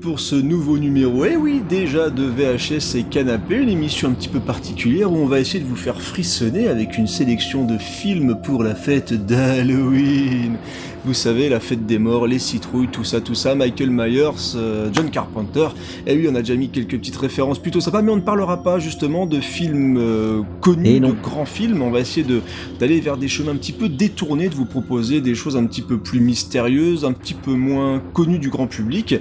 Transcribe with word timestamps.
pour 0.00 0.20
ce 0.20 0.34
nouveau 0.34 0.78
numéro, 0.78 1.24
eh 1.24 1.36
oui 1.36 1.62
déjà 1.68 2.08
de 2.10 2.24
VHS 2.24 2.96
et 2.96 3.02
Canapé, 3.02 3.56
une 3.56 3.68
émission 3.68 4.08
un 4.08 4.12
petit 4.12 4.28
peu 4.28 4.40
particulière 4.40 5.12
où 5.12 5.16
on 5.16 5.26
va 5.26 5.40
essayer 5.40 5.62
de 5.62 5.68
vous 5.68 5.76
faire 5.76 6.00
frissonner 6.00 6.68
avec 6.68 6.96
une 6.96 7.06
sélection 7.06 7.64
de 7.64 7.76
films 7.76 8.40
pour 8.42 8.62
la 8.62 8.74
fête 8.74 9.12
d'Halloween. 9.12 10.56
Vous 11.04 11.14
savez, 11.14 11.48
la 11.48 11.60
fête 11.60 11.86
des 11.86 11.98
morts, 11.98 12.26
les 12.26 12.38
citrouilles, 12.38 12.88
tout 12.88 13.04
ça, 13.04 13.20
tout 13.20 13.34
ça, 13.34 13.54
Michael 13.54 13.90
Myers, 13.90 14.54
euh, 14.54 14.90
John 14.92 15.10
Carpenter, 15.10 15.68
et 16.06 16.14
oui 16.14 16.28
on 16.30 16.34
a 16.34 16.40
déjà 16.40 16.54
mis 16.54 16.68
quelques 16.68 16.98
petites 16.98 17.16
références 17.16 17.58
plutôt 17.58 17.80
sympas, 17.80 18.02
mais 18.02 18.12
on 18.12 18.16
ne 18.16 18.20
parlera 18.20 18.62
pas 18.62 18.78
justement 18.78 19.26
de 19.26 19.40
films 19.40 19.96
euh, 19.98 20.42
connus, 20.60 21.00
de 21.00 21.10
grands 21.10 21.46
films, 21.46 21.80
on 21.80 21.90
va 21.90 22.00
essayer 22.00 22.26
d'aller 22.78 23.00
vers 23.00 23.16
des 23.16 23.28
chemins 23.28 23.52
un 23.52 23.56
petit 23.56 23.72
peu 23.72 23.88
détournés, 23.88 24.50
de 24.50 24.54
vous 24.54 24.66
proposer 24.66 25.22
des 25.22 25.34
choses 25.34 25.56
un 25.56 25.64
petit 25.64 25.82
peu 25.82 25.98
plus 25.98 26.20
mystérieuses, 26.20 27.04
un 27.04 27.12
petit 27.12 27.34
peu 27.34 27.52
moins 27.52 28.00
connues 28.12 28.20
connu 28.20 28.38
du 28.38 28.50
grand 28.50 28.66
public. 28.66 29.14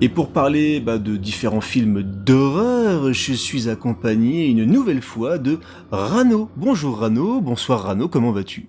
Et 0.00 0.08
pour 0.08 0.28
parler 0.28 0.78
bah, 0.78 0.98
de 0.98 1.16
différents 1.16 1.60
films 1.60 2.02
d'horreur, 2.02 3.12
je 3.12 3.32
suis 3.32 3.68
accompagné 3.68 4.46
une 4.46 4.64
nouvelle 4.64 5.02
fois 5.02 5.38
de 5.38 5.58
Rano. 5.90 6.48
Bonjour 6.56 6.98
Rano, 6.98 7.40
bonsoir 7.40 7.82
Rano, 7.82 8.06
comment 8.06 8.30
vas-tu? 8.30 8.68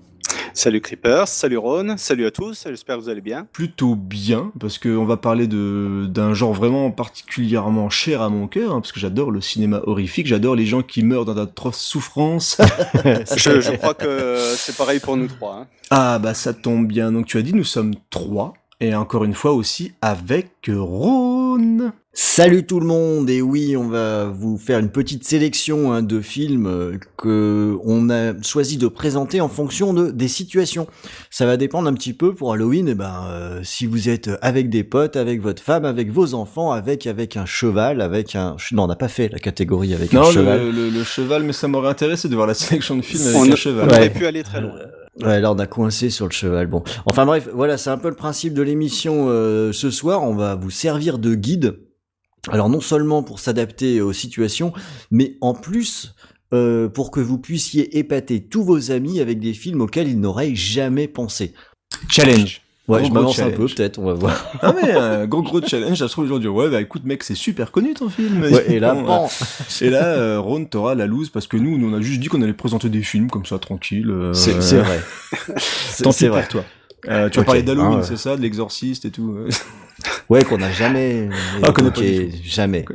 Salut 0.58 0.82
Creepers, 0.82 1.28
salut 1.28 1.58
Ron, 1.60 1.98
salut 1.98 2.26
à 2.26 2.32
tous, 2.32 2.66
j'espère 2.68 2.98
que 2.98 3.02
vous 3.04 3.10
allez 3.10 3.22
bien. 3.22 3.48
Plutôt 3.54 3.94
bien, 3.94 4.52
parce 4.60 4.80
qu'on 4.80 5.06
va 5.06 5.16
parler 5.16 5.46
d'un 5.46 6.34
genre 6.34 6.52
vraiment 6.52 6.90
particulièrement 6.90 7.92
cher 7.92 8.24
à 8.24 8.30
mon 8.30 8.48
cœur, 8.48 8.72
hein, 8.72 8.82
parce 8.82 8.92
que 8.92 9.00
j'adore 9.00 9.30
le 9.30 9.40
cinéma 9.40 9.82
horrifique, 9.86 10.26
j'adore 10.26 10.56
les 10.56 10.66
gens 10.66 10.82
qui 10.82 11.04
meurent 11.04 11.26
dans 11.26 11.36
d'atroces 11.36 11.78
souffrances. 11.78 12.58
je, 13.36 13.62
je, 13.62 13.78
crois 13.78 13.94
que 13.94 14.40
c'est 14.56 14.76
pareil 14.76 15.00
pour 15.00 15.16
nous 15.16 15.28
trois. 15.28 15.58
Hein. 15.58 15.68
Ah 15.92 16.18
bah 16.18 16.34
ça 16.34 16.56
tombe 16.56 16.88
bien, 16.88 17.12
donc 17.12 17.28
tu 17.28 17.38
as 17.38 17.44
dit 17.44 17.54
nous 17.54 17.64
sommes 17.64 17.94
trois, 18.10 18.56
et 18.80 18.96
encore 18.96 19.26
une 19.26 19.36
fois 19.36 19.52
aussi 19.52 19.92
avec 20.02 20.50
Ron. 20.68 21.92
Salut 22.20 22.66
tout 22.66 22.80
le 22.80 22.88
monde 22.88 23.30
et 23.30 23.44
oui 23.44 23.78
on 23.78 23.90
va 23.90 24.26
vous 24.26 24.58
faire 24.58 24.80
une 24.80 24.90
petite 24.90 25.24
sélection 25.24 25.94
hein, 25.94 26.02
de 26.02 26.20
films 26.20 26.66
euh, 26.66 26.98
que 27.16 27.78
on 27.84 28.10
a 28.10 28.34
choisi 28.42 28.78
de 28.78 28.88
présenter 28.88 29.40
en 29.40 29.48
fonction 29.48 29.94
de 29.94 30.10
des 30.10 30.28
situations. 30.28 30.88
Ça 31.30 31.46
va 31.46 31.58
dépendre 31.58 31.88
un 31.88 31.94
petit 31.94 32.14
peu 32.14 32.34
pour 32.34 32.54
Halloween. 32.54 32.88
Et 32.88 32.92
eh 32.92 32.96
ben 32.96 33.28
euh, 33.30 33.60
si 33.62 33.86
vous 33.86 34.10
êtes 34.10 34.32
avec 34.42 34.72
des 34.72 34.84
potes, 34.84 35.16
avec 35.16 35.44
votre 35.44 35.62
femme, 35.62 35.86
avec 35.86 36.12
vos 36.12 36.34
enfants, 36.34 36.72
avec 36.72 37.06
avec 37.06 37.38
un 37.38 37.46
cheval, 37.46 38.02
avec 38.02 38.36
un 38.36 38.56
non 38.72 38.86
on 38.86 38.88
n'a 38.88 38.96
pas 38.96 39.10
fait 39.10 39.30
la 39.30 39.38
catégorie 39.38 39.94
avec 39.94 40.12
un 40.16 40.24
cheval. 40.24 40.72
Le, 40.72 40.90
le, 40.90 41.04
cheval 41.04 41.44
mais 41.44 41.54
ça 41.54 41.68
m'aurait 41.68 41.90
intéressé 41.90 42.30
de 42.30 42.34
voir 42.34 42.48
la 42.48 42.56
sélection 42.56 42.98
de 42.98 43.04
films 43.04 43.28
avec 43.28 43.52
un 43.52 43.56
cheval. 43.56 43.88
On 43.88 43.94
aurait 43.94 44.10
pu 44.10 44.26
aller 44.26 44.42
très 44.42 44.60
loin. 44.60 44.74
Ouais, 45.22 45.40
là 45.40 45.52
on 45.52 45.60
a 45.60 45.68
coincé 45.68 46.10
sur 46.10 46.26
le 46.26 46.32
cheval. 46.32 46.66
Bon, 46.66 46.82
enfin 47.06 47.28
bref, 47.28 47.48
voilà, 47.54 47.78
c'est 47.78 47.92
un 47.92 48.00
peu 48.00 48.10
le 48.10 48.16
principe 48.16 48.56
de 48.56 48.64
l'émission 48.64 49.28
euh, 49.30 49.72
ce 49.72 49.92
soir. 49.92 50.24
On 50.24 50.34
va 50.34 50.56
vous 50.56 50.72
servir 50.72 51.20
de 51.20 51.36
guide. 51.36 51.76
Alors 52.52 52.70
non 52.70 52.82
seulement 52.82 53.24
pour 53.24 53.40
s'adapter 53.40 54.02
aux 54.02 54.14
situations, 54.14 54.74
mais 55.12 55.38
en 55.42 55.54
plus 55.54 56.14
euh, 56.54 56.88
pour 56.88 57.12
que 57.12 57.20
vous 57.20 57.38
puissiez 57.38 57.98
épater 57.98 58.42
tous 58.42 58.64
vos 58.64 58.92
amis 58.92 59.20
avec 59.20 59.40
des 59.40 59.54
films 59.54 59.82
auxquels 59.82 60.08
ils 60.08 60.20
n'auraient 60.20 60.56
jamais 60.56 61.08
pensé. 61.08 61.54
Challenge. 62.10 62.62
Ouais, 62.88 63.04
je 63.04 63.12
m'avance 63.12 63.40
un 63.40 63.50
peu, 63.50 63.66
peut-être, 63.66 64.00
on 64.00 64.06
va 64.06 64.14
voir. 64.14 64.46
Ah 64.62 64.74
mais 64.74 64.92
un 64.94 65.28
gros 65.28 65.42
gros 65.42 65.62
challenge, 65.62 65.98
ça 65.98 66.08
se 66.08 66.14
trouve 66.14 66.24
aujourd'hui. 66.24 66.48
Ouais, 66.48 66.70
bah 66.70 66.80
écoute 66.80 67.04
mec, 67.04 67.22
c'est 67.24 67.36
super 67.36 67.72
connu 67.72 67.94
ton 67.94 68.08
film. 68.08 68.42
Ouais, 68.42 68.72
et 68.72 68.80
là, 68.80 68.94
bon, 68.94 69.28
et 69.82 69.90
là, 69.90 70.06
euh, 70.06 70.40
Ron, 70.40 70.64
t'auras 70.64 70.96
la 70.96 71.06
loose 71.06 71.30
parce 71.30 71.48
que 71.48 71.58
nous, 71.58 71.78
nous, 71.78 71.94
on 71.94 71.98
a 71.98 72.02
juste 72.02 72.22
dit 72.22 72.28
qu'on 72.28 72.42
allait 72.42 72.54
présenter 72.54 72.88
des 72.88 73.02
films 73.02 73.30
comme 73.30 73.46
ça, 73.46 73.60
tranquille. 73.60 74.10
Euh, 74.10 74.34
c'est 74.34 74.78
vrai. 74.78 75.02
Tant 76.02 76.14
pis 76.14 76.28
pour 76.30 76.48
toi. 76.48 76.64
Euh, 77.10 77.30
tu 77.30 77.40
vas 77.40 77.46
parler 77.46 77.62
d'Halloween, 77.62 78.00
ah, 78.02 78.04
c'est 78.04 78.18
ça, 78.18 78.38
de 78.38 78.42
l'exorciste 78.42 79.04
et 79.04 79.12
tout. 79.12 79.36
Ouais, 80.30 80.44
qu'on 80.44 80.58
n'a 80.58 80.72
jamais. 80.72 81.30
Ah, 81.64 81.72
connaît 81.72 81.92
pas 81.92 82.02
jamais. 82.44 82.86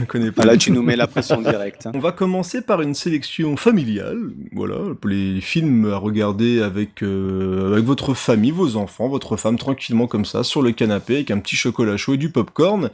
On 0.00 0.04
connaît 0.04 0.30
pas. 0.30 0.42
Ah, 0.42 0.46
là, 0.46 0.56
tu 0.56 0.70
nous 0.70 0.82
mets 0.82 0.96
la 0.96 1.06
pression 1.06 1.40
directe. 1.40 1.86
Hein. 1.86 1.92
On 1.94 1.98
va 1.98 2.12
commencer 2.12 2.62
par 2.62 2.80
une 2.80 2.94
sélection 2.94 3.56
familiale. 3.56 4.30
Voilà, 4.52 4.76
les 5.04 5.40
films 5.40 5.90
à 5.92 5.96
regarder 5.96 6.62
avec 6.62 7.02
euh, 7.02 7.72
avec 7.72 7.84
votre 7.84 8.14
famille, 8.14 8.52
vos 8.52 8.76
enfants, 8.76 9.08
votre 9.08 9.36
femme 9.36 9.58
tranquillement 9.58 10.06
comme 10.06 10.24
ça 10.24 10.44
sur 10.44 10.62
le 10.62 10.72
canapé 10.72 11.16
avec 11.16 11.30
un 11.30 11.38
petit 11.38 11.56
chocolat 11.56 11.96
chaud 11.96 12.14
et 12.14 12.18
du 12.18 12.30
popcorn. 12.30 12.90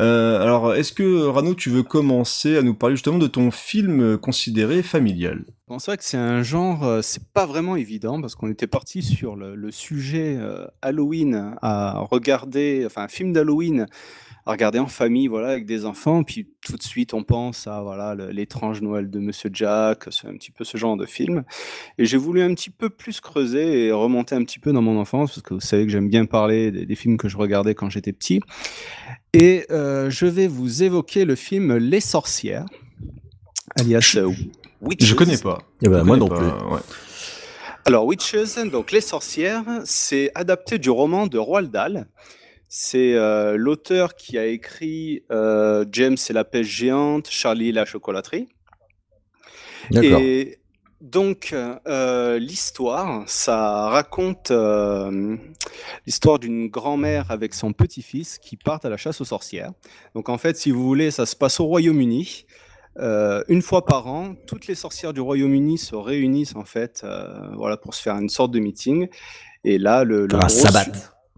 Euh, 0.00 0.42
alors, 0.42 0.74
est-ce 0.74 0.92
que 0.92 1.26
Rano, 1.26 1.54
tu 1.54 1.70
veux 1.70 1.82
commencer 1.82 2.56
à 2.56 2.62
nous 2.62 2.74
parler 2.74 2.96
justement 2.96 3.18
de 3.18 3.26
ton 3.26 3.50
film 3.50 4.18
considéré 4.18 4.82
familial? 4.82 5.44
Bon, 5.68 5.80
c'est 5.80 5.90
vrai 5.90 5.96
que 5.96 6.04
c'est 6.04 6.16
un 6.16 6.44
genre, 6.44 6.84
euh, 6.84 7.02
c'est 7.02 7.24
pas 7.32 7.44
vraiment 7.44 7.74
évident 7.74 8.20
parce 8.20 8.36
qu'on 8.36 8.48
était 8.48 8.68
parti 8.68 9.02
sur 9.02 9.34
le, 9.34 9.72
sujet 9.72 10.36
euh, 10.38 10.64
Halloween 10.80 11.56
à 11.60 11.98
regarder, 12.08 12.84
enfin 12.86 13.02
un 13.02 13.08
film 13.08 13.32
d'Halloween 13.32 13.86
à 14.46 14.52
regarder 14.52 14.78
en 14.78 14.86
famille, 14.86 15.26
voilà, 15.26 15.48
avec 15.48 15.66
des 15.66 15.84
enfants. 15.84 16.22
Puis 16.22 16.46
tout 16.64 16.76
de 16.76 16.82
suite, 16.84 17.14
on 17.14 17.24
pense 17.24 17.66
à 17.66 17.82
voilà 17.82 18.14
l'étrange 18.14 18.80
Noël 18.80 19.10
de 19.10 19.18
Monsieur 19.18 19.50
Jack, 19.52 20.04
c'est 20.12 20.28
un 20.28 20.34
petit 20.34 20.52
peu 20.52 20.62
ce 20.62 20.78
genre 20.78 20.96
de 20.96 21.04
film. 21.04 21.42
Et 21.98 22.06
j'ai 22.06 22.16
voulu 22.16 22.42
un 22.42 22.54
petit 22.54 22.70
peu 22.70 22.88
plus 22.88 23.20
creuser 23.20 23.86
et 23.86 23.92
remonter 23.92 24.36
un 24.36 24.44
petit 24.44 24.60
peu 24.60 24.72
dans 24.72 24.82
mon 24.82 25.00
enfance 25.00 25.30
parce 25.30 25.42
que 25.42 25.54
vous 25.54 25.60
savez 25.60 25.84
que 25.84 25.90
j'aime 25.90 26.08
bien 26.08 26.26
parler 26.26 26.70
des, 26.70 26.86
des, 26.86 26.94
films 26.94 27.16
que 27.16 27.28
je 27.28 27.36
regardais 27.36 27.74
quand 27.74 27.90
j'étais 27.90 28.12
petit. 28.12 28.40
Et 29.32 29.66
euh, 29.72 30.10
je 30.10 30.26
vais 30.26 30.46
vous 30.46 30.84
évoquer 30.84 31.24
le 31.24 31.34
film 31.34 31.76
Les 31.76 32.00
Sorcières, 32.00 32.66
alias 33.74 34.16
Witches. 34.80 35.06
Je 35.06 35.14
connais 35.14 35.38
pas. 35.38 35.58
Eh 35.82 35.88
ben, 35.88 36.04
moi 36.04 36.16
non 36.16 36.28
plus. 36.28 36.46
Alors, 37.86 38.04
Witches, 38.04 38.58
donc 38.72 38.90
Les 38.90 39.00
Sorcières, 39.00 39.64
c'est 39.84 40.32
adapté 40.34 40.78
du 40.78 40.90
roman 40.90 41.28
de 41.28 41.38
Roald 41.38 41.70
Dahl. 41.70 42.08
C'est 42.68 43.14
euh, 43.14 43.56
l'auteur 43.56 44.16
qui 44.16 44.38
a 44.38 44.46
écrit 44.46 45.22
euh, 45.30 45.84
James 45.92 46.16
et 46.28 46.32
la 46.32 46.44
pêche 46.44 46.66
géante, 46.66 47.28
Charlie 47.30 47.68
et 47.68 47.72
la 47.72 47.84
chocolaterie. 47.84 48.48
D'accord. 49.92 50.20
Et 50.20 50.58
donc, 51.00 51.54
euh, 51.54 52.38
l'histoire, 52.40 53.22
ça 53.28 53.88
raconte 53.88 54.50
l'histoire 56.06 56.40
d'une 56.40 56.66
grand-mère 56.66 57.30
avec 57.30 57.54
son 57.54 57.72
petit-fils 57.72 58.38
qui 58.38 58.56
partent 58.56 58.84
à 58.84 58.90
la 58.90 58.96
chasse 58.96 59.20
aux 59.20 59.26
sorcières. 59.26 59.70
Donc, 60.16 60.28
en 60.28 60.38
fait, 60.38 60.56
si 60.56 60.72
vous 60.72 60.82
voulez, 60.82 61.12
ça 61.12 61.24
se 61.24 61.36
passe 61.36 61.60
au 61.60 61.66
Royaume-Uni. 61.66 62.46
Euh, 62.98 63.42
une 63.48 63.62
fois 63.62 63.84
par 63.84 64.06
an, 64.06 64.34
toutes 64.46 64.66
les 64.66 64.74
sorcières 64.74 65.12
du 65.12 65.20
Royaume-Uni 65.20 65.78
se 65.78 65.94
réunissent 65.94 66.56
en 66.56 66.64
fait, 66.64 67.02
euh, 67.04 67.48
voilà, 67.54 67.76
pour 67.76 67.94
se 67.94 68.02
faire 68.02 68.16
une 68.16 68.28
sorte 68.28 68.52
de 68.52 68.58
meeting. 68.58 69.08
Et 69.64 69.78
là, 69.78 70.04
le, 70.04 70.26
un 70.32 70.48
sabbat. 70.48 70.86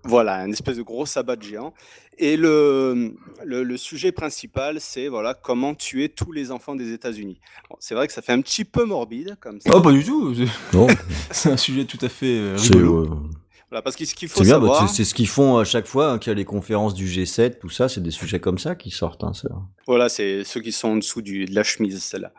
Voilà, 0.05 0.45
une 0.45 0.53
espèce 0.53 0.77
de 0.77 0.83
gros 0.83 1.07
sabbat 1.07 1.37
géant. 1.41 1.75
Et 2.21 2.37
le, 2.37 3.15
le, 3.45 3.77
sujet 3.77 4.11
principal, 4.11 4.81
c'est 4.81 5.07
voilà 5.07 5.35
comment 5.35 5.75
tuer 5.75 6.09
tous 6.09 6.33
les 6.33 6.51
enfants 6.51 6.75
des 6.75 6.93
États-Unis. 6.93 7.39
Bon, 7.71 7.77
c'est 7.79 7.95
vrai 7.95 8.09
que 8.09 8.13
ça 8.13 8.23
fait 8.23 8.33
un 8.33 8.41
petit 8.41 8.65
peu 8.65 8.85
morbide 8.85 9.37
comme 9.41 9.61
ça. 9.61 9.71
Oh, 9.73 9.81
pas 9.81 9.93
du 9.93 10.05
tout. 10.05 10.35
C'est 11.31 11.51
un 11.51 11.57
sujet 11.57 11.85
tout 11.85 11.99
à 12.01 12.09
fait 12.09 12.39
euh, 12.39 12.57
rigolo. 12.57 13.23
Voilà, 13.71 13.83
parce 13.83 13.97
que 13.97 14.05
ce 14.07 14.15
qu'il 14.15 14.29
faut 14.29 14.41
bah, 14.41 14.47
savoir. 14.47 14.89
C'est 14.89 15.05
ce 15.05 15.15
qu'ils 15.15 15.29
font 15.29 15.59
à 15.59 15.65
chaque 15.65 15.87
fois 15.87 16.13
hein, 16.13 16.19
qu'il 16.19 16.31
y 16.31 16.33
a 16.33 16.35
les 16.35 16.47
conférences 16.47 16.95
du 16.95 17.07
G7, 17.07 17.59
tout 17.59 17.69
ça, 17.69 17.89
c'est 17.89 18.03
des 18.03 18.11
sujets 18.11 18.41
comme 18.41 18.59
ça 18.59 18.75
qui 18.75 18.91
sortent. 18.91 19.25
Hein, 19.25 19.35
ça. 19.35 19.49
Voilà, 19.87 20.09
c'est 20.09 20.43
ceux 20.45 20.61
qui 20.61 20.73
sont 20.73 20.89
en 20.89 20.97
dessous 20.97 21.21
du, 21.21 21.45
de 21.45 21.55
la 21.55 21.63
chemise, 21.63 22.03
celle-là. 22.03 22.33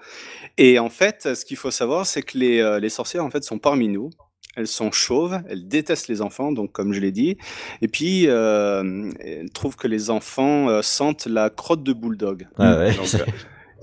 Et 0.57 0.79
en 0.79 0.89
fait, 0.89 1.35
ce 1.35 1.45
qu'il 1.45 1.57
faut 1.57 1.72
savoir, 1.72 2.07
c'est 2.07 2.23
que 2.23 2.38
les, 2.38 2.59
euh, 2.59 2.79
les 2.79 2.89
sorcières, 2.89 3.23
en 3.23 3.29
fait, 3.29 3.44
sont 3.44 3.59
parmi 3.59 3.88
nous. 3.88 4.09
Elles 4.56 4.68
sont 4.68 4.91
chauves, 4.91 5.39
elles 5.47 5.68
détestent 5.68 6.07
les 6.07 6.22
enfants, 6.22 6.51
donc 6.51 6.72
comme 6.72 6.94
je 6.94 7.00
l'ai 7.00 7.12
dit. 7.12 7.38
Et 7.81 7.88
puis, 7.88 8.27
euh, 8.27 9.12
elles 9.19 9.51
trouvent 9.51 9.75
que 9.75 9.88
les 9.88 10.09
enfants 10.09 10.68
euh, 10.68 10.81
sentent 10.81 11.27
la 11.27 11.51
crotte 11.51 11.83
de 11.83 11.94
bulldog. 11.94 12.48
Ah 12.57 12.80
ouais. 12.80 12.95
Donc, 12.95 13.06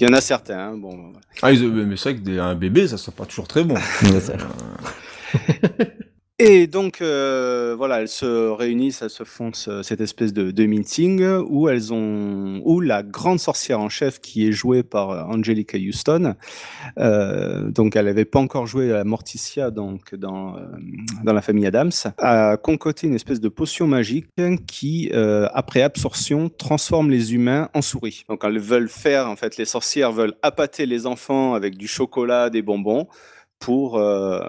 il 0.00 0.04
y 0.04 0.08
en 0.08 0.12
a 0.12 0.20
certains. 0.20 0.58
Hein, 0.58 0.76
bon. 0.76 1.12
Ah, 1.40 1.52
mais 1.52 1.96
c'est 1.96 2.12
vrai 2.12 2.22
qu'un 2.22 2.56
bébé, 2.56 2.88
ça 2.88 2.98
sent 2.98 3.12
pas 3.16 3.24
toujours 3.24 3.46
très 3.46 3.62
bon. 3.62 3.76
Et 6.38 6.66
donc, 6.66 7.00
euh, 7.00 7.74
voilà, 7.78 8.02
elles 8.02 8.08
se 8.08 8.50
réunissent, 8.50 9.00
elles 9.00 9.08
se 9.08 9.24
font 9.24 9.52
cette 9.54 10.02
espèce 10.02 10.34
de, 10.34 10.50
de, 10.50 10.66
meeting 10.66 11.24
où 11.48 11.70
elles 11.70 11.94
ont, 11.94 12.60
où 12.66 12.82
la 12.82 13.02
grande 13.02 13.40
sorcière 13.40 13.80
en 13.80 13.88
chef, 13.88 14.20
qui 14.20 14.46
est 14.46 14.52
jouée 14.52 14.82
par 14.82 15.10
euh, 15.12 15.22
Angelica 15.22 15.78
Houston, 15.78 16.34
euh, 16.98 17.70
donc 17.70 17.96
elle 17.96 18.04
n'avait 18.04 18.26
pas 18.26 18.38
encore 18.38 18.66
joué 18.66 18.92
à 18.92 19.02
Morticia 19.04 19.70
donc 19.70 20.14
dans, 20.14 20.58
euh, 20.58 20.66
dans 21.24 21.32
la 21.32 21.40
famille 21.40 21.66
Adams, 21.66 21.92
a 22.18 22.58
concocté 22.58 23.06
une 23.06 23.14
espèce 23.14 23.40
de 23.40 23.48
potion 23.48 23.86
magique 23.86 24.26
qui, 24.66 25.08
euh, 25.14 25.48
après 25.54 25.80
absorption, 25.80 26.50
transforme 26.50 27.10
les 27.10 27.32
humains 27.32 27.70
en 27.72 27.80
souris. 27.80 28.24
Donc 28.28 28.42
elles 28.44 28.58
veulent 28.58 28.90
faire, 28.90 29.30
en 29.30 29.36
fait, 29.36 29.56
les 29.56 29.64
sorcières 29.64 30.12
veulent 30.12 30.34
appâter 30.42 30.84
les 30.84 31.06
enfants 31.06 31.54
avec 31.54 31.78
du 31.78 31.88
chocolat, 31.88 32.50
des 32.50 32.60
bonbons 32.60 33.08
pour, 33.58 33.96
euh, 33.96 34.40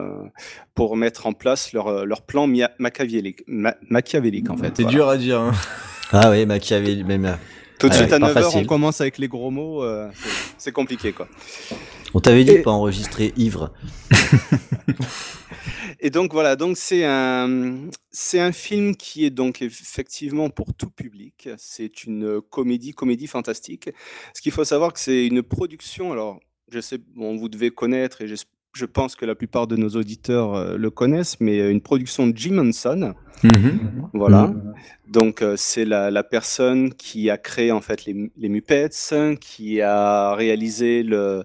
pour 0.76 0.96
mettre 0.98 1.28
en 1.28 1.34
place 1.34 1.74
leur, 1.74 2.06
leur 2.06 2.22
plan 2.22 2.48
machiavélique, 2.80 3.44
machiavélique 3.48 4.50
en 4.50 4.58
fait. 4.58 4.74
C'est 4.76 4.86
dur 4.86 5.08
à 5.10 5.18
dire. 5.18 5.40
Hein. 5.40 5.54
Ah 6.12 6.30
oui, 6.32 6.46
machiavélique 6.46 7.06
même. 7.06 7.38
Tout 7.80 7.90
de 7.90 7.94
suite 7.94 8.12
à 8.12 8.20
9h, 8.20 8.58
on 8.58 8.66
commence 8.66 9.02
avec 9.02 9.18
les 9.20 9.28
gros 9.28 9.52
mots, 9.52 9.84
euh, 9.84 10.10
c'est 10.58 10.72
compliqué 10.72 11.12
quoi. 11.14 11.28
On 12.14 12.20
t'avait 12.20 12.44
dit 12.44 12.58
de 12.58 12.64
pas 12.64 12.72
enregistrer 12.72 13.34
ivre. 13.38 13.72
Et 16.00 16.10
donc 16.10 16.32
voilà, 16.32 16.56
donc 16.56 16.78
c'est 16.78 17.06
un 17.06 17.90
c'est 18.12 18.40
un 18.40 18.52
film 18.52 18.96
qui 18.96 19.26
est 19.26 19.30
donc 19.30 19.62
effectivement 19.62 20.50
pour 20.50 20.74
tout 20.74 20.90
public. 20.90 21.50
C'est 21.58 22.04
une 22.04 22.42
comédie, 22.42 22.94
comédie 22.94 23.28
fantastique. 23.28 23.90
Ce 24.34 24.42
qu'il 24.42 24.52
faut 24.52 24.64
savoir 24.64 24.94
que 24.94 25.00
c'est 25.00 25.26
une 25.26 25.44
production. 25.44 26.12
Alors, 26.12 26.40
je 26.72 26.80
sais, 26.80 27.00
bon, 27.16 27.36
vous 27.36 27.50
devez 27.50 27.72
connaître 27.72 28.22
et 28.22 28.28
j'espère 28.28 28.57
je 28.78 28.86
pense 28.86 29.16
que 29.16 29.26
la 29.26 29.36
plupart 29.36 29.68
de 29.68 29.76
nos 29.76 29.90
auditeurs 29.90 30.54
euh, 30.54 30.78
le 30.78 30.90
connaissent, 30.90 31.38
mais 31.40 31.60
euh, 31.60 31.72
une 31.72 31.82
production 31.82 32.28
de 32.28 32.38
Jim 32.38 32.58
Henson. 32.60 33.14
Mhm. 33.44 34.10
Voilà. 34.14 34.48
Mhm. 34.48 34.74
Donc, 35.10 35.42
euh, 35.42 35.56
c'est 35.58 35.86
la, 35.86 36.24
personne 36.24 36.94
qui 36.94 37.30
a 37.30 37.38
créé 37.38 37.72
en 37.72 37.82
fait 37.82 38.06
les, 38.06 38.32
les 38.38 38.50
Muppets, 38.50 38.90
qui 39.40 39.82
a 39.82 40.34
réalisé 40.36 41.02
le 41.04 41.44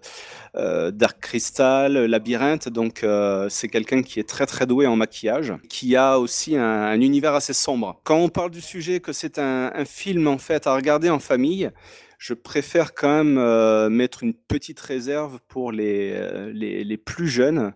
Dark 0.55 1.20
Crystal, 1.20 1.93
Labyrinthe. 1.93 2.69
Donc, 2.69 3.06
c'est 3.49 3.69
quelqu'un 3.69 4.02
qui 4.02 4.19
est 4.19 4.28
très 4.28 4.46
très 4.46 4.67
doué 4.67 4.87
en 4.87 4.96
maquillage, 4.96 5.55
qui 5.69 5.94
a 5.94 6.19
aussi 6.19 6.56
un, 6.56 7.00
univers 7.00 7.35
assez 7.35 7.52
sombre. 7.52 8.00
Quand 8.02 8.17
on 8.17 8.28
parle 8.28 8.50
du 8.50 8.61
sujet, 8.61 8.99
que 8.99 9.12
c'est 9.12 9.38
un, 9.38 9.70
un 9.73 9.85
film 9.85 10.26
en 10.26 10.38
fait 10.38 10.67
à 10.67 10.75
regarder 10.75 11.08
en 11.08 11.20
famille, 11.20 11.70
je 12.23 12.35
préfère 12.35 12.95
quand 12.95 13.25
même 13.25 13.37
euh, 13.37 13.91
mettre 13.91 14.23
une 14.23 14.33
petite 14.33 14.79
réserve 14.79 15.41
pour 15.49 15.73
les, 15.73 16.13
euh, 16.15 16.53
les, 16.55 16.85
les, 16.85 16.97
plus 16.97 17.27
jeunes 17.27 17.73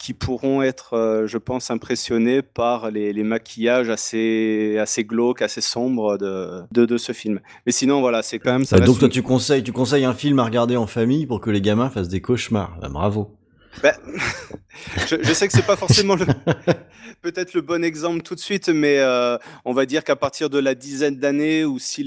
qui 0.00 0.14
pourront 0.14 0.62
être, 0.62 0.94
euh, 0.94 1.26
je 1.26 1.36
pense, 1.36 1.70
impressionnés 1.70 2.40
par 2.40 2.90
les, 2.90 3.12
les, 3.12 3.22
maquillages 3.22 3.90
assez, 3.90 4.78
assez 4.80 5.04
glauques, 5.04 5.42
assez 5.42 5.60
sombres 5.60 6.16
de, 6.16 6.62
de, 6.72 6.86
de 6.86 6.96
ce 6.96 7.12
film. 7.12 7.38
Mais 7.66 7.72
sinon, 7.72 8.00
voilà, 8.00 8.22
c'est 8.22 8.38
quand 8.38 8.52
même 8.52 8.64
ça. 8.64 8.78
donc 8.78 8.98
toi, 8.98 9.10
tu 9.10 9.22
conseilles, 9.22 9.62
tu 9.62 9.72
conseilles 9.72 10.06
un 10.06 10.14
film 10.14 10.38
à 10.38 10.44
regarder 10.44 10.78
en 10.78 10.86
famille 10.86 11.26
pour 11.26 11.42
que 11.42 11.50
les 11.50 11.60
gamins 11.60 11.90
fassent 11.90 12.08
des 12.08 12.22
cauchemars. 12.22 12.78
Bah, 12.80 12.88
bravo. 12.88 13.35
Ben, 13.82 13.94
je, 15.06 15.16
je, 15.22 15.32
sais 15.32 15.46
que 15.46 15.52
c'est 15.52 15.66
pas 15.66 15.76
forcément 15.76 16.16
peut-être 17.22 17.54
le 17.54 17.60
bon 17.60 17.84
exemple 17.84 18.22
tout 18.22 18.34
de 18.34 18.40
suite, 18.40 18.68
mais 18.68 18.98
euh, 18.98 19.36
on 19.64 19.72
va 19.72 19.86
dire 19.86 20.04
qu'à 20.04 20.16
partir 20.16 20.50
de 20.50 20.58
la 20.58 20.74
dizaine 20.74 21.16
d'années, 21.16 21.64
ou 21.64 21.78
si 21.78 22.04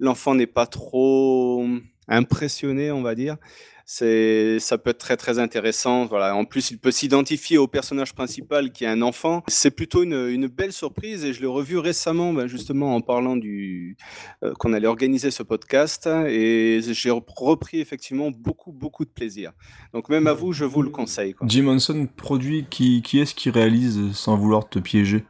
l'enfant 0.00 0.34
n'est 0.34 0.46
pas 0.46 0.66
trop 0.66 1.66
impressionné, 2.08 2.90
on 2.90 3.02
va 3.02 3.14
dire, 3.14 3.36
c'est 3.84 4.58
ça 4.58 4.78
peut 4.78 4.90
être 4.90 4.98
très 4.98 5.16
très 5.16 5.38
intéressant. 5.38 6.06
Voilà. 6.06 6.34
En 6.34 6.44
plus, 6.44 6.70
il 6.70 6.78
peut 6.78 6.90
s'identifier 6.90 7.58
au 7.58 7.66
personnage 7.66 8.14
principal 8.14 8.72
qui 8.72 8.84
est 8.84 8.88
un 8.88 9.02
enfant. 9.02 9.42
C'est 9.48 9.70
plutôt 9.70 10.02
une, 10.02 10.28
une, 10.28 10.46
belle 10.46 10.72
surprise 10.72 11.24
et 11.24 11.32
je 11.32 11.40
l'ai 11.40 11.46
revu 11.46 11.78
récemment, 11.78 12.32
ben, 12.32 12.46
justement 12.46 12.94
en 12.94 13.00
parlant 13.00 13.36
du 13.36 13.96
euh, 14.42 14.52
qu'on 14.58 14.72
allait 14.72 14.86
organiser 14.86 15.30
ce 15.30 15.42
podcast 15.42 16.08
et 16.26 16.80
j'ai 16.82 17.10
repris 17.10 17.80
effectivement 17.80 18.30
beaucoup 18.30 18.72
beaucoup 18.72 19.04
de 19.04 19.10
plaisir. 19.10 19.52
Donc 19.92 20.08
même 20.08 20.26
à 20.26 20.32
vous, 20.32 20.52
je 20.52 20.64
vous 20.64 20.82
le 20.82 20.90
conseille. 20.90 21.34
Quoi. 21.34 21.46
Jim 21.48 21.68
Henson 21.68 22.08
produit 22.16 22.66
qui 22.68 23.02
qui 23.02 23.20
est-ce 23.20 23.34
qui 23.34 23.50
réalise 23.50 24.12
sans 24.12 24.36
vouloir 24.36 24.68
te 24.68 24.78
piéger? 24.78 25.24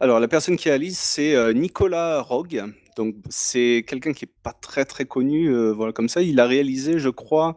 Alors, 0.00 0.20
la 0.20 0.28
personne 0.28 0.56
qui 0.56 0.68
réalise, 0.68 0.98
c'est 0.98 1.34
euh, 1.34 1.52
Nicolas 1.52 2.22
Rogue. 2.22 2.64
Donc 2.98 3.14
c'est 3.28 3.84
quelqu'un 3.86 4.12
qui 4.12 4.24
est 4.24 4.32
pas 4.42 4.52
très 4.52 4.84
très 4.84 5.04
connu, 5.04 5.46
euh, 5.46 5.72
voilà 5.72 5.92
comme 5.92 6.08
ça. 6.08 6.20
Il 6.20 6.40
a 6.40 6.46
réalisé, 6.46 6.98
je 6.98 7.08
crois, 7.08 7.54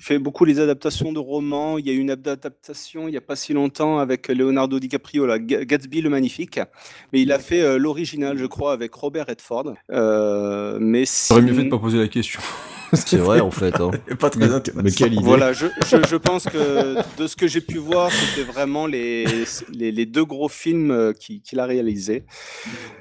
fait 0.00 0.20
beaucoup 0.20 0.44
les 0.44 0.60
adaptations 0.60 1.12
de 1.12 1.18
romans. 1.18 1.78
Il 1.78 1.86
y 1.86 1.90
a 1.90 1.92
eu 1.92 1.98
une 1.98 2.10
adaptation 2.10 3.08
il 3.08 3.14
y 3.14 3.16
a 3.16 3.20
pas 3.20 3.34
si 3.34 3.52
longtemps 3.52 3.98
avec 3.98 4.28
Leonardo 4.28 4.78
DiCaprio, 4.78 5.26
la 5.26 5.40
Gatsby 5.40 6.00
le 6.00 6.10
magnifique. 6.10 6.60
Mais 7.12 7.20
il 7.20 7.32
a 7.32 7.40
fait 7.40 7.60
euh, 7.60 7.76
l'original, 7.76 8.38
je 8.38 8.46
crois, 8.46 8.72
avec 8.72 8.94
Robert 8.94 9.26
Redford. 9.26 9.74
Euh, 9.90 10.78
mais 10.80 11.04
J'aurais 11.28 11.42
mieux 11.42 11.54
fait 11.54 11.64
de 11.64 11.70
pas 11.70 11.78
poser 11.78 11.98
la 11.98 12.08
question. 12.08 12.40
C'est 12.94 13.16
vrai 13.16 13.40
en 13.40 13.50
fait. 13.50 13.80
Hein. 13.80 13.90
pas 14.18 14.30
très 14.30 14.52
intéressant. 14.52 14.82
Mais 14.82 14.90
quelle 14.90 15.14
idée. 15.14 15.22
Voilà, 15.22 15.52
je, 15.52 15.66
je, 15.84 15.96
je 16.08 16.16
pense 16.16 16.44
que 16.44 16.96
de 17.18 17.26
ce 17.26 17.36
que 17.36 17.46
j'ai 17.46 17.60
pu 17.60 17.78
voir, 17.78 18.10
c'était 18.10 18.44
vraiment 18.50 18.86
les, 18.86 19.24
les, 19.72 19.92
les, 19.92 20.06
deux 20.06 20.24
gros 20.24 20.48
films 20.48 21.12
qu'il 21.14 21.60
a 21.60 21.66
réalisés. 21.66 22.24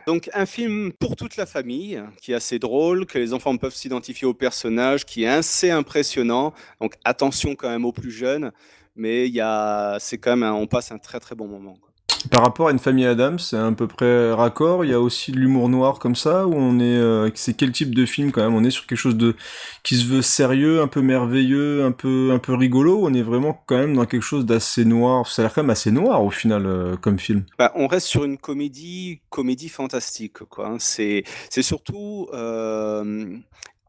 Donc 0.07 0.29
un 0.33 0.45
film 0.45 0.91
pour 0.93 1.15
toute 1.15 1.37
la 1.37 1.45
famille, 1.45 2.01
qui 2.21 2.31
est 2.31 2.35
assez 2.35 2.59
drôle, 2.59 3.05
que 3.05 3.17
les 3.17 3.33
enfants 3.33 3.55
peuvent 3.57 3.75
s'identifier 3.75 4.27
au 4.27 4.33
personnage, 4.33 5.05
qui 5.05 5.23
est 5.23 5.27
assez 5.27 5.71
impressionnant. 5.71 6.53
Donc 6.81 6.95
attention 7.03 7.55
quand 7.55 7.69
même 7.69 7.85
aux 7.85 7.91
plus 7.91 8.11
jeunes, 8.11 8.51
mais 8.95 9.27
il 9.27 9.33
y 9.33 9.41
a, 9.41 9.97
c'est 9.99 10.17
quand 10.17 10.31
même, 10.31 10.43
un, 10.43 10.53
on 10.53 10.67
passe 10.67 10.91
un 10.91 10.97
très 10.97 11.19
très 11.19 11.35
bon 11.35 11.47
moment. 11.47 11.75
Quoi. 11.79 11.92
Par 12.31 12.41
rapport 12.41 12.69
à 12.69 12.71
une 12.71 12.79
famille 12.79 13.05
Adams, 13.05 13.39
c'est 13.39 13.57
à 13.57 13.71
peu 13.71 13.87
près 13.87 14.31
raccord. 14.31 14.85
Il 14.85 14.91
y 14.91 14.93
a 14.93 14.99
aussi 14.99 15.31
de 15.31 15.39
l'humour 15.39 15.69
noir 15.69 15.99
comme 15.99 16.15
ça, 16.15 16.47
où 16.47 16.53
on 16.55 16.79
est, 16.79 16.83
euh, 16.83 17.29
c'est 17.35 17.53
quel 17.53 17.71
type 17.71 17.93
de 17.93 18.05
film 18.05 18.31
quand 18.31 18.41
même? 18.41 18.55
On 18.55 18.63
est 18.63 18.71
sur 18.71 18.85
quelque 18.85 18.97
chose 18.97 19.17
de 19.17 19.35
qui 19.83 19.97
se 19.97 20.05
veut 20.05 20.21
sérieux, 20.21 20.81
un 20.81 20.87
peu 20.87 21.01
merveilleux, 21.01 21.83
un 21.83 21.91
peu 21.91 22.31
un 22.31 22.39
peu 22.39 22.53
rigolo. 22.53 22.99
on 23.03 23.13
est 23.13 23.21
vraiment 23.21 23.63
quand 23.65 23.77
même 23.77 23.95
dans 23.95 24.05
quelque 24.05 24.21
chose 24.21 24.45
d'assez 24.45 24.85
noir. 24.85 25.27
Ça 25.27 25.41
a 25.41 25.45
l'air 25.45 25.53
quand 25.53 25.63
même 25.63 25.69
assez 25.69 25.91
noir 25.91 26.23
au 26.23 26.31
final 26.31 26.65
euh, 26.65 26.95
comme 26.95 27.19
film. 27.19 27.45
Bah, 27.57 27.71
on 27.75 27.87
reste 27.87 28.07
sur 28.07 28.23
une 28.23 28.37
comédie, 28.37 29.21
comédie 29.29 29.69
fantastique 29.69 30.39
quoi. 30.49 30.67
Hein. 30.67 30.77
C'est 30.79 31.23
c'est 31.49 31.63
surtout 31.63 32.27
euh, 32.33 33.37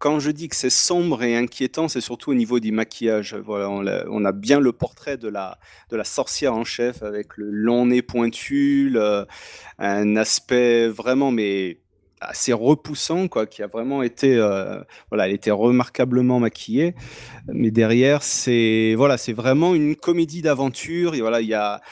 quand 0.05 0.21
je 0.21 0.31
dis 0.31 0.51
que 0.51 0.57
c'est 0.57 0.69
sombre 0.69 1.23
et 1.23 1.35
inquiétant, 1.35 1.89
c'est 1.89 2.03
surtout 2.03 2.33
au 2.33 2.35
niveau 2.35 2.61
du 2.61 2.73
maquillage. 2.73 3.35
Voilà, 3.37 3.71
on 3.71 4.25
a, 4.27 4.33
bien 4.33 4.61
le 4.61 4.71
portrait 4.71 5.17
de 5.17 5.29
la, 5.29 5.57
sorcière 6.03 6.53
en 6.53 6.63
chef 6.63 7.03
avec 7.03 7.39
le 7.39 7.51
long 7.51 7.87
nez 7.87 8.03
pointu, 8.03 8.95
un 9.79 10.17
aspect 10.17 10.89
vraiment 10.89 11.31
mais 11.31 11.79
assez 12.21 12.53
repoussant 12.53 13.29
quoi 13.29 13.47
qui 13.47 13.63
a 13.63 13.67
vraiment 13.67 14.03
été 14.03 14.37
euh, 14.37 14.81
voilà 15.11 15.27
elle 15.29 15.35
était 15.35 15.51
remarquablement 15.51 16.41
maquillée 16.41 16.95
mais 17.49 17.71
derrière 17.71 18.23
c'est 18.23 18.95
voilà 18.97 19.19
c'est 19.19 19.35
vraiment 19.35 19.75
une 19.75 19.95
comédie 19.95 20.41
d'aventure 20.41 21.15
et 21.15 21.21
voilà 21.21 21.43
il 21.43 21.49
y 21.49 21.55
a 21.55 21.83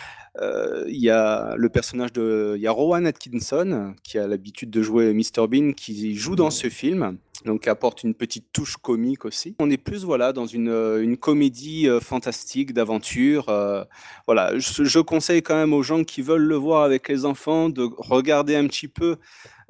il 0.40 0.99
y 0.99 1.11
a 1.11 1.55
le 1.56 1.69
personnage 1.69 2.12
de 2.12 2.55
il 2.56 2.62
y 2.62 2.67
a 2.67 2.73
Rowan 2.73 3.06
Atkinson 3.06 3.94
qui 4.02 4.19
a 4.19 4.26
l'habitude 4.26 4.70
de 4.70 4.82
jouer 4.82 5.12
Mr 5.12 5.46
Bean 5.49 5.73
qui 5.73 6.17
joue 6.17 6.37
dans 6.37 6.50
ce 6.50 6.69
film 6.69 7.19
donc 7.44 7.67
apporte 7.67 8.02
une 8.02 8.14
petite 8.14 8.46
touche 8.52 8.76
comique 8.76 9.25
aussi. 9.25 9.55
On 9.58 9.70
est 9.70 9.79
plus 9.79 10.05
voilà 10.05 10.32
dans 10.32 10.46
une, 10.46 10.69
euh, 10.69 11.02
une 11.02 11.17
comédie 11.17 11.88
euh, 11.88 12.00
fantastique 12.00 12.73
d'aventure. 12.73 13.49
Euh, 13.49 13.84
voilà, 14.26 14.58
je, 14.58 14.84
je, 14.84 14.99
conseille 15.00 15.43
quand 15.43 15.56
même 15.56 15.73
aux 15.73 15.82
gens 15.82 16.05
qui 16.05 16.23
veulent 16.23 16.44
le 16.44 16.56
voir 16.56 16.84
avec 16.84 17.08
les 17.08 17.25
enfants 17.25 17.69
de 17.69 17.88
regarder 17.99 18.56
un 18.56 18.67
petit 18.67 18.88
peu 18.88 19.17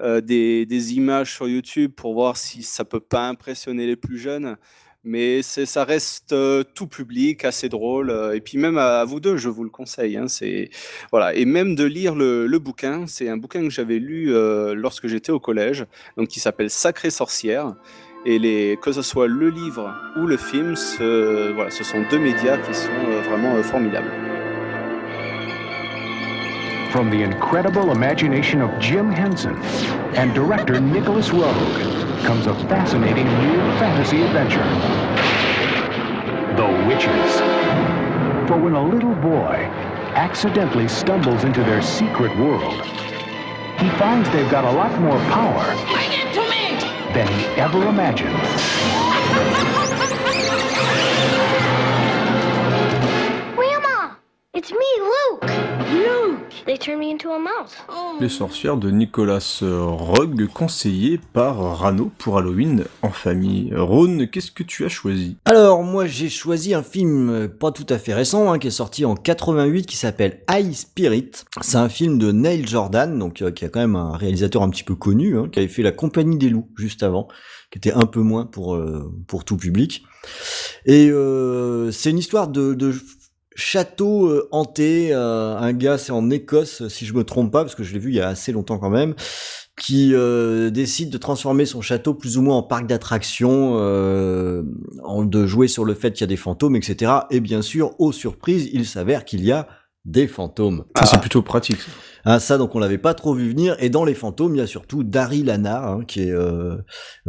euh, 0.01 0.21
des, 0.21 0.67
des, 0.67 0.95
images 0.95 1.35
sur 1.35 1.49
YouTube 1.49 1.93
pour 1.95 2.15
voir 2.15 2.37
si 2.37 2.63
ça 2.63 2.85
peut 2.85 3.01
pas 3.01 3.29
impressionner 3.29 3.87
les 3.87 3.97
plus 3.97 4.19
jeunes 4.19 4.57
mais 5.05 5.43
ça 5.43 5.85
reste 5.85 6.33
euh, 6.33 6.63
tout 6.75 6.87
public, 6.87 7.45
assez 7.45 7.69
drôle. 7.69 8.11
Euh, 8.11 8.35
et 8.35 8.41
puis 8.41 8.59
même 8.59 8.79
à, 8.79 9.05
vous 9.05 9.21
deux, 9.21 9.37
je 9.37 9.49
vous 9.49 9.65
le 9.65 9.71
conseille. 9.71 10.17
Hein, 10.17 10.27
voilà, 11.11 11.35
et 11.35 11.45
même 11.45 11.75
de 11.75 11.85
lire 11.85 12.15
le, 12.15 12.59
bouquin. 12.59 13.07
C'est 13.07 13.29
un 13.29 13.37
bouquin 13.37 13.63
que 13.63 13.71
j'avais 13.71 13.99
lu 13.99 14.35
euh, 14.35 14.75
lorsque 14.75 15.09
j'étais 15.09 15.33
au 15.33 15.41
collège, 15.41 15.87
donc 16.17 16.29
qui 16.29 16.41
s'appelle 16.41 16.71
Sacrée 16.71 17.11
sorcière. 17.11 17.75
Et 18.25 18.39
les, 18.39 18.79
que 18.81 18.93
ce 18.93 19.03
soit 19.03 19.27
le 19.27 19.49
livre 19.49 19.93
ou 20.17 20.27
le 20.27 20.37
film, 20.37 20.77
ce, 20.77 21.51
voilà, 21.53 21.71
ce 21.71 21.83
sont 21.83 22.05
deux 22.09 22.21
médias 22.21 22.57
qui 22.59 22.73
sont 22.73 23.21
vraiment 23.29 23.61
formidables. 23.65 24.32
From 26.93 27.09
the 27.09 27.23
incredible 27.23 27.91
imagination 27.91 28.61
of 28.61 28.79
Jim 28.79 29.11
Henson 29.11 29.57
and 30.15 30.35
director 30.35 30.79
Nicholas 30.79 31.33
Rogue. 31.33 31.57
comes 32.23 32.47
a 32.47 32.55
fascinating 32.69 33.25
new 33.25 33.79
fantasy 33.79 34.21
adventure. 34.21 34.69
The 36.55 36.87
Witches. 36.87 37.41
For 38.47 38.59
when 38.59 38.75
a 38.75 38.83
little 38.85 39.15
boy 39.15 39.71
accidentally 40.17 40.87
stumbles 40.87 41.45
into 41.45 41.65
their 41.65 41.81
secret 41.81 42.37
world, 42.37 42.85
he 43.79 43.89
finds 43.97 44.29
they've 44.29 44.51
got 44.51 44.67
a 44.67 44.71
lot 44.71 44.93
more 45.01 45.19
power 45.31 45.65
than 47.15 47.27
he 47.27 47.45
ever 47.59 47.89
imagined. 47.89 49.79
Les 58.21 58.29
sorcières 58.29 58.77
de 58.77 58.91
Nicolas 58.91 59.61
Rogue, 59.63 60.49
conseillé 60.53 61.21
par 61.33 61.79
Rano 61.79 62.11
pour 62.19 62.39
Halloween 62.39 62.85
en 63.03 63.11
famille. 63.11 63.73
Ron, 63.77 64.27
qu'est-ce 64.27 64.51
que 64.51 64.65
tu 64.65 64.85
as 64.85 64.89
choisi? 64.89 65.37
Alors, 65.45 65.85
moi 65.85 66.07
j'ai 66.07 66.29
choisi 66.29 66.75
un 66.75 66.83
film 66.83 67.31
euh, 67.31 67.49
pas 67.49 67.71
tout 67.71 67.87
à 67.89 67.99
fait 67.99 68.15
récent, 68.15 68.53
hein, 68.53 68.59
qui 68.59 68.67
est 68.67 68.71
sorti 68.73 69.05
en 69.05 69.15
88, 69.15 69.87
qui 69.87 69.97
s'appelle 69.97 70.41
High 70.51 70.73
Spirit. 70.73 71.31
C'est 71.61 71.77
un 71.77 71.89
film 71.89 72.19
de 72.19 72.33
Neil 72.33 72.67
Jordan, 72.67 73.17
donc 73.17 73.43
euh, 73.43 73.53
qui 73.53 73.65
a 73.65 73.69
quand 73.69 73.81
même 73.81 73.97
un 73.97 74.17
réalisateur 74.17 74.63
un 74.63 74.71
petit 74.71 74.85
peu 74.85 74.97
connu, 74.97 75.39
hein, 75.39 75.49
qui 75.53 75.61
avait 75.61 75.69
fait 75.69 75.83
La 75.83 75.93
Compagnie 75.93 76.37
des 76.37 76.49
Loups 76.49 76.69
juste 76.77 77.05
avant, 77.05 77.29
qui 77.71 77.79
était 77.79 77.93
un 77.93 78.07
peu 78.07 78.21
moins 78.21 78.45
pour, 78.45 78.75
euh, 78.75 79.13
pour 79.29 79.45
tout 79.45 79.57
public. 79.57 80.03
Et 80.85 81.11
euh, 81.11 81.91
c'est 81.93 82.11
une 82.11 82.19
histoire 82.19 82.49
de, 82.49 82.75
de 82.75 82.95
château 83.55 84.27
euh, 84.27 84.49
hanté, 84.51 85.13
un 85.13 85.73
gars 85.73 85.99
c'est 85.99 86.13
en 86.13 86.31
Écosse 86.31 86.89
si 86.89 87.07
je 87.07 87.15
me 87.15 87.25
trompe 87.25 87.53
pas 87.53 87.63
parce 87.63 87.75
que 87.75 87.85
je 87.85 87.93
l'ai 87.93 87.99
vu 87.99 88.11
il 88.11 88.17
y 88.17 88.21
a 88.21 88.29
assez 88.29 88.53
longtemps 88.53 88.79
quand 88.79 88.91
même, 88.91 89.15
qui 89.81 90.15
décide 90.71 91.11
de 91.11 91.19
transformer 91.19 91.67
son 91.67 91.81
château 91.81 92.15
plus 92.15 92.39
ou 92.39 92.43
moins 92.43 92.57
en 92.57 92.63
parc 92.63 92.87
d'attractions, 92.87 93.77
de 93.77 95.47
jouer 95.47 95.69
sur 95.69 95.85
le 95.85 95.95
fait 95.95 96.13
qu'il 96.13 96.23
y 96.23 96.25
a 96.25 96.29
des 96.29 96.37
fantômes, 96.37 96.77
etc. 96.77 97.13
Et 97.31 97.41
bien 97.41 97.63
sûr, 97.63 97.95
aux 97.99 98.13
surprises, 98.13 98.69
il 98.73 98.87
s'avère 98.87 99.25
qu'il 99.25 99.45
y 99.45 99.53
a 99.53 99.67
des 100.05 100.27
fantômes. 100.27 100.85
Ça 100.97 101.07
c'est 101.07 101.21
plutôt 101.21 101.43
pratique. 101.43 101.79
Ah, 102.25 102.39
ça, 102.39 102.57
donc 102.57 102.75
on 102.75 102.79
l'avait 102.79 102.99
pas 102.99 103.15
trop 103.15 103.35
vu 103.35 103.49
venir. 103.49 103.77
Et 103.81 103.91
dans 103.91 104.05
les 104.05 104.15
fantômes, 104.15 104.55
il 104.55 104.59
y 104.59 104.63
a 104.63 104.67
surtout 104.67 105.03
Dari 105.03 105.43
Lana, 105.43 105.89
hein, 105.89 106.05
qui 106.07 106.23
est 106.23 106.31
euh, 106.31 106.77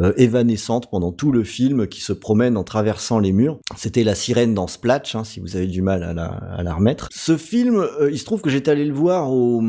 euh, 0.00 0.12
évanescente 0.16 0.88
pendant 0.88 1.10
tout 1.10 1.32
le 1.32 1.42
film, 1.42 1.88
qui 1.88 2.00
se 2.00 2.12
promène 2.12 2.56
en 2.56 2.62
traversant 2.62 3.18
les 3.18 3.32
murs. 3.32 3.58
C'était 3.76 4.04
la 4.04 4.14
sirène 4.14 4.54
dans 4.54 4.68
Splatch, 4.68 5.16
hein, 5.16 5.24
si 5.24 5.40
vous 5.40 5.56
avez 5.56 5.66
du 5.66 5.82
mal 5.82 6.04
à 6.04 6.14
la, 6.14 6.26
à 6.26 6.62
la 6.62 6.74
remettre. 6.74 7.08
Ce 7.10 7.36
film, 7.36 7.76
euh, 7.76 8.10
il 8.12 8.18
se 8.18 8.24
trouve 8.24 8.40
que 8.40 8.50
j'étais 8.50 8.70
allé 8.70 8.84
le 8.84 8.94
voir 8.94 9.32
au, 9.32 9.62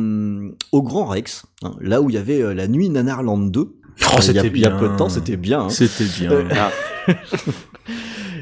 au 0.71 0.81
Grand 0.83 1.05
Rex, 1.05 1.45
hein, 1.63 1.71
là 1.81 2.01
où 2.01 2.09
il 2.09 2.13
y 2.13 2.19
avait 2.19 2.53
la 2.53 2.67
nuit 2.67 2.89
Nanarland 2.89 3.50
2. 3.50 3.62
Oh, 3.62 4.21
c'était 4.21 4.50
bien. 4.50 4.51
Il 4.53 4.59
y 4.59 4.65
a 4.65 4.77
peu 4.77 4.89
de 4.89 4.95
temps, 4.95 5.09
c'était 5.09 5.38
bien. 5.38 5.62
Hein. 5.62 5.69
C'était 5.69 6.05
bien. 6.19 6.31
Ah. 6.51 6.71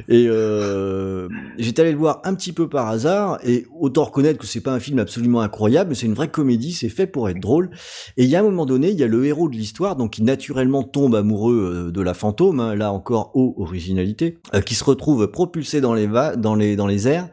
Et 0.10 0.26
euh, 0.28 1.28
j'étais 1.58 1.82
allé 1.82 1.92
le 1.92 1.98
voir 1.98 2.22
un 2.26 2.34
petit 2.36 2.52
peu 2.52 2.68
par 2.68 2.90
hasard, 2.90 3.40
et 3.46 3.66
autant 3.80 4.04
reconnaître 4.04 4.40
que 4.40 4.46
c'est 4.46 4.62
pas 4.62 4.74
un 4.74 4.80
film 4.80 5.00
absolument 5.00 5.42
incroyable, 5.42 5.90
mais 5.90 5.96
c'est 5.96 6.06
une 6.06 6.14
vraie 6.14 6.30
comédie, 6.30 6.74
c'est 6.74 6.90
fait 6.90 7.08
pour 7.08 7.30
être 7.30 7.40
drôle. 7.40 7.70
Et 8.18 8.24
il 8.24 8.30
y 8.30 8.36
a 8.36 8.40
un 8.40 8.44
moment 8.44 8.66
donné, 8.66 8.90
il 8.90 9.00
y 9.00 9.04
a 9.04 9.08
le 9.08 9.26
héros 9.26 9.50
de 9.50 9.56
l'histoire, 9.56 9.96
donc 9.96 10.12
qui 10.12 10.24
naturellement 10.24 10.84
tombe 10.84 11.16
amoureux 11.16 11.88
euh, 11.88 11.92
de 11.92 12.02
la 12.02 12.14
fantôme, 12.14 12.60
hein, 12.60 12.76
là 12.76 12.92
encore 12.92 13.32
haut 13.34 13.56
originalité, 13.58 14.40
euh, 14.54 14.62
qui 14.62 14.76
se 14.76 14.84
retrouve 14.84 15.28
propulsé 15.28 15.82
dans 15.82 15.94
les, 15.94 16.08
dans, 16.38 16.56
les, 16.56 16.76
dans 16.76 16.88
les 16.88 17.08
airs, 17.08 17.30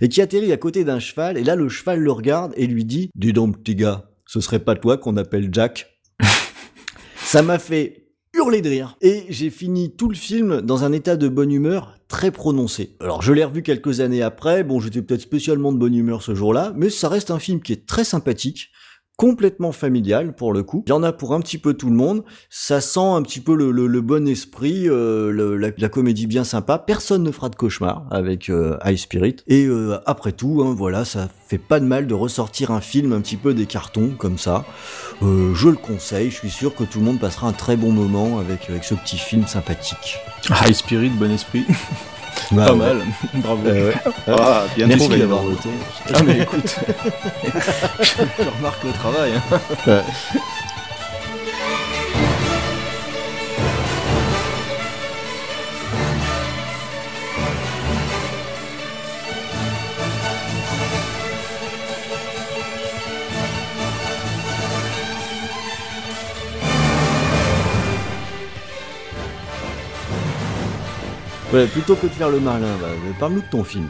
et 0.00 0.08
qui 0.08 0.20
atterrit 0.20 0.52
à 0.52 0.56
côté 0.56 0.84
d'un 0.84 1.00
cheval, 1.00 1.36
et 1.36 1.44
là 1.44 1.56
le 1.56 1.68
cheval 1.68 1.98
le 2.00 2.12
regarde 2.12 2.52
et 2.56 2.66
lui 2.66 2.84
dit 2.84 3.10
«Dis 3.14 3.32
donc 3.32 3.58
petit 3.58 3.74
gars, 3.74 4.10
ce 4.26 4.40
serait 4.40 4.60
pas 4.60 4.76
toi 4.76 4.96
qu'on 4.96 5.16
appelle 5.16 5.48
Jack?» 5.52 5.88
Ça 7.16 7.42
m'a 7.42 7.58
fait 7.58 8.01
Et 9.00 9.24
j'ai 9.28 9.50
fini 9.50 9.94
tout 9.94 10.08
le 10.08 10.14
film 10.14 10.62
dans 10.62 10.84
un 10.84 10.92
état 10.92 11.16
de 11.16 11.28
bonne 11.28 11.52
humeur 11.52 11.94
très 12.08 12.30
prononcé. 12.30 12.96
Alors 13.00 13.22
je 13.22 13.32
l'ai 13.32 13.44
revu 13.44 13.62
quelques 13.62 14.00
années 14.00 14.22
après, 14.22 14.64
bon 14.64 14.80
j'étais 14.80 15.00
peut-être 15.00 15.20
spécialement 15.20 15.72
de 15.72 15.78
bonne 15.78 15.94
humeur 15.94 16.22
ce 16.22 16.34
jour-là, 16.34 16.72
mais 16.76 16.90
ça 16.90 17.08
reste 17.08 17.30
un 17.30 17.38
film 17.38 17.60
qui 17.60 17.72
est 17.72 17.86
très 17.86 18.04
sympathique, 18.04 18.70
complètement 19.22 19.70
familial 19.70 20.34
pour 20.34 20.52
le 20.52 20.64
coup. 20.64 20.82
Il 20.84 20.90
y 20.90 20.92
en 20.92 21.04
a 21.04 21.12
pour 21.12 21.32
un 21.32 21.40
petit 21.40 21.56
peu 21.56 21.74
tout 21.74 21.88
le 21.88 21.94
monde. 21.94 22.24
Ça 22.50 22.80
sent 22.80 22.98
un 22.98 23.22
petit 23.22 23.38
peu 23.38 23.54
le, 23.54 24.00
bon 24.00 24.26
esprit, 24.26 24.88
euh, 24.88 25.56
la, 25.56 25.88
comédie 25.88 26.26
bien 26.26 26.42
sympa. 26.42 26.76
Personne 26.76 27.22
ne 27.22 27.30
fera 27.30 27.48
de 27.48 27.54
cauchemar 27.54 28.04
avec 28.10 28.50
euh, 28.50 28.76
High 28.84 28.96
Spirit. 28.96 29.36
Et 29.46 29.66
euh, 29.66 30.00
après 30.06 30.32
tout, 30.32 30.64
hein, 30.66 30.74
voilà, 30.76 31.04
ça 31.04 31.28
fait 31.46 31.58
pas 31.58 31.78
de 31.78 31.84
mal 31.84 32.08
de 32.08 32.14
ressortir 32.14 32.72
un 32.72 32.80
film 32.80 33.12
un 33.12 33.20
petit 33.20 33.36
peu 33.36 33.54
des 33.54 33.66
cartons 33.66 34.10
comme 34.18 34.38
ça. 34.38 34.64
je 35.20 35.68
le 35.68 35.76
conseille. 35.76 36.32
Je 36.32 36.36
suis 36.38 36.50
sûr 36.50 36.74
que 36.74 36.82
tout 36.82 36.98
le 36.98 37.04
monde 37.04 37.20
passera 37.20 37.46
un 37.46 37.52
très 37.52 37.76
bon 37.76 37.92
moment 37.92 38.40
avec, 38.40 38.68
avec 38.68 38.82
ce 38.82 38.96
petit 38.96 39.18
film 39.18 39.46
sympathique. 39.46 40.18
High 40.66 40.74
Spirit, 40.74 41.10
bon 41.10 41.30
esprit. 41.30 41.64
Bah 42.50 42.66
pas 42.66 42.74
mal, 42.74 43.02
bravo. 43.34 43.66
Euh, 43.66 43.92
ah, 44.28 44.64
bien 44.76 44.86
Merci 44.86 45.08
d'avoir 45.08 45.42
voté. 45.42 45.68
Ah 46.12 46.22
mais 46.22 46.38
écoute, 46.42 46.76
je 47.42 48.56
remarque 48.56 48.84
le 48.84 48.92
travail. 48.92 49.32
Hein. 49.36 49.60
Ouais. 49.86 50.02
Plutôt 71.72 71.94
que 71.96 72.06
de 72.06 72.12
faire 72.12 72.30
le 72.30 72.40
malin, 72.40 72.76
bah, 72.80 72.88
parle-nous 73.20 73.42
de 73.42 73.50
ton 73.50 73.62
film. 73.62 73.88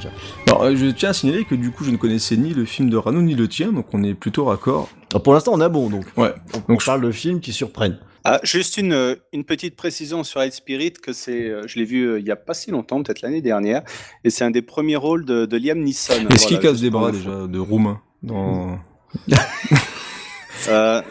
Alors, 0.49 0.65
euh, 0.65 0.75
je 0.75 0.87
tiens 0.87 1.11
à 1.11 1.13
signaler 1.13 1.45
que 1.45 1.55
du 1.55 1.71
coup, 1.71 1.85
je 1.85 1.91
ne 1.91 1.97
connaissais 1.97 2.37
ni 2.37 2.53
le 2.55 2.65
film 2.65 2.91
de 2.91 2.97
Rano 2.97 3.23
ni 3.23 3.35
le 3.35 3.47
tien, 3.47 3.73
donc 3.73 3.87
on 3.93 4.03
est 4.03 4.15
plutôt 4.15 4.47
raccord. 4.47 4.89
pour 5.23 5.33
l'instant, 5.33 5.53
on 5.55 5.61
a 5.61 5.69
bon, 5.69 5.89
donc. 5.89 6.05
Ouais. 6.17 6.35
On, 6.55 6.73
donc, 6.73 6.85
parle 6.85 7.03
de 7.03 7.13
films 7.13 7.41
qui 7.41 7.53
surprennent. 7.53 7.99
Ah, 8.25 8.41
juste 8.43 8.79
une, 8.79 8.93
euh, 8.93 9.15
une 9.33 9.45
petite 9.45 9.77
précision 9.77 10.25
sur 10.25 10.43
High 10.43 10.53
Spirit, 10.53 10.95
que 10.95 11.13
c'est, 11.13 11.49
euh, 11.49 11.63
je 11.67 11.79
l'ai 11.79 11.85
vu 11.85 12.19
il 12.19 12.27
y 12.27 12.31
a 12.31 12.37
pas 12.37 12.55
si 12.55 12.71
longtemps, 12.71 13.03
peut-être 13.03 13.23
l'année 13.23 13.43
dernière, 13.43 13.83
et 14.25 14.31
c'est 14.31 14.45
un 14.45 14.51
des 14.51 14.63
premiers 14.63 14.97
rôles 14.97 15.25
de, 15.25 15.57
Liam 15.57 15.79
Neeson. 15.79 16.29
Est-ce 16.31 16.47
qu'il 16.47 16.59
casse 16.59 16.81
des 16.81 16.91
bras 16.91 17.13
déjà 17.13 17.47
de 17.47 17.59
roumain 17.59 18.01
dans... 18.23 18.79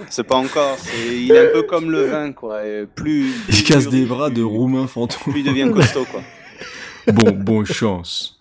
c'est 0.10 0.24
pas 0.24 0.36
encore. 0.36 0.78
il 1.14 1.32
est 1.32 1.50
un 1.50 1.52
peu 1.54 1.64
comme 1.64 1.92
le 1.92 2.06
vin, 2.06 2.32
quoi. 2.34 2.62
plus, 2.96 3.34
il 3.50 3.64
casse 3.64 3.88
des 3.88 4.06
bras 4.06 4.30
de 4.30 4.42
roumain 4.42 4.88
fantôme. 4.88 5.34
Plus 5.34 5.42
il 5.42 5.46
devient 5.46 5.70
costaud, 5.74 6.06
quoi. 6.12 6.22
bon, 7.08 7.32
bon 7.32 7.66
chance. 7.66 8.40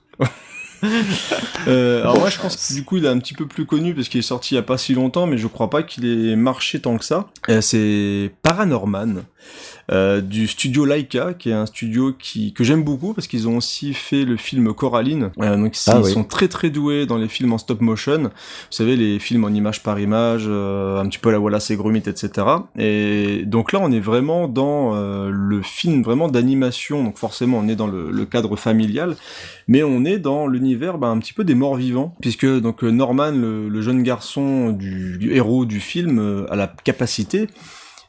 euh, 1.68 2.00
alors 2.00 2.18
moi 2.18 2.30
je 2.30 2.38
pense 2.38 2.56
que 2.56 2.72
du 2.72 2.84
coup 2.84 2.96
il 2.96 3.04
est 3.04 3.08
un 3.08 3.18
petit 3.18 3.34
peu 3.34 3.46
plus 3.46 3.66
connu 3.66 3.94
parce 3.94 4.08
qu'il 4.08 4.20
est 4.20 4.22
sorti 4.22 4.54
il 4.54 4.56
y 4.56 4.58
a 4.58 4.62
pas 4.62 4.78
si 4.78 4.94
longtemps 4.94 5.26
mais 5.26 5.36
je 5.36 5.46
crois 5.46 5.68
pas 5.68 5.82
qu'il 5.82 6.06
ait 6.06 6.36
marché 6.36 6.80
tant 6.80 6.96
que 6.96 7.04
ça. 7.04 7.28
Euh, 7.48 7.60
c'est 7.60 8.32
Paranorman. 8.42 9.24
Euh, 9.90 10.20
du 10.20 10.46
studio 10.46 10.84
Laika, 10.84 11.34
qui 11.34 11.50
est 11.50 11.54
un 11.54 11.66
studio 11.66 12.12
qui 12.16 12.52
que 12.52 12.62
j'aime 12.62 12.84
beaucoup 12.84 13.12
parce 13.12 13.26
qu'ils 13.26 13.48
ont 13.48 13.56
aussi 13.56 13.92
fait 13.92 14.24
le 14.24 14.36
film 14.36 14.72
Coraline. 14.72 15.30
Euh, 15.40 15.56
donc 15.56 15.74
ah 15.88 16.00
ils 16.04 16.10
sont 16.10 16.22
très 16.22 16.46
très 16.46 16.70
doués 16.70 17.06
dans 17.06 17.16
les 17.16 17.26
films 17.26 17.52
en 17.52 17.58
stop 17.58 17.80
motion. 17.80 18.22
Vous 18.22 18.30
savez 18.70 18.94
les 18.94 19.18
films 19.18 19.44
en 19.44 19.48
image 19.48 19.82
par 19.82 19.98
image, 19.98 20.44
euh, 20.46 21.00
un 21.00 21.08
petit 21.08 21.18
peu 21.18 21.32
la 21.32 21.40
Wallace 21.40 21.72
et 21.72 21.76
Gromit, 21.76 22.02
etc. 22.06 22.46
Et 22.78 23.42
donc 23.46 23.72
là 23.72 23.80
on 23.82 23.90
est 23.90 24.00
vraiment 24.00 24.46
dans 24.46 24.94
le 24.94 25.62
film 25.62 26.02
vraiment 26.02 26.28
d'animation. 26.28 27.02
Donc 27.02 27.18
forcément 27.18 27.58
on 27.58 27.68
est 27.68 27.76
dans 27.76 27.88
le, 27.88 28.24
cadre 28.26 28.54
familial, 28.54 29.16
mais 29.66 29.82
on 29.82 30.04
est 30.04 30.18
dans 30.18 30.46
l'univers 30.46 30.98
bah, 30.98 31.08
un 31.08 31.18
petit 31.18 31.32
peu 31.32 31.42
des 31.42 31.56
morts 31.56 31.74
vivants, 31.74 32.14
puisque 32.20 32.46
donc 32.46 32.82
Norman, 32.82 33.32
le, 33.32 33.68
le 33.68 33.82
jeune 33.82 34.04
garçon 34.04 34.70
du, 34.70 35.18
du, 35.18 35.32
héros 35.34 35.64
du 35.64 35.80
film, 35.80 36.46
a 36.48 36.54
la 36.54 36.72
capacité 36.84 37.48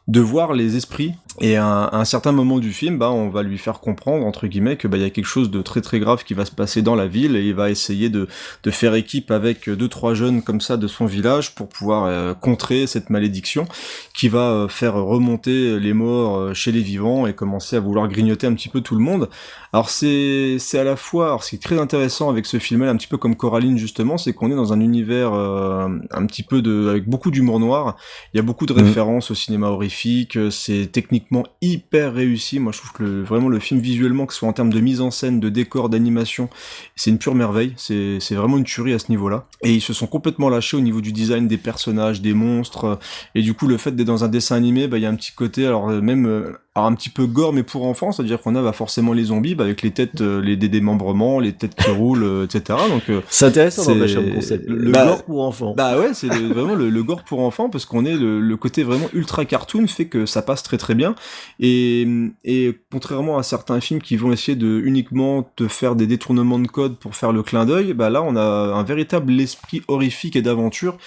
de 0.08 0.20
voir 0.20 0.54
les 0.54 0.76
esprits 0.76 1.14
et 1.40 1.56
à 1.56 1.90
un, 1.94 2.04
certain 2.04 2.34
moment 2.34 2.60
du 2.60 2.74
film, 2.74 2.98
bah, 2.98 3.10
on 3.10 3.30
va 3.30 3.42
lui 3.42 3.58
faire 3.58 3.80
comprendre 3.80 4.26
entre 4.26 4.48
guillemets 4.48 4.76
que 4.76 4.88
bah 4.88 4.98
y 4.98 5.04
a 5.04 5.10
quelque 5.10 5.26
chose 5.26 5.50
de 5.50 5.62
très 5.62 5.80
très 5.80 6.00
grave 6.00 6.26
qui 6.26 6.34
va 6.34 6.44
se 6.44 6.52
passer 6.52 6.82
dans 6.82 6.96
la 6.96 7.08
ville 7.08 7.38
et 7.38 7.44
il 7.48 7.56
va 7.56 7.70
essayer 7.70 8.10
de, 8.10 8.28
de 8.64 8.72
faire 8.72 8.96
équipe 8.96 9.32
avec 9.32 9.70
deux 9.70 9.88
trois 9.88 10.14
jeunes 10.14 10.42
comme 10.42 10.60
ça 10.60 10.76
de 10.76 10.88
son 10.88 11.06
village 11.06 11.56
pour 11.56 11.70
pouvoir 11.70 12.06
euh, 12.06 12.34
contrer 12.34 12.86
cette 12.86 13.10
malédiction 13.10 13.66
qui 14.14 14.28
va 14.28 14.52
euh, 14.52 14.68
faire 14.68 14.96
remonter 14.96 15.80
les 15.80 15.94
morts 15.94 16.38
euh, 16.38 16.54
chez 16.54 16.74
les 16.74 16.82
vivants 16.82 17.28
et 17.28 17.34
commencer 17.34 17.78
à 17.78 17.80
vouloir 17.80 18.10
grignoter 18.10 18.46
un 18.46 18.54
petit 18.54 18.70
peu 18.70 18.82
tout 18.82 18.96
le 18.96 19.02
monde. 19.02 19.30
Alors 19.74 19.90
c'est 19.90 20.58
c'est 20.60 20.78
à 20.78 20.84
la 20.84 20.96
fois, 20.96 21.28
alors 21.28 21.44
ce 21.44 21.52
qui 21.52 21.56
est 21.56 21.60
très 21.60 21.80
intéressant 21.80 22.30
avec 22.30 22.46
ce 22.46 22.60
film-là, 22.60 22.92
un 22.92 22.98
petit 22.98 23.08
peu 23.08 23.18
comme 23.18 23.36
Coraline 23.36 23.78
justement, 23.78 24.18
c'est 24.18 24.34
qu'on 24.34 24.52
est 24.52 24.56
dans 24.56 24.74
un 24.74 24.80
univers 24.80 25.34
un 25.34 26.26
petit 26.26 26.44
peu 26.44 26.62
de 26.62 26.90
avec 26.90 27.08
beaucoup 27.08 27.32
d'humour 27.32 27.60
noir. 27.60 27.96
Il 28.34 28.38
y 28.38 28.40
a 28.40 28.44
beaucoup 28.44 28.66
de 28.66 28.74
mmh. 28.74 28.78
références 28.78 29.32
au 29.32 29.36
cinéma 29.36 29.68
horrifique, 29.68 30.38
c'est 30.52 30.92
technique 30.92 31.22
hyper 31.62 32.14
réussi. 32.14 32.60
Moi, 32.60 32.72
je 32.72 32.80
trouve 32.80 32.94
que 32.94 33.24
vraiment 33.24 33.50
le 33.50 33.60
film 33.60 33.80
visuellement, 33.80 34.26
que 34.26 34.34
ce 34.34 34.40
soit 34.40 34.50
en 34.50 34.54
termes 34.54 34.72
de 34.72 34.80
mise 34.80 35.02
en 35.02 35.12
scène, 35.12 35.40
de 35.40 35.50
décor, 35.50 35.90
d'animation, 35.90 36.50
c'est 36.96 37.10
une 37.10 37.18
pure 37.18 37.36
merveille. 37.36 37.74
C'est 37.78 38.36
vraiment 38.36 38.58
une 38.58 38.64
tuerie 38.64 38.94
à 38.94 39.00
ce 39.00 39.10
niveau-là. 39.10 39.46
Et 39.62 39.74
ils 39.74 39.82
se 39.82 39.94
sont 39.94 40.08
complètement 40.08 40.50
lâchés 40.50 40.78
au 40.78 40.82
niveau 40.82 41.02
du 41.02 41.12
design 41.12 41.48
des 41.48 41.58
personnages, 41.58 42.22
des 42.22 42.34
monstres. 42.34 43.00
Et 43.36 43.42
du 43.42 43.54
coup, 43.54 43.68
le 43.68 43.78
fait 43.78 43.92
d'être 43.92 44.08
dans 44.08 44.24
un 44.24 44.30
dessin 44.30 44.56
animé, 44.56 44.88
bah, 44.88 44.98
il 44.98 45.04
y 45.04 45.06
a 45.06 45.10
un 45.10 45.16
petit 45.16 45.34
côté, 45.34 45.66
alors 45.66 45.88
même 45.90 46.26
euh, 46.26 46.54
alors 46.74 46.88
un 46.88 46.96
petit 46.96 47.10
peu 47.10 47.26
gore 47.26 47.52
mais 47.52 47.64
pour 47.64 47.86
enfants, 47.86 48.14
c'est-à-dire 48.14 48.40
qu'on 48.40 48.56
a 48.56 48.62
bah, 48.62 48.72
forcément 48.72 49.12
les 49.12 49.26
zombies 49.26 49.56
bah, 49.56 49.66
avec 49.66 49.82
les 49.82 49.92
têtes, 49.92 50.22
euh, 50.22 50.42
les 50.42 50.56
démembrements, 50.56 51.40
les 51.40 51.52
têtes 51.52 51.76
qui 51.76 51.90
roulent, 51.90 52.24
euh, 52.24 52.46
etc. 52.46 52.80
Donc 52.88 53.10
euh, 53.10 53.20
c'est 53.30 53.46
intéressant 53.46 53.84
dans 53.94 53.96
le 53.96 54.34
concept. 54.34 54.70
Le, 54.70 54.92
bah, 54.92 55.06
gore 55.06 55.24
pour 55.24 55.42
enfants. 55.42 55.74
Bah 55.76 56.00
ouais, 56.00 56.14
c'est 56.14 56.28
vraiment 56.28 56.76
le, 56.76 57.04
gore 57.04 57.24
pour 57.24 57.42
enfants 57.42 57.70
parce 57.70 57.86
qu'on 57.86 58.06
est 58.06 58.16
le, 58.16 58.56
côté 58.56 58.84
vraiment 58.84 59.08
ultra 59.14 59.44
cartoon 59.44 59.88
fait 59.88 60.06
que 60.06 60.26
ça 60.26 60.44
passe 60.44 60.62
très 60.62 60.78
très 60.78 60.94
bien 60.94 61.16
et, 61.60 62.08
et 62.44 62.78
contrairement 62.92 63.40
à 63.40 63.44
certains 63.44 63.82
films 63.82 64.02
qui 64.02 64.16
vont 64.18 64.32
essayer 64.32 64.56
de 64.56 64.80
uniquement 64.84 65.42
te 65.56 65.68
faire 65.68 65.96
des 65.96 66.06
détournements 66.06 66.60
de 66.60 66.68
code 66.68 66.98
pour 66.98 67.16
faire 67.16 67.32
le 67.32 67.42
clin 67.42 67.66
d'œil, 67.66 67.94
bah 67.94 68.10
là 68.10 68.22
on 68.22 68.36
a 68.36 68.42
un 68.42 68.84
véritable 68.84 69.40
esprit 69.42 69.82
horrifique 69.88 70.36
et 70.36 70.42
d'aventure 70.42 70.98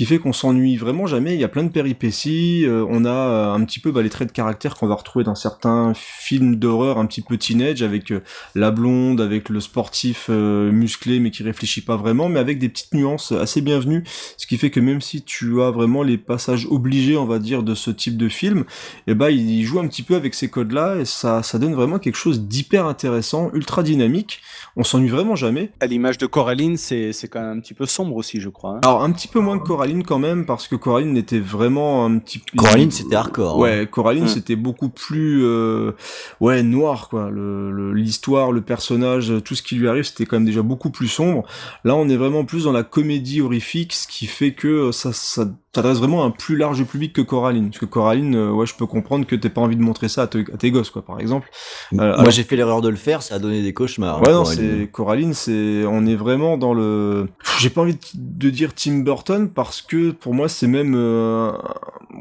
qui 0.00 0.06
fait 0.06 0.18
qu'on 0.18 0.32
s'ennuie 0.32 0.78
vraiment 0.78 1.06
jamais. 1.06 1.34
Il 1.34 1.40
y 1.42 1.44
a 1.44 1.48
plein 1.48 1.62
de 1.62 1.68
péripéties. 1.68 2.64
Euh, 2.64 2.86
on 2.88 3.04
a 3.04 3.10
euh, 3.10 3.52
un 3.52 3.62
petit 3.66 3.80
peu 3.80 3.92
bah, 3.92 4.00
les 4.00 4.08
traits 4.08 4.28
de 4.28 4.32
caractère 4.32 4.76
qu'on 4.76 4.86
va 4.86 4.94
retrouver 4.94 5.26
dans 5.26 5.34
certains 5.34 5.92
films 5.94 6.56
d'horreur 6.56 6.96
un 6.96 7.04
petit 7.04 7.20
peu 7.20 7.36
teenage, 7.36 7.82
avec 7.82 8.10
euh, 8.10 8.22
la 8.54 8.70
blonde, 8.70 9.20
avec 9.20 9.50
le 9.50 9.60
sportif 9.60 10.30
musclé 10.30 11.20
mais 11.20 11.30
qui 11.30 11.42
réfléchit 11.42 11.82
pas 11.82 11.98
vraiment, 11.98 12.30
mais 12.30 12.40
avec 12.40 12.58
des 12.58 12.70
petites 12.70 12.94
nuances 12.94 13.32
assez 13.32 13.60
bienvenues. 13.60 14.02
Ce 14.38 14.46
qui 14.46 14.56
fait 14.56 14.70
que 14.70 14.80
même 14.80 15.02
si 15.02 15.20
tu 15.20 15.60
as 15.60 15.70
vraiment 15.70 16.02
les 16.02 16.16
passages 16.16 16.66
obligés, 16.70 17.18
on 17.18 17.26
va 17.26 17.38
dire, 17.38 17.62
de 17.62 17.74
ce 17.74 17.90
type 17.90 18.16
de 18.16 18.30
film, 18.30 18.60
et 19.06 19.10
eh 19.10 19.14
ben 19.14 19.28
il 19.28 19.62
joue 19.64 19.80
un 19.80 19.86
petit 19.86 20.02
peu 20.02 20.14
avec 20.14 20.34
ces 20.34 20.48
codes-là 20.48 20.96
et 20.96 21.04
ça, 21.04 21.42
ça 21.42 21.58
donne 21.58 21.74
vraiment 21.74 21.98
quelque 21.98 22.16
chose 22.16 22.40
d'hyper 22.40 22.86
intéressant, 22.86 23.50
ultra 23.52 23.82
dynamique. 23.82 24.40
On 24.76 24.82
s'ennuie 24.82 25.10
vraiment 25.10 25.36
jamais. 25.36 25.72
À 25.80 25.86
l'image 25.86 26.16
de 26.16 26.24
Coraline, 26.24 26.78
c'est 26.78 27.12
quand 27.30 27.40
même 27.40 27.58
un 27.58 27.60
petit 27.60 27.74
peu 27.74 27.84
sombre 27.84 28.16
aussi, 28.16 28.40
je 28.40 28.48
crois. 28.48 28.76
Hein. 28.76 28.80
Alors 28.82 29.02
un 29.02 29.10
petit 29.12 29.28
peu 29.28 29.40
moins 29.40 29.58
que 29.58 29.66
Coraline 29.66 29.89
quand 29.98 30.18
même, 30.18 30.46
parce 30.46 30.68
que 30.68 30.76
Coraline 30.76 31.16
était 31.16 31.38
vraiment 31.38 32.04
un 32.04 32.18
petit 32.18 32.38
peu... 32.38 32.56
Coraline 32.56 32.90
c'était 32.90 33.16
hardcore. 33.16 33.56
Hein. 33.56 33.60
Ouais, 33.60 33.88
Coraline 33.90 34.28
c'était 34.28 34.56
beaucoup 34.56 34.88
plus... 34.88 35.44
Euh... 35.44 35.92
ouais, 36.40 36.62
noir 36.62 37.08
quoi. 37.08 37.30
L'histoire, 37.30 38.52
le, 38.52 38.60
le 38.60 38.64
personnage, 38.64 39.32
tout 39.44 39.54
ce 39.54 39.62
qui 39.62 39.74
lui 39.74 39.88
arrive, 39.88 40.04
c'était 40.04 40.26
quand 40.26 40.36
même 40.36 40.46
déjà 40.46 40.62
beaucoup 40.62 40.90
plus 40.90 41.08
sombre. 41.08 41.44
Là 41.84 41.94
on 41.96 42.08
est 42.08 42.16
vraiment 42.16 42.44
plus 42.44 42.64
dans 42.64 42.72
la 42.72 42.82
comédie 42.82 43.40
horrifique, 43.40 43.92
ce 43.92 44.08
qui 44.08 44.26
fait 44.26 44.52
que 44.52 44.92
ça, 44.92 45.12
ça 45.12 45.46
s'adresse 45.74 45.98
vraiment 45.98 46.24
à 46.24 46.26
un 46.26 46.30
plus 46.30 46.56
large 46.56 46.82
public 46.84 47.12
que 47.12 47.20
Coraline. 47.20 47.70
Parce 47.70 47.78
que 47.78 47.86
Coraline, 47.86 48.34
euh, 48.34 48.50
ouais, 48.50 48.66
je 48.66 48.74
peux 48.74 48.86
comprendre 48.86 49.26
que 49.26 49.36
t'aies 49.36 49.50
pas 49.50 49.60
envie 49.60 49.76
de 49.76 49.82
montrer 49.82 50.08
ça 50.08 50.22
à, 50.22 50.26
tes 50.26 50.70
gosses, 50.70 50.90
quoi, 50.90 51.02
par 51.02 51.20
exemple. 51.20 51.48
Euh, 51.92 52.16
Moi, 52.20 52.30
j'ai 52.30 52.42
fait 52.42 52.56
l'erreur 52.56 52.80
de 52.80 52.88
le 52.88 52.96
faire, 52.96 53.22
ça 53.22 53.36
a 53.36 53.38
donné 53.38 53.62
des 53.62 53.72
cauchemars. 53.72 54.20
Ouais, 54.22 54.32
non, 54.32 54.44
c'est 54.44 54.88
Coraline, 54.90 55.32
c'est, 55.32 55.84
on 55.86 56.06
est 56.06 56.16
vraiment 56.16 56.56
dans 56.56 56.74
le. 56.74 57.28
J'ai 57.58 57.70
pas 57.70 57.82
envie 57.82 57.96
de 58.14 58.50
dire 58.50 58.74
Tim 58.74 59.00
Burton 59.00 59.48
parce 59.48 59.80
que 59.80 60.10
pour 60.10 60.34
moi, 60.34 60.48
c'est 60.48 60.66
même. 60.66 60.94
Euh... 60.96 61.52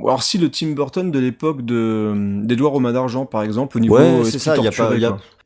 Alors 0.03 0.21
si 0.21 0.37
le 0.37 0.49
Tim 0.49 0.71
Burton 0.71 1.11
de 1.11 1.19
l'époque 1.19 1.65
de 1.65 2.13
d'Edouard 2.43 2.73
Romain 2.73 2.93
d'Argent, 2.93 3.25
par 3.25 3.41
exemple, 3.41 3.77
au 3.77 3.79
niveau. 3.79 3.97
Ouais, 3.97 4.21
c'est 4.25 4.39
ça. 4.39 4.55
Il 4.57 4.63
y 4.63 4.67
a 4.67 4.71
pas, 4.71 4.91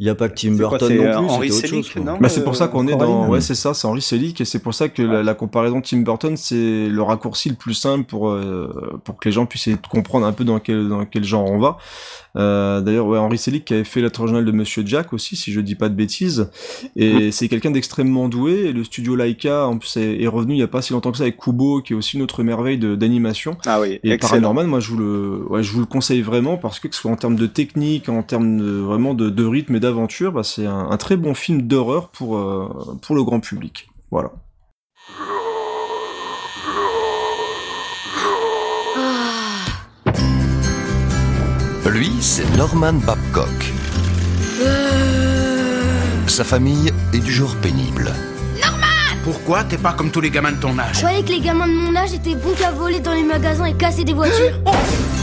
il 0.03 0.07
y 0.07 0.10
a, 0.10 0.15
pas 0.15 0.27
que 0.27 0.36
Tim 0.36 0.51
Burton 0.51 0.93
non 0.93 1.27
plus. 1.27 1.31
Henri 1.31 1.51
Selick, 1.51 1.95
non 1.95 2.17
bah, 2.19 2.27
c'est 2.27 2.43
pour 2.43 2.57
ça 2.57 2.67
qu'on 2.67 2.88
est 2.88 2.95
dans. 2.95 3.29
Ouais, 3.29 3.39
c'est 3.39 3.55
ça, 3.55 3.74
c'est 3.74 3.88
Henri 3.88 4.01
Selick 4.01 4.41
et 4.41 4.45
c'est 4.45 4.60
pour 4.60 4.74
ça 4.74 4.89
que 4.89 5.01
la, 5.01 5.24
la 5.24 5.33
comparaison 5.33 5.79
Tim 5.79 6.00
Burton, 6.00 6.36
c'est 6.36 6.89
le 6.89 7.01
raccourci 7.01 7.48
le 7.48 7.55
plus 7.55 7.74
simple 7.74 8.03
pour 8.03 8.29
euh, 8.29 9.00
pour 9.05 9.17
que 9.17 9.29
les 9.29 9.31
gens 9.31 9.45
puissent 9.45 9.69
comprendre 9.89 10.25
un 10.25 10.33
peu 10.33 10.43
dans 10.43 10.60
quel 10.60 10.89
dans 10.89 11.05
quel 11.05 11.24
genre 11.24 11.50
on 11.50 11.57
va. 11.57 11.77
Euh, 12.35 12.81
D'ailleurs, 12.81 13.07
ouais, 13.07 13.17
Henri 13.17 13.37
Selick 13.37 13.65
qui 13.65 13.73
avait 13.73 13.83
fait 13.83 14.01
la 14.01 14.09
originale 14.17 14.45
de 14.45 14.51
Monsieur 14.51 14.83
Jack 14.85 15.13
aussi, 15.13 15.35
si 15.35 15.51
je 15.51 15.59
dis 15.59 15.75
pas 15.75 15.89
de 15.89 15.95
bêtises. 15.95 16.49
Et 16.95 17.31
c'est 17.31 17.47
quelqu'un 17.47 17.71
d'extrêmement 17.71 18.29
doué. 18.29 18.65
Et 18.65 18.73
le 18.73 18.83
studio 18.83 19.15
Laika, 19.15 19.67
en 19.67 19.77
plus, 19.77 19.97
est, 19.97 20.27
revenu 20.27 20.53
il 20.53 20.59
y 20.59 20.63
a 20.63 20.67
pas 20.67 20.81
si 20.81 20.93
longtemps 20.93 21.11
que 21.11 21.17
ça 21.17 21.23
avec 21.23 21.37
Kubo, 21.37 21.81
qui 21.81 21.93
est 21.93 21.95
aussi 21.95 22.17
une 22.17 22.23
autre 22.23 22.43
merveille 22.43 22.77
d'animation. 22.77 23.57
Ah 23.65 23.81
oui. 23.81 23.99
Et 24.03 24.17
Paranorman, 24.17 24.67
moi, 24.67 24.79
je 24.79 24.89
vous 24.89 24.97
le, 24.97 25.45
ouais, 25.49 25.63
je 25.63 25.71
vous 25.71 25.79
le 25.79 25.85
conseille 25.85 26.21
vraiment 26.21 26.57
parce 26.57 26.79
que 26.79 26.87
que 26.87 26.95
ce 26.95 27.01
soit 27.01 27.11
en 27.11 27.15
termes 27.15 27.35
de 27.35 27.47
technique, 27.47 28.09
en 28.09 28.23
termes 28.23 28.57
de, 28.57 28.71
vraiment 28.79 29.13
de, 29.13 29.29
de 29.29 29.45
rythme 29.45 29.75
et 29.75 29.79
d'aventure, 29.79 30.31
bah, 30.31 30.43
c'est 30.43 30.65
un, 30.65 30.89
un, 30.89 30.97
très 30.97 31.17
bon 31.17 31.33
film 31.33 31.63
d'horreur 31.63 32.09
pour 32.09 32.37
euh, 32.37 32.67
pour 33.01 33.15
le 33.15 33.23
grand 33.23 33.39
public. 33.39 33.89
Voilà. 34.11 34.31
Lui, 41.93 42.12
c'est 42.21 42.57
Norman 42.57 42.93
Babcock. 42.93 43.71
Euh. 44.62 46.25
Sa 46.25 46.43
famille 46.43 46.91
est 47.13 47.19
du 47.19 47.31
genre 47.31 47.55
pénible. 47.57 48.12
Norman 48.59 49.21
Pourquoi 49.23 49.63
t'es 49.63 49.77
pas 49.77 49.93
comme 49.93 50.09
tous 50.09 50.19
les 50.19 50.31
gamins 50.31 50.53
de 50.53 50.59
ton 50.59 50.79
âge 50.79 50.95
Je 50.95 51.00
croyais 51.01 51.21
que 51.21 51.29
les 51.29 51.39
gamins 51.39 51.67
de 51.67 51.73
mon 51.73 51.95
âge 51.95 52.12
étaient 52.15 52.33
bons 52.33 52.55
qu'à 52.57 52.71
voler 52.71 53.00
dans 53.00 53.13
les 53.13 53.21
magasins 53.21 53.65
et 53.65 53.75
casser 53.75 54.03
des 54.03 54.13
voitures. 54.13 54.59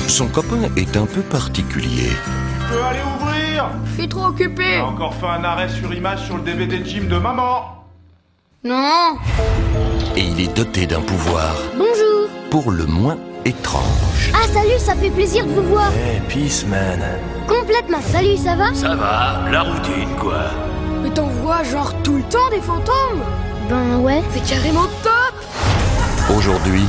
Son 0.06 0.28
copain 0.28 0.60
est 0.76 0.96
un 0.96 1.06
peu 1.06 1.22
particulier. 1.22 2.10
Tu 2.10 2.72
peux 2.72 2.84
aller 2.84 3.00
ouvrir 3.18 3.70
Je 3.86 4.00
suis 4.02 4.08
trop 4.08 4.26
occupé. 4.26 4.74
J'ai 4.74 4.80
encore 4.80 5.14
fait 5.16 5.26
un 5.26 5.42
arrêt 5.42 5.70
sur 5.70 5.92
image 5.92 6.24
sur 6.24 6.36
le 6.36 6.44
DVD 6.44 6.78
de 6.78 6.84
gym 6.84 7.08
de 7.08 7.18
maman. 7.18 7.84
Non. 8.62 9.16
Et 10.16 10.20
il 10.20 10.40
est 10.40 10.56
doté 10.56 10.86
d'un 10.86 11.00
pouvoir. 11.00 11.56
Bonjour. 11.76 12.28
Pour 12.48 12.70
le 12.70 12.86
moins 12.86 13.18
étrange. 13.44 14.32
Ah 14.34 14.46
salut, 14.52 14.78
ça 14.78 14.94
fait 14.94 15.10
plaisir 15.10 15.46
de 15.46 15.52
vous 15.52 15.62
voir. 15.68 15.90
Hey, 15.92 16.20
peace 16.28 16.64
man. 16.66 17.00
Complètement. 17.48 18.00
Salut, 18.12 18.36
ça 18.36 18.56
va? 18.56 18.74
Ça 18.74 18.94
va, 18.94 19.42
la 19.50 19.62
routine 19.62 20.08
quoi. 20.18 20.44
Mais 21.02 21.10
t'en 21.10 21.26
vois 21.26 21.62
genre 21.64 21.92
tout 22.02 22.16
le 22.16 22.22
temps 22.24 22.50
des 22.50 22.60
fantômes 22.60 23.22
Ben 23.68 24.00
ouais. 24.00 24.22
C'est 24.32 24.54
carrément 24.54 24.86
top 25.02 26.36
Aujourd'hui... 26.36 26.82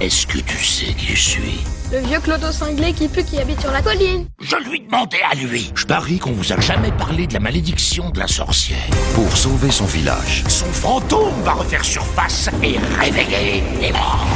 Est-ce 0.00 0.28
que 0.28 0.38
tu 0.38 0.64
sais 0.64 0.92
qui 0.94 1.16
je 1.16 1.20
suis? 1.30 1.64
Le 1.90 1.98
vieux 1.98 2.20
clodo 2.20 2.52
cinglé 2.52 2.92
qui 2.92 3.08
pue 3.08 3.24
qui 3.24 3.40
habite 3.40 3.60
sur 3.60 3.72
la 3.72 3.82
colline. 3.82 4.26
Je 4.40 4.54
lui 4.68 4.80
demandais 4.80 5.18
à 5.28 5.34
lui. 5.34 5.72
Je 5.74 5.86
parie 5.86 6.20
qu'on 6.20 6.30
vous 6.30 6.52
a 6.52 6.60
jamais 6.60 6.92
parlé 6.92 7.26
de 7.26 7.34
la 7.34 7.40
malédiction 7.40 8.10
de 8.10 8.20
la 8.20 8.28
sorcière. 8.28 8.78
Pour 9.16 9.36
sauver 9.36 9.72
son 9.72 9.86
village. 9.86 10.44
Son 10.46 10.66
fantôme 10.66 11.34
va 11.42 11.54
refaire 11.54 11.84
surface 11.84 12.48
et 12.62 12.78
réveiller 13.00 13.64
les 13.80 13.90
morts. 13.90 14.26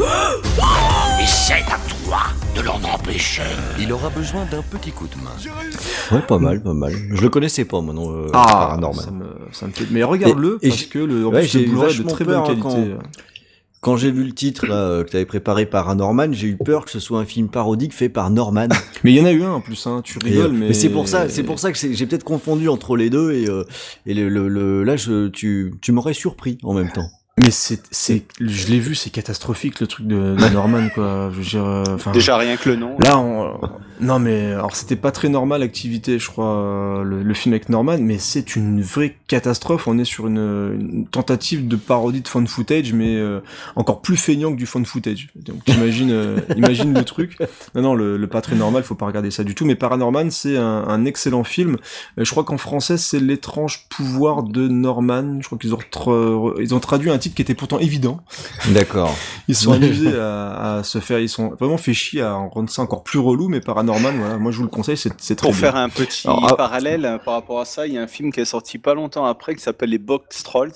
Et 0.00 1.26
c'est 1.26 1.52
à 1.54 1.78
toi 2.06 2.20
de 2.56 2.62
l'en 2.62 2.80
empêcher. 2.94 3.42
Il 3.78 3.92
aura 3.92 4.08
besoin 4.08 4.46
d'un 4.50 4.62
petit 4.62 4.90
coup 4.92 5.06
de 5.06 5.16
main. 5.16 5.36
Ouais, 6.10 6.22
pas 6.26 6.38
mal, 6.38 6.62
pas 6.62 6.72
mal. 6.72 6.92
Je 7.12 7.20
le 7.20 7.28
connaissais 7.28 7.66
pas, 7.66 7.80
moi, 7.82 7.92
non. 7.92 8.10
Euh, 8.10 8.30
ah, 8.32 8.78
normal. 8.80 9.04
Ça 9.04 9.10
me, 9.10 9.24
ça 9.52 9.66
me 9.66 9.72
fait... 9.72 9.86
Mais 9.90 10.02
regarde-le, 10.02 10.58
parce 10.62 10.84
que 10.84 10.98
le, 10.98 11.26
ouais, 11.26 11.44
j'ai 11.44 11.66
de 11.66 12.08
très 12.08 12.24
bonne 12.24 12.42
qualité. 12.44 12.62
Quand... 12.62 12.84
Quand 13.82 13.96
j'ai 13.96 14.10
vu 14.10 14.24
le 14.24 14.32
titre 14.32 14.66
là, 14.66 14.74
euh, 14.74 15.04
que 15.04 15.10
tu 15.10 15.16
avais 15.16 15.24
préparé 15.24 15.64
Paranorman, 15.64 16.34
j'ai 16.34 16.48
eu 16.48 16.56
peur 16.58 16.84
que 16.84 16.90
ce 16.90 17.00
soit 17.00 17.18
un 17.18 17.24
film 17.24 17.48
parodique 17.48 17.94
fait 17.94 18.10
par 18.10 18.28
Norman. 18.28 18.68
mais 19.04 19.12
il 19.12 19.16
y 19.16 19.20
en 19.22 19.24
a 19.24 19.32
eu 19.32 19.42
un 19.42 19.52
en 19.52 19.62
plus, 19.62 19.86
hein, 19.86 20.02
tu 20.04 20.18
rigoles. 20.18 20.52
mais, 20.52 20.68
mais 20.68 20.74
c'est 20.74 20.90
pour 20.90 21.08
ça, 21.08 21.30
c'est 21.30 21.42
pour 21.42 21.58
ça 21.58 21.72
que 21.72 21.78
j'ai 21.78 22.06
peut-être 22.06 22.24
confondu 22.24 22.68
entre 22.68 22.94
les 22.94 23.08
deux 23.08 23.32
et, 23.32 23.48
euh, 23.48 23.64
et 24.04 24.12
le, 24.12 24.28
le, 24.28 24.48
le, 24.48 24.84
là 24.84 24.96
je, 24.96 25.28
tu, 25.28 25.72
tu 25.80 25.92
m'aurais 25.92 26.12
surpris 26.12 26.58
en 26.62 26.74
même 26.74 26.92
temps. 26.92 27.08
Mais 27.38 27.50
c'est, 27.50 27.82
c'est, 27.90 28.24
je 28.40 28.66
l'ai 28.66 28.80
vu, 28.80 28.94
c'est 28.94 29.08
catastrophique 29.08 29.80
le 29.80 29.86
truc 29.86 30.06
de, 30.06 30.34
de 30.34 30.48
Norman 30.52 30.88
quoi. 30.94 31.30
Je 31.32 31.36
veux 31.36 31.44
dire, 31.44 31.64
euh. 31.64 32.12
Déjà 32.12 32.36
rien 32.36 32.56
que 32.56 32.68
le 32.68 32.76
nom. 32.76 32.98
Là, 32.98 33.18
on, 33.18 33.58
non 34.00 34.18
mais 34.18 34.52
alors 34.52 34.74
c'était 34.74 34.96
pas 34.96 35.12
très 35.12 35.28
normal 35.28 35.60
l'activité, 35.60 36.18
je 36.18 36.28
crois, 36.28 36.56
euh, 36.56 37.02
le, 37.02 37.22
le, 37.22 37.34
film 37.34 37.54
avec 37.54 37.68
Norman, 37.68 37.98
mais 37.98 38.18
c'est 38.18 38.56
une 38.56 38.82
vraie 38.82 39.16
catastrophe. 39.26 39.86
On 39.86 39.98
est 39.98 40.04
sur 40.04 40.26
une, 40.26 40.38
une 40.78 41.06
tentative 41.06 41.66
de 41.66 41.76
parodie 41.76 42.20
de 42.20 42.28
fun 42.28 42.44
footage, 42.46 42.92
mais 42.92 43.16
euh, 43.16 43.40
encore 43.76 44.02
plus 44.02 44.16
feignant 44.16 44.50
que 44.52 44.56
du 44.56 44.66
fun 44.66 44.84
footage. 44.84 45.28
Donc 45.34 45.66
imagine, 45.68 46.42
imagine 46.56 46.92
le 46.92 47.04
truc. 47.04 47.38
Non 47.74 47.82
non, 47.82 47.94
le, 47.94 48.16
le, 48.16 48.26
pas 48.26 48.42
très 48.42 48.56
normal, 48.56 48.82
faut 48.82 48.94
pas 48.96 49.06
regarder 49.06 49.30
ça 49.30 49.44
du 49.44 49.54
tout. 49.54 49.64
Mais 49.64 49.76
Paranorman, 49.76 50.30
c'est 50.30 50.56
un, 50.56 50.84
un, 50.88 51.04
excellent 51.04 51.44
film. 51.44 51.76
Je 52.18 52.30
crois 52.30 52.44
qu'en 52.44 52.58
français, 52.58 52.98
c'est 52.98 53.20
l'étrange 53.20 53.86
pouvoir 53.88 54.42
de 54.42 54.68
Norman. 54.68 55.38
Je 55.40 55.46
crois 55.46 55.58
qu'ils 55.58 55.74
ont, 55.74 56.54
ils 56.58 56.74
ont 56.74 56.80
traduit 56.80 57.10
un 57.10 57.18
titre 57.20 57.36
qui 57.36 57.42
était 57.42 57.54
pourtant 57.54 57.78
évident. 57.78 58.20
D'accord. 58.70 59.14
Ils 59.48 59.54
sont 59.54 59.72
amusés 59.74 60.18
à, 60.18 60.78
à, 60.78 60.82
se 60.82 60.98
faire, 60.98 61.20
ils 61.20 61.28
sont 61.28 61.50
vraiment 61.50 61.78
fait 61.78 61.94
chier 61.94 62.22
à 62.22 62.34
rendre 62.34 62.70
ça 62.70 62.82
encore 62.82 63.04
plus 63.04 63.18
relou, 63.18 63.48
mais 63.48 63.60
Paranormal, 63.60 64.16
voilà, 64.16 64.36
moi 64.38 64.50
je 64.50 64.56
vous 64.56 64.64
le 64.64 64.68
conseille, 64.68 64.96
c'est 64.96 65.36
très 65.36 65.46
Pour 65.46 65.54
faire 65.54 65.76
un 65.76 65.88
petit 65.88 66.26
ah, 66.26 66.54
parallèle 66.56 67.04
euh, 67.04 67.18
par 67.18 67.34
rapport 67.34 67.60
à 67.60 67.64
ça, 67.64 67.86
il 67.86 67.94
y 67.94 67.98
a 67.98 68.02
un 68.02 68.06
film 68.06 68.32
qui 68.32 68.40
est 68.40 68.44
sorti 68.44 68.78
pas 68.78 68.94
longtemps 68.94 69.24
après 69.24 69.54
qui 69.54 69.62
s'appelle 69.62 69.90
Les 69.90 69.98
Box 69.98 70.42
Trolls 70.42 70.72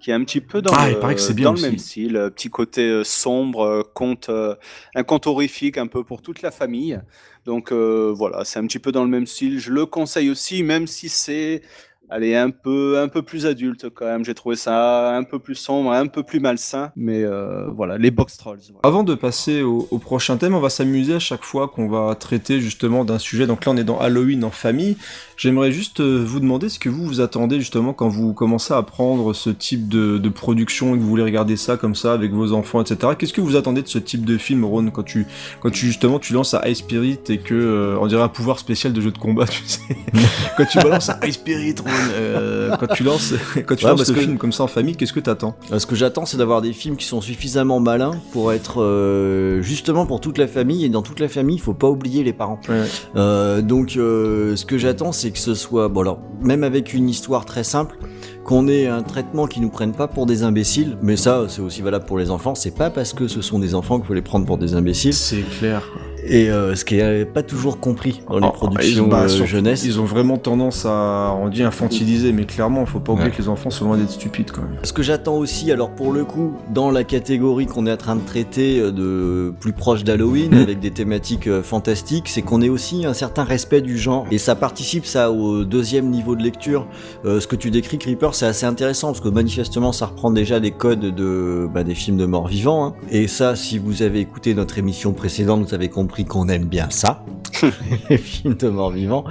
qui 0.00 0.10
est 0.10 0.14
un 0.14 0.24
petit 0.24 0.40
peu 0.40 0.62
dans 0.62 0.72
ah, 0.72 0.88
le, 0.88 1.32
bien 1.34 1.44
dans 1.44 1.52
le 1.52 1.60
même 1.60 1.76
style, 1.76 2.16
euh, 2.16 2.30
petit 2.30 2.48
côté 2.48 2.88
euh, 2.88 3.04
sombre, 3.04 3.82
conte, 3.94 4.30
un 4.30 5.02
conte 5.02 5.26
horrifique 5.26 5.76
un 5.76 5.88
peu 5.88 6.04
pour 6.04 6.22
toute 6.22 6.40
la 6.40 6.50
famille. 6.50 6.98
Donc 7.44 7.72
voilà, 7.72 8.44
c'est 8.44 8.58
un 8.58 8.66
petit 8.66 8.78
peu 8.78 8.92
dans 8.92 9.02
le 9.02 9.10
même 9.10 9.26
style. 9.26 9.58
Je 9.58 9.72
le 9.72 9.84
conseille 9.86 10.30
aussi, 10.30 10.62
même 10.62 10.86
si 10.86 11.08
c'est 11.08 11.62
elle 12.10 12.24
est 12.24 12.36
un 12.36 12.50
peu, 12.50 12.98
un 12.98 13.08
peu 13.08 13.22
plus 13.22 13.46
adulte 13.46 13.88
quand 13.90 14.06
même. 14.06 14.24
J'ai 14.24 14.34
trouvé 14.34 14.56
ça 14.56 15.16
un 15.16 15.22
peu 15.22 15.38
plus 15.38 15.54
sombre, 15.54 15.92
un 15.92 16.06
peu 16.06 16.22
plus 16.22 16.40
malsain. 16.40 16.92
Mais 16.96 17.22
euh, 17.22 17.66
voilà, 17.68 17.98
les 17.98 18.10
box 18.10 18.36
trolls. 18.36 18.58
Avant 18.82 19.04
de 19.04 19.14
passer 19.14 19.62
au, 19.62 19.86
au, 19.90 19.98
prochain 19.98 20.36
thème, 20.36 20.54
on 20.54 20.60
va 20.60 20.70
s'amuser 20.70 21.14
à 21.14 21.18
chaque 21.18 21.44
fois 21.44 21.68
qu'on 21.68 21.88
va 21.88 22.14
traiter 22.14 22.60
justement 22.60 23.04
d'un 23.04 23.18
sujet. 23.18 23.46
Donc 23.46 23.64
là, 23.64 23.72
on 23.72 23.76
est 23.76 23.84
dans 23.84 23.98
Halloween 23.98 24.44
en 24.44 24.50
famille. 24.50 24.96
J'aimerais 25.40 25.72
juste 25.72 26.00
euh, 26.00 26.22
vous 26.22 26.38
demander 26.38 26.68
ce 26.68 26.78
que 26.78 26.90
vous 26.90 27.02
vous 27.02 27.22
attendez 27.22 27.60
justement 27.60 27.94
quand 27.94 28.10
vous 28.10 28.34
commencez 28.34 28.74
à 28.74 28.82
prendre 28.82 29.32
ce 29.32 29.48
type 29.48 29.88
de, 29.88 30.18
de 30.18 30.28
production 30.28 30.94
et 30.94 30.98
que 30.98 31.02
vous 31.02 31.08
voulez 31.08 31.22
regarder 31.22 31.56
ça 31.56 31.78
comme 31.78 31.94
ça 31.94 32.12
avec 32.12 32.32
vos 32.32 32.52
enfants, 32.52 32.82
etc. 32.82 33.14
Qu'est-ce 33.18 33.32
que 33.32 33.40
vous 33.40 33.56
attendez 33.56 33.80
de 33.80 33.88
ce 33.88 33.96
type 33.96 34.26
de 34.26 34.36
film, 34.36 34.66
Ron, 34.66 34.90
quand 34.90 35.02
tu, 35.02 35.26
quand 35.62 35.70
tu 35.70 35.86
justement 35.86 36.18
tu 36.18 36.34
lances 36.34 36.52
à 36.52 36.68
High 36.68 36.74
Spirit 36.74 37.20
et 37.30 37.38
que 37.38 37.54
euh, 37.54 37.96
on 38.02 38.06
dirait 38.06 38.20
un 38.20 38.28
pouvoir 38.28 38.58
spécial 38.58 38.92
de 38.92 39.00
jeu 39.00 39.12
de 39.12 39.16
combat, 39.16 39.46
tu 39.46 39.62
sais. 39.64 39.80
quand 40.58 40.66
tu 40.66 40.76
balances 40.76 41.08
à 41.08 41.18
High 41.24 41.32
Spirit, 41.32 41.76
Ron, 41.78 41.90
euh, 42.12 42.76
quand 42.76 42.88
tu 42.88 43.02
lances, 43.02 43.32
quand 43.66 43.76
tu 43.76 43.86
lances 43.86 44.04
ce 44.04 44.12
film 44.12 44.36
comme 44.36 44.52
ça 44.52 44.64
en 44.64 44.66
famille, 44.66 44.94
qu'est-ce 44.94 45.14
que 45.14 45.20
t'attends? 45.20 45.56
Ce 45.74 45.86
que 45.86 45.94
j'attends, 45.94 46.26
c'est 46.26 46.36
d'avoir 46.36 46.60
des 46.60 46.74
films 46.74 46.96
qui 46.96 47.06
sont 47.06 47.22
suffisamment 47.22 47.80
malins 47.80 48.20
pour 48.34 48.52
être 48.52 48.82
euh, 48.82 49.62
justement 49.62 50.04
pour 50.04 50.20
toute 50.20 50.36
la 50.36 50.48
famille 50.48 50.84
et 50.84 50.90
dans 50.90 51.00
toute 51.00 51.18
la 51.18 51.28
famille, 51.28 51.56
il 51.56 51.62
faut 51.62 51.72
pas 51.72 51.88
oublier 51.88 52.24
les 52.24 52.34
parents. 52.34 52.60
Ouais. 52.68 53.62
Donc, 53.62 53.92
ce 53.92 54.64
que 54.66 54.76
j'attends, 54.76 55.12
c'est 55.12 55.29
que 55.32 55.38
ce 55.38 55.54
soit, 55.54 55.88
bon 55.88 56.00
alors, 56.00 56.20
même 56.40 56.64
avec 56.64 56.94
une 56.94 57.08
histoire 57.08 57.44
très 57.44 57.64
simple, 57.64 57.98
qu'on 58.44 58.68
ait 58.68 58.86
un 58.86 59.02
traitement 59.02 59.46
qui 59.46 59.60
nous 59.60 59.70
prenne 59.70 59.92
pas 59.92 60.08
pour 60.08 60.26
des 60.26 60.42
imbéciles, 60.42 60.96
mais 61.02 61.16
ça 61.16 61.44
c'est 61.48 61.62
aussi 61.62 61.82
valable 61.82 62.04
pour 62.04 62.18
les 62.18 62.30
enfants, 62.30 62.54
c'est 62.54 62.74
pas 62.74 62.90
parce 62.90 63.12
que 63.12 63.28
ce 63.28 63.42
sont 63.42 63.58
des 63.58 63.74
enfants 63.74 63.98
qu'il 63.98 64.06
faut 64.06 64.14
les 64.14 64.22
prendre 64.22 64.46
pour 64.46 64.58
des 64.58 64.74
imbéciles. 64.74 65.14
C'est 65.14 65.42
clair. 65.58 65.82
Et 66.26 66.50
euh, 66.50 66.74
ce 66.74 66.84
qui 66.84 66.96
est 66.96 67.24
pas 67.24 67.42
toujours 67.42 67.80
compris 67.80 68.22
dans 68.28 68.38
les 68.38 68.46
Oh, 68.46 68.52
productions 68.52 68.90
ils 68.90 69.00
ont- 69.00 69.08
bah, 69.08 69.22
euh, 69.22 69.28
surtout, 69.28 69.46
jeunesse. 69.50 69.84
Ils 69.84 70.00
ont 70.00 70.04
vraiment 70.04 70.36
tendance 70.38 70.84
à, 70.86 71.34
on 71.40 71.48
dit 71.48 71.62
infantiliser, 71.62 72.32
mais 72.32 72.44
clairement, 72.44 72.84
faut 72.86 73.00
pas 73.00 73.12
oublier 73.12 73.28
Ouais. 73.28 73.34
que 73.34 73.40
les 73.42 73.48
enfants 73.48 73.70
sont 73.70 73.86
loin 73.86 73.96
d'être 73.96 74.10
stupides 74.10 74.50
quand 74.50 74.62
même. 74.62 74.78
Ce 74.82 74.92
que 74.92 75.02
j'attends 75.02 75.36
aussi, 75.36 75.70
alors 75.72 75.90
pour 75.90 76.12
le 76.12 76.24
coup, 76.24 76.52
dans 76.72 76.90
la 76.90 77.04
catégorie 77.04 77.66
qu'on 77.66 77.86
est 77.86 77.92
en 77.92 77.96
train 77.96 78.16
de 78.16 78.24
traiter 78.24 78.80
euh, 78.80 78.90
de 78.90 79.52
plus 79.60 79.72
proche 79.72 80.04
d'Halloween, 80.04 80.50
Mm. 80.54 80.58
avec 80.62 80.80
des 80.80 80.90
thématiques 80.90 81.46
euh, 81.46 81.62
fantastiques, 81.62 82.28
c'est 82.28 82.42
qu'on 82.42 82.60
ait 82.62 82.68
aussi 82.68 83.06
un 83.06 83.14
certain 83.14 83.44
respect 83.44 83.80
du 83.80 83.96
genre. 83.98 84.26
Et 84.30 84.38
ça 84.38 84.54
participe 84.54 85.06
ça 85.06 85.30
au 85.30 85.64
deuxième 85.64 86.10
niveau 86.10 86.36
de 86.36 86.42
lecture. 86.42 86.86
Euh, 87.24 87.40
ce 87.40 87.46
que 87.46 87.56
tu 87.56 87.70
décris, 87.70 87.98
Creeper, 87.98 88.34
c'est 88.34 88.46
assez 88.46 88.66
intéressant, 88.66 89.08
parce 89.08 89.20
que 89.20 89.28
manifestement, 89.28 89.92
ça 89.92 90.06
reprend 90.06 90.30
déjà 90.30 90.60
des 90.60 90.70
codes 90.72 91.00
de, 91.14 91.68
bah, 91.72 91.84
des 91.84 91.94
films 91.94 92.16
de 92.16 92.26
morts 92.26 92.48
vivants. 92.48 92.84
hein. 92.86 92.94
Et 93.10 93.26
ça, 93.28 93.56
si 93.56 93.78
vous 93.78 94.02
avez 94.02 94.20
écouté 94.20 94.54
notre 94.54 94.78
émission 94.78 95.12
précédente, 95.12 95.62
vous 95.66 95.74
avez 95.74 95.88
compris 95.88 96.09
qu'on 96.10 96.48
aime 96.48 96.66
bien 96.66 96.90
ça, 96.90 97.24
les 98.10 98.18
films 98.18 98.54
de 98.54 98.68
morts 98.68 98.90
vivants. 98.90 99.24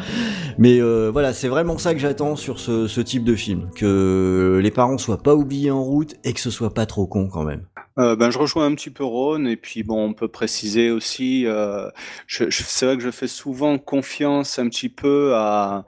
Mais 0.57 0.81
euh, 0.81 1.09
voilà, 1.11 1.33
c'est 1.33 1.47
vraiment 1.47 1.77
ça 1.77 1.93
que 1.93 1.99
j'attends 1.99 2.35
sur 2.35 2.59
ce, 2.59 2.87
ce 2.87 3.01
type 3.01 3.23
de 3.23 3.35
film, 3.35 3.69
que 3.75 4.59
les 4.61 4.71
parents 4.71 4.97
soient 4.97 5.21
pas 5.21 5.35
oubliés 5.35 5.71
en 5.71 5.83
route 5.83 6.15
et 6.23 6.33
que 6.33 6.39
ce 6.39 6.49
soit 6.49 6.73
pas 6.73 6.85
trop 6.85 7.07
con 7.07 7.27
quand 7.27 7.43
même. 7.43 7.65
Euh, 7.97 8.15
ben, 8.15 8.29
je 8.29 8.37
rejoins 8.37 8.65
un 8.65 8.75
petit 8.75 8.91
peu 8.91 9.03
Ron, 9.03 9.45
et 9.45 9.57
puis 9.57 9.83
bon, 9.83 10.09
on 10.09 10.13
peut 10.13 10.29
préciser 10.29 10.89
aussi, 10.89 11.45
euh, 11.45 11.89
c'est 12.27 12.85
vrai 12.85 12.95
que 12.95 13.03
je 13.03 13.11
fais 13.11 13.27
souvent 13.27 13.77
confiance 13.77 14.57
un 14.57 14.69
petit 14.69 14.89
peu 14.89 15.33
à, 15.35 15.85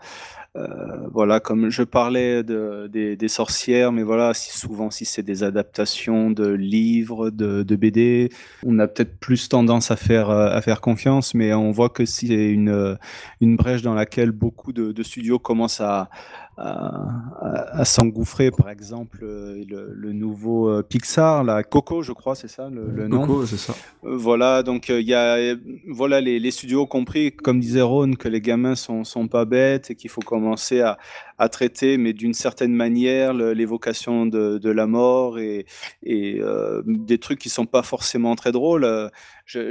voilà, 0.53 1.39
comme 1.39 1.69
je 1.69 1.83
parlais 1.83 2.43
de, 2.43 2.87
des, 2.87 3.27
sorcières, 3.27 3.91
mais 3.91 4.03
voilà, 4.03 4.33
si 4.33 4.57
souvent 4.57 4.89
si 4.89 5.05
c'est 5.05 5.23
des 5.23 5.43
adaptations 5.43 6.29
de 6.29 6.47
livres, 6.49 7.29
de, 7.29 7.75
BD, 7.75 8.29
on 8.65 8.77
a 8.79 8.87
peut-être 8.87 9.17
plus 9.19 9.47
tendance 9.47 9.91
à 9.91 9.95
faire, 9.95 10.29
euh, 10.29 10.49
à 10.49 10.61
faire 10.61 10.81
confiance, 10.81 11.33
mais 11.33 11.53
on 11.53 11.71
voit 11.71 11.89
que 11.89 12.05
c'est 12.05 12.27
une, 12.27 12.97
une 13.39 13.55
brèche 13.55 13.81
dans 13.81 13.93
laquelle 13.93 14.31
beaucoup 14.31 14.73
de 14.73 15.03
studios 15.03 15.39
commencent 15.39 15.81
à, 15.81 16.09
à, 16.57 17.85
s'engouffrer. 17.85 18.51
Par 18.51 18.69
exemple, 18.69 19.19
euh, 19.23 19.63
le, 19.67 19.93
le 19.93 20.13
nouveau 20.13 20.69
euh, 20.69 20.83
Pixar, 20.83 21.43
la 21.43 21.63
Coco, 21.63 22.01
je 22.03 22.11
crois, 22.11 22.35
c'est 22.35 22.47
ça 22.47 22.69
le, 22.69 22.89
le 22.89 23.07
nom. 23.07 23.21
Coco, 23.21 23.45
c'est 23.45 23.57
ça. 23.57 23.73
Euh, 24.03 24.15
Voilà, 24.15 24.61
donc 24.63 24.89
il 24.89 25.07
y 25.07 25.13
a, 25.13 25.55
voilà, 25.89 26.21
les, 26.21 26.39
les 26.39 26.51
studios 26.51 26.83
ont 26.83 26.87
compris, 26.87 27.31
comme 27.31 27.59
disait 27.59 27.81
Ron, 27.81 28.13
que 28.13 28.27
les 28.27 28.41
gamins 28.41 28.75
sont, 28.75 29.03
sont 29.03 29.27
pas 29.27 29.45
bêtes 29.45 29.91
et 29.91 29.95
qu'il 29.95 30.09
faut 30.09 30.21
commencer 30.21 30.81
à, 30.81 30.97
à 31.41 31.49
traiter, 31.49 31.97
mais 31.97 32.13
d'une 32.13 32.33
certaine 32.35 32.73
manière, 32.73 33.33
l'évocation 33.33 34.25
de, 34.27 34.59
de 34.59 34.69
la 34.69 34.85
mort 34.85 35.39
et, 35.39 35.65
et 36.03 36.39
euh, 36.39 36.81
des 36.85 37.17
trucs 37.17 37.39
qui 37.39 37.49
sont 37.49 37.65
pas 37.65 37.81
forcément 37.81 38.35
très 38.35 38.51
drôles. 38.51 38.83
Euh, 38.85 39.09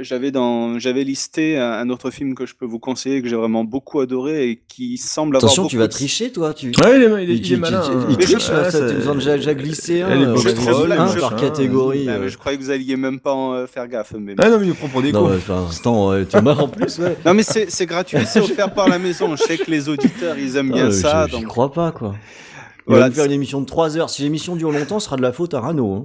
J'avais 0.01 0.29
dans, 0.31 0.77
j'avais 0.79 1.03
listé 1.03 1.57
un, 1.57 1.71
un 1.71 1.89
autre 1.89 2.11
film 2.11 2.35
que 2.35 2.45
je 2.45 2.53
peux 2.53 2.65
vous 2.67 2.77
conseiller 2.77 3.21
que 3.23 3.27
j'ai 3.27 3.35
vraiment 3.37 3.63
beaucoup 3.63 3.99
adoré 3.99 4.49
et 4.49 4.61
qui 4.67 4.97
semble 4.97 5.35
avoir 5.37 5.49
Attention, 5.49 5.63
beaucoup 5.63 5.71
tu 5.71 5.77
vas 5.77 5.87
de- 5.87 5.91
tricher 5.93 6.31
toi, 6.31 6.53
tu. 6.53 6.67
Ouais, 6.67 6.97
il 6.97 7.03
est, 7.03 7.23
il 7.23 7.29
est- 7.31 7.33
il 7.35 7.41
tu- 7.41 7.53
est 7.53 7.55
tu- 7.55 7.61
malin. 7.61 7.81
tu- 7.83 7.91
hein. 7.91 8.05
il 8.09 8.17
triche 8.17 8.49
là, 8.49 8.63
Ouais, 8.63 8.69
ça, 8.71 8.79
tu 8.87 8.93
déjà, 9.15 9.53
glissé 9.55 10.01
un. 10.03 10.09
Elle 10.09 10.21
est 10.21 10.25
euh, 10.25 10.35
je- 10.35 11.19
par 11.19 11.33
hein, 11.33 11.35
catégorie. 11.39 12.05
Ah, 12.07 12.11
euh. 12.11 12.19
mais 12.21 12.29
je 12.29 12.37
croyais 12.37 12.57
que 12.59 12.63
vous 12.63 12.69
alliez 12.69 12.95
même 12.95 13.19
pas 13.19 13.33
en, 13.33 13.65
faire 13.65 13.87
gaffe. 13.87 14.13
Mais... 14.19 14.35
Ah 14.37 14.49
non, 14.49 14.59
mais 14.59 14.65
il 14.65 14.69
nous 14.69 14.75
prend 14.75 14.87
pour 14.89 15.01
des 15.01 15.11
Non, 15.13 15.21
cons. 15.27 15.39
pour 15.47 15.55
l'instant, 15.55 16.09
ouais, 16.09 16.25
tu 16.25 16.39
m'as 16.41 16.53
en 16.53 16.67
plus, 16.67 16.99
ouais. 16.99 17.17
Non 17.25 17.33
mais 17.33 17.43
c'est 17.43 17.85
gratuit, 17.85 18.17
c'est 18.27 18.39
offert 18.41 18.71
par 18.73 18.87
la 18.89 18.99
maison. 18.99 19.35
Je 19.35 19.43
sais 19.43 19.57
que 19.57 19.71
les 19.71 19.89
auditeurs 19.89 20.37
ils 20.37 20.57
aiment 20.57 20.71
bien 20.73 20.87
Ah, 20.89 20.91
ça. 20.91 21.27
donc 21.27 21.47
crois 21.69 21.91
pas, 21.91 21.91
quoi. 21.91 22.09
On 22.87 22.91
Voilà, 22.91 23.03
va 23.05 23.09
nous 23.09 23.15
faire 23.15 23.25
une 23.25 23.31
émission 23.31 23.61
de 23.61 23.65
3 23.65 23.97
heures. 23.97 24.09
Si 24.09 24.23
l'émission 24.23 24.55
dure 24.55 24.71
longtemps, 24.71 24.99
ce 24.99 25.05
sera 25.05 25.15
de 25.17 25.21
la 25.21 25.31
faute 25.31 25.53
à 25.53 25.59
Rano. 25.61 25.95
hein. 25.95 26.03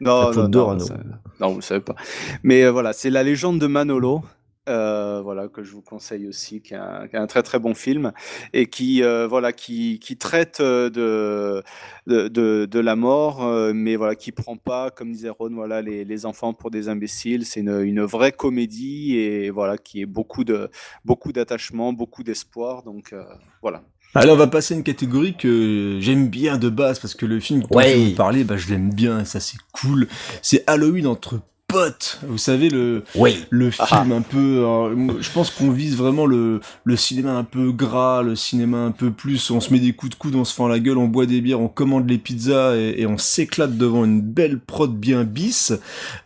non, 0.00 0.32
non, 0.32 0.48
de 0.48 0.58
non, 0.58 0.66
Rano. 0.66 0.80
ça- 0.84 0.98
non, 1.40 1.52
vous 1.54 1.60
savez 1.62 1.80
pas. 1.80 1.94
Mais 2.42 2.64
euh, 2.64 2.70
voilà, 2.70 2.92
c'est 2.92 3.10
la 3.10 3.22
légende 3.22 3.58
de 3.58 3.66
Manolo. 3.66 4.22
euh, 4.68 5.20
voilà 5.22 5.46
que 5.48 5.62
je 5.62 5.72
vous 5.72 5.80
conseille 5.80 6.26
aussi, 6.26 6.60
qui 6.60 6.74
est 6.74 6.76
un, 6.76 7.06
qui 7.08 7.14
est 7.16 7.18
un 7.20 7.26
très 7.28 7.42
très 7.44 7.58
bon 7.60 7.72
film 7.74 8.12
et 8.52 8.66
qui 8.66 9.02
euh, 9.02 9.26
voilà 9.28 9.52
qui, 9.52 10.00
qui 10.00 10.16
traite 10.18 10.60
de, 10.60 11.62
de, 12.08 12.26
de, 12.28 12.66
de 12.68 12.80
la 12.80 12.96
mort, 12.96 13.44
euh, 13.44 13.72
mais 13.72 13.94
voilà 13.96 14.16
qui 14.16 14.32
prend 14.32 14.56
pas, 14.56 14.90
comme 14.90 15.12
disait 15.12 15.28
Ron, 15.30 15.50
voilà 15.54 15.82
les, 15.82 16.04
les 16.04 16.26
enfants 16.26 16.52
pour 16.52 16.70
des 16.72 16.88
imbéciles. 16.88 17.46
C'est 17.46 17.60
une, 17.60 17.80
une 17.82 18.02
vraie 18.02 18.32
comédie 18.32 19.16
et 19.16 19.50
voilà 19.50 19.78
qui 19.78 20.00
est 20.02 20.06
beaucoup 20.06 20.42
de 20.44 20.68
beaucoup 21.04 21.32
d'attachement, 21.32 21.92
beaucoup 21.92 22.24
d'espoir. 22.24 22.82
Donc 22.82 23.14
voilà. 23.62 23.82
Allez, 24.16 24.30
on 24.30 24.36
va 24.36 24.46
passer 24.46 24.74
à 24.74 24.76
une 24.76 24.82
catégorie 24.82 25.36
que 25.36 25.98
j'aime 26.00 26.28
bien 26.28 26.56
de 26.58 26.68
base 26.68 26.98
parce 26.98 27.14
que 27.14 27.26
le 27.26 27.40
film 27.40 27.60
dont 27.62 27.68
Ouais. 27.76 27.90
je 27.92 27.96
vais 27.98 28.04
vous 28.10 28.14
parler, 28.16 28.44
bah, 28.44 28.56
je 28.56 28.68
l'aime 28.68 28.92
bien, 28.92 29.24
ça 29.24 29.40
c'est 29.40 29.58
cool. 29.72 30.08
C'est 30.42 30.64
Halloween 30.66 31.06
entre 31.06 31.40
potes. 31.68 32.20
Vous 32.26 32.38
savez, 32.38 32.68
le, 32.68 33.02
Oui. 33.16 33.44
le 33.50 33.70
Ah. 33.78 33.86
film 33.86 34.12
un 34.12 34.22
peu. 34.22 34.58
alors, 34.58 34.90
moi, 34.90 35.16
je 35.20 35.30
pense 35.30 35.50
qu'on 35.50 35.70
vise 35.70 35.96
vraiment 35.96 36.26
le, 36.26 36.60
le 36.84 36.96
cinéma 36.96 37.32
un 37.32 37.44
peu 37.44 37.72
gras, 37.72 38.22
le 38.22 38.36
cinéma 38.36 38.78
un 38.78 38.90
peu 38.92 39.10
plus. 39.10 39.50
On 39.50 39.60
se 39.60 39.72
met 39.72 39.78
des 39.80 39.92
coups 39.92 40.10
de 40.10 40.16
coude, 40.16 40.34
on 40.36 40.44
se 40.44 40.54
fend 40.54 40.68
la 40.68 40.78
gueule, 40.78 40.98
on 40.98 41.06
boit 41.08 41.26
des 41.26 41.40
bières, 41.40 41.60
on 41.60 41.68
commande 41.68 42.08
les 42.08 42.18
pizzas 42.18 42.76
et, 42.76 42.94
et 42.98 43.06
on 43.06 43.18
s'éclate 43.18 43.76
devant 43.76 44.04
une 44.04 44.20
belle 44.20 44.58
prod 44.60 44.94
bien 44.96 45.24
bis. 45.24 45.72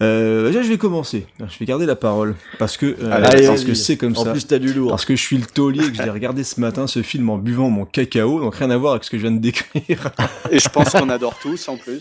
Euh, 0.03 0.49
déjà, 0.49 0.63
je 0.63 0.69
vais 0.69 0.79
commencer. 0.79 1.27
Je 1.41 1.59
vais 1.59 1.67
garder 1.67 1.87
la 1.87 1.97
parole 1.97 2.35
parce 2.59 2.77
que 2.77 2.87
euh, 2.87 3.11
Allez, 3.11 3.47
parce 3.47 3.65
que 3.65 3.75
c'est 3.75 3.97
comme 3.97 4.17
En 4.17 4.25
ça. 4.25 4.33
plus, 4.33 4.47
t'as 4.47 4.59
du 4.59 4.73
lourd. 4.73 4.91
Parce 4.91 5.05
que 5.05 5.17
je 5.17 5.23
suis 5.23 5.39
le 5.39 5.47
taulier 5.47 5.87
et 5.87 5.91
que 5.91 5.97
je 5.97 6.03
l'ai 6.03 6.11
regardé 6.11 6.45
ce 6.45 6.61
matin, 6.61 6.87
ce 6.87 7.03
film, 7.03 7.31
en 7.31 7.39
buvant 7.39 7.71
mon 7.71 7.85
cacao, 7.87 8.41
donc 8.41 8.55
rien 8.57 8.71
à 8.71 8.77
voir 8.77 8.93
avec 8.93 9.05
ce 9.05 9.11
que 9.11 9.17
je 9.17 9.23
viens 9.23 9.33
de 9.33 9.39
décrire. 9.41 10.11
Et 10.51 10.59
je 10.59 10.69
pense 10.69 10.91
qu'on 10.91 11.09
adore 11.09 11.39
tous 11.41 11.69
en 11.69 11.77
plus. 11.77 11.99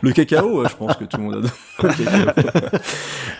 Le 0.00 0.12
cacao, 0.12 0.64
je 0.68 0.74
pense 0.74 0.96
que 0.96 1.04
tout 1.04 1.16
le 1.18 1.22
monde 1.22 1.34
adore 1.36 1.50
le 1.82 1.88
cacao. 1.88 2.79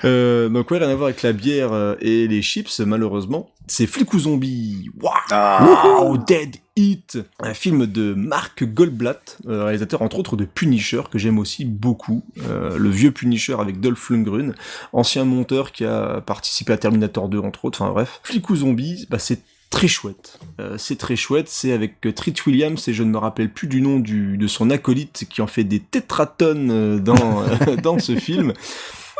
Euh, 0.03 0.49
donc 0.49 0.71
ouais, 0.71 0.79
rien 0.79 0.89
à 0.89 0.95
voir 0.95 1.09
avec 1.09 1.21
la 1.21 1.35
bière 1.35 1.75
euh, 1.75 1.95
et 2.01 2.27
les 2.27 2.41
chips, 2.41 2.81
malheureusement. 2.81 3.51
C'est 3.67 3.87
Flic 3.87 4.15
ou 4.15 4.19
Zombie. 4.19 4.89
Waouh 4.99 5.13
Ah. 5.31 6.01
Wow, 6.01 6.17
Dead 6.17 6.57
Heat, 6.75 7.19
un 7.39 7.53
film 7.53 7.85
de 7.87 8.15
Mark 8.15 8.65
Goldblatt, 8.65 9.37
euh, 9.47 9.65
réalisateur 9.65 10.01
entre 10.01 10.19
autres 10.19 10.37
de 10.37 10.47
Punisher, 10.47 11.03
que 11.11 11.19
j'aime 11.19 11.39
aussi 11.39 11.67
beaucoup, 11.67 12.25
euh, 12.49 12.79
le 12.79 12.89
vieux 12.89 13.11
Punisher 13.11 13.57
avec 13.61 13.79
Dolph 13.79 14.09
Lundgren, 14.09 14.55
ancien 14.95 15.25
monteur 15.25 15.71
qui 15.71 15.85
a 15.85 16.23
participé 16.23 16.73
à 16.73 16.79
Terminator 16.79 17.29
2 17.29 17.39
entre 17.39 17.67
autres, 17.67 17.83
enfin 17.83 17.93
bref. 17.93 18.21
Flic 18.23 18.49
ou 18.49 18.57
Zombie, 18.57 19.07
bah, 19.11 19.19
c'est 19.19 19.43
très 19.71 19.89
chouette. 19.89 20.39
Euh, 20.61 20.77
c'est 20.77 20.99
très 20.99 21.17
chouette, 21.17 21.49
c'est 21.49 21.73
avec 21.73 22.05
euh, 22.05 22.13
Treat 22.13 22.45
Williams 22.45 22.87
et 22.89 22.93
je 22.93 23.03
ne 23.05 23.11
me 23.11 23.19
rappelle 23.19 23.51
plus 23.51 23.69
du 23.69 23.81
nom 23.81 24.01
du, 24.01 24.37
de 24.37 24.47
son 24.49 24.69
acolyte 24.69 25.27
qui 25.31 25.41
en 25.41 25.47
fait 25.47 25.65
des 25.65 25.79
tétratonnes 25.79 26.71
euh, 26.71 26.99
dans, 26.99 27.45
dans 27.83 27.99
ce 27.99 28.17
film. 28.17 28.53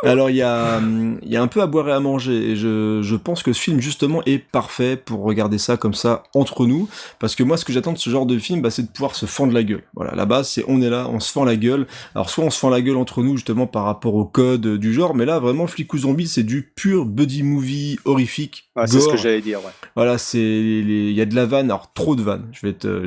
Alors 0.03 0.31
il 0.31 0.37
y 0.37 0.43
a, 0.43 0.79
hum, 0.79 1.19
il 1.23 1.31
y 1.31 1.37
a 1.37 1.43
un 1.43 1.47
peu 1.47 1.61
à 1.61 1.67
boire 1.67 1.89
et 1.89 1.93
à 1.93 2.01
manger 2.01 2.51
et 2.51 2.57
je, 2.57 3.01
je 3.03 3.17
pense 3.17 3.43
que 3.43 3.53
ce 3.53 3.61
film 3.61 3.81
justement 3.81 4.23
est 4.25 4.39
parfait 4.39 4.97
pour 4.97 5.23
regarder 5.23 5.59
ça 5.59 5.77
comme 5.77 5.95
ça 5.95 6.23
entre 6.35 6.67
nous 6.67 6.89
parce 7.19 7.35
que 7.35 7.43
moi 7.43 7.57
ce 7.57 7.65
que 7.65 7.73
j'attends 7.73 7.93
de 7.93 7.99
ce 7.99 8.09
genre 8.11 8.27
de 8.27 8.39
film 8.39 8.63
bah, 8.63 8.71
c'est 8.71 8.83
de 8.83 8.89
pouvoir 8.89 9.15
se 9.15 9.27
fendre 9.27 9.53
la 9.53 9.63
gueule. 9.63 9.83
Voilà, 9.95 10.15
la 10.15 10.27
base 10.27 10.49
c'est 10.49 10.65
on 10.69 10.81
est 10.81 10.91
là, 10.91 11.09
on 11.11 11.21
se 11.21 11.31
fend 11.31 11.45
la 11.45 11.57
gueule. 11.57 11.87
Alors 12.15 12.31
soit 12.31 12.45
on 12.45 12.51
se 12.51 12.59
fend 12.59 12.71
la 12.71 12.81
gueule 12.81 12.97
entre 12.97 13.23
nous 13.23 13.37
justement 13.37 13.67
par 13.67 13.85
rapport 13.85 14.15
au 14.15 14.25
code 14.25 14.79
du 14.79 14.93
genre, 14.93 15.15
mais 15.15 15.27
là 15.27 15.39
vraiment 15.39 15.67
Flic 15.67 15.93
ou 15.93 15.99
Zombie 15.99 16.29
c'est 16.29 16.45
du 16.45 16.63
pur 16.75 17.05
buddy 17.05 17.43
movie 17.43 17.99
horrifique. 18.05 18.71
Ouais, 18.77 18.87
c'est 18.87 19.01
ce 19.01 19.09
que 19.09 19.17
j'allais 19.17 19.43
dire. 19.43 19.59
Ouais. 19.61 19.73
Voilà, 19.97 20.19
c'est 20.19 20.39
il 20.39 21.13
y 21.13 21.21
a 21.21 21.27
de 21.27 21.35
la 21.35 21.47
vanne, 21.47 21.67
alors 21.67 21.93
trop 21.93 22.17
de 22.17 22.23
vanne. 22.23 22.49
Je 22.53 22.67
vais 22.67 22.77
euh, 22.85 23.07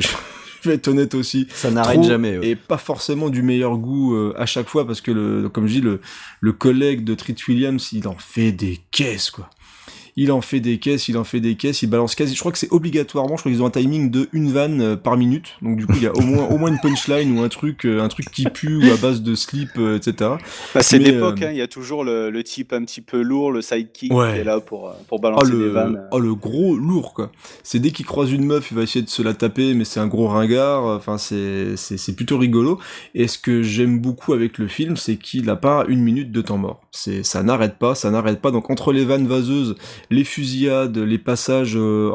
je 0.64 0.70
vais 0.70 0.76
être 0.76 0.88
honnête 0.88 1.14
aussi. 1.14 1.48
Ça 1.54 1.70
n'arrête 1.72 2.04
jamais. 2.04 2.38
ouais. 2.38 2.48
Et 2.50 2.56
pas 2.56 2.78
forcément 2.78 3.30
du 3.30 3.44
meilleur 3.44 3.78
goût 3.78 4.16
euh, 4.16 4.34
à 4.38 4.46
chaque 4.46 4.70
fois 4.70 4.88
parce 4.88 5.02
que 5.02 5.12
le 5.12 5.50
comme 5.50 5.68
je 5.68 5.74
dis 5.74 5.82
le 5.82 6.00
le 6.40 6.54
collègue 6.54 7.04
de 7.04 7.14
Treat 7.16 7.46
Williams, 7.48 7.90
il 7.92 8.08
en 8.08 8.16
fait 8.18 8.52
des 8.52 8.80
caisses 8.92 9.30
quoi. 9.30 9.50
Il 10.16 10.32
en 10.32 10.42
fait 10.42 10.60
des 10.60 10.78
caisses, 10.78 11.08
il 11.08 11.18
en 11.18 11.24
fait 11.24 11.40
des 11.40 11.56
caisses, 11.56 11.82
il 11.82 11.88
balance 11.90 12.14
quasi. 12.16 12.36
Je 12.36 12.40
crois 12.40 12.52
que 12.52 12.58
c'est 12.58 12.72
obligatoirement, 12.72 13.36
je 13.36 13.42
crois 13.42 13.52
qu'ils 13.52 13.64
ont 13.64 13.66
un 13.68 13.72
timing 13.72 14.12
de 14.12 14.30
une 14.32 14.52
vanne 14.52 14.82
euh, 14.82 14.96
par 14.96 15.18
minute. 15.18 15.54
Donc 15.62 15.78
du 15.78 15.88
coup, 15.88 15.94
il 15.98 16.04
y 16.04 16.08
a 16.08 16.14
au 16.16 16.22
moins 16.22 16.48
au 16.50 16.58
moins 16.58 16.70
une 16.70 16.80
punchline 16.80 17.38
ou 17.38 17.42
un 17.42 17.50
truc 17.50 17.86
euh, 17.86 18.02
un 18.02 18.08
truc 18.10 18.30
qui 18.32 18.44
pue 18.46 18.78
ou 18.78 18.92
à 18.94 18.98
base 18.98 19.22
de 19.24 19.34
slip 19.36 19.70
euh, 19.78 19.98
etc. 19.98 20.32
Bah, 20.76 20.84
c'est 20.84 21.00
l'époque, 21.00 21.42
euh, 21.42 21.48
hein, 21.48 21.52
il 21.52 21.58
y 21.58 21.62
a 21.62 21.68
toujours 21.68 22.04
le, 22.04 22.30
le 22.30 22.44
type 22.44 22.74
un 22.74 22.84
petit 22.84 23.02
peu 23.02 23.22
lourd, 23.22 23.52
le 23.52 23.62
sidekick 23.62 24.14
Ouais. 24.14 24.34
qui 24.36 24.40
est 24.42 24.44
là 24.44 24.60
pour, 24.60 24.94
pour 25.08 25.18
Oh 25.18 25.22
balancer 25.22 25.52
des 25.52 25.58
le, 25.58 25.70
vannes. 25.70 26.02
oh 26.12 26.20
le 26.20 26.36
gros 26.36 26.76
lourd 26.78 27.14
quoi. 27.14 27.32
C'est 27.64 27.80
dès 27.80 27.92
qu'il 27.92 28.06
croise 28.06 28.32
une 28.32 28.46
meuf, 28.46 28.70
il 28.72 28.78
va 28.78 28.84
essayer 28.84 29.04
de 29.04 29.10
se 29.10 29.22
la 29.24 29.34
taper, 29.34 29.74
mais 29.74 29.86
c'est 29.86 30.00
un 30.00 30.08
gros 30.08 30.28
ringard. 30.28 30.84
Enfin 30.86 31.18
c'est 31.18 31.76
c'est 31.76 31.98
c'est 31.98 32.16
plutôt 32.16 32.38
rigolo. 32.38 32.80
Et 33.16 33.28
ce 33.28 33.38
que 33.40 33.64
j'aime 33.64 34.00
beaucoup 34.00 34.34
avec 34.34 34.58
le 34.58 34.68
film, 34.68 34.96
c'est 34.98 35.16
qu'il 35.18 35.50
a 35.50 35.56
pas 35.56 35.86
une 35.88 36.02
minute 36.02 36.32
de 36.32 36.42
temps 36.42 36.58
mort. 36.58 36.82
C'est 36.92 37.24
ça 37.24 37.42
n'arrête 37.44 37.78
pas, 37.80 37.96
ça 37.96 38.12
n'arrête 38.12 38.42
pas. 38.42 38.52
Donc 38.52 38.70
entre 38.70 38.92
les 38.94 39.06
vannes 39.06 39.28
vaseuses, 39.28 39.76
les 40.14 40.24
fusillades, 40.24 40.98
les 40.98 41.18
passages. 41.18 41.76
euh, 41.76 42.12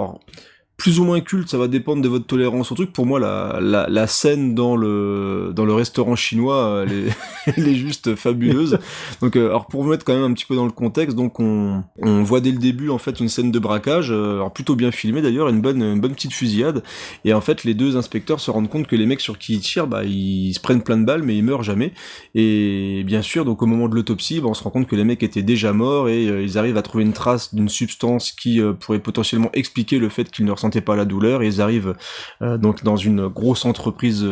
plus 0.79 1.01
ou 1.01 1.05
moins 1.05 1.21
culte, 1.21 1.49
ça 1.49 1.59
va 1.59 1.67
dépendre 1.67 2.03
de 2.03 2.09
votre 2.09 2.25
tolérance 2.25 2.71
au 2.71 2.77
truc. 2.77 2.93
Pour 2.93 3.05
moi, 3.05 3.19
la, 3.19 3.59
la, 3.61 3.89
la 3.89 4.07
scène 4.07 4.55
dans 4.55 4.77
le 4.77 5.51
dans 5.53 5.65
le 5.65 5.75
restaurant 5.75 6.15
chinois, 6.15 6.85
elle 6.87 6.93
est, 6.93 7.17
elle 7.57 7.67
est 7.67 7.75
juste 7.75 8.15
fabuleuse. 8.15 8.79
Donc, 9.21 9.35
euh, 9.35 9.49
alors 9.49 9.67
pour 9.67 9.83
vous 9.83 9.91
mettre 9.91 10.05
quand 10.05 10.15
même 10.15 10.23
un 10.23 10.33
petit 10.33 10.45
peu 10.45 10.55
dans 10.55 10.65
le 10.65 10.71
contexte, 10.71 11.17
donc 11.17 11.41
on, 11.41 11.83
on 12.01 12.23
voit 12.23 12.41
dès 12.41 12.53
le 12.53 12.59
début 12.59 12.91
en 12.91 12.99
fait 12.99 13.19
une 13.19 13.29
scène 13.29 13.51
de 13.51 13.59
braquage, 13.59 14.13
euh, 14.13 14.35
alors 14.35 14.53
plutôt 14.53 14.77
bien 14.77 14.93
filmée 14.93 15.21
d'ailleurs, 15.21 15.49
une 15.49 15.61
bonne 15.61 15.83
une 15.83 16.01
bonne 16.01 16.15
petite 16.15 16.33
fusillade. 16.33 16.85
Et 17.25 17.35
en 17.35 17.41
fait, 17.41 17.65
les 17.65 17.75
deux 17.75 17.97
inspecteurs 17.97 18.39
se 18.39 18.53
rendent 18.53 18.71
compte 18.71 18.87
que 18.87 18.95
les 18.95 19.07
mecs 19.07 19.21
sur 19.21 19.37
qui 19.37 19.55
ils 19.55 19.61
tirent, 19.61 19.89
bah 19.89 20.05
ils 20.05 20.55
se 20.55 20.61
prennent 20.61 20.83
plein 20.83 20.97
de 20.97 21.05
balles, 21.05 21.25
mais 21.25 21.37
ils 21.37 21.45
meurent 21.45 21.65
jamais. 21.65 21.93
Et 22.37 23.03
bien 23.05 23.23
sûr, 23.23 23.45
donc 23.45 23.63
au 23.63 23.67
moment 23.67 23.89
de 23.89 23.97
l'autopsie, 23.97 24.39
bah, 24.39 24.47
on 24.49 24.55
se 24.55 24.63
rend 24.63 24.71
compte 24.71 24.87
que 24.87 24.95
les 24.95 25.05
mecs 25.05 25.25
étaient 25.25 25.43
déjà 25.43 25.73
morts 25.73 26.09
et 26.09 26.29
euh, 26.29 26.41
ils 26.41 26.57
arrivent 26.57 26.77
à 26.77 26.83
trouver 26.83 27.03
une 27.03 27.13
trace 27.13 27.53
d'une 27.53 27.69
substance 27.69 28.31
qui 28.31 28.61
pourrait 28.79 29.01
potentiellement 29.01 29.51
expliquer 29.55 29.99
le 29.99 30.09
fait 30.09 30.31
qu'ils 30.31 30.45
ne 30.45 30.53
pas 30.81 30.97
la 30.97 31.05
douleur. 31.05 31.43
Et 31.43 31.47
ils 31.47 31.61
arrivent 31.61 31.95
donc 32.41 32.85
dans 32.85 32.97
une 32.97 33.29
grosse 33.29 33.65
entreprise 33.65 34.27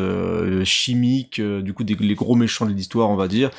chimique, 0.64 1.40
du 1.40 1.74
coup 1.74 1.84
des 1.84 1.94
gros 2.14 2.34
méchants 2.34 2.66
de 2.66 2.72
l'histoire, 2.72 3.10
on 3.10 3.16
va 3.16 3.28
dire. 3.28 3.50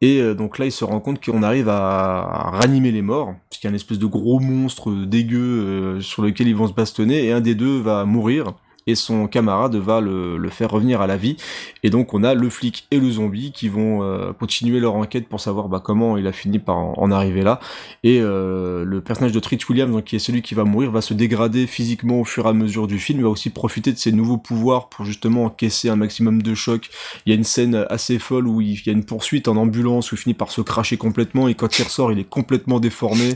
Et 0.00 0.20
euh, 0.20 0.34
donc 0.34 0.58
là, 0.58 0.64
il 0.64 0.72
se 0.72 0.84
rend 0.84 1.00
compte 1.00 1.24
qu'on 1.24 1.42
arrive 1.42 1.68
à, 1.68 2.50
ranimer 2.52 2.92
les 2.92 3.02
morts, 3.02 3.34
puisqu'il 3.50 3.66
y 3.66 3.68
a 3.68 3.70
une 3.70 3.76
espèce 3.76 3.98
de 3.98 4.06
gros 4.06 4.38
monstre 4.38 4.92
dégueu 4.92 5.38
euh, 5.38 6.00
sur 6.00 6.22
lequel 6.22 6.48
ils 6.48 6.56
vont 6.56 6.68
se 6.68 6.72
bastonner, 6.72 7.24
et 7.24 7.32
un 7.32 7.40
des 7.40 7.54
deux 7.54 7.80
va 7.80 8.04
mourir 8.04 8.54
et 8.88 8.94
son 8.94 9.28
camarade 9.28 9.76
va 9.76 10.00
le, 10.00 10.38
le, 10.38 10.48
faire 10.48 10.70
revenir 10.70 11.02
à 11.02 11.06
la 11.06 11.18
vie. 11.18 11.36
Et 11.82 11.90
donc 11.90 12.14
on 12.14 12.24
a 12.24 12.32
le 12.32 12.48
flic 12.48 12.88
et 12.90 12.98
le 12.98 13.10
zombie 13.10 13.52
qui 13.52 13.68
vont 13.68 14.02
euh, 14.02 14.32
continuer 14.32 14.80
leur 14.80 14.94
enquête 14.94 15.28
pour 15.28 15.40
savoir 15.40 15.68
bah, 15.68 15.82
comment 15.84 16.16
il 16.16 16.26
a 16.26 16.32
fini 16.32 16.58
par 16.58 16.76
en, 16.76 17.10
arriver 17.10 17.42
là. 17.42 17.60
Et 18.02 18.18
euh, 18.20 18.84
le 18.84 19.00
personnage 19.02 19.32
de 19.32 19.40
Tritch 19.40 19.68
Williams, 19.68 19.92
donc, 19.92 20.04
qui 20.04 20.16
est 20.16 20.18
celui 20.18 20.40
qui 20.40 20.54
va 20.54 20.64
mourir, 20.64 20.90
va 20.90 21.02
se 21.02 21.12
dégrader 21.12 21.66
physiquement 21.66 22.20
au 22.20 22.24
fur 22.24 22.46
et 22.46 22.48
à 22.48 22.52
mesure 22.54 22.86
du 22.86 22.98
film, 22.98 23.18
il 23.18 23.24
va 23.24 23.28
aussi 23.28 23.50
profiter 23.50 23.92
de 23.92 23.98
ses 23.98 24.10
nouveaux 24.10 24.38
pouvoirs 24.38 24.88
pour 24.88 25.04
justement 25.04 25.44
encaisser 25.44 25.90
un 25.90 25.96
maximum 25.96 26.40
de 26.40 26.54
chocs. 26.54 26.88
Il 27.26 27.30
y 27.30 27.32
a 27.32 27.36
une 27.36 27.44
scène 27.44 27.86
assez 27.90 28.18
folle 28.18 28.48
où 28.48 28.62
il 28.62 28.80
y 28.86 28.88
a 28.88 28.92
une 28.92 29.04
poursuite 29.04 29.48
en 29.48 29.56
ambulance 29.56 30.12
où 30.12 30.14
il 30.14 30.18
finit 30.18 30.34
par 30.34 30.50
se 30.50 30.62
cracher 30.62 30.96
complètement 30.96 31.46
et 31.46 31.54
quand 31.54 31.78
il 31.78 31.82
ressort 31.82 32.10
il 32.10 32.18
est 32.18 32.28
complètement 32.28 32.80
déformé. 32.80 33.34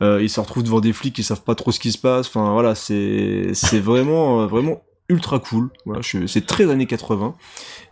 Euh, 0.00 0.22
il 0.22 0.30
se 0.30 0.38
retrouve 0.38 0.62
devant 0.62 0.80
des 0.80 0.92
flics 0.92 1.16
qui 1.16 1.24
savent 1.24 1.42
pas 1.42 1.56
trop 1.56 1.72
ce 1.72 1.80
qui 1.80 1.90
se 1.90 1.98
passe. 1.98 2.28
Enfin 2.28 2.52
voilà, 2.52 2.76
c'est 2.76 3.50
c'est 3.54 3.80
vraiment 3.80 4.46
vraiment 4.46 4.80
ultra 5.12 5.38
cool. 5.38 5.70
Voilà, 5.86 6.00
c'est 6.26 6.46
très 6.46 6.70
années 6.70 6.86
80 6.86 7.34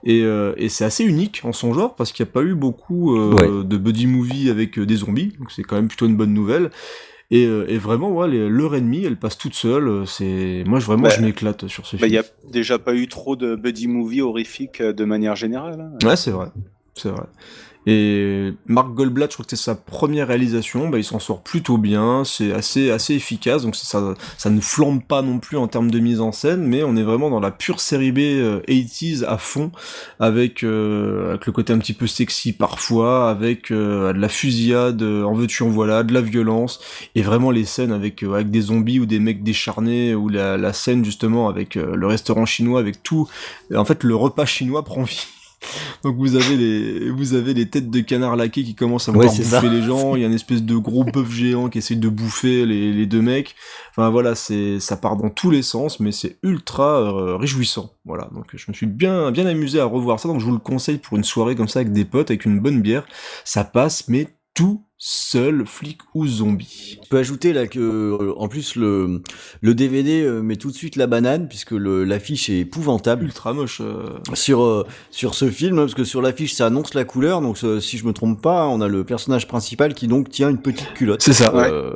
et, 0.04 0.22
euh, 0.24 0.54
et 0.56 0.68
c'est 0.68 0.84
assez 0.84 1.04
unique 1.04 1.40
en 1.44 1.52
son 1.52 1.72
genre 1.74 1.94
parce 1.94 2.12
qu'il 2.12 2.24
n'y 2.24 2.30
a 2.30 2.32
pas 2.32 2.42
eu 2.42 2.54
beaucoup 2.54 3.16
euh, 3.16 3.32
ouais. 3.34 3.64
de 3.64 3.76
buddy 3.76 4.06
movie 4.06 4.50
avec 4.50 4.78
euh, 4.78 4.86
des 4.86 4.96
zombies, 4.96 5.32
donc 5.38 5.50
c'est 5.52 5.62
quand 5.62 5.76
même 5.76 5.88
plutôt 5.88 6.06
une 6.06 6.16
bonne 6.16 6.34
nouvelle. 6.34 6.70
Et, 7.32 7.42
et 7.44 7.78
vraiment, 7.78 8.10
ouais, 8.10 8.26
l'heure 8.26 8.74
et 8.74 8.80
demie, 8.80 9.04
elle 9.04 9.16
passe 9.16 9.38
toute 9.38 9.54
seule. 9.54 10.04
C'est 10.04 10.64
moi, 10.66 10.80
je, 10.80 10.86
vraiment, 10.86 11.04
Bah, 11.04 11.10
je 11.16 11.20
m'éclate 11.22 11.68
sur 11.68 11.86
ce 11.86 11.94
Bah, 11.96 12.08
Il 12.08 12.10
film. 12.10 12.14
y 12.14 12.26
a 12.48 12.50
déjà 12.50 12.80
pas 12.80 12.92
eu 12.92 13.06
trop 13.06 13.36
de 13.36 13.54
buddy 13.54 13.86
movie 13.86 14.20
horrifiques 14.20 14.80
euh, 14.80 14.92
de 14.92 15.04
manière 15.04 15.36
générale. 15.36 15.80
hein. 15.80 16.06
Ouais, 16.08 16.16
c'est 16.16 16.32
vrai, 16.32 16.48
c'est 16.94 17.10
vrai. 17.10 17.22
Et 17.86 18.52
Mark 18.66 18.94
Goldblatt, 18.94 19.30
je 19.30 19.36
crois 19.36 19.44
que 19.44 19.56
c'est 19.56 19.62
sa 19.62 19.74
première 19.74 20.28
réalisation, 20.28 20.88
bah, 20.88 20.98
il 20.98 21.04
s'en 21.04 21.18
sort 21.18 21.42
plutôt 21.42 21.78
bien, 21.78 22.24
c'est 22.24 22.52
assez 22.52 22.90
assez 22.90 23.14
efficace, 23.14 23.62
donc 23.62 23.74
ça 23.74 24.50
ne 24.50 24.60
flambe 24.60 25.02
pas 25.02 25.22
non 25.22 25.38
plus 25.38 25.56
en 25.56 25.66
termes 25.66 25.90
de 25.90 25.98
mise 25.98 26.20
en 26.20 26.30
scène, 26.30 26.62
mais 26.66 26.82
on 26.82 26.94
est 26.96 27.02
vraiment 27.02 27.30
dans 27.30 27.40
la 27.40 27.50
pure 27.50 27.80
série 27.80 28.12
B 28.12 28.18
euh, 28.18 28.60
80s 28.68 29.24
à 29.24 29.38
fond, 29.38 29.72
avec, 30.18 30.62
euh, 30.62 31.38
le 31.44 31.52
côté 31.52 31.72
un 31.72 31.78
petit 31.78 31.94
peu 31.94 32.06
sexy 32.06 32.52
parfois, 32.52 33.30
avec 33.30 33.70
euh, 33.70 34.12
de 34.12 34.18
la 34.18 34.28
fusillade, 34.28 35.02
euh, 35.02 35.24
en 35.24 35.32
veux-tu 35.32 35.62
en 35.62 35.68
voilà, 35.68 36.02
de 36.02 36.12
la 36.12 36.20
violence, 36.20 36.80
et 37.14 37.22
vraiment 37.22 37.50
les 37.50 37.64
scènes 37.64 37.92
avec 37.92 38.22
euh, 38.22 38.34
avec 38.34 38.50
des 38.50 38.60
zombies 38.62 39.00
ou 39.00 39.06
des 39.06 39.18
mecs 39.20 39.42
décharnés, 39.42 40.14
ou 40.14 40.28
la, 40.28 40.56
la 40.56 40.72
scène 40.72 41.04
justement 41.04 41.48
avec 41.48 41.76
euh, 41.76 41.96
le 41.96 42.06
restaurant 42.06 42.44
chinois, 42.46 42.80
avec 42.80 43.02
tout, 43.02 43.28
en 43.74 43.84
fait 43.84 44.04
le 44.04 44.14
repas 44.14 44.44
chinois 44.44 44.84
prend 44.84 45.02
vie. 45.02 45.26
Donc 46.02 46.16
vous 46.16 46.34
avez 46.36 46.56
les 46.56 47.10
vous 47.10 47.34
avez 47.34 47.52
les 47.54 47.68
têtes 47.68 47.90
de 47.90 48.00
canard 48.00 48.36
laqués 48.36 48.64
qui 48.64 48.74
commencent 48.74 49.08
à 49.08 49.12
Ouais, 49.12 49.18
vouloir 49.26 49.34
c'est 49.34 49.42
bouffer 49.42 49.68
ça. 49.68 49.72
les 49.72 49.82
gens, 49.82 50.16
il 50.16 50.22
y 50.22 50.24
a 50.24 50.28
une 50.28 50.32
espèce 50.34 50.62
de 50.62 50.76
gros 50.76 51.04
bœuf 51.12 51.30
géant 51.30 51.68
qui 51.68 51.78
essaye 51.78 51.96
de 51.98 52.08
bouffer 52.08 52.64
les, 52.66 52.92
les 52.92 53.06
deux 53.06 53.20
mecs. 53.22 53.54
Enfin 53.90 54.08
voilà, 54.10 54.34
c'est 54.34 54.80
ça 54.80 54.96
part 54.96 55.16
dans 55.16 55.30
tous 55.30 55.50
les 55.50 55.62
sens 55.62 56.00
mais 56.00 56.12
c'est 56.12 56.38
ultra 56.42 57.00
euh, 57.00 57.36
réjouissant. 57.36 57.90
Voilà, 58.04 58.28
donc 58.34 58.46
je 58.54 58.64
me 58.68 58.74
suis 58.74 58.86
bien 58.86 59.30
bien 59.30 59.46
amusé 59.46 59.80
à 59.80 59.84
revoir 59.84 60.18
ça 60.20 60.28
donc 60.28 60.40
je 60.40 60.46
vous 60.46 60.52
le 60.52 60.58
conseille 60.58 60.98
pour 60.98 61.16
une 61.16 61.24
soirée 61.24 61.54
comme 61.56 61.68
ça 61.68 61.80
avec 61.80 61.92
des 61.92 62.04
potes 62.04 62.30
avec 62.30 62.44
une 62.44 62.60
bonne 62.60 62.80
bière, 62.80 63.04
ça 63.44 63.64
passe 63.64 64.08
mais 64.08 64.28
tout 64.54 64.82
seul 65.02 65.64
flic 65.66 65.98
ou 66.14 66.26
zombie. 66.26 66.98
Je 67.02 67.08
peux 67.08 67.16
ajouter 67.16 67.54
là 67.54 67.66
que 67.66 67.80
euh, 67.80 68.34
en 68.36 68.48
plus 68.48 68.76
le 68.76 69.22
le 69.62 69.74
DVD 69.74 70.22
euh, 70.22 70.42
met 70.42 70.56
tout 70.56 70.70
de 70.70 70.76
suite 70.76 70.96
la 70.96 71.06
banane 71.06 71.48
puisque 71.48 71.70
le 71.70 72.04
l'affiche 72.04 72.50
est 72.50 72.60
épouvantable 72.60 73.24
Ultra 73.24 73.54
moche. 73.54 73.80
euh, 73.80 74.10
sur 74.34 74.62
euh, 74.62 74.86
sur 75.10 75.34
ce 75.34 75.50
film 75.50 75.78
hein, 75.78 75.82
parce 75.82 75.94
que 75.94 76.04
sur 76.04 76.20
l'affiche 76.20 76.52
ça 76.52 76.66
annonce 76.66 76.92
la 76.92 77.04
couleur 77.04 77.40
donc 77.40 77.56
si 77.80 77.96
je 77.96 78.04
me 78.06 78.12
trompe 78.12 78.42
pas 78.42 78.66
on 78.66 78.82
a 78.82 78.88
le 78.88 79.02
personnage 79.02 79.48
principal 79.48 79.94
qui 79.94 80.06
donc 80.06 80.28
tient 80.28 80.50
une 80.50 80.60
petite 80.60 80.92
culotte 80.92 81.22
C'est 81.22 81.32
ça, 81.32 81.50
euh, 81.54 81.94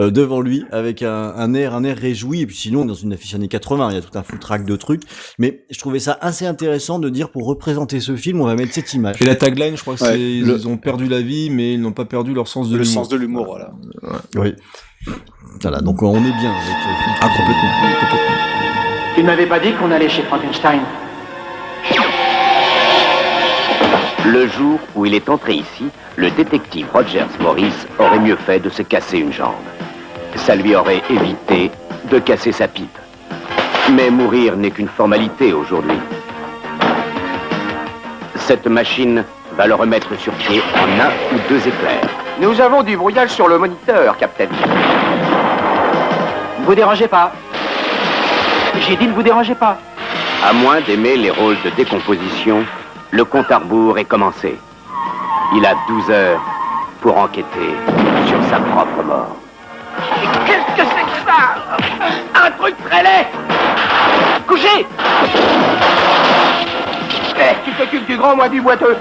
euh, 0.00 0.10
devant 0.10 0.40
lui 0.40 0.64
avec 0.72 1.02
un, 1.02 1.32
un 1.36 1.54
air 1.54 1.74
un 1.74 1.84
air 1.84 1.96
réjoui. 1.96 2.40
Et 2.40 2.46
puis 2.46 2.56
sinon 2.56 2.84
dans 2.84 2.94
une 2.94 3.12
affiche 3.12 3.34
années 3.34 3.46
80 3.48 3.90
il 3.90 3.94
y 3.94 3.98
a 3.98 4.02
tout 4.02 4.16
un 4.18 4.22
full 4.22 4.38
track 4.40 4.64
de 4.64 4.74
trucs. 4.76 5.02
Mais 5.38 5.64
je 5.70 5.78
trouvais 5.78 6.00
ça 6.00 6.18
assez 6.20 6.46
intéressant 6.46 6.98
de 6.98 7.08
dire 7.08 7.30
pour 7.30 7.46
représenter 7.46 8.00
ce 8.00 8.16
film 8.16 8.40
on 8.40 8.46
va 8.46 8.54
mettre 8.56 8.72
cette 8.72 8.92
image. 8.94 9.20
Et 9.22 9.24
la 9.24 9.36
tagline, 9.36 9.76
je 9.76 9.82
crois 9.82 9.94
que 9.96 10.02
Ouais, 10.04 10.12
c'est 10.12 10.20
ils 10.20 10.44
le- 10.44 10.66
ont 10.66 10.76
perdu 10.78 11.06
la 11.06 11.20
vie 11.20 11.50
mais 11.50 11.74
ils 11.74 11.80
n'ont 11.80 11.92
pas 11.92 12.04
perdu 12.06 12.34
leur 12.34 12.48
sens 12.48 12.68
de 12.68 12.76
Le 12.76 12.84
sens 12.84 13.08
de 13.08 13.16
l'humour, 13.16 13.46
voilà. 13.46 13.72
oui. 14.36 14.54
Voilà 15.62 15.80
donc 15.80 16.02
on 16.02 16.16
est 16.16 16.20
bien 16.20 16.50
avec 16.52 16.66
le 16.66 17.04
film. 17.04 17.16
Ah 17.20 17.28
complètement. 17.36 18.18
Tu 19.14 19.22
ne 19.22 19.26
m'avais 19.26 19.46
pas 19.46 19.58
dit 19.60 19.72
qu'on 19.74 19.90
allait 19.90 20.08
chez 20.08 20.22
Frankenstein. 20.22 20.80
Le 24.26 24.46
jour 24.48 24.78
où 24.94 25.06
il 25.06 25.14
est 25.14 25.28
entré 25.28 25.54
ici, 25.54 25.86
le 26.16 26.30
détective 26.30 26.86
Rogers 26.92 27.26
Morris 27.40 27.72
aurait 27.98 28.20
mieux 28.20 28.36
fait 28.36 28.60
de 28.60 28.68
se 28.68 28.82
casser 28.82 29.18
une 29.18 29.32
jambe. 29.32 29.54
Ça 30.46 30.54
lui 30.54 30.74
aurait 30.74 31.02
évité 31.10 31.70
de 32.10 32.18
casser 32.18 32.52
sa 32.52 32.66
pipe. 32.66 32.98
Mais 33.92 34.10
mourir 34.10 34.56
n'est 34.56 34.70
qu'une 34.70 34.88
formalité 34.88 35.52
aujourd'hui. 35.52 35.98
Cette 38.36 38.66
machine 38.66 39.24
va 39.56 39.66
le 39.66 39.74
remettre 39.74 40.18
sur 40.18 40.32
pied 40.34 40.62
en 40.74 41.00
un 41.00 41.10
ou 41.34 41.38
deux 41.48 41.58
éclairs. 41.68 42.08
Nous 42.40 42.60
avons 42.60 42.82
du 42.82 42.96
brouillage 42.96 43.30
sur 43.30 43.48
le 43.48 43.58
moniteur, 43.58 44.16
Captain. 44.16 44.46
Ne 46.58 46.64
vous 46.64 46.74
dérangez 46.74 47.06
pas. 47.06 47.32
J'ai 48.80 48.96
dit 48.96 49.06
ne 49.06 49.12
vous 49.12 49.22
dérangez 49.22 49.54
pas. 49.54 49.76
À 50.42 50.54
moins 50.54 50.80
d'aimer 50.80 51.16
les 51.16 51.30
rôles 51.30 51.58
de 51.64 51.70
décomposition, 51.70 52.64
le 53.10 53.24
compte 53.24 53.50
à 53.50 53.58
rebours 53.58 53.98
est 53.98 54.04
commencé. 54.04 54.58
Il 55.54 55.66
a 55.66 55.74
12 55.86 56.10
heures 56.10 56.40
pour 57.02 57.18
enquêter 57.18 57.74
sur 58.26 58.42
sa 58.48 58.58
propre 58.58 59.02
mort. 59.04 59.36
Qu'est-ce 60.46 60.82
que 60.82 60.88
c'est 60.88 61.04
que 61.04 61.30
ça 61.30 62.46
Un 62.46 62.50
truc 62.52 62.74
très 62.88 63.02
laid 63.02 63.26
Couchez 64.46 64.86
Eh, 67.38 67.54
tu 67.64 67.72
t'occupes 67.72 68.06
du 68.06 68.16
grand, 68.16 68.36
moi 68.36 68.48
du 68.48 68.60
boiteux. 68.60 68.96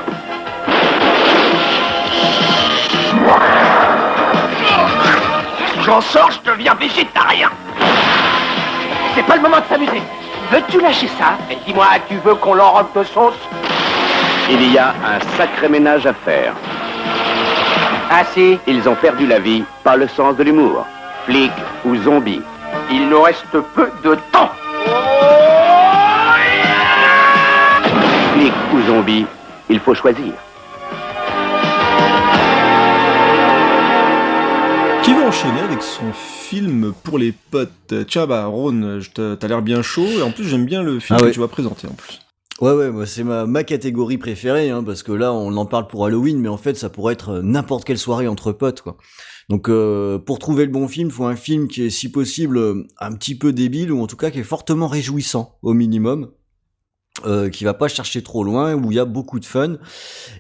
J'en 5.84 6.02
sors, 6.02 6.30
je 6.32 6.52
deviens 6.52 6.74
végétarien. 6.76 7.50
C'est 9.16 9.24
pas 9.26 9.36
le 9.36 9.42
moment 9.42 9.58
de 9.58 9.66
s'amuser. 9.70 10.02
Veux-tu 10.52 10.80
lâcher 10.82 11.08
ça 11.20 11.38
Et 11.52 11.58
dis-moi, 11.66 11.86
tu 12.08 12.16
veux 12.18 12.36
qu'on 12.36 12.54
l'enrobe 12.54 12.88
de 12.96 13.04
sauce 13.04 13.38
Il 14.50 14.72
y 14.72 14.78
a 14.78 14.90
un 14.90 15.20
sacré 15.38 15.68
ménage 15.70 16.06
à 16.06 16.14
faire. 16.14 16.54
Ah 18.12 18.24
si 18.34 18.60
Ils 18.68 18.88
ont 18.90 18.96
perdu 18.96 19.28
la 19.28 19.40
vie 19.40 19.64
par 19.84 19.98
le 19.98 20.08
sens 20.08 20.36
de 20.36 20.44
l'humour. 20.44 20.86
Flic 21.30 21.52
ou 21.86 21.96
zombie. 21.98 22.42
Il 22.92 23.08
nous 23.08 23.22
reste 23.22 23.46
peu 23.76 23.88
de 24.04 24.16
temps. 24.32 24.50
Flic 28.34 28.54
ou 28.74 28.82
zombie, 28.88 29.26
il 29.70 29.80
faut 29.80 29.94
choisir. 29.94 30.34
Qui 35.04 35.14
va 35.14 35.22
enchaîner 35.28 35.60
avec 35.62 35.84
son 35.84 36.12
film 36.14 36.94
pour 37.04 37.20
les 37.20 37.32
potes? 37.52 37.94
Tiens 38.08 38.26
bah 38.26 38.46
Ron, 38.46 39.00
je 39.00 39.10
te- 39.12 39.36
t'as 39.36 39.48
l'air 39.48 39.62
bien 39.62 39.82
chaud 39.84 40.08
et 40.20 40.22
en 40.24 40.32
plus 40.32 40.46
j'aime 40.46 40.66
bien 40.66 40.82
le 40.84 41.00
film 41.00 41.18
Ah 41.20 41.24
ouais. 41.24 41.30
que 41.30 41.34
tu 41.36 41.40
vas 41.40 41.48
présenter 41.48 41.88
en 41.88 41.94
plus. 41.94 42.20
Ouais, 42.62 42.74
ouais, 42.74 42.90
moi 42.90 43.06
c'est 43.06 43.24
ma, 43.24 43.46
ma 43.46 43.64
catégorie 43.64 44.18
préférée, 44.18 44.70
hein, 44.70 44.84
parce 44.84 45.02
que 45.04 45.12
là 45.14 45.32
on 45.32 45.56
en 45.58 45.66
parle 45.66 45.88
pour 45.88 46.06
Halloween, 46.06 46.40
mais 46.42 46.50
en 46.50 46.58
fait 46.58 46.76
ça 46.76 46.90
pourrait 46.90 47.14
être 47.14 47.36
euh, 47.36 47.42
n'importe 47.42 47.86
quelle 47.86 47.98
soirée 47.98 48.28
entre 48.28 48.52
potes, 48.52 48.82
quoi. 48.82 48.98
Donc 49.50 49.70
euh, 49.70 50.20
pour 50.20 50.40
trouver 50.40 50.66
le 50.66 50.72
bon 50.72 50.88
film, 50.88 51.10
faut 51.10 51.26
un 51.26 51.36
film 51.36 51.68
qui 51.68 51.84
est 51.84 51.90
si 51.90 52.12
possible 52.12 52.58
euh, 52.58 52.88
un 53.00 53.14
petit 53.14 53.36
peu 53.36 53.52
débile, 53.52 53.92
ou 53.92 54.02
en 54.02 54.08
tout 54.08 54.18
cas 54.18 54.30
qui 54.30 54.40
est 54.40 54.44
fortement 54.44 54.88
réjouissant 54.88 55.58
au 55.62 55.74
minimum. 55.74 56.32
Euh, 57.26 57.50
qui 57.50 57.66
va 57.66 57.74
pas 57.74 57.90
chercher 57.90 58.22
trop 58.22 58.46
loin, 58.46 58.76
où 58.76 58.92
il 58.92 58.96
y 58.96 59.00
a 59.00 59.04
beaucoup 59.04 59.42
de 59.42 59.46
fun. 59.46 59.76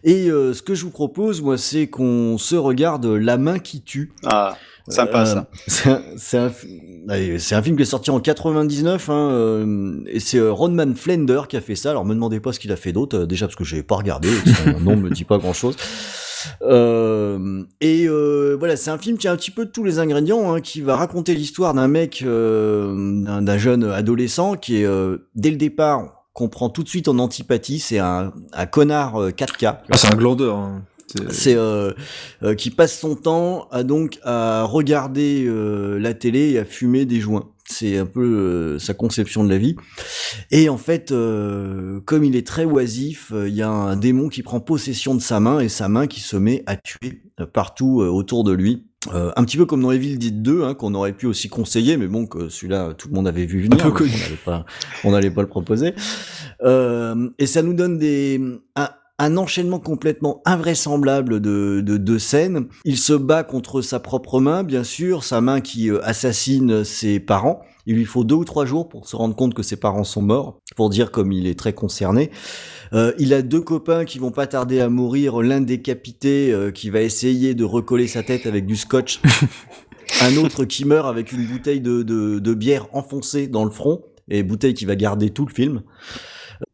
Et 0.05 0.29
euh, 0.31 0.53
ce 0.53 0.61
que 0.61 0.75
je 0.75 0.85
vous 0.85 0.91
propose, 0.91 1.41
moi, 1.41 1.57
c'est 1.57 1.87
qu'on 1.87 2.37
se 2.37 2.55
regarde 2.55 3.05
La 3.05 3.37
main 3.37 3.59
qui 3.59 3.81
tue. 3.81 4.13
Ah, 4.23 4.55
Sympa 4.89 5.25
ça. 5.25 5.47
C'est 5.67 5.89
un, 5.89 6.01
c'est 6.17 6.37
un, 6.37 7.59
un 7.59 7.61
film 7.61 7.75
qui 7.75 7.83
est 7.83 7.85
sorti 7.85 8.09
en 8.09 8.19
99 8.19 9.09
hein, 9.09 9.13
euh, 9.13 10.01
et 10.07 10.19
c'est 10.19 10.37
euh, 10.37 10.51
Ronman 10.51 10.95
Flender 10.95 11.41
qui 11.47 11.57
a 11.57 11.61
fait 11.61 11.75
ça. 11.75 11.91
Alors 11.91 12.05
me 12.05 12.13
demandez 12.13 12.39
pas 12.39 12.53
ce 12.53 12.59
qu'il 12.59 12.71
a 12.71 12.75
fait 12.75 12.91
d'autre, 12.91 13.19
euh, 13.19 13.25
déjà 13.25 13.45
parce 13.45 13.55
que 13.55 13.63
j'ai 13.63 13.83
pas 13.83 13.95
regardé, 13.95 14.29
son 14.63 14.79
nom 14.79 14.95
me 14.95 15.09
dit 15.09 15.25
pas 15.25 15.37
grand 15.37 15.53
chose. 15.53 15.75
Euh, 16.62 17.63
et 17.82 18.06
euh, 18.08 18.56
voilà, 18.58 18.75
c'est 18.78 18.89
un 18.91 18.97
film 18.97 19.17
qui 19.17 19.28
a 19.28 19.32
un 19.32 19.36
petit 19.36 19.52
peu 19.52 19.65
tous 19.65 19.84
les 19.84 19.99
ingrédients, 19.99 20.54
hein, 20.54 20.62
qui 20.62 20.82
va 20.82 20.95
raconter 20.95 21.34
l'histoire 21.36 21.73
d'un 21.73 21.88
mec, 21.88 22.23
euh, 22.25 23.41
d'un 23.41 23.58
jeune 23.58 23.84
adolescent 23.84 24.56
qui 24.56 24.82
est 24.82 24.86
euh, 24.86 25.17
dès 25.36 25.52
le 25.52 25.58
départ 25.58 26.25
comprend 26.34 26.69
tout 26.69 26.84
de 26.84 26.89
suite 26.89 27.08
en 27.10 27.19
antipathie, 27.19 27.80
c'est 27.80 27.99
un, 27.99 28.32
un 28.54 28.65
connard 28.65 29.17
euh, 29.21 29.30
4K. 29.32 29.78
Ah, 29.91 29.97
c'est 29.97 30.08
un 30.13 30.15
glandeur. 30.15 30.56
hein. 30.58 30.84
C'est- 31.32 31.58
qui 32.58 32.69
passe 32.69 32.99
son 32.99 33.15
temps 33.15 33.67
à 33.71 33.82
donc 33.82 34.19
à 34.23 34.62
regarder 34.63 35.43
euh, 35.47 35.97
la 35.99 36.13
télé 36.13 36.52
et 36.52 36.60
à 36.60 36.65
fumer 36.65 37.06
des 37.06 37.19
joints. 37.19 37.47
C'est 37.71 37.99
un 37.99 38.08
peu 38.08 38.23
euh, 38.23 38.79
sa 38.79 38.95
conception 38.95 39.43
de 39.43 39.49
la 39.49 39.60
vie. 39.60 39.75
Et 40.49 40.69
en 40.69 40.77
fait, 40.77 41.12
euh, 41.12 41.99
comme 42.01 42.23
il 42.23 42.36
est 42.36 42.45
très 42.45 42.65
oisif, 42.65 43.32
euh, 43.32 43.47
il 43.47 43.53
y 43.53 43.62
a 43.62 43.69
un 43.69 43.95
démon 43.95 44.27
qui 44.27 44.41
prend 44.41 44.60
possession 44.60 45.13
de 45.13 45.21
sa 45.21 45.39
main 45.39 45.60
et 45.60 45.69
sa 45.69 45.88
main 45.88 46.08
qui 46.08 46.19
se 46.19 46.36
met 46.36 46.63
à 46.65 46.75
tuer 46.75 47.21
euh, 47.39 47.45
partout 47.45 48.01
euh, 48.01 48.08
autour 48.08 48.43
de 48.43 48.53
lui. 48.53 48.89
Euh, 49.13 49.32
un 49.38 49.45
petit 49.45 49.55
peu 49.55 49.65
comme 49.65 49.82
dans 49.82 49.91
Evil 49.91 50.17
Dead 50.17 50.41
2, 50.41 50.63
hein, 50.63 50.73
qu'on 50.73 50.93
aurait 50.93 51.13
pu 51.13 51.25
aussi 51.25 51.47
conseiller, 51.47 51.95
mais 51.95 52.08
bon, 52.08 52.25
que 52.25 52.49
celui-là, 52.49 52.93
tout 52.95 53.08
le 53.08 53.13
monde 53.13 53.29
avait 53.29 53.45
vu 53.45 53.62
venir. 53.62 53.86
On 55.05 55.12
n'allait 55.12 55.32
pas, 55.32 55.41
le 55.41 55.47
proposer. 55.47 55.93
Euh, 56.63 57.29
et 57.39 57.45
ça 57.45 57.62
nous 57.62 57.73
donne 57.73 57.97
des, 57.97 58.41
un, 58.75 58.89
un 59.19 59.36
enchaînement 59.36 59.79
complètement 59.79 60.41
invraisemblable 60.45 61.41
de, 61.41 61.82
de, 61.86 61.97
de 61.97 62.17
scènes. 62.17 62.67
Il 62.86 62.97
se 62.97 63.13
bat 63.13 63.43
contre 63.43 63.82
sa 63.82 63.99
propre 63.99 64.39
main, 64.39 64.63
bien 64.63 64.86
sûr, 64.86 65.23
sa 65.23 65.41
main 65.41 65.60
qui 65.60 65.91
euh, 65.91 65.99
assassine 66.03 66.84
ses 66.86 67.19
parents. 67.19 67.62
Il 67.86 67.95
lui 67.95 68.05
faut 68.05 68.23
deux 68.23 68.36
ou 68.36 68.45
trois 68.45 68.65
jours 68.65 68.88
pour 68.88 69.08
se 69.08 69.15
rendre 69.15 69.36
compte 69.36 69.53
que 69.53 69.63
ses 69.63 69.75
parents 69.75 70.03
sont 70.03 70.21
morts, 70.21 70.60
pour 70.75 70.89
dire 70.89 71.12
comme 71.12 71.32
il 71.32 71.47
est 71.47 71.58
très 71.58 71.73
concerné. 71.73 72.32
Euh, 72.93 73.13
il 73.19 73.34
a 73.34 73.41
deux 73.41 73.62
copains 73.62 74.05
qui 74.05 74.19
vont 74.19 74.32
pas 74.32 74.47
tarder 74.47 74.79
à 74.79 74.89
mourir, 74.89 75.41
l'un 75.41 75.62
décapité 75.62 76.51
euh, 76.51 76.71
qui 76.71 76.89
va 76.89 77.01
essayer 77.01 77.55
de 77.55 77.63
recoller 77.63 78.08
sa 78.08 78.23
tête 78.23 78.45
avec 78.45 78.65
du 78.65 78.77
scotch, 78.77 79.21
un 80.21 80.38
autre 80.38 80.63
qui 80.63 80.86
meurt 80.86 81.08
avec 81.08 81.32
une 81.34 81.45
bouteille 81.45 81.82
de, 81.82 82.03
de, 82.03 82.39
de 82.39 82.53
bière 82.53 82.88
enfoncée 82.93 83.47
dans 83.47 83.65
le 83.65 83.71
front, 83.71 84.01
et 84.29 84.43
bouteille 84.43 84.73
qui 84.73 84.86
va 84.86 84.95
garder 84.95 85.32
tout 85.32 85.45
le 85.45 85.53
film. 85.53 85.82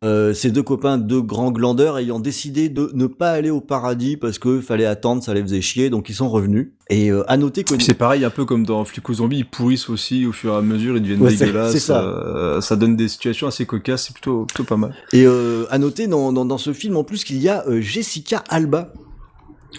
Euh, 0.03 0.33
ces 0.33 0.49
deux 0.51 0.63
copains, 0.63 0.97
deux 0.97 1.21
grands 1.21 1.51
glandeurs, 1.51 1.97
ayant 1.99 2.19
décidé 2.19 2.69
de 2.69 2.89
ne 2.93 3.05
pas 3.07 3.31
aller 3.31 3.49
au 3.51 3.61
paradis 3.61 4.17
parce 4.17 4.39
que 4.39 4.59
fallait 4.59 4.85
attendre, 4.85 5.23
ça 5.23 5.33
les 5.33 5.41
faisait 5.41 5.61
chier, 5.61 5.89
donc 5.91 6.09
ils 6.09 6.15
sont 6.15 6.29
revenus. 6.29 6.69
Et 6.89 7.11
euh, 7.11 7.23
à 7.29 7.37
noter 7.37 7.63
que 7.63 7.79
c'est 7.81 7.93
pareil, 7.93 8.25
un 8.25 8.29
peu 8.29 8.45
comme 8.45 8.65
dans 8.65 8.83
Flic 8.85 9.07
aux 9.09 9.13
zombies, 9.15 9.39
ils 9.39 9.49
pourrissent 9.49 9.89
aussi 9.89 10.25
au 10.25 10.31
fur 10.31 10.53
et 10.53 10.57
à 10.57 10.61
mesure, 10.61 10.97
ils 10.97 11.01
deviennent 11.03 11.21
Ouais, 11.21 11.35
dégueulasses. 11.35 11.71
c'est 11.73 11.79
ça. 11.79 12.01
euh, 12.03 12.61
ça 12.61 12.75
donne 12.75 12.95
des 12.95 13.07
situations 13.07 13.47
assez 13.47 13.65
cocasses, 13.65 14.05
c'est 14.07 14.13
plutôt, 14.13 14.45
plutôt 14.45 14.63
pas 14.63 14.77
mal. 14.77 14.95
et 15.13 15.25
euh, 15.25 15.65
à 15.69 15.77
noter 15.77 16.07
dans, 16.07 16.33
dans, 16.33 16.45
dans 16.45 16.57
ce 16.57 16.73
film 16.73 16.97
en 16.97 17.03
plus 17.03 17.23
qu'il 17.23 17.37
y 17.37 17.47
a 17.49 17.63
euh, 17.67 17.79
Jessica 17.81 18.43
Alba 18.49 18.91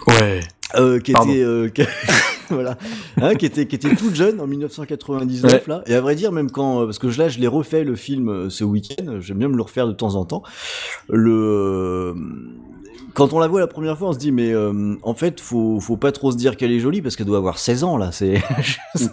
Ouais. 0.06 0.40
euh, 0.76 0.98
qui 1.00 1.12
Pardon. 1.12 1.30
était 1.32 1.42
euh, 1.42 1.68
qui- 1.68 1.82
voilà 2.50 2.76
hein, 3.20 3.34
qui 3.34 3.46
était 3.46 3.66
qui 3.66 3.76
était 3.76 3.94
toute 3.94 4.14
jeune 4.14 4.40
en 4.40 4.46
1999 4.46 5.50
Ouais. 5.52 5.62
là 5.66 5.82
et 5.86 5.94
à 5.94 6.00
vrai 6.00 6.14
dire 6.14 6.32
même 6.32 6.50
quand 6.50 6.80
euh, 6.82 6.84
parce 6.86 6.98
que 6.98 7.06
là 7.18 7.28
je 7.28 7.38
l'ai 7.38 7.46
refait 7.48 7.84
le 7.84 7.96
film 7.96 8.28
euh, 8.28 8.50
ce 8.50 8.64
week-end 8.64 9.20
j'aime 9.20 9.38
bien 9.38 9.48
me 9.48 9.56
le 9.56 9.62
refaire 9.62 9.86
de 9.86 9.92
temps 9.92 10.14
en 10.14 10.24
temps 10.24 10.42
le 11.08 11.32
euh, 11.32 12.14
quand 13.14 13.32
on 13.32 13.38
la 13.38 13.48
voit 13.48 13.60
la 13.60 13.66
première 13.66 13.96
fois 13.96 14.08
on 14.08 14.12
se 14.12 14.18
dit 14.18 14.30
mais 14.32 14.52
euh, 14.52 14.94
en 15.02 15.14
fait 15.14 15.40
faut 15.40 15.80
faut 15.80 15.96
pas 15.96 16.12
trop 16.12 16.32
se 16.32 16.36
dire 16.36 16.56
qu'elle 16.56 16.72
est 16.72 16.80
jolie 16.80 17.00
parce 17.02 17.16
qu'elle 17.16 17.26
doit 17.26 17.38
avoir 17.38 17.58
16 17.58 17.84
ans 17.84 17.96
là 17.96 18.12
c'est 18.12 18.42
c'est 18.94 19.10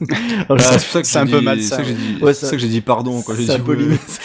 pour 0.48 0.60
ça 0.60 1.02
que 1.02 1.08
c'est 1.08 1.18
un 1.20 1.26
j'ai 1.26 1.32
peu 1.32 1.40
dit- 1.40 1.46
malsain, 1.46 1.64
c'est 1.64 1.76
ça 1.76 1.78
que 1.84 1.88
j'ai 1.88 1.94
dit, 1.96 2.24
ouais. 2.24 2.34
c'est 2.34 2.46
ça 2.46 2.52
que 2.52 2.58
j'ai 2.62 2.68
dit 2.68 2.82
pardon, 2.82 3.22
quoi. 3.22 3.36
J'ai 3.36 3.46
c'est 3.46 3.54
un 3.54 3.60
peu 3.60 3.74
limite 3.74 4.20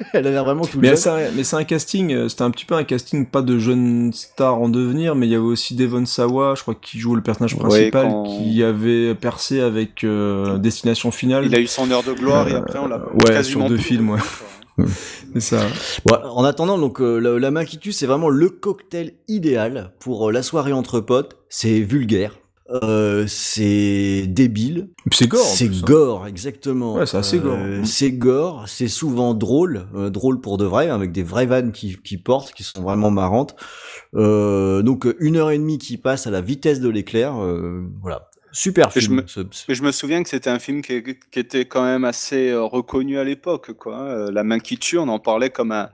elle 0.12 0.26
a 0.26 0.30
l'air 0.30 0.44
vraiment 0.44 0.64
toute 0.64 0.80
Mais 0.80 0.88
jeune 0.88 0.96
c'est 0.96 1.08
un, 1.10 1.30
mais 1.36 1.44
c'est 1.44 1.56
un 1.56 1.64
casting, 1.64 2.12
euh, 2.12 2.28
c'était 2.28 2.42
un 2.42 2.50
petit 2.50 2.64
peu 2.64 2.74
un 2.74 2.84
casting 2.84 3.26
pas 3.26 3.42
de 3.42 3.58
jeunes 3.58 4.12
stars 4.12 4.58
en 4.60 4.68
devenir, 4.68 5.14
mais 5.14 5.26
il 5.26 5.30
y 5.30 5.34
avait 5.34 5.44
aussi 5.44 5.74
Devon 5.74 6.04
Sawa, 6.06 6.54
je 6.56 6.62
crois 6.62 6.74
qui 6.74 6.98
joue 6.98 7.14
le 7.14 7.22
personnage 7.22 7.54
Ouais, 7.54 7.60
principal, 7.90 8.06
quand- 8.08 8.24
qui 8.24 8.62
avait 8.62 9.14
percé 9.14 9.60
avec 9.60 10.04
euh, 10.04 10.58
Destination 10.58 11.10
Finale. 11.10 11.46
Il 11.46 11.54
a 11.54 11.60
eu 11.60 11.66
son 11.66 11.90
heure 11.90 12.02
de 12.02 12.12
gloire 12.12 12.48
et 12.48 12.52
Euh, 12.54 12.58
après 12.58 12.78
on 12.78 12.88
l'a 12.88 12.98
ouais, 12.98 13.24
quasiment 13.34 13.66
sur 13.66 13.68
deux 13.68 13.76
films, 13.78 14.10
ouais. 14.10 14.20
ça. 15.40 15.60
En 16.24 16.44
attendant, 16.44 16.78
donc 16.78 17.00
euh, 17.00 17.18
la, 17.18 17.38
la 17.38 17.50
main 17.50 17.64
qui 17.64 17.78
tue, 17.78 17.92
c'est 17.92 18.06
vraiment 18.06 18.28
le 18.30 18.48
cocktail 18.48 19.12
idéal 19.28 19.92
pour 20.00 20.32
la 20.32 20.42
soirée 20.42 20.72
entre 20.72 21.00
potes. 21.00 21.36
C'est 21.48 21.80
vulgaire, 21.80 22.38
euh, 22.70 23.24
c'est 23.26 24.24
débile, 24.28 24.90
c'est 25.12 25.26
gore. 25.28 25.44
c'est 25.44 25.66
hein. 25.68 25.80
gore, 25.84 26.26
exactement. 26.26 26.94
Ouais, 26.94 27.06
c'est 27.06 27.16
assez 27.16 27.38
gore. 27.38 27.56
Euh, 27.58 27.84
c'est 27.84 28.12
gore, 28.12 28.64
c'est 28.68 28.88
souvent 28.88 29.34
drôle, 29.34 29.86
euh, 29.94 30.10
drôle 30.10 30.40
pour 30.40 30.56
de 30.58 30.64
vrai, 30.64 30.88
avec 30.88 31.12
des 31.12 31.22
vraies 31.22 31.46
vannes 31.46 31.72
qui, 31.72 31.96
qui 32.02 32.16
portent, 32.16 32.52
qui 32.52 32.62
sont 32.62 32.82
vraiment 32.82 33.10
marrantes. 33.10 33.56
Euh, 34.14 34.82
donc 34.82 35.06
une 35.20 35.36
heure 35.36 35.50
et 35.50 35.58
demie 35.58 35.78
qui 35.78 35.96
passe 35.98 36.26
à 36.26 36.30
la 36.30 36.40
vitesse 36.40 36.80
de 36.80 36.88
l'éclair, 36.88 37.42
euh, 37.42 37.82
voilà. 38.02 38.28
Super 38.52 38.88
Et 38.96 39.00
je 39.00 39.06
film. 39.06 39.22
me- 39.68 39.74
je 39.74 39.82
me 39.82 39.92
souviens 39.92 40.22
que 40.24 40.28
c'était 40.28 40.50
un 40.50 40.58
film 40.58 40.82
qui, 40.82 41.00
qui 41.30 41.38
était 41.38 41.66
quand 41.66 41.84
même 41.84 42.04
assez 42.04 42.52
reconnu 42.52 43.16
à 43.16 43.22
l'époque. 43.22 43.74
quoi. 43.74 44.00
Euh, 44.00 44.30
La 44.32 44.42
main 44.42 44.58
qui 44.58 44.76
tue, 44.76 44.98
on 44.98 45.06
en 45.06 45.20
parlait 45.20 45.50
comme 45.50 45.70
un, 45.70 45.88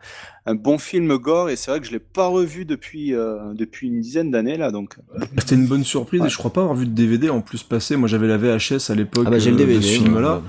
un 0.46 0.54
bon 0.54 0.78
film 0.78 1.16
gore, 1.18 1.50
et 1.50 1.56
c'est 1.56 1.70
vrai 1.70 1.80
que 1.80 1.86
je 1.86 1.92
l'ai 1.92 1.98
pas 1.98 2.26
revu 2.28 2.64
depuis, 2.64 3.14
euh, 3.14 3.52
depuis 3.54 3.88
une 3.88 4.00
dizaine 4.00 4.30
d'années 4.30 4.56
là. 4.56 4.70
Donc, 4.70 4.94
euh, 5.16 5.24
C'était 5.38 5.56
une 5.56 5.66
bonne 5.66 5.82
surprise 5.84 6.20
Ouais. 6.20 6.26
et 6.28 6.30
je 6.30 6.36
crois 6.38 6.52
pas 6.52 6.60
avoir 6.62 6.76
vu 6.76 6.86
de 6.86 6.92
DVD 6.92 7.30
en 7.30 7.40
plus 7.40 7.62
passer. 7.62 7.96
Moi 7.96 8.08
j'avais 8.08 8.28
la 8.28 8.36
VHS 8.38 8.90
à 8.90 8.94
l'époque 8.94 9.24
Ah 9.26 9.30
bah 9.30 9.38
j'ai 9.38 9.50
le 9.50 9.56
euh, 9.56 9.58
DVD. 9.58 9.78
de 9.78 9.82
ce 9.84 9.88
film-là. 10.02 10.36
ouais. 10.36 10.42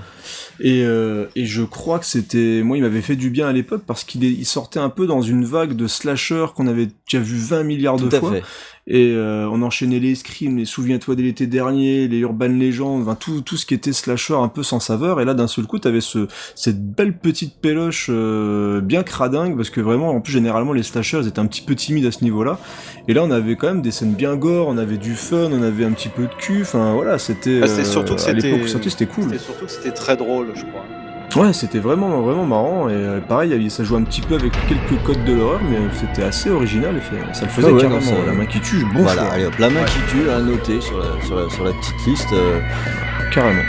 Et, 0.60 0.82
euh, 0.84 1.26
et 1.36 1.46
je 1.46 1.62
crois 1.62 1.98
que 2.00 2.06
c'était... 2.06 2.62
Moi 2.64 2.76
il 2.78 2.82
m'avait 2.82 3.00
fait 3.02 3.14
du 3.16 3.30
bien 3.30 3.46
à 3.48 3.52
l'époque 3.52 3.82
parce 3.86 4.02
qu'il 4.04 4.24
est- 4.24 4.30
il 4.32 4.44
sortait 4.44 4.80
un 4.80 4.88
peu 4.90 5.06
dans 5.06 5.22
une 5.22 5.44
vague 5.44 5.74
de 5.74 5.86
slasher 5.86 6.46
qu'on 6.54 6.66
avait 6.66 6.88
déjà 7.10 7.22
vu 7.22 7.36
20 7.36 7.62
milliards 7.64 7.96
de 7.96 8.08
Tout 8.08 8.16
fois. 8.16 8.32
fait. 8.32 8.42
Et 8.90 9.12
euh, 9.14 9.46
on 9.52 9.60
enchaînait 9.60 9.98
les 9.98 10.14
Scream, 10.14 10.56
les 10.56 10.64
Souviens-toi 10.64 11.14
de 11.14 11.20
l'été 11.22 11.46
dernier, 11.46 12.08
les 12.08 12.18
Urban 12.20 12.48
Legends, 12.48 13.02
enfin, 13.02 13.14
tout, 13.16 13.42
tout 13.42 13.58
ce 13.58 13.66
qui 13.66 13.74
était 13.74 13.92
slasher 13.92 14.32
un 14.34 14.48
peu 14.48 14.62
sans 14.62 14.80
saveur. 14.80 15.20
Et 15.20 15.26
là, 15.26 15.34
d'un 15.34 15.46
seul 15.46 15.66
coup, 15.66 15.78
t'avais 15.78 16.00
ce, 16.00 16.26
cette 16.54 16.82
belle 16.82 17.18
petite 17.18 17.56
péloche 17.60 18.06
euh, 18.08 18.80
bien 18.80 19.02
cradingue, 19.02 19.56
parce 19.56 19.68
que 19.68 19.82
vraiment, 19.82 20.08
en 20.08 20.22
plus, 20.22 20.32
généralement, 20.32 20.72
les 20.72 20.82
slashers 20.82 21.26
étaient 21.28 21.38
un 21.38 21.44
petit 21.44 21.60
peu 21.60 21.74
timides 21.74 22.06
à 22.06 22.12
ce 22.12 22.24
niveau-là. 22.24 22.58
Et 23.08 23.12
là, 23.12 23.22
on 23.24 23.30
avait 23.30 23.56
quand 23.56 23.66
même 23.66 23.82
des 23.82 23.90
scènes 23.90 24.14
bien 24.14 24.36
gore, 24.36 24.68
on 24.68 24.78
avait 24.78 24.96
du 24.96 25.14
fun, 25.16 25.50
on 25.52 25.60
avait 25.62 25.84
un 25.84 25.92
petit 25.92 26.08
peu 26.08 26.22
de 26.22 26.34
cul. 26.38 26.62
Enfin, 26.62 26.94
voilà, 26.94 27.18
c'était... 27.18 27.60
Ah, 27.62 27.66
c'était 27.66 27.84
surtout 27.84 28.14
que 28.14 28.22
à 28.22 28.32
l'époque 28.32 28.60
où 28.64 28.66
c'était- 28.68 28.88
c'était 28.88 29.06
cool. 29.06 29.24
c'était 29.24 29.38
surtout 29.38 29.66
que 29.66 29.70
c'était 29.70 29.92
très 29.92 30.16
drôle, 30.16 30.48
je 30.54 30.62
crois. 30.64 30.84
Ouais, 31.36 31.52
c'était 31.52 31.78
vraiment, 31.78 32.20
vraiment 32.22 32.46
marrant. 32.46 32.88
Et 32.88 32.92
euh, 32.94 33.20
pareil, 33.20 33.70
ça 33.70 33.84
jouait 33.84 33.98
un 33.98 34.02
petit 34.04 34.22
peu 34.22 34.34
avec 34.34 34.52
quelques 34.66 35.02
codes 35.04 35.24
de 35.24 35.34
l'horreur, 35.34 35.60
mais 35.70 35.76
c'était 35.94 36.22
assez 36.24 36.50
original. 36.50 36.96
Et 36.96 37.00
fait- 37.00 37.34
ça 37.34 37.44
le 37.44 37.50
faisait 37.50 37.68
Ah 37.70 37.74
ouais, 37.74 37.80
carrément. 37.82 38.00
non, 38.00 38.26
la 38.26 38.32
main 38.32 38.46
qui 38.46 38.60
tue, 38.60 38.84
bon 38.94 39.02
voilà, 39.02 39.22
choix. 39.24 39.32
allez 39.34 39.44
hop, 39.46 39.58
la 39.58 39.68
main 39.70 39.80
Ouais. 39.80 39.86
qui 39.86 40.12
tue, 40.12 40.30
à 40.30 40.40
noter 40.40 40.80
sur 40.80 40.98
la, 40.98 41.22
sur 41.26 41.36
la, 41.36 41.50
sur 41.50 41.64
la 41.64 41.72
petite 41.72 42.06
liste. 42.06 42.32
euh, 42.32 42.60
Carrément. 43.32 43.62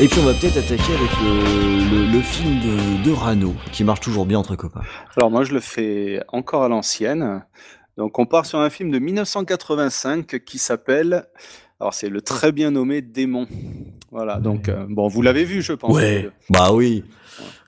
Et 0.00 0.06
puis 0.06 0.20
on 0.20 0.24
va 0.24 0.32
peut-être 0.32 0.56
attaquer 0.56 0.94
avec 0.94 1.10
le, 1.20 2.06
le, 2.06 2.12
le 2.12 2.20
film 2.22 2.60
de, 2.60 3.04
de 3.04 3.10
Rano, 3.12 3.52
qui 3.72 3.82
marche 3.82 3.98
toujours 3.98 4.26
bien 4.26 4.38
entre 4.38 4.54
copains. 4.54 4.82
Alors 5.16 5.28
moi, 5.28 5.42
je 5.42 5.52
le 5.52 5.58
fais 5.58 6.22
encore 6.28 6.62
à 6.62 6.68
l'ancienne. 6.68 7.44
Donc 7.96 8.16
on 8.20 8.26
part 8.26 8.46
sur 8.46 8.60
un 8.60 8.70
film 8.70 8.92
de 8.92 9.00
1985 9.00 10.44
qui 10.44 10.58
s'appelle 10.58 11.26
Alors 11.80 11.94
c'est 11.94 12.08
le 12.08 12.20
très 12.20 12.52
bien 12.52 12.70
nommé 12.70 13.02
Démon. 13.02 13.48
Voilà, 14.12 14.36
donc 14.38 14.68
euh, 14.68 14.86
bon, 14.88 15.08
vous 15.08 15.20
l'avez 15.20 15.44
vu, 15.44 15.62
je 15.62 15.72
pense. 15.72 15.94
Ouais, 15.94 16.30
bah 16.48 16.72
oui. 16.72 17.02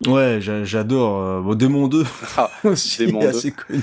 Ouais, 0.06 0.38
j'a- 0.40 0.64
j'adore. 0.64 1.22
euh, 1.22 1.40
bon, 1.40 1.54
Démon 1.54 1.88
2 1.88 2.04
Ah, 2.36 2.50
aussi 2.64 3.04
Démon 3.04 3.20
est 3.20 3.24
2. 3.24 3.28
assez 3.30 3.52
connu. 3.52 3.82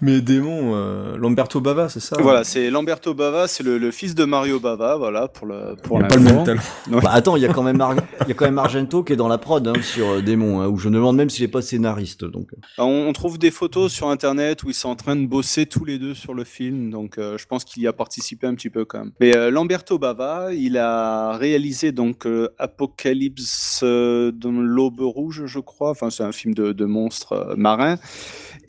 Mais 0.00 0.20
Démon, 0.20 0.72
euh, 0.74 1.16
Lamberto 1.16 1.60
Bava, 1.60 1.88
c'est 1.88 2.00
ça 2.00 2.16
Voilà, 2.20 2.44
c'est 2.44 2.70
Lamberto 2.70 3.14
Bava, 3.14 3.48
c'est 3.48 3.62
le, 3.62 3.78
le 3.78 3.90
fils 3.90 4.14
de 4.14 4.24
Mario 4.24 4.60
Bava, 4.60 4.96
voilà, 4.96 5.28
pour 5.28 5.46
le 5.46 5.76
pour 5.82 5.98
Il 6.00 6.04
a 6.04 6.08
pas 6.08 6.16
le 6.16 6.22
même 6.22 6.44
talent. 6.44 6.60
Ouais. 6.90 7.00
Bah 7.02 7.10
attends, 7.12 7.36
il 7.36 7.42
y 7.42 7.46
a 7.46 7.52
quand 7.52 7.62
même 7.62 7.80
Ar- 7.80 7.94
il 8.22 8.28
y 8.28 8.32
a 8.32 8.34
quand 8.34 8.44
même 8.44 8.58
Argento 8.58 9.02
qui 9.02 9.12
est 9.12 9.16
dans 9.16 9.28
la 9.28 9.38
prod 9.38 9.66
hein, 9.66 9.72
sur 9.82 10.08
euh, 10.08 10.20
Démon, 10.22 10.60
hein, 10.60 10.68
où 10.68 10.76
je 10.78 10.88
me 10.88 10.94
demande 10.94 11.16
même 11.16 11.30
s'il 11.30 11.44
est 11.44 11.48
pas 11.48 11.62
scénariste. 11.62 12.24
Donc. 12.24 12.48
Alors, 12.78 12.88
On, 12.90 13.08
on 13.08 13.12
trouve 13.12 13.38
des 13.38 13.50
photos 13.50 13.92
sur 13.92 14.08
internet 14.08 14.62
où 14.62 14.68
ils 14.70 14.74
sont 14.74 14.88
en 14.88 14.96
train 14.96 15.16
de 15.16 15.26
bosser 15.26 15.66
tous 15.66 15.84
les 15.84 15.98
deux 15.98 16.14
sur 16.14 16.34
le 16.34 16.44
film, 16.44 16.90
donc 16.90 17.18
euh, 17.18 17.36
je 17.38 17.46
pense 17.46 17.64
qu'il 17.64 17.82
y 17.82 17.86
a 17.86 17.92
participé 17.92 18.46
un 18.46 18.54
petit 18.54 18.70
peu 18.70 18.84
quand 18.84 18.98
même. 19.00 19.12
Mais 19.20 19.32
euh, 19.34 19.50
Lamberto 19.50 19.98
Bava, 19.98 20.52
il 20.54 20.76
a 20.78 21.36
réalisé 21.36 21.92
donc 21.92 22.26
euh, 22.26 22.48
Apocalypse 22.58 23.80
euh, 23.82 24.30
dans 24.32 24.52
l'aube 24.52 24.93
rouge, 25.02 25.46
je 25.46 25.58
crois. 25.58 25.90
Enfin, 25.90 26.10
c'est 26.10 26.22
un 26.22 26.30
film 26.32 26.54
de, 26.54 26.72
de 26.72 26.84
monstres 26.84 27.32
euh, 27.32 27.54
marins. 27.56 27.96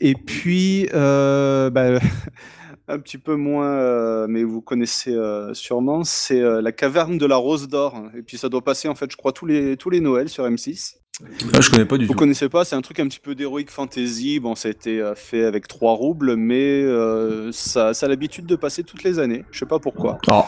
Et 0.00 0.14
puis, 0.14 0.88
euh, 0.94 1.70
bah, 1.70 1.98
un 2.88 2.98
petit 2.98 3.18
peu 3.18 3.34
moins, 3.36 3.70
euh, 3.70 4.26
mais 4.28 4.42
vous 4.44 4.60
connaissez 4.60 5.14
euh, 5.14 5.54
sûrement, 5.54 6.04
c'est 6.04 6.40
La 6.40 6.72
caverne 6.72 7.18
de 7.18 7.26
la 7.26 7.36
rose 7.36 7.68
d'or. 7.68 8.02
Et 8.16 8.22
puis 8.22 8.38
ça 8.38 8.48
doit 8.48 8.62
passer 8.62 8.88
en 8.88 8.94
fait, 8.94 9.10
je 9.10 9.16
crois, 9.16 9.32
tous 9.32 9.46
les 9.46 9.76
tous 9.76 9.90
les 9.90 10.00
Noëls 10.00 10.28
sur 10.28 10.44
M6. 10.44 10.96
Ah, 11.54 11.62
je 11.62 11.70
connais 11.70 11.86
pas 11.86 11.96
du 11.96 12.04
Vous 12.04 12.12
tout. 12.12 12.18
connaissez 12.18 12.50
pas, 12.50 12.66
c'est 12.66 12.76
un 12.76 12.82
truc 12.82 13.00
un 13.00 13.08
petit 13.08 13.20
peu 13.20 13.34
d'heroic 13.34 13.64
fantasy. 13.70 14.38
Bon, 14.38 14.54
ça 14.54 14.68
a 14.68 14.70
été 14.70 15.12
fait 15.16 15.44
avec 15.44 15.66
trois 15.66 15.94
roubles, 15.94 16.36
mais 16.36 16.84
ça, 17.52 17.94
ça 17.94 18.04
a 18.04 18.08
l'habitude 18.10 18.44
de 18.44 18.54
passer 18.54 18.84
toutes 18.84 19.02
les 19.02 19.18
années. 19.18 19.44
Je 19.50 19.58
sais 19.60 19.64
pas 19.66 19.78
pourquoi. 19.78 20.18
Ah, 20.28 20.46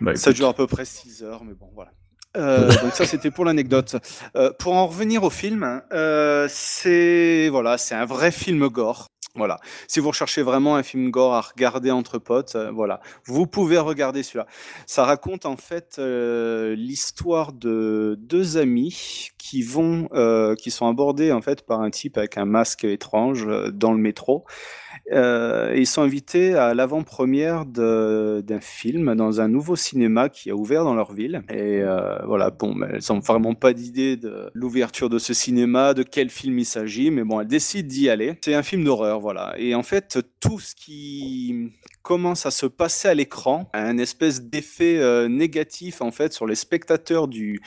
bah, 0.00 0.16
Ça 0.16 0.32
dure 0.32 0.48
à 0.48 0.54
peu 0.54 0.66
près 0.66 0.84
6 0.84 1.22
heures, 1.22 1.44
mais 1.44 1.54
bon, 1.54 1.68
voilà. 1.74 1.92
Euh, 2.36 2.68
donc 2.82 2.94
ça 2.94 3.06
c'était 3.06 3.30
pour 3.30 3.44
l'anecdote. 3.44 3.96
Euh, 4.36 4.52
pour 4.58 4.74
en 4.74 4.86
revenir 4.86 5.22
au 5.22 5.30
film, 5.30 5.82
euh, 5.92 6.46
c'est 6.50 7.48
voilà, 7.50 7.78
c'est 7.78 7.94
un 7.94 8.04
vrai 8.04 8.30
film 8.30 8.68
gore. 8.68 9.08
Voilà. 9.36 9.60
Si 9.86 10.00
vous 10.00 10.08
recherchez 10.08 10.42
vraiment 10.42 10.74
un 10.74 10.82
film 10.82 11.10
gore 11.10 11.34
à 11.34 11.40
regarder 11.40 11.92
entre 11.92 12.18
potes, 12.18 12.56
euh, 12.56 12.72
voilà, 12.72 13.00
vous 13.26 13.46
pouvez 13.46 13.78
regarder 13.78 14.24
celui-là. 14.24 14.46
Ça 14.86 15.04
raconte 15.04 15.46
en 15.46 15.56
fait 15.56 15.96
euh, 16.00 16.74
l'histoire 16.74 17.52
de 17.52 18.18
deux 18.20 18.56
amis 18.58 19.30
qui 19.38 19.62
vont, 19.62 20.08
euh, 20.14 20.56
qui 20.56 20.72
sont 20.72 20.88
abordés 20.88 21.30
en 21.30 21.42
fait 21.42 21.62
par 21.64 21.80
un 21.80 21.90
type 21.90 22.18
avec 22.18 22.38
un 22.38 22.44
masque 22.44 22.82
étrange 22.82 23.46
dans 23.72 23.92
le 23.92 23.98
métro. 23.98 24.44
Euh, 25.12 25.74
ils 25.76 25.86
sont 25.86 26.02
invités 26.02 26.54
à 26.54 26.74
l'avant-première 26.74 27.64
d'un 27.66 28.60
film 28.60 29.14
dans 29.14 29.40
un 29.40 29.48
nouveau 29.48 29.76
cinéma 29.76 30.28
qui 30.28 30.50
a 30.50 30.54
ouvert 30.54 30.84
dans 30.84 30.94
leur 30.94 31.12
ville. 31.12 31.42
Et 31.48 31.80
euh, 31.82 32.18
voilà, 32.26 32.50
bon, 32.50 32.76
elles 32.82 33.00
n'ont 33.10 33.20
vraiment 33.20 33.54
pas 33.54 33.72
d'idée 33.72 34.16
de 34.16 34.50
l'ouverture 34.54 35.08
de 35.08 35.18
ce 35.18 35.34
cinéma, 35.34 35.94
de 35.94 36.02
quel 36.02 36.30
film 36.30 36.58
il 36.58 36.64
s'agit, 36.64 37.10
mais 37.10 37.24
bon, 37.24 37.40
elles 37.40 37.46
décident 37.46 37.88
d'y 37.88 38.08
aller. 38.08 38.38
C'est 38.42 38.54
un 38.54 38.62
film 38.62 38.84
d'horreur, 38.84 39.20
voilà. 39.20 39.54
Et 39.58 39.74
en 39.74 39.82
fait, 39.82 40.18
tout 40.40 40.60
ce 40.60 40.74
qui 40.74 41.72
commence 42.02 42.46
à 42.46 42.50
se 42.50 42.66
passer 42.66 43.08
à 43.08 43.14
l'écran 43.14 43.70
un 43.72 43.98
espèce 43.98 44.42
d'effet 44.42 44.98
euh, 44.98 45.28
négatif 45.28 46.00
en 46.02 46.10
fait 46.10 46.32
sur 46.32 46.46
les 46.46 46.54
spectateurs 46.54 47.28
du, 47.28 47.60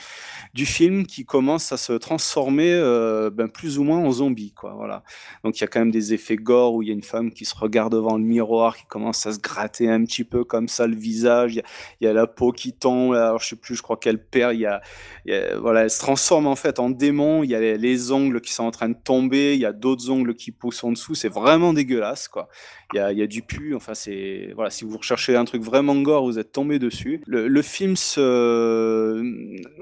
du 0.54 0.66
film 0.66 1.06
qui 1.06 1.24
commence 1.24 1.72
à 1.72 1.76
se 1.76 1.92
transformer 1.92 2.72
euh, 2.72 3.30
ben, 3.30 3.48
plus 3.48 3.78
ou 3.78 3.84
moins 3.84 3.98
en 3.98 4.10
zombie 4.10 4.52
quoi 4.52 4.74
voilà 4.74 5.04
donc 5.44 5.58
il 5.58 5.60
y 5.62 5.64
a 5.64 5.68
quand 5.68 5.80
même 5.80 5.90
des 5.90 6.12
effets 6.12 6.36
gore 6.36 6.74
où 6.74 6.82
il 6.82 6.88
y 6.88 6.90
a 6.90 6.94
une 6.94 7.02
femme 7.02 7.32
qui 7.32 7.44
se 7.44 7.54
regarde 7.54 7.94
devant 7.94 8.16
le 8.16 8.24
miroir, 8.24 8.76
qui 8.76 8.86
commence 8.86 9.26
à 9.26 9.32
se 9.32 9.38
gratter 9.38 9.88
un 9.88 10.04
petit 10.04 10.24
peu 10.24 10.44
comme 10.44 10.68
ça 10.68 10.86
le 10.86 10.96
visage. 10.96 11.54
Il 11.54 11.62
y 12.00 12.04
y 12.04 12.06
a 12.06 12.12
la 12.12 12.26
peau 12.26 12.52
qui 12.52 12.72
tombe. 12.72 13.14
Alors 13.14 13.40
je 13.40 13.48
sais 13.48 13.56
plus, 13.56 13.74
je 13.74 13.82
crois 13.82 13.96
qu'elle 13.96 14.22
perd. 14.22 14.54
Y 14.56 14.66
a, 14.66 14.80
voilà, 15.58 15.82
elle 15.82 15.90
se 15.90 15.98
transforme 15.98 16.46
en 16.46 16.56
fait 16.56 16.78
en 16.78 16.90
démon. 16.90 17.42
Il 17.42 17.50
y 17.50 17.54
a 17.54 17.60
les, 17.60 17.78
les 17.78 18.12
ongles 18.12 18.40
qui 18.40 18.52
sont 18.52 18.64
en 18.64 18.70
train 18.70 18.88
de 18.88 18.96
tomber. 19.02 19.54
Il 19.54 19.60
y 19.60 19.66
a 19.66 19.72
d'autres 19.72 20.10
ongles 20.10 20.34
qui 20.34 20.50
poussent 20.50 20.84
en 20.84 20.92
dessous. 20.92 21.14
C'est 21.14 21.28
vraiment 21.28 21.72
dégueulasse. 21.72 22.28
Il 22.92 22.96
y 22.96 23.00
a, 23.00 23.12
y 23.12 23.22
a 23.22 23.26
du 23.26 23.42
pu. 23.42 23.74
Enfin 23.74 23.94
c'est 23.94 24.23
voilà, 24.54 24.70
si 24.70 24.84
vous 24.84 24.96
recherchez 24.98 25.36
un 25.36 25.44
truc 25.44 25.62
vraiment 25.62 25.94
gore, 25.96 26.24
vous 26.24 26.38
êtes 26.38 26.52
tombé 26.52 26.78
dessus. 26.78 27.20
Le, 27.26 27.48
le 27.48 27.62
film 27.62 27.96
se, 27.96 29.22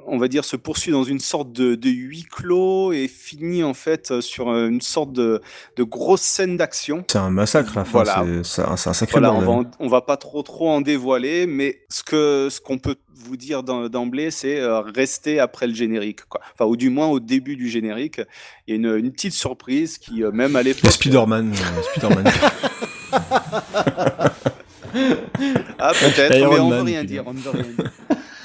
on 0.07 0.19
va 0.19 0.29
dire, 0.29 0.45
se 0.45 0.57
poursuit 0.57 0.93
dans 0.93 1.05
une 1.05 1.19
sorte 1.21 1.53
de, 1.53 1.75
de 1.75 1.89
huis 1.89 2.25
clos 2.31 2.93
et 2.93 3.09
finit 3.09 3.63
en 3.65 3.75
fait 3.75 4.21
sur 4.21 4.49
une 4.49 4.81
sorte 4.81 5.13
de, 5.13 5.41
de 5.77 5.83
grosse 5.83 6.23
scène 6.23 6.57
d'action. 6.57 7.05
C'est 7.11 7.19
un 7.19 7.31
massacre, 7.31 7.73
la 7.77 7.85
fin. 7.85 8.03
Voilà. 8.03 8.25
C'est 8.43 8.63
un, 8.63 8.77
sacré 8.77 9.13
Voilà, 9.21 9.33
on 9.33 9.43
bordel. 9.43 9.71
va, 9.71 9.77
on 9.81 9.89
va 9.89 10.01
pas 10.03 10.17
trop 10.17 10.43
trop 10.43 10.71
en 10.71 10.81
dévoiler, 10.81 11.47
mais 11.47 11.81
ce 11.89 12.03
que 12.03 12.49
ce 12.51 12.61
qu'on 12.61 12.79
peut 12.79 12.97
vous 13.15 13.37
dire 13.37 13.63
d'em- 13.63 13.89
d'emblée, 13.89 14.31
c'est 14.31 14.59
euh, 14.59 14.81
rester 14.81 15.39
après 15.39 15.67
le 15.69 15.75
générique, 15.75 16.25
quoi. 16.29 16.41
Enfin, 16.55 16.65
ou 16.65 16.77
du 16.77 16.91
moins 16.91 17.07
au 17.09 17.21
début 17.21 17.57
du 17.57 17.69
générique, 17.69 18.21
il 18.67 18.71
y 18.71 18.73
a 18.73 18.77
une, 18.77 18.99
une 19.05 19.13
petite 19.13 19.33
surprise 19.35 19.99
qui, 19.99 20.25
euh, 20.25 20.33
même 20.33 20.57
à 20.57 20.63
l'époque, 20.63 20.91
Spider-Man. 20.91 21.53
euh, 21.53 21.83
Spider-Man. 21.95 22.25
ah 25.79 25.93
peut-être, 25.93 26.31
mais 26.31 26.45
on 26.59 26.69
Man, 26.69 26.79
veut 26.79 26.85
rien 26.85 26.99
puis- 27.01 27.09
dire, 27.09 27.23
on 27.27 27.35
ne 27.35 27.39
veut 27.41 27.51
rien 27.51 27.63
dire. 27.63 27.91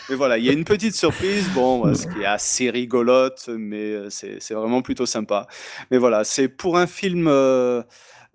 Mais 0.09 0.15
voilà, 0.15 0.37
il 0.37 0.45
y 0.45 0.49
a 0.49 0.53
une 0.53 0.63
petite 0.63 0.95
surprise, 0.95 1.49
bon, 1.53 1.85
euh, 1.85 1.93
ce 1.93 2.07
qui 2.07 2.21
est 2.21 2.25
assez 2.25 2.69
rigolote, 2.69 3.49
mais 3.57 3.91
euh, 3.91 4.09
c'est 4.09 4.37
c'est 4.39 4.53
vraiment 4.53 4.81
plutôt 4.81 5.05
sympa. 5.05 5.47
Mais 5.91 5.97
voilà, 5.97 6.23
c'est 6.23 6.47
pour 6.47 6.77
un 6.77 6.87
film. 6.87 7.27
euh, 7.27 7.81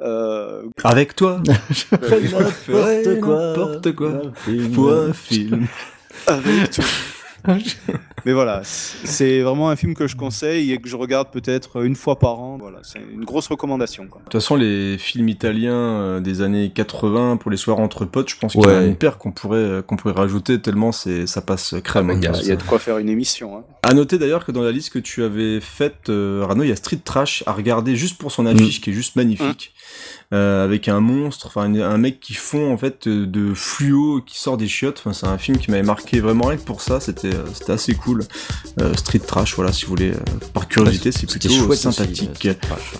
euh, 0.00 0.64
Avec 0.84 1.14
toi, 1.16 1.40
je 1.70 1.84
N'importe 3.14 3.94
quoi. 3.94 4.22
pour 4.74 4.92
un 4.92 5.12
film. 5.14 5.66
avec 6.26 6.70
tout. 6.70 6.82
Mais 8.24 8.32
voilà, 8.32 8.62
c'est 8.64 9.40
vraiment 9.40 9.70
un 9.70 9.76
film 9.76 9.94
que 9.94 10.06
je 10.06 10.16
conseille 10.16 10.72
et 10.72 10.78
que 10.78 10.88
je 10.88 10.96
regarde 10.96 11.28
peut-être 11.30 11.82
une 11.84 11.96
fois 11.96 12.18
par 12.18 12.40
an. 12.40 12.56
Voilà, 12.60 12.78
c'est 12.82 13.00
une 13.00 13.24
grosse 13.24 13.48
recommandation. 13.48 14.06
Quoi. 14.08 14.20
De 14.20 14.24
toute 14.24 14.40
façon, 14.40 14.56
les 14.56 14.96
films 14.98 15.28
italiens 15.28 15.72
euh, 15.72 16.20
des 16.20 16.42
années 16.42 16.70
80 16.74 17.36
pour 17.38 17.50
les 17.50 17.56
soirs 17.56 17.80
entre 17.80 18.04
potes, 18.04 18.30
je 18.30 18.36
pense 18.36 18.52
qu'il 18.52 18.62
y 18.62 18.66
en 18.66 18.70
a 18.70 18.82
une 18.84 18.96
paire 18.96 19.18
qu'on 19.18 19.32
pourrait 19.32 19.58
euh, 19.58 19.82
qu'on 19.82 19.96
pourrait 19.96 20.14
rajouter 20.14 20.60
tellement 20.60 20.92
c'est 20.92 21.26
ça 21.26 21.40
passe 21.40 21.74
crème. 21.82 22.10
hein, 22.10 22.14
Il 22.16 22.24
y, 22.24 22.26
a, 22.26 22.34
ça. 22.34 22.40
il 22.42 22.48
y 22.48 22.52
a 22.52 22.56
de 22.56 22.62
quoi 22.62 22.78
faire 22.78 22.98
une 22.98 23.08
émission. 23.08 23.56
Hein. 23.56 23.64
À 23.84 23.94
noter 23.94 24.18
d'ailleurs 24.18 24.44
que 24.44 24.52
dans 24.52 24.62
la 24.62 24.70
liste 24.70 24.90
que 24.90 25.00
tu 25.00 25.24
avais 25.24 25.60
faite, 25.60 26.08
euh, 26.08 26.44
Rano, 26.46 26.62
il 26.62 26.68
y 26.68 26.72
a 26.72 26.76
Street 26.76 27.00
Trash 27.04 27.42
à 27.46 27.52
regarder 27.52 27.96
juste 27.96 28.16
pour 28.16 28.30
son 28.30 28.46
affiche 28.46 28.80
qui 28.80 28.90
est 28.90 28.92
juste 28.92 29.16
magnifique, 29.16 29.74
euh, 30.32 30.64
avec 30.64 30.86
un 30.86 31.00
monstre, 31.00 31.48
enfin 31.48 31.62
un, 31.62 31.98
mec 31.98 32.20
qui 32.20 32.34
fond 32.34 32.72
en 32.72 32.76
fait 32.76 33.08
de 33.08 33.54
fluo 33.54 34.20
qui 34.24 34.38
sort 34.38 34.56
des 34.56 34.68
chiottes. 34.68 35.00
Enfin, 35.00 35.12
c'est 35.12 35.26
un 35.26 35.36
film 35.38 35.58
qui 35.58 35.70
m'avait 35.72 35.82
marqué 35.82 36.20
vraiment 36.20 36.46
rien 36.46 36.58
que 36.58 36.64
pour 36.64 36.80
ça. 36.80 37.00
C'était 37.00 37.32
c'était 37.52 37.72
assez 37.72 37.94
cool. 37.94 38.11
Euh, 38.80 38.94
Street 38.94 39.18
Trash, 39.20 39.54
voilà, 39.56 39.72
si 39.72 39.84
vous 39.84 39.90
voulez, 39.90 40.10
euh, 40.12 40.18
par 40.52 40.68
curiosité, 40.68 41.12
c'est 41.12 41.26
plutôt 41.26 41.48
sympathique. 41.74 42.46
euh, 42.46 42.54
Trash, 42.60 42.94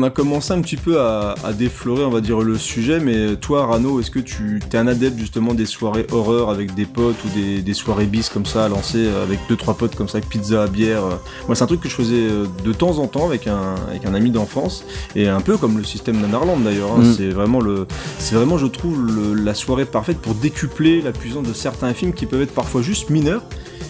On 0.00 0.02
a 0.02 0.08
commencé 0.08 0.52
un 0.54 0.62
petit 0.62 0.76
peu 0.78 0.98
à, 0.98 1.34
à 1.44 1.52
déflorer, 1.52 2.04
on 2.04 2.10
va 2.10 2.22
dire, 2.22 2.40
le 2.40 2.56
sujet, 2.56 3.00
mais 3.00 3.36
toi, 3.36 3.66
Rano, 3.66 4.00
est-ce 4.00 4.10
que 4.10 4.18
tu 4.18 4.58
es 4.72 4.76
un 4.78 4.86
adepte 4.86 5.18
justement 5.18 5.52
des 5.52 5.66
soirées 5.66 6.06
horreur 6.10 6.48
avec 6.48 6.74
des 6.74 6.86
potes 6.86 7.16
ou 7.26 7.28
des, 7.38 7.60
des 7.60 7.74
soirées 7.74 8.06
bis 8.06 8.30
comme 8.30 8.46
ça 8.46 8.64
à 8.64 8.68
lancer 8.70 8.96
euh, 8.96 9.22
avec 9.22 9.40
deux 9.50 9.56
trois 9.56 9.74
potes 9.74 9.96
comme 9.96 10.08
ça, 10.08 10.16
avec 10.16 10.30
pizza, 10.30 10.66
bière 10.68 11.04
euh. 11.04 11.10
Moi, 11.48 11.54
c'est 11.54 11.64
un 11.64 11.66
truc 11.66 11.82
que 11.82 11.90
je 11.90 11.94
faisais 11.94 12.14
euh, 12.16 12.46
de 12.64 12.72
temps 12.72 12.96
en 12.98 13.08
temps 13.08 13.26
avec 13.26 13.46
un, 13.46 13.74
avec 13.90 14.06
un 14.06 14.14
ami 14.14 14.30
d'enfance 14.30 14.84
et 15.14 15.28
un 15.28 15.42
peu 15.42 15.58
comme 15.58 15.76
le 15.76 15.84
système 15.84 16.18
Nanarland 16.18 16.60
d'ailleurs. 16.60 16.92
hein. 16.96 17.00
Mm. 17.02 17.14
C'est 17.18 17.28
vraiment 17.28 17.60
le, 17.60 17.86
c'est 18.18 18.36
vraiment, 18.36 18.56
je 18.56 18.66
trouve, 18.68 19.04
le- 19.04 19.34
la 19.34 19.52
soirée 19.52 19.84
parfaite 19.84 20.16
pour 20.18 20.32
décupler 20.34 21.02
la 21.02 21.12
puissance 21.12 21.46
de 21.46 21.52
certains 21.52 21.92
films 21.92 22.14
qui 22.14 22.24
peuvent 22.24 22.40
être 22.40 22.54
parfois 22.54 22.80
juste 22.80 23.10
mineurs. 23.10 23.42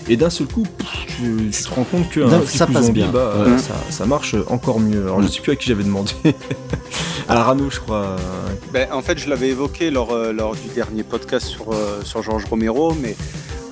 Et 0.08 0.16
d'un 0.16 0.30
seul 0.30 0.48
coup, 0.48 0.62
pff, 0.64 0.88
tu, 1.06 1.50
tu 1.52 1.62
te 1.62 1.68
rends 1.72 1.84
compte 1.84 2.10
flic 2.10 2.58
ça 2.58 2.66
passe 2.66 2.86
zombie, 2.86 3.02
bien. 3.02 3.10
bah, 3.12 3.32
Ouais. 3.46 3.58
ça, 3.58 3.74
ça 3.90 4.06
marche 4.06 4.34
encore 4.48 4.80
mieux. 4.80 5.02
Alors, 5.02 5.22
je 5.22 5.28
sais 5.28 5.40
plus 5.40 5.52
à 5.52 5.56
qui 5.56 5.68
j'avais 5.68 5.84
demandé. 5.84 5.99
à 7.28 7.42
Rano, 7.42 7.70
je 7.70 7.80
crois. 7.80 8.16
Ben, 8.72 8.88
en 8.92 9.02
fait, 9.02 9.18
je 9.18 9.28
l'avais 9.28 9.48
évoqué 9.48 9.90
lors, 9.90 10.12
euh, 10.12 10.32
lors 10.32 10.54
du 10.54 10.68
dernier 10.68 11.02
podcast 11.02 11.46
sur, 11.46 11.72
euh, 11.72 12.02
sur 12.04 12.22
Georges 12.22 12.44
Romero, 12.44 12.94
mais 12.94 13.16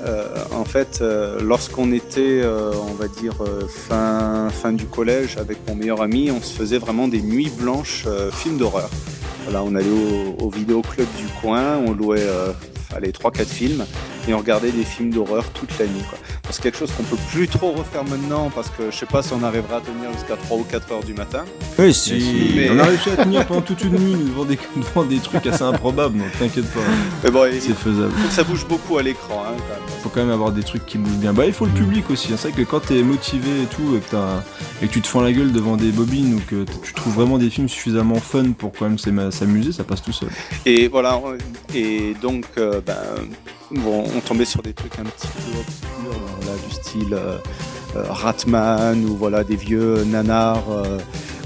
euh, 0.07 0.45
en 0.53 0.65
fait, 0.65 1.03
lorsqu'on 1.41 1.93
était, 1.93 2.43
on 2.45 2.95
va 2.95 3.09
dire, 3.09 3.35
fin, 3.69 4.49
fin 4.51 4.73
du 4.73 4.87
collège 4.87 5.37
avec 5.37 5.59
mon 5.67 5.75
meilleur 5.75 6.03
ami, 6.03 6.31
on 6.31 6.41
se 6.41 6.53
faisait 6.53 6.79
vraiment 6.79 7.09
des 7.09 7.21
nuits 7.21 7.51
blanches 7.51 8.07
films 8.33 8.59
d'horreur. 8.59 8.91
Voilà, 9.45 9.63
on 9.63 9.75
allait 9.75 9.89
au, 9.89 10.45
au 10.45 10.51
vidéoclub 10.51 11.09
du 11.17 11.27
coin, 11.41 11.79
on 11.79 11.93
louait 11.93 12.27
allez, 12.95 13.11
3-4 13.11 13.47
films 13.47 13.85
et 14.29 14.35
on 14.35 14.39
regardait 14.39 14.73
des 14.73 14.85
films 14.85 15.11
d'horreur 15.11 15.45
toute 15.51 15.79
la 15.79 15.87
nuit. 15.87 16.03
Quoi. 16.09 16.19
c'est 16.51 16.63
quelque 16.63 16.79
chose 16.79 16.91
qu'on 16.93 17.03
peut 17.03 17.17
plus 17.31 17.49
trop 17.49 17.73
refaire 17.73 18.05
maintenant 18.05 18.51
parce 18.55 18.69
que 18.69 18.91
je 18.91 18.97
sais 18.97 19.07
pas 19.07 19.23
si 19.23 19.33
on 19.33 19.43
arrivera 19.43 19.77
à 19.77 19.81
tenir 19.81 20.13
jusqu'à 20.13 20.37
3 20.37 20.59
ou 20.59 20.65
4 20.65 20.93
heures 20.93 21.05
du 21.05 21.15
matin. 21.15 21.45
Oui, 21.79 21.95
si. 21.95 22.53
Mais... 22.55 22.71
On 22.71 22.79
a 22.79 22.85
réussi 22.85 23.11
à 23.11 23.17
tenir 23.17 23.47
pendant 23.47 23.63
toute 23.63 23.83
une 23.85 23.97
nuit 23.97 24.25
devant 24.25 24.45
des, 24.45 24.59
devant 24.77 25.05
des 25.05 25.19
trucs 25.19 25.47
assez 25.47 25.63
improbables, 25.63 26.19
donc 26.19 26.31
t'inquiète 26.39 26.71
pas. 26.73 26.81
Mais 27.25 27.31
bon, 27.31 27.51
c'est 27.59 27.75
faisable. 27.75 28.13
Ça 28.31 28.45
bouge 28.45 28.67
beaucoup 28.67 28.99
à 28.99 29.03
l'écran. 29.03 29.45
Hein, 29.47 29.57
faut 30.03 30.09
quand 30.09 30.21
même 30.21 30.31
avoir 30.31 30.53
des 30.53 30.63
trucs 30.63 30.87
qui 30.87 30.99
bougent 30.99 31.19
bien. 31.19 31.33
Bah, 31.33 31.47
il 31.47 31.53
faut 31.53 31.67
le 31.67 31.73
public 31.73 32.09
aussi. 32.11 32.29
C'est 32.29 32.49
vrai 32.49 32.53
que 32.53 32.69
quand 32.69 32.81
t'es 32.81 33.03
motivé 33.03 33.63
et 33.63 33.67
tout, 33.67 33.97
et 33.97 34.01
que, 34.01 34.17
et 34.83 34.89
que 34.89 34.93
tu 34.93 35.01
te 35.01 35.09
fends 35.09 35.21
la 35.21 35.33
gueule 35.33 35.53
devant 35.53 35.77
des 35.77 35.91
bobines 35.91 36.35
ou 36.35 36.41
que 36.41 36.65
tu 36.83 36.95
trouves 36.95 37.15
vraiment 37.15 37.39
des 37.39 37.51
films 37.51 37.69
suffisamment 37.69 38.17
fun 38.17 38.53
pour 38.53 38.73
quand 38.73 38.89
même 38.89 38.99
s'amuser, 39.31 39.73
ça 39.73 39.85
passe 39.85 40.03
tout 40.03 40.13
seul. 40.13 40.29
Et 40.67 40.89
voilà. 40.89 41.21
Et 41.75 42.15
donc, 42.23 42.45
euh, 42.59 42.78
ben, 42.81 42.95
bon, 43.71 44.05
on 44.17 44.21
tombait 44.21 44.45
sur 44.45 44.63
des 44.63 44.73
trucs 44.73 44.99
un 44.99 45.05
petit 45.05 45.27
peu 45.27 45.59
obscurs, 45.59 46.21
là, 46.47 46.53
du 46.69 46.75
style 46.75 47.15
euh, 47.15 47.39
euh, 47.97 48.05
Ratman 48.09 49.05
ou 49.05 49.17
voilà 49.17 49.45
des 49.45 49.57
vieux 49.57 50.05
nanars. 50.05 50.65
Euh, 50.71 50.99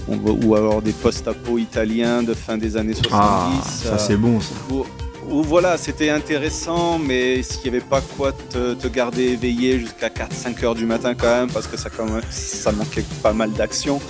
ou 0.08 0.56
alors 0.56 0.82
des 0.82 0.92
post-apo 0.92 1.58
italiens 1.58 2.24
de 2.24 2.34
fin 2.34 2.58
des 2.58 2.76
années 2.76 2.92
70. 2.92 3.12
Ah, 3.14 3.50
ça 3.64 3.98
c'est 3.98 4.16
bon 4.16 4.40
ça. 4.40 4.52
Où, 4.68 4.84
où 5.30 5.42
voilà, 5.42 5.78
c'était 5.78 6.10
intéressant, 6.10 6.98
mais 6.98 7.42
s'il 7.42 7.62
n'y 7.62 7.76
avait 7.76 7.86
pas 7.86 8.00
quoi 8.00 8.32
te, 8.32 8.74
te 8.74 8.88
garder 8.88 9.22
éveillé 9.28 9.78
jusqu'à 9.78 10.08
4-5 10.08 10.64
heures 10.64 10.74
du 10.74 10.86
matin 10.86 11.14
quand 11.14 11.28
même, 11.28 11.50
parce 11.50 11.68
que 11.68 11.76
ça, 11.76 11.88
quand 11.88 12.04
même, 12.06 12.20
ça 12.30 12.72
manquait 12.72 13.04
pas 13.22 13.32
mal 13.32 13.52
d'action. 13.52 14.00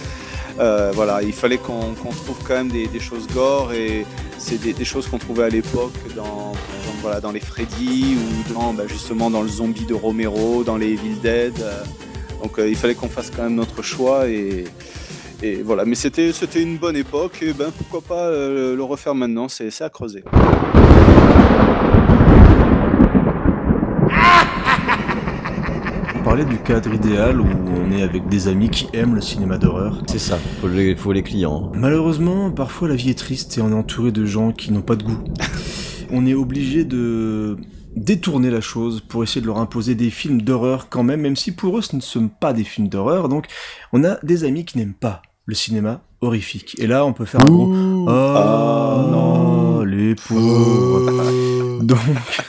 Euh, 0.61 0.93
voilà, 0.95 1.23
il 1.23 1.33
fallait 1.33 1.59
qu'on 1.59 1.95
qu 1.95 2.09
trouve 2.25 2.39
quand 2.47 2.55
même 2.55 2.69
des, 2.69 3.01
choses 3.01 3.27
gore 3.29 3.73
et 3.73 4.05
c'est 4.39 4.61
des, 4.61 4.85
choses 4.85 5.07
qu'on 5.07 5.19
trouvait 5.19 5.45
à 5.45 5.49
l'époque 5.49 5.95
dans, 6.15 6.53
les 7.33 7.41
Freddy 7.41 8.17
ou 8.17 8.53
dans, 8.53 8.73
bah, 8.73 8.85
dans 9.31 9.43
le 9.43 9.49
zombie 9.49 9.87
de 9.87 9.95
Romero, 9.95 10.63
dans 10.65 10.77
les 10.77 10.93
Evil 10.93 11.17
Dead. 11.23 11.55
Donc 12.43 12.59
euh, 12.59 12.69
il 12.69 12.77
fallait 12.77 12.95
qu'on 12.95 13.09
fasse 13.09 13.31
quand 13.31 13.45
même 13.45 13.55
notre 13.55 13.83
choix 13.83 14.29
et, 14.29 14.65
voilà. 15.65 15.85
Mais 15.85 15.97
c'était 15.97 16.31
une 16.55 16.77
bonne 16.77 16.97
époque 16.97 17.43
et 17.43 17.53
ben 17.53 17.73
pourquoi 17.77 18.01
pas 18.01 18.27
euh, 18.27 18.77
le 18.77 18.83
refaire 18.85 19.15
maintenant, 19.15 19.49
c'est 19.49 19.83
à 19.83 19.91
creuser. 19.91 20.23
Parlait 26.35 26.45
du 26.47 26.63
cadre 26.63 26.95
idéal 26.95 27.43
où 27.43 27.47
on 27.47 27.93
est 27.93 28.01
avec 28.01 28.27
des 28.27 28.49
amis 28.49 28.71
qui 28.71 28.89
aiment 28.95 29.15
le 29.15 29.21
cinéma 29.21 29.59
d'horreur. 29.59 30.03
C'est 30.07 30.19
ça, 30.19 30.39
faut 30.63 30.69
les, 30.69 30.97
faut 30.97 31.13
les 31.13 31.23
clients. 31.23 31.71
Malheureusement, 31.75 32.51
parfois 32.51 32.89
la 32.89 32.95
vie 32.95 33.11
est 33.11 33.19
triste 33.19 33.59
et 33.59 33.61
on 33.61 33.71
est 33.71 33.75
entouré 33.75 34.13
de 34.13 34.25
gens 34.25 34.51
qui 34.51 34.73
n'ont 34.73 34.81
pas 34.81 34.97
de 34.97 35.03
goût. 35.03 35.19
on 36.11 36.25
est 36.25 36.33
obligé 36.33 36.85
de 36.85 37.59
détourner 37.97 38.49
la 38.49 38.63
chose 38.63 39.03
pour 39.03 39.23
essayer 39.23 39.43
de 39.43 39.47
leur 39.47 39.59
imposer 39.59 39.95
des 39.95 40.09
films 40.09 40.41
d'horreur 40.41 40.89
quand 40.89 41.03
même, 41.03 41.21
même 41.21 41.37
si 41.37 41.53
pour 41.53 41.77
eux 41.77 41.83
ce 41.83 41.97
ne 41.97 42.01
sont 42.01 42.29
pas 42.29 42.55
des 42.55 42.65
films 42.65 42.89
d'horreur. 42.89 43.29
Donc 43.29 43.45
on 43.93 44.03
a 44.03 44.17
des 44.23 44.45
amis 44.45 44.65
qui 44.65 44.79
n'aiment 44.79 44.95
pas 44.95 45.21
le 45.45 45.55
cinéma 45.55 46.01
horrifique. 46.23 46.77
Et 46.79 46.87
là 46.87 47.05
on 47.05 47.13
peut 47.13 47.27
faire 47.27 47.43
un 47.43 47.51
gros 47.51 47.71
Oh, 47.71 48.07
oh 48.09 49.11
non, 49.11 49.82
les 49.93 50.15
pauvres. 50.15 51.83
Donc, 51.83 51.99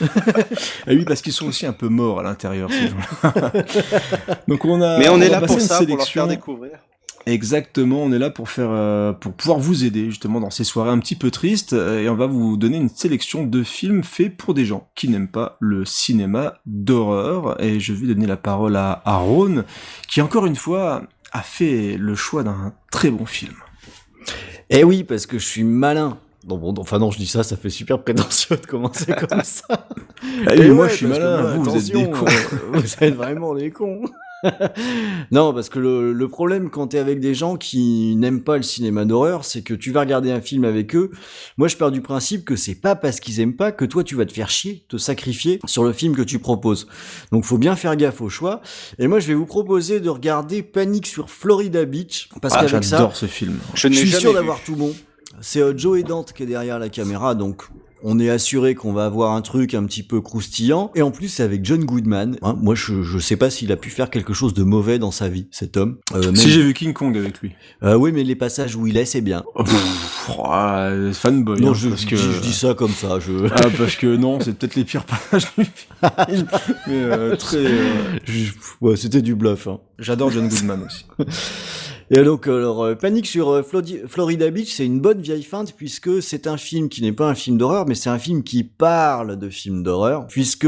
ah 0.00 0.88
oui, 0.88 1.04
parce 1.04 1.20
qu'ils 1.22 1.32
sont 1.32 1.46
aussi 1.46 1.66
un 1.66 1.72
peu 1.72 1.88
morts 1.88 2.20
à 2.20 2.22
l'intérieur, 2.22 2.70
ces 2.70 2.88
gens-là. 2.88 3.52
Donc 4.48 4.64
on 4.64 4.80
a. 4.80 4.98
Mais 4.98 5.08
on 5.08 5.20
est 5.20 5.28
là 5.28 5.40
pour 5.40 5.60
ça, 5.60 5.84
pour 5.84 5.96
leur 5.96 6.06
faire 6.06 6.26
découvrir. 6.26 6.78
Exactement, 7.26 8.02
on 8.02 8.12
est 8.12 8.18
là 8.18 8.28
pour 8.28 8.50
faire, 8.50 8.68
euh, 8.70 9.14
pour 9.14 9.32
pouvoir 9.32 9.58
vous 9.58 9.84
aider 9.84 10.06
justement 10.10 10.40
dans 10.40 10.50
ces 10.50 10.64
soirées 10.64 10.90
un 10.90 10.98
petit 10.98 11.16
peu 11.16 11.30
tristes, 11.30 11.72
euh, 11.72 12.02
et 12.02 12.08
on 12.10 12.16
va 12.16 12.26
vous 12.26 12.58
donner 12.58 12.76
une 12.76 12.90
sélection 12.90 13.46
de 13.46 13.62
films 13.62 14.04
faits 14.04 14.36
pour 14.36 14.52
des 14.52 14.66
gens 14.66 14.90
qui 14.94 15.08
n'aiment 15.08 15.30
pas 15.30 15.56
le 15.58 15.86
cinéma 15.86 16.60
d'horreur. 16.66 17.62
Et 17.62 17.80
je 17.80 17.94
vais 17.94 18.08
donner 18.08 18.26
la 18.26 18.36
parole 18.36 18.76
à 18.76 19.00
Aaron, 19.06 19.64
qui 20.06 20.20
encore 20.20 20.44
une 20.44 20.56
fois 20.56 21.02
a 21.32 21.40
fait 21.40 21.96
le 21.98 22.14
choix 22.14 22.42
d'un 22.42 22.74
très 22.90 23.10
bon 23.10 23.24
film. 23.24 23.54
Eh 24.68 24.84
oui, 24.84 25.02
parce 25.02 25.26
que 25.26 25.38
je 25.38 25.46
suis 25.46 25.64
malin. 25.64 26.18
Non, 26.46 26.58
bon, 26.58 26.74
enfin 26.78 26.98
non, 26.98 27.10
je 27.10 27.18
dis 27.18 27.26
ça, 27.26 27.42
ça 27.42 27.56
fait 27.56 27.70
super 27.70 28.02
prétentieux 28.02 28.56
de 28.56 28.66
commencer 28.66 29.12
comme 29.28 29.42
ça. 29.42 29.88
Ah 30.46 30.52
oui, 30.58 30.68
moi 30.70 30.88
je 30.88 30.94
suis 30.94 31.06
malin, 31.06 31.40
moi, 31.40 31.52
vous, 31.52 31.64
vous 31.64 31.76
êtes 31.76 31.92
des 31.92 32.10
cons. 32.10 32.24
vous 32.72 32.94
êtes 33.00 33.14
vraiment 33.14 33.54
des 33.54 33.70
cons. 33.70 34.04
non, 35.30 35.54
parce 35.54 35.68
que 35.68 35.78
le, 35.78 36.12
le 36.12 36.28
problème 36.28 36.70
quand 36.70 36.88
t'es 36.88 36.98
avec 36.98 37.20
des 37.20 37.34
gens 37.34 37.56
qui 37.56 38.14
n'aiment 38.16 38.42
pas 38.42 38.56
le 38.56 38.62
cinéma 38.62 39.04
d'horreur, 39.04 39.44
c'est 39.44 39.62
que 39.62 39.74
tu 39.74 39.90
vas 39.90 40.00
regarder 40.00 40.30
un 40.30 40.40
film 40.40 40.64
avec 40.64 40.94
eux. 40.94 41.10
Moi, 41.56 41.68
je 41.68 41.76
pars 41.76 41.90
du 41.90 42.02
principe 42.02 42.44
que 42.44 42.56
c'est 42.56 42.74
pas 42.74 42.94
parce 42.94 43.20
qu'ils 43.20 43.40
aiment 43.40 43.56
pas 43.56 43.72
que 43.72 43.84
toi 43.84 44.04
tu 44.04 44.14
vas 44.14 44.26
te 44.26 44.32
faire 44.32 44.50
chier, 44.50 44.84
te 44.88 44.96
sacrifier 44.96 45.60
sur 45.64 45.84
le 45.84 45.92
film 45.92 46.14
que 46.14 46.22
tu 46.22 46.38
proposes. 46.38 46.88
Donc, 47.32 47.44
faut 47.44 47.58
bien 47.58 47.76
faire 47.76 47.96
gaffe 47.96 48.20
au 48.20 48.28
choix. 48.28 48.60
Et 48.98 49.06
moi, 49.06 49.18
je 49.20 49.28
vais 49.28 49.34
vous 49.34 49.46
proposer 49.46 50.00
de 50.00 50.10
regarder 50.10 50.62
Panique 50.62 51.06
sur 51.06 51.30
Florida 51.30 51.84
Beach, 51.84 52.28
parce 52.42 52.54
ah, 52.54 52.66
qu'avec 52.66 52.84
ça, 52.84 52.96
j'adore 52.98 53.16
ce 53.16 53.26
film. 53.26 53.58
Je, 53.74 53.88
je 53.88 53.94
suis 53.94 54.10
sûr 54.10 54.34
d'avoir 54.34 54.62
tout 54.62 54.76
bon. 54.76 54.94
C'est 55.40 55.60
euh, 55.60 55.76
Joe 55.76 55.98
et 55.98 56.02
Dante 56.02 56.32
qui 56.32 56.42
est 56.42 56.46
derrière 56.46 56.78
la 56.78 56.88
caméra, 56.88 57.34
donc 57.34 57.68
on 58.06 58.20
est 58.20 58.28
assuré 58.28 58.74
qu'on 58.74 58.92
va 58.92 59.06
avoir 59.06 59.32
un 59.32 59.40
truc 59.40 59.72
un 59.72 59.84
petit 59.84 60.02
peu 60.02 60.20
croustillant. 60.20 60.90
Et 60.94 61.00
en 61.00 61.10
plus, 61.10 61.28
c'est 61.28 61.42
avec 61.42 61.64
John 61.64 61.82
Goodman. 61.86 62.36
Hein, 62.42 62.54
moi, 62.60 62.74
je, 62.74 63.02
je 63.02 63.18
sais 63.18 63.36
pas 63.36 63.48
s'il 63.48 63.72
a 63.72 63.76
pu 63.76 63.88
faire 63.88 64.10
quelque 64.10 64.34
chose 64.34 64.52
de 64.52 64.62
mauvais 64.62 64.98
dans 64.98 65.10
sa 65.10 65.30
vie, 65.30 65.48
cet 65.50 65.78
homme. 65.78 65.96
Euh, 66.14 66.20
même... 66.20 66.36
Si 66.36 66.50
j'ai 66.50 66.62
vu 66.62 66.74
King 66.74 66.92
Kong 66.92 67.16
avec 67.16 67.40
lui. 67.40 67.52
Euh, 67.82 67.94
oui, 67.94 68.12
mais 68.12 68.22
les 68.22 68.36
passages 68.36 68.76
où 68.76 68.86
il 68.86 68.98
est, 68.98 69.06
c'est 69.06 69.22
bien. 69.22 69.42
Oh, 69.54 69.64
pff, 69.64 70.28
oh, 70.38 71.12
fanboy. 71.14 71.62
Non, 71.62 71.70
hein, 71.70 71.74
je, 71.74 71.88
parce 71.88 72.02
je, 72.02 72.08
que... 72.08 72.16
je, 72.16 72.40
dis 72.40 72.52
ça 72.52 72.74
comme 72.74 72.92
ça. 72.92 73.20
Je... 73.20 73.46
Ah, 73.50 73.68
parce 73.78 73.96
que 73.96 74.14
non, 74.16 74.38
c'est 74.38 74.52
peut-être 74.58 74.74
les 74.74 74.84
pires 74.84 75.04
passages 75.04 75.46
du 75.56 75.64
film. 75.64 76.46
mais 76.86 76.92
euh, 76.92 77.36
très... 77.36 77.64
ouais, 78.82 78.96
c'était 78.96 79.22
du 79.22 79.34
bluff. 79.34 79.66
Hein. 79.66 79.80
J'adore 79.98 80.30
John 80.30 80.48
Goodman 80.48 80.82
aussi. 80.82 81.06
Et 82.10 82.22
donc, 82.22 82.46
alors, 82.48 82.82
euh, 82.82 82.94
Panique 82.94 83.26
sur 83.26 83.48
euh, 83.48 83.62
Florida 83.62 84.50
Beach, 84.50 84.72
c'est 84.74 84.84
une 84.84 85.00
bonne 85.00 85.22
vieille 85.22 85.42
feinte 85.42 85.72
puisque 85.74 86.22
c'est 86.22 86.46
un 86.46 86.58
film 86.58 86.90
qui 86.90 87.00
n'est 87.00 87.12
pas 87.12 87.28
un 87.28 87.34
film 87.34 87.56
d'horreur, 87.56 87.86
mais 87.86 87.94
c'est 87.94 88.10
un 88.10 88.18
film 88.18 88.42
qui 88.42 88.62
parle 88.62 89.38
de 89.38 89.48
film 89.48 89.82
d'horreur, 89.82 90.26
puisque 90.26 90.66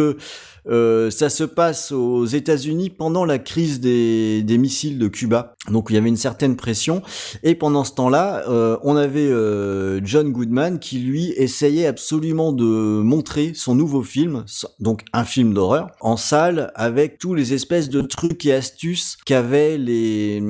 euh, 0.69 1.11
ça 1.11 1.29
se 1.29 1.45
passe 1.45 1.93
aux 1.93 2.25
États-Unis 2.25 2.91
pendant 2.91 3.25
la 3.25 3.39
crise 3.39 3.81
des, 3.81 4.43
des, 4.43 4.59
missiles 4.59 4.99
de 4.99 5.09
Cuba. 5.09 5.55
Donc 5.71 5.87
il 5.91 5.95
y 5.95 5.97
avait 5.97 6.09
une 6.09 6.17
certaine 6.17 6.57
pression. 6.57 7.03
Et 7.43 7.55
pendant 7.55 7.85
ce 7.85 7.95
temps-là, 7.95 8.45
euh, 8.49 8.77
on 8.83 8.97
avait 8.97 9.29
euh, 9.29 10.01
John 10.05 10.33
Goodman 10.33 10.79
qui 10.79 10.99
lui 10.99 11.31
essayait 11.37 11.87
absolument 11.87 12.53
de 12.53 12.65
montrer 12.65 13.53
son 13.55 13.75
nouveau 13.75 14.03
film, 14.03 14.45
donc 14.81 15.03
un 15.13 15.25
film 15.25 15.55
d'horreur, 15.55 15.91
en 16.01 16.17
salle 16.17 16.73
avec 16.75 17.19
tous 17.19 17.35
les 17.35 17.55
espèces 17.55 17.89
de 17.89 18.01
trucs 18.01 18.45
et 18.47 18.53
astuces 18.53 19.17
qu'avaient 19.25 19.79
les. 19.79 20.41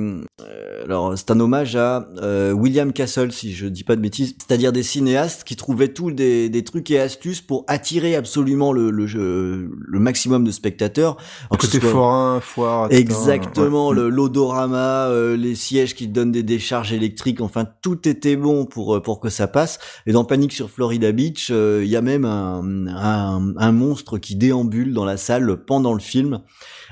Euh, 0.41 0.83
alors 0.85 1.17
c'est 1.17 1.31
un 1.31 1.39
hommage 1.39 1.75
à 1.75 2.07
euh, 2.17 2.51
William 2.51 2.93
Castle, 2.93 3.31
si 3.31 3.53
je 3.53 3.67
dis 3.67 3.83
pas 3.83 3.95
de 3.95 4.01
bêtises, 4.01 4.35
c'est-à-dire 4.37 4.71
des 4.71 4.83
cinéastes 4.83 5.43
qui 5.43 5.55
trouvaient 5.55 5.93
tous 5.93 6.11
des, 6.11 6.49
des, 6.49 6.63
trucs 6.63 6.89
et 6.91 6.99
astuces 6.99 7.41
pour 7.41 7.65
attirer 7.67 8.15
absolument 8.15 8.71
le, 8.71 8.89
le, 8.91 9.05
le 9.05 9.99
maximum 10.07 10.45
de 10.45 10.51
spectateurs. 10.51 11.17
Côté 11.59 11.81
forain, 11.81 12.39
foire. 12.39 12.87
Exactement, 12.91 13.89
ouais. 13.89 14.09
l'odorama, 14.09 15.07
euh, 15.07 15.35
les 15.35 15.55
sièges 15.55 15.95
qui 15.95 16.07
donnent 16.07 16.31
des 16.31 16.43
décharges 16.43 16.93
électriques, 16.93 17.41
enfin 17.41 17.65
tout 17.81 18.07
était 18.07 18.37
bon 18.37 18.65
pour 18.65 19.01
pour 19.01 19.19
que 19.19 19.29
ça 19.29 19.47
passe. 19.47 19.79
Et 20.05 20.13
dans 20.13 20.23
Panique 20.23 20.53
sur 20.53 20.69
Florida 20.69 21.11
Beach, 21.11 21.49
il 21.49 21.55
euh, 21.55 21.85
y 21.85 21.97
a 21.97 22.01
même 22.01 22.23
un, 22.23 22.87
un, 22.87 23.53
un 23.57 23.71
monstre 23.73 24.17
qui 24.17 24.35
déambule 24.35 24.93
dans 24.93 25.05
la 25.05 25.17
salle 25.17 25.57
pendant 25.65 25.93
le 25.93 25.99
film. 25.99 26.39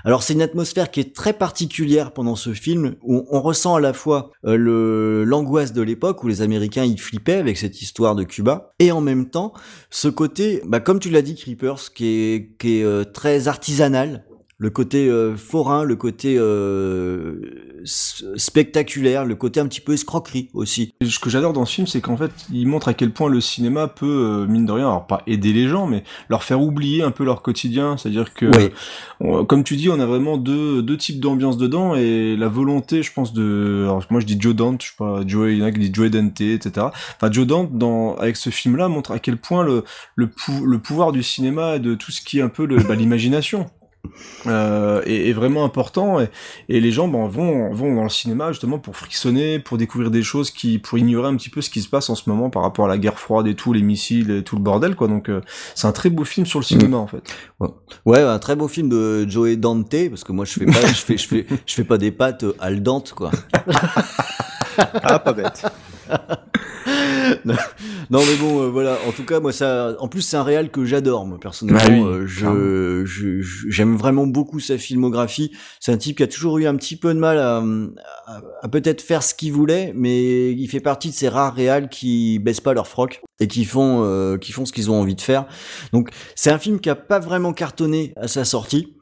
Alors 0.06 0.22
c'est 0.22 0.34
une 0.34 0.43
atmosphère 0.43 0.91
qui 0.91 0.99
est 0.99 1.16
très 1.16 1.34
particulière 1.34 2.12
pendant 2.12 2.36
ce 2.36 2.53
film 2.53 2.95
où 3.01 3.26
on 3.32 3.41
ressent 3.41 3.74
à 3.74 3.80
la 3.80 3.91
fois 3.91 4.30
euh, 4.45 4.56
le 4.56 5.24
l'angoisse 5.24 5.74
de 5.74 5.82
l'époque 5.82 6.24
où 6.24 6.28
les 6.28 6.43
Américains 6.43 6.84
y 6.84 6.95
flippaient 6.95 7.38
avec 7.38 7.58
cette 7.58 7.82
histoire 7.82 8.14
de 8.14 8.24
Cuba 8.24 8.72
et 8.78 8.91
en 8.91 9.01
même 9.01 9.32
temps 9.32 9.51
ce 9.89 10.08
côté, 10.08 10.62
bah, 10.68 10.80
comme 10.80 10.99
tu 10.99 11.10
l'as 11.10 11.24
dit 11.24 11.34
Creepers, 11.34 11.91
qui 11.95 12.06
est, 12.06 12.56
qui 12.60 12.78
est 12.78 12.84
euh, 12.84 13.03
très 13.03 13.47
artisanal, 13.47 14.26
le 14.58 14.70
côté 14.70 15.10
euh, 15.10 15.36
forain, 15.36 15.84
le 15.84 15.97
côté 15.97 16.36
euh, 16.38 17.84
spectaculaire, 17.84 19.26
le 19.26 19.36
côté 19.36 19.60
un 19.60 19.68
petit 19.68 19.82
peu 19.82 19.93
escroquerie 19.93 20.49
aussi. 20.53 20.93
Ce 21.06 21.20
que 21.20 21.30
j'adore 21.30 21.51
dans 21.51 21.66
ce 21.66 21.74
film, 21.74 21.88
c'est 21.88 21.99
qu'en 21.99 22.16
fait, 22.16 22.32
il 22.51 22.66
montre 22.66 22.88
à 22.88 22.93
quel 22.93 23.12
point 23.12 23.30
le 23.30 23.41
cinéma 23.41 23.89
peut, 23.89 24.06
euh, 24.06 24.47
mine 24.47 24.66
de 24.66 24.72
rien, 24.72 24.86
alors 24.86 25.08
pas 25.08 25.24
aider 25.28 25.51
les 25.51 25.68
gens, 25.68 25.88
mais 25.88 26.03
leur 26.30 26.43
faire 26.43 26.62
oublier 26.62 27.03
un 27.03 27.12
peu 27.12 27.26
leur 27.26 27.41
quotidien. 27.41 27.97
C'est-à-dire 27.97 28.34
que, 28.34 28.45
oui. 28.45 28.70
on, 29.20 29.43
comme 29.43 29.66
tu 29.66 29.76
dis, 29.76 29.89
on 29.89 29.99
a 29.99 30.06
vraiment 30.06 30.38
deux, 30.38 30.82
deux 30.82 30.97
types 30.97 31.20
d'ambiance 31.20 31.58
dedans 31.58 31.95
et 31.95 32.38
la 32.38 32.47
volonté, 32.47 33.03
je 33.03 33.12
pense, 33.12 33.34
de, 33.34 33.84
alors 33.84 34.06
moi 34.10 34.22
je 34.22 34.26
dis 34.26 34.38
Joe 34.39 34.56
Dante, 34.56 34.82
je 34.82 34.88
sais 34.88 34.95
pas, 34.97 35.22
Joe, 35.28 35.51
il 35.51 35.58
y 35.58 35.64
en 35.64 35.66
a 35.66 35.72
qui 35.74 35.80
disent 35.80 35.93
Joe 35.93 36.10
Dante, 36.10 36.39
etc. 36.39 36.88
Enfin, 37.18 37.30
Joe 37.30 37.45
Dante, 37.45 37.78
dans, 37.78 38.16
avec 38.16 38.38
ce 38.38 38.49
film-là, 38.49 38.88
montre 38.88 39.12
à 39.12 39.20
quel 39.20 39.36
point 39.36 39.64
le, 39.66 39.84
le, 40.16 40.28
pou, 40.28 40.66
le 40.66 40.80
pouvoir 40.80 41.12
du 41.12 41.24
cinéma 41.24 41.76
et 41.76 41.80
de 41.80 41.93
tout 41.93 42.12
ce 42.12 42.22
qui 42.22 42.39
est 42.39 42.41
un 42.41 42.47
peu 42.47 42.66
bah, 42.68 42.95
l'imagination 42.95 43.70
euh, 44.47 45.01
est, 45.06 45.30
est, 45.30 45.34
vraiment 45.34 45.64
important 45.64 46.20
et, 46.20 46.30
et 46.70 46.80
les 46.80 46.91
gens 46.91 47.08
ben, 47.08 47.28
vont 47.28 47.74
vont 47.74 47.95
dans 47.95 48.03
le 48.03 48.10
cinéma 48.10 48.51
justement 48.51 48.80
pour 48.80 48.95
frictionner, 48.95 49.60
pour 49.60 49.78
découvrir 49.78 50.12
des 50.12 50.24
choses 50.24 50.51
qui 50.51 50.80
pour 50.80 50.97
ignorer 50.97 51.28
un 51.28 51.36
petit 51.36 51.49
peu 51.49 51.62
ce 51.62 51.70
qui 51.70 51.82
se 51.82 51.89
passe 51.89 52.10
en 52.10 52.16
ce 52.16 52.30
moment 52.30 52.49
par 52.49 52.64
rapport 52.64 52.86
à 52.86 52.88
la 52.88 52.97
guerre 52.97 53.20
froide 53.20 53.47
et 53.47 53.56
tout, 53.56 53.74
les 53.74 53.82
missiles 53.82 54.32
et 54.32 54.43
tout 54.43 54.56
le 54.56 54.62
bordel 54.62 54.95
quoi. 54.95 55.08
Donc 55.08 55.30
euh, 55.30 55.41
c'est 55.76 55.88
un 55.88 55.91
très 55.91 56.10
beau 56.10 56.24
film 56.24 56.45
sur 56.45 56.60
le 56.60 56.66
cinéma 56.66 56.97
mmh. 56.97 57.01
en 57.01 57.08
fait. 57.08 57.36
Ouais. 57.60 57.70
ouais. 58.06 58.22
un 58.22 58.39
très 58.39 58.56
beau 58.56 58.68
film 58.68 58.89
de 58.89 59.30
Joey 59.30 59.58
Dante 59.58 60.10
parce 60.10 60.24
que 60.24 60.32
moi 60.32 60.45
je 60.45 60.53
fais 60.53 60.66
pas 60.66 60.86
je 60.88 60.93
fais 60.93 61.18
je 61.18 61.28
fais 61.28 61.45
je 61.66 61.74
fais 61.74 61.84
pas 61.84 61.97
des 61.97 62.12
pâtes 62.12 62.45
al 62.60 62.82
dente 62.82 63.14
quoi. 63.14 63.32
ah 64.78 65.19
pas 65.19 65.34
bête. 65.34 65.65
non, 67.45 67.55
mais 68.11 68.36
bon, 68.39 68.61
euh, 68.61 68.69
voilà. 68.69 68.97
En 69.07 69.11
tout 69.11 69.26
cas, 69.26 69.39
moi, 69.39 69.51
ça. 69.51 69.95
En 69.99 70.07
plus, 70.07 70.21
c'est 70.21 70.38
un 70.38 70.43
réal 70.43 70.69
que 70.69 70.86
j'adore, 70.86 71.26
moi, 71.26 71.39
personnellement. 71.39 72.05
Bah 72.05 72.11
euh, 72.11 72.26
je, 72.26 73.05
je, 73.05 73.69
j'aime 73.69 73.95
vraiment 73.95 74.28
beaucoup 74.28 74.59
sa 74.59 74.78
filmographie. 74.78 75.51
C'est 75.80 75.91
un 75.91 75.97
type 75.97 76.17
qui 76.17 76.23
a 76.23 76.28
toujours 76.28 76.57
eu 76.57 76.67
un 76.67 76.76
petit 76.76 76.95
peu 76.95 77.13
de 77.13 77.19
mal 77.19 77.38
à, 77.38 77.63
à, 78.61 78.67
peut-être 78.69 79.01
faire 79.01 79.23
ce 79.23 79.34
qu'il 79.34 79.53
voulait, 79.53 79.91
mais 79.95 80.51
il 80.51 80.67
fait 80.67 80.80
partie 80.80 81.09
de 81.09 81.15
ces 81.15 81.30
rares 81.30 81.55
réals 81.55 81.89
qui 81.89 82.39
baissent 82.39 82.61
pas 82.61 82.73
leur 82.73 82.88
froc 82.88 83.21
et 83.39 83.47
qui 83.47 83.65
font, 83.65 84.03
euh, 84.03 84.38
qui 84.38 84.51
font 84.51 84.65
ce 84.65 84.73
qu'ils 84.73 84.91
ont 84.91 84.99
envie 84.99 85.15
de 85.15 85.21
faire. 85.21 85.45
Donc, 85.93 86.09
c'est 86.36 86.51
un 86.51 86.59
film 86.59 86.80
qui 86.80 86.89
a 86.89 86.95
pas 86.95 87.19
vraiment 87.19 87.53
cartonné 87.53 88.13
à 88.15 88.28
sa 88.28 88.45
sortie. 88.45 88.95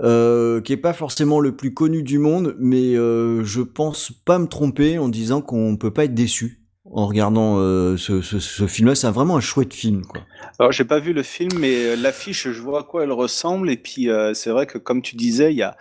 Euh, 0.00 0.60
qui 0.60 0.72
est 0.72 0.76
pas 0.76 0.92
forcément 0.92 1.40
le 1.40 1.56
plus 1.56 1.74
connu 1.74 2.04
du 2.04 2.20
monde, 2.20 2.54
mais 2.60 2.94
euh, 2.94 3.42
je 3.42 3.62
pense 3.62 4.12
pas 4.24 4.38
me 4.38 4.46
tromper 4.46 4.96
en 4.96 5.08
disant 5.08 5.40
qu'on 5.40 5.76
peut 5.76 5.90
pas 5.90 6.04
être 6.04 6.14
déçu 6.14 6.60
en 6.84 7.08
regardant 7.08 7.56
euh, 7.58 7.96
ce, 7.96 8.22
ce, 8.22 8.38
ce 8.38 8.66
film-là. 8.68 8.94
C'est 8.94 9.10
vraiment 9.10 9.36
un 9.36 9.40
chouette 9.40 9.74
film, 9.74 10.02
quoi. 10.06 10.22
Alors 10.60 10.70
j'ai 10.70 10.84
pas 10.84 11.00
vu 11.00 11.12
le 11.12 11.24
film, 11.24 11.50
mais 11.58 11.84
euh, 11.84 11.96
l'affiche, 11.96 12.48
je 12.48 12.62
vois 12.62 12.80
à 12.80 12.82
quoi 12.84 13.02
elle 13.02 13.12
ressemble, 13.12 13.70
et 13.70 13.76
puis 13.76 14.08
euh, 14.08 14.34
c'est 14.34 14.50
vrai 14.50 14.66
que 14.66 14.78
comme 14.78 15.02
tu 15.02 15.16
disais, 15.16 15.52
il 15.52 15.56
y 15.56 15.62
a 15.62 15.76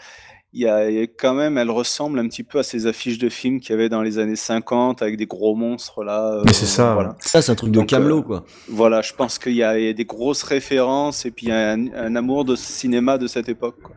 il 0.54 0.62
y 0.62 0.68
a 0.68 1.08
quand 1.20 1.34
même, 1.34 1.58
elle 1.58 1.70
ressemble 1.70 2.20
un 2.20 2.28
petit 2.28 2.43
peu 2.43 2.60
à 2.60 2.64
ces 2.64 2.88
affiches 2.88 3.18
de 3.18 3.30
films 3.30 3.60
qu'il 3.60 3.72
y 3.72 3.74
avait 3.74 3.89
dans 3.89 4.02
les 4.02 4.18
années 4.18 4.36
50 4.36 5.02
avec 5.02 5.18
des 5.18 5.26
gros 5.26 5.56
monstres 5.56 6.04
là. 6.04 6.41
Mais 6.45 6.54
c'est 6.54 6.66
ça. 6.66 6.93
Voilà. 6.93 7.16
Ça, 7.20 7.41
c'est 7.41 7.52
un 7.52 7.56
truc 7.56 7.72
de 7.72 7.82
Camelot, 7.82 8.24
quoi. 8.24 8.45
Voilà, 8.70 9.02
je 9.02 9.14
pense 9.14 9.39
qu'il 9.39 9.54
y, 9.54 9.58
y, 9.58 9.64
a 9.64 9.93
des 9.93 10.06
grosses 10.06 10.43
références 10.43 11.26
et 11.26 11.32
puis 11.32 11.48
il 11.48 11.50
y 11.50 11.52
a 11.52 11.72
un, 11.72 11.93
un 11.93 12.16
amour 12.16 12.45
de 12.45 12.56
cinéma 12.56 13.18
de 13.18 13.28
cette 13.28 13.50
époque. 13.50 13.76
Quoi. 13.82 13.95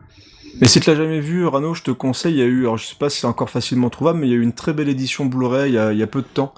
Et 0.59 0.67
si 0.67 0.79
tu 0.79 0.89
l'as 0.89 0.95
jamais 0.95 1.19
vu, 1.19 1.45
Rano, 1.45 1.73
je 1.73 1.83
te 1.83 1.91
conseille, 1.91 2.33
il 2.33 2.39
y 2.39 2.41
a 2.41 2.45
eu, 2.45 2.61
alors 2.61 2.77
je 2.77 2.85
sais 2.85 2.95
pas 2.95 3.09
si 3.09 3.19
c'est 3.21 3.27
encore 3.27 3.49
facilement 3.49 3.89
trouvable, 3.89 4.19
mais 4.19 4.27
il 4.27 4.31
y 4.31 4.33
a 4.33 4.37
eu 4.37 4.41
une 4.41 4.53
très 4.53 4.73
belle 4.73 4.89
édition 4.89 5.25
Blu-ray 5.25 5.71
il, 5.71 5.89
il 5.93 5.97
y 5.97 6.03
a, 6.03 6.07
peu 6.07 6.21
de 6.21 6.27
temps, 6.27 6.53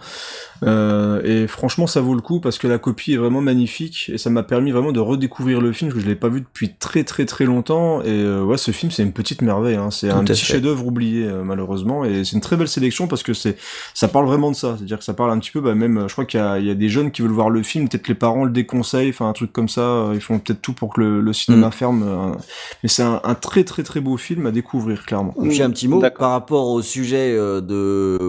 euh, 0.65 1.21
et 1.23 1.47
franchement, 1.47 1.87
ça 1.87 2.01
vaut 2.01 2.15
le 2.15 2.21
coup 2.21 2.39
parce 2.39 2.57
que 2.57 2.67
la 2.67 2.77
copie 2.77 3.13
est 3.13 3.17
vraiment 3.17 3.41
magnifique 3.41 4.09
et 4.13 4.17
ça 4.17 4.29
m'a 4.29 4.43
permis 4.43 4.71
vraiment 4.71 4.91
de 4.91 4.99
redécouvrir 4.99 5.61
le 5.61 5.73
film 5.73 5.89
parce 5.89 5.99
que 5.99 6.05
je 6.05 6.09
l'ai 6.09 6.17
pas 6.17 6.29
vu 6.29 6.41
depuis 6.41 6.73
très 6.73 7.03
très 7.03 7.25
très 7.25 7.45
longtemps. 7.45 8.01
Et 8.01 8.09
euh, 8.09 8.43
ouais, 8.43 8.57
ce 8.57 8.71
film 8.71 8.91
c'est 8.91 9.03
une 9.03 9.13
petite 9.13 9.41
merveille. 9.41 9.75
Hein. 9.75 9.91
C'est 9.91 10.09
un 10.09 10.23
petit 10.23 10.45
chef-d'œuvre 10.45 10.85
oublié 10.85 11.25
euh, 11.25 11.43
malheureusement 11.43 12.05
et 12.05 12.23
c'est 12.23 12.33
une 12.33 12.41
très 12.41 12.55
belle 12.55 12.67
sélection 12.67 13.07
parce 13.07 13.23
que 13.23 13.33
c'est 13.33 13.57
ça 13.93 14.07
parle 14.07 14.25
vraiment 14.25 14.51
de 14.51 14.55
ça. 14.55 14.75
C'est-à-dire 14.77 14.99
que 14.99 15.03
ça 15.03 15.13
parle 15.13 15.31
un 15.31 15.39
petit 15.39 15.51
peu, 15.51 15.61
bah, 15.61 15.75
même, 15.75 16.05
je 16.07 16.13
crois 16.13 16.25
qu'il 16.25 16.39
y, 16.39 16.65
y, 16.65 16.71
a 16.71 16.75
des 16.75 16.89
jeunes 16.89 17.11
qui 17.11 17.21
veulent 17.21 17.31
voir 17.31 17.49
le 17.49 17.63
film, 17.63 17.89
peut-être 17.89 18.07
les 18.07 18.15
parents 18.15 18.45
le 18.45 18.51
déconseillent, 18.51 19.09
enfin 19.09 19.27
un 19.27 19.33
truc 19.33 19.51
comme 19.51 19.69
ça. 19.69 20.11
Ils 20.13 20.21
font 20.21 20.39
peut-être 20.39 20.61
tout 20.61 20.73
pour 20.73 20.93
que 20.93 21.01
le, 21.01 21.21
le 21.21 21.33
cinéma 21.33 21.67
mm. 21.67 21.71
ferme. 21.71 22.37
mais 22.83 22.89
c'est 22.89 23.03
un, 23.03 23.19
un, 23.23 23.35
très 23.35 23.63
très 23.63 23.82
très 23.83 23.99
beau 23.99 24.17
film 24.17 24.45
à 24.47 24.51
découvrir 24.51 25.05
clairement. 25.05 25.33
J'ai 25.49 25.63
un 25.63 25.69
petit 25.69 25.87
mot 25.87 26.01
par 26.17 26.31
rapport 26.31 26.69
au 26.69 26.81
sujet 26.81 27.33
de 27.35 28.19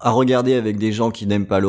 à 0.00 0.10
regarder 0.10 0.54
avec 0.54 0.78
des 0.78 0.92
gens 0.92 1.10
qui 1.10 1.26
n'aiment 1.26 1.46
pas 1.46 1.60
le 1.60 1.68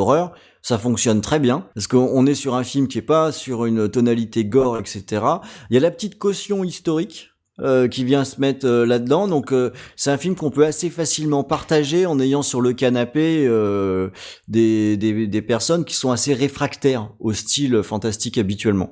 ça 0.65 0.79
fonctionne 0.79 1.21
très 1.21 1.39
bien 1.39 1.67
parce 1.75 1.85
qu'on 1.85 2.25
est 2.25 2.33
sur 2.33 2.55
un 2.55 2.63
film 2.63 2.87
qui 2.87 2.97
est 2.97 3.03
pas 3.03 3.31
sur 3.31 3.65
une 3.65 3.87
tonalité 3.87 4.45
gore, 4.45 4.79
etc. 4.79 5.23
Il 5.69 5.75
y 5.75 5.77
a 5.77 5.79
la 5.79 5.91
petite 5.91 6.17
caution 6.17 6.63
historique. 6.63 7.29
Euh, 7.61 7.87
qui 7.87 8.03
vient 8.03 8.25
se 8.25 8.41
mettre 8.41 8.67
euh, 8.67 8.85
là-dedans. 8.85 9.29
Donc 9.29 9.53
euh, 9.53 9.71
c'est 9.95 10.11
un 10.11 10.17
film 10.17 10.35
qu'on 10.35 10.51
peut 10.51 10.65
assez 10.65 10.89
facilement 10.89 11.45
partager 11.45 12.05
en 12.05 12.19
ayant 12.19 12.41
sur 12.41 12.59
le 12.59 12.73
canapé 12.73 13.45
euh, 13.47 14.09
des, 14.49 14.97
des, 14.97 15.25
des 15.25 15.41
personnes 15.41 15.85
qui 15.85 15.93
sont 15.95 16.11
assez 16.11 16.33
réfractaires 16.33 17.13
au 17.17 17.31
style 17.31 17.81
fantastique 17.81 18.37
habituellement. 18.37 18.91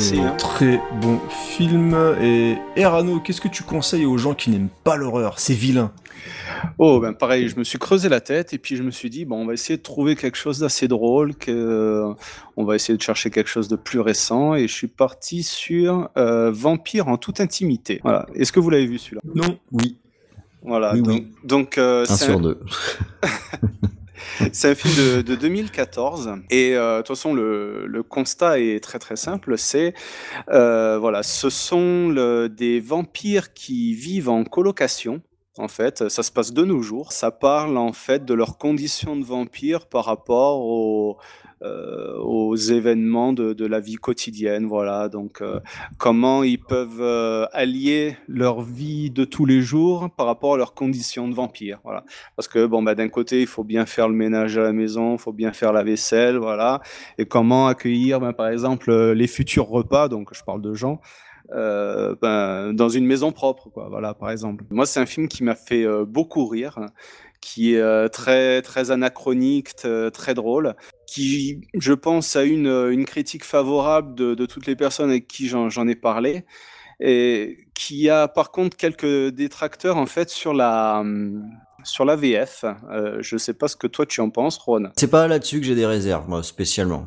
Merci, 0.00 0.20
hein. 0.20 0.34
très 0.38 0.80
bon 1.02 1.18
film. 1.28 1.94
Et 2.22 2.56
Erano, 2.76 3.20
qu'est-ce 3.20 3.40
que 3.40 3.48
tu 3.48 3.62
conseilles 3.62 4.06
aux 4.06 4.16
gens 4.16 4.34
qui 4.34 4.50
n'aiment 4.50 4.70
pas 4.82 4.96
l'horreur 4.96 5.38
C'est 5.38 5.54
vilain. 5.54 5.92
Oh 6.78 7.00
ben 7.00 7.12
pareil, 7.14 7.48
je 7.48 7.56
me 7.56 7.64
suis 7.64 7.78
creusé 7.78 8.08
la 8.08 8.20
tête 8.20 8.52
et 8.52 8.58
puis 8.58 8.76
je 8.76 8.82
me 8.82 8.90
suis 8.90 9.08
dit 9.08 9.24
bon 9.24 9.36
on 9.36 9.46
va 9.46 9.54
essayer 9.54 9.78
de 9.78 9.82
trouver 9.82 10.14
quelque 10.14 10.36
chose 10.36 10.58
d'assez 10.58 10.88
drôle, 10.88 11.34
que 11.34 12.04
on 12.56 12.64
va 12.64 12.74
essayer 12.74 12.96
de 12.96 13.02
chercher 13.02 13.30
quelque 13.30 13.48
chose 13.48 13.68
de 13.68 13.76
plus 13.76 14.00
récent 14.00 14.54
et 14.54 14.68
je 14.68 14.74
suis 14.74 14.86
parti 14.86 15.42
sur 15.42 16.10
euh, 16.18 16.50
Vampire 16.50 17.08
en 17.08 17.16
toute 17.16 17.40
intimité. 17.40 18.00
Voilà. 18.02 18.26
Est-ce 18.34 18.52
que 18.52 18.60
vous 18.60 18.70
l'avez 18.70 18.86
vu 18.86 18.98
celui-là? 18.98 19.22
Non. 19.34 19.58
Oui. 19.72 19.96
Voilà. 20.62 20.92
Oui, 20.92 21.02
donc, 21.02 21.14
oui. 21.14 21.32
donc 21.44 21.78
euh, 21.78 22.04
un 22.08 22.16
sur 22.16 22.36
un... 22.36 22.40
deux. 22.40 22.60
C'est 24.52 24.70
un 24.70 24.74
film 24.74 24.94
de, 24.94 25.22
de 25.22 25.34
2014 25.34 26.34
et 26.50 26.76
euh, 26.76 26.96
de 26.96 27.02
toute 27.02 27.16
façon 27.16 27.34
le, 27.34 28.02
constat 28.08 28.60
est 28.60 28.82
très 28.82 28.98
très 28.98 29.16
simple. 29.16 29.56
C'est 29.58 29.94
euh, 30.50 30.98
voilà, 30.98 31.22
ce 31.22 31.50
sont 31.50 32.10
des 32.50 32.80
vampires 32.80 33.52
qui 33.52 33.94
vivent 33.94 34.28
en 34.28 34.44
colocation. 34.44 35.22
En 35.58 35.68
fait, 35.68 36.08
ça 36.08 36.22
se 36.22 36.30
passe 36.30 36.52
de 36.52 36.64
nos 36.64 36.80
jours. 36.80 37.12
Ça 37.12 37.30
parle 37.30 37.76
en 37.76 37.92
fait 37.92 38.24
de 38.24 38.34
leurs 38.34 38.56
conditions 38.56 39.16
de 39.16 39.24
vampires 39.24 39.86
par 39.86 40.04
rapport 40.06 40.60
aux, 40.60 41.18
aux 41.62 42.56
événements 42.56 43.32
de, 43.32 43.66
la 43.66 43.80
vie 43.80 43.96
quotidienne. 43.96 44.66
Voilà, 44.66 45.08
donc 45.08 45.40
euh, 45.40 45.60
comment 45.98 46.42
ils 46.42 46.58
peuvent 46.58 47.00
euh, 47.00 47.46
allier 47.52 48.16
leur 48.28 48.62
vie 48.62 49.10
de 49.10 49.24
tous 49.24 49.44
les 49.44 49.60
jours 49.60 50.10
par 50.16 50.26
rapport 50.26 50.54
à 50.54 50.56
leurs 50.56 50.74
conditions 50.74 51.28
de 51.28 51.34
vampire. 51.34 51.80
Voilà, 51.84 52.04
parce 52.36 52.48
que 52.48 52.66
bon, 52.66 52.82
bah, 52.82 52.94
d'un 52.94 53.08
côté, 53.08 53.40
il 53.40 53.46
faut 53.46 53.64
bien 53.64 53.86
faire 53.86 54.08
le 54.08 54.14
ménage 54.14 54.58
à 54.58 54.62
la 54.62 54.72
maison, 54.72 55.14
il 55.14 55.18
faut 55.18 55.32
bien 55.32 55.52
faire 55.52 55.72
la 55.72 55.82
vaisselle, 55.82 56.36
voilà, 56.36 56.80
et 57.18 57.26
comment 57.26 57.66
accueillir, 57.66 58.20
ben, 58.20 58.32
par 58.32 58.48
exemple, 58.48 58.92
les 58.92 59.26
futurs 59.26 59.68
repas. 59.68 60.08
Donc, 60.08 60.30
je 60.34 60.42
parle 60.42 60.62
de 60.62 60.74
gens. 60.74 61.00
Euh, 61.52 62.14
ben, 62.22 62.72
dans 62.72 62.88
une 62.88 63.06
maison 63.06 63.32
propre, 63.32 63.70
quoi. 63.70 63.88
Voilà, 63.88 64.14
par 64.14 64.30
exemple. 64.30 64.64
Moi, 64.70 64.86
c'est 64.86 65.00
un 65.00 65.06
film 65.06 65.26
qui 65.26 65.42
m'a 65.42 65.56
fait 65.56 65.84
euh, 65.84 66.04
beaucoup 66.04 66.46
rire, 66.46 66.78
qui 67.40 67.74
est 67.74 67.80
euh, 67.80 68.08
très 68.08 68.62
très 68.62 68.90
anachronique, 68.90 69.74
très 70.12 70.34
drôle, 70.34 70.74
qui, 71.06 71.60
je 71.74 71.92
pense, 71.92 72.36
a 72.36 72.44
une, 72.44 72.68
une 72.90 73.04
critique 73.04 73.44
favorable 73.44 74.14
de, 74.14 74.46
toutes 74.46 74.66
les 74.66 74.76
personnes 74.76 75.10
avec 75.10 75.26
qui 75.28 75.48
j'en 75.48 75.88
ai 75.88 75.94
parlé, 75.94 76.44
et 77.00 77.58
qui 77.74 78.10
a 78.10 78.28
par 78.28 78.50
contre 78.50 78.76
quelques 78.76 79.28
détracteurs 79.28 79.96
en 79.96 80.06
fait 80.06 80.28
sur 80.28 80.52
la 80.52 81.02
sur 81.84 82.04
la 82.04 82.16
VF. 82.16 82.64
Euh, 82.90 83.18
je 83.20 83.36
sais 83.36 83.54
pas 83.54 83.68
ce 83.68 83.76
que 83.76 83.86
toi 83.86 84.06
tu 84.06 84.20
en 84.20 84.30
penses, 84.30 84.58
Ron. 84.58 84.90
C'est 84.96 85.10
pas 85.10 85.26
là-dessus 85.28 85.60
que 85.60 85.66
j'ai 85.66 85.74
des 85.74 85.86
réserves, 85.86 86.28
moi, 86.28 86.42
spécialement. 86.42 87.06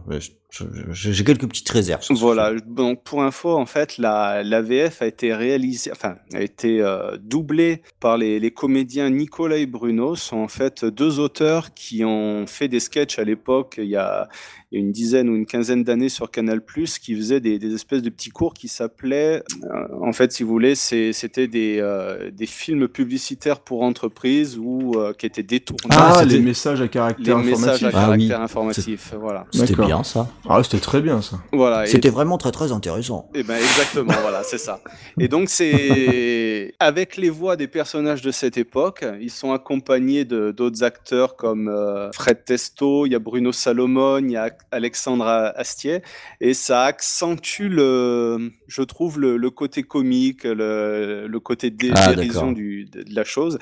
J'ai 0.92 1.24
quelques 1.24 1.48
petites 1.48 1.70
réserves. 1.70 2.06
Voilà. 2.12 2.54
Donc 2.68 3.04
pour 3.04 3.24
info, 3.24 3.58
en 3.58 3.66
fait, 3.66 3.98
la, 3.98 4.44
la 4.44 4.62
VF 4.62 5.02
a 5.02 5.08
été 5.08 5.34
réalisée, 5.34 5.92
enfin, 5.92 6.16
a 6.34 6.42
été 6.42 6.80
euh, 6.80 7.18
doublée 7.20 7.82
par 8.00 8.18
les, 8.18 8.40
les, 8.40 8.52
comédiens 8.52 9.10
Nicolas 9.10 9.58
et 9.58 9.66
Bruno. 9.66 10.16
sont 10.16 10.38
en 10.38 10.48
fait 10.48 10.86
deux 10.86 11.20
auteurs 11.20 11.74
qui 11.74 12.06
ont 12.06 12.46
fait 12.46 12.68
des 12.68 12.80
sketchs 12.80 13.18
à 13.18 13.24
l'époque. 13.24 13.76
Il 13.80 13.90
y 13.90 13.96
a 13.96 14.28
une 14.72 14.92
dizaine 14.92 15.30
ou 15.30 15.36
une 15.36 15.46
quinzaine 15.46 15.84
d'années 15.84 16.10
sur 16.10 16.30
Canal+, 16.30 16.62
qui 17.02 17.16
faisaient 17.16 17.40
des, 17.40 17.58
des, 17.60 17.74
espèces 17.74 18.02
de 18.02 18.10
petits 18.10 18.32
cours 18.32 18.54
qui 18.54 18.68
s'appelaient, 18.68 19.44
euh, 19.64 19.88
en 20.02 20.14
fait, 20.14 20.32
si 20.32 20.42
vous 20.44 20.50
voulez, 20.50 20.74
c'était 20.76 21.48
des, 21.48 21.78
euh, 21.80 22.32
des 22.32 22.48
films 22.48 22.88
publicitaires 22.88 23.60
pour 23.60 23.84
entreprises 23.84 24.58
ou 24.60 24.96
qui 25.18 25.26
étaient 25.26 25.44
détournés. 25.44 25.82
Ah, 25.90 26.24
les 26.26 26.40
messages 26.40 26.82
à 26.82 26.88
caractère 26.88 27.40
les 27.40 27.54
informatif. 27.54 27.66
messages 27.66 27.84
à 27.84 27.88
Ah 27.88 28.12
oui. 28.12 28.28
caractère 28.28 28.42
informatif, 28.42 29.14
voilà. 29.20 29.46
C'était 29.52 29.76
bien 29.76 30.04
ça. 30.04 30.28
Ah, 30.50 30.62
c'était 30.64 30.80
très 30.80 31.02
bien 31.02 31.22
ça. 31.22 31.38
Voilà. 31.54 31.86
et- 31.86 31.88
C'était 31.88 32.10
vraiment 32.10 32.38
très 32.38 32.52
très 32.52 32.72
intéressant. 32.72 33.30
Eh 33.34 33.44
ben 33.44 33.56
exactement, 33.56 34.14
voilà, 34.22 34.44
c'est 34.44 34.58
ça. 34.58 34.82
Et 35.20 35.28
donc 35.28 35.50
c'est 35.50 36.74
avec 36.80 37.16
les 37.18 37.30
voix 37.30 37.56
des 37.56 37.68
personnages 37.68 38.22
de 38.22 38.32
cette 38.32 38.58
époque, 38.58 39.06
ils 39.22 39.32
sont 39.32 39.54
accompagnés 39.54 40.26
de 40.26 40.52
d'autres 40.52 40.84
acteurs 40.84 41.36
comme 41.38 41.70
euh, 41.70 42.12
Fred 42.12 42.44
Testo, 42.44 43.06
il 43.06 43.14
y 43.14 43.16
a 43.16 43.20
Bruno 43.20 43.52
Salomon, 43.52 44.18
il 44.20 44.32
y 44.32 44.36
a 44.38 44.50
Alexandre 44.72 45.26
Astier, 45.56 46.02
et 46.42 46.54
ça 46.54 46.84
accentue 46.84 47.70
le, 47.70 48.52
je 48.68 48.82
trouve 48.82 49.20
le, 49.20 49.38
le 49.38 49.50
côté 49.50 49.84
comique, 49.84 50.44
le, 50.44 51.28
le 51.28 51.40
côté 51.40 51.70
dé- 51.72 51.92
Ah, 51.96 52.14
dérision 52.14 52.52
du, 52.52 52.86
de, 52.86 53.04
de 53.04 53.16
la 53.16 53.24
chose. 53.24 53.60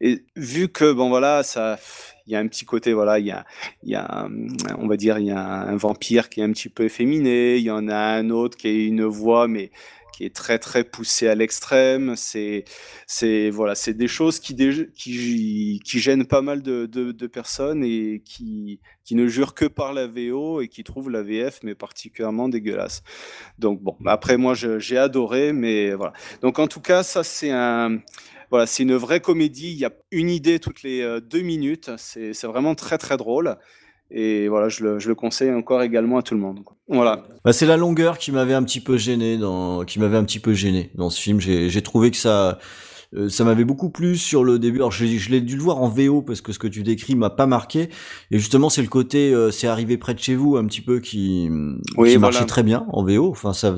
Et 0.00 0.24
vu 0.36 0.68
que 0.68 0.92
bon 0.92 1.08
voilà, 1.08 1.42
ça, 1.42 1.78
il 2.26 2.32
y 2.32 2.36
a 2.36 2.38
un 2.38 2.46
petit 2.46 2.64
côté 2.64 2.92
voilà, 2.92 3.18
il 3.18 3.26
y 3.26 3.30
a, 3.30 3.44
il 3.82 3.90
y 3.90 3.94
a, 3.94 4.28
on 4.78 4.86
va 4.86 4.96
dire, 4.96 5.18
il 5.18 5.26
y 5.26 5.30
a 5.30 5.40
un 5.40 5.76
vampire 5.76 6.28
qui 6.28 6.40
est 6.40 6.44
un 6.44 6.52
petit 6.52 6.68
peu 6.68 6.84
efféminé, 6.84 7.56
il 7.56 7.64
y 7.64 7.70
en 7.70 7.88
a 7.88 7.96
un 7.96 8.30
autre 8.30 8.56
qui 8.56 8.68
a 8.68 8.70
une 8.70 9.04
voix 9.04 9.48
mais 9.48 9.70
qui 10.20 10.26
est 10.26 10.34
très 10.34 10.58
très 10.58 10.84
poussée 10.84 11.28
à 11.28 11.34
l'extrême. 11.34 12.14
C'est, 12.14 12.64
c'est 13.06 13.48
voilà, 13.48 13.74
c'est 13.74 13.94
des 13.94 14.06
choses 14.06 14.38
qui, 14.38 14.54
qui, 14.94 15.80
qui 15.82 15.98
gênent 15.98 16.26
pas 16.26 16.42
mal 16.42 16.60
de, 16.60 16.84
de, 16.84 17.26
personnes 17.26 17.82
et 17.82 18.20
qui, 18.22 18.80
qui 19.02 19.14
ne 19.14 19.26
jurent 19.26 19.54
que 19.54 19.64
par 19.64 19.94
la 19.94 20.06
VO 20.06 20.60
et 20.60 20.68
qui 20.68 20.84
trouvent 20.84 21.08
la 21.08 21.22
VF 21.22 21.60
mais 21.62 21.74
particulièrement 21.74 22.50
dégueulasse. 22.50 23.02
Donc 23.58 23.80
bon, 23.80 23.96
après 24.04 24.36
moi 24.36 24.52
j'ai 24.54 24.98
adoré, 24.98 25.54
mais 25.54 25.94
voilà. 25.94 26.12
Donc 26.42 26.58
en 26.58 26.66
tout 26.66 26.82
cas, 26.82 27.02
ça 27.02 27.24
c'est 27.24 27.50
un 27.50 28.00
voilà, 28.50 28.66
c'est 28.66 28.82
une 28.82 28.94
vraie 28.96 29.20
comédie. 29.20 29.70
Il 29.72 29.78
y 29.78 29.84
a 29.84 29.92
une 30.10 30.28
idée 30.28 30.58
toutes 30.58 30.82
les 30.82 31.00
euh, 31.02 31.20
deux 31.20 31.40
minutes. 31.42 31.90
C'est 31.96 32.44
vraiment 32.44 32.74
très 32.74 32.98
très 32.98 33.16
drôle. 33.16 33.56
Et 34.12 34.48
voilà, 34.48 34.68
je 34.68 34.82
le, 34.82 34.98
je 34.98 35.08
le 35.08 35.14
conseille 35.14 35.52
encore 35.52 35.82
également 35.82 36.18
à 36.18 36.22
tout 36.22 36.34
le 36.34 36.40
monde. 36.40 36.60
Voilà. 36.88 37.22
Bah, 37.44 37.52
c'est 37.52 37.66
la 37.66 37.76
longueur 37.76 38.18
qui 38.18 38.32
m'avait 38.32 38.54
un 38.54 38.64
petit 38.64 38.80
peu 38.80 38.96
gêné 38.98 39.38
dans, 39.38 39.84
qui 39.84 40.00
m'avait 40.00 40.16
un 40.16 40.24
petit 40.24 40.40
peu 40.40 40.52
gêné 40.52 40.90
dans 40.96 41.10
ce 41.10 41.20
film. 41.20 41.38
J'ai, 41.40 41.82
trouvé 41.82 42.10
que 42.10 42.16
ça, 42.16 42.58
euh, 43.14 43.28
ça 43.28 43.44
m'avait 43.44 43.62
beaucoup 43.64 43.88
plu 43.88 44.16
sur 44.16 44.42
le 44.42 44.58
début. 44.58 44.78
Alors 44.78 44.90
je, 44.90 45.04
l'ai- 45.04 45.18
je 45.18 45.30
l'ai 45.30 45.40
dû 45.40 45.54
le 45.54 45.62
voir 45.62 45.78
en 45.80 45.88
VO 45.88 46.22
parce 46.22 46.40
que 46.40 46.50
ce 46.52 46.58
que 46.58 46.66
tu 46.66 46.82
décris 46.82 47.14
m'a 47.14 47.30
pas 47.30 47.46
marqué. 47.46 47.88
Et 48.32 48.38
justement, 48.40 48.68
c'est 48.68 48.82
le 48.82 48.88
côté, 48.88 49.32
euh, 49.32 49.52
c'est 49.52 49.68
arrivé 49.68 49.96
près 49.96 50.14
de 50.14 50.18
chez 50.18 50.34
vous 50.34 50.56
un 50.56 50.64
petit 50.66 50.80
peu 50.80 50.98
qui, 50.98 51.48
Oui, 51.96 52.10
qui 52.10 52.16
voilà. 52.16 52.18
marchait 52.18 52.46
très 52.46 52.64
bien 52.64 52.86
en 52.88 53.04
VO. 53.04 53.30
Enfin, 53.30 53.52
ça. 53.52 53.76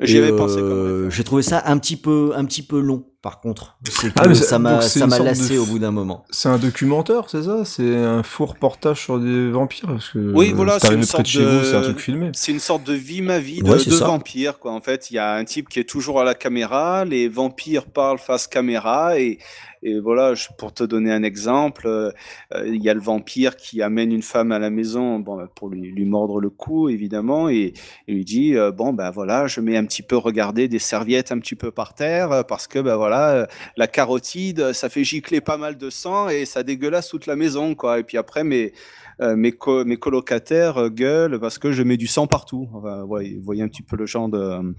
J'y 0.00 0.18
avais 0.18 0.32
pensé 0.36 0.56
euh. 0.58 1.08
J'ai 1.08 1.22
trouvé 1.22 1.42
ça 1.44 1.62
un 1.66 1.78
petit 1.78 1.94
peu, 1.96 2.32
un 2.34 2.44
petit 2.46 2.62
peu 2.66 2.80
long. 2.80 3.04
Par 3.22 3.38
contre, 3.40 3.76
Ah, 4.16 4.26
mais 4.26 4.34
ça 4.34 4.58
m'a, 4.58 4.78
de 4.80 5.22
lassé 5.24 5.54
f- 5.54 5.58
au 5.58 5.64
bout 5.64 5.78
d'un 5.78 5.92
moment. 5.92 6.24
C'est 6.30 6.48
un 6.48 6.58
documentaire, 6.58 7.26
c'est 7.28 7.44
ça? 7.44 7.64
C'est 7.64 7.94
un 7.96 8.24
faux 8.24 8.46
reportage 8.46 9.00
sur 9.00 9.20
des 9.20 9.48
vampires 9.48 9.86
parce 9.90 10.08
que 10.10 10.18
Oui, 10.34 10.52
voilà, 10.52 10.80
c'est 10.80 10.92
une 10.92 11.04
sorte 11.04 11.22
de 11.22 11.28
chez 11.28 11.44
vous, 11.44 11.62
c'est 11.64 11.76
un 11.76 11.80
de- 11.80 11.84
truc 11.84 12.00
filmé. 12.00 12.30
C'est 12.34 12.50
une 12.50 12.58
sorte 12.58 12.82
de 12.82 12.94
vie 12.94 13.22
ma 13.22 13.38
vie 13.38 13.62
de, 13.62 13.70
Ouais, 13.70 13.76
de 13.76 13.90
ça. 13.92 14.06
vampire 14.06 14.58
quoi. 14.58 14.72
En 14.72 14.80
fait, 14.80 15.12
il 15.12 15.14
y 15.14 15.18
a 15.20 15.34
un 15.34 15.44
type 15.44 15.68
qui 15.68 15.78
est 15.78 15.88
toujours 15.88 16.20
à 16.20 16.24
la 16.24 16.34
caméra, 16.34 17.04
les 17.04 17.28
vampires 17.28 17.86
parlent 17.86 18.18
face 18.18 18.48
caméra 18.48 19.16
et 19.20 19.38
et 19.84 19.98
voilà, 19.98 20.34
pour 20.58 20.72
te 20.72 20.84
donner 20.84 21.10
un 21.10 21.24
exemple, 21.24 21.88
euh, 21.88 22.12
euh, 22.54 22.68
il 22.68 22.82
y 22.82 22.88
a 22.88 22.94
le 22.94 23.00
vampire 23.00 23.56
qui 23.56 23.82
amène 23.82 24.12
une 24.12 24.22
femme 24.22 24.52
à 24.52 24.60
la 24.60 24.70
maison 24.70 25.18
bon, 25.18 25.36
bah, 25.36 25.48
pour 25.52 25.70
lui, 25.70 26.04
mordre 26.04 26.40
le 26.40 26.50
cou 26.50 26.88
évidemment 26.88 27.48
et 27.48 27.72
il 28.06 28.14
lui 28.14 28.24
dit 28.24 28.54
euh, 28.54 28.70
bon 28.70 28.92
ben 28.92 29.10
voilà, 29.10 29.48
je 29.48 29.60
mets 29.60 29.76
un 29.76 29.84
petit 29.84 30.02
peu 30.02 30.16
regarder 30.16 30.68
des 30.68 30.78
serviettes 30.78 31.32
un 31.32 31.38
petit 31.40 31.56
peu 31.56 31.72
par 31.72 31.94
terre 31.94 32.44
parce 32.46 32.68
que 32.68 32.78
ben 32.78 32.94
voilà, 32.94 33.48
la 33.76 33.86
carotide, 33.88 34.72
ça 34.72 34.88
fait 34.88 35.02
gicler 35.02 35.40
pas 35.40 35.56
mal 35.56 35.76
de 35.76 35.90
sang 35.90 36.28
et 36.28 36.44
ça 36.44 36.62
dégueulasse 36.62 37.08
toute 37.08 37.26
la 37.26 37.34
maison 37.34 37.74
quoi. 37.74 37.98
Et 37.98 38.04
puis 38.04 38.18
après 38.18 38.44
mes 38.44 38.72
mes, 39.20 39.54
mes 39.84 39.96
colocataires 39.96 40.90
gueulent 40.90 41.38
parce 41.38 41.58
que 41.58 41.70
je 41.72 41.82
mets 41.82 41.96
du 41.96 42.06
sang 42.06 42.26
partout. 42.26 42.68
Vous 42.72 43.42
voyez 43.42 43.62
un 43.62 43.68
petit 43.68 43.82
peu 43.82 43.96
le 43.96 44.06
genre 44.06 44.28
de, 44.28 44.74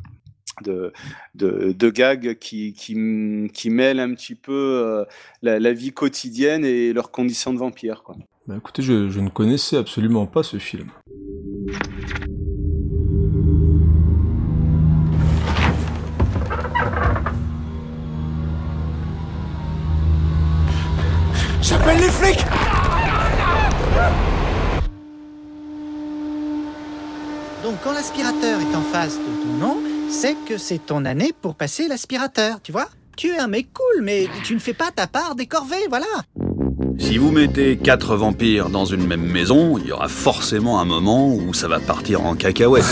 de, 0.62 0.93
de, 1.36 1.74
de 1.78 1.89
gags 1.89 2.38
qui, 2.39 2.74
qui, 2.74 2.93
m- 2.93 3.49
qui 3.51 3.70
mêlent 3.70 3.99
un 3.99 4.14
petit 4.14 4.36
peu 4.36 4.51
euh, 4.54 5.06
la, 5.41 5.60
la 5.60 5.74
vie 5.74 5.91
quotidienne 5.91 6.64
et 6.66 6.93
leurs 6.93 7.12
conditions 7.12 7.54
de 7.54 7.60
vampire. 7.60 8.04
Quoi. 8.04 8.16
Bah 8.47 8.56
écoutez, 8.58 8.82
je, 8.84 9.10
je 9.10 9.20
ne 9.20 9.30
connaissais 9.30 9.78
absolument 9.78 10.26
pas 10.26 10.43
ce 10.43 10.58
film. 10.58 10.89
J'appelle 21.62 21.97
les 21.97 22.10
flics 22.10 22.45
Donc 27.64 27.76
quand 27.84 27.93
l'aspirateur 27.93 28.60
est 28.60 28.76
en 28.76 28.82
face 28.82 29.18
de 29.18 29.24
ton 29.41 29.54
nom, 29.58 29.78
c'est 30.14 30.36
que 30.47 30.57
c'est 30.57 30.86
ton 30.86 31.05
année 31.05 31.32
pour 31.41 31.55
passer 31.55 31.88
l'aspirateur, 31.88 32.59
tu 32.61 32.72
vois 32.72 32.88
Tu 33.18 33.30
es 33.30 33.39
un 33.39 33.47
mec 33.47 33.68
cool, 33.74 34.03
mais 34.03 34.28
tu 34.43 34.53
ne 34.53 34.59
fais 34.59 34.74
pas 34.74 34.91
ta 34.95 35.07
part 35.07 35.34
des 35.34 35.47
corvées, 35.47 35.88
voilà 35.89 36.05
Si 36.99 37.18
vous 37.18 37.32
mettez 37.32 37.78
quatre 37.78 38.16
vampires 38.16 38.70
dans 38.70 38.86
une 38.86 39.07
même 39.07 39.26
maison, 39.26 39.78
il 39.80 39.88
y 39.88 39.91
aura 39.91 40.07
forcément 40.07 40.80
un 40.80 40.86
moment 40.86 41.34
où 41.34 41.53
ça 41.55 41.68
va 41.68 41.80
partir 41.80 42.24
en 42.26 42.36
cacahuète. 42.36 42.86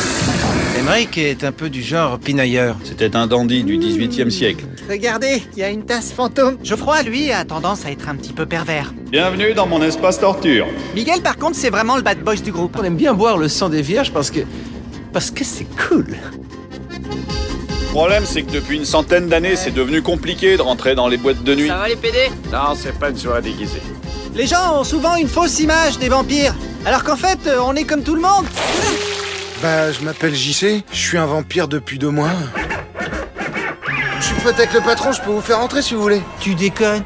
Emmerich 0.79 1.15
est 1.19 1.43
un 1.43 1.51
peu 1.51 1.69
du 1.69 1.83
genre 1.83 2.17
pinailleur. 2.17 2.75
C'était 2.83 3.15
un 3.15 3.27
dandy 3.27 3.63
du 3.63 3.77
18e 3.77 4.31
siècle. 4.31 4.65
Regardez, 4.89 5.43
il 5.53 5.59
y 5.59 5.63
a 5.63 5.69
une 5.69 5.85
tasse 5.85 6.11
fantôme. 6.11 6.57
Geoffroy, 6.63 7.03
lui, 7.03 7.31
a 7.31 7.45
tendance 7.45 7.85
à 7.85 7.91
être 7.91 8.09
un 8.09 8.15
petit 8.15 8.33
peu 8.33 8.47
pervers. 8.47 8.93
Bienvenue 9.11 9.53
dans 9.53 9.67
mon 9.67 9.81
espace 9.83 10.19
torture. 10.19 10.65
Miguel, 10.95 11.21
par 11.21 11.37
contre, 11.37 11.55
c'est 11.55 11.69
vraiment 11.69 11.97
le 11.97 12.01
bad 12.01 12.23
boys 12.23 12.37
du 12.37 12.51
groupe. 12.51 12.75
On 12.79 12.83
aime 12.83 12.97
bien 12.97 13.13
boire 13.13 13.37
le 13.37 13.47
sang 13.47 13.69
des 13.69 13.83
vierges 13.83 14.11
parce 14.11 14.31
que... 14.31 14.39
parce 15.13 15.29
que 15.29 15.43
c'est 15.43 15.67
cool. 15.87 16.07
Le 17.11 17.93
problème, 17.93 18.23
c'est 18.25 18.43
que 18.43 18.51
depuis 18.51 18.77
une 18.77 18.85
centaine 18.85 19.27
d'années, 19.27 19.55
c'est 19.57 19.71
devenu 19.71 20.01
compliqué 20.01 20.55
de 20.55 20.61
rentrer 20.61 20.95
dans 20.95 21.09
les 21.09 21.17
boîtes 21.17 21.43
de 21.43 21.55
nuit. 21.55 21.67
Ça 21.67 21.77
va 21.77 21.89
les 21.89 21.97
PD 21.97 22.29
Non, 22.51 22.73
c'est 22.75 22.97
pas 22.97 23.09
une 23.09 23.17
soirée 23.17 23.41
déguisée. 23.41 23.81
Les 24.33 24.47
gens 24.47 24.79
ont 24.79 24.83
souvent 24.85 25.17
une 25.17 25.27
fausse 25.27 25.59
image 25.59 25.99
des 25.99 26.07
vampires, 26.07 26.55
alors 26.85 27.03
qu'en 27.03 27.17
fait, 27.17 27.39
euh, 27.47 27.59
on 27.65 27.75
est 27.75 27.83
comme 27.83 28.01
tout 28.01 28.15
le 28.15 28.21
monde. 28.21 28.45
Bah, 29.61 29.91
je 29.91 30.01
m'appelle 30.05 30.33
JC, 30.33 30.83
je 30.91 30.97
suis 30.97 31.17
un 31.17 31.25
vampire 31.25 31.67
depuis 31.67 31.99
deux 31.99 32.09
mois. 32.11 32.29
Je 34.19 34.25
suis 34.25 34.35
pote 34.35 34.55
avec 34.57 34.73
le 34.73 34.79
patron, 34.79 35.11
je 35.11 35.21
peux 35.21 35.31
vous 35.31 35.41
faire 35.41 35.59
entrer 35.59 35.81
si 35.81 35.93
vous 35.93 36.01
voulez. 36.01 36.21
Tu 36.39 36.55
déconnes 36.55 37.03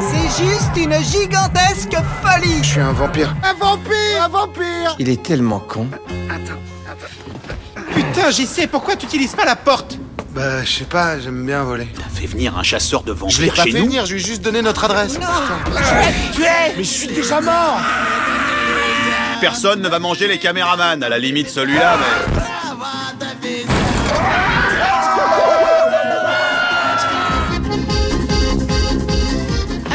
C'est 0.00 0.44
juste 0.44 0.76
une 0.76 0.94
gigantesque 1.02 1.96
folie 2.22 2.58
Je 2.62 2.68
suis 2.68 2.80
un 2.80 2.92
vampire. 2.92 3.34
Un 3.42 3.54
vampire 3.54 4.22
Un 4.22 4.28
vampire 4.28 4.96
Il 5.00 5.08
est 5.08 5.22
tellement 5.22 5.58
con. 5.58 5.88
Putain, 7.98 8.30
JC, 8.30 8.68
pourquoi 8.70 8.94
tu 8.94 9.06
utilises 9.06 9.34
pas 9.34 9.44
la 9.44 9.56
porte? 9.56 9.98
Bah, 10.30 10.62
je 10.62 10.70
sais 10.70 10.84
pas, 10.84 11.18
j'aime 11.18 11.44
bien 11.44 11.64
voler. 11.64 11.88
T'as 11.96 12.20
fait 12.20 12.28
venir 12.28 12.56
un 12.56 12.62
chasseur 12.62 13.02
de 13.02 13.12
Je 13.12 13.42
l'ai 13.42 13.48
vampires 13.48 13.54
pas 13.54 13.64
chez 13.64 13.72
fait 13.72 13.78
nous 13.80 13.86
venir, 13.86 14.06
je 14.06 14.14
lui 14.14 14.20
ai 14.20 14.24
juste 14.24 14.40
donné 14.40 14.62
notre 14.62 14.84
adresse. 14.84 15.18
Non 15.18 15.26
Tu 16.32 16.42
es 16.42 16.76
Mais 16.76 16.84
je 16.84 16.88
suis 16.88 17.08
déjà 17.08 17.40
mort 17.40 17.80
Personne 19.40 19.82
ne 19.82 19.88
va 19.88 19.98
manger 19.98 20.28
les 20.28 20.38
caméramans, 20.38 21.02
à 21.02 21.08
la 21.08 21.18
limite 21.18 21.50
celui-là, 21.50 21.96
mais... 21.98 22.42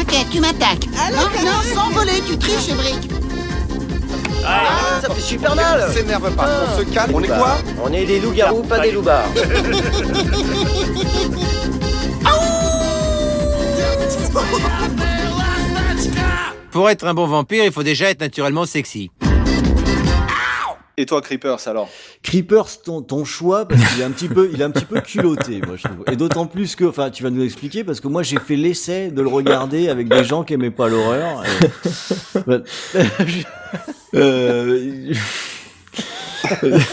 Ok, 0.02 0.14
tu 0.30 0.42
m'attaques. 0.42 0.88
non, 1.10 1.22
non, 1.42 1.74
sans 1.74 1.90
voler, 1.92 2.22
tu 2.28 2.38
triches, 2.38 2.76
Brick. 2.76 3.23
Ça 5.02 5.10
fait 5.14 5.22
super 5.22 5.56
mal 5.56 5.92
S'énerve 5.92 6.32
pas, 6.36 6.50
on 6.74 6.78
se 6.80 6.84
calme. 6.94 7.12
On 7.14 7.22
est 7.24 7.28
quoi 7.28 7.58
On 7.84 7.92
est 7.94 8.06
des 8.06 8.20
loups-garous, 8.20 8.64
pas 8.64 8.80
des 8.80 8.92
loupards. 8.92 9.30
pour 16.72 16.90
être 16.90 17.06
un 17.06 17.14
bon 17.14 17.28
vampire, 17.28 17.64
il 17.66 17.72
faut 17.72 17.84
déjà 17.84 18.10
être 18.10 18.22
naturellement 18.22 18.66
sexy. 18.66 19.12
Et 20.96 21.08
toi, 21.08 21.22
Creepers, 21.22 21.68
alors 21.68 21.90
Creepers, 22.22 22.82
ton, 22.84 23.02
ton 23.02 23.26
choix, 23.26 23.68
parce 23.68 23.82
qu'il 23.92 24.02
est 24.02 24.04
un 24.04 24.12
petit 24.12 24.28
peu, 24.28 24.50
il 24.54 24.62
est 24.62 24.64
un 24.64 24.70
petit 24.70 24.86
peu 24.86 25.02
culotté, 25.02 25.60
moi 25.66 25.76
je 25.76 25.84
trouve. 25.88 26.04
Et 26.12 26.16
d'autant 26.16 26.46
plus 26.46 26.76
que, 26.76 26.86
enfin, 26.86 27.10
tu 27.10 27.24
vas 27.24 27.32
nous 27.32 27.44
expliquer, 27.44 27.84
parce 27.84 28.00
que 28.00 28.08
moi 28.08 28.22
j'ai 28.22 28.38
fait 28.40 28.56
l'essai 28.56 29.10
de 29.10 29.22
le 29.24 29.28
regarder 29.28 29.90
avec 29.90 30.08
des 30.08 30.24
gens 30.24 30.44
qui 30.44 30.54
aimaient 30.54 30.70
pas 30.70 30.90
l'horreur. 30.90 31.44
et- 31.46 32.40
Bah, 32.46 32.58
Euh, 34.16 35.12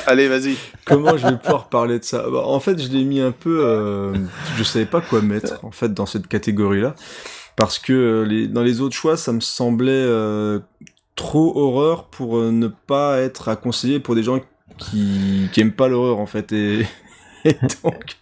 Allez, 0.06 0.28
vas-y. 0.28 0.56
Comment 0.84 1.16
je 1.16 1.26
vais 1.26 1.36
pouvoir 1.36 1.68
parler 1.68 1.98
de 1.98 2.04
ça? 2.04 2.24
Bah, 2.30 2.42
En 2.44 2.60
fait, 2.60 2.80
je 2.80 2.88
l'ai 2.88 3.04
mis 3.04 3.20
un 3.20 3.32
peu. 3.32 3.62
euh, 3.64 4.14
je 4.56 4.62
savais 4.62 4.86
pas 4.86 5.00
quoi 5.00 5.20
mettre 5.20 5.64
en 5.64 5.70
fait 5.70 5.92
dans 5.92 6.06
cette 6.06 6.26
catégorie-là 6.28 6.94
parce 7.56 7.78
que 7.78 7.92
euh, 7.92 8.24
les, 8.24 8.46
dans 8.46 8.62
les 8.62 8.80
autres 8.80 8.94
choix, 8.96 9.16
ça 9.16 9.32
me 9.32 9.40
semblait 9.40 9.90
euh, 9.92 10.60
trop 11.14 11.52
horreur 11.58 12.04
pour 12.08 12.38
ne 12.40 12.68
pas 12.68 13.18
être 13.18 13.48
à 13.48 13.56
conseiller 13.56 14.00
pour 14.00 14.14
des 14.14 14.22
gens 14.22 14.40
qui, 14.78 15.48
qui 15.52 15.60
aiment 15.60 15.72
pas 15.72 15.88
l'horreur 15.88 16.18
en 16.20 16.26
fait 16.26 16.52
et. 16.52 16.86
et 17.44 17.56
donc, 17.82 18.16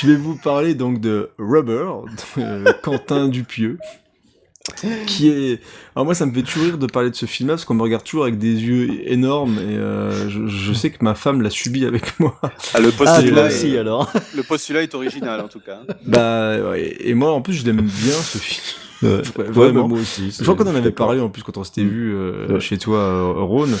je 0.00 0.08
vais 0.08 0.16
vous 0.16 0.36
parler 0.36 0.74
donc 0.74 1.00
de 1.00 1.30
Rubber, 1.38 1.90
de 2.36 2.72
Quentin 2.82 3.28
Dupieux, 3.28 3.78
qui 5.06 5.28
est. 5.28 5.60
Alors 5.96 6.04
moi, 6.04 6.14
ça 6.14 6.26
me 6.26 6.32
fait 6.32 6.42
toujours 6.42 6.64
rire 6.64 6.78
de 6.78 6.86
parler 6.86 7.10
de 7.10 7.14
ce 7.16 7.26
film-là 7.26 7.54
parce 7.54 7.64
qu'on 7.64 7.74
me 7.74 7.82
regarde 7.82 8.04
toujours 8.04 8.22
avec 8.24 8.38
des 8.38 8.52
yeux 8.54 8.88
énormes 9.10 9.58
et 9.58 9.76
euh, 9.76 10.28
je, 10.28 10.46
je 10.46 10.72
sais 10.72 10.90
que 10.90 11.02
ma 11.04 11.14
femme 11.14 11.42
l'a 11.42 11.50
subi 11.50 11.84
avec 11.84 12.18
moi. 12.20 12.38
Ah, 12.74 12.80
le 12.80 12.88
Ah, 12.88 12.92
postulat, 12.92 13.32
toi 13.32 13.42
est- 13.42 13.46
aussi 13.46 13.76
alors. 13.78 14.12
le 14.36 14.42
postulat 14.42 14.82
est 14.82 14.94
original, 14.94 15.40
en 15.40 15.48
tout 15.48 15.60
cas. 15.60 15.80
Bah 16.06 16.58
ouais, 16.70 16.96
et 17.00 17.14
moi 17.14 17.32
en 17.32 17.40
plus 17.42 17.54
je 17.54 17.64
l'aime 17.66 17.80
bien 17.82 18.12
ce 18.12 18.38
film. 18.38 18.60
Ouais, 19.00 19.08
Ouais, 19.10 19.44
ouais, 19.44 19.44
vraiment. 19.52 19.82
bah, 19.82 19.88
moi 19.90 19.98
aussi, 20.00 20.32
Je 20.36 20.42
crois 20.42 20.56
qu'on 20.56 20.68
en 20.70 20.74
avait 20.74 20.90
parlé 20.90 21.20
en 21.20 21.28
plus 21.28 21.44
quand 21.44 21.56
on 21.56 21.62
s'était 21.62 21.84
vu 21.84 22.12
euh, 22.16 22.54
Ouais. 22.54 22.60
chez 22.60 22.78
toi, 22.78 22.98
euh, 22.98 23.32
Rhône. 23.32 23.76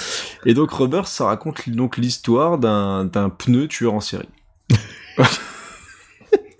Et 0.46 0.54
donc 0.54 0.70
Rubber, 0.70 1.02
ça 1.06 1.24
raconte 1.26 1.68
donc 1.70 1.96
l'histoire 1.96 2.56
d'un 2.58 3.04
d'un 3.04 3.28
pneu 3.28 3.66
tueur 3.66 3.94
en 3.94 4.00
série. 4.00 4.28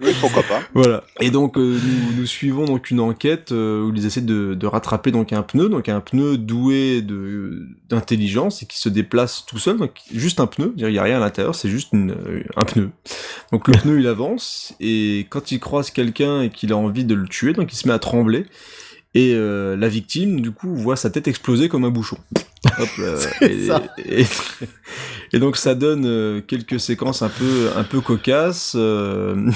Oui, 0.01 0.11
pourquoi 0.21 0.43
pas. 0.45 0.61
Voilà. 0.75 1.03
Et 1.21 1.31
donc 1.31 1.59
euh, 1.59 1.79
nous, 1.83 2.21
nous 2.21 2.27
suivons 2.27 2.65
donc 2.67 2.91
une 2.91 3.01
enquête 3.01 3.51
euh, 3.53 3.83
où 3.83 3.93
ils 3.95 4.07
essaient 4.07 4.21
de, 4.21 4.55
de 4.55 4.67
rattraper 4.67 5.11
donc 5.11 5.33
un 5.33 5.43
pneu, 5.43 5.69
donc 5.69 5.89
un 5.89 6.01
pneu 6.01 6.37
doué 6.39 7.03
de 7.03 7.67
d'intelligence 7.89 8.63
et 8.63 8.67
qui 8.67 8.79
se 8.79 8.89
déplace 8.89 9.45
tout 9.47 9.59
seul, 9.59 9.77
donc 9.79 9.91
juste 10.15 10.41
un 10.41 10.47
pneu, 10.47 10.73
il 10.77 10.89
y 10.91 10.99
a 10.99 11.03
rien 11.03 11.17
à 11.17 11.21
l'intérieur, 11.21 11.55
c'est 11.55 11.69
juste 11.71 11.89
une, 11.93 12.13
euh, 12.13 12.43
un 12.57 12.65
pneu. 12.65 12.91
Donc 13.53 13.67
le 13.69 13.75
pneu 13.75 13.99
il 13.99 14.07
avance 14.07 14.75
et 14.79 15.27
quand 15.31 15.51
il 15.51 15.59
croise 15.59 15.91
quelqu'un 15.91 16.43
et 16.43 16.51
qu'il 16.51 16.73
a 16.73 16.77
envie 16.77 17.05
de 17.05 17.15
le 17.15 17.27
tuer, 17.27 17.53
donc 17.53 17.73
il 17.73 17.77
se 17.77 17.89
met 17.89 17.95
à 17.95 17.99
trembler. 17.99 18.47
Et 19.15 19.33
euh, 19.35 19.75
la 19.75 19.89
victime, 19.89 20.43
du 20.43 20.51
coup, 20.51 20.77
voit 20.77 20.95
sa 20.95 21.09
tête 21.09 21.27
exploser 21.29 21.71
comme 21.71 21.85
un 21.85 21.91
bouchon. 21.91 22.19
Hop, 22.79 22.89
et, 23.41 23.69
et- 24.21 24.27
et 25.33 25.39
donc 25.39 25.57
ça 25.57 25.74
donne 25.74 26.05
euh, 26.07 26.41
quelques 26.41 26.81
séquences 26.81 27.22
un 27.22 27.29
peu 27.29 27.70
un 27.76 27.85
peu 27.85 28.01
cocasses. 28.01 28.74
euh, 28.76 29.51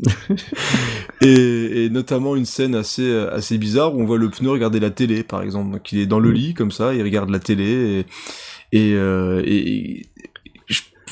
et, 1.20 1.84
et 1.84 1.90
notamment 1.90 2.36
une 2.36 2.44
scène 2.46 2.74
assez 2.74 3.14
assez 3.32 3.58
bizarre 3.58 3.94
où 3.94 4.00
on 4.00 4.06
voit 4.06 4.18
le 4.18 4.30
pneu 4.30 4.50
regarder 4.50 4.80
la 4.80 4.90
télé 4.90 5.22
par 5.22 5.42
exemple 5.42 5.70
donc 5.72 5.92
il 5.92 6.00
est 6.00 6.06
dans 6.06 6.20
le 6.20 6.30
lit 6.30 6.54
comme 6.54 6.70
ça 6.70 6.94
il 6.94 7.02
regarde 7.02 7.30
la 7.30 7.38
télé 7.40 7.64
et 8.00 8.06
et, 8.72 8.94
euh, 8.94 9.42
et- 9.46 10.06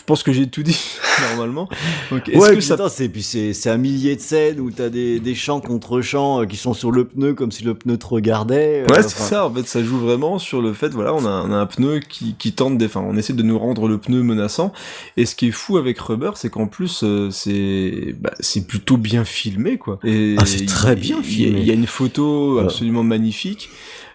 je 0.02 0.06
pense 0.06 0.24
que 0.24 0.32
j'ai 0.32 0.48
tout 0.48 0.64
dit 0.64 0.78
normalement 1.30 1.68
donc 2.10 2.28
est-ce 2.28 2.36
Ouais, 2.38 2.54
que 2.56 2.60
ça 2.60 2.76
c'est 2.88 3.08
puis 3.08 3.22
c'est 3.22 3.52
c'est 3.52 3.70
un 3.70 3.76
millier 3.76 4.16
de 4.16 4.20
scènes 4.20 4.58
où 4.58 4.70
t'as 4.72 4.88
des 4.88 5.20
des 5.20 5.34
chants 5.36 5.60
contre 5.60 6.00
chants 6.00 6.42
euh, 6.42 6.44
qui 6.46 6.56
sont 6.56 6.74
sur 6.74 6.90
le 6.90 7.04
pneu 7.04 7.34
comme 7.34 7.52
si 7.52 7.62
le 7.62 7.74
pneu 7.74 7.96
te 7.96 8.06
regardait. 8.06 8.82
euh, 8.82 8.92
Ouais, 8.92 9.02
c'est 9.02 9.16
ça. 9.16 9.46
En 9.46 9.54
fait, 9.54 9.66
ça 9.68 9.82
joue 9.84 9.98
vraiment 9.98 10.38
sur 10.40 10.60
le 10.60 10.72
fait, 10.72 10.88
voilà, 10.88 11.14
on 11.14 11.24
a, 11.24 11.44
on 11.46 11.52
a 11.52 11.56
un 11.56 11.66
pneu 11.66 12.00
qui, 12.00 12.34
qui 12.36 12.52
tente 12.52 12.78
des, 12.78 12.86
enfin, 12.86 13.04
on 13.06 13.16
essaie 13.16 13.32
de 13.32 13.42
nous 13.44 13.58
rendre 13.58 13.86
le 13.86 13.98
pneu 13.98 14.22
menaçant. 14.22 14.72
Et 15.16 15.24
ce 15.24 15.34
qui 15.36 15.48
est 15.48 15.52
fou 15.52 15.76
avec 15.78 15.98
Rubber, 16.00 16.32
c'est 16.34 16.50
qu'en 16.50 16.66
plus, 16.66 17.02
euh, 17.04 17.30
c'est, 17.30 18.14
bah, 18.20 18.32
c'est 18.40 18.66
plutôt 18.66 18.96
bien 18.96 19.24
filmé, 19.24 19.78
quoi. 19.78 19.98
Et 20.04 20.34
Ah, 20.38 20.44
c'est 20.46 20.66
très 20.66 20.96
bien 20.96 21.22
filmé. 21.22 21.60
Il 21.60 21.66
y 21.66 21.70
a 21.70 21.74
une 21.74 21.86
photo 21.86 22.56
Ouais. 22.56 22.64
absolument 22.64 23.04
magnifique. 23.04 23.68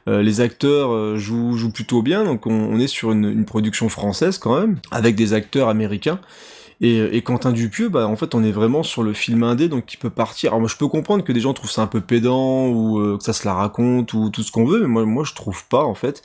Euh, 0.08 0.22
les 0.22 0.40
acteurs 0.42 0.92
euh, 0.94 1.18
jouent, 1.18 1.58
jouent 1.58 1.72
plutôt 1.72 2.02
bien, 2.02 2.24
donc 2.24 2.48
on, 2.48 2.52
on 2.54 2.80
est 2.80 2.88
sur 2.88 3.12
une, 3.12 3.26
une 3.26 3.46
production 3.46 3.90
française 3.90 4.38
quand 4.38 4.60
même, 4.60 4.78
avec 4.92 5.16
des 5.16 5.34
acteurs 5.34 5.68
américains. 5.70 6.20
Et, 6.80 6.98
et 7.18 7.24
Quentin 7.24 7.52
Dupieux, 7.52 7.90
bah 7.90 8.08
en 8.08 8.16
fait, 8.16 8.36
on 8.36 8.44
est 8.44 8.52
vraiment 8.52 8.84
sur 8.84 9.02
le 9.02 9.12
film 9.14 9.42
indé, 9.42 9.68
donc 9.68 9.88
qui 9.88 9.98
peut 9.98 10.12
partir. 10.12 10.52
Alors 10.52 10.60
moi, 10.60 10.70
je 10.72 10.76
peux 10.78 10.88
comprendre 10.88 11.24
que 11.24 11.32
des 11.34 11.40
gens 11.40 11.54
trouvent 11.54 11.72
ça 11.72 11.82
un 11.82 11.88
peu 11.88 12.02
pédant 12.02 12.68
ou 12.68 13.00
euh, 13.00 13.18
que 13.18 13.24
ça 13.24 13.34
se 13.34 13.48
la 13.48 13.56
raconte 13.56 14.14
ou 14.14 14.30
tout 14.30 14.44
ce 14.44 14.52
qu'on 14.52 14.64
veut, 14.66 14.82
mais 14.82 14.88
moi, 14.88 15.04
moi, 15.06 15.24
je 15.24 15.34
trouve 15.34 15.66
pas 15.68 15.84
en 15.84 15.96
fait. 15.96 16.22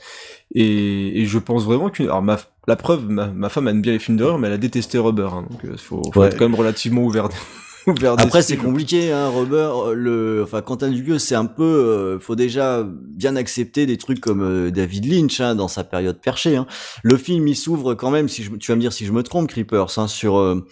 Et, 0.53 1.21
et 1.21 1.25
je 1.25 1.39
pense 1.39 1.63
vraiment 1.65 1.89
qu'une. 1.89 2.05
Alors 2.05 2.21
ma, 2.21 2.37
la 2.67 2.75
preuve, 2.75 3.09
ma, 3.09 3.27
ma 3.27 3.49
femme 3.49 3.67
aime 3.67 3.81
bien 3.81 3.93
les 3.93 3.99
films 3.99 4.17
d'horreur, 4.17 4.37
mais 4.37 4.45
elle 4.47 4.53
a 4.53 4.57
détesté 4.59 4.99
Rubber, 4.99 5.29
hein, 5.33 5.45
donc 5.49 5.61
il 5.63 5.75
faut, 5.79 6.03
faut 6.13 6.19
Ouais. 6.21 6.27
être 6.27 6.37
quand 6.37 6.45
même 6.47 6.53
relativement 6.55 7.01
ouvert. 7.03 7.29
ouvert 7.87 8.15
Après 8.17 8.41
c'est 8.41 8.57
compliqué 8.57 9.11
hein 9.11 9.27
Robert 9.27 9.89
euh, 9.89 9.93
le 9.93 10.43
enfin 10.43 10.61
Quentin 10.61 10.89
Dupieux 10.89 11.19
c'est 11.19 11.35
un 11.35 11.45
peu 11.45 11.63
euh, 11.63 12.19
faut 12.19 12.35
déjà 12.35 12.85
bien 12.85 13.35
accepter 13.35 13.85
des 13.85 13.97
trucs 13.97 14.19
comme 14.19 14.41
euh, 14.41 14.71
David 14.71 15.05
Lynch 15.05 15.39
hein, 15.39 15.55
dans 15.55 15.67
sa 15.67 15.83
période 15.83 16.19
perchée 16.21 16.55
hein. 16.55 16.67
Le 17.03 17.17
film 17.17 17.47
il 17.47 17.55
s'ouvre 17.55 17.93
quand 17.95 18.11
même 18.11 18.29
si 18.29 18.43
je, 18.43 18.51
tu 18.55 18.71
vas 18.71 18.75
me 18.75 18.81
dire 18.81 18.93
si 18.93 19.05
je 19.05 19.11
me 19.11 19.23
trompe 19.23 19.49
Creepers 19.49 19.97
hein, 19.97 20.07
sur 20.07 20.37
euh, 20.37 20.65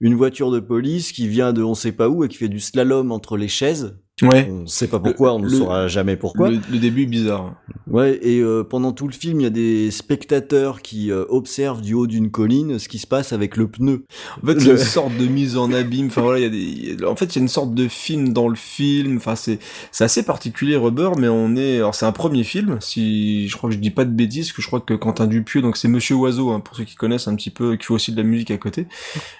une 0.00 0.14
voiture 0.14 0.50
de 0.50 0.60
police 0.60 1.12
qui 1.12 1.28
vient 1.28 1.52
de 1.52 1.62
on 1.62 1.74
sait 1.74 1.92
pas 1.92 2.08
où 2.08 2.24
et 2.24 2.28
qui 2.28 2.36
fait 2.36 2.48
du 2.48 2.60
slalom 2.60 3.12
entre 3.12 3.36
les 3.36 3.48
chaises. 3.48 3.98
Ouais. 4.22 4.50
On 4.50 4.66
sait 4.66 4.88
pas 4.88 4.98
pourquoi, 4.98 5.34
on 5.34 5.40
ne 5.40 5.44
le- 5.44 5.50
saura 5.58 5.88
jamais 5.88 6.16
pourquoi. 6.16 6.48
Le, 6.48 6.58
le 6.70 6.78
début 6.78 7.02
est 7.02 7.06
bizarre. 7.06 7.54
Ouais, 7.86 8.18
et 8.22 8.40
euh, 8.40 8.64
pendant 8.64 8.92
tout 8.92 9.06
le 9.06 9.12
film, 9.12 9.40
il 9.40 9.42
y 9.42 9.46
a 9.46 9.50
des 9.50 9.90
spectateurs 9.90 10.80
qui 10.80 11.10
euh, 11.12 11.26
observent 11.28 11.82
du 11.82 11.92
haut 11.92 12.06
d'une 12.06 12.30
colline 12.30 12.78
ce 12.78 12.88
qui 12.88 12.98
se 12.98 13.06
passe 13.06 13.34
avec 13.34 13.58
le 13.58 13.68
pneu. 13.68 14.04
En 14.42 14.46
fait, 14.46 14.58
c'est 14.58 14.70
une 14.70 14.78
sorte 14.78 15.14
de 15.18 15.26
mise 15.26 15.58
en 15.58 15.70
abîme. 15.70 16.06
Enfin 16.06 16.22
voilà, 16.22 16.38
il 16.38 16.44
y 16.44 16.46
a 16.46 16.96
des. 16.96 17.04
En 17.04 17.14
fait, 17.14 17.26
il 17.26 17.36
y 17.36 17.38
a 17.40 17.42
une 17.42 17.48
sorte 17.48 17.74
de 17.74 17.88
film 17.88 18.32
dans 18.32 18.48
le 18.48 18.56
film. 18.56 19.18
Enfin, 19.18 19.36
c'est 19.36 19.58
c'est 19.92 20.04
assez 20.04 20.24
particulier, 20.24 20.76
Rubber, 20.76 21.10
mais 21.18 21.28
on 21.28 21.54
est. 21.54 21.76
Alors, 21.76 21.94
c'est 21.94 22.06
un 22.06 22.12
premier 22.12 22.42
film. 22.42 22.78
Si 22.80 23.48
je 23.48 23.56
crois 23.56 23.68
que 23.68 23.76
je 23.76 23.80
dis 23.80 23.90
pas 23.90 24.06
de 24.06 24.10
bêtises, 24.12 24.52
que 24.52 24.62
je 24.62 24.66
crois 24.66 24.80
que 24.80 24.94
Quentin 24.94 25.26
Dupieux, 25.26 25.60
donc 25.60 25.76
c'est 25.76 25.88
Monsieur 25.88 26.14
Oiseau, 26.16 26.50
hein, 26.50 26.60
pour 26.60 26.74
ceux 26.74 26.84
qui 26.84 26.94
connaissent 26.96 27.28
un 27.28 27.36
petit 27.36 27.50
peu, 27.50 27.76
qui 27.76 27.84
fait 27.84 27.92
aussi 27.94 28.12
de 28.12 28.16
la 28.16 28.22
musique 28.22 28.50
à 28.50 28.56
côté. 28.56 28.86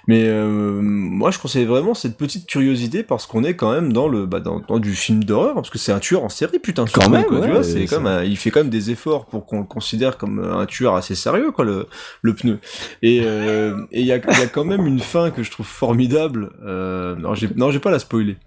Mais 0.07 0.23
euh, 0.25 0.79
moi, 0.81 1.31
je 1.31 1.39
conseille 1.39 1.65
vraiment 1.65 1.95
cette 1.95 2.15
petite 2.15 2.45
curiosité 2.45 3.01
parce 3.01 3.25
qu'on 3.25 3.43
est 3.43 3.55
quand 3.55 3.71
même 3.71 3.91
dans 3.91 4.07
le 4.07 4.27
bah, 4.27 4.39
dans, 4.39 4.61
dans 4.67 4.79
du 4.79 4.93
film 4.95 5.23
d'horreur, 5.23 5.53
parce 5.55 5.69
que 5.69 5.77
c'est 5.77 5.91
un 5.91 5.99
tueur 5.99 6.23
en 6.23 6.29
série, 6.29 6.59
putain. 6.59 6.85
Quand 6.91 7.09
même, 7.09 7.25
quoi, 7.25 7.41
tu 7.41 7.51
vois, 7.51 7.63
c'est 7.63 7.85
comme 7.85 8.05
un- 8.07 8.23
il 8.23 8.37
fait 8.37 8.51
quand 8.51 8.59
même 8.61 8.69
des 8.69 8.91
efforts 8.91 9.25
pour 9.25 9.45
qu'on 9.45 9.59
le 9.59 9.65
considère 9.65 10.17
comme 10.17 10.39
un 10.43 10.65
tueur 10.65 10.95
assez 10.95 11.15
sérieux, 11.15 11.51
quoi, 11.51 11.65
le 11.65 11.87
le 12.21 12.33
pneu. 12.35 12.59
Et 13.01 13.21
euh, 13.23 13.77
et 13.91 14.01
il 14.01 14.05
y 14.07 14.11
a, 14.11 14.17
il 14.17 14.39
y 14.39 14.41
a 14.43 14.47
quand 14.47 14.65
même 14.65 14.85
une 14.85 14.99
fin 14.99 15.31
que 15.31 15.43
je 15.43 15.51
trouve 15.51 15.65
formidable. 15.67 16.51
Euh, 16.65 17.15
non, 17.15 17.33
j'ai 17.35 17.49
non, 17.55 17.71
j'ai 17.71 17.79
pas 17.79 17.91
la 17.91 17.99
spoiler. 17.99 18.37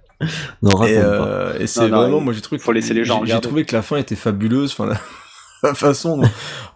Non, 0.63 0.71
raconte 0.77 0.89
Et, 0.91 0.95
pas. 0.97 1.01
euh, 1.01 1.59
et 1.59 1.67
c'est 1.67 1.89
vraiment, 1.89 2.21
moi 2.21 2.35
j'ai 2.35 2.43
trouvé, 2.43 2.59
faut 2.61 2.73
laisser 2.73 2.93
les 2.93 3.05
gens 3.07 3.25
j'ai- 3.25 3.41
trouvé 3.41 3.65
que 3.65 3.75
la 3.75 3.81
fin 3.83 3.97
était 3.97 4.17
fabuleuse. 4.17 4.73
Enfin, 4.73 4.85
la, 4.87 4.93
la 4.93 5.01
façon, 5.75 6.23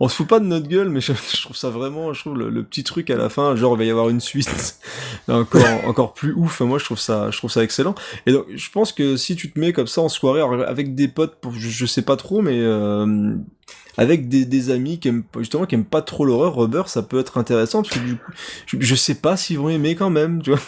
on 0.01 0.09
se 0.09 0.17
fout 0.17 0.27
pas 0.27 0.41
de 0.41 0.45
notre 0.45 0.69
gueule, 0.69 0.89
mais 0.91 1.01
je, 1.01 1.13
trouve 1.43 1.57
ça 1.57 1.71
vraiment, 1.71 2.13
je 2.13 2.21
trouve 2.21 2.37
le, 2.37 2.63
petit 2.63 2.85
truc 2.85 3.11
à 3.11 3.17
la 3.17 3.29
fin, 3.29 3.57
genre 3.57 3.75
il 3.75 3.79
va 3.79 3.85
y 3.85 3.91
avoir 3.91 4.09
une 4.09 4.21
suite, 4.21 4.79
encore 5.29 5.63
encore 5.87 6.15
plus 6.15 6.33
ouf. 6.35 6.61
Moi, 6.61 6.79
je 6.79 6.85
trouve 6.85 6.99
ça, 6.99 7.31
je 7.31 7.39
trouve 7.39 7.51
ça 7.51 7.63
excellent. 7.63 7.95
Et 8.27 8.33
donc, 8.33 8.47
je 8.55 8.71
pense 8.71 8.93
que 8.93 9.17
si 9.17 9.37
tu 9.37 9.51
te 9.51 9.59
mets 9.59 9.73
comme 9.73 9.87
ça 9.87 10.03
en 10.03 10.09
soirée 10.09 10.43
avec 10.67 10.95
des 10.95 11.09
potes, 11.09 11.37
je, 11.57 11.87
sais 11.87 12.03
pas 12.03 12.17
trop, 12.17 12.43
mais 12.43 12.59
euh, 12.61 13.35
avec 13.97 14.29
des, 14.29 14.71
amis 14.71 14.99
qui 14.99 15.09
aiment 15.09 15.23
pas- 15.25 15.41
justement 15.41 15.65
qui 15.67 15.77
aiment 15.77 15.85
pas 15.85 16.03
trop 16.03 16.25
l'horreur, 16.25 16.55
Rubber, 16.55 16.83
ça 16.87 17.03
peut 17.03 17.19
être 17.19 17.39
intéressant 17.39 17.83
parce 17.83 17.95
que 17.95 18.01
du 18.01 18.17
coup, 18.17 18.33
je, 18.67 18.77
je 18.81 18.95
sais 18.95 19.15
pas 19.15 19.37
s'ils 19.37 19.59
vont 19.59 19.69
aimer 19.71 19.95
quand 19.95 20.11
même, 20.11 20.43
tu 20.43 20.51
vois. 20.51 20.61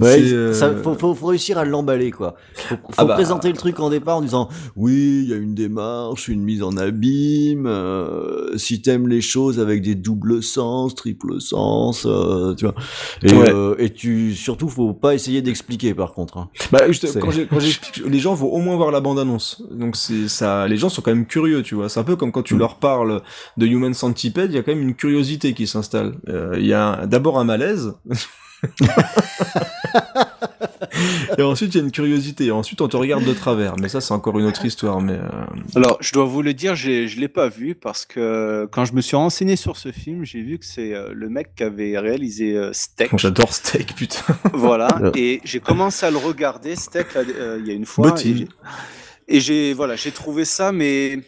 Ouais, 0.00 0.20
euh, 0.32 0.52
ça, 0.52 0.74
faut, 0.76 0.94
faut, 0.94 1.14
faut 1.14 1.26
réussir 1.26 1.58
à 1.58 1.64
l'emballer, 1.64 2.10
quoi. 2.10 2.36
Faut, 2.54 2.76
faut 2.76 2.80
Ah 2.96 3.04
bah. 3.04 3.14
présenter 3.14 3.48
le 3.48 3.56
truc 3.56 3.78
en 3.80 3.90
départ 3.90 4.16
en 4.18 4.20
disant 4.22 4.48
oui, 4.76 5.20
il 5.24 5.28
y 5.30 5.32
a 5.32 5.36
une 5.36 5.54
démarche, 5.54 6.28
une 6.28 6.42
mise 6.42 6.62
en 6.62 6.76
abîme. 6.76 7.66
euh, 7.66 8.56
si 8.56 8.80
t'aimes 8.82 9.08
les 9.08 9.20
choses 9.20 9.60
avec 9.60 9.82
des 9.82 9.94
doubles 9.94 10.42
sens, 10.42 10.94
triple 10.94 11.40
sens, 11.40 12.06
euh, 12.06 12.54
tu 12.54 12.64
vois. 12.64 12.74
Et, 13.22 13.32
Ouais. 13.32 13.52
euh, 13.54 13.74
et 13.78 13.90
tu 13.92 14.34
surtout, 14.34 14.68
faut 14.68 14.92
pas 14.94 15.14
essayer 15.14 15.42
d'expliquer, 15.42 15.94
par 15.94 16.12
contre. 16.12 16.38
hein. 16.38 16.48
Bah, 16.72 16.90
je 16.90 16.98
te- 17.00 17.18
quand 17.18 17.30
j'explique, 17.60 18.02
les 18.06 18.18
gens 18.18 18.34
vont 18.34 18.48
au 18.52 18.58
moins 18.58 18.76
voir 18.76 18.90
la 18.90 19.00
bande-annonce. 19.00 19.62
Donc 19.70 19.96
c'est 19.96 20.28
ça, 20.28 20.66
les 20.68 20.76
gens 20.76 20.88
sont 20.88 21.02
quand 21.02 21.14
même 21.14 21.26
curieux, 21.26 21.62
tu 21.62 21.74
vois. 21.74 21.88
C'est 21.88 22.00
un 22.00 22.04
peu 22.04 22.16
comme 22.16 22.32
quand 22.32 22.42
tu 22.42 22.54
Mm. 22.54 22.58
leur 22.58 22.76
parles 22.76 23.22
de 23.56 23.66
Human 23.66 23.94
Centipede, 23.94 24.50
il 24.50 24.54
y 24.56 24.58
a 24.58 24.62
quand 24.62 24.72
même 24.72 24.82
une 24.82 24.94
curiosité 24.94 25.54
qui 25.54 25.66
s'installe. 25.66 26.14
Euh, 26.28 26.54
Il 26.58 26.66
y 26.66 26.72
a 26.72 27.06
d'abord 27.06 27.38
un 27.38 27.44
malaise. 27.44 27.94
et 31.38 31.42
ensuite 31.42 31.74
il 31.74 31.78
y 31.78 31.80
a 31.80 31.84
une 31.84 31.90
curiosité. 31.92 32.46
Et 32.46 32.50
ensuite 32.50 32.80
on 32.80 32.88
te 32.88 32.96
regarde 32.96 33.24
de 33.24 33.32
travers. 33.32 33.76
Mais 33.80 33.88
ça 33.88 34.00
c'est 34.00 34.12
encore 34.14 34.38
une 34.38 34.46
autre 34.46 34.64
histoire. 34.64 35.00
Mais 35.00 35.14
euh, 35.14 35.28
Alors, 35.76 35.98
je 36.00 36.12
dois 36.12 36.24
vous 36.24 36.42
le 36.42 36.54
dire, 36.54 36.74
je 36.74 37.18
l'ai 37.18 37.28
pas 37.28 37.48
vu 37.48 37.74
parce 37.74 38.04
que 38.06 38.68
quand 38.72 38.84
je 38.84 38.92
me 38.94 39.00
suis 39.00 39.16
renseigné 39.16 39.56
sur 39.56 39.76
ce 39.76 39.92
film, 39.92 40.24
j'ai 40.24 40.42
vu 40.42 40.58
que 40.58 40.64
c'est 40.64 40.94
euh, 40.94 41.10
le 41.14 41.28
mec 41.28 41.54
qui 41.56 41.62
avait 41.62 41.98
réalisé 41.98 42.56
euh, 42.56 42.72
Steak. 42.72 43.10
j'adore 43.18 43.52
Steak, 43.52 43.94
putain. 43.94 44.22
Voilà, 44.52 44.88
et 45.16 45.40
j'ai 45.44 45.60
commencé 45.60 46.06
à 46.06 46.10
le 46.10 46.18
regarder, 46.18 46.76
Steak, 46.76 47.06
euh, 47.16 47.58
il 47.60 47.66
y 47.66 47.70
a 47.70 47.74
une 47.74 47.86
fois. 47.86 48.14
Et 48.24 48.36
j'ai- 48.36 48.48
Et 49.30 49.40
j'ai 49.40 49.74
voilà, 49.74 49.94
j'ai 49.96 50.10
trouvé 50.10 50.44
ça, 50.44 50.72
mais 50.72 51.20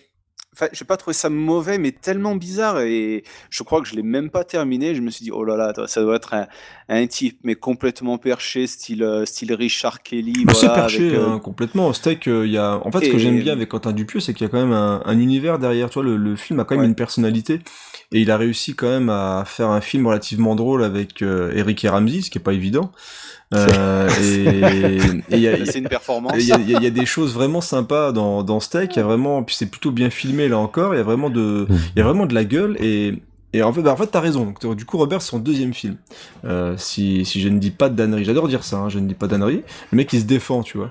enfin, 0.54 0.66
j'ai 0.72 0.84
pas 0.84 0.96
trouvé 0.96 1.14
ça 1.14 1.28
mauvais, 1.30 1.78
mais 1.78 1.92
tellement 1.92 2.36
bizarre. 2.36 2.80
Et 2.80 3.24
je 3.50 3.62
crois 3.62 3.80
que 3.80 3.88
je 3.88 3.94
l'ai 3.94 4.02
même 4.02 4.30
pas 4.30 4.44
terminé. 4.44 4.94
Je 4.94 5.00
me 5.02 5.10
suis 5.10 5.24
dit, 5.24 5.30
oh 5.30 5.44
là 5.44 5.56
là, 5.56 5.72
ça 5.86 6.00
doit 6.02 6.16
être 6.16 6.34
un, 6.34 6.46
un 6.88 7.06
type, 7.06 7.38
mais 7.44 7.54
complètement 7.54 8.18
perché, 8.18 8.66
style, 8.66 9.02
euh, 9.02 9.24
style 9.26 9.52
Richard 9.54 10.02
Kelly. 10.02 10.44
Bah, 10.44 10.52
c'est 10.54 10.68
perché 10.68 11.08
avec, 11.08 11.18
euh, 11.18 11.28
hein, 11.30 11.38
complètement. 11.38 11.92
Steak, 11.92 12.26
euh, 12.28 12.46
il 12.46 12.52
y 12.52 12.58
a. 12.58 12.80
En 12.84 12.90
fait, 12.90 13.04
ce 13.06 13.10
que 13.10 13.18
j'aime 13.18 13.38
bien 13.40 13.52
avec 13.52 13.68
Quentin 13.68 13.92
Dupieux, 13.92 14.20
c'est 14.20 14.34
qu'il 14.34 14.46
y 14.46 14.48
a 14.48 14.50
quand 14.50 14.60
même 14.60 14.72
un, 14.72 15.02
un 15.04 15.18
univers 15.18 15.58
derrière. 15.58 15.90
Toi, 15.90 16.02
le, 16.02 16.16
le 16.16 16.36
film 16.36 16.60
a 16.60 16.64
quand 16.64 16.74
même 16.74 16.80
Ouais. 16.82 16.86
une 16.88 16.94
personnalité, 16.94 17.60
et 18.12 18.20
il 18.20 18.30
a 18.30 18.36
réussi 18.36 18.74
quand 18.74 18.88
même 18.88 19.08
à 19.10 19.44
faire 19.46 19.68
un 19.68 19.80
film 19.80 20.06
relativement 20.06 20.54
drôle 20.56 20.82
avec 20.82 21.22
euh, 21.22 21.52
Eric 21.54 21.84
et 21.84 21.88
Ramsey, 21.88 22.22
ce 22.22 22.30
qui 22.30 22.38
est 22.38 22.42
pas 22.42 22.52
évident. 22.54 22.90
Euh, 23.52 24.08
et 24.22 24.46
et 25.34 25.36
il 25.36 25.40
y 25.40 25.48
a- 25.48 25.64
C'est 25.66 25.78
une 25.80 25.88
performance. 25.88 26.34
Il 26.38 26.44
y, 26.46 26.52
a, 26.52 26.56
il 26.58 26.70
y 26.70 26.74
a- 26.76 26.78
il 26.78 26.84
y 26.84 26.86
a 26.86 26.90
des 26.90 27.06
choses 27.06 27.34
vraiment 27.34 27.60
sympas 27.60 28.12
dans, 28.12 28.42
dans 28.44 28.60
Steak. 28.60 28.94
Il 28.94 28.98
y 28.98 29.02
a 29.02 29.04
vraiment, 29.04 29.42
puis 29.42 29.56
c'est 29.56 29.66
plutôt 29.66 29.90
bien 29.90 30.08
filmé 30.10 30.48
là 30.48 30.58
encore. 30.58 30.94
Il 30.94 30.98
y 30.98 31.00
a 31.00 31.04
vraiment 31.04 31.30
de, 31.30 31.66
il 31.68 31.98
y 31.98 32.00
a 32.00 32.04
vraiment 32.04 32.26
de 32.26 32.34
la 32.34 32.44
gueule 32.44 32.76
et 32.80 33.14
et 33.52 33.62
en 33.62 33.72
fait, 33.72 33.82
bah, 33.82 33.92
en 33.92 33.96
fait, 33.96 34.06
t'as 34.06 34.20
raison. 34.20 34.54
Donc, 34.62 34.76
du 34.76 34.84
coup, 34.84 34.96
Robert, 34.96 35.22
c'est 35.22 35.30
son 35.30 35.38
deuxième 35.38 35.74
film. 35.74 35.96
Euh, 36.44 36.74
si, 36.76 37.24
si 37.24 37.40
je 37.40 37.48
ne 37.48 37.58
dis 37.58 37.70
pas 37.70 37.88
de 37.88 37.96
dannerie, 37.96 38.24
j'adore 38.24 38.46
dire 38.46 38.62
ça. 38.62 38.78
Hein, 38.78 38.88
je 38.88 38.98
ne 38.98 39.08
dis 39.08 39.14
pas 39.14 39.26
de 39.26 39.32
dannerie. 39.32 39.62
Le 39.90 39.96
mec, 39.96 40.12
il 40.12 40.20
se 40.20 40.24
défend, 40.24 40.62
tu 40.62 40.78
vois. 40.78 40.90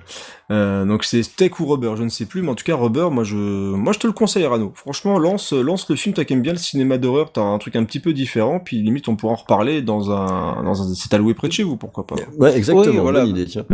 Euh, 0.51 0.83
donc 0.83 1.03
c'est 1.03 1.21
Steak 1.21 1.59
ou 1.59 1.65
Robert, 1.65 1.95
je 1.95 2.03
ne 2.03 2.09
sais 2.09 2.25
plus, 2.25 2.41
mais 2.41 2.49
en 2.49 2.55
tout 2.55 2.63
cas, 2.63 2.75
Robert, 2.75 3.11
moi, 3.11 3.23
je, 3.23 3.35
moi, 3.35 3.93
je 3.93 3.99
te 3.99 4.07
le 4.07 4.13
conseille, 4.13 4.45
Rano. 4.45 4.71
Franchement, 4.75 5.19
lance, 5.19 5.53
lance 5.53 5.89
le 5.89 5.95
film. 5.95 6.13
Toi 6.13 6.25
qui 6.25 6.33
aimes 6.33 6.41
bien 6.41 6.53
le 6.53 6.59
cinéma 6.59 6.97
d'horreur, 6.97 7.31
t'as 7.31 7.41
un 7.41 7.57
truc 7.59 7.75
un 7.75 7.85
petit 7.85 7.99
peu 7.99 8.13
différent. 8.13 8.59
Puis 8.59 8.81
limite, 8.81 9.07
on 9.07 9.15
pourra 9.15 9.33
en 9.33 9.37
reparler 9.37 9.81
dans 9.81 10.11
un, 10.11 10.63
dans 10.63 10.81
un, 10.81 10.93
c'est 10.95 11.13
alloué 11.13 11.33
près 11.33 11.47
de 11.47 11.53
chez 11.53 11.63
vous, 11.63 11.77
pourquoi 11.77 12.05
pas. 12.05 12.15
Ouais, 12.37 12.57
exactement. 12.57 13.01
Voilà. 13.01 13.21
bonne 13.21 13.29
idée, 13.29 13.45
tiens. 13.45 13.65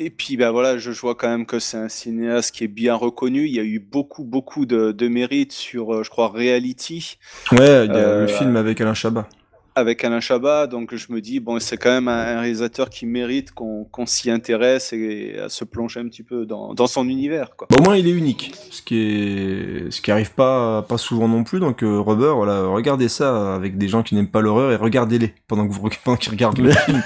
Et 0.00 0.10
puis 0.10 0.36
bah 0.36 0.52
voilà, 0.52 0.78
je, 0.78 0.92
je 0.92 1.00
vois 1.00 1.16
quand 1.16 1.28
même 1.28 1.44
que 1.44 1.58
c'est 1.58 1.76
un 1.76 1.88
cinéaste 1.88 2.54
qui 2.54 2.62
est 2.64 2.68
bien 2.68 2.94
reconnu. 2.94 3.46
Il 3.46 3.52
y 3.54 3.58
a 3.58 3.64
eu 3.64 3.80
beaucoup 3.80 4.22
beaucoup 4.22 4.64
de, 4.64 4.92
de 4.92 5.08
mérites 5.08 5.52
sur, 5.52 5.92
euh, 5.92 6.02
je 6.04 6.10
crois, 6.10 6.28
Reality. 6.28 7.18
Ouais, 7.52 7.58
il 7.58 7.62
y 7.62 7.66
a 7.66 7.84
le 7.86 7.98
Euh, 7.98 8.26
film 8.28 8.54
avec 8.56 8.80
Alain 8.80 8.94
Chabat. 8.94 9.28
avec 9.74 10.04
Alain 10.04 10.20
Chabat, 10.20 10.66
donc 10.68 10.94
je 10.94 11.12
me 11.12 11.20
dis 11.20 11.40
bon, 11.40 11.58
c'est 11.60 11.76
quand 11.76 11.90
même 11.90 12.06
un, 12.08 12.40
réalisateur 12.40 12.90
qui 12.90 13.06
mérite 13.06 13.50
qu'on 13.52 14.06
s'y 14.06 14.30
intéresse 14.30 14.92
et 14.92 15.36
à 15.44 15.48
se 15.48 15.64
plonger 15.64 15.98
un 16.00 16.06
petit 16.08 16.22
peu 16.22 16.46
dans, 16.46 16.74
dans 16.74 16.86
son 16.86 17.08
univers. 17.08 17.50
Quoi. 17.56 17.66
Bah, 17.70 17.76
au 17.78 17.82
moins, 17.82 17.96
il 17.96 18.06
est 18.06 18.12
unique, 18.12 18.52
ce 18.70 18.82
qui 18.82 18.98
est, 19.00 19.90
ce 19.90 20.00
qui 20.00 20.10
arrive 20.12 20.32
pas, 20.32 20.82
pas 20.82 20.98
souvent 20.98 21.26
non 21.28 21.42
plus. 21.44 21.58
Donc, 21.60 21.82
euh, 21.82 21.98
Robert, 21.98 22.36
voilà, 22.36 22.66
regardez 22.66 23.08
ça 23.08 23.54
avec 23.54 23.76
des 23.78 23.88
gens 23.88 24.02
qui 24.04 24.14
n'aiment 24.14 24.30
pas 24.30 24.40
l'horreur 24.42 24.70
et 24.72 24.76
regardez-les 24.76 25.34
pendant 25.48 25.66
que 25.66 25.72
vous, 25.72 25.88
pendant 26.04 26.16
qu'ils 26.16 26.30
regardent 26.32 26.58
le 26.58 26.70
film. 26.86 27.02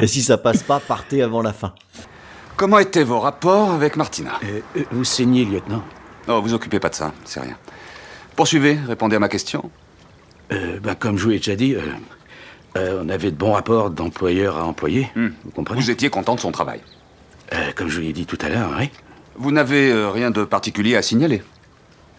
Et 0.00 0.06
si 0.06 0.22
ça 0.22 0.38
passe 0.38 0.62
pas, 0.62 0.80
partez 0.80 1.22
avant 1.22 1.42
la 1.42 1.52
fin. 1.52 1.74
Comment 2.56 2.78
étaient 2.78 3.04
vos 3.04 3.20
rapports 3.20 3.70
avec 3.72 3.96
Martina? 3.96 4.32
Vous 4.90 5.04
saignez, 5.04 5.44
lieutenant 5.44 5.82
Oh, 6.28 6.40
vous 6.40 6.54
occupez 6.54 6.78
pas 6.78 6.88
de 6.88 6.94
ça, 6.94 7.12
c'est 7.24 7.40
rien. 7.40 7.56
Poursuivez, 8.36 8.78
répondez 8.86 9.16
à 9.16 9.18
ma 9.18 9.28
question. 9.28 9.70
Euh, 10.52 10.78
ben, 10.80 10.94
Comme 10.94 11.18
je 11.18 11.24
vous 11.24 11.30
l'ai 11.30 11.38
déjà 11.38 11.56
dit, 11.56 11.74
euh, 11.74 11.80
euh, 12.76 13.02
on 13.04 13.08
avait 13.08 13.30
de 13.30 13.36
bons 13.36 13.52
rapports 13.52 13.90
d'employeur 13.90 14.56
à 14.56 14.64
employé. 14.64 15.10
Vous 15.16 15.50
comprenez? 15.54 15.80
Vous 15.80 15.90
étiez 15.90 16.10
content 16.10 16.34
de 16.34 16.40
son 16.40 16.52
travail. 16.52 16.80
Euh, 17.52 17.72
Comme 17.74 17.88
je 17.88 17.96
vous 17.96 18.02
l'ai 18.02 18.12
dit 18.12 18.26
tout 18.26 18.38
à 18.40 18.48
l'heure, 18.48 18.70
oui. 18.78 18.90
Vous 19.34 19.50
n'avez 19.50 19.90
euh, 19.90 20.10
rien 20.10 20.30
de 20.30 20.44
particulier 20.44 20.94
à 20.96 21.02
signaler? 21.02 21.42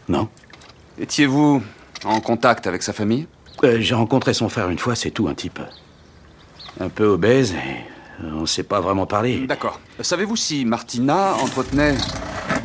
Non. 0.10 0.28
Étiez-vous 1.00 1.64
en 2.04 2.20
contact 2.22 2.68
avec 2.68 2.84
sa 2.84 2.92
famille? 2.94 3.28
Euh, 3.64 3.78
J'ai 3.80 3.96
rencontré 3.96 4.34
son 4.34 4.50
frère 4.50 4.70
une 4.70 4.80
fois, 4.80 4.96
c'est 4.96 5.12
tout, 5.12 5.28
un 5.28 5.34
type. 5.34 5.60
Un 6.80 6.90
peu 6.90 7.06
obèse 7.06 7.54
et 7.54 7.86
on 8.24 8.42
ne 8.42 8.46
s'est 8.46 8.64
pas 8.64 8.80
vraiment 8.80 9.06
parlé. 9.06 9.46
D'accord. 9.48 9.80
Savez-vous 10.00 10.36
si 10.36 10.66
Martina 10.66 11.34
entretenait 11.36 11.96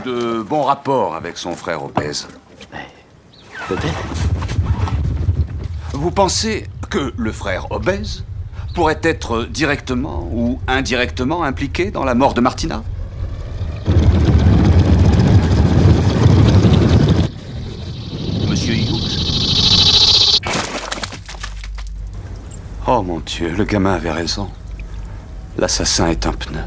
de 0.04 0.42
bons 0.42 0.62
rapports 0.62 1.14
avec 1.14 1.38
son 1.38 1.54
frère 1.54 1.84
obèse? 1.84 2.28
Peut-être. 3.68 4.02
Vous 5.92 6.10
pensez 6.10 6.66
que 6.90 7.12
le 7.16 7.32
frère 7.32 7.70
obèse 7.70 8.24
pourrait 8.74 9.00
être 9.02 9.44
directement 9.44 10.28
ou 10.32 10.60
indirectement 10.68 11.42
impliqué 11.42 11.90
dans 11.90 12.04
la 12.04 12.14
mort 12.14 12.34
de 12.34 12.40
Martina 12.40 12.82
Monsieur 18.48 18.74
Hughes 18.74 19.18
Oh 22.90 23.02
mon 23.02 23.18
Dieu, 23.20 23.50
le 23.50 23.64
gamin 23.64 23.92
avait 23.96 24.10
raison. 24.10 24.48
L'assassin 25.58 26.08
est 26.08 26.26
un 26.26 26.32
pneu. 26.32 26.62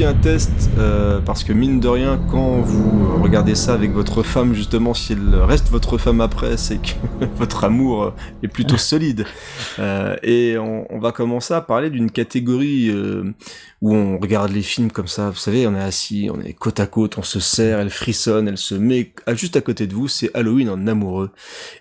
Aussi 0.00 0.04
un 0.04 0.14
test 0.14 0.70
euh, 0.78 1.20
parce 1.20 1.44
que 1.44 1.52
mine 1.52 1.78
de 1.78 1.88
rien 1.88 2.18
quand 2.30 2.60
vous 2.60 3.22
regardez 3.22 3.54
ça 3.54 3.74
avec 3.74 3.90
votre 3.92 4.22
femme 4.22 4.54
justement 4.54 4.94
si 4.94 5.12
elle 5.12 5.34
reste 5.34 5.68
votre 5.68 5.98
femme 5.98 6.22
après 6.22 6.56
c'est 6.56 6.78
que 6.78 6.92
votre 7.36 7.64
amour 7.64 8.04
euh, 8.04 8.10
est 8.42 8.48
plutôt 8.48 8.76
solide. 8.78 9.26
Euh, 9.78 10.16
et 10.22 10.58
on, 10.58 10.86
on 10.90 10.98
va 10.98 11.12
commencer 11.12 11.54
à 11.54 11.60
parler 11.60 11.90
d'une 11.90 12.10
catégorie 12.10 12.90
euh, 12.90 13.32
où 13.80 13.94
on 13.94 14.18
regarde 14.18 14.50
les 14.50 14.62
films 14.62 14.90
comme 14.90 15.06
ça. 15.06 15.30
Vous 15.30 15.36
savez 15.36 15.66
on 15.66 15.74
est 15.74 15.80
assis 15.80 16.28
on 16.32 16.40
est 16.40 16.52
côte 16.52 16.80
à 16.80 16.86
côte 16.86 17.16
on 17.16 17.22
se 17.22 17.40
serre 17.40 17.78
elle 17.78 17.88
frissonne 17.88 18.48
elle 18.48 18.58
se 18.58 18.74
met 18.74 19.12
à- 19.26 19.34
juste 19.34 19.56
à 19.56 19.60
côté 19.60 19.86
de 19.86 19.94
vous. 19.94 20.08
C'est 20.08 20.30
Halloween 20.34 20.68
en 20.68 20.86
amoureux. 20.86 21.30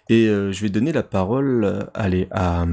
Et 0.07 0.27
je 0.27 0.61
vais 0.61 0.69
donner 0.69 0.93
la 0.93 1.03
parole 1.03 1.87
allez 1.93 2.27
à 2.31 2.65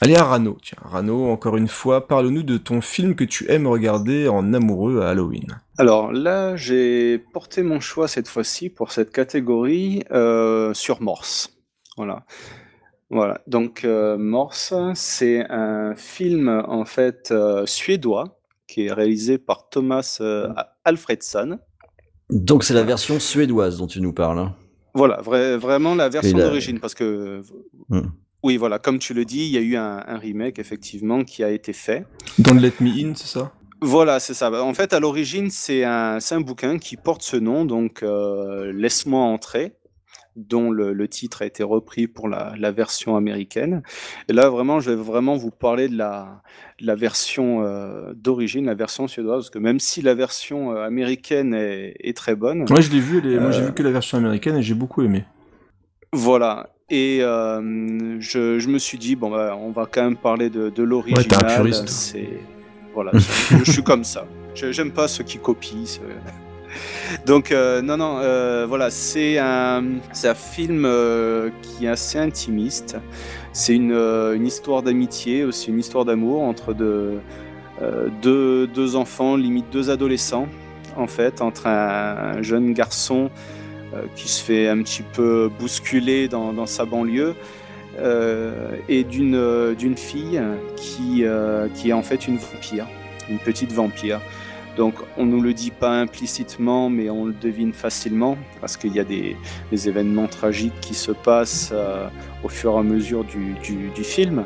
Allez 0.00 0.16
à 0.16 0.24
Rano, 0.24 0.58
tiens, 0.62 0.78
Rano, 0.82 1.30
encore 1.30 1.56
une 1.56 1.68
fois, 1.68 2.06
parle-nous 2.06 2.42
de 2.42 2.58
ton 2.58 2.80
film 2.82 3.14
que 3.14 3.24
tu 3.24 3.50
aimes 3.50 3.66
regarder 3.66 4.28
en 4.28 4.52
amoureux 4.52 5.00
à 5.00 5.08
Halloween. 5.10 5.46
Alors 5.78 6.12
là, 6.12 6.56
j'ai 6.56 7.18
porté 7.18 7.62
mon 7.62 7.80
choix 7.80 8.06
cette 8.06 8.28
fois-ci 8.28 8.68
pour 8.68 8.92
cette 8.92 9.12
catégorie 9.12 10.02
euh, 10.10 10.74
sur 10.74 11.00
Morse. 11.00 11.56
Voilà. 11.96 12.24
Voilà. 13.08 13.40
Donc 13.46 13.84
euh, 13.84 14.18
Morse, 14.18 14.74
c'est 14.94 15.46
un 15.48 15.94
film 15.96 16.48
en 16.66 16.84
fait 16.84 17.30
euh, 17.30 17.64
suédois 17.64 18.40
qui 18.66 18.86
est 18.86 18.92
réalisé 18.92 19.38
par 19.38 19.68
Thomas 19.70 20.18
euh, 20.20 20.52
Alfredson. 20.84 21.58
Donc 22.30 22.64
c'est 22.64 22.74
la 22.74 22.82
version 22.82 23.20
suédoise 23.20 23.78
dont 23.78 23.86
tu 23.86 24.00
nous 24.00 24.12
parles. 24.12 24.38
hein. 24.38 24.54
Voilà, 24.94 25.20
vrai- 25.22 25.56
vraiment 25.56 25.94
la 25.94 26.08
version 26.08 26.36
d'origine 26.46 26.78
parce 26.80 26.94
que 26.94 27.42
Hmm. 27.88 28.08
Oui, 28.44 28.58
voilà, 28.58 28.78
comme 28.78 28.98
tu 28.98 29.14
le 29.14 29.24
dis, 29.24 29.46
il 29.46 29.52
y 29.52 29.56
a 29.56 29.60
eu 29.62 29.76
un, 29.76 30.04
un 30.06 30.18
remake 30.18 30.58
effectivement 30.58 31.24
qui 31.24 31.42
a 31.42 31.50
été 31.50 31.72
fait. 31.72 32.06
Don't 32.38 32.60
Let 32.60 32.74
Me 32.80 32.90
In, 32.90 33.14
c'est 33.14 33.26
ça? 33.26 33.52
Voilà, 33.80 34.20
c'est 34.20 34.34
ça. 34.34 34.52
En 34.62 34.74
fait, 34.74 34.92
à 34.92 35.00
l'origine, 35.00 35.50
c'est 35.50 35.82
un, 35.82 36.18
un 36.30 36.40
bouquin 36.40 36.78
qui 36.78 36.96
porte 36.96 37.22
ce 37.22 37.38
nom, 37.38 37.64
donc 37.64 38.02
euh, 38.02 38.70
Laisse-moi 38.72 39.20
entrer, 39.20 39.76
dont 40.36 40.70
le, 40.70 40.92
le 40.92 41.08
titre 41.08 41.40
a 41.40 41.46
été 41.46 41.62
repris 41.62 42.06
pour 42.06 42.28
la, 42.28 42.54
la 42.58 42.70
version 42.70 43.16
américaine. 43.16 43.82
Et 44.28 44.34
là, 44.34 44.50
vraiment, 44.50 44.78
je 44.78 44.90
vais 44.90 44.96
vraiment 44.96 45.36
vous 45.36 45.50
parler 45.50 45.88
de 45.88 45.96
la, 45.96 46.42
de 46.80 46.86
la 46.86 46.96
version 46.96 47.62
euh, 47.64 48.12
d'origine, 48.14 48.66
la 48.66 48.74
version 48.74 49.08
suédoise, 49.08 49.44
parce 49.44 49.50
que 49.50 49.58
même 49.58 49.80
si 49.80 50.02
la 50.02 50.14
version 50.14 50.72
euh, 50.72 50.84
américaine 50.84 51.54
est, 51.54 51.94
est 52.00 52.16
très 52.16 52.34
bonne. 52.34 52.66
Moi 52.68 52.82
je 52.82 52.90
l'ai 52.90 53.00
vu, 53.00 53.22
moi 53.40 53.52
j'ai 53.52 53.62
vu 53.62 53.72
que 53.72 53.82
la 53.82 53.90
version 53.90 54.18
américaine 54.18 54.56
et 54.56 54.62
j'ai 54.62 54.74
beaucoup 54.74 55.00
aimé. 55.02 55.24
Voilà. 56.12 56.73
Et 56.90 57.20
euh, 57.22 58.20
je, 58.20 58.58
je 58.58 58.68
me 58.68 58.78
suis 58.78 58.98
dit, 58.98 59.16
bon, 59.16 59.30
bah, 59.30 59.56
on 59.58 59.70
va 59.70 59.86
quand 59.90 60.02
même 60.02 60.16
parler 60.16 60.50
de, 60.50 60.68
de 60.68 60.82
l'original. 60.82 61.72
c'est 61.86 62.28
voilà, 62.94 63.10
je, 63.64 63.70
suis 63.70 63.82
comme 63.82 64.04
ça. 64.04 64.26
J'aime 64.54 64.92
pas 64.92 65.08
ceux 65.08 65.24
qui 65.24 65.38
copient. 65.38 65.84
Donc, 67.26 67.50
euh, 67.52 67.82
non, 67.82 67.96
non, 67.96 68.18
euh, 68.20 68.66
voilà, 68.68 68.90
c'est 68.90 69.38
un, 69.38 69.82
c'est 70.12 70.28
un 70.28 70.34
film 70.34 70.84
euh, 70.84 71.50
qui 71.62 71.86
est 71.86 71.88
assez 71.88 72.18
intimiste. 72.18 72.96
C'est 73.52 73.74
une, 73.74 73.92
une 73.92 74.46
histoire 74.46 74.82
d'amitié, 74.82 75.44
aussi 75.44 75.70
une 75.70 75.78
histoire 75.78 76.04
d'amour 76.04 76.42
entre 76.42 76.72
deux, 76.72 77.20
deux, 78.22 78.66
deux 78.66 78.96
enfants, 78.96 79.36
limite 79.36 79.66
deux 79.70 79.90
adolescents, 79.90 80.48
en 80.96 81.06
fait, 81.06 81.40
entre 81.40 81.68
un, 81.68 82.42
jeune 82.42 82.72
garçon 82.72 83.30
qui 84.16 84.28
se 84.28 84.42
fait 84.42 84.68
un 84.68 84.82
petit 84.82 85.02
peu 85.02 85.50
bousculer 85.58 86.28
dans, 86.28 86.66
sa 86.66 86.84
banlieue 86.84 87.34
euh, 87.98 88.76
et 88.88 89.04
d'une 89.04 89.36
euh, 89.36 89.74
d'une 89.74 89.96
fille 89.96 90.42
qui, 90.76 91.24
euh, 91.24 91.68
qui 91.74 91.90
est 91.90 91.92
en 91.92 92.02
fait 92.02 92.26
une 92.26 92.38
vampire. 92.38 92.86
une 93.30 93.38
petite 93.38 93.72
vampire. 93.72 94.20
Donc 94.76 94.94
on 95.16 95.24
nous 95.24 95.40
le 95.40 95.54
dit 95.54 95.70
pas 95.70 95.92
implicitement, 96.00 96.90
mais 96.90 97.08
on 97.08 97.26
le 97.26 97.32
devine 97.32 97.72
facilement 97.72 98.36
parce 98.60 98.76
qu'il 98.76 98.92
y 98.94 99.00
a 99.00 99.04
des, 99.04 99.36
événements 99.72 100.26
tragiques 100.26 100.80
qui 100.80 100.94
se 100.94 101.12
passent 101.12 101.70
euh, 101.72 102.08
au 102.42 102.48
fur 102.48 102.74
et 102.74 102.78
à 102.78 102.82
mesure 102.82 103.24
du, 103.24 103.54
du 103.94 104.04
film. 104.04 104.44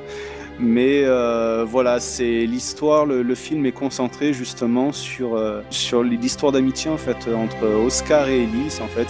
Mais 0.61 1.03
euh, 1.05 1.65
voilà, 1.67 2.01
c'est 2.01 2.47
l'histoire. 2.47 3.07
Le, 3.07 3.35
film 3.35 3.65
est 3.67 3.73
concentré 3.73 4.33
justement 4.33 4.93
sur 4.93 5.37
euh, 5.37 5.63
sur 5.71 6.03
l'histoire 6.03 6.51
d'amitié 6.51 6.91
en 6.91 6.97
fait 6.97 7.29
entre 7.33 7.65
Oscar 7.85 8.29
et 8.29 8.43
Elise. 8.43 8.81
En 8.81 8.89
fait, 8.89 9.09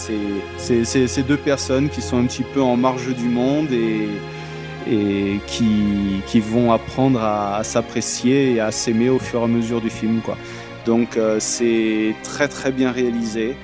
c'est 0.59 0.85
ces 0.85 1.23
deux 1.23 1.39
personnes 1.39 1.89
qui 1.89 2.03
sont 2.03 2.19
un 2.19 2.27
petit 2.27 2.43
peu 2.43 2.61
en 2.61 2.77
marge 2.77 3.15
du 3.15 3.29
monde 3.29 3.73
et 3.73 4.09
et 4.91 5.41
qui, 5.47 6.23
qui 6.27 6.41
vont 6.41 6.73
apprendre 6.73 7.21
à, 7.23 7.63
s'apprécier 7.63 8.55
et 8.55 8.61
à 8.61 8.71
s'aimer 8.71 9.11
au 9.11 9.19
fur 9.19 9.41
et 9.41 9.45
à 9.45 9.47
mesure 9.47 9.81
du 9.81 9.91
film. 9.91 10.21
Donc 10.87 11.17
euh, 11.17 11.37
c'est 11.41 12.15
très 12.23 12.49
très 12.49 12.73
bien 12.73 12.93
réalisé. 12.93 13.57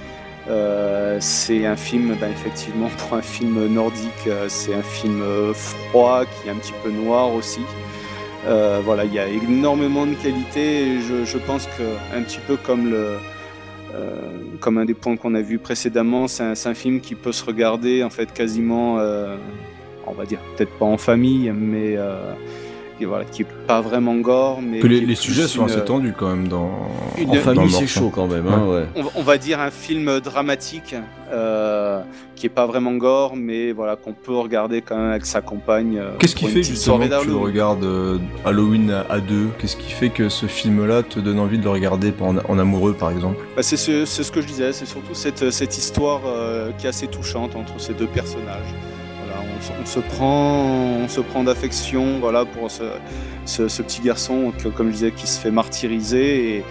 Euh, 0.48 1.16
c'est 1.20 1.64
un 1.64 1.76
film, 1.76 2.16
ben, 2.20 2.30
effectivement, 2.30 2.88
pour 2.98 3.16
un 3.16 3.22
film 3.22 3.66
nordique, 3.68 4.26
euh, 4.26 4.46
c'est 4.48 4.74
un 4.74 4.82
film 4.82 5.22
froid 5.54 6.24
qui 6.24 6.48
est 6.48 6.50
un 6.50 6.56
petit 6.56 6.74
peu 6.82 6.90
noir 6.90 7.32
aussi. 7.34 7.60
Euh, 8.46 8.80
voilà, 8.84 9.04
il 9.04 9.14
y 9.14 9.18
a 9.18 9.26
énormément 9.26 10.06
de 10.06 10.14
qualité 10.14 10.88
et 10.88 11.00
je, 11.00 11.38
pense 11.38 11.66
que 11.66 11.82
un 12.14 12.22
petit 12.22 12.40
peu 12.46 12.56
comme 12.58 12.90
le, 12.90 13.16
euh, 13.94 14.20
comme 14.60 14.76
un 14.76 14.84
des 14.84 14.92
points 14.92 15.16
qu'on 15.16 15.34
a 15.34 15.40
vu 15.40 15.58
précédemment, 15.58 16.28
c'est 16.28 16.42
un, 16.42 16.74
film 16.74 17.00
qui 17.00 17.14
peut 17.14 17.32
se 17.32 17.42
regarder 17.42 18.04
en 18.04 18.10
fait 18.10 18.30
quasiment, 18.34 18.96
on 20.06 20.12
va 20.12 20.26
dire 20.26 20.40
peut-être 20.56 20.72
pas 20.78 20.84
en 20.84 20.98
famille, 20.98 21.50
mais 21.52 21.96
qui, 22.98 23.06
voilà, 23.06 23.24
qui 23.24 23.44
pas 23.66 23.80
vraiment 23.80 24.14
gore, 24.16 24.60
mais 24.62 24.80
les, 24.80 25.00
les 25.00 25.14
sujets 25.14 25.48
sont 25.48 25.64
assez 25.64 25.84
tendus 25.84 26.14
quand 26.16 26.28
même 26.28 26.48
dans. 26.48 26.70
Une, 27.18 27.30
en 27.30 27.34
famille, 27.34 27.70
c'est 27.70 27.86
chaud 27.86 28.10
quand 28.14 28.26
même. 28.26 28.46
Hein, 28.46 28.66
ouais. 28.66 28.84
on, 28.96 29.20
on, 29.20 29.22
va 29.22 29.38
dire 29.38 29.60
un 29.60 29.70
film 29.70 30.20
dramatique 30.20 30.94
euh, 31.32 32.00
qui 32.36 32.46
est 32.46 32.50
pas 32.50 32.66
vraiment 32.66 32.92
gore, 32.92 33.36
mais 33.36 33.72
voilà 33.72 33.96
qu'on 33.96 34.12
peut 34.12 34.34
regarder 34.34 34.82
quand 34.82 34.96
même 34.96 35.10
avec 35.10 35.26
sa 35.26 35.40
compagne. 35.40 35.98
Euh, 35.98 36.16
Qu'est-ce 36.18 36.36
qui 36.36 36.46
fait 36.46 36.62
justement 36.62 36.98
que 36.98 37.22
tu 37.22 37.28
le 37.28 37.36
regardes 37.36 37.84
euh, 37.84 38.18
Halloween 38.44 38.94
à 39.08 39.20
deux? 39.20 39.48
Qu'est-ce 39.58 39.76
qui 39.76 39.90
fait 39.90 40.10
que 40.10 40.28
ce 40.28 40.46
film-là 40.46 41.02
te 41.02 41.18
donne 41.20 41.38
envie 41.38 41.58
de 41.58 41.64
le 41.64 41.70
regarder 41.70 42.12
en, 42.20 42.36
en 42.36 42.58
amoureux, 42.58 42.94
par 42.94 43.10
exemple? 43.10 43.38
Bah, 43.56 43.62
C'est 43.62 43.76
ce, 43.76 44.04
ce, 44.04 44.30
que 44.30 44.40
je 44.40 44.46
disais, 44.46 44.72
c'est 44.72 44.86
surtout 44.86 45.14
cette, 45.14 45.50
cette 45.50 45.78
histoire 45.78 46.22
euh, 46.26 46.70
qui 46.78 46.86
est 46.86 46.90
assez 46.90 47.06
touchante 47.06 47.56
entre 47.56 47.80
ces 47.80 47.94
deux 47.94 48.06
personnages 48.06 48.74
on 49.80 49.86
se 49.86 50.00
prend, 50.00 50.64
on 51.04 51.08
se 51.08 51.20
prend 51.20 51.44
d'affection, 51.44 52.18
voilà, 52.20 52.44
pour 52.44 52.70
ce, 52.70 52.84
ce, 53.44 53.68
ce, 53.68 53.82
petit 53.82 54.00
garçon, 54.00 54.52
que, 54.56 54.68
comme 54.68 54.88
je 54.88 54.92
disais, 54.92 55.12
qui 55.12 55.26
se 55.26 55.38
fait 55.38 55.50
martyriser. 55.50 56.56
Et, 56.56 56.64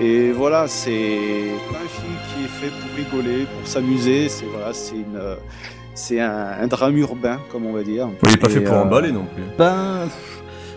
et 0.00 0.32
voilà, 0.32 0.68
c'est 0.68 0.90
pas 1.70 1.78
un 1.78 1.88
film 1.88 2.14
qui 2.28 2.44
est 2.44 2.48
fait 2.48 2.72
pour 2.80 2.96
rigoler, 2.96 3.46
pour 3.46 3.66
s'amuser. 3.66 4.28
C'est 4.28 4.46
voilà, 4.46 4.72
c'est 4.72 4.96
une, 4.96 5.20
c'est 5.94 6.20
un, 6.20 6.52
un, 6.60 6.66
drame 6.66 6.96
urbain, 6.98 7.40
comme 7.50 7.66
on 7.66 7.72
va 7.72 7.82
dire. 7.82 8.08
Il 8.22 8.28
n'est 8.28 8.36
pas 8.36 8.48
et 8.48 8.52
fait 8.52 8.60
pour 8.60 8.74
euh, 8.74 8.82
emballer 8.82 9.12
non 9.12 9.24
plus. 9.34 9.44
Ben. 9.58 10.08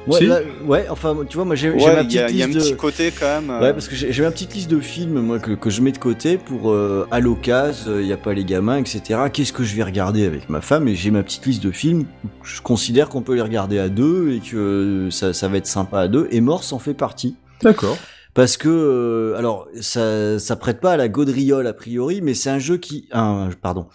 Ouais, 0.08 0.18
si 0.18 0.26
là, 0.26 0.40
ouais, 0.66 0.88
enfin, 0.90 1.16
tu 1.28 1.36
vois, 1.36 1.46
moi 1.46 1.56
j'ai 1.56 1.70
ouais, 1.70 1.96
ma 1.96 2.04
petite 2.04 2.20
a, 2.20 2.28
liste 2.28 2.40
y 2.40 2.42
a 2.42 2.46
un 2.46 2.50
de... 2.50 2.54
petit 2.54 2.76
côté 2.76 3.12
quand 3.12 3.42
même. 3.42 3.50
Euh... 3.50 3.62
Ouais, 3.62 3.74
parce 3.74 3.88
que 3.88 3.96
j'ai 3.96 4.22
ma 4.22 4.32
petite 4.32 4.54
liste 4.56 4.70
de 4.70 4.80
films, 4.80 5.20
moi, 5.20 5.40
que, 5.40 5.52
que 5.52 5.70
je 5.70 5.82
mets 5.82 5.92
de 5.92 5.98
côté 5.98 6.38
pour 6.38 6.72
euh, 6.72 7.08
à 7.12 7.20
l'occasion, 7.20 8.00
il 8.00 8.06
n'y 8.06 8.14
a 8.14 8.18
pas 8.18 8.34
les 8.34 8.46
gamins, 8.46 8.78
etc. 8.78 9.20
Qu'est-ce 9.32 9.54
que 9.54 9.64
je 9.64 9.76
vais 9.76 9.84
regarder 9.84 10.26
avec 10.26 10.50
ma 10.50 10.62
femme? 10.62 10.88
Et 10.88 10.96
j'ai 10.96 11.12
ma 11.12 11.24
petite 11.24 11.46
liste 11.46 11.64
de 11.64 11.72
films. 11.72 12.06
Je 12.44 12.62
considère 12.62 13.10
qu'on 13.10 13.22
peut 13.22 13.36
les 13.36 13.42
regarder 13.42 13.80
à 13.80 13.90
deux 13.90 14.32
et 14.32 14.40
que 14.40 15.10
ça, 15.12 15.34
ça 15.34 15.48
va 15.48 15.58
être 15.58 15.68
sympa 15.68 16.00
à 16.00 16.08
deux. 16.08 16.28
Et 16.32 16.42
Morse 16.42 16.74
en 16.74 16.80
fait 16.80 16.94
partie. 16.94 17.36
D'accord 17.62 17.98
parce 18.34 18.58
que 18.58 18.70
euh, 18.70 19.38
alors 19.38 19.68
ça 19.82 20.40
ça 20.40 20.56
prête 20.56 20.80
pas 20.80 20.94
à 20.94 20.98
la 20.98 21.10
gaudriole 21.10 21.68
a 21.68 21.74
priori 21.74 22.22
mais 22.22 22.34
c'est 22.34 22.50
un 22.50 22.60
jeu 22.60 22.78
qui 22.78 23.08
un 23.12 23.50
pardon 23.62 23.88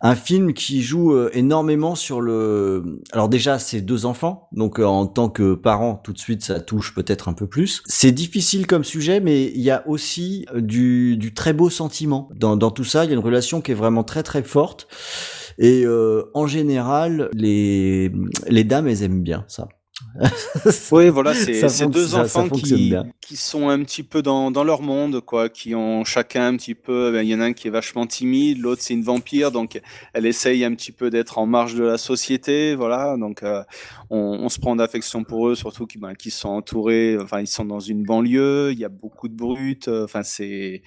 un 0.00 0.14
film 0.14 0.52
qui 0.52 0.82
joue 0.82 1.12
euh, 1.12 1.30
énormément 1.32 1.94
sur 1.94 2.20
le 2.20 3.00
alors 3.12 3.28
déjà 3.28 3.58
c'est 3.58 3.80
deux 3.80 4.06
enfants 4.06 4.48
donc 4.52 4.80
euh, 4.80 4.84
en 4.84 5.06
tant 5.06 5.28
que 5.28 5.54
parent 5.54 6.00
tout 6.02 6.12
de 6.12 6.18
suite 6.18 6.42
ça 6.42 6.60
touche 6.60 6.94
peut-être 6.94 7.28
un 7.28 7.32
peu 7.32 7.46
plus. 7.46 7.82
C'est 7.86 8.12
difficile 8.12 8.66
comme 8.66 8.84
sujet 8.84 9.20
mais 9.20 9.44
il 9.44 9.60
y 9.60 9.70
a 9.70 9.86
aussi 9.86 10.46
du 10.54 11.16
du 11.16 11.34
très 11.34 11.52
beau 11.52 11.70
sentiment. 11.70 12.28
Dans 12.34 12.56
dans 12.56 12.70
tout 12.70 12.84
ça 12.84 13.04
il 13.04 13.08
y 13.08 13.10
a 13.10 13.16
une 13.16 13.24
relation 13.24 13.60
qui 13.60 13.72
est 13.72 13.74
vraiment 13.74 14.04
très 14.04 14.22
très 14.22 14.42
forte. 14.42 14.88
Et 15.58 15.84
euh, 15.84 16.24
en 16.34 16.46
général 16.46 17.30
les 17.32 18.12
les 18.48 18.64
dames 18.64 18.88
elles 18.88 19.02
aiment 19.02 19.22
bien 19.22 19.44
ça 19.48 19.68
oui, 20.92 21.08
voilà, 21.08 21.34
c'est 21.34 21.68
ces 21.68 21.86
deux 21.86 22.08
ça, 22.08 22.22
enfants 22.22 22.48
ça 22.48 22.60
qui, 22.60 22.94
qui 23.20 23.36
sont 23.36 23.68
un 23.68 23.82
petit 23.82 24.02
peu 24.02 24.22
dans, 24.22 24.50
dans, 24.50 24.64
leur 24.64 24.82
monde, 24.82 25.20
quoi, 25.20 25.48
qui 25.48 25.74
ont 25.74 26.04
chacun 26.04 26.46
un 26.48 26.56
petit 26.56 26.74
peu. 26.74 27.12
Ben, 27.12 27.22
il 27.22 27.28
y 27.28 27.34
en 27.34 27.40
a 27.40 27.44
un 27.44 27.52
qui 27.52 27.68
est 27.68 27.70
vachement 27.70 28.06
timide, 28.06 28.58
l'autre 28.58 28.82
c'est 28.82 28.94
une 28.94 29.02
vampire, 29.02 29.50
donc 29.52 29.80
elle 30.12 30.26
essaye 30.26 30.64
un 30.64 30.74
petit 30.74 30.92
peu 30.92 31.10
d'être 31.10 31.38
en 31.38 31.46
marge 31.46 31.74
de 31.74 31.84
la 31.84 31.98
société, 31.98 32.74
voilà. 32.74 33.16
Donc 33.18 33.42
euh, 33.42 33.62
on, 34.10 34.38
on, 34.42 34.48
se 34.48 34.58
prend 34.58 34.76
d'affection 34.76 35.24
pour 35.24 35.48
eux, 35.48 35.54
surtout 35.54 35.86
qu'ils 35.86 36.00
ben, 36.00 36.14
qu 36.14 36.30
sont 36.30 36.48
entourés. 36.48 37.16
Enfin, 37.20 37.40
ils 37.40 37.46
sont 37.46 37.64
dans 37.64 37.80
une 37.80 38.04
banlieue, 38.04 38.72
il 38.72 38.78
y 38.78 38.84
a 38.84 38.88
beaucoup 38.88 39.28
de 39.28 39.34
brutes. 39.34 39.88
Enfin, 39.88 40.22
c'est 40.22 40.82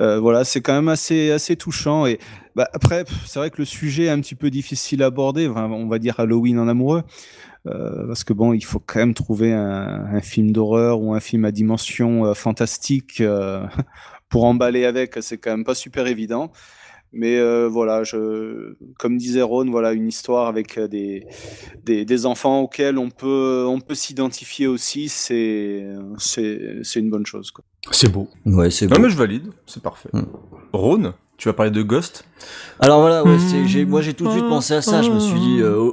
euh, 0.00 0.18
voilà, 0.18 0.44
c'est 0.44 0.60
quand 0.60 0.74
même 0.74 0.88
assez 0.88 1.30
assez 1.30 1.56
touchant. 1.56 2.06
Et 2.06 2.18
bah, 2.56 2.68
après, 2.72 3.04
c'est 3.26 3.38
vrai 3.38 3.50
que 3.50 3.58
le 3.58 3.64
sujet 3.64 4.04
est 4.04 4.10
un 4.10 4.20
petit 4.20 4.34
peu 4.34 4.50
difficile 4.50 5.02
à 5.02 5.06
aborder. 5.06 5.48
Enfin, 5.48 5.70
on 5.70 5.88
va 5.88 5.98
dire 5.98 6.18
Halloween 6.18 6.58
en 6.58 6.68
amoureux. 6.68 7.02
Euh, 7.66 8.06
parce 8.06 8.24
que 8.24 8.32
bon, 8.32 8.52
il 8.52 8.64
faut 8.64 8.80
quand 8.80 9.00
même 9.00 9.14
trouver 9.14 9.52
un, 9.52 10.06
un 10.12 10.20
film 10.20 10.52
d'horreur 10.52 11.00
ou 11.00 11.14
un 11.14 11.20
film 11.20 11.44
à 11.44 11.52
dimension 11.52 12.26
euh, 12.26 12.34
fantastique 12.34 13.20
euh, 13.20 13.66
pour 14.28 14.44
emballer 14.44 14.84
avec. 14.84 15.16
C'est 15.20 15.38
quand 15.38 15.50
même 15.50 15.64
pas 15.64 15.74
super 15.74 16.06
évident. 16.06 16.52
Mais 17.16 17.38
euh, 17.38 17.68
voilà, 17.68 18.02
je, 18.02 18.74
comme 18.98 19.16
disait 19.16 19.42
Ron, 19.42 19.70
voilà 19.70 19.92
une 19.92 20.08
histoire 20.08 20.48
avec 20.48 20.80
des, 20.80 21.24
des, 21.84 22.04
des 22.04 22.26
enfants 22.26 22.60
auxquels 22.62 22.98
on 22.98 23.08
peut, 23.08 23.64
on 23.68 23.80
peut 23.80 23.94
s'identifier 23.94 24.66
aussi. 24.66 25.08
C'est, 25.08 25.86
c'est, 26.18 26.78
c'est 26.82 26.98
une 26.98 27.10
bonne 27.10 27.24
chose. 27.24 27.52
C'est 27.92 28.10
beau. 28.10 28.28
Ouais, 28.46 28.70
c'est 28.70 28.88
Non 28.88 28.98
mais 28.98 29.10
je 29.10 29.16
valide, 29.16 29.46
c'est 29.64 29.82
parfait. 29.82 30.08
Mm. 30.12 30.24
Ron 30.72 31.14
tu 31.36 31.48
vas 31.48 31.52
parler 31.52 31.72
de 31.72 31.82
Ghost? 31.82 32.24
Alors 32.80 33.00
voilà, 33.00 33.22
ouais, 33.22 33.38
j'ai, 33.66 33.84
moi 33.84 34.02
j'ai 34.02 34.14
tout 34.14 34.24
de 34.24 34.30
suite 34.30 34.48
pensé 34.48 34.74
à 34.74 34.82
ça. 34.82 35.00
Je 35.00 35.10
me 35.10 35.20
suis 35.20 35.38
dit, 35.38 35.60
euh, 35.60 35.92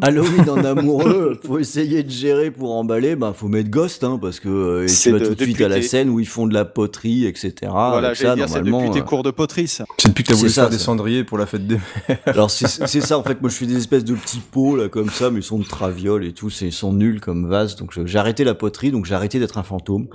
Halloween 0.00 0.48
en 0.48 0.64
amoureux, 0.64 1.38
faut 1.46 1.58
essayer 1.58 2.02
de 2.02 2.10
gérer 2.10 2.50
pour 2.50 2.74
emballer. 2.74 3.16
Bah, 3.16 3.34
faut 3.36 3.48
mettre 3.48 3.70
Ghost, 3.70 4.02
hein, 4.02 4.18
parce 4.20 4.40
que 4.40 4.48
euh, 4.48 4.86
tu 4.86 5.12
vas 5.12 5.18
de, 5.18 5.26
tout 5.26 5.34
de 5.34 5.42
suite 5.42 5.60
à 5.60 5.68
la 5.68 5.82
scène 5.82 6.08
où 6.08 6.18
ils 6.18 6.26
font 6.26 6.46
de 6.46 6.54
la 6.54 6.64
poterie, 6.64 7.26
etc. 7.26 7.52
Voilà, 7.70 8.14
ça, 8.14 8.34
dire, 8.34 8.48
c'est 8.48 8.62
depuis 8.62 8.90
tes 8.90 9.02
cours 9.02 9.22
de 9.22 9.30
poterie, 9.30 9.68
ça. 9.68 9.84
C'est 9.98 10.08
depuis 10.08 10.24
que 10.24 10.30
t'as 10.30 10.36
voulu 10.36 10.50
ça, 10.50 10.62
faire 10.62 10.70
des 10.70 10.78
cendriers 10.78 11.22
pour 11.22 11.36
la 11.36 11.46
fête 11.46 11.66
des 11.66 11.76
mères. 11.76 12.18
Alors 12.24 12.50
c'est, 12.50 12.66
ça, 13.00 13.18
en 13.18 13.22
fait, 13.22 13.40
moi 13.40 13.50
je 13.50 13.56
fais 13.56 13.66
des 13.66 13.76
espèces 13.76 14.04
de 14.04 14.14
petits 14.14 14.40
pots 14.40 14.76
là 14.76 14.88
comme 14.88 15.10
ça, 15.10 15.30
mais 15.30 15.40
ils 15.40 15.44
sont 15.44 15.58
de 15.58 15.64
traviole 15.64 16.24
et 16.24 16.32
tout, 16.32 16.48
ils 16.48 16.72
sont 16.72 16.94
nuls 16.94 17.20
comme 17.20 17.46
vase. 17.46 17.76
Donc 17.76 17.92
j'ai 18.04 18.18
arrêté 18.18 18.44
la 18.44 18.54
poterie, 18.54 18.90
donc 18.90 19.04
j'ai 19.04 19.14
arrêté 19.14 19.38
d'être 19.38 19.58
un 19.58 19.62
fantôme. 19.62 20.06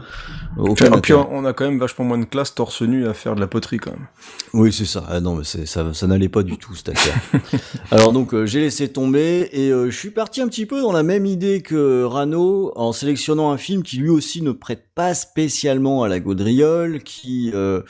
Aucun 0.57 0.89
puis, 0.91 1.01
puis 1.01 1.13
on 1.13 1.45
a 1.45 1.53
quand 1.53 1.65
même 1.65 1.79
vachement 1.79 2.05
moins 2.05 2.17
de 2.17 2.25
classe 2.25 2.55
torse 2.55 2.81
nu 2.81 3.07
à 3.07 3.13
faire 3.13 3.35
de 3.35 3.39
la 3.39 3.47
poterie 3.47 3.77
quand 3.77 3.91
même. 3.91 4.07
Oui, 4.53 4.73
c'est 4.73 4.85
ça. 4.85 5.03
Ah 5.09 5.19
non, 5.19 5.34
mais 5.35 5.65
ça, 5.65 5.93
ça 5.93 6.07
n'allait 6.07 6.29
pas 6.29 6.43
du 6.43 6.57
tout 6.57 6.75
cette 6.75 6.89
affaire. 6.89 7.41
Alors 7.91 8.11
donc 8.11 8.33
euh, 8.33 8.45
j'ai 8.45 8.59
laissé 8.59 8.87
tomber 8.89 9.49
et 9.51 9.71
euh, 9.71 9.89
je 9.89 9.97
suis 9.97 10.09
parti 10.09 10.41
un 10.41 10.47
petit 10.47 10.65
peu 10.65 10.81
dans 10.81 10.91
la 10.91 11.03
même 11.03 11.25
idée 11.25 11.61
que 11.61 12.03
Rano 12.03 12.71
en 12.75 12.91
sélectionnant 12.93 13.51
un 13.51 13.57
film 13.57 13.83
qui 13.83 13.97
lui 13.97 14.09
aussi 14.09 14.41
ne 14.41 14.51
prête 14.51 14.85
pas 14.95 15.13
spécialement 15.13 16.03
à 16.03 16.07
la 16.07 16.19
gaudriole, 16.19 17.03
qui 17.03 17.51
euh, 17.53 17.81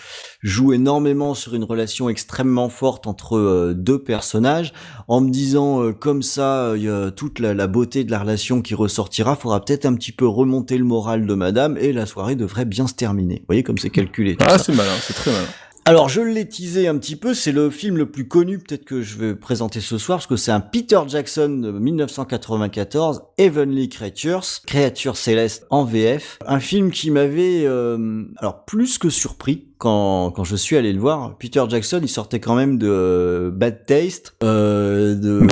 joue 0.42 0.74
énormément 0.74 1.36
sur 1.36 1.54
une 1.56 1.64
relation 1.64 2.10
extrêmement 2.10 2.70
forte 2.70 3.08
entre 3.08 3.74
deux 3.74 4.02
personnages, 4.02 4.74
en 5.08 5.22
me 5.22 5.30
disant 5.30 5.94
comme 5.94 6.24
ça, 6.24 6.74
il 6.76 6.84
y 6.84 6.90
a 6.90 7.12
toute 7.12 7.40
la, 7.40 7.54
la, 7.54 7.68
beauté 7.68 8.04
de 8.04 8.12
la 8.12 8.20
relation 8.20 8.62
qui 8.62 8.74
ressortira, 8.74 9.36
faudra 9.36 9.64
peut-être 9.64 9.86
un 9.86 9.94
petit 9.94 10.12
peu 10.12 10.28
remonter 10.28 10.78
le 10.78 10.84
moral 10.84 11.28
de 11.28 11.34
Madame 11.36 11.78
et 11.78 11.94
la 11.94 12.06
soirée 12.06 12.36
devrait 12.36 12.66
bien 12.66 12.88
se 12.88 12.96
terminer. 12.96 13.36
Vous 13.36 13.46
voyez 13.48 13.64
comme 13.64 13.78
c'est 13.78 13.90
calculé. 13.92 14.36
Ah 14.40 14.58
c'est 14.58 14.74
malin, 14.74 14.96
c'est 15.02 15.14
très 15.14 15.32
malin. 15.32 15.48
Alors 15.88 16.10
je 16.10 16.20
l'ai 16.20 16.50
teasé 16.50 16.88
un 16.88 16.98
petit 16.98 17.16
peu, 17.16 17.36
c'est 17.36 17.52
le 17.52 17.70
film 17.70 17.98
le 17.98 18.10
plus 18.10 18.28
connu 18.28 18.58
peut-être 18.58 18.86
que 18.86 19.04
je 19.04 19.20
vais 19.20 19.36
présenter 19.36 19.82
ce 19.82 20.00
soir, 20.00 20.18
parce 20.18 20.26
que 20.26 20.36
c'est 20.36 20.50
un 20.50 20.60
Peter 20.60 21.00
Jackson 21.08 21.48
de 21.48 21.70
1994, 21.70 23.22
Heavenly 23.38 23.88
Creatures, 23.88 24.64
Créatures 24.66 25.16
célestes 25.16 25.68
en 25.70 25.84
VF, 25.84 26.40
un 26.48 26.60
film 26.60 26.90
qui 26.90 27.12
m'avait 27.12 27.66
euh, 27.68 28.24
alors 28.38 28.66
plus 28.66 28.98
que 28.98 29.12
surpris 29.12 29.68
quand, 29.78 30.32
quand 30.32 30.44
je 30.44 30.56
suis 30.56 30.76
allé 30.76 30.92
le 30.92 31.00
voir. 31.00 31.38
Peter 31.38 31.64
Jackson, 31.70 32.00
il 32.02 32.10
sortait 32.10 32.40
quand 32.40 32.56
même 32.56 32.80
de 32.80 32.90
euh, 32.90 33.52
Bad 33.52 33.86
Taste, 33.86 34.34
euh, 34.42 35.14
de 35.14 35.46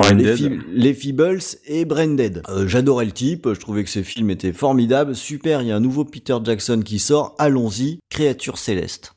les, 0.74 0.94
Feebles 0.94 1.38
et 1.66 1.84
Branded. 1.84 2.42
Euh, 2.48 2.66
J'adorais 2.66 3.04
le 3.04 3.12
type, 3.12 3.52
je 3.52 3.60
trouvais 3.60 3.84
que 3.84 3.90
ce 3.90 4.02
film 4.02 4.30
était 4.30 4.52
formidable, 4.52 5.14
super, 5.14 5.62
il 5.62 5.68
y 5.68 5.70
a 5.72 5.76
un 5.76 5.80
nouveau 5.80 6.04
Peter 6.04 6.36
Jackson 6.42 6.82
qui 6.84 6.98
sort, 6.98 7.36
allons-y, 7.38 8.00
Créatures 8.10 8.58
célestes 8.58 9.13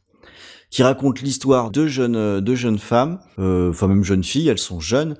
qui 0.69 0.83
raconte 0.83 1.21
l'histoire 1.21 1.71
de 1.71 1.87
jeunes, 1.87 2.41
de 2.41 2.55
jeunes 2.55 2.79
femmes, 2.79 3.19
euh, 3.39 3.69
enfin 3.69 3.87
même 3.87 4.03
jeunes 4.03 4.23
filles, 4.23 4.49
elles 4.49 4.57
sont 4.57 4.79
jeunes, 4.79 5.15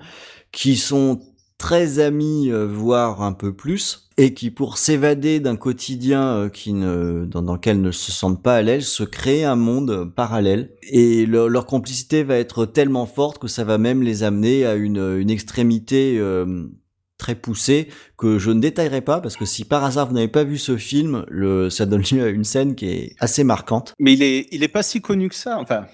qui 0.52 0.76
sont 0.76 1.22
très 1.58 2.00
amis, 2.00 2.52
euh, 2.52 2.68
voire 2.68 3.22
un 3.22 3.34
peu 3.34 3.54
plus, 3.54 4.10
et 4.18 4.34
qui 4.34 4.52
pour 4.52 4.78
s'évader 4.78 5.40
d'un 5.40 5.56
quotidien 5.56 6.24
euh, 6.24 6.50
qui 6.50 6.74
ne, 6.74 7.26
dans, 7.26 7.42
dans 7.42 7.54
lequel 7.54 7.82
ne 7.82 7.92
se 7.92 8.12
sentent 8.12 8.44
pas 8.44 8.58
à 8.58 8.62
l'aise, 8.62 8.88
se 8.88 9.04
créent 9.04 9.44
un 9.44 9.56
monde 9.56 10.12
parallèle. 10.16 10.72
Et 10.84 11.26
leur 11.26 11.66
complicité 11.66 12.24
va 12.24 12.38
être 12.38 12.66
tellement 12.66 13.06
forte 13.06 13.40
que 13.40 13.48
ça 13.48 13.64
va 13.64 13.78
même 13.78 14.04
les 14.04 14.24
amener 14.24 14.66
à 14.66 14.76
une, 14.76 15.18
une 15.20 15.30
extrémité 15.30 16.18
euh, 16.20 16.68
très 17.28 17.36
poussée 17.36 17.90
que 18.18 18.40
je 18.40 18.52
ne 18.52 18.62
détaillerai 18.62 19.02
pas 19.02 19.20
parce 19.20 19.36
que 19.36 19.44
si 19.44 19.66
par 19.66 19.84
hasard 19.84 20.08
vous 20.08 20.14
n'avez 20.14 20.30
pas 20.30 20.46
vu 20.46 20.58
ce 20.58 20.78
film, 20.78 21.26
le, 21.28 21.70
ça 21.70 21.86
donne 21.86 22.04
lieu 22.10 22.24
à 22.24 22.30
une 22.30 22.46
scène 22.46 22.74
qui 22.74 22.86
est 22.90 23.16
assez 23.20 23.44
marquante. 23.44 23.94
Mais 24.00 24.14
il 24.14 24.24
est, 24.24 24.48
il 24.54 24.64
est 24.64 24.70
pas 24.70 24.82
si 24.82 25.02
connu 25.02 25.28
que 25.28 25.36
ça. 25.36 25.58
Enfin, 25.60 25.88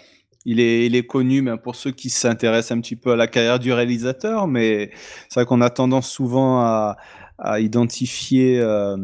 il 0.46 0.60
est, 0.60 0.86
il 0.86 0.96
est 0.96 1.08
connu 1.08 1.42
même 1.42 1.58
pour 1.58 1.76
ceux 1.76 1.90
qui 1.90 2.12
s'intéressent 2.12 2.78
un 2.78 2.82
petit 2.82 2.96
peu 2.96 3.14
à 3.14 3.16
la 3.16 3.26
carrière 3.26 3.58
du 3.58 3.74
réalisateur, 3.74 4.46
mais 4.48 4.92
c'est 5.28 5.40
vrai 5.40 5.46
qu'on 5.48 5.62
a 5.62 5.72
tendance 5.72 6.08
souvent 6.08 6.60
à, 6.60 6.98
à 7.40 7.60
identifier. 7.60 8.60
euh, 8.60 8.96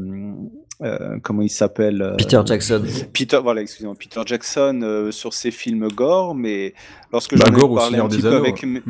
euh, 0.82 1.18
comment 1.24 1.42
il 1.42 1.50
s'appelle 1.50 2.02
euh, 2.02 2.16
Peter 2.16 2.40
Jackson. 2.46 2.84
Peter, 3.12 3.40
voilà, 3.44 3.62
excusez-moi, 3.62 3.96
Peter 4.00 4.22
Jackson 4.26 4.80
euh, 4.84 5.12
sur 5.12 5.34
ses 5.34 5.52
films 5.52 5.88
gore, 5.90 6.36
mais 6.36 6.74
lorsque 7.12 7.36
Bah, 7.38 7.48
j'en 7.50 7.56
ai 7.58 7.76
parlé 7.76 7.98
un 7.98 8.08
petit 8.08 8.22
peu 8.22 8.36
avec, 8.36 8.64
ouais. 8.64 8.82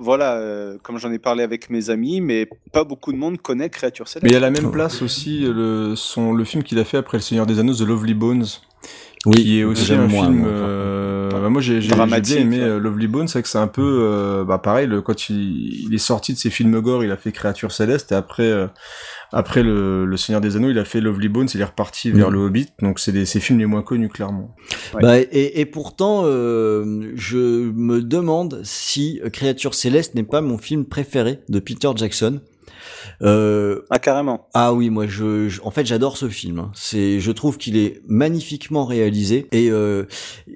Voilà, 0.00 0.34
euh, 0.34 0.78
comme 0.82 0.98
j'en 0.98 1.12
ai 1.12 1.18
parlé 1.18 1.42
avec 1.42 1.70
mes 1.70 1.90
amis, 1.90 2.20
mais 2.20 2.48
pas 2.72 2.84
beaucoup 2.84 3.12
de 3.12 3.18
monde 3.18 3.40
connaît 3.40 3.68
Créature 3.68 4.08
Céleste. 4.08 4.24
Mais 4.24 4.30
il 4.30 4.34
y 4.34 4.36
a 4.36 4.40
la 4.40 4.50
même 4.50 4.70
place 4.70 5.02
aussi, 5.02 5.40
le, 5.40 5.94
son, 5.94 6.32
le 6.32 6.44
film 6.44 6.62
qu'il 6.62 6.78
a 6.78 6.84
fait 6.84 6.96
après 6.96 7.18
Le 7.18 7.22
Seigneur 7.22 7.46
des 7.46 7.58
Anneaux, 7.58 7.74
The 7.74 7.82
Lovely 7.82 8.14
Bones. 8.14 8.46
Oui, 9.26 9.34
qui 9.42 9.60
est 9.60 9.64
aussi 9.64 9.92
un 9.92 10.06
moins, 10.06 10.24
film. 10.26 10.38
moi, 10.38 10.48
euh, 10.48 11.28
bah, 11.30 11.48
moi, 11.50 11.60
j'ai 11.60 11.78
bien 11.80 12.06
aimé 12.38 12.58
ouais. 12.58 12.62
euh, 12.64 12.78
Lovely 12.80 13.06
Bones, 13.06 13.28
c'est 13.28 13.42
que 13.42 13.48
c'est 13.48 13.58
un 13.58 13.66
peu, 13.66 13.82
euh, 14.02 14.44
bah, 14.44 14.56
pareil. 14.58 14.86
Le, 14.86 15.02
quand 15.02 15.28
il, 15.28 15.84
il 15.86 15.94
est 15.94 15.98
sorti 15.98 16.32
de 16.32 16.38
ses 16.38 16.48
films 16.48 16.80
gore, 16.80 17.04
il 17.04 17.10
a 17.10 17.18
fait 17.18 17.30
Créature 17.30 17.70
Céleste, 17.70 18.12
et 18.12 18.14
après, 18.14 18.44
euh, 18.50 18.66
après 19.30 19.62
le, 19.62 20.06
le 20.06 20.16
Seigneur 20.16 20.40
des 20.40 20.56
Anneaux, 20.56 20.70
il 20.70 20.78
a 20.78 20.86
fait 20.86 21.02
Lovely 21.02 21.28
Bones, 21.28 21.48
il 21.54 21.60
est 21.60 21.64
reparti 21.64 22.10
vers 22.12 22.30
Mm. 22.30 22.32
le 22.32 22.38
Hobbit. 22.40 22.68
Donc, 22.80 22.98
c'est 22.98 23.12
des- 23.12 23.26
ses 23.26 23.40
films 23.40 23.58
les 23.58 23.66
moins 23.66 23.82
connus, 23.82 24.08
clairement. 24.08 24.56
Ouais. 24.94 25.02
Bah, 25.02 25.18
et, 25.20 25.60
et 25.60 25.66
pourtant, 25.66 26.22
euh, 26.24 27.12
je 27.14 27.70
me 27.72 28.00
demande 28.00 28.60
si 28.64 29.20
Créature 29.34 29.74
Céleste 29.74 30.14
n'est 30.14 30.22
pas 30.22 30.40
mon 30.40 30.56
film 30.56 30.86
préféré 30.86 31.40
de 31.50 31.58
Peter 31.60 31.90
Jackson. 31.94 32.40
Euh, 33.22 33.80
Ah, 33.90 33.98
carrément. 33.98 34.48
ah 34.54 34.72
oui, 34.74 34.90
moi, 34.90 35.06
je, 35.06 35.48
je- 35.48 35.60
en 35.62 35.70
fait, 35.70 35.86
j'adore 35.86 36.16
ce 36.16 36.28
film. 36.28 36.58
hein. 36.58 36.72
C'est, 36.74 37.20
je 37.20 37.30
trouve 37.32 37.58
qu'il 37.58 37.76
est 37.76 38.02
magnifiquement 38.06 38.84
réalisé 38.84 39.46
et 39.52 39.70
euh, 39.70 40.04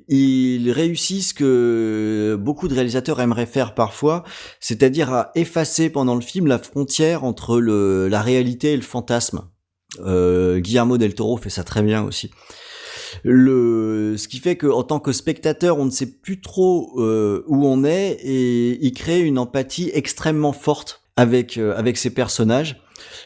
il 0.08 0.70
réussit 0.70 1.22
ce 1.22 1.34
que 1.34 2.36
beaucoup 2.40 2.68
de 2.68 2.74
réalisateurs 2.74 3.20
aimeraient 3.20 3.46
faire 3.46 3.74
parfois, 3.74 4.24
c'est-à-dire 4.60 5.12
à 5.12 5.30
effacer 5.34 5.90
pendant 5.90 6.14
le 6.14 6.20
film 6.20 6.46
la 6.46 6.58
frontière 6.58 7.24
entre 7.24 7.60
le, 7.60 8.08
la 8.08 8.20
réalité 8.22 8.72
et 8.72 8.76
le 8.76 8.82
fantasme. 8.82 9.42
Euh, 10.04 10.58
Guillermo 10.58 10.98
del 10.98 11.14
Toro 11.14 11.36
fait 11.36 11.50
ça 11.50 11.62
très 11.64 11.82
bien 11.82 12.02
aussi. 12.02 12.30
Le, 13.22 14.16
ce 14.16 14.26
qui 14.28 14.38
fait 14.38 14.56
que 14.56 14.66
en 14.66 14.82
tant 14.82 14.98
que 14.98 15.12
spectateur, 15.12 15.78
on 15.78 15.84
ne 15.84 15.90
sait 15.90 16.06
plus 16.20 16.40
trop 16.40 16.90
euh, 17.00 17.44
où 17.46 17.64
on 17.66 17.84
est 17.84 18.18
et 18.22 18.84
il 18.84 18.92
crée 18.92 19.20
une 19.20 19.38
empathie 19.38 19.90
extrêmement 19.94 20.52
forte 20.52 21.03
avec 21.16 21.58
euh, 21.58 21.76
avec 21.76 21.96
ces 21.96 22.10
personnages. 22.10 22.80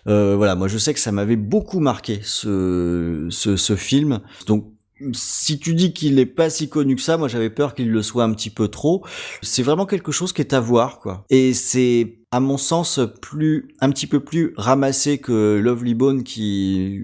Euh, 0.06 0.36
voilà, 0.36 0.54
moi 0.54 0.68
je 0.68 0.78
sais 0.78 0.94
que 0.94 1.00
ça 1.00 1.12
m'avait 1.12 1.36
beaucoup 1.36 1.80
marqué 1.80 2.20
ce, 2.22 3.26
ce 3.30 3.56
ce 3.56 3.76
film. 3.76 4.20
Donc 4.46 4.72
si 5.12 5.58
tu 5.58 5.74
dis 5.74 5.92
qu'il 5.92 6.18
est 6.18 6.26
pas 6.26 6.50
si 6.50 6.68
connu 6.68 6.96
que 6.96 7.02
ça, 7.02 7.16
moi 7.16 7.28
j'avais 7.28 7.50
peur 7.50 7.74
qu'il 7.74 7.90
le 7.90 8.02
soit 8.02 8.24
un 8.24 8.32
petit 8.32 8.50
peu 8.50 8.68
trop. 8.68 9.04
C'est 9.42 9.62
vraiment 9.62 9.86
quelque 9.86 10.10
chose 10.12 10.32
qui 10.32 10.40
est 10.40 10.52
à 10.54 10.60
voir, 10.60 10.98
quoi. 10.98 11.24
Et 11.30 11.54
c'est, 11.54 12.18
à 12.32 12.40
mon 12.40 12.58
sens, 12.58 12.98
plus, 13.22 13.68
un 13.80 13.90
petit 13.90 14.06
peu 14.08 14.20
plus 14.20 14.54
ramassé 14.56 15.18
que 15.18 15.60
Lovely 15.62 15.94
Bone 15.94 16.24
qui, 16.24 17.00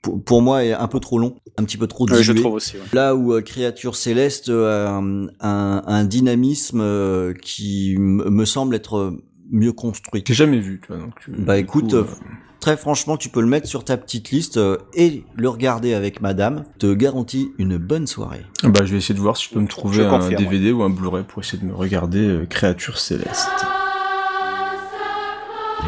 pour, 0.00 0.24
pour 0.24 0.40
moi, 0.40 0.64
est 0.64 0.72
un 0.72 0.88
peu 0.88 1.00
trop 1.00 1.18
long, 1.18 1.36
un 1.58 1.64
petit 1.64 1.76
peu 1.76 1.86
trop 1.86 2.06
dilué. 2.06 2.22
je 2.22 2.32
trouve 2.32 2.54
aussi. 2.54 2.76
ouais. 2.76 2.82
Là 2.94 3.14
où 3.14 3.34
euh, 3.34 3.42
Créature 3.42 3.94
Céleste 3.94 4.48
a 4.48 4.88
un, 4.96 5.26
un, 5.40 5.82
un 5.86 6.04
dynamisme 6.04 6.80
euh, 6.80 7.34
qui 7.34 7.96
me 7.98 8.46
semble 8.46 8.74
être 8.74 9.18
mieux 9.50 9.72
construit. 9.72 10.22
J'ai 10.26 10.34
jamais 10.34 10.58
vu, 10.60 10.80
tu 10.80 10.88
vois. 10.92 10.98
Donc, 11.02 11.14
Bah 11.28 11.58
écoute, 11.58 11.90
coup, 11.90 11.96
euh, 11.96 12.02
euh, 12.02 12.24
très 12.60 12.76
franchement, 12.76 13.16
tu 13.16 13.28
peux 13.28 13.40
le 13.40 13.46
mettre 13.46 13.66
sur 13.66 13.84
ta 13.84 13.96
petite 13.96 14.30
liste 14.30 14.56
euh, 14.58 14.76
et 14.94 15.24
le 15.36 15.48
regarder 15.48 15.94
avec 15.94 16.20
madame. 16.20 16.64
Te 16.78 16.92
garantis 16.94 17.52
une 17.58 17.76
bonne 17.76 18.06
soirée. 18.06 18.44
bah, 18.62 18.84
je 18.84 18.92
vais 18.92 18.98
essayer 18.98 19.14
de 19.14 19.20
voir 19.20 19.36
si 19.36 19.48
je 19.48 19.54
peux 19.54 19.60
me 19.60 19.68
trouver 19.68 19.96
Je 19.96 20.02
un 20.02 20.10
confirme, 20.10 20.36
DVD 20.42 20.72
ou 20.72 20.82
un 20.82 20.90
Blu-ray 20.90 21.24
pour 21.24 21.42
essayer 21.42 21.58
de 21.62 21.66
me 21.66 21.74
regarder 21.74 22.20
euh, 22.26 22.46
Créature 22.46 22.98
Céleste. 22.98 23.48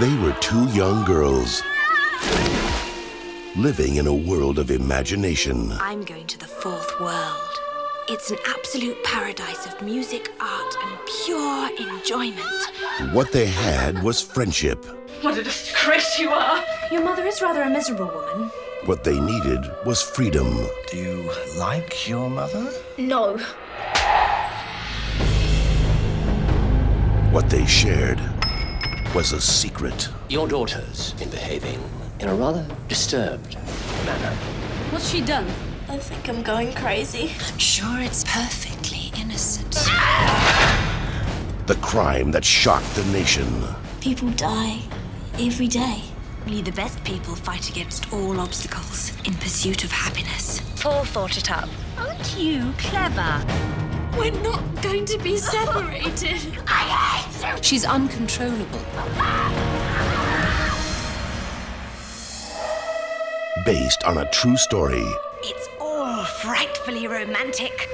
They 0.01 0.11
were 0.25 0.33
two 0.41 0.67
young 0.75 1.05
girls 1.07 1.63
living 3.57 3.99
in 3.99 4.07
a 4.07 4.11
world 4.13 4.59
of 4.59 4.71
imagination. 4.71 5.71
I'm 5.81 6.03
going 6.05 6.27
to 6.29 6.39
the 6.39 6.49
fourth 6.49 6.99
world. 6.99 7.62
It's 8.13 8.31
an 8.31 8.37
absolute 8.47 9.03
paradise 9.05 9.65
of 9.65 9.81
music, 9.81 10.35
art, 10.39 10.77
and 10.83 10.99
pure 11.25 11.71
enjoyment. 11.81 13.15
What 13.15 13.33
they 13.33 13.47
had 13.47 14.03
was 14.03 14.21
friendship. 14.21 14.85
What 15.23 15.39
a 15.39 15.43
disgrace 15.43 16.19
you 16.19 16.29
are! 16.29 16.63
Your 16.91 17.03
mother 17.03 17.25
is 17.25 17.41
rather 17.41 17.63
a 17.63 17.71
miserable 17.71 18.09
woman. 18.09 18.51
What 18.85 19.03
they 19.03 19.19
needed 19.19 19.65
was 19.87 20.03
freedom. 20.03 20.47
Do 20.91 20.99
you 20.99 21.31
like 21.57 22.07
your 22.07 22.29
mother? 22.29 22.71
No. 22.99 23.39
What 27.31 27.49
they 27.49 27.65
shared 27.65 28.21
was 29.15 29.33
a 29.33 29.41
secret. 29.41 30.11
Your 30.29 30.47
daughter's 30.47 31.15
been 31.15 31.31
behaving 31.31 31.83
in 32.21 32.29
a 32.29 32.35
rather 32.35 32.67
disturbed 32.89 33.57
manner. 34.05 34.37
What's 34.91 35.09
she 35.09 35.23
done? 35.23 35.47
I 35.93 35.99
think 35.99 36.27
I'm 36.27 36.43
going 36.43 36.73
crazy. 36.73 37.33
I'm 37.47 37.59
sure 37.59 38.01
it's 38.01 38.25
perfectly 38.25 39.13
innocent. 39.21 39.73
The 41.67 41.79
crime 41.83 42.31
that 42.31 42.43
shocked 42.47 42.95
the 42.95 43.05
nation. 43.13 43.47
People 44.01 44.31
die 44.31 44.81
every 45.39 45.69
day. 45.69 46.01
Only 46.47 46.63
the 46.63 46.73
best 46.73 47.05
people 47.05 47.35
fight 47.37 47.69
against 47.69 48.11
all 48.11 48.41
obstacles 48.41 49.13
in 49.27 49.35
pursuit 49.35 49.85
of 49.85 49.93
happiness. 49.93 50.63
Paul 50.81 51.05
thought 51.05 51.37
it 51.37 51.51
up. 51.51 51.69
Aren't 51.99 52.39
you 52.39 52.73
clever? 52.79 53.45
We're 54.17 54.41
not 54.43 54.63
going 54.81 55.05
to 55.05 55.19
be 55.19 55.37
separated. 55.37 56.41
I 56.67 56.89
hate 56.89 57.57
you! 57.57 57.63
She's 57.63 57.85
uncontrollable. 57.85 58.81
Based 63.67 64.03
on 64.05 64.17
a 64.19 64.29
true 64.31 64.57
story, 64.57 65.05
It's 65.45 65.69
all 66.01 66.25
frightfully 66.25 67.07
romantic. 67.07 67.89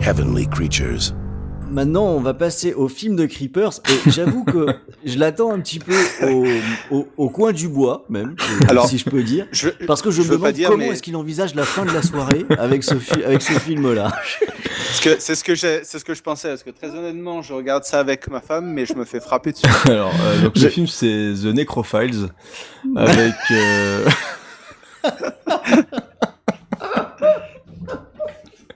Heavenly 0.00 0.46
Creatures. 0.48 1.12
Maintenant, 1.70 2.04
on 2.04 2.20
va 2.20 2.34
passer 2.34 2.74
au 2.74 2.86
film 2.88 3.16
de 3.16 3.24
Creepers 3.24 3.80
et 3.88 4.10
j'avoue 4.10 4.44
que 4.44 4.66
je 5.06 5.18
l'attends 5.18 5.52
un 5.52 5.60
petit 5.60 5.78
peu 5.78 5.94
au, 6.22 6.44
au, 6.90 7.08
au 7.16 7.30
coin 7.30 7.52
du 7.52 7.66
bois, 7.68 8.04
même, 8.10 8.34
Alors, 8.68 8.86
si 8.88 8.98
je 8.98 9.08
peux 9.08 9.22
dire, 9.22 9.46
je- 9.52 9.70
parce 9.86 10.02
que 10.02 10.10
je, 10.10 10.20
je 10.20 10.28
me 10.28 10.36
demande 10.36 10.52
dire, 10.52 10.68
comment 10.68 10.84
mais- 10.84 10.90
est-ce 10.90 11.02
qu'il 11.02 11.16
envisage 11.16 11.54
la 11.54 11.64
fin 11.64 11.86
de 11.86 11.92
la 11.92 12.02
soirée 12.02 12.44
avec 12.58 12.82
ce, 12.84 12.96
fi- 12.96 13.24
avec 13.24 13.40
ce 13.40 13.52
film-là. 13.54 14.12
C'est 15.18 15.34
ce 15.34 15.42
que 15.42 15.54
j'ai, 15.54 15.80
c'est 15.84 15.98
ce 15.98 16.04
que 16.04 16.12
je 16.14 16.20
pensais. 16.22 16.48
Parce 16.48 16.62
que 16.62 16.70
très 16.70 16.90
honnêtement, 16.90 17.40
je 17.40 17.54
regarde 17.54 17.84
ça 17.84 18.00
avec 18.00 18.28
ma 18.28 18.40
femme, 18.42 18.66
mais 18.72 18.84
je 18.84 18.92
me 18.94 19.06
fais 19.06 19.20
frapper 19.20 19.52
dessus. 19.52 19.64
Alors, 19.86 20.12
euh, 20.26 20.42
donc 20.42 20.56
le 20.58 20.68
film 20.68 20.86
c'est 20.86 21.32
The 21.42 21.46
Necrophiles 21.54 22.28
avec. 22.96 23.34
euh, 23.50 24.08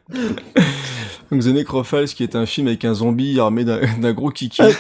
donc 1.31 1.43
The 1.43 1.47
Necrophiles 1.47 2.15
qui 2.15 2.23
est 2.23 2.37
un 2.37 2.47
film 2.47 2.69
avec 2.69 2.85
un 2.85 2.95
zombie 2.95 3.41
armé 3.41 3.65
d'un 3.65 3.81
d'un 3.99 4.13
gros 4.13 4.31
kiki. 4.31 4.63
Et, 4.63 4.73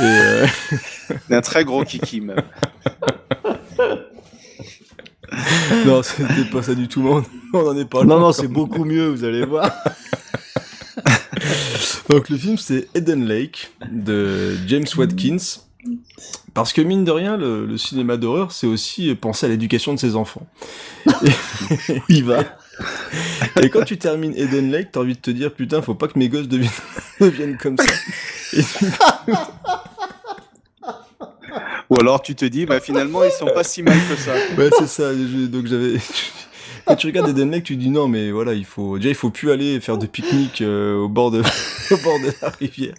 euh, 0.00 0.46
D'un 1.28 1.40
très 1.40 1.64
gros 1.64 1.84
kiki 1.84 2.20
même. 2.20 2.42
non, 5.86 6.02
c'était 6.02 6.44
pas 6.50 6.62
ça 6.62 6.74
du 6.74 6.88
tout, 6.88 7.02
mais 7.02 7.10
on, 7.54 7.66
en 7.66 7.76
est 7.76 7.84
pas 7.84 8.04
Non, 8.04 8.16
loin 8.16 8.20
non, 8.20 8.32
c'est 8.32 8.48
beaucoup 8.48 8.84
mieux, 8.84 9.08
vous 9.08 9.24
allez 9.24 9.44
voir. 9.44 9.70
Donc 12.08 12.28
le 12.28 12.36
film 12.36 12.58
c'est 12.58 12.88
Eden 12.94 13.26
Lake 13.26 13.72
de 13.90 14.56
James 14.66 14.86
Watkins. 14.96 15.60
Parce 16.54 16.72
que 16.72 16.82
mine 16.82 17.04
de 17.04 17.10
rien, 17.10 17.36
le, 17.38 17.66
le 17.66 17.78
cinéma 17.78 18.18
d'horreur, 18.18 18.52
c'est 18.52 18.66
aussi 18.66 19.14
penser 19.14 19.46
à 19.46 19.48
l'éducation 19.48 19.94
de 19.94 19.98
ses 19.98 20.14
enfants. 20.16 20.46
Et, 21.24 21.30
il 22.08 22.24
va. 22.24 22.44
Et 23.62 23.68
quand 23.70 23.84
tu 23.84 23.98
termines 23.98 24.34
Eden 24.36 24.70
Lake, 24.70 24.88
t'as 24.92 25.00
envie 25.00 25.14
de 25.14 25.20
te 25.20 25.30
dire 25.30 25.52
putain, 25.52 25.82
faut 25.82 25.94
pas 25.94 26.08
que 26.08 26.18
mes 26.18 26.28
gosses 26.28 26.48
deviennent, 26.48 26.70
deviennent 27.20 27.56
comme 27.56 27.76
ça. 27.76 27.84
Et 28.56 28.62
Ou 31.90 31.98
alors 31.98 32.22
tu 32.22 32.34
te 32.34 32.44
dis, 32.46 32.64
bah 32.64 32.80
finalement 32.80 33.22
ils 33.24 33.30
sont 33.32 33.46
pas 33.52 33.64
si 33.64 33.82
mal 33.82 33.98
que 34.08 34.16
ça. 34.16 34.32
Ouais, 34.56 34.70
c'est 34.78 34.86
ça. 34.88 35.12
je- 35.12 35.46
donc 35.46 35.66
j'avais. 35.66 35.98
quand 36.86 36.96
tu 36.96 37.06
regardes 37.06 37.28
Eden 37.28 37.50
Lake, 37.50 37.64
tu 37.64 37.76
dis 37.76 37.90
non, 37.90 38.08
mais 38.08 38.30
voilà, 38.30 38.54
il 38.54 38.64
faut 38.64 38.96
déjà 38.96 39.10
il 39.10 39.14
faut 39.14 39.28
plus 39.30 39.50
aller 39.50 39.78
faire 39.80 39.98
de 39.98 40.06
pique-nique 40.06 40.62
euh, 40.62 40.96
au 40.96 41.08
bord 41.08 41.30
de 41.30 41.42
au 41.90 41.96
bord 41.98 42.18
de 42.20 42.32
la 42.40 42.48
rivière. 42.48 42.94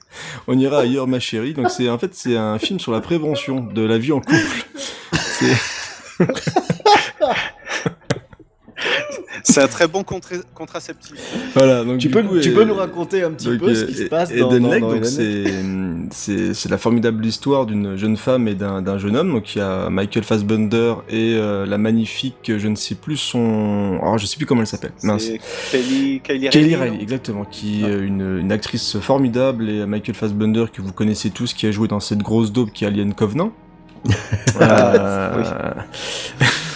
On 0.47 0.57
ira 0.59 0.81
ailleurs, 0.81 1.07
ma 1.07 1.19
chérie. 1.19 1.53
Donc 1.53 1.71
c'est 1.71 1.89
en 1.89 1.97
fait 1.97 2.13
c'est 2.13 2.37
un 2.37 2.59
film 2.59 2.79
sur 2.79 2.91
la 2.91 3.01
prévention 3.01 3.61
de 3.61 3.81
la 3.81 3.97
vie 3.97 4.11
en 4.11 4.19
couple. 4.21 4.67
C'est 5.13 5.55
C'est 9.53 9.61
un 9.61 9.67
très 9.67 9.87
bon 9.87 10.03
contra- 10.03 10.35
contraceptif. 10.53 11.13
Voilà, 11.55 11.83
donc 11.83 11.99
Tu 11.99 12.09
peux, 12.09 12.23
coup, 12.23 12.39
tu 12.39 12.49
euh, 12.49 12.55
peux 12.55 12.63
nous 12.63 12.73
raconter 12.73 13.23
un 13.23 13.31
petit 13.31 13.47
donc, 13.47 13.59
peu 13.59 13.75
ce 13.75 13.83
euh, 13.83 13.87
qui 13.87 13.93
se 13.95 14.03
passe 14.03 14.31
et- 14.31 14.39
dans, 14.39 14.49
Eden 14.51 14.63
dans, 14.63 14.69
Lake, 14.71 14.81
dans 14.81 14.87
donc 14.89 14.97
Eden 14.97 16.09
c'est 16.11 16.45
c'est 16.47 16.53
c'est 16.53 16.69
la 16.69 16.77
formidable 16.77 17.25
histoire 17.25 17.65
d'une 17.65 17.95
jeune 17.95 18.17
femme 18.17 18.47
et 18.47 18.55
d'un 18.55 18.81
d'un 18.81 18.97
jeune 18.97 19.15
homme. 19.15 19.31
Donc 19.31 19.55
il 19.55 19.59
y 19.59 19.61
a 19.61 19.89
Michael 19.89 20.23
Fassbender 20.23 20.95
et 21.09 21.35
euh, 21.35 21.65
la 21.65 21.77
magnifique, 21.77 22.51
je 22.57 22.67
ne 22.67 22.75
sais 22.75 22.95
plus 22.95 23.17
son, 23.17 23.99
alors 24.01 24.17
je 24.17 24.25
sais 24.25 24.37
plus 24.37 24.45
comment 24.45 24.61
elle 24.61 24.67
s'appelle. 24.67 24.91
Mince. 25.03 25.23
C'est 25.23 25.39
Kelly, 25.71 26.19
Kelly, 26.23 26.49
Kelly 26.49 26.75
Riley, 26.75 27.01
exactement, 27.01 27.45
qui 27.45 27.83
est 27.83 27.99
une, 27.99 28.39
une 28.39 28.51
actrice 28.51 28.97
formidable 28.99 29.69
et 29.69 29.85
Michael 29.85 30.15
Fassbender 30.15 30.65
que 30.73 30.81
vous 30.81 30.91
connaissez 30.93 31.29
tous, 31.29 31.53
qui 31.53 31.67
a 31.67 31.71
joué 31.71 31.87
dans 31.87 31.99
cette 31.99 32.19
grosse 32.19 32.51
daube 32.51 32.71
qui 32.71 32.83
est 32.85 32.87
Alien 32.87 33.13
Covenant. 33.13 33.51
Euh, 34.61 35.71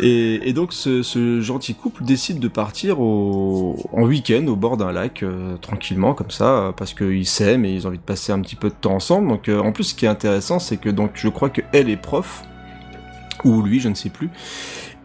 et, 0.00 0.52
donc 0.52 0.72
ce, 0.72 1.40
gentil 1.40 1.74
couple 1.74 2.04
décide 2.04 2.38
de 2.38 2.48
partir 2.48 3.00
en 3.00 3.74
week-end 3.96 4.46
au 4.46 4.56
bord 4.56 4.76
d'un 4.76 4.92
lac 4.92 5.22
euh, 5.22 5.56
tranquillement 5.56 6.14
comme 6.14 6.30
ça 6.30 6.44
euh, 6.44 6.72
parce 6.72 6.94
qu'ils 6.94 7.26
s'aiment 7.26 7.64
et 7.64 7.72
ils 7.72 7.86
ont 7.86 7.88
envie 7.88 7.98
de 7.98 8.02
passer 8.02 8.32
un 8.32 8.40
petit 8.40 8.56
peu 8.56 8.68
de 8.68 8.74
temps 8.74 8.94
ensemble. 8.94 9.28
Donc 9.28 9.48
euh, 9.48 9.60
en 9.60 9.72
plus 9.72 9.84
ce 9.84 9.94
qui 9.94 10.04
est 10.04 10.08
intéressant 10.08 10.58
c'est 10.58 10.76
que 10.76 10.88
donc 10.88 11.12
je 11.14 11.28
crois 11.28 11.50
que 11.50 11.62
elle 11.72 11.88
est 11.88 11.96
prof 11.96 12.44
ou 13.44 13.62
lui 13.62 13.80
je 13.80 13.88
ne 13.88 13.94
sais 13.94 14.10
plus 14.10 14.30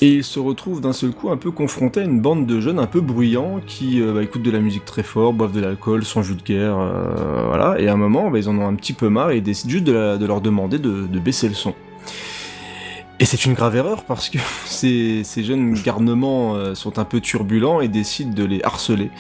et 0.02 0.16
il 0.16 0.24
se 0.24 0.40
retrouve 0.40 0.82
d'un 0.82 0.92
seul 0.92 1.12
coup 1.12 1.30
un 1.30 1.38
peu 1.38 1.52
confronté 1.52 2.02
à 2.02 2.04
une 2.04 2.20
bande 2.20 2.46
de 2.46 2.60
jeunes 2.60 2.80
un 2.80 2.88
peu 2.88 3.00
bruyants 3.00 3.62
qui 3.66 4.02
bah, 4.02 4.22
écoutent 4.22 4.44
de 4.44 4.52
la 4.52 4.60
musique 4.60 4.86
très 4.86 5.04
fort, 5.04 5.34
boivent 5.34 5.54
de 5.54 5.62
l'alcool, 5.62 6.04
sont 6.04 6.22
guerre, 6.44 6.78
euh, 6.78 7.46
voilà. 7.48 7.80
Et 7.80 7.88
à 7.88 7.94
un 7.94 7.96
moment, 7.96 8.30
bah, 8.30 8.40
ils 8.40 8.50
en 8.50 8.58
ont 8.58 8.68
un 8.68 8.76
petit 8.76 8.92
peu 8.92 9.08
marre 9.08 9.32
et 9.32 9.38
ils 9.38 9.44
décident 9.44 9.72
juste 9.72 9.86
de, 9.86 10.26
leur 10.26 10.42
demander 10.42 10.78
de, 10.80 11.08
de 11.08 11.20
baisser 11.20 11.48
le 11.48 11.54
son. 11.54 11.74
Et 13.24 13.26
c'est 13.26 13.46
une 13.46 13.54
grave 13.54 13.78
erreur 13.78 14.04
parce 14.04 14.30
que 14.30 14.38
ces, 14.66 15.22
ces 15.24 15.46
jeunes 15.46 15.76
garnements 15.76 16.56
euh, 16.56 16.76
sont 16.76 17.00
un 17.00 17.06
peu 17.06 17.22
turbulents 17.22 17.80
et 17.80 17.88
décident 17.88 18.34
de 18.34 18.44
les 18.44 18.62
harceler. 18.64 19.12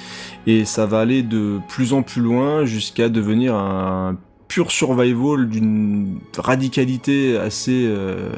Et 0.45 0.65
ça 0.65 0.85
va 0.85 0.99
aller 0.99 1.23
de 1.23 1.61
plus 1.69 1.93
en 1.93 2.01
plus 2.01 2.21
loin 2.21 2.65
jusqu'à 2.65 3.07
devenir 3.07 3.55
un 3.55 4.17
pur 4.49 4.71
survival 4.71 5.47
d'une 5.47 6.19
radicalité 6.38 7.38
assez 7.38 7.85
euh, 7.88 8.34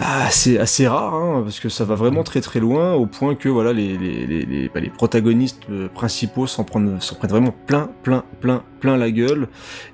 assez 0.00 0.58
assez 0.58 0.88
rare 0.88 1.14
hein, 1.14 1.42
parce 1.44 1.60
que 1.60 1.68
ça 1.68 1.84
va 1.84 1.94
vraiment 1.94 2.24
très 2.24 2.40
très 2.40 2.58
loin 2.58 2.94
au 2.94 3.06
point 3.06 3.36
que 3.36 3.48
voilà 3.48 3.72
les 3.72 3.96
les 3.96 4.26
les, 4.26 4.44
les, 4.44 4.68
bah, 4.68 4.80
les 4.80 4.90
protagonistes 4.90 5.62
euh, 5.70 5.88
principaux 5.88 6.48
s'en 6.48 6.64
prennent 6.64 7.00
s'en 7.00 7.14
prennent 7.14 7.30
vraiment 7.30 7.54
plein 7.66 7.90
plein 8.02 8.24
plein 8.40 8.64
plein 8.80 8.96
la 8.96 9.12
gueule 9.12 9.46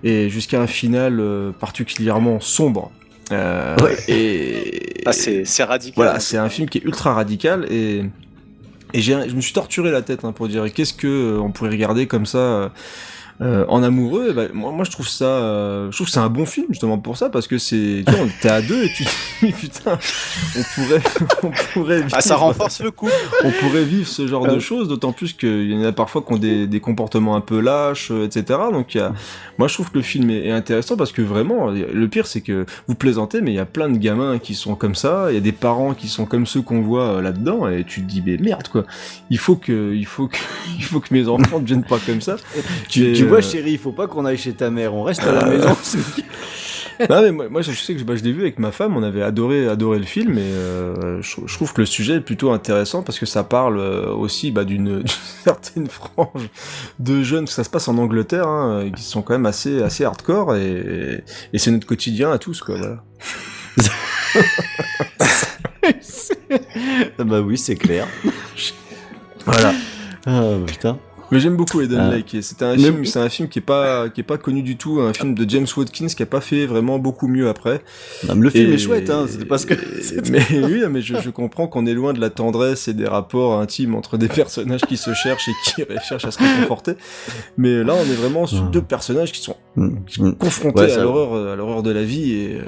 et 0.02 0.30
jusqu'à 0.30 0.60
un 0.62 0.66
final 0.66 1.20
euh, 1.20 1.52
particulièrement 1.52 2.40
sombre 2.40 2.90
euh, 3.32 3.76
et 4.08 5.02
Ah, 5.06 5.12
c'est 5.12 5.64
radical. 5.64 5.94
voilà, 5.96 6.20
c'est 6.20 6.36
un 6.38 6.48
film 6.48 6.68
qui 6.68 6.78
est 6.78 6.84
ultra 6.84 7.14
radical 7.14 7.66
et 7.70 8.04
je 8.94 9.34
me 9.34 9.40
suis 9.40 9.52
torturé 9.52 9.90
la 9.90 10.02
tête 10.02 10.24
hein, 10.24 10.32
pour 10.32 10.48
dire 10.48 10.72
qu'est-ce 10.72 10.94
que 10.94 11.06
euh, 11.06 11.40
on 11.40 11.50
pourrait 11.50 11.70
regarder 11.70 12.06
comme 12.06 12.26
ça 12.26 12.70
euh, 13.40 13.62
euh, 13.62 13.64
en 13.68 13.82
amoureux. 13.82 14.32
Ben, 14.32 14.48
moi, 14.52 14.72
moi, 14.72 14.84
je 14.84 14.90
trouve 14.90 15.08
ça, 15.08 15.24
euh, 15.24 15.90
je 15.90 15.96
trouve 15.96 16.06
que 16.06 16.12
c'est 16.12 16.20
un 16.20 16.28
bon 16.28 16.46
film 16.46 16.66
justement 16.70 16.98
pour 16.98 17.16
ça 17.16 17.28
parce 17.28 17.46
que 17.46 17.58
c'est, 17.58 18.04
tu 18.06 18.12
vois, 18.14 18.26
t'es 18.40 18.48
à 18.48 18.62
deux 18.62 18.84
et 18.84 18.88
tu 18.92 19.04
te 19.04 19.10
dis 19.46 19.52
putain, 19.60 19.98
on 20.56 20.62
pourrait, 20.74 21.02
on 21.42 21.50
pourrait. 21.72 22.02
Ah, 22.12 22.20
ça 22.20 22.34
vivre- 22.34 22.46
renforce 22.46 22.80
le 22.82 22.90
couple. 22.90 23.12
on 23.44 23.50
pourrait 23.50 23.84
vivre 23.84 24.06
ce 24.08 24.26
genre 24.26 24.46
Euh. 24.46 24.54
de 24.54 24.60
choses, 24.60 24.88
d'autant 24.88 25.12
plus 25.12 25.32
qu'il 25.32 25.70
y 25.70 25.76
en 25.76 25.84
a 25.84 25.92
parfois 25.92 26.22
qui 26.22 26.32
ont 26.32 26.38
des, 26.38 26.66
des 26.66 26.80
comportements 26.80 27.34
un 27.36 27.40
peu 27.40 27.60
lâches, 27.60 28.10
euh, 28.10 28.26
etc. 28.26 28.58
Donc, 28.72 28.94
il 28.94 28.98
y 28.98 29.00
a... 29.00 29.12
moi, 29.58 29.68
je 29.68 29.74
trouve 29.74 29.90
que 29.90 29.98
le 29.98 30.02
film 30.04 30.30
est, 30.30 30.46
est 30.46 30.50
intéressant 30.52 30.96
parce 30.96 31.12
que 31.12 31.22
vraiment, 31.22 31.70
le 31.70 32.08
pire, 32.08 32.26
c'est 32.26 32.40
que 32.40 32.66
vous 32.88 32.94
plaisantez, 32.94 33.40
mais 33.40 33.52
il 33.52 33.56
y 33.56 33.60
a 33.60 33.64
plein 33.66 33.88
de 33.88 33.98
gamins 33.98 34.38
qui 34.38 34.54
sont 34.54 34.74
comme 34.74 34.94
ça, 34.94 35.26
il 35.30 35.34
y 35.34 35.38
a 35.38 35.40
des 35.40 35.52
parents 35.52 35.94
qui 35.94 36.08
sont 36.08 36.26
comme 36.26 36.46
ceux 36.46 36.62
qu'on 36.62 36.82
voit 36.82 37.04
euh, 37.18 37.22
là-dedans, 37.22 37.68
et 37.68 37.84
tu 37.84 38.02
te 38.02 38.06
dis, 38.06 38.22
mais 38.24 38.36
merde, 38.38 38.68
quoi. 38.68 38.84
Il 39.30 39.38
faut 39.38 39.56
que, 39.56 39.94
il 39.94 40.06
faut 40.06 40.28
que, 40.28 40.36
il 40.78 40.84
faut 40.84 41.00
que 41.00 41.12
mes 41.14 41.28
enfants 41.28 41.56
ne 41.58 41.62
deviennent 41.62 41.84
pas 41.84 41.98
comme 42.04 42.20
ça. 42.20 42.36
Tu, 42.88 43.06
Et, 43.06 43.12
tu 43.22 43.28
vois, 43.28 43.38
euh, 43.38 43.42
chérie, 43.42 43.72
il 43.72 43.78
faut 43.78 43.92
pas 43.92 44.06
qu'on 44.06 44.24
aille 44.24 44.38
chez 44.38 44.52
ta 44.52 44.70
mère, 44.70 44.94
on 44.94 45.02
reste 45.02 45.22
à 45.22 45.32
la 45.32 45.44
maison. 45.44 45.70
non 47.10 47.22
mais 47.22 47.32
moi, 47.32 47.48
moi, 47.48 47.62
je 47.62 47.72
sais 47.72 47.94
que 47.94 48.02
bah, 48.02 48.16
je 48.16 48.22
l'ai 48.22 48.32
vu 48.32 48.42
avec 48.42 48.58
ma 48.58 48.72
femme, 48.72 48.96
on 48.96 49.02
avait 49.02 49.22
adoré 49.22 49.68
adoré 49.68 49.98
le 49.98 50.04
film 50.04 50.38
et 50.38 50.42
euh, 50.42 51.22
je, 51.22 51.36
je 51.46 51.54
trouve 51.54 51.72
que 51.72 51.80
le 51.80 51.86
sujet 51.86 52.16
est 52.16 52.20
plutôt 52.20 52.50
intéressant 52.50 53.02
parce 53.02 53.18
que 53.18 53.26
ça 53.26 53.44
parle 53.44 53.78
euh, 53.78 54.12
aussi 54.12 54.50
bah, 54.50 54.64
d'une 54.64 55.02
certaine 55.44 55.88
frange 55.88 56.48
de 56.98 57.22
jeunes, 57.22 57.46
ça 57.46 57.64
se 57.64 57.70
passe 57.70 57.88
en 57.88 57.98
Angleterre, 57.98 58.48
hein, 58.48 58.90
qui 58.94 59.02
sont 59.02 59.22
quand 59.22 59.34
même 59.34 59.46
assez 59.46 59.82
assez 59.82 60.04
hardcore 60.04 60.56
et, 60.56 61.24
et 61.52 61.58
c'est 61.58 61.70
notre 61.70 61.86
quotidien 61.86 62.30
à 62.30 62.38
tous 62.38 62.60
quoi. 62.60 62.76
Voilà. 62.76 63.02
Ah 67.18 67.24
bah 67.24 67.40
oui, 67.40 67.56
c'est 67.58 67.76
clair. 67.76 68.06
Voilà. 69.46 69.72
Ah 70.26 70.56
putain. 70.66 70.98
Mais 71.32 71.40
j'aime 71.40 71.56
beaucoup 71.56 71.80
Eden 71.80 71.98
Ah. 71.98 72.10
Lake. 72.14 72.36
C'est 72.42 72.62
un 72.62 72.76
film, 72.76 73.04
c'est 73.06 73.18
un 73.18 73.28
film 73.28 73.48
qui 73.48 73.58
est 73.58 73.62
pas 73.62 74.08
qui 74.10 74.20
est 74.20 74.24
pas 74.24 74.36
connu 74.38 74.62
du 74.62 74.76
tout, 74.76 75.00
un 75.00 75.12
film 75.14 75.34
de 75.34 75.48
James 75.48 75.66
Watkins 75.76 76.06
qui 76.08 76.22
a 76.22 76.26
pas 76.26 76.40
fait 76.42 76.66
vraiment 76.66 76.98
beaucoup 76.98 77.26
mieux 77.26 77.48
après. 77.48 77.80
Non, 78.28 78.34
mais 78.36 78.42
le 78.44 78.50
film 78.50 78.70
Et- 78.70 78.74
est 78.74 78.78
chouette, 78.78 79.08
hein, 79.10 79.24
c'était 79.28 79.46
parce 79.46 79.64
que. 79.64 79.72
mais 80.30 80.44
oui, 80.52 80.82
mais 80.90 81.00
je, 81.00 81.14
je 81.20 81.30
comprends 81.30 81.66
qu'on 81.66 81.86
est 81.86 81.94
loin 81.94 82.12
de 82.12 82.20
la 82.20 82.28
tendresse 82.30 82.86
et 82.86 82.92
des 82.94 83.06
rapports 83.08 83.58
intimes 83.58 83.94
entre 83.94 84.18
des 84.18 84.28
personnages 84.28 84.82
qui 84.82 84.96
se 84.98 85.14
cherchent 85.14 85.48
et 85.48 85.52
qui 85.64 85.82
cherchent 86.08 86.26
à 86.26 86.30
se 86.30 86.38
réconforter. 86.38 86.92
Mais 87.56 87.82
là, 87.82 87.94
on 87.94 88.02
est 88.04 88.14
vraiment 88.14 88.46
sur 88.46 88.62
deux 88.64 88.82
personnages 88.82 89.32
qui 89.32 89.40
sont 89.42 89.56
confrontés 90.38 90.82
Mm. 90.82 90.84
Ouais, 90.84 90.92
à 90.92 91.02
l'horreur, 91.02 91.52
à 91.52 91.56
l'horreur 91.56 91.82
de 91.82 91.90
la 91.90 92.02
vie 92.02 92.32
et, 92.32 92.56
euh, 92.58 92.62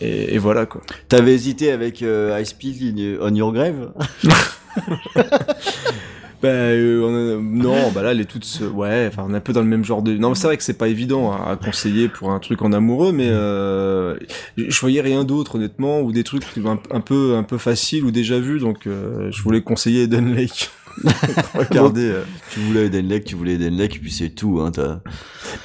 et, 0.00 0.34
et 0.34 0.38
voilà 0.38 0.66
quoi. 0.66 0.80
T'avais 1.08 1.32
hésité 1.32 1.70
avec 1.70 2.02
euh, 2.02 2.42
I 2.42 3.18
on 3.20 3.32
Your 3.34 3.52
Grave? 3.52 3.92
Bah 6.42 6.48
euh, 6.48 7.38
non, 7.42 7.90
bah 7.94 8.02
là 8.02 8.12
elle 8.12 8.20
est 8.20 8.44
se- 8.44 8.64
ouais, 8.64 9.06
enfin 9.08 9.26
on 9.28 9.34
est 9.34 9.36
un 9.36 9.40
peu 9.40 9.52
dans 9.52 9.60
le 9.60 9.66
même 9.66 9.84
genre 9.84 10.00
de. 10.00 10.16
Non, 10.16 10.34
c'est 10.34 10.46
vrai 10.46 10.56
que 10.56 10.62
c'est 10.62 10.78
pas 10.78 10.88
évident 10.88 11.32
à, 11.32 11.56
conseiller 11.56 12.08
pour 12.08 12.30
un 12.30 12.38
truc 12.38 12.62
en 12.62 12.72
amoureux, 12.72 13.12
mais 13.12 13.28
euh, 13.28 14.16
je 14.56 14.80
voyais 14.80 15.02
rien 15.02 15.24
d'autre 15.24 15.56
honnêtement 15.56 16.00
ou 16.00 16.12
des 16.12 16.24
trucs 16.24 16.44
un, 16.64 17.00
peu 17.00 17.36
un 17.36 17.42
peu 17.42 17.58
faciles 17.58 18.04
ou 18.04 18.10
déjà 18.10 18.38
vus, 18.38 18.58
donc 18.58 18.86
euh, 18.86 19.30
je 19.30 19.42
voulais 19.42 19.60
conseiller 19.60 20.04
Eden 20.04 20.34
Lake. 20.34 20.70
Regardez. 21.54 22.10
euh. 22.10 22.22
Tu 22.52 22.60
voulais 22.60 22.86
Eden 22.86 23.08
Lake, 23.08 23.24
tu 23.24 23.34
voulais 23.36 23.54
Eden 23.54 23.76
Lake, 23.76 24.00
puis 24.00 24.10
c'est 24.10 24.30
tout. 24.30 24.60
Hein, 24.60 24.70
t'as- 24.72 25.00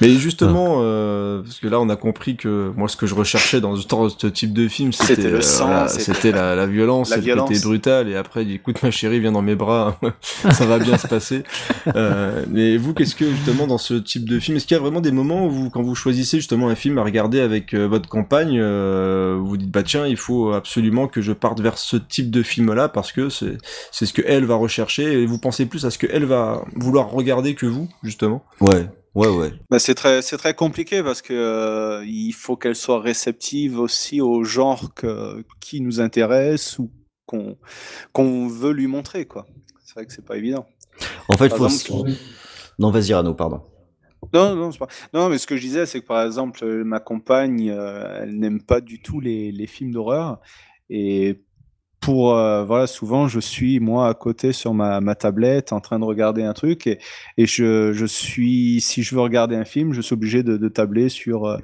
Mais 0.00 0.10
justement, 0.14 0.78
euh, 0.80 1.42
parce 1.42 1.58
que 1.58 1.68
là 1.68 1.80
on 1.80 1.88
a 1.88 1.96
compris 1.96 2.36
que 2.36 2.72
moi 2.76 2.88
ce 2.88 2.96
que 2.96 3.06
je 3.06 3.14
recherchais 3.14 3.60
dans 3.60 3.76
ce, 3.76 4.26
type 4.28 4.52
de 4.52 4.68
film, 4.68 4.92
c'était 4.92 5.16
C'était 5.16 5.30
le 5.30 5.36
euh, 5.38 5.40
sang, 5.42 5.88
c'était- 5.88 6.02
c'était 6.14 6.32
la, 6.32 6.54
la 6.54 6.66
violence, 6.66 7.10
La 7.10 7.16
c'était 7.16 7.26
violence. 7.26 7.60
brutal, 7.62 8.08
et 8.08 8.16
après 8.16 8.42
il 8.42 8.48
dit, 8.48 8.54
écoute 8.54 8.82
ma 8.82 8.90
chérie, 8.90 9.20
viens 9.20 9.32
dans 9.32 9.42
mes 9.42 9.54
bras, 9.56 9.98
ça 10.52 10.66
va 10.66 10.78
bien 10.78 10.96
se 10.98 11.06
passer. 11.06 11.42
Euh, 11.94 12.44
mais 12.50 12.76
vous, 12.76 12.94
qu'est-ce 12.94 13.14
que 13.14 13.28
justement 13.30 13.66
dans 13.66 13.78
ce 13.78 13.94
type 13.94 14.28
de 14.28 14.38
film, 14.38 14.56
est-ce 14.56 14.66
qu'il 14.66 14.76
y 14.76 14.80
a 14.80 14.82
vraiment 14.82 15.00
des 15.00 15.12
moments 15.12 15.46
où 15.46 15.50
vous, 15.50 15.70
quand 15.70 15.82
vous 15.82 15.94
choisissez 15.94 16.38
justement 16.38 16.68
un 16.68 16.74
film 16.74 16.98
à 16.98 17.02
regarder 17.04 17.40
avec 17.40 17.74
euh, 17.74 17.86
votre 17.86 18.08
compagne, 18.08 18.58
euh, 18.60 19.38
vous 19.40 19.56
dites 19.56 19.70
bah 19.70 19.82
tiens, 19.82 20.06
il 20.06 20.16
faut 20.16 20.52
absolument 20.52 21.08
que 21.08 21.20
je 21.20 21.32
parte 21.32 21.60
vers 21.60 21.78
ce 21.78 21.96
type 21.96 22.30
de 22.30 22.42
film-là 22.42 22.88
parce 22.88 23.12
que 23.12 23.28
c'est 23.28 23.58
c'est 23.92 24.06
ce 24.06 24.12
que 24.12 24.22
elle 24.26 24.44
va 24.44 24.54
rechercher, 24.56 25.04
et 25.22 25.26
vous 25.26 25.38
pensez 25.38 25.66
plus 25.66 25.84
à 25.84 25.90
ce 25.90 25.98
que 25.98 26.06
elle 26.10 26.24
va 26.24 26.64
vouloir 26.74 27.10
regarder 27.10 27.54
que 27.54 27.66
vous 27.66 27.88
justement. 28.02 28.44
Ouais, 28.60 28.88
ouais, 29.14 29.28
ouais. 29.28 29.52
Bah, 29.70 29.78
c'est 29.78 29.94
très, 29.94 30.22
c'est 30.22 30.36
très 30.36 30.54
compliqué 30.54 31.02
parce 31.02 31.22
que 31.22 31.32
euh, 31.34 32.04
il 32.06 32.32
faut 32.32 32.56
qu'elle 32.56 32.76
soit 32.76 33.00
réceptive 33.00 33.78
aussi 33.78 34.20
au 34.20 34.44
genre 34.44 34.94
que, 34.94 35.44
qui 35.60 35.80
nous 35.80 36.00
intéresse 36.00 36.78
ou 36.78 36.90
qu'on 37.26 37.56
qu'on 38.12 38.46
veut 38.48 38.72
lui 38.72 38.86
montrer 38.86 39.26
quoi. 39.26 39.46
C'est 39.84 39.94
vrai 39.94 40.06
que 40.06 40.12
c'est 40.12 40.24
pas 40.24 40.36
évident. 40.36 40.66
En 41.28 41.36
fait, 41.36 41.48
Par 41.48 41.58
faut. 41.58 41.66
exemple- 41.66 42.10
Non, 42.78 42.90
vas-y, 42.90 43.12
Rano, 43.14 43.34
pardon. 43.34 43.62
Non, 44.32 44.54
non, 44.56 44.72
c'est 44.72 44.78
pas... 44.78 44.88
non, 45.14 45.28
mais 45.28 45.38
ce 45.38 45.46
que 45.46 45.56
je 45.56 45.62
disais, 45.62 45.86
c'est 45.86 46.00
que 46.00 46.06
par 46.06 46.24
exemple, 46.24 46.64
ma 46.84 47.00
compagne, 47.00 47.70
euh, 47.70 48.22
elle 48.22 48.38
n'aime 48.38 48.60
pas 48.62 48.80
du 48.80 49.00
tout 49.00 49.20
les, 49.20 49.52
les 49.52 49.66
films 49.66 49.92
d'horreur. 49.92 50.40
Et 50.90 51.42
pour, 52.00 52.34
euh, 52.34 52.64
voilà, 52.64 52.86
souvent, 52.86 53.26
je 53.26 53.40
suis, 53.40 53.80
moi, 53.80 54.08
à 54.08 54.14
côté 54.14 54.52
sur 54.52 54.74
ma, 54.74 55.00
ma 55.00 55.14
tablette, 55.14 55.72
en 55.72 55.80
train 55.80 55.98
de 55.98 56.04
regarder 56.04 56.42
un 56.44 56.52
truc. 56.52 56.86
Et, 56.86 56.98
et 57.36 57.46
je, 57.46 57.92
je 57.92 58.06
suis, 58.06 58.80
si 58.80 59.02
je 59.02 59.14
veux 59.14 59.20
regarder 59.20 59.56
un 59.56 59.64
film, 59.64 59.92
je 59.92 60.00
suis 60.00 60.14
obligé 60.14 60.42
de, 60.42 60.56
de 60.56 60.68
tabler 60.68 61.08
sur, 61.08 61.46
euh, 61.46 61.58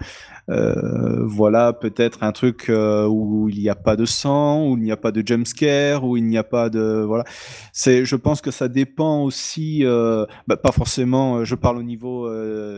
euh, 0.51 1.25
voilà, 1.27 1.73
peut-être 1.73 2.23
un 2.23 2.33
truc 2.33 2.71
euh, 2.71 3.07
où 3.07 3.49
il 3.49 3.59
n'y 3.61 3.69
a 3.69 3.77
pas 3.77 3.95
de 3.95 4.05
sang, 4.05 4.69
où 4.69 4.77
il 4.77 4.83
n'y 4.83 4.91
a 4.91 4.97
pas 4.97 5.13
de 5.13 5.23
jump 5.25 5.47
scare, 5.47 6.05
où 6.05 6.17
il 6.17 6.25
n'y 6.25 6.39
a 6.39 6.45
pas 6.45 6.71
de, 6.71 7.05
voilà. 7.07 7.25
C'est, 7.73 8.05
je 8.05 8.17
pense 8.17 8.41
que 8.41 8.51
ça 8.51 8.69
dépend 8.69 9.23
aussi, 9.23 9.85
euh, 9.85 10.27
bah, 10.49 10.57
pas 10.57 10.73
forcément, 10.73 11.45
je 11.45 11.55
parle 11.55 11.79
au 11.79 11.83
niveau 11.85 12.29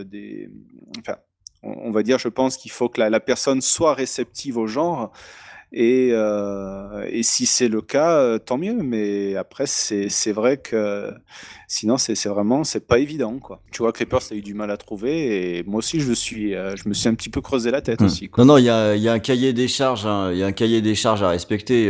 des, 0.05 0.51
enfin, 0.99 1.17
on 1.63 1.91
va 1.91 2.03
dire, 2.03 2.19
je 2.19 2.29
pense 2.29 2.57
qu'il 2.57 2.71
faut 2.71 2.89
que 2.89 3.01
la, 3.01 3.09
la 3.09 3.21
personne 3.21 3.61
soit 3.61 3.95
réceptive 3.95 4.59
au 4.59 4.67
genre. 4.67 5.13
Et, 5.77 6.11
euh, 6.13 7.05
et 7.11 7.25
si 7.25 7.47
c'est 7.47 7.67
le 7.67 7.83
cas, 7.83 8.13
euh, 8.19 8.39
tant 8.39 8.59
mieux. 8.59 8.75
Mais 8.75 9.35
après, 9.35 9.65
c'est 9.67 10.33
vrai 10.33 10.57
que 10.59 11.11
sinon, 11.67 11.99
c'est 11.99 12.15
vraiment, 12.29 12.63
c'est 12.63 12.87
pas 12.87 13.01
évident, 13.01 13.39
quoi. 13.41 13.61
Tu 13.73 13.83
vois, 13.83 13.91
Creepers 13.93 14.21
a 14.31 14.35
eu 14.35 14.41
du 14.41 14.55
mal 14.55 14.71
à 14.71 14.77
trouver, 14.77 15.59
et 15.59 15.63
moi 15.65 15.79
aussi, 15.79 15.99
je 16.01 16.13
suis, 16.13 16.55
euh, 16.55 16.77
je 16.77 16.89
me 16.89 16.95
suis 16.95 17.09
un 17.09 17.15
petit 17.15 17.29
peu 17.31 17.41
creusé 17.41 17.73
la 17.73 17.81
tête 17.81 18.01
Hmm. 18.01 18.05
aussi. 18.05 18.29
Quoi. 18.29 18.45
Non, 18.45 18.55
non, 18.55 18.59
il 18.59 18.65
y 18.67 18.71
a, 18.71 18.95
il 18.95 19.03
y 19.03 19.09
a 19.09 19.13
un 19.13 19.19
cahier 19.19 19.53
des 19.53 19.67
charges, 19.67 20.07
hein, 20.07 20.31
il 20.31 20.39
y 20.39 20.45
a 20.45 20.47
un 20.47 20.53
cahier 20.53 20.81
des 20.81 20.95
charges 20.95 21.25
à 21.25 21.29
respecter. 21.31 21.89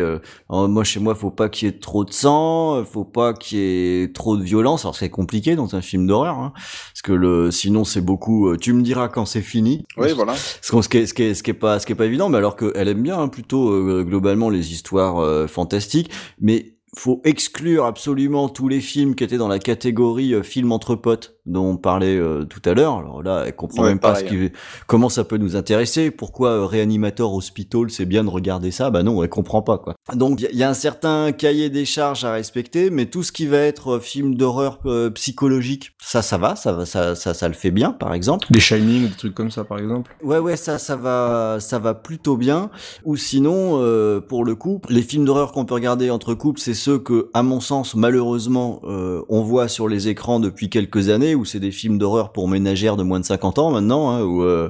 Alors, 0.48 0.69
moi, 0.69 0.85
chez 0.85 1.01
moi, 1.01 1.15
faut 1.15 1.31
pas 1.31 1.51
qu'il 1.51 1.69
y 1.69 1.70
ait 1.70 1.78
trop 1.78 2.06
de 2.06 2.12
sang, 2.12 2.77
euh, 2.77 2.85
faut 2.85 3.05
pas 3.05 3.35
qu'il 3.35 3.59
y 3.59 4.02
ait 4.05 4.12
trop 4.15 4.39
de 4.39 4.43
violence. 4.43 4.86
Alors, 4.86 4.97
c'est 4.97 5.11
compliqué 5.11 5.56
dans 5.56 5.77
un 5.77 5.82
film 5.82 6.06
d'horreur, 6.06 6.39
hein, 6.39 6.52
parce 6.55 7.02
que 7.02 7.12
le, 7.12 7.51
sinon, 7.51 7.85
c'est 7.85 8.01
beaucoup. 8.01 8.56
tu 8.56 8.73
me 8.73 8.81
diras 8.82 9.09
quand 9.09 9.27
c'est 9.27 9.43
fini. 9.43 9.85
Oui, 9.98 10.12
voilà. 10.15 10.35
Ce, 10.36 10.70
qui 10.89 10.97
est, 10.98 11.06
ce 11.06 11.12
qui 11.12 11.23
est, 11.24 11.35
ce 11.35 11.43
qui 11.43 11.51
est 11.51 11.55
pas, 11.55 11.78
ce 11.78 11.85
qui 11.85 11.93
est 11.93 11.97
pas 11.97 12.06
évident, 12.06 12.31
mais 12.31 12.39
alors 12.39 12.56
qu'elle 12.56 12.89
aime 12.89 13.02
bien 13.02 13.19
hein, 13.20 13.28
plutôt 13.28 13.74
globalement 14.03 14.51
les 14.51 14.73
histoires 14.73 15.19
euh, 15.19 15.47
fantastiques, 15.47 16.11
mais 16.41 16.74
faut 16.97 17.21
exclure 17.25 17.85
absolument 17.87 18.49
tous 18.49 18.69
les 18.69 18.81
films 18.81 19.15
qui 19.15 19.25
étaient 19.25 19.37
dans 19.37 19.49
la 19.49 19.59
catégorie 19.59 20.35
euh, 20.35 20.43
film 20.43 20.73
entre 20.73 20.95
potes 20.95 21.37
dont 21.47 21.66
on 21.73 21.77
parlait 21.77 22.16
euh, 22.16 22.45
tout 22.45 22.62
à 22.65 22.73
l'heure. 22.73 22.97
Alors 22.99 23.23
là, 23.23 23.45
elle 23.47 23.55
comprend 23.57 23.83
Ouais, 23.83 23.89
même 23.91 23.99
pas 23.99 24.15
ce 24.15 24.25
qui, 24.25 24.51
comment 24.87 25.09
ça 25.11 25.25
peut 25.25 25.37
nous 25.37 25.57
intéresser? 25.57 26.11
Pourquoi 26.11 26.51
euh, 26.51 26.65
Réanimateur 26.66 27.33
Hospital, 27.35 27.91
c'est 27.91 28.07
bien 28.07 28.25
de 28.25 28.31
regarder 28.31 28.71
ça? 28.71 28.91
Bah 28.91 29.03
non, 29.03 29.23
elle 29.23 29.29
comprend 29.29 29.61
pas 29.62 29.77
quoi. 29.79 29.95
Donc 30.15 30.41
il 30.41 30.45
y, 30.45 30.47
a- 30.47 30.51
il 30.53 30.57
y 30.59 30.62
a 30.62 30.71
un 30.71 30.75
certain 30.75 31.33
cahier 31.33 31.69
des 31.71 31.85
charges 31.85 32.25
à 32.25 32.33
respecter, 32.33 32.89
mais 32.91 33.07
tout 33.07 33.23
ce 33.23 33.33
qui 33.33 33.47
va 33.47 33.59
être 33.59 33.97
euh, 33.97 34.01
film 34.01 34.35
d'horreur 34.37 34.79
euh, 34.87 35.11
psychologique, 35.11 35.93
ça, 36.01 36.23
ça 36.23 36.39
va, 36.39 36.57
ça 36.57 36.73
va, 36.73 36.87
ça, 36.87 37.15
ça, 37.15 37.35
ça 37.35 37.49
le 37.49 37.55
fait 37.55 37.71
bien, 37.71 37.91
par 37.93 38.15
exemple. 38.15 38.47
Des 38.51 38.61
Shining, 38.61 39.09
des 39.09 39.16
trucs 39.16 39.35
comme 39.35 39.51
ça, 39.51 39.65
par 39.65 39.79
exemple. 39.79 40.15
Ouais, 40.23 40.39
ouais, 40.39 40.57
ça, 40.57 40.79
ça 40.79 40.97
va, 40.97 41.59
ça 41.61 41.79
va 41.79 41.93
plutôt 41.95 42.37
bien. 42.37 42.71
Ou 43.05 43.16
sinon, 43.16 43.81
euh, 43.83 44.21
pour 44.21 44.45
le 44.45 44.55
coup, 44.55 44.81
les 44.89 45.03
films 45.03 45.25
d'horreur 45.25 45.53
qu'on 45.53 45.65
peut 45.65 45.75
regarder 45.75 46.11
entre 46.11 46.35
couples, 46.35 46.61
c'est 46.61 46.75
ceux 46.85 46.98
que, 46.98 47.31
à 47.32 47.43
mon 47.43 47.61
sens, 47.61 47.94
malheureusement, 47.94 48.82
euh, 48.85 49.23
on 49.31 49.40
voit 49.40 49.69
sur 49.69 49.89
les 49.89 50.09
écrans 50.09 50.39
depuis 50.39 50.69
quelques 50.69 51.09
années, 51.09 51.35
où 51.35 51.47
c'est 51.47 51.59
des 51.59 51.70
films 51.70 51.97
d'horreur 51.97 52.31
pour 52.31 52.47
ménagères 52.47 52.98
de 52.98 53.02
moins 53.02 53.20
de 53.20 53.24
50 53.24 53.59
ans 53.59 53.70
maintenant, 53.70 54.11
hein, 54.11 54.20
où, 54.20 54.43
euh, 54.43 54.69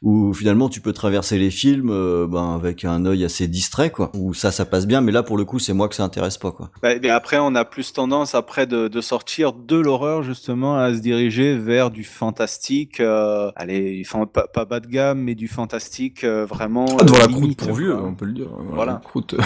où 0.00 0.32
finalement 0.32 0.70
tu 0.70 0.80
peux 0.80 0.94
traverser 0.94 1.38
les 1.38 1.50
films, 1.50 1.90
euh, 1.90 2.26
ben, 2.26 2.54
avec 2.54 2.86
un 2.86 3.04
œil 3.04 3.22
assez 3.22 3.48
distrait, 3.48 3.90
quoi. 3.90 4.10
Où 4.14 4.32
ça, 4.32 4.50
ça 4.50 4.64
passe 4.64 4.86
bien, 4.86 5.02
mais 5.02 5.12
là, 5.12 5.22
pour 5.22 5.36
le 5.36 5.44
coup, 5.44 5.58
c'est 5.58 5.74
moi 5.74 5.90
que 5.90 5.94
ça 5.94 6.04
intéresse 6.04 6.38
pas, 6.38 6.52
quoi. 6.52 6.70
Bah, 6.82 6.94
mais 7.02 7.10
après, 7.10 7.36
on 7.38 7.54
a 7.54 7.66
plus 7.66 7.92
tendance, 7.92 8.34
après, 8.34 8.66
de, 8.66 8.88
de 8.88 9.00
sortir 9.02 9.52
de 9.52 9.76
l'horreur, 9.76 10.22
justement, 10.22 10.78
à 10.78 10.94
se 10.94 11.00
diriger 11.00 11.58
vers 11.58 11.90
du 11.90 12.04
fantastique. 12.04 12.98
euh, 12.98 13.52
allez, 13.56 14.02
enfin, 14.06 14.24
pas, 14.24 14.46
pas 14.46 14.64
bas 14.64 14.80
de 14.80 14.86
gamme, 14.86 15.20
mais 15.20 15.34
du 15.34 15.48
fantastique 15.48 16.24
euh, 16.24 16.46
vraiment. 16.46 16.86
Ah, 16.98 17.04
devant 17.04 17.18
la 17.18 17.26
limite, 17.26 17.58
croûte 17.58 17.68
pour 17.68 17.76
vieux, 17.76 17.94
on 17.94 18.14
peut 18.14 18.24
le 18.24 18.32
dire. 18.32 18.48
Voilà. 18.70 18.92
la 18.92 18.98
croûte. 19.00 19.34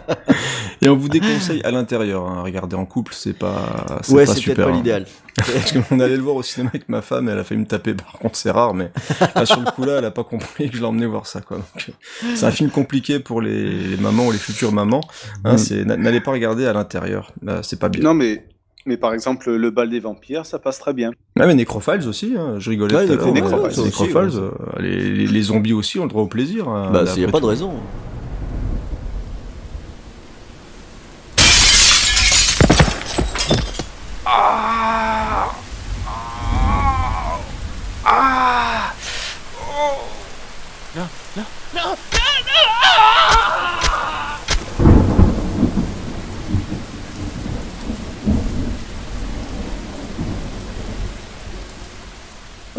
Et 0.81 0.89
on 0.89 0.95
vous 0.95 1.09
déconseille 1.09 1.61
à 1.63 1.71
l'intérieur, 1.71 2.27
hein, 2.27 2.41
regarder 2.41 2.75
en 2.75 2.85
couple, 2.85 3.13
c'est 3.15 3.37
pas, 3.37 3.99
c'est 4.01 4.13
Ouais, 4.13 4.25
pas 4.25 4.33
c'est 4.33 4.39
super. 4.39 4.55
peut-être 4.55 4.67
pas 4.67 4.73
hein. 4.73 4.77
l'idéal. 4.77 5.05
Parce 5.35 5.71
qu'on 5.73 5.99
allait 5.99 6.17
le 6.17 6.23
voir 6.23 6.35
au 6.35 6.43
cinéma 6.43 6.69
avec 6.73 6.89
ma 6.89 7.01
femme, 7.01 7.29
elle 7.29 7.37
a 7.39 7.43
failli 7.43 7.61
me 7.61 7.65
taper, 7.67 7.93
par 7.93 8.13
contre 8.13 8.35
c'est 8.35 8.51
rare, 8.51 8.73
mais 8.73 8.91
là, 9.35 9.45
sur 9.45 9.59
le 9.61 9.69
coup 9.71 9.83
là, 9.85 9.99
elle 9.99 10.05
a 10.05 10.11
pas 10.11 10.23
compris 10.23 10.69
que 10.69 10.75
je 10.77 10.81
l'emmenais 10.81 11.05
voir 11.05 11.25
ça, 11.27 11.39
quoi. 11.41 11.57
Donc, 11.57 11.91
c'est 12.35 12.45
un 12.45 12.51
film 12.51 12.69
compliqué 12.69 13.19
pour 13.19 13.41
les, 13.41 13.69
les 13.69 13.97
mamans 13.97 14.25
ou 14.27 14.31
les 14.31 14.37
futures 14.39 14.71
mamans. 14.71 15.01
Hein, 15.45 15.53
Mm. 15.53 15.57
c'est, 15.57 15.85
n'allez 15.85 16.19
pas 16.21 16.31
regarder 16.31 16.65
à 16.65 16.73
l'intérieur, 16.73 17.31
Là, 17.43 17.61
c'est 17.63 17.79
pas 17.79 17.87
bien. 17.89 18.01
Non, 18.03 18.13
mais, 18.15 18.45
mais 18.87 18.97
par 18.97 19.13
exemple, 19.13 19.51
le 19.51 19.69
bal 19.69 19.89
des 19.89 19.99
vampires, 19.99 20.45
ça 20.47 20.57
passe 20.59 20.79
très 20.79 20.93
bien. 20.93 21.11
Ah 21.39 21.45
mais 21.47 21.53
Necrophiles 21.53 22.07
aussi, 22.09 22.33
hein, 22.37 22.55
je 22.57 22.69
rigolais 22.71 22.95
Ouais, 22.95 23.05
tout 23.05 23.13
à 23.13 23.15
l'heure. 23.17 23.31
Necrophiles 23.33 23.59
ouais, 23.59 23.67
aussi, 23.69 23.79
ouais. 23.79 23.85
Necrophiles, 23.85 24.39
euh, 24.39 24.51
les, 24.79 25.11
les, 25.11 25.27
les 25.27 25.41
zombies 25.43 25.73
aussi 25.73 25.99
ont 25.99 26.03
le 26.03 26.09
droit 26.09 26.23
au 26.23 26.27
plaisir. 26.27 26.67
hein, 26.67 26.89
Bah, 26.91 27.01
après 27.01 27.13
il 27.17 27.21
y 27.21 27.25
a 27.25 27.29
pas 27.29 27.39
de 27.39 27.45
raison. 27.45 27.71
Ah 34.33 35.51
Ah 36.05 37.39
Ah 38.05 38.93
Oh 39.59 39.97
Non, 40.95 41.09
non, 41.35 41.45
non, 41.73 41.83
non, 41.83 41.83
non 41.83 41.97
Ah 42.83 43.30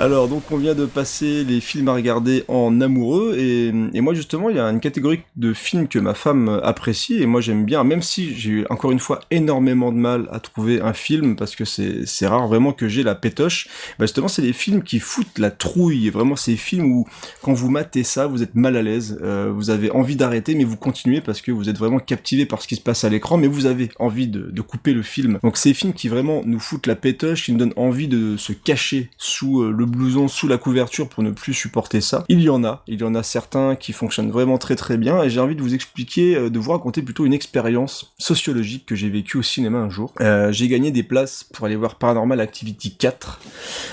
Alors, 0.02 0.26
donc, 0.26 0.42
on 0.50 0.56
vient 0.56 0.74
de 0.74 0.84
passer 0.84 1.44
les 1.44 1.60
films 1.60 1.86
à 1.86 1.94
regarder 1.94 2.42
en 2.48 2.80
amoureux, 2.80 3.36
et, 3.38 3.70
moi, 4.00 4.14
justement, 4.14 4.50
il 4.50 4.56
y 4.56 4.58
a 4.58 4.64
une 4.64 4.80
catégorie 4.80 5.20
de 5.36 5.52
films 5.52 5.86
que 5.86 6.00
ma 6.00 6.12
femme 6.12 6.60
apprécie, 6.64 7.22
et 7.22 7.26
moi, 7.26 7.40
j'aime 7.40 7.64
bien, 7.64 7.84
même 7.84 8.02
si 8.02 8.34
j'ai 8.34 8.50
eu, 8.50 8.66
encore 8.68 8.90
une 8.90 8.98
fois, 8.98 9.20
énormément 9.30 9.92
de 9.92 9.98
mal 9.98 10.28
à 10.32 10.40
trouver 10.40 10.80
un 10.80 10.92
film, 10.92 11.36
parce 11.36 11.54
que 11.54 11.64
c'est 11.64 12.26
rare 12.26 12.48
vraiment 12.48 12.72
que 12.72 12.88
j'ai 12.88 13.04
la 13.04 13.14
pétoche, 13.14 13.68
bah, 14.00 14.06
justement, 14.06 14.26
c'est 14.26 14.42
des 14.42 14.52
films 14.52 14.82
qui 14.82 14.98
foutent 14.98 15.38
la 15.38 15.52
trouille, 15.52 16.10
vraiment, 16.10 16.34
c'est 16.34 16.50
des 16.50 16.56
films 16.56 16.90
où, 16.90 17.06
quand 17.40 17.52
vous 17.52 17.70
matez 17.70 18.02
ça, 18.02 18.26
vous 18.26 18.42
êtes 18.42 18.56
mal 18.56 18.76
à 18.76 18.82
l'aise, 18.82 19.20
euh, 19.22 19.52
vous 19.54 19.70
avez 19.70 19.92
envie 19.92 20.16
d'arrêter, 20.16 20.56
mais 20.56 20.64
vous 20.64 20.76
continuez 20.76 21.20
parce 21.20 21.40
que 21.40 21.52
vous 21.52 21.68
êtes 21.68 21.78
vraiment 21.78 22.00
captivé 22.00 22.44
par 22.44 22.60
ce 22.60 22.66
qui 22.66 22.74
se 22.74 22.80
passe 22.80 23.04
à 23.04 23.08
l'écran, 23.08 23.36
mais 23.36 23.46
vous 23.46 23.66
avez 23.66 23.88
envie 24.00 24.26
de, 24.26 24.60
couper 24.62 24.94
le 24.94 25.02
film. 25.02 25.38
Donc, 25.44 25.62
des 25.62 25.74
films 25.74 25.92
qui 25.92 26.08
vraiment 26.08 26.42
nous 26.44 26.58
foutent 26.58 26.88
la 26.88 26.96
pétoche, 26.96 27.44
qui 27.44 27.52
nous 27.52 27.58
donnent 27.58 27.74
envie 27.76 28.08
de 28.08 28.36
se 28.36 28.52
cacher 28.52 29.08
sous 29.16 29.62
euh, 29.62 29.70
le 29.70 29.91
blouson, 29.92 30.28
sous 30.28 30.48
la 30.48 30.58
couverture 30.58 31.08
pour 31.08 31.22
ne 31.22 31.30
plus 31.30 31.54
supporter 31.54 32.00
ça. 32.00 32.24
Il 32.28 32.40
y 32.40 32.48
en 32.50 32.64
a, 32.64 32.82
il 32.86 33.00
y 33.00 33.04
en 33.04 33.14
a 33.14 33.22
certains 33.22 33.76
qui 33.76 33.92
fonctionnent 33.92 34.30
vraiment 34.30 34.58
très 34.58 34.76
très 34.76 34.96
bien, 34.96 35.22
et 35.22 35.30
j'ai 35.30 35.40
envie 35.40 35.54
de 35.56 35.62
vous 35.62 35.74
expliquer, 35.74 36.34
euh, 36.36 36.50
de 36.50 36.58
vous 36.58 36.72
raconter 36.72 37.02
plutôt 37.02 37.24
une 37.24 37.32
expérience 37.32 38.12
sociologique 38.18 38.86
que 38.86 38.94
j'ai 38.94 39.08
vécue 39.08 39.38
au 39.38 39.42
cinéma 39.42 39.78
un 39.78 39.90
jour. 39.90 40.12
Euh, 40.20 40.50
j'ai 40.52 40.68
gagné 40.68 40.90
des 40.90 41.02
places 41.02 41.44
pour 41.52 41.66
aller 41.66 41.76
voir 41.76 41.96
Paranormal 41.96 42.40
Activity 42.40 42.96
4. 42.96 43.40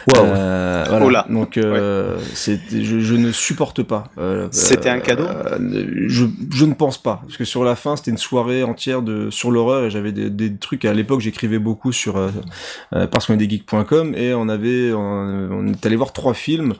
Wow. 0.07 0.15
Euh, 0.17 0.85
voilà. 0.89 1.05
Oh 1.05 1.09
là. 1.09 1.25
Donc, 1.29 1.57
euh, 1.57 2.17
c'est, 2.33 2.59
je, 2.71 2.99
je 2.99 3.15
ne 3.15 3.31
supporte 3.31 3.83
pas. 3.83 4.05
euh, 4.17 4.47
C'était 4.51 4.89
un 4.89 4.99
cadeau? 4.99 5.23
euh, 5.23 6.05
je, 6.07 6.25
je 6.53 6.65
ne 6.65 6.73
pense 6.73 6.97
pas, 7.01 7.21
parce 7.25 7.37
que 7.37 7.45
sur 7.45 7.63
la 7.63 7.75
fin, 7.75 7.95
c'était 7.95 8.11
une 8.11 8.17
soirée 8.17 8.63
entière 8.63 9.01
de 9.01 9.29
sur 9.29 9.51
l'horreur 9.51 9.85
et 9.85 9.89
j'avais 9.91 10.11
des, 10.11 10.29
des 10.29 10.55
trucs. 10.55 10.85
À 10.85 10.93
l'époque, 10.93 11.21
j'écrivais 11.21 11.59
beaucoup 11.59 11.91
sur 11.91 12.17
euh, 12.17 12.29
euh, 12.93 13.07
parce 13.07 13.25
qu'on 13.27 13.33
est 13.33 13.37
des 13.37 13.49
geeks.com 13.49 14.13
et 14.15 14.33
on 14.33 14.49
avait 14.49 14.91
on, 14.93 14.99
on 15.51 15.67
est 15.67 15.81
allé 15.89 15.97
voir 15.97 16.13
trois 16.13 16.33
films. 16.33 16.73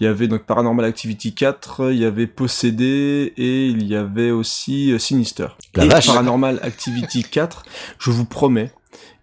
Il 0.00 0.04
y 0.04 0.06
avait 0.06 0.28
donc 0.28 0.44
Paranormal 0.44 0.84
Activity 0.84 1.34
4, 1.34 1.92
il 1.92 1.98
y 1.98 2.04
avait 2.04 2.26
Possédé 2.26 3.32
et 3.36 3.66
il 3.66 3.86
y 3.86 3.96
avait 3.96 4.30
aussi 4.30 4.92
euh, 4.92 4.98
Sinister. 4.98 5.46
La 5.74 5.84
et 5.84 5.88
vache. 5.88 6.06
Paranormal 6.06 6.60
Activity 6.62 7.22
4, 7.30 7.64
je 7.98 8.10
vous 8.10 8.24
promets 8.24 8.72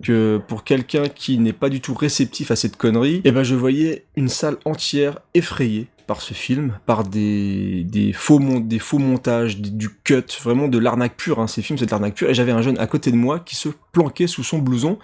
que 0.02 0.42
pour 0.48 0.64
quelqu'un 0.64 1.08
qui 1.08 1.38
n'est 1.38 1.54
pas 1.54 1.70
du 1.70 1.82
tout 1.82 1.94
réceptif 1.94 2.52
à 2.52 2.56
cette 2.56 2.78
connerie, 2.78 3.22
eh 3.24 3.32
ben 3.32 3.44
je 3.44 3.56
voyais 3.56 4.06
une 4.16 4.30
salle 4.30 4.58
entière 4.66 5.20
effrayée 5.34 5.88
par 6.06 6.22
ce 6.22 6.34
film, 6.34 6.78
par 6.86 7.04
des, 7.04 7.84
des, 7.84 8.14
faux, 8.14 8.40
mon- 8.40 8.60
des 8.60 8.80
faux 8.80 8.98
montages, 9.00 9.58
des- 9.58 9.70
du 9.70 9.90
cut, 9.90 10.24
vraiment 10.44 10.68
de 10.68 10.78
l'arnaque 10.78 11.16
pure, 11.18 11.40
hein. 11.40 11.48
ces 11.48 11.62
films 11.62 11.78
c'est 11.80 11.86
de 11.86 11.92
l'arnaque 11.92 12.16
pure, 12.16 12.30
et 12.30 12.34
j'avais 12.34 12.52
un 12.52 12.62
jeune 12.62 12.78
à 12.80 12.88
côté 12.88 13.12
de 13.12 13.16
moi 13.18 13.40
qui 13.40 13.56
se 13.56 13.70
planquait 13.92 14.28
sous 14.28 14.44
son 14.44 14.60
blouson, 14.60 15.00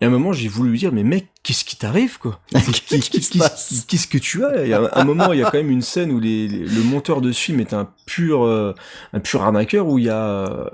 et 0.00 0.04
à 0.04 0.08
un 0.08 0.10
moment 0.10 0.32
j'ai 0.32 0.48
voulu 0.48 0.70
lui 0.70 0.78
dire, 0.78 0.92
mais 0.92 1.02
mec, 1.04 1.28
qu'est-ce 1.42 1.64
qui 1.64 1.76
t'arrive 1.76 2.18
quoi? 2.18 2.40
Qu'est-ce 3.88 4.06
que 4.06 4.18
tu 4.18 4.44
as? 4.44 4.64
Et 4.66 4.72
à 4.74 4.90
un 4.92 5.04
moment, 5.04 5.32
il 5.32 5.38
y 5.40 5.42
a 5.42 5.50
quand 5.50 5.58
même 5.58 5.70
une 5.70 5.82
scène 5.82 6.10
où 6.12 6.20
les, 6.20 6.48
les- 6.48 6.64
le 6.66 6.82
monteur 6.82 7.20
de 7.20 7.32
ce 7.32 7.40
film 7.40 7.60
est 7.60 7.72
un 7.74 7.88
pur, 8.06 8.44
euh, 8.44 8.74
un 9.12 9.20
pur 9.20 9.42
arnaqueur, 9.42 9.86
où 9.86 9.98
il 9.98 10.04
y 10.06 10.10
a... 10.10 10.70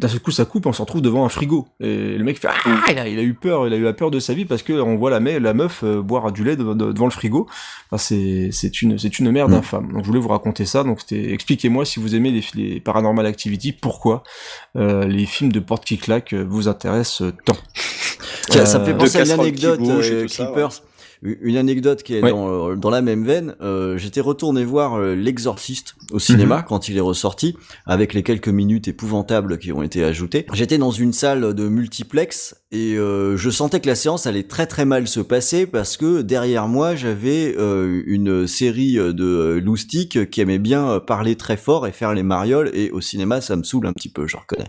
euh, 0.00 0.06
d'un 0.06 0.08
seul 0.08 0.20
coup 0.20 0.30
ça 0.30 0.44
coupe, 0.44 0.66
on 0.66 0.72
se 0.72 0.80
retrouve 0.82 1.02
devant 1.02 1.24
un 1.24 1.28
frigo. 1.28 1.68
Et 1.80 2.16
le 2.16 2.24
mec 2.24 2.38
fait 2.40 2.48
ah, 2.50 2.90
il 2.90 2.98
a, 2.98 3.08
il 3.08 3.18
a 3.18 3.22
eu 3.22 3.34
peur, 3.34 3.66
il 3.66 3.72
a 3.72 3.76
eu 3.76 3.82
la 3.84 3.92
peur 3.92 4.10
de 4.10 4.18
sa 4.18 4.34
vie 4.34 4.44
parce 4.44 4.62
que 4.62 4.72
on 4.72 4.96
voit 4.96 5.10
la, 5.10 5.20
me- 5.20 5.38
la 5.38 5.54
meuf 5.54 5.82
euh, 5.84 6.00
boire 6.02 6.32
du 6.32 6.44
lait 6.44 6.56
devant, 6.56 6.74
devant 6.74 7.04
le 7.06 7.10
frigo. 7.10 7.46
Enfin, 7.90 7.98
c'est 7.98 8.50
c'est 8.52 8.82
une 8.82 8.98
c'est 8.98 9.18
une 9.18 9.30
merde 9.30 9.50
Mm. 9.50 9.54
infâme. 9.54 9.92
Donc 9.92 10.02
je 10.02 10.06
voulais 10.08 10.20
vous 10.20 10.28
raconter 10.28 10.64
ça. 10.64 10.84
Donc 10.84 11.00
c'était 11.00 11.32
expliquez-moi 11.32 11.84
si 11.84 12.00
vous 12.00 12.14
aimez 12.14 12.30
les, 12.30 12.44
les 12.54 12.80
Paranormal 12.80 13.26
Activity, 13.26 13.72
pourquoi 13.72 14.22
euh, 14.76 15.06
les 15.06 15.26
films 15.26 15.52
de 15.52 15.60
porte 15.60 15.84
qui 15.84 15.98
claque 15.98 16.32
euh, 16.32 16.44
vous 16.48 16.68
intéressent 16.68 17.22
euh, 17.22 17.32
tant. 17.44 17.56
Ça 18.48 18.78
me 18.78 18.84
fait 18.84 18.92
Euh, 18.92 18.96
penser 18.96 19.16
à 19.18 19.20
une 19.20 19.26
casseroles 19.28 19.52
qui 19.52 19.66
anecdote, 19.66 19.80
bougent 19.80 20.10
et 20.10 20.14
euh, 20.14 20.22
tout 20.22 20.28
ça, 20.28 20.44
Creepers. 20.46 20.82
Une 21.22 21.58
anecdote 21.58 22.02
qui 22.02 22.14
est 22.14 22.22
Ouais. 22.22 22.30
dans, 22.30 22.74
dans 22.76 22.88
la 22.90 23.02
même 23.02 23.24
veine. 23.26 23.54
Euh, 23.60 23.98
J'étais 23.98 24.22
retourné 24.22 24.64
voir 24.64 24.94
euh, 24.94 25.14
L'Exorciste 25.14 25.94
au 26.12 26.18
cinéma 26.18 26.58
Mhm. 26.58 26.64
quand 26.66 26.88
il 26.88 26.96
est 26.96 27.00
ressorti, 27.00 27.56
avec 27.84 28.14
les 28.14 28.22
quelques 28.22 28.48
minutes 28.48 28.88
épouvantables 28.88 29.58
qui 29.58 29.70
ont 29.72 29.82
été 29.82 30.02
ajoutées. 30.02 30.46
J'étais 30.54 30.78
dans 30.78 30.90
une 30.92 31.12
salle 31.12 31.52
de 31.52 31.68
multiplex 31.68 32.56
et 32.72 32.94
euh, 32.96 33.36
je 33.36 33.50
sentais 33.50 33.80
que 33.80 33.86
la 33.88 33.94
séance 33.96 34.26
allait 34.26 34.44
très 34.44 34.66
très 34.66 34.84
mal 34.86 35.06
se 35.08 35.20
passer 35.20 35.66
parce 35.66 35.96
que 35.98 36.22
derrière 36.22 36.68
moi 36.68 36.94
j'avais 36.96 37.54
euh, 37.58 38.02
une 38.06 38.46
série 38.46 38.94
de 38.94 39.60
loustiques 39.62 40.30
qui 40.30 40.40
aimaient 40.40 40.58
bien 40.58 40.88
euh, 40.88 41.00
parler 41.00 41.36
très 41.36 41.56
fort 41.58 41.86
et 41.86 41.92
faire 41.92 42.14
les 42.14 42.22
marioles 42.22 42.70
et 42.72 42.90
au 42.92 43.00
cinéma 43.02 43.40
ça 43.42 43.56
me 43.56 43.62
saoule 43.62 43.86
un 43.86 43.92
petit 43.92 44.08
peu, 44.10 44.26
je 44.26 44.36
reconnais. 44.38 44.68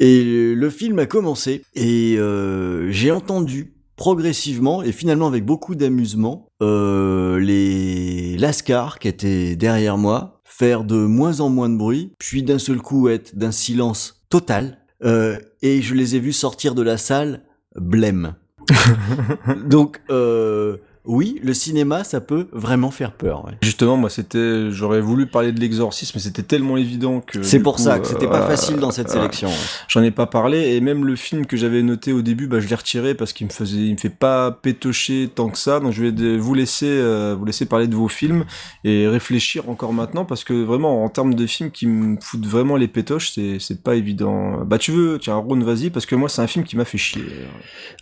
Et 0.00 0.54
le 0.54 0.70
film 0.70 0.98
a 0.98 1.06
commencé 1.06 1.62
et 1.74 2.16
euh, 2.18 2.90
j'ai 2.90 3.12
entendu 3.12 3.73
progressivement 3.96 4.82
et 4.82 4.92
finalement 4.92 5.26
avec 5.26 5.44
beaucoup 5.44 5.74
d'amusement 5.74 6.48
euh, 6.62 7.38
les 7.38 8.36
lascars 8.38 8.98
qui 8.98 9.08
étaient 9.08 9.56
derrière 9.56 9.98
moi 9.98 10.34
faire 10.44 10.84
de 10.84 10.96
moins 10.96 11.40
en 11.40 11.48
moins 11.48 11.68
de 11.68 11.76
bruit, 11.76 12.12
puis 12.18 12.44
d'un 12.44 12.60
seul 12.60 12.80
coup 12.80 13.08
être 13.08 13.36
d'un 13.36 13.50
silence 13.50 14.24
total. 14.28 14.78
Euh, 15.02 15.38
et 15.62 15.82
je 15.82 15.94
les 15.94 16.14
ai 16.14 16.20
vus 16.20 16.32
sortir 16.32 16.76
de 16.76 16.82
la 16.82 16.96
salle 16.96 17.42
blême. 17.74 18.34
Donc, 19.66 20.00
euh, 20.10 20.76
oui, 21.06 21.38
le 21.42 21.52
cinéma, 21.52 22.02
ça 22.02 22.22
peut 22.22 22.48
vraiment 22.52 22.90
faire 22.90 23.12
peur. 23.12 23.44
ouais. 23.44 23.52
Justement, 23.60 23.98
moi, 23.98 24.08
c'était, 24.08 24.70
j'aurais 24.70 25.02
voulu 25.02 25.26
parler 25.26 25.52
de 25.52 25.60
l'exorcisme, 25.60 26.12
mais 26.14 26.20
c'était 26.22 26.42
tellement 26.42 26.78
évident 26.78 27.20
que. 27.20 27.42
C'est 27.42 27.60
pour 27.60 27.76
coup, 27.76 27.82
ça 27.82 27.98
que 27.98 28.06
c'était 28.06 28.26
pas 28.26 28.40
euh, 28.40 28.48
facile 28.48 28.76
dans 28.76 28.90
cette 28.90 29.10
euh, 29.10 29.12
sélection. 29.12 29.48
ouais. 29.48 29.54
J'en 29.88 30.02
ai 30.02 30.10
pas 30.10 30.26
parlé 30.26 30.74
et 30.74 30.80
même 30.80 31.04
le 31.04 31.14
film 31.14 31.44
que 31.44 31.58
j'avais 31.58 31.82
noté 31.82 32.14
au 32.14 32.22
début, 32.22 32.46
bah, 32.46 32.58
je 32.58 32.68
l'ai 32.68 32.74
retiré 32.74 33.14
parce 33.14 33.34
qu'il 33.34 33.46
me 33.46 33.52
faisait, 33.52 33.76
il 33.76 33.92
me 33.92 33.98
fait 33.98 34.08
pas 34.08 34.50
pétocher 34.50 35.28
tant 35.34 35.50
que 35.50 35.58
ça. 35.58 35.78
Donc 35.78 35.92
je 35.92 36.06
vais 36.06 36.38
vous 36.38 36.54
laisser, 36.54 36.88
euh, 36.88 37.36
vous 37.38 37.44
laisser 37.44 37.66
parler 37.66 37.86
de 37.86 37.94
vos 37.94 38.08
films 38.08 38.46
et 38.82 39.06
réfléchir 39.06 39.68
encore 39.68 39.92
maintenant 39.92 40.24
parce 40.24 40.42
que 40.42 40.54
vraiment 40.54 41.04
en 41.04 41.10
termes 41.10 41.34
de 41.34 41.46
films 41.46 41.70
qui 41.70 41.86
me 41.86 42.16
foutent 42.18 42.46
vraiment 42.46 42.76
les 42.76 42.88
pétoches, 42.88 43.32
c'est 43.32 43.58
c'est 43.60 43.82
pas 43.82 43.94
évident. 43.96 44.64
Bah 44.64 44.78
tu 44.78 44.90
veux, 44.90 45.18
tiens 45.18 45.34
Ron, 45.36 45.60
vas-y 45.60 45.90
parce 45.90 46.06
que 46.06 46.14
moi 46.14 46.30
c'est 46.30 46.40
un 46.40 46.46
film 46.46 46.64
qui 46.64 46.78
m'a 46.78 46.86
fait 46.86 46.96
chier. 46.96 47.24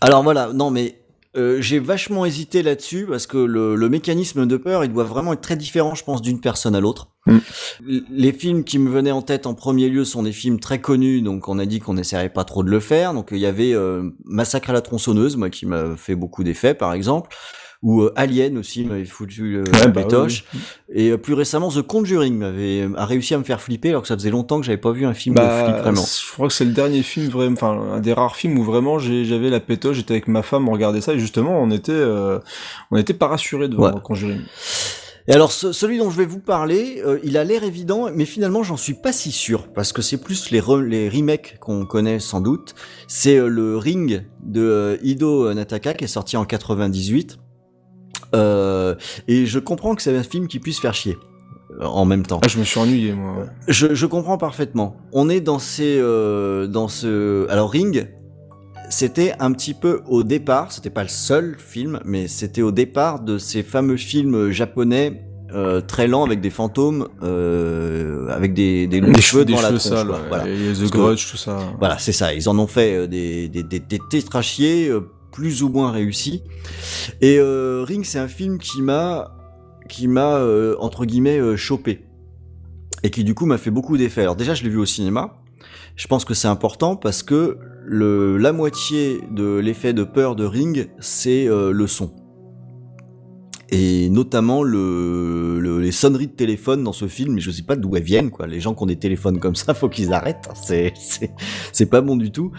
Alors 0.00 0.22
voilà, 0.22 0.52
non 0.52 0.70
mais 0.70 1.01
euh, 1.34 1.60
j'ai 1.60 1.78
vachement 1.78 2.26
hésité 2.26 2.62
là-dessus 2.62 3.06
parce 3.09 3.26
que 3.26 3.38
le, 3.38 3.74
le 3.74 3.88
mécanisme 3.88 4.46
de 4.46 4.56
peur, 4.56 4.84
il 4.84 4.92
doit 4.92 5.04
vraiment 5.04 5.32
être 5.32 5.40
très 5.40 5.56
différent, 5.56 5.94
je 5.94 6.04
pense, 6.04 6.20
d'une 6.20 6.40
personne 6.40 6.74
à 6.74 6.80
l'autre. 6.80 7.09
Mm. 7.26 7.38
Les 8.10 8.32
films 8.32 8.64
qui 8.64 8.78
me 8.78 8.90
venaient 8.90 9.12
en 9.12 9.22
tête 9.22 9.46
en 9.46 9.54
premier 9.54 9.88
lieu 9.88 10.04
sont 10.04 10.22
des 10.22 10.32
films 10.32 10.60
très 10.60 10.80
connus, 10.80 11.22
donc 11.22 11.48
on 11.48 11.59
a 11.59 11.64
dit 11.64 11.80
qu'on 11.80 11.94
n'essaierait 11.94 12.28
pas 12.28 12.44
trop 12.44 12.62
de 12.62 12.70
le 12.70 12.80
faire. 12.80 13.14
Donc 13.14 13.28
il 13.32 13.38
y 13.38 13.46
avait 13.46 13.72
euh, 13.72 14.10
Massacre 14.24 14.70
à 14.70 14.72
la 14.72 14.82
tronçonneuse, 14.82 15.36
moi 15.36 15.48
qui 15.48 15.64
m'a 15.64 15.96
fait 15.96 16.16
beaucoup 16.16 16.44
d'effets, 16.44 16.74
par 16.74 16.92
exemple, 16.92 17.34
ou 17.82 18.02
euh, 18.02 18.12
Alien 18.16 18.59
aussi 18.59 18.84
m'avait 18.84 19.04
foutu 19.04 19.56
euh, 19.56 19.64
Ouais, 19.64 19.80
la 19.80 19.88
bah 19.88 20.02
pétoche. 20.02 20.44
oui, 20.54 20.60
Et 20.94 21.10
euh, 21.10 21.16
plus 21.18 21.34
récemment, 21.34 21.68
The 21.68 21.82
Conjuring 21.82 22.36
m'avait 22.38 22.88
a 22.96 23.04
réussi 23.06 23.34
à 23.34 23.38
me 23.38 23.42
faire 23.44 23.60
flipper, 23.60 23.88
alors 23.90 24.02
que 24.02 24.09
ça 24.09 24.14
faisait 24.14 24.30
longtemps 24.30 24.60
que 24.60 24.66
j'avais 24.66 24.78
pas 24.78 24.92
vu 24.92 25.04
un 25.04 25.14
film 25.14 25.34
de 25.34 25.40
flip 25.40 25.76
vraiment. 25.78 26.00
Bah, 26.00 26.06
je 26.26 26.32
crois 26.32 26.48
que 26.48 26.54
c'est 26.54 26.64
le 26.64 26.70
dernier 26.72 27.02
film 27.02 27.28
vraiment, 27.28 27.54
enfin 27.54 27.80
un 27.94 28.00
des 28.00 28.12
rares 28.12 28.36
films 28.36 28.56
où 28.59 28.62
vraiment 28.62 28.98
j'avais 29.00 29.50
la 29.50 29.60
pétoche, 29.60 29.96
j'étais 29.96 30.14
avec 30.14 30.28
ma 30.28 30.42
femme, 30.42 30.68
on 30.68 30.72
regardait 30.72 31.00
ça 31.00 31.12
et 31.14 31.18
justement 31.18 31.60
on 31.60 31.70
était, 31.72 31.92
euh, 31.92 32.38
on 32.92 32.96
était 32.96 33.14
pas 33.14 33.26
rassurés 33.26 33.68
devant 33.68 33.92
Ouais. 33.92 34.00
Conjuring. 34.02 34.40
Et 35.28 35.32
alors, 35.34 35.52
ce- 35.52 35.70
celui 35.70 35.98
dont 35.98 36.10
je 36.10 36.16
vais 36.16 36.24
vous 36.26 36.40
parler, 36.40 37.00
euh, 37.06 37.20
il 37.22 37.36
a 37.36 37.44
l'air 37.44 37.62
évident, 37.62 38.09
mais 38.12 38.24
finalement, 38.24 38.64
j'en 38.64 38.76
suis 38.76 38.94
pas 38.94 39.12
si 39.12 39.30
sûr, 39.30 39.68
parce 39.72 39.92
que 39.92 40.02
c'est 40.02 40.16
plus 40.20 40.50
les, 40.50 40.60
re- 40.60 40.82
les 40.82 41.09
remakes 41.09 41.59
qu'on 41.60 41.86
connaît 41.86 42.18
sans 42.18 42.40
doute. 42.40 42.74
C'est 43.06 43.36
euh, 43.36 43.46
le 43.46 43.76
Ring 43.76 44.24
de 44.42 44.60
euh, 44.60 44.96
Ido 45.04 45.54
Nataka 45.54 45.94
qui 45.94 46.04
est 46.04 46.09
sorti 46.09 46.36
en 46.36 46.44
98. 46.44 47.38
Euh, 48.34 48.94
et 49.28 49.46
je 49.46 49.59
comprends 49.59 49.94
que 49.94 50.02
c'est 50.02 50.16
un 50.16 50.22
film 50.22 50.46
qui 50.48 50.59
puisse 50.59 50.78
faire 50.80 50.94
chier 50.94 51.18
euh, 51.80 51.84
en 51.84 52.04
même 52.04 52.24
temps. 52.24 52.40
Ah, 52.44 52.48
je 52.48 52.59
me 52.59 52.64
suis 52.64 52.78
ennuyé 52.80 53.12
moi. 53.12 53.46
Je, 53.68 53.94
je 53.94 54.06
comprends 54.06 54.38
parfaitement. 54.38 54.96
On 55.12 55.28
est 55.28 55.40
dans 55.40 55.59
ces, 55.59 55.98
euh, 55.98 56.66
dans 56.66 56.88
ce, 56.88 57.46
alors 57.50 57.70
Ring, 57.70 58.09
c'était 58.90 59.34
un 59.38 59.52
petit 59.52 59.74
peu 59.74 60.00
au 60.06 60.22
départ, 60.22 60.70
c'était 60.72 60.90
pas 60.90 61.02
le 61.02 61.09
seul 61.09 61.56
film, 61.59 62.00
mais 62.04 62.28
c'était 62.28 62.62
au 62.62 62.72
départ 62.72 63.20
de 63.20 63.38
ces 63.38 63.62
fameux 63.62 63.96
films 63.96 64.50
japonais 64.50 65.22
euh, 65.54 65.80
très 65.82 66.06
lents 66.09 66.24
avec 66.24 66.40
des 66.40 66.48
fantômes, 66.50 67.09
euh, 67.22 68.28
avec 68.28 68.54
des, 68.54 68.86
des 68.86 69.00
longs 69.00 69.09
cheveux 69.14 69.20
cheveux- 69.20 69.44
des 69.44 69.52
la 69.52 69.59
cheveux 69.60 69.78
tronche. 69.78 69.92
sales, 69.92 70.06
quoi. 70.06 70.16
ouais. 70.16 70.22
Voilà. 70.28 70.48
Et 70.48 70.72
The 70.72 70.90
Grudge, 70.90 71.30
tout 71.30 71.36
ça. 71.36 71.59
Voilà, 71.78 71.98
c'est 71.98 72.12
ça. 72.12 72.32
Ils 72.32 72.48
en 72.48 72.59
ont 72.59 72.66
fait 72.66 72.96
euh, 72.96 73.06
des, 73.06 73.48
des, 73.48 73.62
des, 73.62 73.80
des 73.80 73.98
tétrachiers 74.10 74.88
euh, 74.88 75.00
plus 75.32 75.62
ou 75.62 75.68
moins 75.68 75.90
réussis. 75.90 76.42
Et 77.20 77.38
euh, 77.38 77.82
Ring, 77.86 78.04
c'est 78.04 78.18
un 78.18 78.28
film 78.28 78.59
qui 78.59 78.82
m'a, 78.82 79.34
qui 79.88 80.06
m'a 80.06 80.36
euh, 80.36 80.76
entre 80.78 81.04
guillemets 81.04 81.38
euh, 81.38 81.56
chopé 81.56 82.04
et 83.02 83.10
qui 83.10 83.24
du 83.24 83.34
coup 83.34 83.46
m'a 83.46 83.59
fait 83.59 83.72
beaucoup 83.72 83.96
d'effets. 83.96 84.22
Alors 84.22 84.36
déjà, 84.36 84.54
je 84.54 84.62
l'ai 84.62 84.70
vu 84.70 84.78
au 84.78 84.86
cinéma. 84.86 85.38
Je 85.96 86.06
pense 86.06 86.24
que 86.24 86.34
c'est 86.34 86.48
important 86.48 86.94
parce 86.96 87.22
que 87.22 87.59
la 87.86 88.52
moitié 88.52 89.20
de 89.30 89.59
l'effet 89.59 89.92
de 89.92 90.04
peur 90.04 90.36
de 90.36 90.44
Ring, 90.44 90.88
c'est 91.00 91.46
le 91.46 91.86
son. 91.86 92.21
Et 93.74 94.10
notamment 94.10 94.62
le, 94.62 95.58
le- 95.58 95.78
les 95.80 95.92
sonneries 95.92 96.26
de 96.26 96.32
téléphone 96.32 96.84
dans 96.84 96.92
ce 96.92 97.08
film, 97.08 97.40
je 97.40 97.50
sais 97.50 97.62
pas 97.62 97.74
d'où 97.74 97.96
elles 97.96 98.02
viennent, 98.02 98.30
quoi. 98.30 98.46
Les 98.46 98.60
gens 98.60 98.74
qui 98.74 98.82
ont 98.82 98.86
des 98.86 98.98
téléphones 98.98 99.40
comme 99.40 99.54
ça, 99.56 99.72
faut 99.72 99.88
qu'ils 99.88 100.12
arrêtent. 100.12 100.46
hein. 100.50 100.54
C'est, 100.62 100.92
c'est, 101.72 101.86
pas 101.86 102.02
bon 102.02 102.16
du 102.16 102.30
tout. 102.30 102.52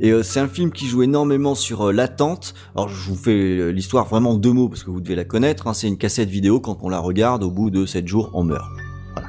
Et 0.00 0.10
euh, 0.10 0.24
c'est 0.24 0.40
un 0.40 0.48
film 0.48 0.72
qui 0.72 0.88
joue 0.88 1.04
énormément 1.04 1.54
sur 1.54 1.82
euh, 1.88 1.92
l'attente. 1.92 2.54
Alors 2.74 2.88
je 2.88 3.08
vous 3.08 3.14
fais 3.14 3.30
euh, 3.58 3.68
l'histoire 3.70 4.06
vraiment 4.08 4.30
en 4.30 4.34
deux 4.38 4.52
mots 4.52 4.68
parce 4.68 4.82
que 4.82 4.90
vous 4.90 5.00
devez 5.00 5.14
la 5.14 5.24
connaître. 5.24 5.68
hein. 5.68 5.72
C'est 5.72 5.86
une 5.86 5.98
cassette 5.98 6.30
vidéo. 6.30 6.58
Quand 6.58 6.78
on 6.82 6.88
la 6.88 6.98
regarde, 6.98 7.44
au 7.44 7.50
bout 7.52 7.70
de 7.70 7.86
sept 7.86 8.08
jours, 8.08 8.32
on 8.34 8.42
meurt. 8.42 8.66
Voilà. 9.14 9.28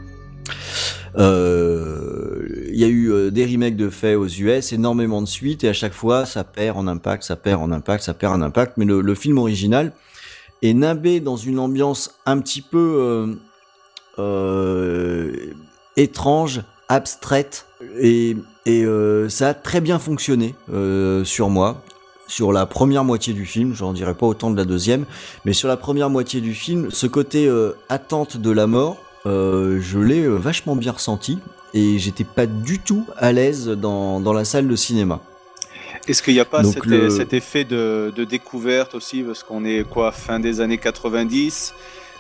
Euh, 1.19 2.47
Il 2.72 2.80
y 2.80 2.84
a 2.84 2.88
eu 2.88 3.31
des 3.31 3.45
remakes 3.45 3.76
de 3.77 3.89
faits 3.89 4.18
aux 4.18 4.27
US, 4.27 4.73
énormément 4.73 5.22
de 5.22 5.27
suites, 5.27 5.64
et 5.64 5.69
à 5.69 5.73
chaque 5.73 5.93
fois, 5.93 6.26
ça 6.26 6.43
perd 6.43 6.77
en 6.77 6.88
impact, 6.88 7.22
ça 7.23 7.35
perd 7.35 7.61
en 7.61 7.72
impact, 7.72 8.03
ça 8.03 8.14
perd 8.15 8.34
en 8.34 8.41
impact. 8.41 8.73
Mais 8.77 8.85
le, 8.85 9.01
le 9.01 9.15
film 9.15 9.38
original 9.38 9.93
est 10.62 10.74
nimbé 10.74 11.20
dans 11.20 11.38
une 11.38 11.60
ambiance 11.60 12.16
un 12.26 12.40
petit 12.40 12.62
peu 12.62 12.78
euh, 13.00 13.36
euh, 14.20 15.54
étrange, 15.96 16.62
abstraite, 16.90 17.66
et, 18.00 18.36
et 18.66 18.84
euh, 18.84 19.30
ça 19.30 19.50
a 19.50 19.54
très 19.54 19.82
bien 19.82 20.00
fonctionné 20.00 20.56
sur 21.24 21.50
moi. 21.50 21.82
Sur 22.30 22.52
la 22.52 22.66
première 22.66 23.06
moitié 23.06 23.34
du 23.34 23.46
film, 23.46 23.74
j'en 23.74 23.94
dirais 23.94 24.14
pas 24.14 24.26
autant 24.26 24.52
de 24.52 24.58
la 24.58 24.66
deuxième, 24.66 25.06
mais 25.46 25.54
sur 25.54 25.70
la 25.70 25.78
première 25.78 26.10
moitié 26.10 26.42
du 26.42 26.54
film, 26.54 26.90
ce 26.92 27.08
côté 27.08 27.50
attente 27.88 28.36
de 28.36 28.52
la 28.52 28.68
mort, 28.68 28.98
euh, 29.26 29.80
je 29.82 30.00
l'ai 30.00 30.28
vachement 30.28 30.76
bien 30.76 30.94
ressenti 30.94 31.40
et 31.74 32.00
j'étais 32.00 32.24
pas 32.24 32.46
du 32.46 32.80
tout 32.80 33.06
à 33.18 33.32
l'aise 33.32 33.68
dans, 33.68 34.20
dans 34.22 34.34
la 34.34 34.46
salle 34.46 34.68
de 34.68 34.76
cinéma. 34.76 35.22
Est-ce 36.08 36.24
qu'il 36.24 36.34
n'y 36.34 36.40
a 36.40 36.46
pas 36.46 36.62
Donc 36.62 36.74
cet, 36.76 36.86
le- 36.86 37.10
cet 37.10 37.34
effet 37.34 37.64
de, 37.64 38.12
de 38.16 38.24
découverte 38.24 38.96
aussi 38.96 39.22
Parce 39.24 39.44
qu'on 39.44 39.66
est 39.66 39.84
quoi, 39.88 40.12
fin 40.12 40.40
des 40.40 40.62
années 40.62 40.78
90 40.78 41.74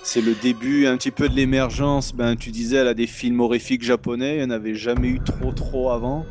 c'est 0.03 0.21
le 0.21 0.33
début 0.41 0.87
un 0.87 0.95
petit 0.95 1.11
peu 1.11 1.27
de 1.27 1.35
l'émergence. 1.35 2.13
Ben, 2.15 2.37
tu 2.37 2.51
disais, 2.51 2.81
là, 2.81 2.93
des 2.93 3.07
films 3.07 3.41
horrifiques 3.41 3.83
japonais, 3.83 4.35
il 4.37 4.39
n'y 4.39 4.45
en 4.45 4.51
avait 4.55 4.73
jamais 4.75 5.09
eu 5.09 5.19
trop, 5.19 5.51
trop 5.51 5.91
avant. 5.91 6.25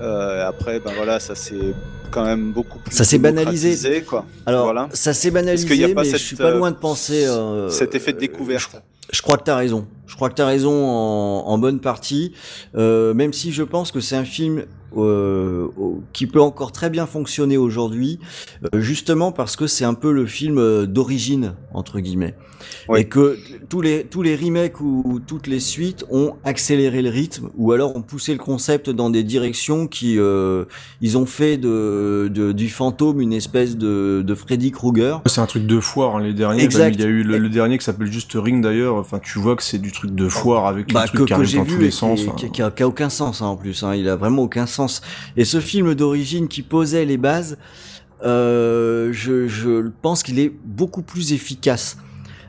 Euh, 0.00 0.46
après, 0.46 0.78
ben 0.78 0.92
voilà, 0.94 1.18
ça 1.18 1.34
s'est 1.34 1.74
quand 2.12 2.24
même 2.24 2.52
beaucoup 2.52 2.78
plus. 2.78 2.94
Ça 2.94 3.02
s'est 3.02 3.18
banalisé. 3.18 4.02
Quoi. 4.02 4.24
Alors, 4.46 4.64
Voilà. 4.64 4.88
ça 4.92 5.12
s'est 5.14 5.28
Est-ce 5.28 5.34
banalisé, 5.34 5.66
qu'il 5.66 5.80
y 5.80 5.84
a 5.84 5.88
pas 5.94 6.02
mais 6.02 6.10
cette, 6.10 6.20
je 6.20 6.24
suis 6.26 6.36
pas 6.36 6.44
euh, 6.50 6.58
loin 6.58 6.70
de 6.70 6.76
penser. 6.76 7.24
euh, 7.26 7.68
cet 7.70 7.96
effet 7.96 8.12
de 8.12 8.18
découverte? 8.18 8.80
Je 9.12 9.20
crois 9.20 9.36
que 9.36 9.42
t'as 9.44 9.56
raison. 9.56 9.86
Je 10.06 10.14
crois 10.14 10.28
que 10.28 10.34
t'as 10.34 10.46
raison 10.46 10.72
en, 10.72 11.44
en 11.48 11.58
bonne 11.58 11.80
partie. 11.80 12.32
Euh, 12.76 13.14
même 13.14 13.32
si 13.32 13.50
je 13.50 13.64
pense 13.64 13.90
que 13.90 13.98
c'est 14.00 14.16
un 14.16 14.24
film 14.24 14.64
euh, 14.96 15.68
qui 16.12 16.26
peut 16.26 16.40
encore 16.40 16.72
très 16.72 16.90
bien 16.90 17.06
fonctionner 17.06 17.56
aujourd'hui, 17.56 18.18
euh, 18.64 18.80
justement 18.80 19.32
parce 19.32 19.56
que 19.56 19.66
c'est 19.66 19.84
un 19.84 19.94
peu 19.94 20.12
le 20.12 20.26
film 20.26 20.58
euh, 20.58 20.86
d'origine 20.86 21.54
entre 21.72 22.00
guillemets, 22.00 22.34
et 22.96 23.04
que 23.04 23.38
tous 23.68 23.80
les 23.80 24.04
tous 24.04 24.22
les 24.22 24.36
remakes 24.36 24.80
ou 24.80 25.20
toutes 25.26 25.46
les 25.46 25.60
suites 25.60 26.04
ont 26.10 26.34
accéléré 26.44 27.02
le 27.02 27.10
rythme 27.10 27.48
ou 27.56 27.72
alors 27.72 27.96
ont 27.96 28.02
poussé 28.02 28.32
le 28.32 28.38
concept 28.38 28.90
dans 28.90 29.10
des 29.10 29.22
directions 29.22 29.86
qui 29.86 30.18
euh, 30.18 30.64
ils 31.00 31.16
ont 31.18 31.26
fait 31.26 31.56
de, 31.56 32.30
de- 32.32 32.52
du 32.52 32.68
fantôme 32.68 33.20
une 33.20 33.32
espèce 33.32 33.76
de, 33.76 34.22
de 34.26 34.34
Freddy 34.34 34.70
Krueger. 34.70 35.20
C'est 35.26 35.40
un 35.40 35.46
truc 35.46 35.66
de 35.66 35.80
foire, 35.80 36.16
hein, 36.16 36.22
les 36.22 36.34
derniers. 36.34 36.62
Exact. 36.62 36.94
Il 36.94 37.00
y 37.00 37.04
a 37.04 37.08
eu 37.08 37.22
le, 37.22 37.38
le 37.38 37.48
dernier 37.48 37.78
qui 37.78 37.84
s'appelle 37.84 38.10
juste 38.10 38.32
Ring 38.34 38.62
d'ailleurs. 38.62 38.96
Enfin, 38.96 39.18
tu 39.18 39.38
vois 39.38 39.56
que 39.56 39.62
c'est 39.62 39.78
du 39.78 39.92
truc 39.92 40.14
de 40.14 40.28
foire 40.28 40.66
avec 40.66 40.92
bah, 40.92 41.02
les 41.02 41.06
trucs 41.08 41.20
que, 41.20 41.24
qui 41.24 41.28
que 41.30 41.34
arrivent 41.34 41.48
j'ai 41.48 41.60
vu 41.62 41.74
tous 41.74 41.80
les 41.80 41.88
qui, 41.90 41.96
sens. 41.96 42.20
qui- 42.22 42.28
hein. 42.46 42.48
qui 42.52 42.62
a, 42.62 42.70
qui 42.70 42.82
a 42.82 42.88
aucun 42.88 43.08
sens 43.10 43.42
hein, 43.42 43.46
en 43.46 43.56
plus. 43.56 43.82
Hein, 43.82 43.94
il 43.94 44.08
a 44.08 44.16
vraiment 44.16 44.42
aucun 44.42 44.66
sens. 44.66 45.00
Et 45.36 45.44
ce 45.44 45.60
film 45.60 45.94
d'origine 45.94 46.48
qui 46.48 46.62
posait 46.62 47.04
les 47.04 47.16
bases, 47.16 47.58
euh, 48.24 49.08
je, 49.12 49.48
je 49.48 49.88
pense 50.02 50.22
qu'il 50.22 50.38
est 50.38 50.52
beaucoup 50.64 51.02
plus 51.02 51.32
efficace. 51.32 51.96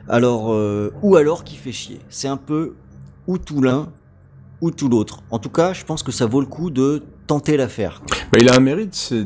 Alors, 0.08 0.52
euh, 0.52 0.92
ou 1.02 1.16
alors 1.16 1.44
qui 1.44 1.56
fait 1.56 1.72
chier. 1.72 2.00
C'est 2.08 2.28
un 2.28 2.36
peu 2.36 2.74
ou 3.26 3.38
tout 3.38 3.62
l'un 3.62 3.88
ou 4.60 4.70
tout 4.70 4.88
l'autre. 4.88 5.22
En 5.30 5.38
tout 5.38 5.50
cas, 5.50 5.72
je 5.72 5.84
pense 5.84 6.02
que 6.02 6.12
ça 6.12 6.26
vaut 6.26 6.40
le 6.40 6.46
coup 6.46 6.70
de 6.70 7.02
tenter 7.26 7.56
l'affaire. 7.56 8.02
Bah, 8.32 8.38
il 8.38 8.48
a 8.48 8.54
un 8.54 8.60
mérite, 8.60 8.94
c'est 8.94 9.24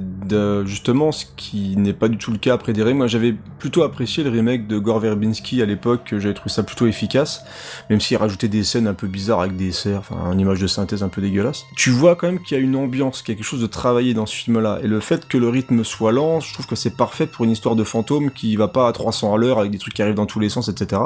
justement 0.65 1.13
ce 1.13 1.25
qui 1.37 1.77
n'est 1.77 1.93
pas 1.93 2.09
du 2.09 2.19
tout 2.19 2.31
le 2.31 2.39
cas 2.39 2.55
après 2.55 2.73
des. 2.73 2.85
Moi, 2.93 3.07
j'avais 3.07 3.35
plutôt 3.59 3.83
apprécié 3.83 4.23
le 4.23 4.31
remake 4.31 4.67
de 4.67 4.79
Gore 4.79 5.01
Verbinski 5.01 5.63
à 5.63 5.67
l'époque, 5.67 6.15
j'avais 6.19 6.35
trouvé 6.35 6.51
ça 6.51 6.63
plutôt 6.63 6.87
efficace, 6.87 7.45
même 7.91 8.01
s'il 8.01 8.17
rajoutait 8.17 8.49
des 8.49 8.63
scènes 8.65 8.87
un 8.87 8.95
peu 8.95 9.09
bizarres 9.09 9.41
avec 9.41 9.57
des 9.57 9.73
serres, 9.73 9.99
enfin, 9.99 10.33
une 10.33 10.41
image 10.41 10.61
de 10.61 10.67
synthèse 10.67 11.03
un 11.03 11.09
peu 11.09 11.21
dégueulasse. 11.21 11.65
Tu 11.77 11.91
vois 11.91 12.17
quand 12.17 12.29
même 12.29 12.43
qu'il 12.43 12.57
y 12.57 12.61
a 12.61 12.63
une 12.63 12.77
ambiance, 12.77 13.23
qu'il 13.23 13.35
y 13.35 13.37
a 13.37 13.39
quelque 13.39 13.47
chose 13.47 13.61
de 13.61 13.67
travaillé 13.67 14.15
dans 14.15 14.27
ce 14.27 14.35
film-là, 14.35 14.79
et 14.83 14.87
le 14.87 15.01
fait 15.01 15.27
que 15.27 15.39
le 15.39 15.49
rythme 15.49 15.85
soit 15.85 16.13
lent, 16.13 16.41
je 16.41 16.53
trouve 16.53 16.67
que 16.67 16.77
c'est 16.77 16.97
parfait 16.97 17.27
pour 17.27 17.45
une 17.45 17.51
histoire 17.51 17.75
de 17.77 17.85
fantôme 17.85 18.31
qui 18.31 18.57
va 18.57 18.69
pas 18.69 18.89
à 18.89 18.93
300 18.93 19.35
à 19.35 19.37
l'heure 19.37 19.59
avec 19.59 19.73
des 19.73 19.79
trucs 19.79 19.95
qui 19.95 20.03
arrivent 20.03 20.15
dans 20.15 20.27
tous 20.27 20.41
les 20.41 20.49
sens, 20.49 20.69
etc. 20.69 21.03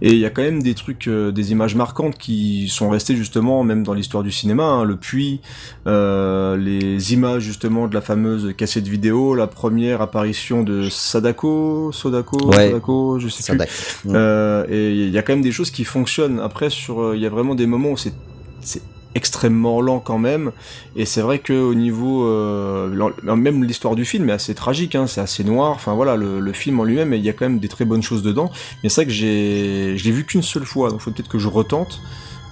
Et 0.00 0.12
il 0.12 0.18
y 0.18 0.24
a 0.24 0.30
quand 0.30 0.42
même 0.42 0.62
des 0.62 0.74
trucs, 0.74 1.08
euh, 1.08 1.30
des 1.30 1.52
images 1.52 1.74
marquantes 1.74 2.16
qui 2.16 2.68
sont 2.68 2.88
restées 2.90 3.16
justement, 3.16 3.64
même 3.64 3.82
dans 3.82 3.94
l'histoire 3.94 4.22
du 4.22 4.30
cinéma, 4.30 4.64
hein, 4.64 4.84
le 4.84 4.96
puits, 4.96 5.40
euh, 5.86 6.21
euh, 6.22 6.56
les 6.56 7.12
images 7.12 7.42
justement 7.42 7.88
de 7.88 7.94
la 7.94 8.00
fameuse 8.00 8.54
cassette 8.56 8.86
vidéo, 8.88 9.34
la 9.34 9.46
première 9.46 10.00
apparition 10.00 10.62
de 10.62 10.88
Sadako, 10.88 11.90
Sodako, 11.92 12.46
Ouais. 12.48 12.68
Sadako, 12.68 13.18
je 13.18 13.28
sais 13.28 13.42
Sadako. 13.42 13.70
plus. 14.02 14.10
Euh, 14.14 14.64
et 14.68 14.92
il 14.92 15.10
y 15.10 15.18
a 15.18 15.22
quand 15.22 15.32
même 15.32 15.42
des 15.42 15.52
choses 15.52 15.70
qui 15.70 15.84
fonctionnent. 15.84 16.40
Après, 16.40 16.70
sur, 16.70 17.00
euh, 17.02 17.16
il 17.16 17.22
y 17.22 17.26
a 17.26 17.30
vraiment 17.30 17.54
des 17.54 17.66
moments 17.66 17.90
où 17.90 17.96
c'est 17.96 18.14
c'est 18.60 18.82
extrêmement 19.14 19.82
lent 19.82 19.98
quand 20.00 20.16
même 20.18 20.52
et 20.96 21.04
c'est 21.04 21.20
vrai 21.20 21.38
que 21.38 21.52
au 21.52 21.74
niveau 21.74 22.24
euh, 22.24 23.10
même 23.22 23.62
l'histoire 23.62 23.94
du 23.94 24.06
film 24.06 24.30
est 24.30 24.32
assez 24.32 24.54
tragique 24.54 24.94
hein, 24.94 25.06
c'est 25.06 25.20
assez 25.20 25.44
noir 25.44 25.72
enfin 25.72 25.92
voilà 25.92 26.16
le, 26.16 26.40
le 26.40 26.52
film 26.54 26.80
en 26.80 26.84
lui-même 26.84 27.12
il 27.12 27.20
y 27.22 27.28
a 27.28 27.34
quand 27.34 27.44
même 27.44 27.58
des 27.58 27.68
très 27.68 27.84
bonnes 27.84 28.02
choses 28.02 28.22
dedans 28.22 28.50
mais 28.82 28.88
c'est 28.88 29.02
vrai 29.02 29.06
que 29.06 29.12
j'ai 29.12 29.98
je 29.98 30.04
l'ai 30.04 30.12
vu 30.12 30.24
qu'une 30.24 30.40
seule 30.42 30.64
fois 30.64 30.90
donc 30.90 31.00
faut 31.00 31.10
peut-être 31.10 31.28
que 31.28 31.38
je 31.38 31.48
retente 31.48 32.00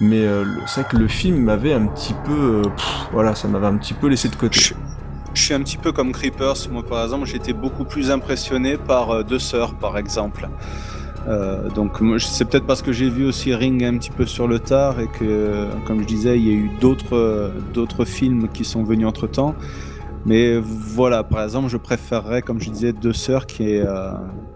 mais 0.01 0.25
euh, 0.25 0.45
c'est 0.65 0.81
vrai 0.81 0.89
que 0.89 0.97
le 0.97 1.07
film 1.07 1.37
m'avait 1.37 1.73
un 1.73 1.85
petit 1.85 2.15
peu 2.25 2.63
euh, 2.65 2.69
voilà 3.13 3.35
ça 3.35 3.47
m'avait 3.47 3.67
un 3.67 3.77
petit 3.77 3.93
peu 3.93 4.07
laissé 4.07 4.29
de 4.29 4.35
côté 4.35 4.59
Je 5.33 5.41
suis 5.41 5.53
un 5.53 5.61
petit 5.61 5.77
peu 5.77 5.93
comme 5.93 6.11
Creepers. 6.11 6.69
Moi, 6.71 6.83
par 6.83 7.01
exemple, 7.03 7.25
j'étais 7.25 7.53
beaucoup 7.53 7.85
plus 7.85 8.11
impressionné 8.11 8.77
par 8.77 9.23
Deux 9.23 9.39
Sœurs, 9.39 9.75
par 9.75 9.97
exemple. 9.97 10.49
Euh, 11.29 11.69
donc, 11.69 11.99
c'est 12.19 12.43
peut-être 12.43 12.65
parce 12.65 12.81
que 12.81 12.91
j'ai 12.91 13.09
vu 13.09 13.25
aussi 13.25 13.53
Ring 13.55 13.81
un 13.83 13.97
petit 13.97 14.09
peu 14.09 14.25
sur 14.25 14.47
le 14.47 14.59
tard 14.59 14.99
et 14.99 15.07
que, 15.07 15.67
comme 15.85 16.01
je 16.01 16.07
disais, 16.07 16.37
il 16.37 16.45
y 16.45 16.49
a 16.49 16.53
eu 16.53 16.71
d'autres 16.81 17.53
d'autres 17.73 18.03
films 18.03 18.49
qui 18.49 18.65
sont 18.65 18.83
venus 18.83 19.07
entre 19.07 19.27
temps. 19.27 19.55
Mais 20.25 20.59
voilà, 20.59 21.23
par 21.23 21.43
exemple, 21.43 21.69
je 21.69 21.77
préférerais, 21.77 22.41
comme 22.41 22.59
je 22.59 22.69
disais, 22.69 22.91
Deux 22.91 23.13
Sœurs 23.13 23.45
qui 23.45 23.69
est 23.69 23.85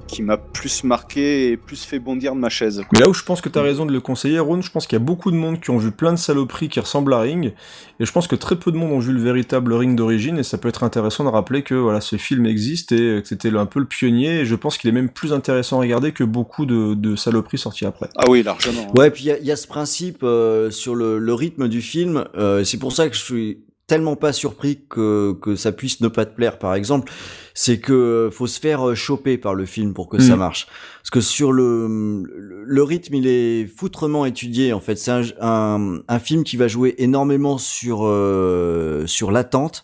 qui 0.08 0.22
m'a 0.22 0.38
plus 0.38 0.84
marqué 0.84 1.50
et 1.52 1.58
plus 1.58 1.84
fait 1.84 2.00
bondir 2.00 2.36
de 2.36 2.40
ma 2.40 2.50
chaise. 2.50 2.78
quoi. 2.78 2.88
Mais 2.94 3.00
là 3.00 3.10
où 3.10 3.14
je 3.14 3.24
pense 3.24 3.42
que 3.42 3.50
t'as 3.50 3.62
raison 3.62 3.86
de 3.86 3.92
le 3.92 4.00
conseiller, 4.02 4.40
Ron, 4.40 4.62
je 4.62 4.72
pense 4.72 4.86
qu'il 4.88 4.98
y 4.98 5.02
a 5.02 5.04
beaucoup 5.04 5.32
de 5.32 5.36
monde 5.36 5.60
qui 5.60 5.72
ont 5.72 5.78
vu 5.78 5.92
plein 5.92 6.12
de 6.14 6.18
saloperies 6.18 6.70
qui 6.70 6.80
ressemblent 6.80 7.14
à 7.14 7.22
Ring, 7.22 7.54
et 8.00 8.06
je 8.06 8.12
pense 8.12 8.28
que 8.28 8.36
très 8.36 8.56
peu 8.58 8.72
de 8.72 8.78
monde 8.78 8.92
ont 8.92 9.00
vu 9.00 9.12
le 9.14 9.22
véritable 9.22 9.74
Ring 9.74 9.96
d'origine, 9.96 10.38
et 10.38 10.44
ça 10.44 10.58
peut 10.58 10.68
être 10.70 10.84
intéressant 10.84 11.24
de 11.24 11.30
rappeler 11.30 11.64
que 11.64 11.76
voilà, 11.76 12.02
ce 12.02 12.16
film 12.18 12.46
existe 12.46 12.92
et 12.92 13.22
que 13.22 13.28
c'était 13.28 13.56
un 13.56 13.66
peu 13.66 13.80
le 13.80 13.86
pionnier, 13.88 14.42
et 14.42 14.46
je 14.46 14.56
pense 14.56 14.78
qu'il 14.78 14.90
est 14.90 14.94
même 14.94 15.10
plus 15.10 15.34
intéressant 15.34 15.78
à 15.78 15.82
regarder 15.82 16.12
que 16.12 16.24
beaucoup 16.24 16.66
de, 16.66 16.94
de 16.94 17.16
saloperies 17.16 17.58
sorties 17.58 17.86
après. 17.86 18.10
Ah 18.18 18.26
oui, 18.30 18.44
largement. 18.44 18.92
Ouais, 18.96 19.10
puis 19.12 19.24
il 19.24 19.28
y 19.28 19.32
a- 19.32 19.40
il 19.40 19.46
y, 19.46 19.52
a 19.52 19.56
ce 19.56 19.68
principe 19.68 20.24
euh, 20.24 20.70
sur 20.72 20.96
le, 20.96 21.20
le 21.20 21.34
rythme 21.34 21.68
du 21.68 21.82
film. 21.82 22.26
euh, 22.38 22.64
c'est 22.64 22.78
pour 22.78 22.92
ça 22.94 23.08
que 23.10 23.16
je 23.16 23.22
suis 23.22 23.60
tellement 23.88 24.16
pas 24.16 24.34
surpris 24.34 24.86
que, 24.90 25.34
que 25.42 25.56
ça 25.56 25.72
puisse 25.72 26.02
ne 26.02 26.08
pas 26.08 26.26
te 26.26 26.36
plaire, 26.36 26.58
par 26.60 26.74
exemple. 26.76 27.12
C'est 27.54 27.80
que 27.80 27.94
euh, 27.94 28.32
faut 28.32 28.48
se 28.48 28.60
faire 28.60 28.90
euh, 28.90 28.96
choper 28.96 29.38
par 29.38 29.54
le 29.56 29.66
film 29.66 29.94
pour 29.94 30.10
que 30.10 30.20
ça 30.20 30.34
Mhm. 30.34 30.40
marche. 30.40 30.68
Parce 31.02 31.12
que 31.12 31.22
sur 31.22 31.52
le, 31.52 31.88
le, 32.26 32.64
le 32.66 32.84
rythme, 32.84 33.14
il 33.16 33.28
est 33.28 33.68
foutrement 33.68 34.26
étudié. 34.26 34.74
En 34.74 34.80
fait, 34.80 34.96
c'est 34.96 35.12
un, 35.12 35.22
un, 35.40 36.00
un 36.08 36.20
film 36.20 36.44
qui 36.44 36.58
va 36.58 36.68
jouer 36.68 36.96
énormément 36.98 37.58
sur 37.60 38.00
euh, 38.06 39.06
sur 39.08 39.32
l'attente 39.32 39.84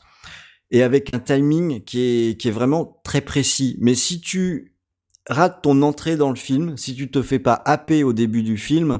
et 0.71 0.83
avec 0.83 1.13
un 1.13 1.19
timing 1.19 1.83
qui 1.83 2.01
est 2.01 2.39
qui 2.39 2.47
est 2.47 2.51
vraiment 2.51 3.01
très 3.03 3.21
précis. 3.21 3.77
Mais 3.81 3.93
si 3.95 4.19
tu 4.21 4.73
rates 5.29 5.61
ton 5.61 5.81
entrée 5.83 6.15
dans 6.17 6.29
le 6.31 6.35
film, 6.37 6.75
si 6.77 6.95
tu 6.95 7.11
te 7.11 7.21
fais 7.21 7.39
pas 7.39 7.61
happer 7.65 8.03
au 8.03 8.13
début 8.13 8.41
du 8.43 8.57
film, 8.57 8.99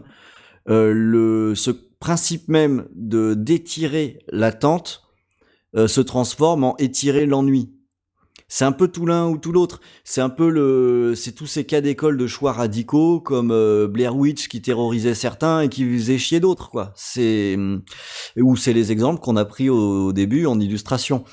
euh, 0.69 0.94
le 0.94 1.56
ce 1.56 1.72
principe 2.02 2.49
même 2.49 2.88
de 2.94 3.34
d'étirer 3.34 4.19
l'attente 4.30 5.03
euh, 5.78 5.88
se 5.88 6.02
transforme 6.02 6.65
en 6.65 6.76
étirer 6.78 7.26
l'ennui. 7.26 7.69
C'est 8.53 8.65
un 8.65 8.73
peu 8.73 8.90
tout 8.90 9.06
l'un 9.06 9.30
ou 9.30 9.38
tout 9.38 9.53
l'autre. 9.53 9.80
C'est 10.03 10.19
un 10.19 10.28
peu 10.30 10.49
le, 10.49 11.14
c'est 11.15 11.32
tous 11.32 11.45
ces 11.45 11.64
cas 11.64 11.80
d'école 11.80 12.18
de 12.18 12.28
choix 12.28 12.52
radicaux 12.52 13.22
comme 13.22 13.49
euh, 13.52 13.88
Blair 13.88 14.14
Witch 14.18 14.49
qui 14.49 14.61
terrorisait 14.61 15.14
certains 15.15 15.61
et 15.61 15.69
qui 15.69 15.86
faisait 15.98 16.18
chier 16.18 16.41
d'autres, 16.41 16.69
quoi. 16.69 16.91
C'est 16.98 17.57
ou 18.36 18.57
c'est 18.57 18.73
les 18.73 18.91
exemples 18.91 19.22
qu'on 19.22 19.38
a 19.38 19.45
pris 19.45 19.69
au, 19.69 20.07
au 20.07 20.11
début 20.11 20.48
en 20.48 20.60
illustration 20.60 21.23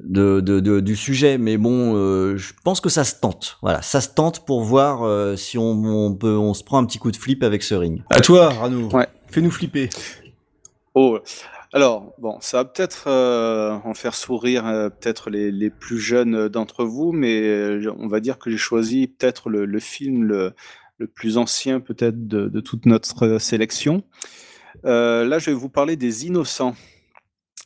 de, 0.00 0.40
de, 0.40 0.60
de- 0.60 0.80
du 0.80 0.96
sujet. 0.96 1.36
Mais 1.36 1.58
bon, 1.58 1.96
euh, 1.96 2.38
je 2.38 2.54
pense 2.64 2.80
que 2.80 2.88
ça 2.88 3.04
se 3.04 3.16
tente. 3.20 3.58
Voilà, 3.60 3.82
ça 3.82 4.00
se 4.00 4.08
tente 4.14 4.46
pour 4.46 4.62
voir 4.62 5.02
euh, 5.02 5.36
si 5.36 5.58
on, 5.58 5.84
on 5.84 6.14
peut, 6.14 6.34
on 6.34 6.54
se 6.54 6.64
prend 6.64 6.78
un 6.78 6.86
petit 6.86 6.98
coup 6.98 7.10
de 7.10 7.18
flip 7.18 7.42
avec 7.42 7.62
ce 7.62 7.74
ring. 7.74 8.02
À 8.08 8.20
toi, 8.22 8.48
Rano. 8.48 8.88
Fais-nous 9.34 9.50
flipper. 9.50 9.88
Oh, 10.94 11.18
alors, 11.72 12.14
bon, 12.18 12.38
ça 12.40 12.58
va 12.58 12.64
peut-être 12.66 13.08
euh, 13.08 13.72
en 13.82 13.92
faire 13.92 14.14
sourire 14.14 14.64
euh, 14.64 14.90
peut-être 14.90 15.28
les, 15.28 15.70
plus 15.70 15.98
jeunes 15.98 16.46
d'entre 16.46 16.84
vous, 16.84 17.10
mais 17.10 17.42
euh, 17.42 17.92
on 17.98 18.06
va 18.06 18.20
dire 18.20 18.38
que 18.38 18.48
j'ai 18.48 18.56
choisi 18.56 19.08
peut-être 19.08 19.50
le, 19.50 19.80
film 19.80 20.22
le, 20.22 20.52
le 20.98 21.08
plus 21.08 21.36
ancien 21.36 21.80
peut-être 21.80 22.28
de, 22.28 22.60
toute 22.60 22.86
notre 22.86 23.38
sélection. 23.38 24.04
Là, 24.84 25.40
je 25.40 25.50
vais 25.50 25.56
vous 25.56 25.68
parler 25.68 25.96
des 25.96 26.26
Innocents. 26.26 26.76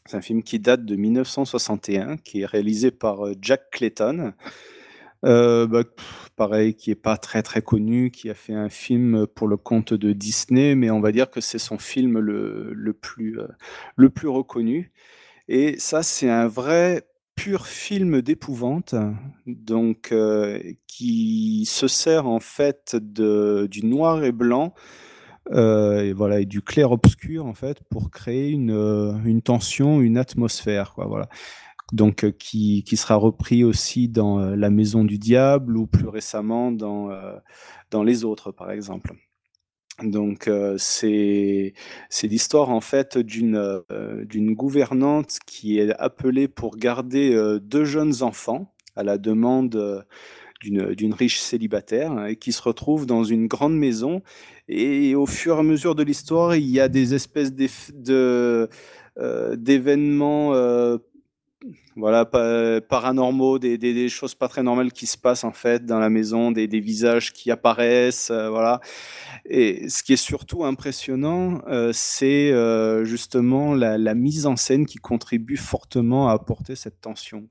C'est 0.06 0.16
un 0.16 0.22
film 0.22 0.42
qui 0.42 0.58
date 0.60 0.86
de 0.86 0.96
1961, 0.96 2.16
qui 2.16 2.40
est 2.40 2.46
réalisé 2.46 2.90
par 2.90 3.26
Jack 3.42 3.72
Clayton. 3.72 4.32
Bah, 5.22 5.82
pareil, 6.38 6.74
qui 6.74 6.90
est 6.92 6.96
pas 6.96 7.18
très 7.18 7.42
très 7.42 7.62
connu, 7.62 8.10
qui 8.12 8.30
a 8.30 8.34
fait 8.34 8.54
un 8.54 8.70
film 8.70 9.26
pour 9.34 9.48
le 9.48 9.58
compte 9.58 9.94
de 9.94 10.12
Disney, 10.14 10.76
mais 10.76 10.90
on 10.90 11.00
va 11.02 11.12
dire 11.12 11.30
que 11.30 11.42
c'est 11.42 11.58
son 11.60 11.78
film 11.78 12.18
le, 12.20 12.72
le 12.74 12.94
plus, 12.94 13.40
euh, 13.40 13.48
le 13.96 14.10
plus 14.10 14.28
reconnu. 14.28 14.92
Et 15.48 15.78
ça, 15.78 16.02
c'est 16.02 16.30
un 16.30 16.48
vrai 16.48 17.08
pur 17.36 17.66
film 17.66 18.22
d'épouvante, 18.22 18.94
donc 19.46 20.12
euh, 20.12 20.60
qui 20.88 21.64
se 21.66 21.88
sert 21.88 22.26
en 22.28 22.40
fait 22.40 22.96
de, 23.00 23.68
du 23.70 23.84
noir 23.86 24.24
et 24.24 24.32
blanc. 24.32 24.74
euh, 25.52 26.02
et 26.02 26.12
voilà, 26.12 26.40
et 26.40 26.46
du 26.46 26.62
clair-obscur 26.62 27.46
en 27.46 27.54
fait 27.54 27.78
pour 27.90 28.10
créer 28.10 28.50
une, 28.50 28.70
une 29.24 29.42
tension, 29.42 30.00
une 30.02 30.18
atmosphère, 30.18 30.92
quoi, 30.94 31.06
voilà 31.06 31.28
donc 31.92 32.24
euh, 32.24 32.30
qui, 32.30 32.84
qui 32.84 32.96
sera 32.96 33.16
repris 33.16 33.64
aussi 33.64 34.08
dans 34.08 34.40
euh, 34.40 34.56
La 34.56 34.70
Maison 34.70 35.04
du 35.04 35.18
Diable 35.18 35.76
ou 35.76 35.86
plus 35.86 36.08
récemment 36.08 36.72
dans, 36.72 37.10
euh, 37.10 37.36
dans 37.90 38.02
Les 38.02 38.24
Autres, 38.24 38.52
par 38.52 38.70
exemple. 38.70 39.14
Donc 40.02 40.48
c'est 40.76 41.72
l'histoire 42.22 42.70
en 42.70 42.80
fait 42.80 43.18
d'une 43.18 44.54
gouvernante 44.54 45.38
qui 45.44 45.80
est 45.80 45.92
appelée 45.98 46.46
pour 46.46 46.76
garder 46.76 47.58
deux 47.60 47.84
jeunes 47.84 48.22
enfants 48.22 48.72
à 48.94 49.02
la 49.02 49.18
demande 49.18 50.06
d'une 50.60 51.12
riche 51.12 51.40
célibataire 51.40 52.12
hein, 52.12 52.26
et 52.26 52.36
qui 52.36 52.52
se 52.52 52.62
retrouve 52.62 53.06
dans 53.06 53.24
une 53.24 53.48
grande 53.48 53.76
maison 53.76 54.22
et 54.68 55.16
au 55.16 55.26
fur 55.26 55.56
et 55.56 55.58
à 55.58 55.62
mesure 55.64 55.96
de 55.96 56.04
l'histoire 56.04 56.54
il 56.54 56.70
y 56.70 56.78
a 56.78 56.88
des 56.88 57.14
espèces 57.14 57.52
d'événements 57.52 58.68
voilà, 61.98 62.24
pa- 62.24 62.80
paranormaux, 62.80 63.58
des, 63.58 64.08
choses 64.08 64.34
pas 64.34 64.48
très 64.48 64.62
normales 64.62 64.92
qui 64.92 65.06
se 65.06 65.18
passent 65.18 65.44
en 65.44 65.52
fait 65.52 65.84
dans 65.84 65.98
la 65.98 66.10
maison, 66.10 66.52
des, 66.52 66.66
visages 66.80 67.32
qui 67.32 67.50
apparaissent, 67.50 68.30
euh, 68.30 68.48
voilà. 68.48 68.80
Et 69.44 69.88
ce 69.88 70.02
qui 70.02 70.12
est 70.12 70.16
surtout 70.16 70.64
impressionnant, 70.64 71.60
euh, 71.68 71.90
c'est 71.92 72.52
euh, 72.52 73.04
justement 73.04 73.74
la, 73.74 74.14
mise 74.14 74.46
en 74.46 74.56
scène 74.56 74.86
qui 74.86 74.98
contribue 74.98 75.56
fortement 75.56 76.28
à 76.28 76.32
apporter 76.32 76.76
cette 76.76 77.00
tension. 77.00 77.48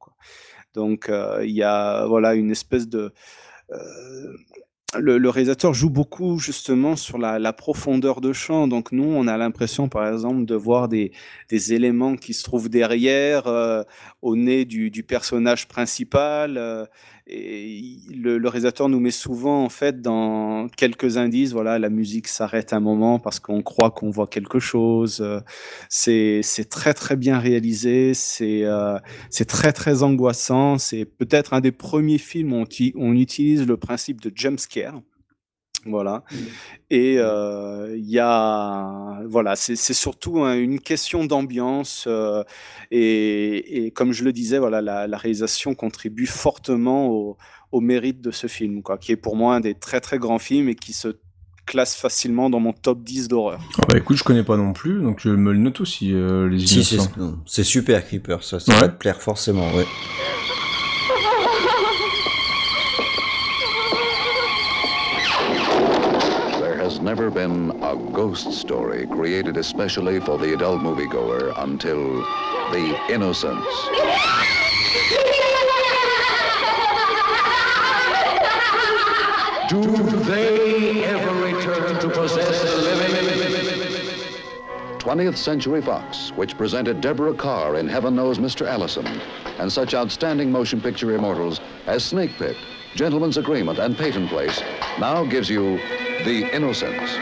Donc 0.73 1.09
il 1.43 1.51
y 1.51 1.63
a 1.63 2.05
voilà 2.05 2.35
une 2.35 2.51
espèce 2.51 2.87
de 2.87 3.13
le, 4.99 5.29
réalisateur 5.29 5.73
joue 5.73 5.89
beaucoup 5.89 6.39
justement 6.39 6.95
sur 6.95 7.17
la, 7.17 7.53
profondeur 7.53 8.21
de 8.21 8.33
champ. 8.33 8.67
Donc 8.67 8.91
nous, 8.91 9.03
on 9.03 9.27
a 9.27 9.37
l'impression, 9.37 9.89
par 9.89 10.07
exemple, 10.07 10.45
de 10.45 10.55
voir 10.55 10.87
des, 10.87 11.11
éléments 11.73 12.15
qui 12.15 12.33
se 12.33 12.43
trouvent 12.43 12.69
derrière, 12.69 13.47
euh, 13.47 13.83
au 14.21 14.35
nez 14.35 14.65
du, 14.65 14.89
du 14.89 15.03
personnage 15.03 15.67
principal. 15.67 16.57
euh, 16.57 16.85
et 17.29 17.97
le, 18.15 18.37
le 18.37 18.49
réalisateur 18.49 18.89
nous 18.89 18.99
met 18.99 19.11
souvent, 19.11 19.63
en 19.63 19.69
fait, 19.69 20.01
dans 20.01 20.67
quelques 20.75 21.17
indices. 21.17 21.51
Voilà, 21.51 21.79
la 21.79 21.89
musique 21.89 22.27
s'arrête 22.27 22.73
un 22.73 22.79
moment 22.79 23.19
parce 23.19 23.39
qu'on 23.39 23.61
croit 23.61 23.91
qu'on 23.91 24.09
voit 24.09 24.27
quelque 24.27 24.59
chose. 24.59 25.19
euh, 25.21 25.39
C'est 25.89 26.69
très 26.69 26.93
très 26.93 27.15
bien 27.15 27.39
réalisé. 27.39 28.13
C'est 28.13 28.63
euh, 28.65 28.97
c'est 29.29 29.45
très 29.45 29.73
très 29.73 30.03
angoissant. 30.03 30.77
C'est 30.77 31.05
peut-être 31.05 31.53
un 31.53 31.61
des 31.61 31.71
premiers 31.71 32.17
films 32.17 32.53
où 32.53 32.57
on, 32.57 32.65
on 32.95 33.13
utilise 33.15 33.65
le 33.67 33.77
principe 33.77 34.21
de 34.21 34.31
jumpscare. 34.33 35.01
Voilà. 35.89 36.23
Et 36.89 37.15
euh, 37.19 37.95
il 37.97 38.09
y 38.09 38.19
a, 38.19 39.19
voilà, 39.27 39.55
c'est 39.55 39.75
c'est 39.75 39.93
surtout 39.93 40.43
un- 40.43 40.55
une 40.57 40.79
question 40.79 41.25
d'ambiance. 41.25 42.05
euh, 42.07 42.43
et, 42.91 43.85
et 43.85 43.91
comme 43.91 44.13
je 44.13 44.23
le 44.23 44.31
disais, 44.33 44.57
voilà, 44.59 44.81
la, 44.81 45.07
la 45.07 45.17
réalisation 45.17 45.75
contribue 45.75 46.27
fortement 46.27 47.07
au, 47.09 47.37
au 47.71 47.81
mérite 47.81 48.21
de 48.21 48.31
ce 48.31 48.47
film, 48.47 48.81
quoi, 48.83 48.97
qui 48.97 49.11
est 49.11 49.17
pour 49.17 49.35
moi 49.35 49.55
un 49.55 49.59
des 49.59 49.73
très 49.75 49.99
très 49.99 50.17
grands 50.19 50.39
films 50.39 50.69
et 50.69 50.75
qui 50.75 50.93
se 50.93 51.17
classe 51.65 51.95
facilement 51.97 52.49
dans 52.49 52.61
mon 52.61 52.71
top 52.71 53.03
10 53.03 53.27
d'horreur. 53.27 53.59
Ah 53.79 53.85
bah 53.89 53.97
écoute, 53.97 54.15
je 54.15 54.23
connais 54.23 54.43
pas 54.43 54.55
non 54.55 54.71
plus, 54.71 55.01
donc 55.01 55.19
je 55.19 55.29
me 55.29 55.51
le 55.51 55.59
note 55.59 55.81
aussi, 55.81 56.13
euh, 56.13 56.47
les 56.47 56.65
Si, 56.65 56.81
c'est 56.85 56.95
innocents. 56.95 57.35
c'est 57.45 57.65
super 57.65 58.05
Creeper, 58.05 58.41
ça, 58.41 58.61
ça 58.61 58.71
Ouais. 58.73 58.79
va 58.81 58.87
te 58.87 58.97
plaire 58.97 59.21
forcément, 59.21 59.69
ouais. 59.73 59.85
Never 67.07 67.31
been 67.31 67.71
a 67.83 67.95
ghost 68.11 68.51
story 68.51 69.07
created 69.07 69.55
especially 69.55 70.19
for 70.19 70.37
the 70.37 70.53
adult 70.53 70.81
moviegoer 70.81 71.53
until 71.63 72.17
The 72.73 72.99
Innocents. 73.09 73.65
Do 79.69 79.81
they 80.25 81.05
ever 81.05 81.33
return 81.45 81.97
to 82.01 82.09
possess 82.09 82.61
the 82.63 82.75
living? 82.75 83.07
20th 84.99 85.37
Century 85.37 85.81
Fox, 85.81 86.33
which 86.35 86.57
presented 86.57 86.99
Deborah 86.99 87.33
Carr 87.33 87.77
in 87.77 87.87
Heaven 87.87 88.17
Knows 88.17 88.37
Mr. 88.37 88.67
Allison, 88.67 89.05
and 89.59 89.71
such 89.71 89.93
outstanding 89.93 90.51
motion 90.51 90.81
picture 90.81 91.15
immortals 91.15 91.61
as 91.85 92.03
Snake 92.03 92.31
Pit, 92.37 92.57
Gentleman's 92.97 93.37
Agreement, 93.37 93.77
and 93.77 93.95
Peyton 93.95 94.27
Place, 94.27 94.63
now 94.99 95.23
gives 95.23 95.47
you 95.51 95.77
The 96.25 96.51
Innocents. 96.51 97.13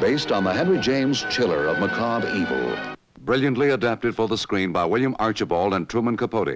Based 0.00 0.32
on 0.32 0.44
the 0.44 0.52
Henry 0.54 0.78
James 0.78 1.26
Chiller 1.28 1.66
of 1.66 1.78
macabre 1.78 2.34
evil. 2.34 2.74
Brilliantly 3.20 3.68
adapted 3.68 4.16
for 4.16 4.28
the 4.28 4.38
screen 4.38 4.72
by 4.72 4.86
William 4.86 5.14
Archibald 5.18 5.74
and 5.74 5.86
Truman 5.90 6.16
Capote. 6.16 6.46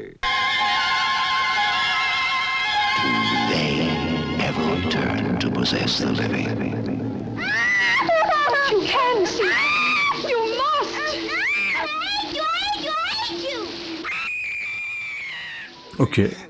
They 3.51 4.39
ever 4.41 4.87
return 4.87 5.39
to 5.41 5.51
possess 5.51 5.99
the 5.99 6.11
living? 6.11 6.72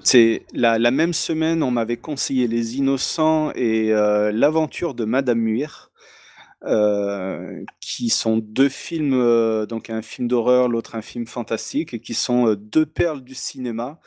C'est 0.02 0.42
la, 0.52 0.90
même 0.90 1.12
semaine, 1.12 1.62
on 1.62 1.70
m'avait 1.70 1.96
conseillé 1.96 2.46
Les 2.46 2.78
Innocents 2.78 3.52
et 3.54 3.92
euh, 3.92 4.32
L'Aventure 4.32 4.94
de 4.94 5.04
Madame 5.04 5.38
Muir, 5.38 5.90
euh, 6.64 7.64
qui 7.80 8.08
sont 8.08 8.38
deux 8.38 8.68
films, 8.68 9.14
euh, 9.14 9.66
donc 9.66 9.90
un 9.90 10.02
film 10.02 10.28
d'horreur, 10.28 10.68
l'autre 10.68 10.94
un 10.94 11.02
film 11.02 11.26
fantastique, 11.26 11.94
et 11.94 12.00
qui 12.00 12.14
sont 12.14 12.54
deux 12.54 12.86
perles 12.86 13.22
du 13.22 13.34
cinéma. 13.34 13.98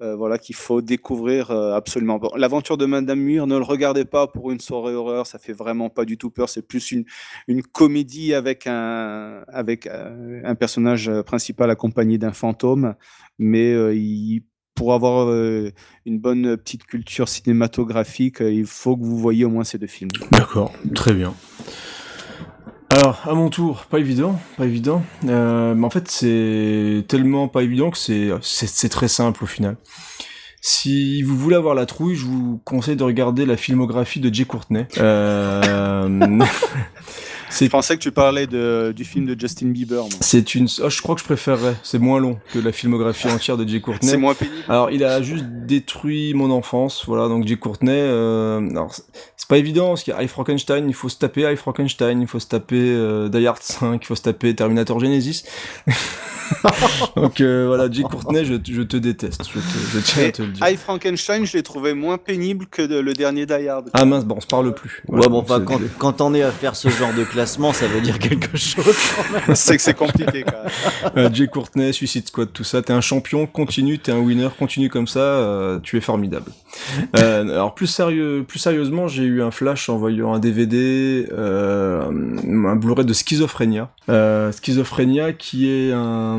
voilà 0.00 0.38
qu'il 0.38 0.54
faut 0.54 0.80
découvrir 0.80 1.50
absolument. 1.50 2.18
L'aventure 2.34 2.78
de 2.78 2.86
Madame 2.86 3.20
Muir, 3.20 3.46
ne 3.46 3.58
le 3.58 3.64
regardez 3.64 4.06
pas 4.06 4.26
pour 4.26 4.50
une 4.50 4.58
soirée 4.58 4.94
horreur, 4.94 5.26
ça 5.26 5.38
fait 5.38 5.52
vraiment 5.52 5.90
pas 5.90 6.06
du 6.06 6.16
tout 6.16 6.30
peur. 6.30 6.48
C'est 6.48 6.66
plus 6.66 6.90
une, 6.90 7.04
une 7.48 7.62
comédie 7.62 8.32
avec 8.32 8.66
un 8.66 9.44
avec 9.48 9.86
un 9.86 10.54
personnage 10.54 11.10
principal 11.26 11.68
accompagné 11.70 12.16
d'un 12.16 12.32
fantôme, 12.32 12.94
mais 13.38 13.74
il 13.94 14.42
pour 14.80 14.94
avoir 14.94 15.28
euh, 15.28 15.72
une 16.06 16.18
bonne 16.18 16.56
petite 16.56 16.86
culture 16.86 17.28
cinématographique, 17.28 18.40
euh, 18.40 18.50
il 18.50 18.64
faut 18.64 18.96
que 18.96 19.04
vous 19.04 19.18
voyez 19.18 19.44
au 19.44 19.50
moins 19.50 19.62
ces 19.62 19.76
deux 19.76 19.86
films. 19.86 20.08
D'accord, 20.32 20.72
très 20.94 21.12
bien. 21.12 21.34
Alors, 22.88 23.20
à 23.28 23.34
mon 23.34 23.50
tour, 23.50 23.84
pas 23.90 23.98
évident, 23.98 24.40
pas 24.56 24.64
évident. 24.64 25.02
Euh, 25.28 25.74
mais 25.74 25.84
en 25.84 25.90
fait, 25.90 26.10
c'est 26.10 27.04
tellement 27.08 27.46
pas 27.46 27.62
évident 27.62 27.90
que 27.90 27.98
c'est 27.98 28.88
très 28.88 29.08
simple 29.08 29.44
au 29.44 29.46
final. 29.46 29.76
Si 30.62 31.20
vous 31.20 31.36
voulez 31.36 31.56
avoir 31.56 31.74
la 31.74 31.84
trouille, 31.84 32.16
je 32.16 32.24
vous 32.24 32.58
conseille 32.64 32.96
de 32.96 33.04
regarder 33.04 33.44
la 33.44 33.58
filmographie 33.58 34.20
de 34.20 34.32
Jay 34.32 34.46
Courtney. 34.46 34.86
Euh... 34.96 36.08
Je 37.50 37.66
pensais 37.66 37.96
que 37.96 38.02
tu 38.02 38.12
parlais 38.12 38.46
de, 38.46 38.92
du 38.94 39.04
film 39.04 39.26
de 39.26 39.38
Justin 39.38 39.68
Bieber. 39.68 40.04
C'est 40.20 40.54
une. 40.54 40.68
Oh, 40.82 40.88
je 40.88 41.02
crois 41.02 41.14
que 41.14 41.20
je 41.20 41.26
préférerais. 41.26 41.74
C'est 41.82 41.98
moins 41.98 42.20
long 42.20 42.38
que 42.52 42.58
la 42.58 42.72
filmographie 42.72 43.28
entière 43.28 43.56
de 43.56 43.66
Jay 43.68 43.80
Courtney. 43.80 44.08
C'est 44.10 44.16
moins 44.16 44.34
pénible. 44.34 44.56
Alors, 44.68 44.90
il 44.90 45.02
a 45.04 45.20
juste 45.22 45.44
détruit 45.46 46.32
mon 46.34 46.50
enfance. 46.50 47.04
Voilà, 47.06 47.28
donc 47.28 47.46
Jay 47.46 47.56
Courtney. 47.56 47.90
Euh... 47.92 48.60
Alors, 48.70 48.94
c'est- 48.94 49.04
pas 49.50 49.58
évident 49.58 49.88
parce 49.88 50.04
qu'il 50.04 50.14
y 50.14 50.16
a 50.16 50.22
I 50.22 50.28
Frankenstein. 50.28 50.86
Il 50.86 50.94
faut 50.94 51.08
se 51.08 51.18
taper 51.18 51.52
I 51.52 51.56
Frankenstein. 51.56 52.20
Il 52.20 52.28
faut 52.28 52.38
se 52.38 52.46
taper 52.46 52.76
euh, 52.78 53.28
Die 53.28 53.44
Hard 53.48 53.60
5. 53.60 54.00
Il 54.00 54.06
faut 54.06 54.14
se 54.14 54.22
taper 54.22 54.54
Terminator 54.54 55.00
Genesis. 55.00 55.42
donc 57.16 57.40
euh, 57.40 57.64
voilà, 57.66 57.90
Jay 57.90 58.02
Courtney, 58.02 58.44
je, 58.44 58.54
je 58.72 58.82
te 58.82 58.96
déteste. 58.96 59.42
Je, 59.52 59.58
te, 59.58 59.64
je 59.92 59.98
tiens 60.00 60.28
à 60.28 60.30
te 60.30 60.42
le 60.42 60.48
dire. 60.48 60.68
I 60.68 60.76
Frankenstein, 60.76 61.44
je 61.46 61.56
l'ai 61.56 61.62
trouvé 61.62 61.94
moins 61.94 62.16
pénible 62.18 62.66
que 62.66 62.82
de- 62.82 62.98
le 63.00 63.12
dernier 63.12 63.46
Die 63.46 63.68
Hard. 63.68 63.90
Ah 63.92 64.04
mince, 64.04 64.24
bon, 64.24 64.36
on 64.36 64.40
se 64.40 64.46
parle 64.46 64.72
plus. 64.74 65.02
Ouais, 65.08 65.28
bon, 65.28 65.38
enfin, 65.40 65.58
c'est- 65.58 65.64
quand, 65.64 65.80
quand 65.98 66.12
t'en 66.14 66.32
es 66.34 66.42
à 66.42 66.52
faire 66.52 66.76
ce 66.76 66.88
genre 66.88 67.12
de 67.14 67.24
classement, 67.40 67.72
ça 67.72 67.86
veut 67.86 68.02
dire 68.02 68.18
quelque 68.18 68.54
chose. 68.58 68.94
C'est 69.54 69.76
que 69.76 69.82
c'est 69.82 69.94
compliqué 69.96 70.44
quand 70.44 70.62
même. 71.14 71.24
Euh, 71.26 71.30
Jay 71.32 71.46
Courtney, 71.46 71.90
Suicide 71.94 72.28
Squad, 72.28 72.52
tout 72.52 72.64
ça. 72.64 72.82
T'es 72.82 72.92
un 72.92 73.00
champion, 73.00 73.46
continue, 73.46 73.98
t'es 73.98 74.12
un 74.12 74.18
winner, 74.18 74.50
continue 74.58 74.90
comme 74.90 75.06
ça, 75.06 75.20
euh, 75.20 75.80
tu 75.82 75.96
es 75.96 76.02
formidable. 76.02 76.52
Euh, 77.16 77.42
alors 77.44 77.74
plus 77.74 77.86
sérieux, 77.86 78.44
plus 78.46 78.58
sérieusement, 78.58 79.08
j'ai 79.08 79.22
eu 79.22 79.40
un 79.42 79.50
flash 79.50 79.88
en 79.88 79.96
voyant 79.96 80.34
un 80.34 80.38
DVD, 80.38 81.26
euh, 81.32 82.02
un 82.10 82.76
Blu-ray 82.76 83.06
de 83.06 83.14
Schizophrénia. 83.14 83.90
Euh, 84.10 84.52
Schizophrénia, 84.52 85.32
qui 85.32 85.70
est 85.70 85.92
un, 85.92 86.38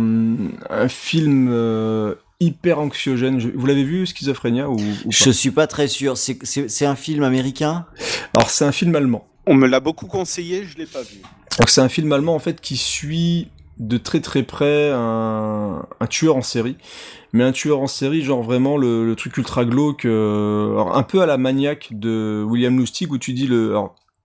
un 0.69 0.87
film 0.87 1.49
euh, 1.51 2.13
hyper 2.39 2.77
anxiogène. 2.79 3.39
Je- 3.39 3.49
vous 3.55 3.65
l'avez 3.65 3.83
vu, 3.83 4.05
Schizophrénia 4.05 4.69
ou, 4.69 4.73
ou 4.75 4.77
pas? 4.77 5.09
Je 5.09 5.31
suis 5.31 5.49
pas 5.51 5.65
très 5.65 5.87
sûr. 5.87 6.15
C'est 6.15 6.85
un 6.85 6.95
film 6.95 7.23
américain? 7.23 7.87
Alors 8.35 8.51
c'est 8.51 8.65
un 8.65 8.71
film 8.71 8.95
allemand. 8.95 9.27
On 9.45 9.55
me 9.55 9.67
l'a 9.67 9.79
beaucoup 9.79 10.07
conseillé, 10.07 10.63
je 10.65 10.77
l'ai 10.77 10.85
pas 10.85 11.01
vu. 11.01 11.21
Donc 11.57 11.69
c'est 11.69 11.81
un 11.81 11.89
film 11.89 12.11
allemand 12.11 12.35
en 12.35 12.39
fait 12.39 12.61
qui 12.61 12.77
suit 12.77 13.49
de 13.77 13.97
très 13.97 14.21
très 14.21 14.43
près 14.43 14.91
un, 14.93 15.81
tueur 16.09 16.35
en 16.35 16.41
série, 16.41 16.77
mais 17.33 17.43
un 17.43 17.51
tueur 17.51 17.79
en 17.79 17.87
série 17.87 18.21
genre 18.21 18.43
vraiment 18.43 18.77
le, 18.77 19.13
truc 19.15 19.37
ultra 19.37 19.65
glauque, 19.65 20.05
euh, 20.05 20.77
un 20.77 21.03
peu 21.03 21.21
à 21.21 21.25
la 21.25 21.37
maniaque 21.37 21.89
de 21.91 22.45
William 22.47 22.77
Lustig 22.77 23.11
où 23.11 23.17
tu 23.17 23.33
dis 23.33 23.47
le 23.47 23.75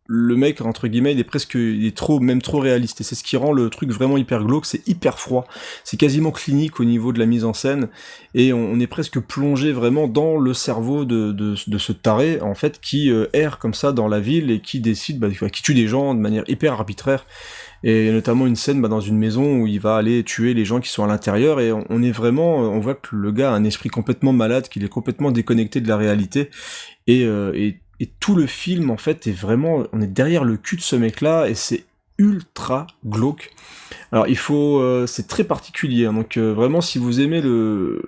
le 0.06 0.36
mec 0.36 0.60
entre 0.60 0.88
guillemets 0.88 1.12
il 1.12 1.20
est 1.20 1.24
presque 1.24 1.56
est 1.56 1.96
trop 1.96 2.20
même 2.20 2.42
trop 2.42 2.58
réaliste. 2.58 3.00
Et 3.00 3.04
c'est 3.04 3.14
ce 3.14 3.24
qui 3.24 3.36
rend 3.36 3.52
le 3.52 3.70
truc 3.70 3.90
vraiment 3.90 4.16
hyper 4.16 4.44
glauque, 4.44 4.66
c'est 4.66 4.86
hyper 4.86 5.18
froid, 5.18 5.46
c'est 5.84 5.96
quasiment 5.96 6.30
clinique 6.30 6.80
au 6.80 6.84
niveau 6.84 7.12
de 7.12 7.18
la 7.18 7.26
mise 7.26 7.44
en 7.44 7.52
scène. 7.52 7.88
Et 8.34 8.52
on, 8.52 8.78
est 8.78 8.86
presque 8.86 9.18
plongé 9.18 9.72
vraiment 9.72 10.08
dans 10.08 10.36
le 10.36 10.52
cerveau 10.52 11.06
de, 11.06 11.32
de, 11.32 11.78
ce 11.78 11.92
taré 11.92 12.40
en 12.42 12.54
fait 12.54 12.80
qui 12.80 13.10
euh, 13.10 13.26
erre 13.32 13.58
comme 13.58 13.72
ça 13.72 13.92
dans 13.92 14.08
la 14.08 14.20
ville 14.20 14.50
et 14.50 14.60
qui 14.60 14.80
décide 14.80 15.18
bah, 15.18 15.28
qui 15.30 15.62
tue 15.62 15.74
des 15.74 15.88
gens 15.88 16.14
de 16.14 16.20
manière 16.20 16.44
hyper 16.46 16.74
arbitraire. 16.74 17.24
Et 17.82 18.10
notamment 18.10 18.46
une 18.46 18.56
scène 18.56 18.80
bah, 18.82 18.88
dans 18.88 19.00
une 19.00 19.16
maison 19.16 19.60
où 19.60 19.66
il 19.66 19.80
va 19.80 19.96
aller 19.96 20.24
tuer 20.24 20.54
les 20.54 20.64
gens 20.64 20.80
qui 20.80 20.88
sont 20.88 21.04
à 21.04 21.06
l'intérieur. 21.06 21.60
Et 21.60 21.72
on, 21.72 22.02
est 22.02 22.10
vraiment 22.10 22.56
on 22.56 22.80
voit 22.80 22.94
que 22.94 23.14
le 23.14 23.32
gars 23.32 23.52
a 23.52 23.54
un 23.54 23.64
esprit 23.64 23.88
complètement 23.88 24.32
malade 24.32 24.68
qu'il 24.68 24.84
est 24.84 24.88
complètement 24.88 25.30
déconnecté 25.30 25.80
de 25.80 25.88
la 25.88 25.96
réalité. 25.96 26.50
Et, 27.06 27.24
euh, 27.24 27.52
et 27.54 27.80
et 28.00 28.10
tout 28.20 28.34
le 28.34 28.46
film 28.46 28.90
en 28.90 28.96
fait 28.96 29.26
est 29.26 29.32
vraiment 29.32 29.84
on 29.92 30.00
est 30.00 30.06
derrière 30.06 30.44
le 30.44 30.56
cul 30.56 30.76
de 30.76 30.82
ce 30.82 30.96
mec 30.96 31.20
là 31.20 31.48
et 31.48 31.54
c'est 31.54 31.84
ultra 32.18 32.86
glauque 33.04 33.52
alors 34.12 34.28
il 34.28 34.36
faut, 34.36 34.80
euh, 34.80 35.06
c'est 35.06 35.26
très 35.26 35.44
particulier. 35.44 36.06
hein. 36.06 36.12
donc 36.12 36.36
euh, 36.36 36.52
vraiment, 36.52 36.80
si 36.80 36.98
vous 36.98 37.20
aimez 37.20 37.40
le, 37.40 38.02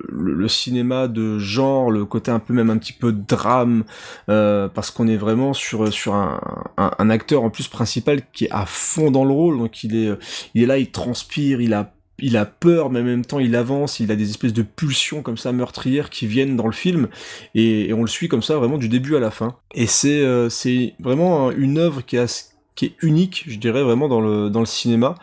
cinéma 0.48 1.09
de 1.09 1.39
genre, 1.39 1.90
le 1.90 2.05
côté 2.05 2.31
un 2.31 2.39
peu 2.39 2.55
même 2.55 2.70
un 2.70 2.78
petit 2.78 2.93
peu 2.93 3.12
drame, 3.12 3.85
euh, 4.28 4.69
parce 4.69 4.90
qu'on 4.90 5.09
est 5.09 5.16
vraiment 5.16 5.52
sur 5.52 5.93
sur 5.93 6.15
un 6.15 7.10
acteur 7.10 7.43
en 7.43 7.51
plus 7.51 7.69
principal 7.69 8.23
qui 8.32 8.47
est 8.47 8.51
à 8.51 8.65
fond 8.66 9.10
dans 9.10 9.24
le 9.24 9.32
rôle. 9.32 9.59
Donc 9.59 9.85
il 9.85 9.97
est 9.97 10.10
il 10.55 10.62
est 10.62 10.66
là, 10.66 10.78
il 10.78 10.90
transpire, 10.90 11.60
il 11.60 11.74
a 11.74 11.93
il 12.19 12.36
a 12.36 12.45
peur, 12.45 12.90
mais 12.90 13.01
en 13.01 13.05
même 13.05 13.24
temps 13.24 13.39
il 13.39 13.55
avance, 13.55 14.01
il 14.01 14.11
a 14.11 14.16
des 14.16 14.31
espèces 14.31 14.53
de 14.53 14.62
pulsions 14.62 15.23
comme 15.23 15.39
ça 15.39 15.53
meurtrières 15.53 16.11
qui 16.11 16.27
viennent 16.27 16.57
dans 16.57 16.66
le 16.66 16.73
film, 16.73 17.09
et, 17.55 17.93
on 17.93 18.03
le 18.03 18.09
suit 18.09 18.28
comme 18.28 18.43
ça 18.43 18.57
vraiment 18.57 18.78
du 18.78 18.89
début 18.89 19.16
à 19.16 19.20
la 19.20 19.31
fin. 19.31 19.57
Et 19.74 19.86
c'est 19.86 20.20
euh, 20.20 20.49
vraiment 21.01 21.51
une 21.51 21.78
œuvre 21.78 22.03
qui 22.03 22.16
est 22.16 22.95
unique, 23.03 23.45
je 23.49 23.59
dirais 23.59 23.82
vraiment 23.82 24.09
dans 24.09 24.20
le 24.20 24.66
cinéma, 24.66 25.15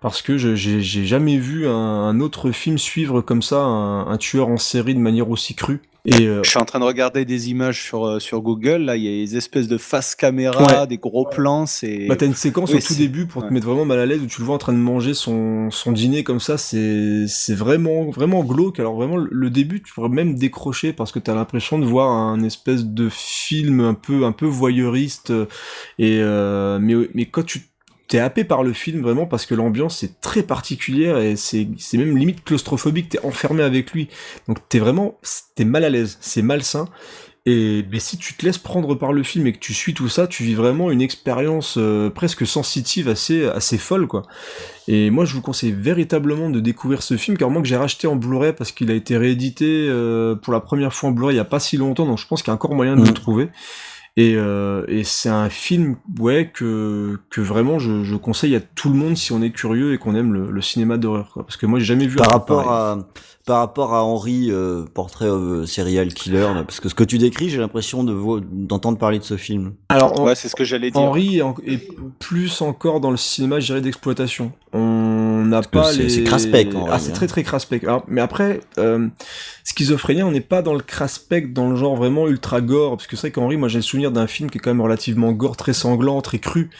parce 0.00 0.22
que 0.22 0.36
j'ai 0.38 0.80
jamais 0.80 1.38
vu 1.38 1.66
un, 1.66 2.20
autre 2.20 2.50
film 2.50 2.78
suivre 2.78 3.20
comme 3.20 3.42
ça 3.42 3.58
un 3.58 4.16
tueur 4.18 4.48
en 4.48 4.56
série 4.56 4.94
de 4.94 5.00
manière 5.00 5.30
aussi 5.30 5.54
crue. 5.54 5.80
Et 6.06 6.26
euh, 6.28 6.40
Je 6.44 6.50
suis 6.50 6.58
en 6.58 6.64
train 6.64 6.78
de 6.78 6.84
regarder 6.84 7.24
des 7.24 7.50
images 7.50 7.82
sur, 7.82 8.06
euh, 8.06 8.18
sur 8.20 8.40
Google. 8.40 8.82
Là, 8.82 8.96
il 8.96 9.02
y 9.02 9.08
a 9.08 9.24
des 9.26 9.36
espèces 9.36 9.66
de 9.66 9.76
face 9.76 10.14
caméra, 10.14 10.82
Ouais. 10.82 10.86
des 10.86 10.98
gros 10.98 11.26
plans. 11.26 11.66
C'est. 11.66 12.06
Bah 12.06 12.16
t'as 12.16 12.26
une 12.26 12.34
séquence 12.34 12.70
Oui, 12.70 12.76
au 12.76 12.80
tout 12.80 12.94
début 12.94 13.26
pour 13.26 13.46
te 13.46 13.52
mettre 13.52 13.66
vraiment 13.66 13.84
mal 13.84 13.98
à 13.98 14.06
l'aise 14.06 14.20
où 14.22 14.26
tu 14.26 14.40
le 14.40 14.46
vois 14.46 14.54
en 14.54 14.58
train 14.58 14.72
de 14.72 14.78
manger 14.78 15.14
son, 15.14 15.70
son 15.70 15.92
dîner 15.92 16.22
comme 16.22 16.40
ça, 16.40 16.58
c'est 16.58 17.26
c'est 17.26 17.54
vraiment 17.54 18.10
vraiment 18.10 18.44
glauque. 18.44 18.78
Alors 18.78 18.94
vraiment 18.94 19.16
le- 19.16 19.28
le 19.32 19.50
début 19.50 19.82
tu 19.82 19.92
pourrais 19.92 20.08
même 20.08 20.36
décrocher 20.36 20.92
parce 20.92 21.10
que 21.12 21.18
t'as 21.18 21.34
l'impression 21.34 21.78
de 21.78 21.84
voir 21.86 22.10
un 22.10 22.42
espèce 22.42 22.84
de 22.84 23.08
film 23.10 23.80
un 23.80 23.94
peu 23.94 24.24
un 24.24 24.32
peu 24.32 24.46
voyeuriste 24.46 25.30
euh, 25.30 25.46
et 25.98 26.18
euh, 26.20 26.78
mais 26.80 26.94
mais 27.14 27.26
quand 27.26 27.44
tu 27.44 27.62
t'es 28.08 28.18
happé 28.18 28.44
par 28.44 28.62
le 28.62 28.72
film 28.72 29.02
vraiment 29.02 29.26
parce 29.26 29.46
que 29.46 29.54
l'ambiance 29.54 30.02
est 30.02 30.20
très 30.20 30.42
particulière 30.42 31.18
et 31.18 31.36
c'est 31.36 31.68
même 31.94 32.16
limite 32.16 32.44
claustrophobique. 32.44 33.10
T'es 33.10 33.24
enfermé 33.24 33.62
avec 33.62 33.92
lui 33.92 34.08
donc 34.48 34.58
t'es 34.68 34.78
vraiment 34.78 35.18
t'es 35.54 35.64
mal 35.64 35.84
à 35.84 35.90
l'aise, 35.90 36.18
c'est 36.20 36.42
malsain. 36.42 36.86
Et 37.48 37.84
mais 37.92 38.00
si 38.00 38.18
tu 38.18 38.34
te 38.34 38.44
laisses 38.44 38.58
prendre 38.58 38.96
par 38.96 39.12
le 39.12 39.22
film 39.22 39.46
et 39.46 39.52
que 39.52 39.60
tu 39.60 39.72
suis 39.72 39.94
tout 39.94 40.08
ça, 40.08 40.26
tu 40.26 40.42
vis 40.42 40.54
vraiment 40.54 40.90
une 40.90 41.00
expérience 41.00 41.76
euh, 41.78 42.10
presque 42.10 42.44
sensitive, 42.44 43.08
assez 43.08 43.46
assez 43.46 43.78
folle 43.78 44.08
quoi. 44.08 44.22
Et 44.88 45.10
moi 45.10 45.24
je 45.24 45.34
vous 45.34 45.42
conseille 45.42 45.72
véritablement 45.72 46.50
de 46.50 46.58
découvrir 46.58 47.02
ce 47.02 47.16
film 47.16 47.36
car 47.36 47.48
moi 47.50 47.62
que 47.62 47.68
j'ai 47.68 47.76
racheté 47.76 48.08
en 48.08 48.16
Blu-ray 48.16 48.52
parce 48.52 48.72
qu'il 48.72 48.90
a 48.90 48.94
été 48.94 49.16
réédité 49.16 49.86
euh, 49.88 50.34
pour 50.34 50.52
la 50.52 50.60
première 50.60 50.92
fois 50.92 51.10
en 51.10 51.12
Blu-ray 51.12 51.34
il 51.34 51.38
y 51.38 51.40
a 51.40 51.44
pas 51.44 51.60
si 51.60 51.76
longtemps 51.76 52.06
donc 52.06 52.18
je 52.18 52.26
pense 52.26 52.42
qu'il 52.42 52.50
y 52.50 52.52
a 52.52 52.54
encore 52.54 52.74
moyen 52.74 52.96
de 52.96 53.06
le 53.06 53.14
trouver. 53.14 53.48
Et, 54.18 54.34
euh, 54.36 54.84
et 54.88 55.04
c'est 55.04 55.28
un 55.28 55.50
film, 55.50 55.96
ouais, 56.18 56.50
que, 56.54 57.18
que 57.28 57.42
vraiment 57.42 57.78
je, 57.78 58.02
je 58.02 58.16
conseille 58.16 58.56
à 58.56 58.60
tout 58.60 58.88
le 58.88 58.94
monde 58.94 59.14
si 59.16 59.32
on 59.32 59.42
est 59.42 59.50
curieux 59.50 59.92
et 59.92 59.98
qu'on 59.98 60.14
aime 60.14 60.32
le, 60.32 60.50
le 60.50 60.62
cinéma 60.62 60.96
d'horreur, 60.96 61.30
quoi. 61.34 61.42
Parce 61.44 61.58
que 61.58 61.66
moi, 61.66 61.78
j'ai 61.78 61.84
jamais 61.84 62.06
vu 62.06 62.16
par 62.16 62.28
un 62.28 62.30
rapport 62.32 62.64
pareil. 62.64 63.00
à 63.02 63.06
par 63.44 63.58
rapport 63.60 63.94
à 63.94 64.02
Henry 64.02 64.48
euh, 64.50 64.84
portrait 64.92 65.28
of 65.28 65.62
a 65.62 65.66
serial 65.68 66.08
killer 66.12 66.40
là, 66.52 66.64
parce 66.64 66.80
que 66.80 66.88
ce 66.88 66.96
que 66.96 67.04
tu 67.04 67.16
décris 67.18 67.48
j'ai 67.48 67.58
l'impression 67.58 68.02
de 68.02 68.12
vo- 68.12 68.40
d'entendre 68.40 68.98
parler 68.98 69.20
de 69.20 69.24
ce 69.24 69.36
film 69.36 69.74
Alors, 69.88 70.18
Ouais, 70.20 70.34
c'est 70.34 70.48
ce 70.48 70.56
que 70.56 70.64
j'allais 70.64 70.90
dire. 70.90 71.00
Henry 71.00 71.36
est, 71.38 71.42
en- 71.42 71.54
est 71.64 71.86
plus 72.18 72.60
encore 72.60 72.98
dans 72.98 73.12
le 73.12 73.16
cinéma, 73.16 73.60
je 73.60 73.66
dirais, 73.66 73.80
d'exploitation. 73.82 74.50
On 74.72 75.25
n'a 75.46 75.62
pas 75.62 75.92
c'est- 75.92 76.02
les... 76.02 76.08
c'est 76.10 76.24
craspec, 76.24 76.68
Ah, 76.90 76.98
c'est 76.98 77.10
hein. 77.10 77.14
très 77.14 77.26
très 77.26 77.42
craspec. 77.42 77.84
Mais 78.08 78.20
après, 78.20 78.60
euh, 78.78 79.08
Schizophrénia, 79.64 80.26
on 80.26 80.30
n'est 80.30 80.40
pas 80.40 80.62
dans 80.62 80.74
le 80.74 80.80
craspec, 80.80 81.52
dans 81.52 81.68
le 81.68 81.76
genre 81.76 81.96
vraiment 81.96 82.28
ultra 82.28 82.60
gore, 82.60 82.96
parce 82.96 83.06
que 83.06 83.16
c'est 83.16 83.28
vrai 83.28 83.30
qu'Henry, 83.32 83.56
moi 83.56 83.68
j'ai 83.68 83.78
le 83.78 83.82
souvenir 83.82 84.12
d'un 84.12 84.26
film 84.26 84.50
qui 84.50 84.58
est 84.58 84.60
quand 84.60 84.70
même 84.70 84.80
relativement 84.80 85.32
gore, 85.32 85.56
très 85.56 85.72
sanglant, 85.72 86.20
très 86.22 86.38
cru. 86.38 86.70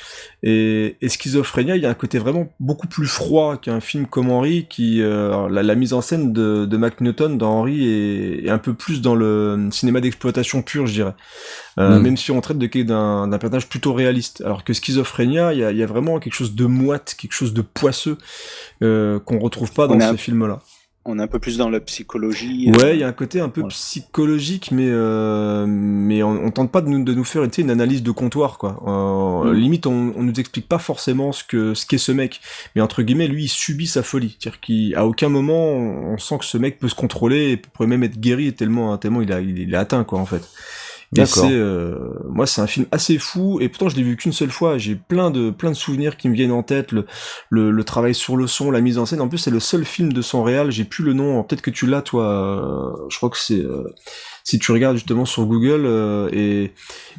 Et, 0.43 0.97
et 1.01 1.09
Schizophrénia, 1.09 1.77
il 1.77 1.83
y 1.83 1.87
a 1.87 1.91
un 1.91 1.95
côté 1.95 2.19
vraiment 2.19 2.49
beaucoup 2.61 2.87
plus 2.87 3.07
froid 3.09 3.57
qu'un 3.57 3.81
film 3.81 4.07
comme 4.07 4.31
Henry, 4.31 4.67
qui... 4.69 5.03
euh, 5.03 5.49
la, 5.49 5.63
la 5.63 5.75
mise 5.75 5.93
en 5.93 6.01
scène 6.01 6.33
de, 6.33 6.65
de 6.67 6.77
Mac 6.77 7.01
Newton 7.01 7.39
dans 7.39 7.51
Henry 7.61 7.87
est, 7.89 8.45
est 8.47 8.51
un 8.51 8.59
peu 8.59 8.75
plus 8.75 9.01
dans 9.01 9.15
le 9.15 9.69
cinéma 9.73 10.01
d'exploitation 10.01 10.63
pur, 10.63 10.87
je 10.87 10.93
dirais. 10.93 11.15
Euh, 11.79 11.99
Mm. 11.99 12.03
Même 12.03 12.17
si 12.17 12.31
on 12.31 12.41
traite 12.41 12.59
de 12.59 12.67
d'un 12.83 13.29
personnage 13.39 13.69
plutôt 13.69 13.93
réaliste. 13.93 14.41
Alors 14.43 14.65
que 14.65 14.73
Schizophrénia, 14.73 15.53
il 15.53 15.59
y 15.59 15.65
a, 15.65 15.73
y 15.73 15.83
a 15.83 15.87
vraiment 15.87 16.19
quelque 16.19 16.33
chose 16.35 16.55
de 16.55 16.65
moite, 16.67 17.17
quelque 17.19 17.33
chose 17.35 17.53
de 17.53 17.63
poisseux 17.63 18.17
euh, 18.83 19.19
qu'on 19.21 19.39
retrouve 19.39 19.73
pas 19.73 19.87
dans 19.87 19.99
est 19.99 20.11
ce 20.11 20.17
film-là. 20.17 20.61
On 21.09 21.21
est 21.21 21.23
un 21.23 21.29
peu 21.29 21.39
plus 21.39 21.57
dans 21.57 21.69
la 21.71 21.79
psychologie. 21.79 22.69
euh, 22.69 22.79
Ouais, 22.79 22.97
il 22.97 23.01
y 23.01 23.05
a 23.05 23.07
un 23.09 23.13
côté 23.13 23.39
un 23.41 23.49
peu 23.49 23.63
psychologique, 23.69 24.71
mais 24.73 24.89
euh, 24.89 25.65
mais 25.69 26.23
on, 26.25 26.47
on 26.47 26.51
tente 26.51 26.73
pas 26.73 26.81
de 26.81 26.89
nous, 26.89 27.05
de 27.05 27.15
nous 27.15 27.23
faire 27.25 27.43
tu 27.45 27.51
sais, 27.57 27.63
une 27.63 27.71
analyse 27.71 28.03
de 28.03 28.11
comptoir, 28.11 28.59
quoi. 28.59 28.83
Euh, 28.87 29.53
Mm. 29.53 29.53
Limite, 29.53 29.87
on, 29.87 30.13
on 30.17 30.23
nous 30.23 30.33
explique 30.41 30.67
pas 30.69 30.79
forcément 30.79 31.31
ce 31.33 31.45
que 31.45 31.75
ce 31.75 31.87
qu'est 31.87 31.99
ce 31.99 32.11
mec, 32.11 32.41
mais 32.75 32.81
entre 32.83 33.03
guillemets, 33.03 33.29
lui, 33.29 33.45
il 33.45 33.49
subit 33.49 33.87
sa 33.87 34.03
folie. 34.03 34.37
C'est-à-dire 34.41 34.61
qu'à 34.61 35.05
aucun 35.07 35.29
moment, 35.29 35.69
on, 35.75 36.15
on 36.15 36.19
sent 36.19 36.39
que 36.39 36.45
ce 36.45 36.59
mec 36.59 36.79
peut 36.81 36.89
se 36.89 36.95
contrôler 36.97 37.51
et 37.51 37.57
pourrait 37.59 37.87
même 37.87 38.03
être 38.03 38.19
guéri 38.19 38.53
tellement 38.55 38.97
tellement 38.99 39.21
il 39.23 39.31
a 39.33 39.41
il, 39.41 39.59
il 39.59 39.75
est 39.75 39.77
atteint, 39.77 40.03
quoi, 40.05 40.19
en 40.19 40.27
fait. 40.27 40.43
D'accord. 41.13 41.45
c'est, 41.45 41.53
euh, 41.53 41.95
moi, 42.29 42.47
c'est 42.47 42.61
un 42.61 42.67
film 42.67 42.87
assez 42.91 43.19
fou, 43.19 43.59
et 43.61 43.69
pourtant 43.69 43.89
je 43.89 43.97
l'ai 43.97 44.03
vu 44.03 44.17
qu'une 44.17 44.33
seule 44.33 44.51
fois. 44.51 44.77
J'ai 44.79 44.97
plein 44.97 45.31
de 45.31 45.51
plein 45.51 45.71
de 45.71 45.77
souvenirs 45.77 46.17
qui 46.17 46.29
me 46.29 46.35
viennent 46.35 46.53
en 46.53 46.63
tête, 46.63 46.93
le, 46.93 47.07
le, 47.51 47.71
le 47.71 47.85
travail 47.85 48.15
sur 48.15 48.37
le 48.37 48.47
son, 48.47 48.71
la 48.71 48.81
mise 48.81 48.99
en 48.99 49.07
scène. 49.07 49.21
En 49.21 49.29
plus, 49.29 49.39
c'est 49.39 49.51
le 49.51 49.61
seul 49.61 49.85
film 49.85 50.13
de 50.13 50.23
son 50.23 50.43
réal. 50.43 50.71
J'ai 50.71 50.85
plus 50.85 51.05
le 51.05 51.13
nom. 51.13 51.43
Peut-être 51.45 51.63
que 51.63 51.71
tu 51.71 51.87
l'as, 51.87 52.03
toi. 52.03 52.25
euh, 52.25 53.07
je 53.09 53.17
crois 53.17 53.31
que 53.31 53.39
c'est 53.39 53.61
euh, 53.61 53.85
si 54.47 54.61
tu 54.61 54.71
regardes 54.71 54.95
justement 54.97 55.25
sur 55.25 55.45
Google 55.45 55.83
euh, 55.87 56.29
et 56.33 56.73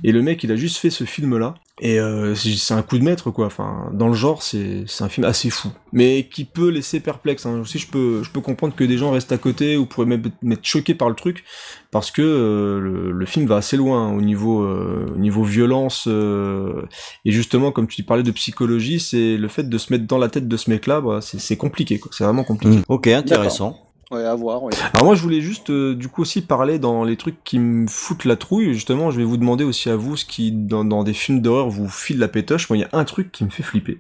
et 0.06 0.14
le 0.14 0.22
mec, 0.22 0.46
il 0.46 0.52
a 0.54 0.56
juste 0.56 0.78
fait 0.78 0.90
ce 0.90 1.04
film-là. 1.04 1.56
Et 1.80 2.00
euh, 2.00 2.34
c'est 2.36 2.56
c'est 2.56 2.74
un 2.74 2.82
coup 2.82 2.98
de 2.98 3.04
maître, 3.04 3.30
quoi. 3.32 3.46
Enfin, 3.46 3.92
dans 3.94 4.08
le 4.08 4.14
genre, 4.14 4.42
c'est 4.42 4.86
c'est 4.88 5.04
un 5.04 5.10
film 5.10 5.26
assez 5.28 5.50
fou, 5.50 5.70
mais 5.92 6.28
qui 6.32 6.46
peut 6.46 6.70
laisser 6.70 7.02
perplexe. 7.02 7.46
Hein. 7.46 7.60
Aussi, 7.60 7.80
je 7.80 7.88
peux 7.88 8.24
je 8.24 8.32
peux 8.32 8.40
comprendre 8.40 8.76
que 8.76 8.84
des 8.86 8.98
gens 8.98 9.12
restent 9.12 9.34
à 9.34 9.38
côté 9.38 9.76
ou 9.76 9.86
pourraient 9.86 10.08
même 10.08 10.24
être 10.52 10.66
choqués 10.66 10.96
par 10.96 11.10
le 11.10 11.16
truc, 11.16 11.44
parce 11.92 12.10
que 12.12 12.22
euh, 12.22 12.80
le, 12.80 13.12
le 13.12 13.26
film 13.26 13.46
va 13.46 13.58
assez 13.58 13.76
loin 13.76 14.12
au 14.12 14.22
niveau 14.22 14.64
euh, 14.64 15.12
au 15.14 15.20
niveau 15.20 15.44
violence 15.44 16.06
euh, 16.08 16.82
et 17.26 17.32
justement, 17.32 17.74
comme 17.74 17.88
tu 17.88 18.02
parlais 18.04 18.24
de 18.24 18.32
psychologie, 18.32 19.02
c'est 19.02 19.36
le 19.36 19.48
fait 19.50 19.68
de 19.68 19.78
se 19.78 19.92
mettre 19.92 20.08
dans 20.08 20.18
la 20.18 20.30
tête 20.30 20.48
de 20.48 20.58
ce 20.58 20.70
mec-là, 20.70 21.02
bah, 21.02 21.20
c'est 21.22 21.40
c'est 21.40 21.58
compliqué, 21.58 22.00
quoi. 22.00 22.10
C'est 22.14 22.24
vraiment 22.24 22.46
compliqué. 22.46 22.78
Mm. 22.78 22.84
ok 22.88 23.08
intéressant 23.08 23.87
Ouais, 24.10 24.24
à 24.24 24.36
voir. 24.36 24.64
Ouais. 24.64 24.74
Alors 24.94 25.06
moi 25.06 25.16
je 25.16 25.22
voulais 25.22 25.42
juste 25.42 25.70
euh, 25.70 25.94
du 25.94 26.08
coup 26.08 26.22
aussi 26.22 26.42
parler 26.42 26.80
dans 26.80 27.04
les 27.04 27.18
trucs 27.18 27.44
qui 27.44 27.60
me 27.60 27.88
foutent 27.88 28.24
la 28.24 28.38
trouille. 28.38 28.74
Justement, 28.74 29.12
je 29.12 29.18
vais 29.18 29.26
vous 29.26 29.36
demander 29.36 29.66
aussi 29.66 29.90
à 29.90 29.98
vous 29.98 30.16
ce 30.16 30.24
qui 30.24 30.54
dans, 30.54 30.86
dans 30.86 31.04
des 31.04 31.12
films 31.12 31.42
d'horreur 31.42 31.70
vous 31.70 31.90
file 31.90 32.20
la 32.20 32.30
pétoche. 32.30 32.70
Moi 32.70 32.78
il 32.78 32.82
y 32.82 32.84
a 32.86 32.90
un 32.94 33.04
truc 33.04 33.34
qui 33.34 33.44
me 33.44 33.50
fait 33.50 33.64
flipper. 33.64 34.00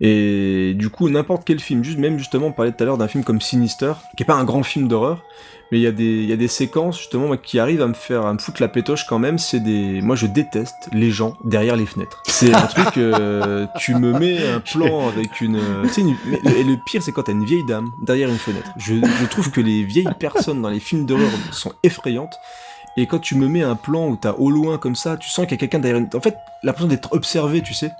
Et 0.00 0.74
du 0.74 0.90
coup 0.90 1.08
n'importe 1.08 1.42
quel 1.44 1.58
film, 1.58 1.82
juste 1.82 1.98
même 1.98 2.18
justement 2.18 2.46
on 2.46 2.52
parlait 2.52 2.70
tout 2.70 2.84
à 2.84 2.86
l'heure 2.86 2.98
d'un 2.98 3.08
film 3.08 3.24
comme 3.24 3.40
Sinister, 3.40 3.94
qui 4.16 4.22
est 4.22 4.26
pas 4.26 4.36
un 4.36 4.44
grand 4.44 4.62
film 4.62 4.86
d'horreur, 4.86 5.24
mais 5.72 5.78
il 5.80 5.82
y 5.82 6.32
a 6.32 6.36
des 6.36 6.48
séquences 6.48 6.98
justement 6.98 7.34
qui 7.36 7.58
arrivent 7.58 7.82
à 7.82 7.86
me 7.88 7.94
faire 7.94 8.26
à 8.26 8.32
me 8.34 8.38
foutre 8.38 8.60
la 8.62 8.68
pétoche 8.68 9.06
quand 9.06 9.18
même. 9.18 9.38
C'est 9.38 9.58
des 9.58 10.00
moi 10.02 10.14
je 10.14 10.26
déteste 10.26 10.88
les 10.92 11.10
gens 11.10 11.34
derrière 11.44 11.74
les 11.76 11.86
fenêtres. 11.86 12.22
C'est 12.28 12.52
un 12.54 12.66
truc 12.66 12.98
euh, 12.98 13.66
tu 13.78 13.94
me 13.94 14.16
mets 14.18 14.46
un 14.46 14.60
plan 14.60 15.08
avec 15.08 15.40
une 15.40 15.56
le- 15.56 16.56
et 16.56 16.62
le 16.62 16.76
pire 16.86 17.02
c'est 17.02 17.10
quand 17.10 17.22
t'as 17.24 17.32
une 17.32 17.44
vieille 17.46 17.64
dame 17.66 17.90
derrière 18.02 18.28
une 18.28 18.36
fenêtre. 18.38 18.70
Je, 18.76 18.94
je 18.96 19.26
trouve 19.26 19.50
que 19.50 19.60
les 19.62 19.82
vieilles 19.82 20.06
personnes 20.20 20.60
dans 20.62 20.68
les 20.68 20.78
films 20.80 21.06
d'horreur 21.06 21.30
sont 21.50 21.72
effrayantes. 21.82 22.34
Et 22.98 23.06
quand 23.06 23.20
tu 23.20 23.36
me 23.36 23.48
mets 23.48 23.62
un 23.62 23.74
plan 23.74 24.06
où 24.08 24.16
t'as 24.16 24.32
au 24.34 24.50
loin 24.50 24.76
comme 24.76 24.94
ça, 24.96 25.16
tu 25.16 25.26
sens 25.30 25.46
qu'il 25.46 25.52
y 25.52 25.54
a 25.54 25.56
quelqu'un 25.56 25.78
derrière 25.78 25.98
une... 25.98 26.10
En 26.14 26.20
fait, 26.20 26.36
l'impression 26.62 26.88
d'être 26.88 27.14
observé, 27.14 27.62
tu 27.62 27.72
sais. 27.72 27.90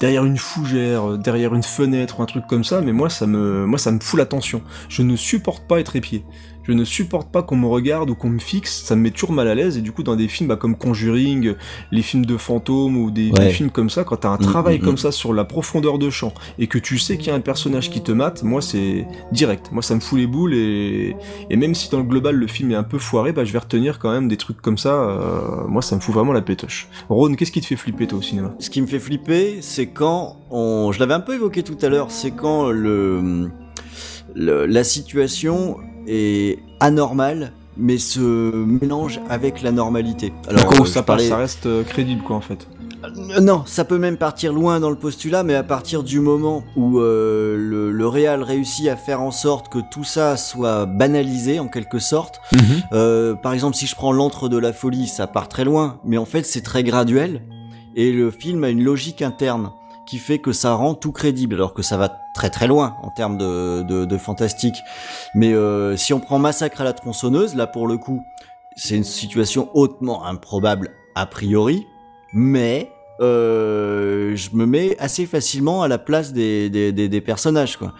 Derrière 0.00 0.24
une 0.24 0.38
fougère, 0.38 1.10
euh, 1.10 1.16
derrière 1.18 1.54
une 1.54 1.62
fenêtre 1.62 2.18
ou 2.18 2.22
un 2.22 2.26
truc 2.26 2.46
comme 2.46 2.64
ça, 2.64 2.80
mais 2.80 2.92
moi 2.94 3.10
ça 3.10 3.26
me, 3.26 3.66
moi, 3.66 3.78
ça 3.78 3.92
me 3.92 4.00
fout 4.00 4.18
la 4.18 4.24
tension. 4.24 4.62
Je 4.88 5.02
ne 5.02 5.16
supporte 5.16 5.64
pas 5.68 5.80
être 5.80 5.96
épié. 5.96 6.24
Je 6.68 6.74
ne 6.74 6.84
supporte 6.84 7.32
pas 7.32 7.42
qu'on 7.42 7.56
me 7.56 7.66
regarde 7.66 8.10
ou 8.10 8.14
qu'on 8.14 8.28
me 8.28 8.38
fixe, 8.38 8.82
ça 8.84 8.94
me 8.94 9.00
met 9.00 9.10
toujours 9.10 9.32
mal 9.32 9.48
à 9.48 9.54
l'aise. 9.54 9.78
Et 9.78 9.80
du 9.80 9.90
coup, 9.90 10.02
dans 10.02 10.16
des 10.16 10.28
films 10.28 10.48
bah, 10.50 10.56
comme 10.56 10.76
Conjuring, 10.76 11.54
les 11.90 12.02
films 12.02 12.26
de 12.26 12.36
fantômes 12.36 12.96
ou 12.98 13.10
des, 13.10 13.30
Ouais. 13.32 13.46
des 13.46 13.50
films 13.50 13.70
comme 13.70 13.88
ça, 13.90 14.04
quand 14.04 14.16
t'as 14.18 14.28
un 14.28 14.36
Mm, 14.36 14.42
travail 14.42 14.78
mm, 14.78 14.82
comme 14.82 14.94
mm. 14.94 14.98
ça 14.98 15.10
sur 15.12 15.32
la 15.32 15.44
profondeur 15.44 15.98
de 15.98 16.10
champ 16.10 16.32
et 16.58 16.66
que 16.66 16.78
tu 16.78 16.98
sais 16.98 17.16
qu'il 17.16 17.28
y 17.28 17.30
a 17.30 17.34
un 17.34 17.40
personnage 17.40 17.88
qui 17.90 18.02
te 18.02 18.12
mate, 18.12 18.42
moi 18.42 18.60
c'est 18.60 19.06
direct. 19.32 19.70
Moi 19.72 19.82
ça 19.82 19.94
me 19.94 20.00
fout 20.00 20.18
les 20.18 20.26
boules 20.26 20.52
et, 20.54 21.16
et 21.50 21.56
même 21.56 21.74
si 21.74 21.88
dans 21.90 21.98
le 21.98 22.04
global 22.04 22.34
le 22.36 22.46
film 22.46 22.70
est 22.70 22.74
un 22.76 22.82
peu 22.82 22.98
foiré, 22.98 23.32
bah 23.32 23.44
je 23.44 23.52
vais 23.52 23.58
retenir 23.58 23.98
quand 23.98 24.10
même 24.12 24.28
des 24.28 24.36
trucs 24.36 24.60
comme 24.60 24.76
ça. 24.78 24.92
euh, 24.94 25.66
moi 25.68 25.80
ça 25.80 25.96
me 25.96 26.00
fout 26.00 26.14
vraiment 26.14 26.32
la 26.34 26.42
pétoche. 26.42 26.88
Ron, 27.08 27.34
qu'est-ce 27.34 27.52
qui 27.52 27.60
te 27.62 27.66
fait 27.66 27.76
flipper 27.76 28.06
toi 28.06 28.18
au 28.18 28.22
cinéma? 28.22 28.54
Ce 28.58 28.68
qui 28.68 28.82
me 28.82 28.86
fait 28.86 28.98
flipper, 28.98 29.58
c'est 29.62 29.86
quand 29.86 30.36
on, 30.50 30.92
je 30.92 31.00
l'avais 31.00 31.14
un 31.14 31.20
peu 31.20 31.34
évoqué 31.34 31.62
tout 31.62 31.78
à 31.80 31.88
l'heure, 31.88 32.10
c'est 32.10 32.32
quand 32.32 32.70
le, 32.70 33.48
le- 34.34 34.66
la 34.66 34.84
situation 34.84 35.76
est 36.08 36.58
anormale, 36.80 37.52
mais 37.76 37.98
se 37.98 38.20
mélange 38.20 39.20
avec 39.28 39.62
la 39.62 39.70
normalité. 39.70 40.32
Alors 40.48 40.72
euh, 40.80 40.84
ça, 40.84 41.04
reste 41.36 41.66
euh, 41.66 41.84
crédible 41.84 42.22
quoi 42.22 42.36
en 42.36 42.40
fait. 42.40 42.66
Euh, 43.04 43.40
Non, 43.40 43.62
ça 43.66 43.84
peut 43.84 43.98
même 43.98 44.16
partir 44.16 44.52
loin 44.52 44.80
dans 44.80 44.90
le 44.90 44.96
postulat, 44.96 45.44
mais 45.44 45.54
à 45.54 45.62
partir 45.62 46.02
du 46.02 46.18
moment 46.20 46.64
où 46.76 46.98
euh, 46.98 47.56
le, 47.56 47.92
le 47.92 48.08
réal 48.08 48.42
réussit 48.42 48.88
à 48.88 48.96
faire 48.96 49.20
en 49.22 49.30
sorte 49.30 49.68
que 49.72 49.78
tout 49.92 50.02
ça 50.04 50.36
soit 50.36 50.86
banalisé 50.86 51.60
en 51.60 51.68
quelque 51.68 51.98
sorte. 52.00 52.40
Euh, 52.92 53.34
par 53.34 53.52
exemple, 53.52 53.76
si 53.76 53.86
je 53.86 53.94
prends 53.94 54.12
l'antre 54.12 54.48
de 54.48 54.58
la 54.58 54.72
folie, 54.72 55.06
ça 55.06 55.26
part 55.28 55.48
très 55.48 55.64
loin, 55.64 56.00
mais 56.04 56.18
en 56.18 56.24
fait 56.24 56.44
c'est 56.44 56.62
très 56.62 56.82
graduel 56.82 57.42
et 57.94 58.12
le 58.12 58.30
film 58.30 58.64
a 58.64 58.68
une 58.70 58.82
logique 58.82 59.22
interne 59.22 59.70
qui 60.08 60.18
fait 60.18 60.38
que 60.38 60.52
ça 60.52 60.72
rend 60.72 60.94
tout 60.94 61.12
crédible, 61.12 61.56
alors 61.56 61.74
que 61.74 61.82
ça 61.82 61.98
va 61.98 62.10
très 62.34 62.48
très 62.48 62.66
loin 62.66 62.96
en 63.02 63.10
termes 63.10 63.36
de, 63.36 63.82
de, 63.82 64.06
de 64.06 64.18
fantastique. 64.18 64.82
Mais 65.34 65.52
euh, 65.52 65.96
si 65.98 66.14
on 66.14 66.20
prend 66.20 66.38
Massacre 66.38 66.80
à 66.80 66.84
la 66.84 66.94
tronçonneuse, 66.94 67.54
là 67.54 67.66
pour 67.66 67.86
le 67.86 67.98
coup, 67.98 68.24
c'est 68.74 68.96
une 68.96 69.04
situation 69.04 69.68
hautement 69.74 70.24
improbable 70.24 70.90
a 71.14 71.26
priori, 71.26 71.86
mais 72.32 72.90
euh, 73.20 74.34
je 74.34 74.50
me 74.54 74.64
mets 74.64 74.96
assez 74.98 75.26
facilement 75.26 75.82
à 75.82 75.88
la 75.88 75.98
place 75.98 76.32
des, 76.32 76.70
des, 76.70 76.92
des, 76.92 77.08
des 77.08 77.20
personnages 77.20 77.76
quoi. 77.76 77.92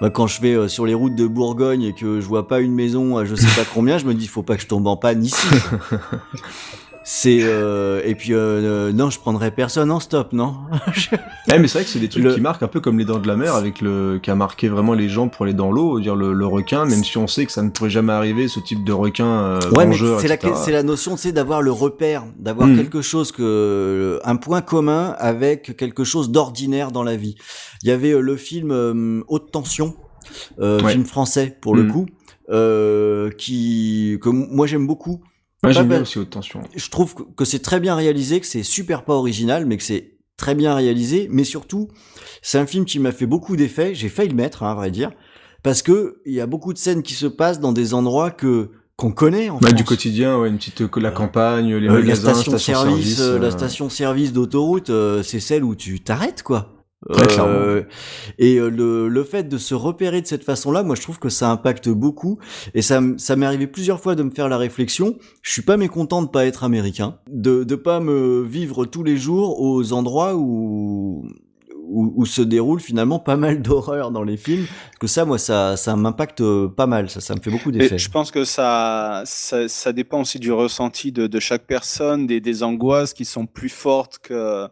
Bah, 0.00 0.10
quand 0.10 0.26
je 0.26 0.42
vais 0.42 0.54
euh, 0.54 0.68
sur 0.68 0.84
les 0.84 0.92
routes 0.92 1.14
de 1.14 1.26
Bourgogne 1.26 1.82
et 1.82 1.94
que 1.94 2.20
je 2.20 2.26
vois 2.26 2.46
pas 2.46 2.60
une 2.60 2.74
maison 2.74 3.16
à 3.16 3.24
je 3.24 3.34
sais 3.34 3.60
pas 3.60 3.66
combien, 3.74 3.98
je 3.98 4.04
me 4.04 4.14
dis 4.14 4.26
faut 4.26 4.42
pas 4.42 4.56
que 4.56 4.62
je 4.62 4.66
tombe 4.66 4.86
en 4.86 4.96
panne 4.96 5.24
ici. 5.24 5.46
C'est 7.08 7.38
euh, 7.42 8.02
et 8.04 8.16
puis 8.16 8.32
euh, 8.34 8.38
euh, 8.88 8.92
non, 8.92 9.10
je 9.10 9.20
prendrai 9.20 9.52
personne 9.52 9.92
en 9.92 10.00
stop, 10.00 10.32
non. 10.32 10.56
Ouais, 11.48 11.56
mais 11.60 11.68
c'est 11.68 11.78
vrai 11.78 11.84
que 11.84 11.90
c'est 11.90 12.00
des 12.00 12.08
trucs 12.08 12.24
Le- 12.24 12.34
qui 12.34 12.40
marquent 12.40 12.64
un 12.64 12.68
peu 12.68 12.80
comme 12.80 12.98
les 12.98 13.04
dents 13.04 13.20
de 13.20 13.28
la 13.28 13.36
mer 13.36 13.54
avec 13.54 13.80
le 13.80 14.18
qui 14.20 14.28
a 14.28 14.34
marqué 14.34 14.68
vraiment 14.68 14.92
les 14.92 15.08
gens 15.08 15.28
pour 15.28 15.44
aller 15.44 15.54
dans 15.54 15.70
l'eau, 15.70 16.00
dire 16.00 16.16
le, 16.16 16.32
le 16.32 16.46
requin, 16.46 16.84
même 16.84 17.04
si 17.04 17.16
on 17.16 17.28
sait 17.28 17.46
que 17.46 17.52
ça 17.52 17.62
ne 17.62 17.70
pourrait 17.70 17.90
jamais 17.90 18.12
arriver 18.12 18.48
ce 18.48 18.58
type 18.58 18.82
de 18.82 18.92
requin 18.92 19.24
euh, 19.24 19.70
Ouais, 19.70 19.88
c'est 20.18 20.26
la, 20.26 20.36
c'est 20.56 20.72
la 20.72 20.82
notion, 20.82 21.14
tu 21.14 21.22
sais, 21.22 21.32
d'avoir 21.32 21.62
le 21.62 21.70
repère, 21.70 22.24
d'avoir 22.36 22.66
Mhm. 22.66 22.76
quelque 22.76 23.02
chose 23.02 23.30
que, 23.30 24.18
un 24.24 24.34
point 24.34 24.60
commun 24.60 25.14
avec 25.20 25.76
quelque 25.76 26.02
chose 26.02 26.32
d'ordinaire 26.32 26.90
dans 26.90 27.04
la 27.04 27.14
vie. 27.14 27.36
Il 27.84 27.88
y 27.88 27.92
avait 27.92 28.14
euh, 28.14 28.20
le 28.20 28.36
film 28.36 28.72
euh, 28.72 29.22
Haute 29.28 29.52
Tension, 29.52 29.94
euh, 30.58 30.82
Ouais. 30.82 30.90
film 30.90 31.04
français 31.04 31.56
pour 31.60 31.76
le 31.76 31.84
Mhm. 31.84 31.92
coup, 31.92 32.06
euh, 32.50 33.30
qui, 33.38 34.18
que 34.20 34.28
moi 34.28 34.66
j'aime 34.66 34.88
beaucoup. 34.88 35.20
Ouais, 35.66 35.72
j'aime 35.72 35.84
Pas 35.84 35.88
bien 35.88 35.96
ba- 35.98 36.02
aussi 36.02 36.18
haute 36.18 36.30
tension. 36.30 36.60
Je 36.74 36.88
trouve 36.90 37.14
que- 37.36 37.44
c'est 37.44 37.58
très 37.60 37.80
bien 37.80 37.94
réalisé, 37.94 38.40
que 38.40 38.46
c'est 38.46 38.62
super 38.62 39.04
pas 39.04 39.14
original, 39.14 39.66
mais 39.66 39.76
que 39.76 39.82
c'est 39.82 40.12
très 40.36 40.54
bien 40.54 40.74
réalisé, 40.74 41.28
mais 41.30 41.44
surtout, 41.44 41.88
c'est 42.42 42.58
un 42.58 42.66
film 42.66 42.84
qui 42.84 42.98
m'a 42.98 43.12
fait 43.12 43.26
beaucoup 43.26 43.56
d'effets. 43.56 43.94
J'ai 43.94 44.08
failli 44.08 44.28
le 44.30 44.34
mettre, 44.34 44.62
hein, 44.62 44.72
à 44.72 44.74
vrai 44.74 44.90
dire, 44.90 45.10
parce 45.62 45.82
que 45.82 46.18
il 46.26 46.34
y 46.34 46.40
a 46.40 46.46
beaucoup 46.46 46.72
de 46.72 46.78
scènes 46.78 47.02
qui 47.02 47.14
se 47.14 47.26
passent 47.26 47.60
dans 47.60 47.72
des 47.72 47.94
endroits 47.94 48.30
que 48.30 48.70
qu'on 48.96 49.12
connaît 49.12 49.50
en 49.50 49.58
France. 49.60 49.74
du 49.74 49.84
quotidien, 49.84 50.38
ouais, 50.38 50.48
une 50.48 50.56
petite 50.56 50.80
euh, 50.80 50.88
la 50.96 51.10
campagne, 51.10 51.74
les 51.76 51.86
Euh, 51.88 51.96
la 51.96 52.00
magasins, 52.00 52.32
station 52.34 52.56
service, 52.58 53.20
euh, 53.20 53.38
la 53.38 53.48
euh, 53.48 53.50
station 53.50 53.90
service 53.90 54.32
d'autoroute, 54.32 54.88
euh, 54.88 55.22
c'est 55.22 55.40
celle 55.40 55.64
où 55.64 55.74
tu 55.74 56.00
t'arrêtes 56.00 56.42
quoi. 56.42 56.72
Très 57.12 57.26
clairement. 57.26 57.82
et 58.38 58.56
euh, 58.56 58.68
le, 58.68 59.08
le 59.08 59.24
fait 59.24 59.44
de 59.48 59.58
se 59.58 59.74
repérer 59.74 60.20
de 60.22 60.26
cette 60.26 60.44
façon-là, 60.44 60.82
moi 60.82 60.96
je 60.96 61.02
trouve 61.02 61.18
que 61.18 61.28
ça 61.28 61.50
impacte 61.50 61.88
beaucoup. 61.88 62.38
Et 62.74 62.82
ça, 62.82 63.00
ça 63.16 63.36
m'est 63.36 63.46
arrivé 63.46 63.66
plusieurs 63.66 64.00
fois 64.00 64.14
de 64.14 64.22
me 64.22 64.30
faire 64.30 64.48
la 64.48 64.58
réflexion. 64.58 65.16
Je 65.42 65.50
suis 65.52 65.62
pas 65.62 65.76
mécontent 65.76 66.22
de 66.22 66.28
pas 66.28 66.46
être 66.46 66.64
américain, 66.64 67.18
de 67.30 67.64
de 67.64 67.74
pas 67.76 68.00
me 68.00 68.42
vivre 68.42 68.84
tous 68.86 69.02
les 69.04 69.16
jours 69.16 69.60
aux 69.60 69.92
endroits 69.92 70.34
où 70.36 71.24
où, 71.88 72.12
où 72.16 72.26
se 72.26 72.42
déroule 72.42 72.80
finalement 72.80 73.20
pas 73.20 73.36
mal 73.36 73.62
d'horreur 73.62 74.10
dans 74.10 74.24
les 74.24 74.36
films. 74.36 74.66
Parce 74.66 74.98
que 74.98 75.06
ça, 75.06 75.24
moi, 75.24 75.38
ça, 75.38 75.76
ça 75.76 75.94
m'impacte 75.94 76.40
euh, 76.40 76.66
pas 76.68 76.86
mal. 76.86 77.08
Ça, 77.08 77.20
ça 77.20 77.34
me 77.36 77.40
fait 77.40 77.50
beaucoup 77.50 77.68
Et 77.70 77.74
d'effets. 77.74 77.98
je 77.98 78.10
pense 78.10 78.32
que 78.32 78.44
ça, 78.44 79.22
ça, 79.24 79.68
ça 79.68 79.92
dépend 79.92 80.20
aussi 80.22 80.40
du 80.40 80.50
ressenti 80.50 81.12
de, 81.12 81.28
de 81.28 81.38
chaque 81.38 81.64
personne, 81.64 82.26
des, 82.26 82.40
des 82.40 82.62
angoisses 82.64 83.14
qui 83.14 83.24
sont 83.24 83.46
plus 83.46 83.68
fortes 83.68 84.18
que 84.20 84.34
euh, 84.34 84.68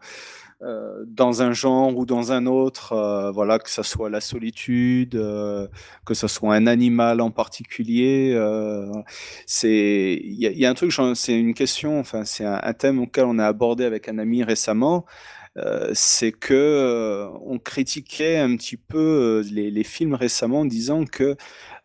dans 1.06 1.42
un 1.42 1.52
genre 1.52 1.96
ou 1.96 2.06
dans 2.06 2.32
un 2.32 2.46
autre. 2.46 2.92
euh, 2.92 3.30
voilà, 3.32 3.58
que 3.58 3.70
ça 3.70 3.82
soit 3.82 4.10
la 4.10 4.20
solitude, 4.20 5.14
euh, 5.16 5.68
que 6.06 6.14
ce 6.14 6.28
soit 6.28 6.54
un 6.54 6.66
animal 6.66 7.20
en 7.20 7.30
particulier. 7.30 8.32
euh, 8.34 8.90
c'est, 9.46 10.20
il 10.22 10.34
y, 10.34 10.66
a- 10.66 10.70
un 10.70 10.74
truc, 10.74 10.92
c'est 11.14 11.38
une 11.38 11.54
question, 11.54 11.98
enfin, 12.00 12.24
c'est 12.24 12.44
un, 12.44 12.72
thème 12.74 12.98
auquel 13.00 13.24
on 13.26 13.38
a 13.38 13.46
abordé 13.46 13.84
avec 13.84 14.08
un 14.08 14.18
ami 14.18 14.42
récemment. 14.42 15.04
euh, 15.58 15.90
c'est 15.94 16.32
que 16.32 16.52
euh, 16.54 17.28
on 17.46 17.58
critiquait 17.60 18.38
un 18.38 18.56
petit 18.56 18.76
peu 18.76 19.42
euh, 19.44 19.50
les, 19.52 19.84
films 19.84 20.14
récemment 20.14 20.60
en 20.60 20.64
disant 20.66 21.04
que 21.04 21.36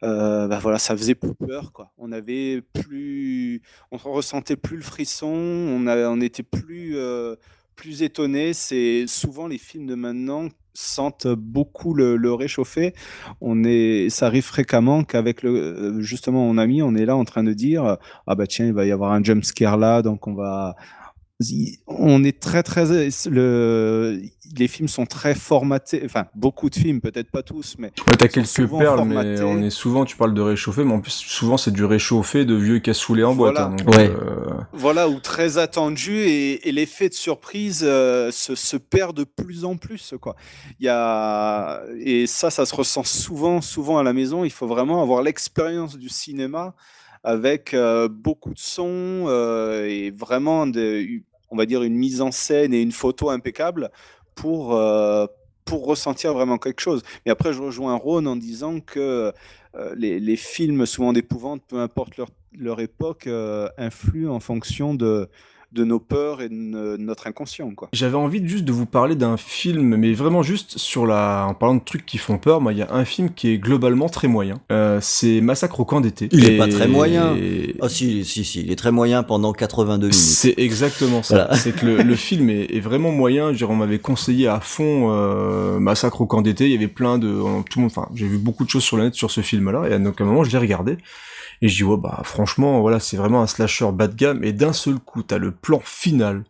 euh, 0.03 0.47
bah 0.47 0.59
voilà, 0.61 0.79
ça 0.79 0.95
faisait 0.97 1.15
plus 1.15 1.35
peur, 1.35 1.71
quoi. 1.73 1.91
On 1.97 2.11
avait 2.11 2.61
plus, 2.73 3.61
on 3.91 3.97
ressentait 3.97 4.55
plus 4.57 4.77
le 4.77 4.83
frisson, 4.83 5.27
on 5.27 5.87
a, 5.87 5.97
on 6.09 6.21
était 6.21 6.43
plus, 6.43 6.97
euh, 6.97 7.35
plus 7.79 8.03
étonné. 8.03 8.53
C'est 8.53 9.05
souvent 9.07 9.47
les 9.47 9.57
films 9.57 9.87
de 9.87 9.95
maintenant 9.95 10.49
sentent 10.73 11.27
beaucoup 11.27 11.93
le, 11.93 12.33
réchauffer. 12.33 12.93
On 13.39 13.63
est, 13.63 14.09
ça 14.09 14.27
arrive 14.27 14.43
fréquemment 14.43 15.03
qu'avec 15.05 15.43
le, 15.43 15.51
euh, 15.51 16.01
justement 16.01 16.45
mon 16.45 16.57
ami, 16.57 16.81
on 16.81 16.93
est 16.95 17.05
là 17.05 17.15
en 17.15 17.23
train 17.23 17.43
de 17.43 17.53
dire, 17.53 17.97
ah 18.27 18.35
bah 18.35 18.47
tiens, 18.47 18.65
il 18.65 18.73
va 18.73 18.85
y 18.85 18.91
avoir 18.91 19.13
un 19.13 19.23
jump 19.23 19.45
scare 19.45 19.77
là, 19.77 20.01
donc 20.01 20.27
on 20.27 20.33
va, 20.33 20.75
on 21.87 22.23
est 22.23 22.39
très 22.39 22.63
très 22.63 22.85
le 23.29 24.21
les 24.57 24.67
films 24.67 24.87
sont 24.87 25.05
très 25.05 25.35
formatés 25.35 26.01
enfin 26.03 26.25
beaucoup 26.35 26.69
de 26.69 26.75
films 26.75 27.01
peut-être 27.01 27.31
pas 27.31 27.43
tous 27.43 27.75
mais 27.77 27.91
Ouais, 28.07 28.15
t'as 28.17 28.27
quelques 28.27 28.67
perles, 28.67 29.05
mais 29.05 29.41
on 29.41 29.61
est 29.61 29.69
souvent, 29.69 30.03
tu 30.05 30.17
parles 30.17 30.33
de 30.33 30.41
réchauffer, 30.41 30.83
mais 30.83 30.93
en 30.93 30.99
plus, 31.01 31.11
souvent, 31.13 31.57
c'est 31.57 31.71
du 31.71 31.85
réchauffé 31.85 32.43
de 32.45 32.55
vieux 32.55 32.79
cassoulets 32.79 33.23
en 33.23 33.35
boîte. 33.35 33.53
Voilà. 33.55 33.67
hein, 33.69 33.75
donc, 33.75 33.95
Ouais. 33.95 34.09
euh, 34.09 34.49
voilà 34.73 35.07
ou 35.07 35.19
très 35.19 35.57
attendu 35.59 36.17
et, 36.17 36.67
et 36.67 36.71
l'effet 36.71 37.09
de 37.09 37.13
surprise 37.13 37.81
euh, 37.83 38.31
se, 38.31 38.55
se 38.55 38.77
perd 38.77 39.15
de 39.15 39.23
plus 39.23 39.63
en 39.65 39.77
plus 39.77 40.13
quoi 40.19 40.35
il 40.79 40.85
y 40.85 40.89
a 40.89 41.81
et 41.99 42.25
ça 42.27 42.49
ça 42.49 42.65
se 42.65 42.75
ressent 42.75 43.03
souvent 43.03 43.61
souvent 43.61 43.97
à 43.97 44.03
la 44.03 44.13
maison 44.13 44.43
il 44.43 44.51
faut 44.51 44.67
vraiment 44.67 45.01
avoir 45.01 45.21
l'expérience 45.21 45.97
du 45.97 46.09
cinéma 46.09 46.73
avec 47.23 47.73
euh, 47.73 48.07
beaucoup 48.09 48.53
de 48.53 48.59
sons 48.59 49.25
euh, 49.27 49.85
et 49.85 50.09
vraiment 50.11 50.65
de, 50.67 51.05
on 51.51 51.57
va 51.57 51.65
dire 51.65 51.83
une 51.83 51.95
mise 51.95 52.21
en 52.21 52.31
scène 52.31 52.73
et 52.73 52.81
une 52.81 52.91
photo 52.91 53.29
impeccable 53.29 53.89
pour 54.35 54.75
euh, 54.75 55.25
pour 55.69 55.85
ressentir 55.85 56.33
vraiment 56.33 56.57
quelque 56.57 56.81
chose. 56.81 57.03
Et 57.25 57.29
après, 57.29 57.53
je 57.53 57.61
rejoins 57.61 57.95
Ron 57.95 58.25
en 58.25 58.35
disant 58.35 58.79
que 58.79 59.31
euh, 59.75 59.95
les, 59.95 60.35
films, 60.35 60.87
souvent 60.87 61.13
d'épouvante, 61.13 61.61
peu 61.67 61.77
importe 61.77 62.17
leur, 62.17 62.29
leur 62.57 62.79
époque, 62.79 63.27
euh, 63.27 63.69
influent 63.77 64.33
en 64.33 64.39
fonction 64.39 64.95
de, 64.95 65.29
de 65.71 65.83
nos 65.83 65.99
peurs 65.99 66.41
et 66.41 66.49
de 66.49 66.53
no- 66.55 66.97
notre 66.97 67.27
inconscient. 67.27 67.69
Quoi. 67.75 67.89
J'avais 67.93 68.15
envie 68.15 68.41
juste 68.47 68.65
de 68.65 68.71
vous 68.71 68.87
parler 68.87 69.15
d'un 69.15 69.37
film, 69.37 69.95
mais 69.97 70.13
vraiment 70.13 70.41
juste 70.41 70.77
sur 70.79 71.05
la, 71.05 71.45
en 71.47 71.53
parlant 71.53 71.75
de 71.75 71.83
trucs 71.83 72.05
qui 72.07 72.17
font 72.17 72.37
peur, 72.39 72.59
moi, 72.59 72.73
il 72.73 72.79
y 72.79 72.81
a 72.81 72.91
un 72.91 73.05
film 73.05 73.29
qui 73.31 73.49
est 73.49 73.57
globalement 73.59 74.09
très 74.09 74.27
moyen. 74.27 74.55
Euh, 74.71 74.97
c'est 75.01 75.41
Massacre 75.41 75.79
au 75.79 75.85
camp 75.85 76.01
d'été. 76.01 76.27
Il 76.31 76.43
est 76.49 76.55
Et- 76.55 76.57
pas 76.57 76.67
très 76.67 76.87
moyen. 76.87 77.35
Ah 77.81 77.89
si, 77.89 78.25
si, 78.25 78.43
si, 78.43 78.61
il 78.61 78.71
est 78.71 78.75
très 78.75 78.91
moyen 78.91 79.21
pendant 79.21 79.53
82 79.53 80.07
minutes. 80.07 80.13
C'est 80.19 80.55
exactement 80.57 81.21
ça. 81.21 81.35
Voilà. 81.45 81.55
C'est 81.55 81.71
que 81.75 81.85
le, 81.85 81.97
le 82.01 82.15
film 82.15 82.49
est, 82.49 82.73
est 82.75 82.79
vraiment 82.79 83.11
moyen. 83.11 83.47
Je 83.47 83.51
veux 83.51 83.57
dire, 83.57 83.69
on 83.69 83.75
m'avait 83.75 83.99
conseillé 83.99 84.47
à 84.47 84.59
fond 84.59 85.09
euh, 85.11 85.79
Massacre 85.79 86.21
au 86.21 86.25
camp 86.25 86.41
d'été. 86.41 86.65
Il 86.65 86.71
y 86.71 86.75
avait 86.75 86.87
plein 86.87 87.17
de, 87.19 87.27
tout 87.69 87.77
le 87.79 87.81
monde. 87.83 87.91
Enfin, 87.95 88.09
j'ai 88.15 88.27
vu 88.27 88.37
beaucoup 88.39 88.65
de 88.65 88.69
choses 88.69 88.83
sur 88.83 88.97
le 88.97 89.03
net 89.03 89.13
sur 89.13 89.29
ce 89.29 89.41
film-là. 89.41 89.87
Et 89.89 89.93
à 89.93 89.97
un 89.97 89.99
moment, 90.25 90.43
je 90.43 90.51
l'ai 90.51 90.57
regardé. 90.57 90.97
Et 91.61 91.67
je 91.69 91.75
dis 91.75 91.83
ouais 91.83 91.97
bah 91.97 92.21
franchement 92.23 92.79
voilà 92.81 92.99
c'est 92.99 93.17
vraiment 93.17 93.41
un 93.41 93.47
slasher 93.47 93.91
bas 93.93 94.07
de 94.07 94.15
gamme. 94.15 94.43
Et 94.43 94.53
d'un 94.53 94.73
seul 94.73 94.95
coup 94.99 95.23
t'as 95.23 95.37
le 95.37 95.51
plan 95.51 95.81
final. 95.83 96.43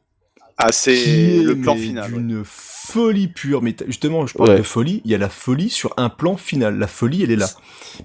Ah, 0.62 0.74
c'est 0.74 1.42
le 1.42 1.56
plan 1.58 1.74
mais, 1.74 1.82
final, 1.82 2.12
D'une 2.12 2.42
folie 2.44 3.30
pure. 3.30 3.62
Mais 3.62 3.74
justement, 3.88 4.28
je 4.28 4.34
parle 4.34 4.50
Ouais. 4.50 4.58
de 4.58 4.62
folie. 4.64 5.02
Il 5.06 5.12
y 5.12 5.16
a 5.16 5.18
la 5.18 5.30
folie 5.30 5.70
sur 5.70 5.94
un 5.96 6.10
plan 6.10 6.36
final. 6.36 6.78
La 6.78 6.88
folie, 6.88 7.24
elle 7.24 7.32
est 7.32 7.38
là. 7.38 7.48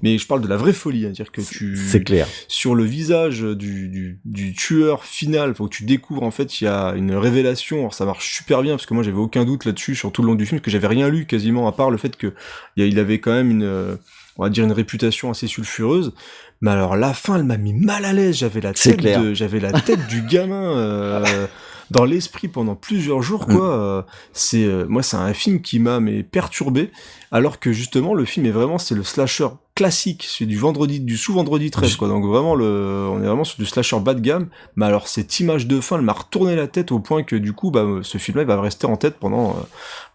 Mais 0.05 0.18
je 0.18 0.26
parle 0.28 0.40
de 0.40 0.47
la 0.47 0.56
vraie 0.56 0.72
folie, 0.72 1.05
à 1.05 1.09
dire 1.10 1.32
que 1.32 1.40
tu. 1.40 1.76
C'est 1.76 2.05
clair. 2.05 2.28
Sur 2.47 2.76
le 2.76 2.85
visage 2.85 3.40
du, 3.40 3.89
du, 3.89 4.20
du 4.24 4.52
tueur 4.55 5.05
final, 5.05 5.52
faut 5.56 5.66
que 5.66 5.74
tu 5.74 5.85
découvres 5.85 6.22
en 6.22 6.31
fait, 6.31 6.60
il 6.60 6.64
y 6.64 6.66
a 6.68 6.93
une 6.94 7.16
révélation. 7.16 7.81
Alors 7.81 7.94
ça 7.94 8.05
marche 8.05 8.32
super 8.32 8.62
bien 8.62 8.74
parce 8.76 8.86
que 8.86 8.94
moi 8.94 9.02
j'avais 9.02 9.16
aucun 9.18 9.44
doute 9.44 9.64
là-dessus 9.64 9.97
sur 9.97 10.12
tout 10.12 10.22
le 10.22 10.28
long 10.28 10.36
du 10.36 10.47
film, 10.47 10.60
parce 10.60 10.66
que 10.66 10.70
j'avais 10.70 10.86
rien 10.86 11.09
lu 11.09 11.26
quasiment 11.26 11.66
à 11.66 11.72
part 11.72 11.90
le 11.90 11.97
fait 11.98 12.14
que 12.16 12.32
il 12.76 12.85
y 12.85 12.86
a- 12.86 12.89
il 12.89 13.01
avait 13.01 13.18
quand 13.18 13.32
même 13.32 13.51
une, 13.51 13.64
euh, 13.64 13.97
on 14.36 14.44
va 14.44 14.51
dire 14.51 14.65
une 14.65 14.73
réputation 14.73 15.31
assez 15.31 15.47
sulfureuse. 15.47 16.12
Mais 16.61 16.70
alors 16.70 16.97
la 16.97 17.12
fin, 17.15 17.36
elle 17.36 17.44
m'a 17.44 17.56
mis 17.56 17.74
mal 17.74 18.05
à 18.05 18.12
l'aise. 18.12 18.36
J'avais 18.36 18.61
la 18.61 18.73
tête, 18.73 19.01
de- 19.20 19.35
j'avais 19.35 19.61
la 19.61 19.73
tête 19.81 20.06
du 20.09 20.23
gamin. 20.23 20.77
euh, 20.77 21.47
dans 21.90 22.06
l'esprit 22.06 22.48
pendant 22.48 22.74
plusieurs 22.74 23.20
jours 23.23 23.44
Mm. 23.48 23.56
quoi 23.56 23.74
Euh, 23.78 24.02
c'est 24.32 24.65
euh, 24.65 24.86
moi 24.89 25.02
c'est 25.02 25.19
un 25.19 25.35
film 25.35 25.61
qui 25.61 25.78
m'a 25.78 26.01
mais 26.01 26.23
perturbé 26.23 26.90
alors 27.31 27.61
que 27.61 27.73
justement 27.73 28.15
le 28.15 28.24
film 28.24 28.47
est 28.47 28.51
vraiment 28.51 28.78
c'est 28.78 28.94
le 28.94 29.02
slasher 29.05 29.48
classique 29.75 30.25
c'est 30.29 30.47
du 30.47 30.57
vendredi 30.57 31.01
du 31.01 31.17
sous 31.17 31.33
vendredi 31.33 31.71
13 31.71 31.97
quoi 31.97 32.07
donc 32.07 32.25
vraiment 32.25 32.55
le 32.55 33.09
on 33.11 33.21
est 33.21 33.27
vraiment 33.27 33.43
sur 33.43 33.59
du 33.59 33.67
slasher 33.67 33.99
bas 33.99 34.15
de 34.15 34.21
gamme 34.21 34.47
mais 34.77 34.87
alors 34.87 35.09
cette 35.09 35.41
image 35.41 35.67
de 35.67 35.81
fin 35.81 35.97
elle 35.97 36.03
m'a 36.03 36.13
retourné 36.13 36.55
la 36.55 36.69
tête 36.69 36.93
au 36.93 37.01
point 37.01 37.25
que 37.25 37.35
du 37.35 37.53
coup 37.53 37.73
bah 37.73 37.85
ce 38.03 38.19
film 38.19 38.37
là 38.37 38.45
il 38.45 38.47
va 38.47 38.61
rester 38.61 38.87
en 38.87 38.97
tête 38.97 39.17
pendant 39.19 39.51
euh, 39.51 39.63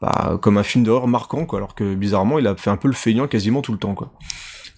bah, 0.02 0.40
comme 0.42 0.58
un 0.58 0.64
film 0.64 0.86
d'horreur 0.86 1.08
marquant 1.08 1.46
quoi 1.46 1.60
alors 1.60 1.76
que 1.76 1.94
bizarrement 1.94 2.40
il 2.40 2.48
a 2.48 2.56
fait 2.56 2.70
un 2.70 2.78
peu 2.78 2.88
le 2.88 2.94
feignant 2.94 3.28
quasiment 3.28 3.62
tout 3.62 3.74
le 3.74 3.78
temps 3.80 3.96
quoi 3.96 4.12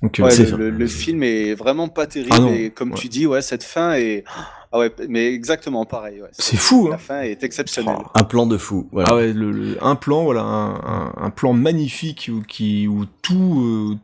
donc 0.02 0.20
euh, 0.20 0.24
Ouais, 0.24 0.36
le, 0.36 0.58
le- 0.58 0.70
le 0.72 0.88
film 0.88 1.22
est 1.22 1.54
vraiment 1.54 1.88
pas 1.88 2.08
terrible 2.08 2.36
Ah 2.36 2.50
et 2.52 2.72
comme 2.72 2.90
ouais. 2.94 2.98
tu 2.98 3.08
dis, 3.08 3.28
ouais, 3.28 3.44
cette 3.44 3.64
fin 3.64 3.94
est, 3.94 4.24
ah 4.72 4.80
ouais, 4.80 4.92
mais 5.08 5.32
exactement 5.32 5.86
pareil. 5.86 6.24
Ouais. 6.24 6.30
C'est 6.32 6.58
fou, 6.58 6.88
La 6.88 6.96
hein. 6.96 6.98
fin 6.98 7.22
est 7.22 7.44
exceptionnelle. 7.44 7.98
Un 8.16 8.24
plan 8.24 8.48
de 8.48 8.58
fou. 8.58 8.90
Voilà. 8.92 9.10
Ah 9.12 9.16
ouais, 9.18 9.32
le, 9.32 9.52
le- 9.52 9.78
un 9.80 9.96
plan, 9.96 10.24
voilà, 10.24 10.42
un, 10.42 10.74
un, 10.74 11.14
un 11.18 11.30
plan 11.30 11.54
magnifique 11.54 12.32
où, 12.34 12.42
qui, 12.42 12.88
où 12.88 13.06
tout, 13.22 13.62
euh, 13.64 13.96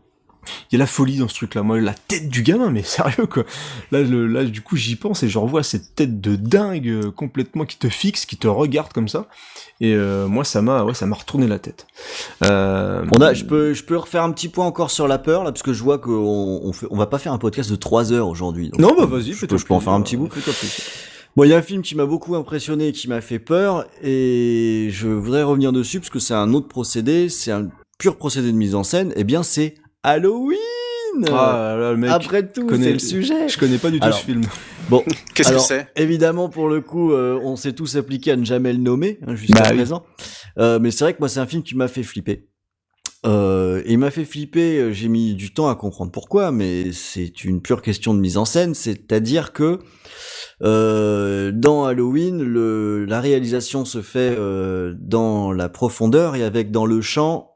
il 0.72 0.76
y 0.76 0.78
a 0.78 0.80
la 0.80 0.88
folie 0.88 1.18
dans 1.18 1.28
ce 1.28 1.36
truc-là. 1.36 1.64
Moi, 1.64 1.80
la 1.80 1.94
tête 1.94 2.30
du 2.30 2.44
gamin, 2.44 2.70
mais 2.70 2.84
sérieux 2.84 3.26
quoi. 3.26 3.44
Là, 3.92 4.02
le, 4.02 4.28
là, 4.28 4.44
du 4.44 4.62
coup, 4.62 4.76
j'y 4.76 4.96
pense 4.96 5.24
et 5.24 5.30
je 5.30 5.38
revois 5.38 5.64
cette 5.64 5.96
tête 5.96 6.22
de 6.22 6.36
dingue 6.36 6.88
euh, 6.88 7.12
complètement 7.12 7.66
qui 7.66 7.78
te 7.78 7.90
fixe, 7.90 8.26
qui 8.26 8.38
te 8.38 8.48
regarde 8.48 8.94
comme 8.94 9.08
ça. 9.08 9.28
Et 9.80 9.94
euh, 9.94 10.28
moi, 10.28 10.44
ça 10.44 10.62
m'a, 10.62 10.84
ouais, 10.84 10.94
ça 10.94 11.06
m'a 11.06 11.16
retourné 11.16 11.48
la 11.48 11.60
tête. 11.60 11.86
Euh, 12.44 13.06
On 13.12 13.22
a, 13.22 13.34
je 13.34 13.46
peux, 13.46 13.74
je 13.74 13.84
peux 13.84 13.98
refaire 13.98 14.24
un 14.24 14.32
petit 14.32 14.50
point 14.50 14.66
encore 14.66 14.90
sur 14.92 15.08
la 15.08 15.20
peur 15.20 15.44
là, 15.44 15.52
parce 15.52 15.64
que 15.64 15.74
je 15.74 15.84
vois 15.84 16.00
qu'on 16.00 16.62
on 16.64 16.74
fait, 16.74 16.88
on 16.90 16.98
va 16.98 17.06
pas 17.06 17.20
faire 17.20 17.34
un 17.34 17.38
podcast 17.38 17.70
de 17.70 17.76
3 17.76 18.12
heures 18.12 18.28
aujourd'hui. 18.28 18.72
Non, 18.78 18.96
bah 18.98 19.06
vas-y, 19.06 19.34
je 19.34 19.46
peux, 19.46 19.58
je 19.58 19.66
peux 19.66 19.74
en 19.74 19.80
faire 19.80 19.94
un 19.94 20.02
petit 20.02 20.18
bout. 20.18 20.30
Bon, 21.36 21.44
il 21.44 21.50
y 21.50 21.54
a 21.54 21.58
un 21.58 21.62
film 21.62 21.84
qui 21.84 21.94
m'a 21.94 22.08
beaucoup 22.08 22.36
impressionné, 22.36 22.88
et 22.88 22.92
qui 22.92 23.08
m'a 23.08 23.22
fait 23.22 23.38
peur, 23.38 23.86
et 24.02 24.88
je 24.92 25.08
voudrais 25.08 25.44
revenir 25.44 25.72
dessus 25.72 26.00
parce 26.00 26.10
que 26.10 26.18
c'est 26.18 26.34
un 26.34 26.52
autre 26.54 26.68
procédé, 26.68 27.30
c'est 27.30 27.52
un 27.52 27.68
pur 28.00 28.18
procédé 28.18 28.52
de 28.52 28.58
mise 28.58 28.74
en 28.74 28.84
scène. 28.84 29.14
Eh 29.16 29.24
bien, 29.24 29.44
c'est 29.44 29.76
Halloween. 30.08 30.58
Ah 31.28 31.76
là 31.76 31.78
là, 31.78 31.92
le 31.92 31.98
mec 31.98 32.10
Après 32.12 32.48
tout, 32.48 32.66
connaît- 32.68 32.86
c'est 32.86 32.94
le 32.94 33.00
sujet. 33.00 33.48
Je 33.50 33.58
connais 33.58 33.78
pas 33.78 33.90
du 33.92 34.00
tout 34.00 34.06
Alors, 34.06 34.20
ce 34.20 34.26
film. 34.26 34.42
Bon, 34.90 35.04
Qu'est-ce 35.34 35.52
que 35.52 35.58
c'est? 35.60 35.88
Évidemment, 35.96 36.48
pour 36.50 36.70
le 36.70 36.80
coup, 36.82 37.12
euh, 37.12 37.40
on 37.44 37.56
s'est 37.56 37.74
tous 37.74 37.96
appliqué 37.98 38.32
à 38.32 38.36
ne 38.36 38.46
jamais 38.46 38.72
le 38.72 38.80
nommer 38.80 39.20
hein, 39.26 39.36
jusqu'à 39.36 39.62
Bah 39.62 39.68
oui. 39.72 39.78
présent. 39.78 40.04
Euh, 40.60 40.80
mais 40.80 40.92
c'est 40.92 41.04
vrai 41.04 41.14
que 41.14 41.20
moi, 41.20 41.30
c'est 41.30 41.40
un 41.40 41.46
film 41.48 41.64
qui 41.64 41.76
m'a 41.76 41.88
fait 41.88 42.04
flipper. 42.04 42.48
Euh, 43.26 43.82
et 43.86 43.94
il 43.94 43.98
m'a 43.98 44.12
fait 44.12 44.26
flipper. 44.26 44.78
euh, 44.80 44.92
J'ai 44.94 45.08
mis 45.10 45.34
du 45.34 45.54
temps 45.54 45.68
à 45.70 45.76
comprendre 45.76 46.12
pourquoi, 46.12 46.52
mais 46.52 46.92
c'est 46.94 47.44
une 47.44 47.62
pure 47.62 47.82
question 47.82 48.14
de 48.14 48.20
mise 48.20 48.38
en 48.38 48.46
scène. 48.46 48.76
C'est-à-dire 48.76 49.54
que 49.54 49.80
euh, 50.64 51.52
dans 51.52 51.86
Halloween, 51.86 52.42
le, 52.44 53.06
la 53.06 53.20
réalisation 53.22 53.86
se 53.86 54.02
fait 54.02 54.36
euh, 54.38 54.94
dans 55.00 55.52
la 55.52 55.68
profondeur 55.70 56.36
et 56.36 56.44
avec 56.44 56.72
dans 56.72 56.86
le 56.86 57.02
champ 57.02 57.47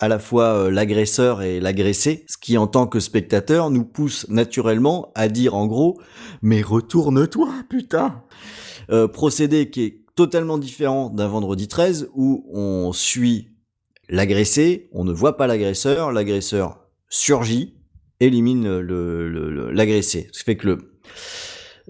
à 0.00 0.08
la 0.08 0.18
fois 0.18 0.44
euh, 0.44 0.70
l'agresseur 0.70 1.42
et 1.42 1.60
l'agressé, 1.60 2.24
ce 2.28 2.36
qui 2.36 2.56
en 2.56 2.66
tant 2.66 2.86
que 2.86 3.00
spectateur 3.00 3.70
nous 3.70 3.84
pousse 3.84 4.26
naturellement 4.28 5.12
à 5.14 5.28
dire 5.28 5.54
en 5.54 5.66
gros 5.66 6.00
mais 6.42 6.62
retourne-toi 6.62 7.48
putain 7.68 8.22
euh, 8.90 9.08
procédé 9.08 9.70
qui 9.70 9.82
est 9.82 10.04
totalement 10.14 10.58
différent 10.58 11.10
d'un 11.10 11.28
vendredi 11.28 11.68
13 11.68 12.10
où 12.14 12.44
on 12.52 12.92
suit 12.92 13.50
l'agressé, 14.08 14.88
on 14.92 15.04
ne 15.04 15.12
voit 15.12 15.36
pas 15.36 15.46
l'agresseur, 15.46 16.12
l'agresseur 16.12 16.80
surgit, 17.08 17.74
élimine 18.20 18.80
l'agressé. 19.70 20.28
Ce 20.32 20.38
qui 20.40 20.44
fait 20.44 20.56
que 20.56 20.66
le 20.66 20.78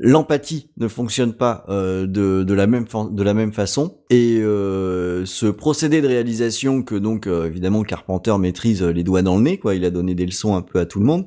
l'empathie 0.01 0.71
ne 0.77 0.89
fonctionne 0.89 1.33
pas 1.35 1.65
euh, 1.69 2.07
de, 2.07 2.45
de 2.45 2.55
la 2.55 2.67
même 2.67 2.87
de 3.11 3.23
la 3.23 3.35
même 3.35 3.53
façon. 3.53 3.99
Et 4.11 4.39
euh, 4.41 5.25
ce 5.27 5.47
procédé 5.47 6.01
de 6.01 6.07
réalisation 6.07 6.83
que 6.83 6.95
donc 6.95 7.27
euh, 7.27 7.47
évidemment 7.47 7.83
Carpenter 7.83 8.37
maîtrise 8.39 8.83
euh, 8.83 8.93
les 8.93 9.03
doigts 9.03 9.23
dans 9.23 9.37
le 9.37 9.43
nez 9.43 9.59
quoi. 9.59 9.75
Il 9.75 9.85
a 9.85 9.91
donné 9.91 10.15
des 10.15 10.27
leçons 10.27 10.55
un 10.55 10.63
peu 10.63 10.79
à 10.79 10.87
tout 10.87 11.01
le 11.01 11.05
monde. 11.07 11.27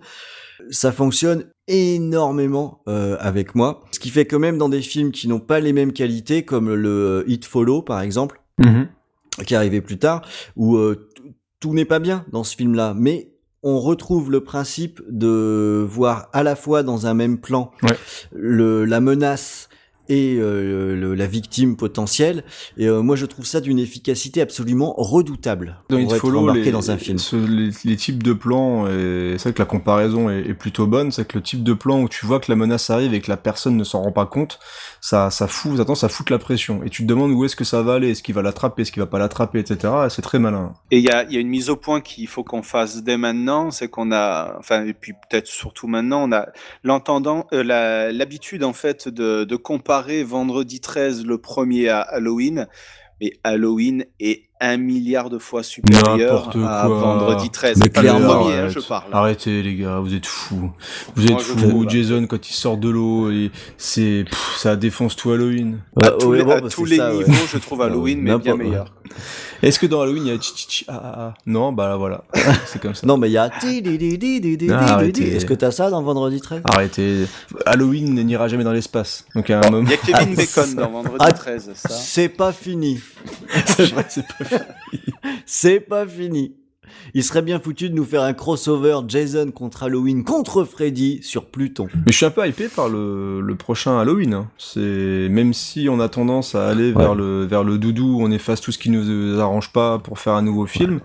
Ça 0.69 0.91
fonctionne 0.91 1.45
énormément 1.68 2.81
euh, 2.88 3.18
avec 3.19 3.56
moi. 3.56 3.81
Ce 3.91 3.99
qui 3.99 4.10
fait 4.10 4.26
que 4.26 4.35
même 4.35 4.57
dans 4.57 4.69
des 4.69 4.81
films 4.81 5.11
qui 5.11 5.27
n'ont 5.27 5.39
pas 5.39 5.60
les 5.60 5.73
mêmes 5.73 5.91
qualités 5.93 6.43
comme 6.43 6.73
le 6.73 6.89
euh, 6.89 7.23
It 7.27 7.45
Follow 7.45 7.81
par 7.81 8.02
exemple 8.02 8.41
Mhm. 8.60 8.88
qui 9.45 9.53
est 9.53 9.57
arrivé 9.57 9.81
plus 9.81 9.98
tard, 9.98 10.22
où 10.56 10.76
euh, 10.76 11.10
tout 11.60 11.73
n'est 11.73 11.85
pas 11.85 11.99
bien 11.99 12.26
dans 12.31 12.43
ce 12.43 12.56
film-là, 12.56 12.93
mais 12.95 13.30
on 13.63 13.79
retrouve 13.79 14.31
le 14.31 14.43
principe 14.43 15.01
de 15.09 15.85
voir 15.88 16.29
à 16.33 16.43
la 16.43 16.55
fois 16.55 16.83
dans 16.83 17.05
un 17.07 17.13
même 17.13 17.38
plan 17.39 17.71
le, 18.33 18.85
la 18.85 18.99
menace 19.01 19.69
et 20.09 20.35
euh, 20.39 20.95
le- 20.95 21.13
la 21.15 21.27
victime 21.27 21.77
potentielle. 21.77 22.43
Et 22.75 22.88
euh, 22.88 23.01
moi, 23.01 23.15
je 23.15 23.25
trouve 23.25 23.45
ça 23.45 23.61
d'une 23.61 23.79
efficacité 23.79 24.41
absolument 24.41 24.93
redoutable 24.97 25.77
Dans 25.89 25.97
It 25.99 26.09
Follow, 26.19 26.47
les, 26.53 26.71
dans 26.71 26.91
un 26.91 26.97
film. 26.97 27.17
ce- 27.17 27.35
les, 27.38 27.69
les 27.85 27.95
types 27.95 28.21
de 28.23 28.33
plans, 28.33 28.88
c'est 28.88 29.38
vrai 29.41 29.53
que 29.53 29.59
la 29.61 29.65
comparaison 29.65 30.29
est, 30.29 30.41
est 30.49 30.53
plutôt 30.53 30.85
bonne, 30.88 31.11
c'est 31.11 31.25
que 31.25 31.38
le 31.38 31.43
type 31.43 31.63
de 31.63 31.73
plan 31.73 32.01
où 32.01 32.09
tu 32.09 32.25
vois 32.25 32.39
que 32.41 32.51
la 32.51 32.57
menace 32.57 32.89
arrive 32.89 33.13
et 33.13 33.21
que 33.21 33.29
la 33.29 33.38
personne 33.38 33.77
ne 33.77 33.83
s'en 33.85 34.01
rend 34.01 34.11
pas 34.11 34.25
compte, 34.25 34.59
ça, 35.03 35.32
ça 35.32 35.48
fout, 35.48 35.78
ça 35.95 36.07
la 36.30 36.38
pression. 36.38 36.84
Et 36.84 36.90
tu 36.91 37.02
te 37.02 37.07
demandes 37.07 37.32
où 37.32 37.44
est-ce 37.44 37.56
que 37.56 37.64
ça 37.64 37.82
va 37.82 37.95
aller, 37.95 38.11
est-ce 38.11 38.22
qu'il 38.22 38.36
va 38.36 38.44
l'attraper, 38.44 38.84
est-ce 38.84 38.91
qu'il 38.91 39.02
va 39.02 39.07
pas 39.07 39.18
l'attraper, 39.18 39.60
etc. 39.60 39.91
Et 40.06 40.10
C'est 40.11 40.22
très 40.22 40.38
malin. 40.38 40.73
Et 40.91 40.99
il 40.99 41.03
y 41.03 41.10
a, 41.10 41.23
y 41.23 41.38
a 41.38 41.40
une 41.40 41.49
mise 41.49 41.72
au 41.72 41.76
point 41.76 42.02
qu'il 42.02 42.28
faut 42.28 42.44
qu'on 42.44 42.61
fasse 42.61 43.02
dès 43.02 43.18
maintenant, 43.18 43.72
c'est 43.72 43.90
qu'on 43.90 44.11
a, 44.11 44.56
enfin, 44.60 44.86
et 44.86 44.94
puis 44.94 45.14
peut-être 45.14 45.48
surtout 45.48 45.88
maintenant, 45.88 46.30
on 46.30 46.32
a 46.32 46.49
l'entendant, 46.84 47.48
euh, 47.52 47.64
l'habitude 47.64 48.64
en 48.64 48.73
fait 48.73 49.07
de, 49.07 49.44
de 49.44 49.56
comparer 49.56 50.23
vendredi 50.23 50.80
13 50.80 51.26
le 51.26 51.40
premier 51.40 51.90
à 51.90 52.02
Halloween, 52.02 52.68
mais 53.19 53.34
Halloween 53.44 54.06
est 54.19 54.51
un 54.61 54.77
milliard 54.77 55.29
de 55.29 55.39
fois 55.39 55.63
supérieur 55.63 56.49
à 56.49 56.51
quoi. 56.51 56.88
vendredi 56.88 57.49
13. 57.49 57.79
Mais 57.79 57.89
clairement, 57.89 58.41
premier, 58.41 58.53
hein, 58.53 58.59
arrête. 58.59 58.71
je 58.71 58.79
parle. 58.79 59.09
Arrêtez 59.11 59.63
les 59.63 59.75
gars, 59.75 59.99
vous 59.99 60.13
êtes 60.13 60.27
fous. 60.27 60.71
Vous 61.15 61.25
êtes 61.25 61.31
Moi, 61.31 61.41
fous. 61.41 61.85
Jason 61.89 62.27
quand 62.27 62.49
il 62.49 62.53
sort 62.53 62.77
de 62.77 62.89
l'eau 62.89 63.31
et 63.31 63.51
c'est 63.77 64.25
ça 64.57 64.75
défonce 64.75 65.15
tout 65.15 65.31
Halloween. 65.31 65.79
Ouais, 65.95 66.07
à 66.07 66.11
tous 66.11 66.27
ouais, 66.27 66.38
les, 66.38 66.43
bon, 66.43 66.51
à 66.51 66.69
tous 66.69 66.85
les 66.85 66.97
ça, 66.97 67.15
ouais. 67.15 67.25
niveaux, 67.25 67.47
je 67.51 67.57
trouve 67.57 67.81
Halloween, 67.81 68.21
mais 68.21 68.38
bien 68.38 68.55
meilleur. 68.55 68.85
Est-ce 69.61 69.77
que 69.77 69.85
dans 69.85 70.01
Halloween 70.01 70.25
il 70.25 70.33
y 70.33 70.35
a 70.35 70.39
tchi, 70.39 70.85
ah, 70.88 71.01
ah, 71.03 71.15
ah 71.17 71.33
Non, 71.45 71.71
bah 71.71 71.88
là, 71.88 71.95
voilà, 71.95 72.23
c'est 72.65 72.81
comme 72.81 72.95
ça. 72.95 73.05
Non, 73.05 73.17
mais 73.17 73.29
il 73.29 73.33
y 73.33 73.38
a... 73.38 73.49
Ah. 73.51 75.03
Est-ce 75.03 75.45
que 75.45 75.53
t'as 75.53 75.71
ça 75.71 75.89
dans 75.89 76.01
Vendredi 76.01 76.41
13 76.41 76.61
Arrêtez. 76.65 77.25
Halloween 77.65 78.15
n'ira 78.23 78.47
jamais 78.47 78.63
dans 78.63 78.71
l'espace. 78.71 79.25
Donc 79.35 79.49
à 79.49 79.59
un 79.59 79.69
moment. 79.69 79.88
Il 79.88 80.09
y 80.09 80.13
a 80.13 80.19
Kevin 80.19 80.35
Bacon 80.35 80.73
dans 80.75 80.89
vendredi 80.89 81.17
Ah, 81.19 81.31
13, 81.31 81.71
ça. 81.75 81.89
C'est 81.89 82.29
pas 82.29 82.51
fini. 82.51 82.99
c'est 83.65 83.91
vrai, 83.91 84.05
c'est 84.09 84.25
pas 84.25 84.45
C'est 85.45 85.80
pas 85.80 86.06
fini. 86.07 86.56
Il 87.14 87.23
serait 87.23 87.41
bien 87.41 87.60
foutu 87.60 87.90
de 87.90 87.95
nous 87.95 88.03
faire 88.06 88.22
un 88.22 88.34
crossover 88.34 88.99
Jason 89.07 89.49
contre 89.52 89.84
Halloween 89.84 90.23
contre 90.23 90.64
Freddy 90.65 91.19
sur 91.23 91.45
Pluton. 91.45 91.88
Mais 92.06 92.11
je 92.11 92.18
suis 92.18 92.26
un 92.26 92.32
peu 92.32 92.45
hypé 92.48 92.68
par 92.68 92.90
le, 92.90 93.41
le 93.41 93.56
prochain 93.56 93.98
Halloween. 93.98 94.34
hein. 94.34 94.49
C'est 94.57 95.28
même 95.30 95.53
si 95.53 95.88
on 95.90 95.99
a 95.99 96.10
tendance 96.10 96.53
à 96.53 96.68
aller 96.69 96.91
vers 96.91 97.15
le 97.15 97.45
vers 97.45 97.64
le 97.64 97.78
doudou, 97.78 98.18
on 98.22 98.30
efface 98.32 98.61
tout 98.61 98.72
ce 98.72 98.78
qui 98.78 98.90
nous 98.90 99.40
arrange 99.40 99.72
pas 99.72 99.99
pour 99.99 100.19
faire 100.19 100.34
un 100.34 100.41
nouveau 100.41 100.65
film. 100.68 100.99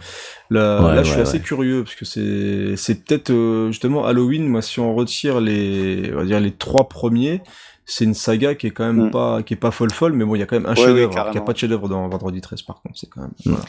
Là, 0.50 0.84
Ouais, 0.84 0.94
là, 0.96 1.02
je 1.02 1.10
suis 1.12 1.20
assez 1.20 1.40
curieux 1.40 1.82
parce 1.84 1.94
que 1.96 2.04
c'est 2.04 2.76
c'est 2.76 3.04
peut-être 3.04 3.30
euh, 3.30 3.68
justement 3.68 4.04
Halloween. 4.06 4.46
Moi, 4.48 4.62
si 4.62 4.80
on 4.80 4.94
retire 4.94 5.40
les 5.40 6.10
on 6.12 6.16
va 6.18 6.24
dire 6.24 6.40
les 6.40 6.52
trois 6.52 6.88
premiers. 6.88 7.42
C'est 7.88 8.04
une 8.04 8.14
saga 8.14 8.54
qui 8.56 8.66
est 8.66 8.70
quand 8.72 8.92
même 8.92 9.10
pas 9.10 9.42
qui 9.44 9.54
est 9.54 9.56
pas 9.56 9.70
folle 9.70 9.92
folle 9.92 10.12
mais 10.12 10.24
bon 10.24 10.34
il 10.34 10.40
y 10.40 10.42
a 10.42 10.46
quand 10.46 10.56
même 10.56 10.66
un 10.66 10.74
Mm. 10.74 10.78
Ouais, 10.78 10.84
chef-d'œuvre 10.86 11.12
alors 11.14 11.26
qu'il 11.26 11.38
n'y 11.40 11.42
a 11.42 11.46
pas 11.46 11.52
de 11.52 11.58
chef-d'œuvre 11.58 11.88
dans 11.88 12.08
Vendredi 12.08 12.40
13 12.40 12.62
par 12.62 12.82
contre 12.82 12.98
c'est 12.98 13.08
quand 13.08 13.20
même 13.22 13.30
voilà. 13.44 13.62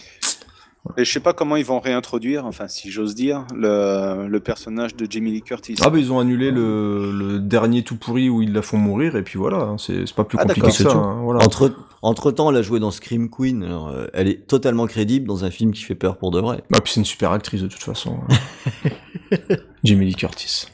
Et 0.98 1.04
je 1.04 1.12
sais 1.12 1.20
pas 1.20 1.34
comment 1.34 1.58
ils 1.58 1.66
vont 1.66 1.82
réintroduire, 1.82 2.46
enfin 2.46 2.70
si 2.70 2.90
j'ose 2.92 3.14
dire, 3.14 3.46
le, 3.54 4.28
le 4.30 4.40
personnage 4.40 4.96
de 4.96 5.06
Jamie 5.10 5.32
Lee 5.32 5.42
Curtis. 5.42 5.76
Ah 5.82 5.90
bah 5.90 6.00
ils 6.00 6.14
ont 6.14 6.20
annulé 6.20 6.50
le, 6.50 7.12
le 7.12 7.40
dernier 7.40 7.84
tout 7.84 7.98
pourri 7.98 8.30
où 8.30 8.42
ils 8.42 8.54
la 8.54 8.62
font 8.62 8.78
mourir 8.78 9.18
et 9.18 9.22
puis 9.22 9.38
voilà, 9.38 9.58
hein, 9.58 9.76
c'est 9.78 10.10
pas 10.16 10.24
plus 10.24 10.38
Ah, 10.40 10.44
compliqué 10.46 10.68
que 10.68 10.74
ça. 10.74 10.92
Hein, 10.94 11.20
voilà. 11.24 11.44
Entre, 11.44 11.74
entre 12.02 12.32
temps, 12.32 12.50
elle 12.52 12.56
a 12.56 12.62
joué 12.62 12.80
dans 12.80 12.92
Scream 12.92 13.30
Queen. 13.30 13.64
alors, 13.64 13.90
euh, 13.90 14.08
elle 14.14 14.30
est 14.30 14.48
totalement 14.48 14.88
crédible 14.88 15.28
dans 15.28 15.44
un 15.44 15.52
film 15.52 15.74
qui 15.74 15.84
fait 15.84 15.96
peur 15.96 16.16
pour 16.18 16.32
de 16.32 16.40
vrai. 16.40 16.64
Ah 16.74 16.80
puis 16.80 16.94
c'est 16.94 17.02
une 17.02 17.06
super 17.06 17.34
actrice 17.34 17.62
de 17.64 17.68
toute 17.68 17.84
façon. 17.84 18.20
hein. 18.30 19.38
Jamie 19.84 20.06
Lee 20.06 20.16
Curtis. 20.16 20.68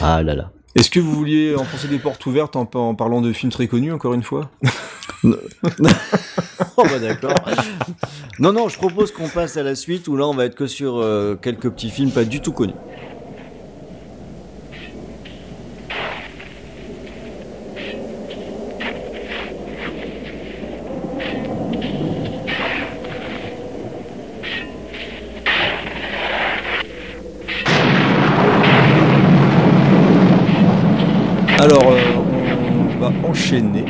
Ah 0.00 0.22
là 0.22 0.34
là. 0.34 0.50
Est-ce 0.74 0.90
que 0.90 1.00
vous 1.00 1.12
vouliez 1.12 1.54
enfoncer 1.56 1.88
des 1.88 1.98
portes 1.98 2.24
ouvertes 2.26 2.54
en, 2.56 2.66
parlant 2.66 3.20
de 3.20 3.32
films 3.32 3.50
très 3.50 3.66
connus 3.66 3.92
encore 3.92 4.14
une 4.14 4.22
fois? 4.22 4.50
Oh 6.76 6.84
bah 6.84 7.40
non 8.38 8.52
non, 8.52 8.68
je 8.68 8.76
propose 8.76 9.10
qu'on 9.10 9.28
passe 9.28 9.56
à 9.56 9.64
la 9.64 9.74
suite 9.74 10.06
où 10.06 10.16
là 10.16 10.28
on 10.28 10.34
va 10.34 10.44
être 10.44 10.54
que 10.54 10.68
sur 10.68 10.98
euh, 10.98 11.34
quelques 11.34 11.70
petits 11.70 11.90
films 11.90 12.12
pas 12.12 12.24
du 12.24 12.40
tout 12.40 12.52
connus. 12.52 12.74
Alors 31.60 31.90
euh, 31.90 31.98
on 32.94 33.00
va 33.00 33.12
enchaîner 33.28 33.84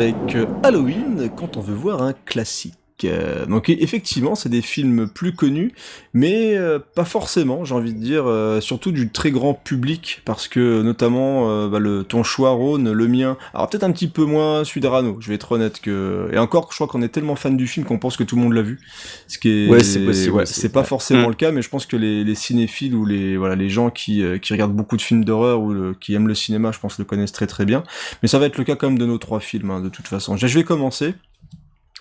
avec 0.00 0.36
Halloween 0.62 1.28
quand 1.34 1.56
on 1.56 1.60
veut 1.60 1.74
voir 1.74 2.02
un 2.02 2.12
classique. 2.12 2.74
Euh, 3.04 3.46
donc 3.46 3.70
e- 3.70 3.76
effectivement, 3.78 4.34
c'est 4.34 4.48
des 4.48 4.62
films 4.62 5.08
plus 5.08 5.32
connus, 5.34 5.72
mais 6.14 6.56
euh, 6.56 6.78
pas 6.94 7.04
forcément, 7.04 7.64
j'ai 7.64 7.74
envie 7.74 7.94
de 7.94 8.00
dire, 8.00 8.24
euh, 8.26 8.60
surtout 8.60 8.90
du 8.92 9.10
très 9.10 9.30
grand 9.30 9.54
public, 9.54 10.22
parce 10.24 10.48
que 10.48 10.82
notamment 10.82 11.50
euh, 11.50 11.68
bah, 11.68 11.78
le 11.78 12.02
ton 12.04 12.22
choix 12.22 12.50
Rhône, 12.50 12.90
le 12.92 13.08
mien, 13.08 13.36
alors 13.54 13.68
peut-être 13.70 13.84
un 13.84 13.92
petit 13.92 14.08
peu 14.08 14.24
moins 14.24 14.64
celui 14.64 14.80
d'Arano, 14.80 15.16
je 15.20 15.28
vais 15.28 15.34
être 15.36 15.52
honnête 15.52 15.80
que, 15.80 16.28
et 16.32 16.38
encore, 16.38 16.68
je 16.70 16.76
crois 16.76 16.86
qu'on 16.88 17.02
est 17.02 17.08
tellement 17.08 17.36
fan 17.36 17.56
du 17.56 17.66
film 17.66 17.86
qu'on 17.86 17.98
pense 17.98 18.16
que 18.16 18.24
tout 18.24 18.36
le 18.36 18.42
monde 18.42 18.52
l'a 18.54 18.62
vu, 18.62 18.80
ce 19.28 19.38
qui 19.38 19.48
est, 19.48 19.68
Ouais, 19.68 19.82
c'est 19.82 20.04
possible 20.04 20.34
ouais, 20.36 20.42
aussi. 20.42 20.54
c'est 20.60 20.68
pas 20.72 20.84
forcément 20.84 21.26
Mm. 21.26 21.30
le 21.30 21.34
cas, 21.36 21.52
mais 21.52 21.62
je 21.62 21.68
pense 21.68 21.86
que 21.86 21.96
les, 21.96 22.24
les 22.24 22.34
cinéphiles 22.34 22.94
ou 22.94 23.04
les 23.06 23.36
voilà 23.36 23.54
les 23.56 23.68
gens 23.68 23.90
qui 23.90 24.22
euh, 24.22 24.38
qui 24.38 24.52
regardent 24.52 24.74
beaucoup 24.74 24.96
de 24.96 25.02
films 25.02 25.24
d'horreur 25.24 25.60
ou 25.60 25.72
le- 25.72 25.94
qui 25.94 26.14
aiment 26.14 26.28
le 26.28 26.34
cinéma, 26.34 26.72
je 26.72 26.78
pense 26.78 26.98
le 26.98 27.04
connaissent 27.04 27.32
très 27.32 27.46
très 27.46 27.64
bien. 27.64 27.84
Mais 28.22 28.28
ça 28.28 28.38
va 28.38 28.46
être 28.46 28.58
le 28.58 28.64
cas 28.64 28.76
quand 28.76 28.88
même 28.88 28.98
de 28.98 29.06
nos 29.06 29.18
trois 29.18 29.40
films 29.40 29.70
hein, 29.70 29.80
de 29.80 29.88
toute 29.88 30.08
façon. 30.08 30.36
Je 30.36 30.46
vais 30.46 30.64
commencer. 30.64 31.14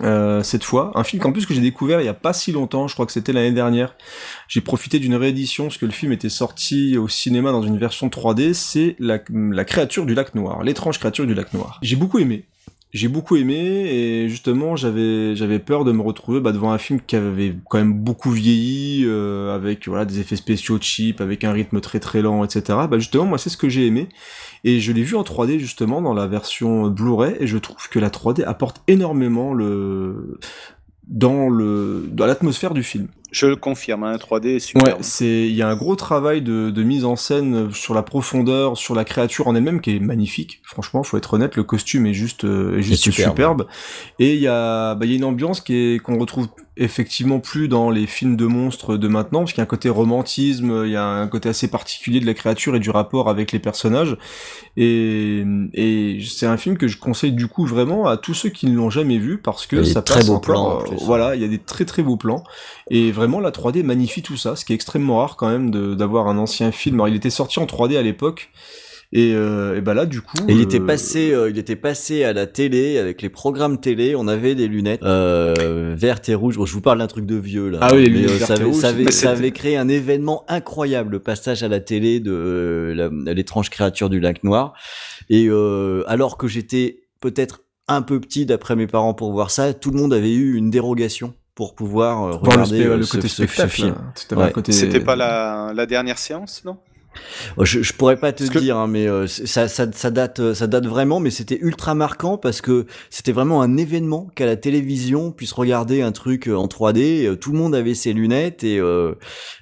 Euh, 0.01 0.43
cette 0.43 0.63
fois, 0.63 0.91
un 0.95 1.03
film 1.03 1.21
qu'en 1.21 1.31
plus 1.31 1.45
que 1.45 1.53
j'ai 1.53 1.61
découvert 1.61 2.01
il 2.01 2.05
y 2.05 2.09
a 2.09 2.13
pas 2.13 2.33
si 2.33 2.51
longtemps, 2.51 2.87
je 2.87 2.93
crois 2.93 3.05
que 3.05 3.11
c'était 3.11 3.33
l'année 3.33 3.51
dernière. 3.51 3.95
J'ai 4.47 4.61
profité 4.61 4.99
d'une 4.99 5.15
réédition 5.15 5.65
parce 5.65 5.77
que 5.77 5.85
le 5.85 5.91
film 5.91 6.11
était 6.11 6.29
sorti 6.29 6.97
au 6.97 7.07
cinéma 7.07 7.51
dans 7.51 7.63
une 7.63 7.77
version 7.77 8.07
3D. 8.07 8.53
C'est 8.53 8.95
la, 8.99 9.19
la 9.29 9.65
créature 9.65 10.05
du 10.05 10.13
lac 10.13 10.35
noir, 10.35 10.63
l'étrange 10.63 10.99
créature 10.99 11.25
du 11.25 11.33
lac 11.33 11.53
noir. 11.53 11.79
J'ai 11.81 11.95
beaucoup 11.95 12.19
aimé. 12.19 12.45
J'ai 12.93 13.09
beaucoup 13.09 13.35
aimé 13.35 13.55
et 13.55 14.29
justement 14.29 14.77
j'avais 14.77 15.35
j'avais 15.35 15.59
peur 15.59 15.83
de 15.83 15.91
me 15.91 16.01
retrouver 16.01 16.39
bah, 16.39 16.53
devant 16.53 16.71
un 16.71 16.77
film 16.77 17.01
qui 17.05 17.17
avait 17.17 17.53
quand 17.69 17.79
même 17.79 17.93
beaucoup 17.93 18.31
vieilli 18.31 19.03
euh, 19.05 19.53
avec 19.53 19.89
voilà 19.89 20.05
des 20.05 20.21
effets 20.21 20.37
spéciaux 20.37 20.77
cheap 20.79 21.19
avec 21.19 21.43
un 21.43 21.51
rythme 21.51 21.81
très 21.81 21.99
très 21.99 22.21
lent 22.21 22.45
etc. 22.45 22.79
Bah 22.89 22.97
justement 22.97 23.25
moi 23.25 23.37
c'est 23.37 23.49
ce 23.49 23.57
que 23.57 23.67
j'ai 23.67 23.87
aimé 23.87 24.07
et 24.63 24.79
je 24.79 24.93
l'ai 24.93 25.03
vu 25.03 25.17
en 25.17 25.23
3D 25.23 25.59
justement 25.59 26.01
dans 26.01 26.13
la 26.13 26.27
version 26.27 26.87
Blu-ray 26.89 27.35
et 27.41 27.47
je 27.47 27.57
trouve 27.57 27.89
que 27.89 27.99
la 27.99 28.09
3D 28.09 28.45
apporte 28.45 28.81
énormément 28.87 29.53
le 29.53 30.39
dans 31.07 31.49
le 31.49 32.07
dans 32.09 32.25
l'atmosphère 32.25 32.73
du 32.73 32.83
film. 32.83 33.09
Je 33.37 33.45
le 33.45 33.55
confirme, 33.55 34.03
un 34.03 34.15
3D 34.15 34.55
est 34.55 34.59
super. 34.59 34.83
Ouais, 34.83 34.95
c'est 35.01 35.47
il 35.47 35.53
y 35.53 35.61
a 35.61 35.67
un 35.67 35.75
gros 35.75 35.95
travail 35.95 36.41
de, 36.41 36.71
de 36.71 36.83
mise 36.83 37.05
en 37.05 37.15
scène 37.15 37.71
sur 37.71 37.93
la 37.93 38.01
profondeur, 38.01 38.77
sur 38.77 38.95
la 38.95 39.05
créature 39.05 39.47
en 39.47 39.53
elle-même 39.53 39.79
qui 39.79 39.95
est 39.95 39.99
magnifique. 39.99 40.59
Franchement, 40.63 41.03
faut 41.03 41.17
être 41.17 41.35
honnête, 41.35 41.55
le 41.55 41.63
costume 41.63 42.07
est 42.07 42.15
juste 42.15 42.45
euh, 42.45 42.79
est 42.79 42.81
juste 42.81 43.03
superbe. 43.03 43.29
superbe. 43.29 43.67
Et 44.17 44.33
il 44.33 44.39
y 44.39 44.47
a 44.47 44.95
bah, 44.95 45.05
il 45.05 45.11
y 45.11 45.13
a 45.13 45.17
une 45.17 45.23
ambiance 45.23 45.61
qui 45.61 45.75
est 45.75 45.99
qu'on 45.99 46.17
retrouve 46.17 46.47
effectivement 46.77 47.39
plus 47.39 47.67
dans 47.67 47.89
les 47.89 48.07
films 48.07 48.35
de 48.35 48.45
monstres 48.45 48.97
de 48.97 49.07
maintenant 49.07 49.39
parce 49.39 49.51
qu'il 49.51 49.59
y 49.59 49.61
a 49.61 49.63
un 49.63 49.67
côté 49.67 49.89
romantisme, 49.89 50.83
il 50.85 50.91
y 50.91 50.95
a 50.95 51.05
un 51.05 51.27
côté 51.27 51.49
assez 51.49 51.67
particulier 51.67 52.19
de 52.19 52.25
la 52.25 52.33
créature 52.33 52.75
et 52.75 52.79
du 52.79 52.89
rapport 52.89 53.29
avec 53.29 53.51
les 53.51 53.59
personnages. 53.59 54.17
Et, 54.75 55.43
et 55.73 56.19
c'est 56.27 56.45
un 56.45 56.57
film 56.57 56.77
que 56.77 56.87
je 56.87 56.97
conseille 56.97 57.31
du 57.31 57.47
coup 57.47 57.65
vraiment 57.65 58.07
à 58.07 58.17
tous 58.17 58.33
ceux 58.33 58.49
qui 58.49 58.67
ne 58.67 58.75
l'ont 58.75 58.89
jamais 58.89 59.17
vu 59.17 59.37
parce 59.37 59.65
que 59.65 59.83
ça 59.83 60.01
très 60.01 60.15
passe 60.15 60.27
beaux 60.27 60.35
encore, 60.35 60.83
plans, 60.83 60.95
en 60.95 61.05
voilà, 61.05 61.35
il 61.35 61.41
y 61.41 61.45
a 61.45 61.49
des 61.49 61.59
très 61.59 61.85
très 61.85 62.03
beaux 62.03 62.17
plans 62.17 62.43
et 62.89 63.11
vraiment 63.11 63.39
la 63.39 63.51
3D 63.51 63.83
magnifie 63.83 64.21
tout 64.21 64.37
ça, 64.37 64.55
ce 64.55 64.65
qui 64.65 64.73
est 64.73 64.75
extrêmement 64.75 65.19
rare 65.19 65.35
quand 65.35 65.49
même 65.49 65.95
d'avoir 65.95 66.27
un 66.27 66.37
ancien 66.37 66.71
film. 66.71 66.95
Alors 66.95 67.09
il 67.09 67.15
était 67.15 67.29
sorti 67.29 67.59
en 67.59 67.65
3D 67.65 67.97
à 67.97 68.01
l'époque 68.01 68.51
et, 69.13 69.33
euh, 69.33 69.77
et 69.77 69.81
bah 69.81 69.93
là 69.93 70.05
du 70.05 70.21
coup 70.21 70.35
Et 70.47 70.53
il 70.53 70.61
était 70.61 70.79
euh, 70.81 70.85
passé, 70.85 71.33
euh, 71.33 71.49
il 71.49 71.57
était 71.57 71.75
passé 71.77 72.23
à 72.23 72.33
la 72.33 72.45
télé 72.45 72.97
avec 72.97 73.21
les 73.21 73.29
programmes 73.29 73.79
télé. 73.79 74.15
On 74.15 74.27
avait 74.27 74.53
des 74.55 74.67
lunettes 74.67 75.01
euh, 75.03 75.93
vertes 75.97 76.27
et 76.29 76.35
rouges. 76.35 76.57
Bon, 76.57 76.65
je 76.65 76.73
vous 76.73 76.81
parle 76.81 76.99
d'un 76.99 77.07
truc 77.07 77.25
de 77.25 77.35
vieux 77.35 77.69
là. 77.69 77.79
Ah 77.81 77.93
oui, 77.93 78.03
les 78.03 78.09
Mais, 78.09 78.15
lunettes 78.17 78.31
vertes 78.31 78.47
ça, 78.47 78.53
et 78.55 78.57
avait, 78.57 78.65
rouges, 78.65 78.81
ça, 78.81 78.89
avait, 78.89 79.11
ça 79.11 79.49
créé 79.51 79.77
un 79.77 79.87
événement 79.87 80.43
incroyable, 80.49 81.11
le 81.13 81.19
passage 81.19 81.63
à 81.63 81.67
la 81.67 81.79
télé 81.79 82.19
de 82.19 82.31
euh, 82.31 83.33
l'étrange 83.33 83.69
créature 83.69 84.09
du 84.09 84.19
lac 84.19 84.43
noir. 84.43 84.73
Et 85.29 85.47
euh, 85.47 86.03
alors 86.07 86.37
que 86.37 86.47
j'étais 86.47 87.01
peut-être 87.21 87.61
un 87.87 88.01
peu 88.01 88.19
petit 88.19 88.45
d'après 88.45 88.75
mes 88.75 88.87
parents 88.87 89.13
pour 89.13 89.31
voir 89.31 89.51
ça, 89.51 89.73
tout 89.73 89.91
le 89.91 89.99
monde 89.99 90.13
avait 90.13 90.33
eu 90.33 90.55
une 90.55 90.69
dérogation 90.69 91.33
pour 91.55 91.73
pouvoir 91.73 92.23
euh, 92.25 92.29
le 92.31 92.35
regarder 92.35 92.79
spé- 92.79 92.85
euh, 92.85 92.97
le 92.97 93.03
ce, 93.03 93.11
côté 93.15 93.27
ce- 93.29 93.47
ce 93.47 93.67
film. 93.67 93.95
hein. 93.97 94.11
C'était 94.15 94.35
pas 94.35 94.47
le 94.47 94.51
côté- 94.51 94.71
C'était 94.73 94.99
pas 94.99 95.15
la, 95.15 95.71
la 95.73 95.85
dernière 95.85 96.17
séance, 96.17 96.63
non? 96.65 96.77
Je, 97.61 97.81
je 97.81 97.93
pourrais 97.93 98.17
pas 98.17 98.31
te 98.31 98.43
Parce 98.43 98.49
que- 98.49 98.59
dire, 98.59 98.77
hein, 98.77 98.87
mais 98.87 99.07
euh, 99.07 99.27
c'est- 99.27 99.45
ça, 99.47 99.67
ça, 99.67 99.91
ça 99.91 100.11
date, 100.11 100.39
euh, 100.39 100.53
ça 100.53 100.67
date 100.67 100.85
vraiment, 100.85 101.19
mais 101.19 101.29
c'était 101.29 101.57
ultra 101.61 101.95
marquant 101.95 102.37
parce 102.37 102.61
que 102.61 102.85
c'était 103.09 103.31
vraiment 103.31 103.61
un 103.61 103.77
événement 103.77 104.29
qu'à 104.35 104.45
la 104.45 104.55
télévision 104.55 105.31
puisse 105.31 105.51
regarder 105.53 106.01
un 106.01 106.11
truc 106.11 106.47
euh, 106.47 106.55
en 106.55 106.67
3D. 106.67 107.25
euh, 107.25 107.35
Tout 107.35 107.51
le 107.51 107.57
monde 107.57 107.75
avait 107.75 107.93
ses 107.95 108.13
lunettes 108.13 108.63
et 108.63 108.79
euh, 108.79 109.13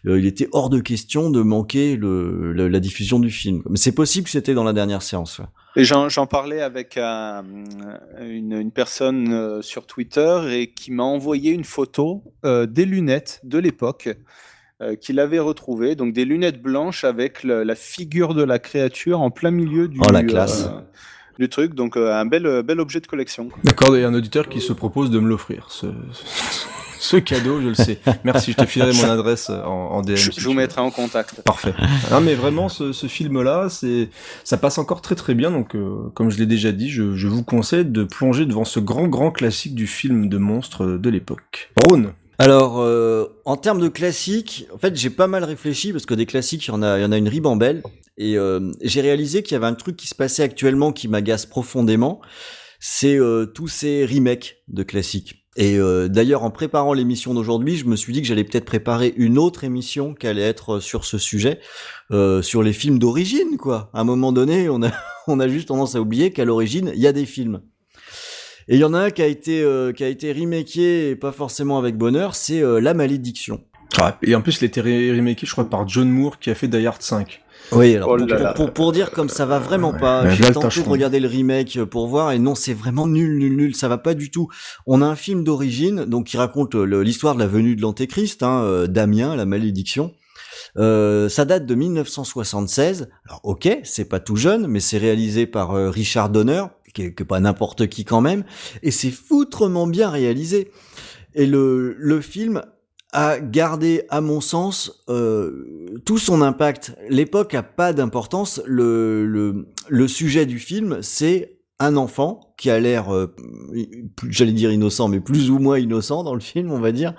il 0.06 0.26
était 0.26 0.48
hors 0.52 0.70
de 0.70 0.80
question 0.80 1.30
de 1.30 1.42
manquer 1.42 1.96
le, 1.96 2.54
le- 2.54 2.68
la 2.68 2.80
diffusion 2.80 3.20
du 3.20 3.30
film. 3.32 3.62
Mais 3.70 3.78
c'est 3.78 3.92
possible 3.94 4.26
que 4.26 4.32
c'était 4.32 4.54
dans 4.54 4.64
la 4.64 4.74
dernière 4.74 5.02
séance. 5.02 5.40
ouais. 5.40 5.46
J'en 5.78 6.26
parlais 6.26 6.62
avec 6.62 6.98
un- 6.98 7.44
une, 8.22 8.54
une 8.54 8.72
personne 8.72 9.62
sur 9.62 9.86
Twitter 9.86 10.40
et 10.52 10.72
qui 10.74 10.92
m'a 10.92 11.04
envoyé 11.04 11.52
une 11.52 11.66
photo 11.66 12.24
des 12.44 12.86
lunettes 12.86 13.42
de 13.44 13.58
l'époque 13.60 14.10
euh, 14.82 14.96
qu'il 14.96 15.20
avait 15.20 15.40
retrouvées. 15.40 15.96
Donc 15.96 16.14
des 16.14 16.26
lunettes 16.26 16.62
blanches 16.62 17.04
avec 17.04 17.44
le- 17.44 17.64
la 17.64 17.76
figure 17.76 18.34
de 18.34 18.44
la 18.44 18.60
créature 18.60 19.22
en 19.22 19.32
plein 19.32 19.52
milieu 19.52 19.88
du, 19.88 20.00
Oh, 20.06 20.12
la 20.12 20.24
classe. 20.24 20.66
euh, 20.66 20.80
du 21.40 21.50
truc. 21.50 21.74
Donc 21.76 21.98
euh, 21.98 22.14
un 22.14 22.26
bel, 22.26 22.62
bel 22.64 22.80
objet 22.80 23.00
de 23.00 23.08
collection. 23.08 23.50
D'accord, 23.64 23.96
il 23.96 24.02
y 24.02 24.04
a 24.04 24.08
un 24.08 24.14
auditeur 24.14 24.48
qui 24.50 24.62
se 24.62 24.74
propose 24.74 25.10
de 25.12 25.20
me 25.20 25.28
l'offrir. 25.30 25.68
Ce, 25.70 25.88
ce 27.00 27.18
cadeau, 27.18 27.62
je 27.62 27.68
le 27.68 27.74
sais. 27.74 28.00
Merci, 28.24 28.52
je 28.54 28.58
te 28.58 28.66
filerai 28.66 28.94
mon 28.94 29.10
adresse 29.10 29.50
en, 29.50 29.66
en 29.92 30.02
DM. 30.02 30.16
Je, 30.16 30.32
si 30.32 30.32
je 30.32 30.32
tu 30.32 30.42
vous 30.48 30.54
mettrai 30.54 30.82
en 30.82 30.92
contact. 30.92 31.42
Parfait. 31.42 31.74
Non, 32.12 32.22
mais 32.22 32.34
vraiment, 32.36 32.68
ce, 32.70 32.94
ce 32.94 33.08
film-là, 33.08 33.68
c'est, 33.70 34.10
ça 34.44 34.58
passe 34.58 34.78
encore 34.78 35.02
très 35.02 35.16
très 35.16 35.36
bien. 35.36 35.52
Donc, 35.52 35.76
euh, 35.76 36.10
comme 36.16 36.30
je 36.32 36.38
l'ai 36.38 36.46
déjà 36.48 36.72
dit, 36.72 36.90
je, 36.90 37.16
je 37.16 37.28
vous 37.28 37.44
conseille 37.44 37.86
de 37.86 38.04
plonger 38.06 38.46
devant 38.46 38.66
ce 38.66 38.80
grand 38.80 39.08
grand 39.08 39.32
classique 39.32 39.76
du 39.76 39.88
film 39.88 40.30
de 40.30 40.38
monstres 40.38 40.86
de 40.86 41.10
l'époque. 41.10 41.72
Rhône. 41.88 42.14
Alors, 42.38 42.80
euh, 42.80 43.26
en 43.46 43.58
termes 43.58 43.80
de 43.80 43.88
classiques, 43.88 44.68
en 44.74 44.78
fait, 44.78 44.96
j'ai 44.96 45.10
pas 45.10 45.28
mal 45.28 45.44
réfléchi 45.44 45.92
parce 45.92 46.06
que 46.06 46.14
des 46.14 46.26
classiques, 46.26 46.68
il 46.68 46.72
y 46.72 46.74
en 46.74 46.82
a, 46.82 47.00
il 47.00 47.02
y 47.02 47.06
en 47.06 47.12
a 47.12 47.18
une 47.18 47.30
ribambelle. 47.30 47.82
Et 48.18 48.38
euh, 48.38 48.72
j'ai 48.82 49.02
réalisé 49.02 49.44
qu'il 49.44 49.54
y 49.54 49.58
avait 49.58 49.66
un 49.66 49.74
truc 49.74 49.96
qui 49.98 50.08
se 50.08 50.16
passait 50.16 50.44
actuellement 50.44 50.92
qui 50.92 51.08
m'agace 51.08 51.46
profondément. 51.46 52.22
C'est 52.80 53.18
euh, 53.18 53.46
tous 53.46 53.68
ces 53.68 54.06
remakes 54.06 54.58
de 54.68 54.84
classiques. 54.84 55.46
Et 55.58 55.78
euh, 55.80 56.10
d'ailleurs, 56.10 56.44
en 56.44 56.52
préparant 56.52 56.94
l'émission 56.94 57.34
d'aujourd'hui, 57.34 57.78
je 57.78 57.86
me 57.86 57.96
suis 57.96 58.12
dit 58.12 58.22
que 58.22 58.28
j'allais 58.28 58.44
peut-être 58.44 58.66
préparer 58.66 59.14
une 59.16 59.38
autre 59.38 59.64
émission 59.64 60.14
qui 60.14 60.28
allait 60.28 60.42
être 60.42 60.80
sur 60.80 61.06
ce 61.06 61.18
sujet, 61.18 61.60
euh, 62.12 62.42
sur 62.42 62.62
les 62.62 62.74
films 62.74 63.00
d'origine, 63.00 63.58
quoi. 63.58 63.90
À 63.94 64.02
un 64.02 64.04
moment 64.04 64.34
donné, 64.34 64.68
on 64.68 64.84
a, 64.84 64.92
on 65.28 65.40
a 65.40 65.48
juste 65.48 65.70
tendance 65.70 65.96
à 65.96 66.02
oublier 66.02 66.32
qu'à 66.32 66.44
l'origine, 66.44 66.92
il 66.94 67.02
y 67.02 67.08
a 67.08 67.14
des 67.14 67.26
films. 67.26 67.62
Et 68.68 68.76
il 68.76 68.80
y 68.80 68.84
en 68.84 68.94
a 68.94 69.00
un 69.00 69.10
qui 69.12 69.22
a 69.22 69.28
été 69.28 69.62
euh, 69.62 69.92
qui 69.94 70.04
a 70.04 70.08
été 70.08 70.32
remaké 70.34 71.10
et 71.12 71.16
pas 71.16 71.32
forcément 71.32 71.78
avec 71.78 71.98
bonheur, 71.98 72.36
c'est 72.36 72.62
euh, 72.62 72.80
La 72.80 72.94
Malédiction. 72.94 73.62
Ah, 73.98 74.18
et 74.24 74.36
en 74.36 74.42
plus, 74.42 74.58
il 74.60 74.64
a 74.66 74.68
été 74.68 74.82
remaké, 74.82 75.46
je 75.46 75.52
crois, 75.52 75.70
par 75.70 75.88
John 75.88 76.10
Moore 76.10 76.40
qui 76.40 76.50
a 76.50 76.56
fait 76.56 76.68
Die 76.68 76.86
Hard 76.86 77.02
5. 77.02 77.42
Oui, 77.72 77.96
alors 77.96 78.10
Oh 78.12 78.18
pour, 78.18 78.54
pour, 78.54 78.74
pour 78.74 78.92
dire 78.92 79.10
comme 79.12 79.30
ça 79.30 79.46
va 79.46 79.58
vraiment 79.58 79.92
Ouais, 79.92 80.00
pas, 80.00 80.30
j'ai 80.30 80.52
tenté 80.52 80.84
de 80.84 80.90
regarder 80.90 81.20
le 81.20 81.28
remake 81.28 81.84
pour 81.86 82.08
voir 82.08 82.32
et 82.32 82.38
non, 82.40 82.54
c'est 82.54 82.74
vraiment 82.76 83.08
nul, 83.08 83.38
nul, 83.40 83.56
nul, 83.56 83.76
ça 83.76 83.88
va 83.88 83.98
pas 83.98 84.14
du 84.14 84.30
tout. 84.30 84.50
On 84.86 85.02
a 85.02 85.06
un 85.06 85.16
film 85.16 85.44
d'origine 85.44 86.06
donc 86.06 86.26
qui 86.28 86.38
raconte 86.38 86.76
le- 86.76 87.02
l'histoire 87.02 87.34
de 87.34 87.40
la 87.40 87.48
venue 87.48 87.76
de 87.76 87.82
l'Antéchrist, 87.82 88.44
hein, 88.44 88.62
euh, 88.64 88.86
Damien, 88.88 89.36
la 89.36 89.46
malédiction. 89.46 90.12
Euh, 90.78 91.28
ça 91.30 91.46
date 91.46 91.66
de 91.66 91.74
1976. 91.74 93.10
Alors 93.28 93.42
ok, 93.44 93.80
c'est 93.84 94.06
pas 94.10 94.20
tout 94.20 94.36
jeune, 94.36 94.68
mais 94.68 94.80
c'est 94.80 94.98
réalisé 95.00 95.48
par 95.48 95.72
euh, 95.72 95.90
Richard 95.90 96.30
Donner, 96.30 96.64
est 97.04 97.24
pas 97.24 97.40
n'importe 97.40 97.88
qui 97.88 98.06
quand 98.06 98.22
même, 98.22 98.44
et 98.84 98.92
c'est 98.92 99.12
foutrement 99.12 99.88
bien 99.88 100.10
réalisé. 100.10 100.72
Et 101.34 101.46
le, 101.46 101.96
le 101.98 102.22
film 102.22 102.62
a 103.12 103.40
gardé, 103.40 104.04
à 104.10 104.22
mon 104.22 104.42
sens, 104.42 105.04
euh, 105.10 106.00
tout 106.06 106.18
son 106.18 106.42
impact. 106.42 106.96
L'époque 107.10 107.54
a 107.54 107.64
pas 107.64 107.94
d'importance. 107.94 108.62
Le, 108.66 109.26
le, 109.26 109.68
le 109.88 110.08
sujet 110.08 110.46
du 110.46 110.60
film, 110.60 111.00
c'est 111.02 111.60
un 111.80 111.98
enfant 111.98 112.54
qui 112.58 112.70
a 112.70 112.80
l'air, 112.80 113.14
euh, 113.14 113.36
j'allais 114.30 114.54
dire 114.54 114.72
innocent, 114.72 115.10
mais 115.10 115.20
plus 115.20 115.50
ou 115.50 115.60
moins 115.60 115.78
innocent 115.78 116.24
dans 116.24 116.34
le 116.34 116.40
film, 116.40 116.72
on 116.72 116.80
va 116.80 116.94
dire, 116.94 117.14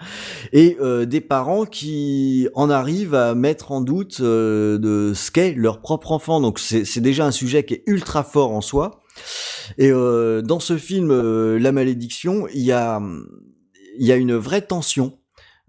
et 0.52 0.78
euh, 0.80 1.04
des 1.04 1.20
parents 1.20 1.66
qui 1.66 2.48
en 2.54 2.70
arrivent 2.70 3.14
à 3.14 3.34
mettre 3.34 3.70
en 3.70 3.82
doute 3.82 4.18
euh, 4.20 4.78
de 4.78 5.12
ce 5.14 5.30
qu'est 5.30 5.52
leur 5.52 5.82
propre 5.82 6.12
enfant. 6.12 6.40
Donc 6.40 6.58
c'est 6.58 7.00
déjà 7.00 7.26
un 7.26 7.30
sujet 7.32 7.64
qui 7.64 7.74
est 7.74 7.82
ultra 7.86 8.24
fort 8.24 8.52
en 8.52 8.62
soi. 8.62 9.02
Et 9.78 9.90
euh, 9.90 10.42
dans 10.42 10.60
ce 10.60 10.76
film, 10.76 11.10
euh, 11.10 11.58
La 11.58 11.72
Malédiction, 11.72 12.46
il 12.54 12.62
y 12.62 12.72
a, 12.72 13.00
y 13.98 14.12
a 14.12 14.16
une 14.16 14.34
vraie 14.34 14.62
tension. 14.62 15.18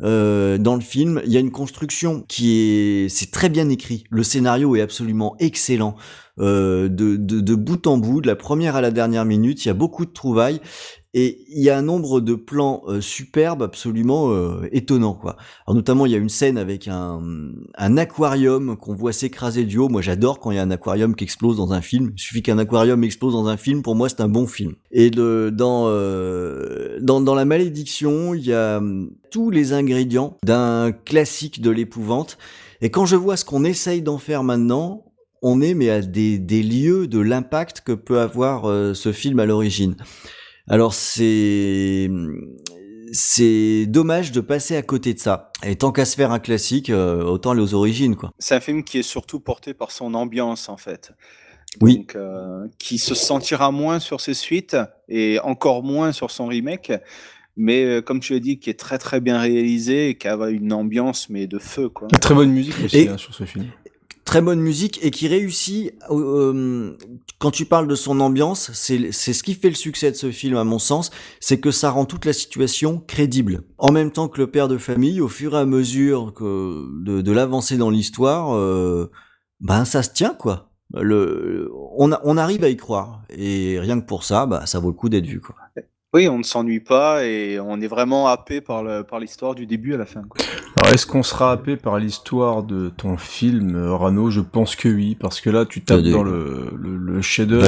euh, 0.04 0.58
dans 0.58 0.76
le 0.76 0.82
film, 0.82 1.22
il 1.26 1.32
y 1.32 1.38
a 1.38 1.40
une 1.40 1.52
construction 1.52 2.24
qui 2.28 2.60
est, 2.60 3.10
c'est 3.10 3.32
très 3.32 3.50
bien 3.50 3.70
écrit. 3.70 4.04
Le 4.10 4.24
scénario 4.24 4.76
est 4.76 4.82
absolument 4.82 5.36
excellent, 5.40 5.96
de, 6.38 6.88
de, 6.88 7.16
de 7.18 7.56
bout 7.56 7.88
en 7.88 7.98
bout, 7.98 8.22
de 8.22 8.28
la 8.28 8.36
première 8.36 8.76
à 8.76 8.82
la 8.82 8.92
dernière 8.92 9.26
minute. 9.26 9.66
Il 9.66 9.70
y 9.70 9.72
a 9.72 9.74
beaucoup 9.74 10.06
de 10.06 10.12
trouvailles 10.12 10.62
et 11.14 11.46
il 11.50 11.64
y 11.64 11.70
a 11.70 11.78
un 11.78 11.82
nombre 11.82 12.20
de 12.20 12.36
plans 12.36 12.84
euh, 12.88 13.02
superbes, 13.02 13.64
absolument 13.64 14.32
euh, 14.32 14.68
étonnants, 14.72 15.14
quoi. 15.14 15.38
Alors 15.66 15.76
notamment, 15.76 16.06
il 16.06 16.12
y 16.12 16.16
a 16.16 16.18
une 16.18 16.30
scène 16.30 16.58
avec 16.58 16.88
un, 16.88 17.22
aquarium 17.76 18.78
qu'on 18.78 18.94
voit 18.94 19.14
s'écraser 19.14 19.64
du 19.64 19.78
haut. 19.78 19.90
Moi, 19.90 20.02
j'adore 20.02 20.40
quand 20.40 20.52
il 20.52 20.56
y 20.56 20.60
a 20.60 20.64
un 20.64 20.72
aquarium 20.72 21.16
qui 21.16 21.24
explose 21.24 21.58
dans 21.58 21.72
un 21.74 21.82
film. 21.82 22.12
Il 22.16 22.22
suffit 22.22 22.44
qu'un 22.44 22.58
aquarium 22.58 23.04
explose 23.04 23.34
dans 23.34 23.48
un 23.48 23.58
film, 23.58 23.82
pour 23.82 23.96
moi, 23.96 24.10
c'est 24.10 24.22
un 24.22 24.28
bon 24.28 24.48
film. 24.48 24.74
Et 24.92 25.10
dans, 25.10 25.86
euh, 25.88 27.00
dans 27.02 27.22
dans 27.22 27.36
la 27.36 27.46
malédiction, 27.46 28.34
il 28.34 28.46
y 28.46 28.54
a 28.54 28.78
hum, 28.78 29.12
tous 29.32 29.50
les 29.50 29.74
ingrédients 29.74 30.38
d'un 30.44 30.92
classique 30.92 31.62
de 31.62 31.70
l'épouvante. 31.72 32.38
Et 32.82 32.90
quand 32.90 33.06
je 33.06 33.16
vois 33.16 33.38
ce 33.38 33.46
qu'on 33.46 33.64
essaye 33.64 34.02
d'en 34.02 34.18
faire 34.18 34.44
maintenant, 34.44 35.06
on 35.42 35.62
est 35.62 35.74
mais 35.74 35.90
à 35.90 36.02
des, 36.02 36.38
des 36.38 36.64
lieux 36.64 37.08
de 37.08 37.20
l'impact 37.20 37.82
que 37.82 37.92
peut 37.92 38.20
avoir 38.20 38.66
euh, 38.66 38.94
ce 38.94 39.12
film 39.12 39.40
à 39.40 39.46
l'origine. 39.46 39.96
Alors 40.68 40.94
c'est 40.94 42.10
c'est 43.14 43.86
dommage 43.88 44.32
de 44.34 44.42
passer 44.42 44.76
à 44.76 44.82
côté 44.82 45.14
de 45.14 45.20
ça. 45.20 45.52
Et 45.64 45.78
tant 45.78 45.92
qu'à 45.94 46.04
se 46.06 46.16
faire 46.16 46.32
un 46.32 46.40
classique, 46.40 46.90
euh, 46.90 47.24
autant 47.24 47.52
aller 47.52 47.62
aux 47.62 47.74
origines 47.74 48.16
quoi. 48.18 48.32
C'est 48.38 48.56
un 48.56 48.60
film 48.60 48.84
qui 48.84 48.98
est 49.00 49.04
surtout 49.04 49.40
porté 49.40 49.74
par 49.74 49.92
son 49.92 50.14
ambiance, 50.14 50.68
en 50.68 50.76
fait. 50.78 51.14
Oui. 51.80 52.00
Donc, 52.00 52.16
euh, 52.16 52.68
qui 52.80 52.98
se 52.98 53.16
sentira 53.16 53.72
moins 53.72 54.00
sur 54.00 54.20
ses 54.20 54.34
suites 54.34 54.76
et 55.08 55.40
encore 55.40 55.84
moins 55.84 56.12
sur 56.12 56.32
son 56.32 56.48
remake. 56.48 56.92
Mais 57.56 57.86
euh, 57.86 58.02
comme 58.02 58.20
tu 58.20 58.36
as 58.36 58.40
dit, 58.40 58.60
qui 58.60 58.70
est 58.70 58.80
très 58.80 58.98
très 58.98 59.22
bien 59.22 59.40
réalisé 59.40 60.10
et 60.10 60.18
qui 60.18 60.28
a 60.28 60.36
une 60.50 60.74
ambiance 60.74 61.30
mais 61.30 61.48
de 61.48 61.60
feu 61.60 61.88
quoi. 61.90 62.08
Très 62.22 62.36
bonne 62.36 62.52
musique 62.52 62.76
aussi 62.84 62.98
Et- 63.00 63.08
hein, 63.10 63.18
sur 63.18 63.34
ce 63.34 63.46
film. 63.46 63.66
Très 64.28 64.42
bonne 64.42 64.60
musique 64.60 65.00
et 65.02 65.10
qui 65.10 65.30
réussit. 65.30 65.94
euh, 66.10 66.98
quand 67.40 67.50
tu 67.50 67.64
parles 67.64 67.88
de 67.88 67.96
son 67.96 68.20
ambiance, 68.20 68.72
c'est 68.74 69.12
ce 69.14 69.42
qui 69.42 69.54
fait 69.54 69.70
le 69.70 69.76
succès 69.76 70.12
de 70.12 70.18
ce 70.18 70.32
film 70.32 70.58
à 70.58 70.66
mon 70.66 70.80
sens, 70.80 71.12
c'est 71.40 71.62
que 71.62 71.72
ça 71.72 71.92
rend 71.92 72.04
toute 72.04 72.26
la 72.26 72.34
situation 72.34 73.00
crédible. 73.08 73.62
En 73.78 73.94
même 73.94 74.12
temps 74.12 74.28
que 74.28 74.42
le 74.42 74.48
père 74.52 74.68
de 74.68 74.78
famille, 74.78 75.22
au 75.22 75.30
fur 75.30 75.56
et 75.56 75.60
à 75.60 75.66
mesure 75.66 76.34
que 76.34 76.86
de, 77.06 77.22
de 77.22 77.32
l'avancée 77.32 77.78
dans 77.78 77.90
l'histoire, 77.90 78.54
euh, 78.54 79.10
ben 79.62 79.86
ça 79.86 80.04
se 80.04 80.10
tient 80.12 80.34
quoi. 80.34 80.72
Le, 80.94 81.72
on, 81.98 82.12
on 82.22 82.38
arrive 82.38 82.66
à 82.66 82.70
y 82.70 82.76
croire 82.76 83.24
et 83.30 83.80
rien 83.80 83.98
que 83.98 84.06
pour 84.06 84.26
ça, 84.26 84.46
bah 84.46 84.66
ça 84.66 84.80
vaut 84.80 84.90
le 84.90 84.94
coup 84.94 85.08
d'être 85.08 85.26
vu 85.26 85.40
quoi. 85.40 85.56
Oui, 86.14 86.30
on 86.30 86.38
ne 86.38 86.44
s'ennuie 86.44 86.80
pas 86.80 87.26
et 87.26 87.60
on 87.60 87.82
est 87.82 87.88
vraiment 87.88 88.28
happé 88.28 88.62
par 88.62 88.82
le- 88.82 89.04
par 89.04 89.20
l'histoire 89.20 89.56
du 89.56 89.66
début 89.66 89.94
à 89.94 89.98
la 89.98 90.06
fin. 90.06 90.22
quoi. 90.24 90.40
Alors, 90.78 90.94
est-ce 90.94 91.06
qu'on 91.06 91.22
sera 91.22 91.52
happé 91.52 91.76
par 91.76 92.00
l'histoire 92.00 92.64
de 92.64 92.88
ton 92.96 93.18
film, 93.18 93.76
euh, 93.76 93.94
Rano? 93.94 94.30
Je 94.30 94.40
pense 94.40 94.78
que 94.78 94.88
oui, 94.88 95.16
parce 95.20 95.42
que 95.42 95.50
là, 95.50 95.66
tu 95.66 95.82
tapes 95.82 96.02
Des- 96.02 96.12
dans 96.12 96.24
le, 96.24 96.72
le, 96.78 96.96
le 96.96 97.22
chef-d'œuvre. 97.22 97.68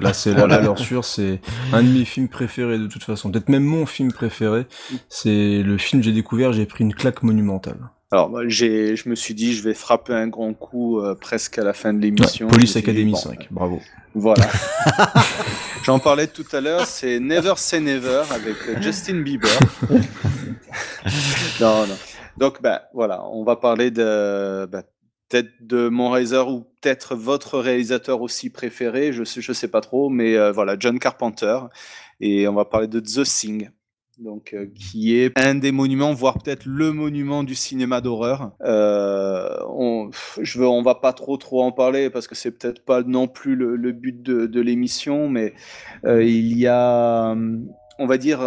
Là, 0.00 0.12
c'est 0.12 0.34
la 0.34 0.46
valeur 0.46 0.78
sûre. 0.78 1.04
C'est 1.04 1.40
un 1.72 1.82
de 1.82 1.88
mes 1.88 2.04
films 2.04 2.28
préférés 2.28 2.78
de 2.78 2.86
toute 2.86 3.02
façon. 3.02 3.32
Peut-être 3.32 3.48
même 3.48 3.64
mon 3.64 3.86
film 3.86 4.12
préféré. 4.12 4.66
C'est 5.08 5.62
le 5.64 5.76
film 5.76 6.00
que 6.00 6.06
j'ai 6.06 6.12
découvert. 6.12 6.52
J'ai 6.52 6.66
pris 6.66 6.84
une 6.84 6.94
claque 6.94 7.24
monumentale. 7.24 7.78
Alors, 8.14 8.48
je 8.48 9.08
me 9.08 9.16
suis 9.16 9.34
dit, 9.34 9.54
je 9.54 9.62
vais 9.64 9.74
frapper 9.74 10.12
un 10.12 10.28
grand 10.28 10.54
coup 10.54 11.00
euh, 11.00 11.16
presque 11.16 11.58
à 11.58 11.64
la 11.64 11.72
fin 11.72 11.92
de 11.92 11.98
Ouais, 11.98 12.04
l'émission. 12.04 12.46
Police 12.46 12.76
Academy 12.76 13.10
bon, 13.10 13.16
5. 13.16 13.48
Bravo. 13.50 13.80
Voilà. 14.14 14.46
J'en 15.84 15.98
parlais 15.98 16.28
tout 16.28 16.46
à 16.52 16.60
l'heure, 16.60 16.86
c'est 16.86 17.18
Never 17.18 17.54
Say 17.56 17.80
Never 17.80 18.22
avec 18.30 18.54
euh, 18.68 18.80
Justin 18.80 19.22
Bieber. 19.22 19.50
non, 21.60 21.88
non. 21.88 21.96
Donc, 22.36 22.62
ben 22.62 22.80
voilà, 22.94 23.24
on 23.26 23.42
va 23.42 23.56
parler 23.56 23.90
de 23.90 24.66
ben, 24.70 24.84
peut-être 25.28 25.50
de 25.60 25.88
mon 25.88 26.10
réalisateur 26.10 26.50
ou 26.50 26.60
peut-être 26.80 27.16
votre 27.16 27.58
réalisateur 27.58 28.22
aussi 28.22 28.48
préféré, 28.48 29.12
je 29.12 29.24
sais, 29.24 29.40
je 29.40 29.52
sais 29.52 29.66
pas 29.66 29.80
trop, 29.80 30.08
mais 30.08 30.36
euh, 30.36 30.52
voilà, 30.52 30.76
John 30.78 31.00
Carpenter. 31.00 31.58
Et 32.20 32.46
on 32.46 32.54
va 32.54 32.64
parler 32.64 32.86
de 32.86 33.00
The 33.00 33.24
Thing. 33.24 33.70
Donc 34.18 34.54
euh, 34.54 34.66
qui 34.74 35.16
est 35.16 35.32
un 35.38 35.54
des 35.56 35.72
monuments, 35.72 36.12
voire 36.14 36.38
peut-être 36.42 36.66
le 36.66 36.92
monument 36.92 37.42
du 37.42 37.54
cinéma 37.54 38.00
d'horreur. 38.00 38.52
Euh, 38.62 39.48
on, 39.68 40.10
je 40.40 40.58
veux, 40.60 40.68
on 40.68 40.82
va 40.82 40.94
pas 40.94 41.12
trop 41.12 41.36
trop 41.36 41.62
en 41.62 41.72
parler 41.72 42.10
parce 42.10 42.28
que 42.28 42.34
c'est 42.34 42.52
peut-être 42.52 42.84
pas 42.84 43.02
non 43.02 43.26
plus 43.26 43.56
le, 43.56 43.76
le 43.76 43.92
but 43.92 44.22
de, 44.22 44.46
de 44.46 44.60
l'émission, 44.60 45.28
mais 45.28 45.54
euh, 46.06 46.22
il 46.22 46.56
y 46.56 46.66
a, 46.68 47.30
hum, 47.32 47.66
on 47.98 48.06
va 48.06 48.16
dire, 48.18 48.40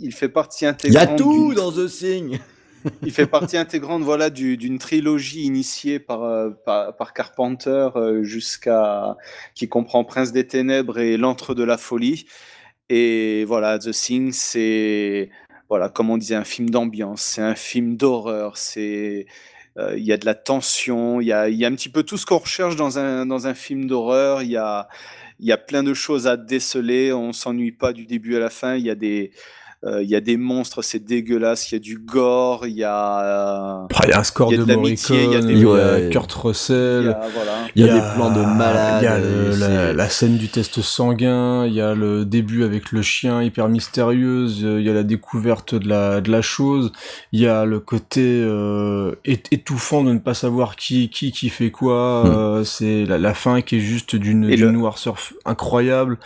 il 0.00 0.12
fait 0.12 0.28
partie 0.28 0.64
Il 0.64 0.66
y 0.66 0.98
intégrante. 0.98 1.08
a 1.10 1.16
tout 1.16 1.54
dans 1.54 1.70
The 1.72 1.86
Thing. 1.86 2.38
il 3.02 3.10
fait 3.12 3.26
partie 3.26 3.56
intégrante 3.56 4.02
voilà 4.02 4.30
du- 4.30 4.56
d'une 4.56 4.78
trilogie 4.78 5.42
initiée 5.42 5.98
par, 5.98 6.20
par, 6.64 6.96
par 6.96 7.12
Carpenter 7.12 7.88
jusqu'à 8.22 9.16
qui 9.54 9.68
comprend 9.68 10.04
Prince 10.04 10.30
des 10.32 10.46
Ténèbres 10.46 10.98
et 10.98 11.16
L'Antre 11.16 11.54
de 11.54 11.64
la 11.64 11.76
Folie. 11.76 12.26
Et 12.90 13.44
voilà, 13.44 13.78
The 13.78 13.90
Thing, 13.90 14.32
c'est 14.32 15.30
voilà, 15.68 15.88
comme 15.90 16.10
on 16.10 16.16
disait, 16.16 16.34
un 16.34 16.44
film 16.44 16.70
d'ambiance, 16.70 17.20
c'est 17.22 17.42
un 17.42 17.54
film 17.54 17.96
d'horreur, 17.96 18.56
c'est 18.56 19.26
euh, 19.78 19.96
il 19.98 20.04
y 20.04 20.12
a 20.12 20.16
de 20.16 20.24
la 20.26 20.34
tension, 20.34 21.20
il 21.20 21.26
y 21.26 21.32
a, 21.32 21.48
y 21.48 21.64
a 21.64 21.68
un 21.68 21.74
petit 21.74 21.90
peu 21.90 22.02
tout 22.02 22.16
ce 22.16 22.26
qu'on 22.26 22.38
recherche 22.38 22.76
dans 22.76 22.98
un, 22.98 23.26
dans 23.26 23.46
un 23.46 23.54
film 23.54 23.86
d'horreur. 23.86 24.42
Il 24.42 24.50
y 24.50 24.56
a, 24.56 24.88
y 25.40 25.52
a 25.52 25.58
plein 25.58 25.82
de 25.82 25.94
choses 25.94 26.26
à 26.26 26.36
déceler, 26.36 27.12
on 27.12 27.32
s'ennuie 27.32 27.72
pas 27.72 27.92
du 27.92 28.06
début 28.06 28.36
à 28.36 28.40
la 28.40 28.50
fin. 28.50 28.76
Il 28.76 28.84
y 28.84 28.90
a 28.90 28.94
des, 28.94 29.30
il 29.86 30.08
y 30.08 30.16
a 30.16 30.20
des 30.20 30.36
monstres, 30.36 30.82
c'est 30.82 30.98
dégueulasse. 31.04 31.70
Il 31.70 31.74
y 31.74 31.76
a 31.76 31.80
du 31.80 31.98
gore, 31.98 32.66
il 32.66 32.74
y 32.76 32.84
a. 32.84 33.86
Ah, 33.94 34.04
Il 34.04 34.08
y 34.10 34.12
a 34.12 34.18
un 34.18 34.24
score 34.24 34.52
il 34.52 34.56
y 34.56 34.58
a 34.58 34.62
de, 34.62 34.64
de 34.66 34.72
l'amitié, 34.72 35.16
il 35.24 35.30
y 35.32 35.36
a 35.36 35.40
Morricone, 35.40 35.46
des- 35.46 35.52
il 35.54 35.60
y 35.60 35.64
a 35.64 35.68
Ouais. 35.68 36.10
Kurt 36.10 36.32
Russell. 36.32 37.02
Il 37.02 37.06
y 37.06 37.08
a- 37.10 37.20
voilà. 37.34 37.52
Il 37.76 37.86
y 37.86 37.88
a 37.88 37.94
des 37.94 38.14
plans 38.16 38.30
de 38.32 38.40
malade, 38.56 39.02
Il 39.02 39.04
y 39.60 39.62
a 39.64 39.92
la, 39.92 40.08
scène 40.08 40.36
du 40.36 40.48
test 40.48 40.80
sanguin, 40.80 41.64
il 41.66 41.74
y 41.74 41.80
a 41.80 41.94
le 41.94 42.24
début 42.24 42.64
avec 42.64 42.90
le 42.92 43.02
chien 43.02 43.42
hyper 43.42 43.68
mystérieuse, 43.68 44.64
euh, 44.64 44.80
il 44.80 44.86
y 44.86 44.90
a 44.90 44.94
la 44.94 45.02
découverte 45.04 45.74
de 45.74 45.88
la, 45.88 46.20
de 46.20 46.30
la 46.32 46.42
chose, 46.42 46.90
il 47.32 47.40
y 47.40 47.46
a 47.46 47.64
le 47.64 47.78
côté 47.78 48.22
euh, 48.24 49.14
étouffant 49.24 50.02
de 50.02 50.12
ne 50.12 50.18
pas 50.18 50.34
savoir 50.34 50.74
qui 50.76 51.08
qui 51.10 51.30
qui 51.30 51.48
fait 51.50 51.70
quoi. 51.70 52.24
Hmm. 52.24 52.30
euh, 52.36 52.64
c'est 52.64 53.04
la, 53.04 53.18
la 53.18 53.34
fin 53.34 53.60
qui 53.60 53.76
est 53.76 53.80
juste 53.80 54.16
d'une 54.16 54.48
noirceur 54.72 55.16
incroyable. 55.44 56.18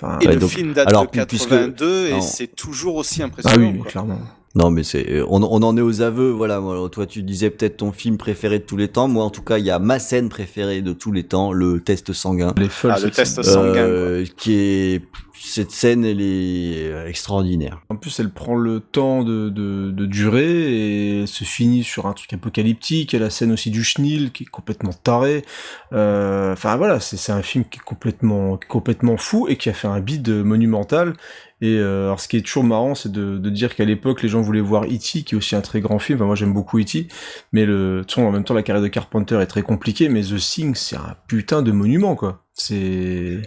Enfin, 0.00 0.18
Et 0.20 0.26
Ouais, 0.28 0.34
le 0.34 0.40
donc- 0.40 0.50
film 0.50 0.72
date 0.74 0.88
alors, 0.88 1.06
de 1.10 1.24
puisque- 1.26 1.48
82 1.48 2.06
et 2.08 2.20
c'est 2.20 2.46
toujours 2.54 2.97
aussi 2.98 3.22
ah 3.22 3.26
impressionnant. 3.26 3.56
oui, 3.66 3.72
mais 3.72 3.78
quoi. 3.80 3.90
clairement. 3.90 4.18
Non, 4.54 4.70
mais 4.70 4.82
c'est, 4.82 5.08
euh, 5.10 5.26
on, 5.28 5.42
on 5.42 5.62
en 5.62 5.76
est 5.76 5.80
aux 5.82 6.00
aveux, 6.00 6.30
voilà. 6.30 6.60
Toi, 6.90 7.06
tu 7.06 7.22
disais 7.22 7.50
peut-être 7.50 7.76
ton 7.76 7.92
film 7.92 8.16
préféré 8.16 8.58
de 8.58 8.64
tous 8.64 8.76
les 8.78 8.88
temps. 8.88 9.06
Moi, 9.06 9.22
en 9.22 9.30
tout 9.30 9.42
cas, 9.42 9.58
il 9.58 9.64
y 9.64 9.70
a 9.70 9.78
ma 9.78 9.98
scène 9.98 10.28
préférée 10.30 10.80
de 10.80 10.92
tous 10.92 11.12
les 11.12 11.22
temps, 11.22 11.52
le 11.52 11.80
test 11.80 12.12
sanguin. 12.12 12.54
Les 12.56 12.68
folles, 12.68 12.94
Ah, 12.96 13.00
le 13.00 13.10
test 13.10 13.42
sanguin. 13.42 13.76
Euh, 13.76 14.24
qui 14.36 14.54
est, 14.54 15.02
cette 15.40 15.70
scène, 15.70 16.04
elle 16.04 16.20
est 16.20 16.90
euh, 16.90 17.08
extraordinaire. 17.08 17.80
En 17.88 17.96
plus, 17.96 18.18
elle 18.20 18.30
prend 18.30 18.56
le 18.56 18.80
temps 18.80 19.22
de, 19.22 19.48
de, 19.48 19.90
de 19.90 20.06
durer 20.06 20.46
et 20.46 21.20
elle 21.20 21.28
se 21.28 21.44
finit 21.44 21.84
sur 21.84 22.06
un 22.06 22.12
truc 22.12 22.32
apocalyptique. 22.32 23.12
Il 23.12 23.16
y 23.16 23.22
a 23.22 23.24
la 23.24 23.30
scène 23.30 23.52
aussi 23.52 23.70
du 23.70 23.84
chenil 23.84 24.30
qui 24.32 24.44
est 24.44 24.46
complètement 24.46 24.92
taré. 24.92 25.44
Euh, 25.92 26.52
Enfin 26.52 26.76
voilà, 26.76 27.00
c'est 27.00 27.16
c'est 27.16 27.32
un 27.32 27.42
film 27.42 27.64
qui 27.64 27.78
est 27.78 27.82
complètement 27.82 28.58
complètement 28.68 29.16
fou 29.16 29.46
et 29.48 29.56
qui 29.56 29.68
a 29.68 29.72
fait 29.72 29.88
un 29.88 30.00
bid 30.00 30.28
monumental. 30.28 31.14
Et 31.60 31.76
euh, 31.76 32.06
alors, 32.06 32.20
ce 32.20 32.28
qui 32.28 32.36
est 32.36 32.42
toujours 32.42 32.64
marrant, 32.64 32.94
c'est 32.94 33.10
de, 33.10 33.36
de 33.36 33.50
dire 33.50 33.74
qu'à 33.74 33.84
l'époque, 33.84 34.22
les 34.22 34.28
gens 34.28 34.40
voulaient 34.40 34.60
voir 34.60 34.84
E.T., 34.84 35.22
qui 35.22 35.34
est 35.34 35.34
aussi 35.34 35.56
un 35.56 35.60
très 35.60 35.80
grand 35.80 35.98
film. 35.98 36.18
Enfin, 36.18 36.26
moi, 36.26 36.36
j'aime 36.36 36.52
beaucoup 36.52 36.78
E.T., 36.78 37.08
mais 37.52 37.66
le, 37.66 38.04
en 38.16 38.30
même 38.30 38.44
temps, 38.44 38.54
la 38.54 38.62
carrière 38.62 38.82
de 38.82 38.88
Carpenter 38.88 39.40
est 39.40 39.46
très 39.46 39.62
compliquée. 39.62 40.08
Mais 40.08 40.22
The 40.22 40.36
Thing, 40.36 40.74
c'est 40.76 40.96
un 40.96 41.16
putain 41.26 41.62
de 41.62 41.72
monument, 41.72 42.14
quoi. 42.14 42.44
C'est 42.54 43.42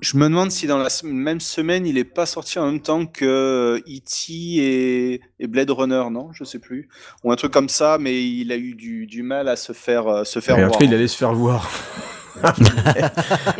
je- 0.00 0.16
me 0.16 0.24
demande 0.24 0.50
si 0.50 0.66
dans 0.66 0.78
la 0.78 0.88
même 1.04 1.40
semaine, 1.40 1.86
il 1.86 1.96
est 1.98 2.04
pas 2.04 2.26
sorti 2.26 2.58
en 2.58 2.66
même 2.66 2.80
temps 2.80 3.06
que 3.06 3.82
E.T. 3.86 4.32
et, 4.32 5.20
et 5.38 5.46
Blade 5.46 5.70
Runner, 5.70 6.04
non? 6.10 6.28
Je 6.32 6.44
sais 6.44 6.58
plus. 6.58 6.88
Ou 7.24 7.32
un 7.32 7.36
truc 7.36 7.52
comme 7.52 7.68
ça, 7.68 7.96
mais 7.98 8.22
il 8.22 8.52
a 8.52 8.56
eu 8.56 8.74
du, 8.74 9.06
du 9.06 9.22
mal 9.22 9.48
à 9.48 9.56
se 9.56 9.72
faire, 9.72 10.06
euh, 10.08 10.24
se 10.24 10.40
faire 10.40 10.58
Et 10.58 10.64
voir. 10.64 10.78
cas, 10.78 10.84
il 10.84 10.92
allait 10.94 11.08
se 11.08 11.16
faire 11.16 11.32
voir. 11.32 11.70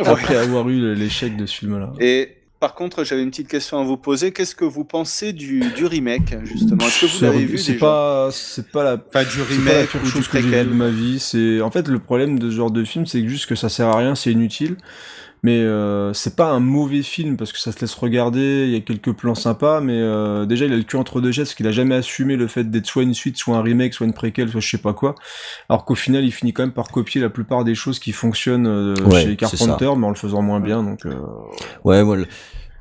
Après 0.05 0.35
avoir 0.37 0.67
eu 0.69 0.93
l'échec 0.95 1.35
de 1.37 1.45
ce 1.45 1.55
film-là. 1.57 1.91
Et 1.99 2.37
par 2.59 2.75
contre, 2.75 3.03
j'avais 3.03 3.23
une 3.23 3.31
petite 3.31 3.47
question 3.47 3.79
à 3.79 3.83
vous 3.83 3.97
poser. 3.97 4.31
Qu'est-ce 4.31 4.55
que 4.55 4.65
vous 4.65 4.85
pensez 4.85 5.33
du, 5.33 5.59
du 5.75 5.85
remake, 5.85 6.35
justement? 6.43 6.85
Est-ce 6.85 7.01
que 7.01 7.05
vous 7.07 7.23
l'avez 7.25 7.45
vu 7.45 7.57
C'est 7.57 7.73
déjà? 7.73 7.85
pas, 7.85 8.29
c'est 8.31 8.69
pas 8.71 8.83
la, 8.83 8.93
Enfin, 9.07 9.23
du 9.23 9.29
c'est 9.29 9.37
pas 9.63 9.73
la 9.73 9.79
remake 9.81 10.05
chose 10.05 10.27
que 10.27 10.41
j'ai 10.41 10.63
de 10.63 10.69
ma 10.69 10.89
vie. 10.89 11.19
C'est, 11.19 11.61
en 11.61 11.71
fait, 11.71 11.87
le 11.87 11.99
problème 11.99 12.37
de 12.39 12.49
ce 12.51 12.55
genre 12.55 12.71
de 12.71 12.83
film, 12.83 13.05
c'est 13.05 13.27
juste 13.27 13.47
que 13.47 13.55
ça 13.55 13.67
sert 13.69 13.87
à 13.87 13.97
rien, 13.97 14.13
c'est 14.15 14.31
inutile. 14.31 14.77
Mais 15.43 15.57
euh, 15.57 16.13
c'est 16.13 16.35
pas 16.35 16.49
un 16.51 16.59
mauvais 16.59 17.01
film 17.01 17.35
parce 17.35 17.51
que 17.51 17.57
ça 17.57 17.71
se 17.71 17.79
laisse 17.81 17.95
regarder, 17.95 18.65
il 18.67 18.73
y 18.73 18.75
a 18.75 18.79
quelques 18.79 19.11
plans 19.13 19.33
sympas, 19.33 19.81
mais 19.81 19.97
euh, 19.97 20.45
déjà 20.45 20.65
il 20.65 20.73
a 20.73 20.77
le 20.77 20.83
cul 20.83 20.97
entre 20.97 21.19
deux 21.19 21.31
chaises 21.31 21.47
parce 21.47 21.55
qu'il 21.55 21.65
a 21.65 21.71
jamais 21.71 21.95
assumé 21.95 22.35
le 22.35 22.45
fait 22.45 22.69
d'être 22.69 22.85
soit 22.85 23.01
une 23.01 23.15
suite, 23.15 23.37
soit 23.37 23.57
un 23.57 23.63
remake, 23.63 23.95
soit 23.95 24.05
une 24.05 24.13
préquelle, 24.13 24.49
soit 24.49 24.59
je 24.61 24.69
sais 24.69 24.77
pas 24.77 24.93
quoi. 24.93 25.15
Alors 25.67 25.83
qu'au 25.85 25.95
final 25.95 26.23
il 26.23 26.31
finit 26.31 26.53
quand 26.53 26.61
même 26.61 26.73
par 26.73 26.89
copier 26.89 27.19
la 27.21 27.29
plupart 27.31 27.63
des 27.63 27.73
choses 27.73 27.97
qui 27.97 28.11
fonctionnent 28.11 28.67
euh, 28.67 28.93
Ouais, 29.05 29.23
chez 29.23 29.35
Carpenter, 29.35 29.89
mais 29.97 30.05
en 30.05 30.09
le 30.09 30.15
faisant 30.15 30.43
moins 30.43 30.59
bien. 30.59 30.83
Donc 30.83 31.07
euh, 31.07 31.15
Ouais, 31.83 32.03
moi, 32.03 32.17
le- 32.17 32.27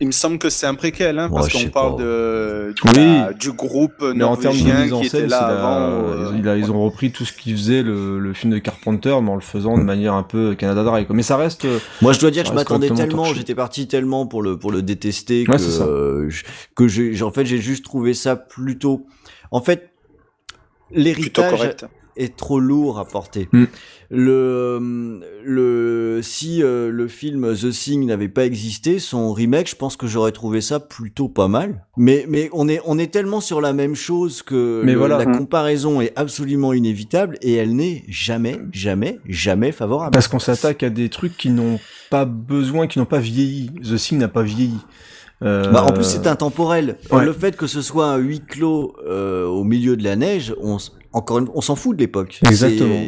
Il 0.03 0.07
me 0.07 0.13
semble 0.13 0.39
que 0.39 0.49
c'est 0.49 0.67
un 0.67 0.75
préquel, 0.75 1.19
hein, 1.19 1.29
parce 1.29 1.53
Ouais, 1.53 1.65
qu'on 1.65 1.69
parle 1.71 1.97
pas. 1.97 2.03
de, 2.03 2.75
Oui. 2.87 2.93
la- 2.97 3.33
du 3.35 3.53
groupe 3.53 3.93
Mais 4.15 4.25
en 4.25 4.35
termes 4.35 4.57
de 4.57 4.61
norvégien 4.63 4.83
mise 4.85 4.93
en 4.95 5.01
qui 5.03 5.09
scène, 5.11 5.21
était 5.21 5.29
là 5.31 5.41
la- 5.41 5.59
avant. 5.59 6.33
euh, 6.33 6.57
ils, 6.59 6.71
ont 6.73 6.83
repris 6.83 7.13
tout 7.13 7.27
ce 7.27 7.35
qu'ils 7.35 7.55
faisaient 7.55 7.83
le, 7.83 8.19
le 8.19 8.33
film 8.33 8.51
de 8.53 8.59
Carpenter, 8.59 9.15
mais 9.23 9.31
en 9.31 9.35
le 9.35 9.43
faisant 9.43 9.77
de 9.77 9.83
manière 9.83 10.15
un 10.15 10.23
peu 10.23 10.55
Canada 10.55 10.83
Dry. 10.85 11.07
Mais 11.11 11.23
ça 11.23 11.37
reste. 11.37 11.67
euh, 11.67 11.79
Moi, 12.01 12.15
je 12.15 12.21
dois 12.21 12.31
dire 12.31 12.45
que 12.45 12.49
je 12.49 12.55
m'attendais 12.55 12.89
tellement, 12.91 13.25
j'étais 13.25 13.55
parti 13.55 13.89
tellement 13.89 14.27
pour 14.27 14.43
le 14.43 14.59
pour 14.59 14.73
le 14.73 14.81
détester 14.81 15.45
que 15.45 15.53
euh, 15.83 16.31
que 16.75 16.89
j'ai 16.89 17.23
en 17.23 17.31
fait 17.31 17.45
j'ai 17.45 17.59
juste 17.59 17.85
trouvé 17.85 18.15
ça 18.15 18.37
plutôt. 18.37 19.05
En 19.51 19.61
fait, 19.61 19.91
plutôt 20.89 21.03
l'héritage 21.03 21.51
correct. 21.51 21.85
Est 22.21 22.37
trop 22.37 22.61
lourd 22.61 22.99
à 22.99 23.05
porter. 23.05 23.49
Mm. 23.53 23.65
Le 24.13 25.21
le 25.45 26.21
si 26.23 26.63
euh, 26.63 26.91
le 26.91 27.09
film 27.09 27.55
The 27.55 27.71
Thing 27.71 28.07
n'avait 28.07 28.29
pas 28.29 28.45
existé, 28.45 28.99
son 28.99 29.33
remake, 29.33 29.71
je 29.71 29.77
pense 29.77 29.97
que 29.97 30.07
j'aurais 30.07 30.33
trouvé 30.33 30.61
ça 30.61 30.81
plutôt 30.81 31.29
pas 31.29 31.49
mal. 31.49 31.87
Mais 31.97 32.27
mais 32.29 32.51
on 32.53 32.69
est 32.69 32.81
on 32.85 32.99
est 32.99 33.13
tellement 33.13 33.41
sur 33.41 33.61
la 33.61 33.73
même 33.73 33.95
chose 33.95 34.43
que 34.43 34.83
Mais 34.85 34.93
le- 34.93 34.99
voilà. 34.99 35.19
la 35.19 35.27
Mm. 35.27 35.39
comparaison 35.39 36.01
est 36.01 36.13
absolument 36.17 36.73
inévitable 36.73 37.39
et 37.43 37.55
elle 37.55 37.75
n'est 37.77 38.05
jamais 38.09 38.59
jamais 38.73 39.19
jamais 39.29 39.73
favorable. 39.73 40.11
Parce 40.13 40.29
qu'on 40.29 40.39
s'attaque 40.39 40.83
à 40.83 40.91
des 40.91 41.09
trucs 41.09 41.37
qui 41.37 41.51
n'ont 41.51 41.79
pas 42.11 42.25
besoin, 42.25 42.87
qui 42.87 42.99
n'ont 42.99 43.05
pas 43.07 43.21
vieilli. 43.21 43.71
The 43.83 43.97
Thing 43.97 44.19
n'a 44.19 44.29
pas 44.29 44.43
vieilli. 44.43 44.79
Euh, 45.43 45.71
Bah, 45.73 45.85
en 45.85 45.93
plus, 45.95 46.05
c'est 46.05 46.27
intemporel. 46.27 46.99
ouais. 47.11 47.25
Le 47.25 47.33
fait 47.33 47.57
que 47.57 47.67
ce 47.67 47.81
soit 47.81 48.07
un 48.09 48.19
huis 48.19 48.43
clos 48.47 48.95
euh, 49.09 49.47
au 49.47 49.65
milieu 49.65 49.97
de 49.97 50.05
la 50.05 50.15
neige, 50.15 50.55
on, 50.61 50.77
encore 51.13 51.39
une- 51.39 51.49
on 51.55 51.61
s'en 51.61 51.75
fout 51.75 51.97
de 51.97 52.01
l'époque. 52.01 52.39
Exactement. 52.47 53.01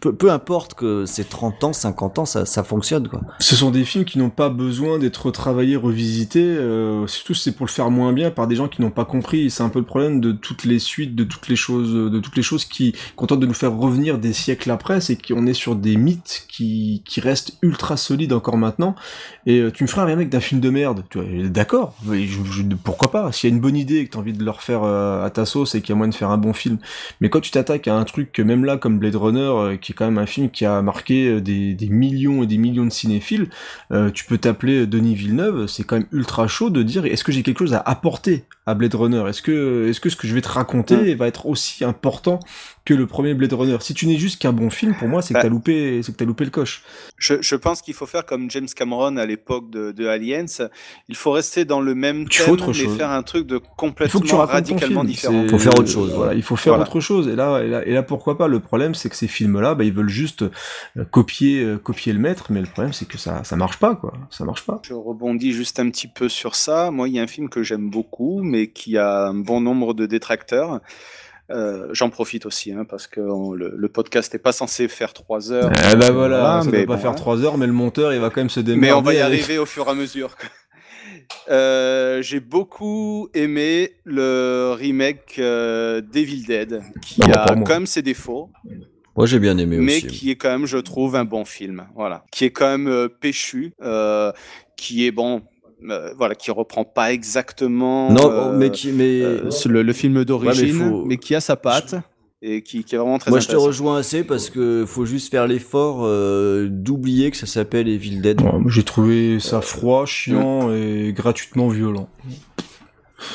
Peu, 0.00 0.12
peu 0.14 0.30
importe 0.32 0.74
que 0.74 1.06
c'est 1.06 1.28
30 1.28 1.62
ans, 1.64 1.72
50 1.72 2.18
ans, 2.18 2.24
ça, 2.26 2.46
ça 2.46 2.64
fonctionne, 2.64 3.08
quoi. 3.08 3.20
Ce 3.38 3.54
sont 3.54 3.70
des 3.70 3.84
films 3.84 4.04
qui 4.04 4.18
n'ont 4.18 4.30
pas 4.30 4.48
besoin 4.48 4.98
d'être 4.98 5.26
retravaillés, 5.26 5.76
revisités. 5.76 6.42
Euh, 6.44 7.06
surtout, 7.06 7.34
c'est 7.34 7.52
pour 7.52 7.64
le 7.66 7.70
faire 7.70 7.90
moins 7.90 8.12
bien 8.12 8.30
par 8.30 8.46
des 8.48 8.56
gens 8.56 8.68
qui 8.68 8.82
n'ont 8.82 8.90
pas 8.90 9.04
compris. 9.04 9.50
C'est 9.50 9.62
un 9.62 9.68
peu 9.68 9.78
le 9.78 9.84
problème 9.84 10.20
de 10.20 10.32
toutes 10.32 10.64
les 10.64 10.78
suites, 10.78 11.14
de 11.14 11.24
toutes 11.24 11.48
les 11.48 11.56
choses, 11.56 11.92
de 12.10 12.18
toutes 12.18 12.36
les 12.36 12.42
choses 12.42 12.64
qui 12.64 12.94
contentent 13.16 13.40
de 13.40 13.46
nous 13.46 13.54
faire 13.54 13.74
revenir 13.76 14.18
des 14.18 14.32
siècles 14.32 14.70
après. 14.70 15.00
C'est 15.00 15.16
qu'on 15.16 15.46
est 15.46 15.54
sur 15.54 15.76
des 15.76 15.96
mythes 15.96 16.46
qui, 16.48 17.02
qui 17.06 17.20
restent 17.20 17.56
ultra 17.62 17.96
solides 17.96 18.32
encore 18.32 18.56
maintenant. 18.56 18.94
Et 19.46 19.60
euh, 19.60 19.70
tu 19.70 19.84
me 19.84 19.88
feras 19.88 20.02
un 20.02 20.06
remake 20.06 20.28
d'un 20.28 20.40
film 20.40 20.60
de 20.60 20.70
merde. 20.70 21.04
Tu 21.08 21.18
vois, 21.20 21.48
d'accord. 21.48 21.94
pourquoi 22.82 23.10
pas? 23.10 23.30
S'il 23.32 23.48
y 23.48 23.52
a 23.52 23.54
une 23.54 23.60
bonne 23.62 23.76
idée 23.76 23.98
et 23.98 24.06
que 24.06 24.10
t'as 24.12 24.18
envie 24.18 24.32
de 24.32 24.44
le 24.44 24.50
refaire 24.50 24.82
euh, 24.82 25.24
à 25.24 25.30
ta 25.30 25.44
sauce 25.46 25.74
et 25.74 25.80
qu'il 25.80 25.90
y 25.90 25.92
a 25.92 25.96
moyen 25.96 26.10
de 26.10 26.14
faire 26.14 26.30
un 26.30 26.38
bon 26.38 26.52
film. 26.52 26.78
Mais 27.20 27.28
quand 27.30 27.43
tu 27.44 27.50
t'attaques 27.50 27.86
à 27.88 27.94
un 27.94 28.04
truc 28.04 28.32
que 28.32 28.42
même 28.42 28.64
là, 28.64 28.78
comme 28.78 28.98
Blade 28.98 29.14
Runner, 29.14 29.40
euh, 29.40 29.76
qui 29.76 29.92
est 29.92 29.94
quand 29.94 30.06
même 30.06 30.18
un 30.18 30.26
film 30.26 30.50
qui 30.50 30.64
a 30.64 30.80
marqué 30.80 31.26
euh, 31.26 31.40
des, 31.40 31.74
des 31.74 31.88
millions 31.88 32.42
et 32.42 32.46
des 32.46 32.56
millions 32.56 32.86
de 32.86 32.90
cinéphiles, 32.90 33.50
euh, 33.92 34.10
tu 34.10 34.24
peux 34.24 34.38
t'appeler 34.38 34.86
Denis 34.86 35.14
Villeneuve, 35.14 35.66
c'est 35.66 35.84
quand 35.84 35.96
même 35.96 36.08
ultra 36.10 36.48
chaud 36.48 36.70
de 36.70 36.82
dire 36.82 37.04
est-ce 37.04 37.22
que 37.22 37.32
j'ai 37.32 37.42
quelque 37.42 37.58
chose 37.58 37.74
à 37.74 37.80
apporter 37.80 38.46
à 38.66 38.74
Blade 38.74 38.94
Runner? 38.94 39.22
Est-ce 39.28 39.42
que, 39.42 39.88
est-ce 39.88 40.00
que 40.00 40.08
ce 40.08 40.16
que 40.16 40.26
je 40.26 40.34
vais 40.34 40.40
te 40.40 40.48
raconter 40.48 41.14
va 41.14 41.26
être 41.26 41.46
aussi 41.46 41.84
important 41.84 42.40
que 42.84 42.92
le 42.92 43.06
premier 43.06 43.32
Blade 43.32 43.52
Runner 43.54 43.76
Si 43.80 43.94
tu 43.94 44.06
n'es 44.06 44.18
juste 44.18 44.40
qu'un 44.40 44.52
bon 44.52 44.68
film, 44.68 44.94
pour 44.94 45.08
moi, 45.08 45.22
c'est 45.22 45.32
que 45.32 45.38
Bah. 45.38 45.42
t'as 45.42 45.48
loupé, 45.48 46.02
c'est 46.02 46.12
que 46.12 46.16
t'as 46.18 46.24
loupé 46.26 46.44
le 46.44 46.50
coche. 46.50 46.82
Je, 47.16 47.34
je 47.40 47.56
pense 47.56 47.80
qu'il 47.80 47.94
faut 47.94 48.04
faire 48.06 48.26
comme 48.26 48.50
James 48.50 48.66
Cameron 48.76 49.16
à 49.16 49.24
l'époque 49.24 49.70
de, 49.70 49.90
de 49.92 50.06
Aliens. 50.06 50.44
Il 51.08 51.16
faut 51.16 51.30
rester 51.32 51.64
dans 51.64 51.80
le 51.80 51.94
même 51.94 52.26
Il 52.30 52.34
faut 52.36 52.44
thème, 52.44 52.52
autre 52.54 52.68
mais 52.68 52.74
chose. 52.74 52.96
faire 52.98 53.10
un 53.10 53.22
truc 53.22 53.46
de 53.46 53.56
Il 53.56 53.60
faut 53.60 53.64
que 53.64 53.66
tu 53.66 53.74
complètement 53.76 54.44
radicalement 54.44 55.00
film. 55.00 55.06
différent. 55.06 55.42
c'est- 55.44 55.48
Faut 55.50 55.58
faire 55.58 55.78
autre 55.78 55.88
chose, 55.88 56.12
Voilà, 56.14 56.34
il 56.34 56.42
faut 56.42 56.56
faire 56.56 56.74
Voilà. 56.74 56.88
autre 56.88 57.00
chose. 57.00 57.28
Et 57.28 57.36
là, 57.36 57.60
et 57.62 57.68
là, 57.68 57.86
et 57.86 57.92
là, 57.92 58.02
pourquoi 58.02 58.36
pas? 58.36 58.48
Le 58.48 58.60
problème, 58.60 58.94
c'est 58.94 59.08
que 59.08 59.16
ces 59.16 59.28
films-là, 59.28 59.74
bah, 59.74 59.84
ils 59.84 59.92
veulent 59.92 60.08
juste 60.10 60.42
euh, 60.42 61.04
copier, 61.10 61.62
euh, 61.64 61.78
copier 61.78 62.12
le 62.12 62.18
maître, 62.18 62.46
mais 62.50 62.60
le 62.60 62.66
problème, 62.66 62.92
c'est 62.92 63.06
que 63.08 63.16
ça, 63.16 63.44
ça 63.44 63.56
marche 63.56 63.78
pas, 63.78 63.94
quoi. 63.94 64.12
Ça 64.30 64.44
marche 64.44 64.66
pas. 64.66 64.80
Je 64.86 64.92
rebondis 64.92 65.52
juste 65.52 65.80
un 65.80 65.88
petit 65.88 66.06
peu 66.08 66.28
sur 66.28 66.54
ça. 66.54 66.90
Moi, 66.90 67.08
il 67.08 67.14
y 67.14 67.18
a 67.18 67.22
un 67.22 67.26
film 67.26 67.48
que 67.48 67.62
j'aime 67.62 67.88
beaucoup, 67.88 68.42
mais 68.42 68.68
qui 68.68 68.98
a 68.98 69.28
un 69.28 69.34
bon 69.34 69.62
nombre 69.62 69.94
de 69.94 70.04
détracteurs. 70.04 70.80
Euh, 71.50 71.88
J'en 71.92 72.08
profite 72.10 72.46
aussi, 72.46 72.72
hein, 72.72 72.84
parce 72.88 73.06
que 73.06 73.20
on- 73.20 73.52
le, 73.52 73.74
le 73.76 73.88
podcast 73.88 74.32
n'est 74.32 74.38
pas 74.38 74.52
censé 74.52 74.88
faire 74.88 75.12
trois 75.12 75.52
heures. 75.52 75.70
Eh 75.92 75.96
ben 75.96 76.10
voilà, 76.10 76.60
ça 76.62 76.70
mais 76.70 76.78
doit 76.78 76.86
pas 76.86 76.94
bon, 76.96 77.02
faire 77.02 77.10
hein. 77.10 77.14
trois 77.14 77.42
heures, 77.44 77.58
mais 77.58 77.66
le 77.66 77.72
monteur, 77.72 78.14
il 78.14 78.20
va 78.20 78.30
quand 78.30 78.40
même 78.40 78.48
se 78.50 78.60
démerder. 78.60 78.86
Mais 78.86 78.92
on 78.92 79.02
va 79.02 79.12
y 79.14 79.18
arriver 79.20 79.58
au 79.58 79.66
fur 79.66 79.86
et 79.86 79.90
à 79.90 79.94
mesure. 79.94 80.36
Euh, 81.50 82.20
j'ai 82.22 82.40
beaucoup 82.40 83.28
aimé 83.34 83.92
le 84.04 84.74
remake 84.76 85.36
euh, 85.38 86.00
d'Evil 86.02 86.44
Dead, 86.46 86.82
qui 87.02 87.22
a 87.22 87.54
quand 87.64 87.66
même 87.74 87.86
ses 87.86 88.02
défauts, 88.02 88.50
Moi 89.16 89.24
j'ai 89.26 89.38
bien 89.38 89.56
aimé 89.56 89.78
mais 89.78 89.96
aussi. 89.96 90.06
qui 90.06 90.30
est 90.30 90.36
quand 90.36 90.50
même, 90.50 90.66
je 90.66 90.76
trouve, 90.78 91.16
un 91.16 91.24
bon 91.24 91.44
film. 91.46 91.86
Voilà, 91.94 92.24
qui 92.30 92.44
est 92.44 92.50
quand 92.50 92.66
même 92.70 92.88
euh, 92.88 93.08
péchu, 93.08 93.72
qui 94.76 95.06
est 95.06 95.12
bon. 95.12 95.42
Euh, 95.90 96.12
voilà, 96.16 96.34
qui 96.34 96.50
reprend 96.50 96.84
pas 96.84 97.12
exactement 97.12 98.10
Non, 98.12 98.30
euh, 98.30 98.56
mais 98.56 98.70
qui, 98.70 98.92
mais 98.92 99.20
euh, 99.22 99.50
le, 99.66 99.82
le 99.82 99.92
film 99.92 100.24
d'origine, 100.24 100.72
faut- 100.72 101.04
mais 101.04 101.16
qui 101.16 101.34
a 101.34 101.40
sa 101.40 101.56
patte 101.56 101.94
et 102.42 102.62
qui, 102.62 102.84
qui 102.84 102.94
est 102.94 102.98
vraiment 102.98 103.18
très 103.18 103.30
Moi 103.30 103.40
je 103.40 103.48
te 103.48 103.56
rejoins 103.56 103.96
assez 103.98 104.22
parce 104.22 104.50
que 104.50 104.84
faut 104.86 105.06
juste 105.06 105.30
faire 105.30 105.46
l'effort 105.46 106.00
euh, 106.02 106.68
d'oublier 106.70 107.30
que 107.30 107.36
ça 107.38 107.46
s'appelle 107.46 107.88
Evil 107.88 108.20
Dead. 108.20 108.40
Ouais, 108.42 108.52
moi, 108.58 108.70
J'ai 108.70 108.82
trouvé 108.82 109.40
ça 109.40 109.60
froid, 109.62 110.04
chiant 110.04 110.70
et 110.72 111.12
gratuitement 111.16 111.68
violent. 111.68 112.08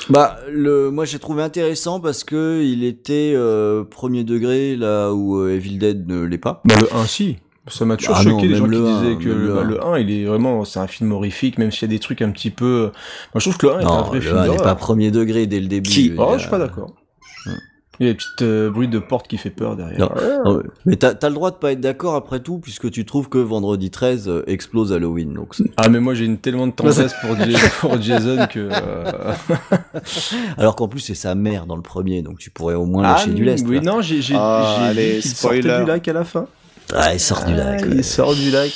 Bah, 0.10 0.38
le, 0.52 0.92
moi 0.92 1.06
j'ai 1.06 1.18
trouvé 1.18 1.42
intéressant 1.42 2.00
parce 2.00 2.24
que 2.24 2.62
il 2.64 2.84
était 2.84 3.34
euh, 3.36 3.84
premier 3.84 4.24
degré 4.24 4.76
là 4.76 5.12
où 5.14 5.48
Evil 5.48 5.78
Dead 5.80 6.08
ne 6.08 6.22
l'est 6.24 6.38
pas. 6.38 6.62
Bah, 6.66 6.76
le 6.80 6.94
1, 6.96 7.06
si. 7.06 7.38
Ça 7.68 7.86
m'a 7.86 7.98
toujours 7.98 8.16
Ah 8.18 8.24
choqué 8.24 8.32
non, 8.32 8.42
les 8.44 8.56
gens 8.56 8.66
qui 8.66 8.72
le 8.72 8.78
disaient 8.78 9.14
1, 9.14 9.16
que 9.18 9.30
même 9.30 9.38
le, 9.40 9.48
le 9.48 9.54
bah, 9.54 9.62
1. 9.62 9.64
le 9.66 9.84
1, 9.84 10.00
il 10.00 10.12
est 10.12 10.26
vraiment, 10.26 10.66
c'est 10.66 10.80
un 10.80 10.88
film 10.88 11.12
horrifique, 11.12 11.58
même 11.60 11.72
s'il 11.72 11.84
y 11.84 11.86
a 11.86 11.94
des 11.96 12.00
trucs 12.00 12.22
un 12.22 12.32
petit 12.32 12.50
peu. 12.50 12.92
Moi, 13.34 13.40
je 13.40 13.42
trouve 13.42 13.58
que 13.58 13.68
le 13.68 13.74
1 13.76 13.80
est 13.82 13.86
un 13.86 14.02
vrai 14.02 14.16
le 14.16 14.22
film 14.22 14.38
1 14.38 14.48
n'est 14.48 14.58
pas 14.58 14.76
premier 14.76 15.12
degré 15.12 15.46
dès 15.46 15.60
le 15.60 15.68
début. 15.68 15.90
Qui 15.90 16.14
Oh, 16.18 16.24
a- 16.24 16.34
je 16.38 16.42
suis 16.42 16.50
pas 16.50 16.58
d'accord. 16.58 16.94
Il 18.02 18.06
y 18.08 18.10
a 18.10 18.14
des 18.14 18.18
petites 18.18 18.42
euh, 18.44 18.70
bruits 18.70 18.88
de 18.88 18.98
porte 19.00 19.28
qui 19.28 19.38
fait 19.38 19.50
peur 19.50 19.76
derrière. 19.76 20.00
Non, 20.00 20.10
non, 20.54 20.64
mais 20.86 20.96
t'as 20.96 21.12
as 21.22 21.28
le 21.28 21.36
droit 21.36 21.52
de 21.52 21.58
pas 21.58 21.74
être 21.74 21.82
d'accord 21.82 22.16
après 22.16 22.40
tout, 22.40 22.58
puisque 22.58 22.90
tu 22.90 23.04
trouves 23.04 23.28
que 23.28 23.38
vendredi 23.40 23.92
13 23.92 24.30
euh, 24.30 24.44
explose 24.48 24.94
Halloween. 24.94 25.34
Donc 25.34 25.54
Ah, 25.76 25.90
mais 25.90 26.00
moi 26.00 26.14
j'ai 26.14 26.24
une 26.24 26.38
tellement 26.38 26.66
de 26.68 26.72
tendresse 26.72 27.14
pour, 27.20 27.36
Ja- 27.36 27.60
pour 27.82 28.02
Jason 28.02 28.48
que. 28.50 28.70
euh, 28.72 29.34
Alors 30.58 30.78
qu'en 30.78 30.88
plus 30.88 31.02
c'est 31.02 31.14
sa 31.14 31.36
mère 31.36 31.66
dans 31.66 31.76
le 31.76 31.82
premier, 31.82 32.22
donc 32.22 32.38
tu 32.40 32.50
pourrais 32.52 32.76
au 32.76 32.86
moins 32.86 33.04
Ah, 33.04 33.12
lâcher 33.18 33.32
du 33.32 33.44
lest. 33.44 33.66
Oui, 33.68 33.76
là. 33.76 33.82
non, 33.82 34.02
j'ai 34.02 34.22
Ah, 34.34 34.92
spoiler. 35.22 35.80
du 35.82 35.86
lac 35.86 36.08
à 36.08 36.14
la 36.14 36.24
fin. 36.24 36.48
Ah, 36.96 37.14
il 37.14 37.20
sort 37.20 37.46
du 37.46 37.54
lac. 37.56 37.82
Ah, 37.84 37.88
ouais. 37.88 37.96
Il 37.98 38.04
sort 38.04 38.36
du 38.36 38.50
lac. 38.52 38.72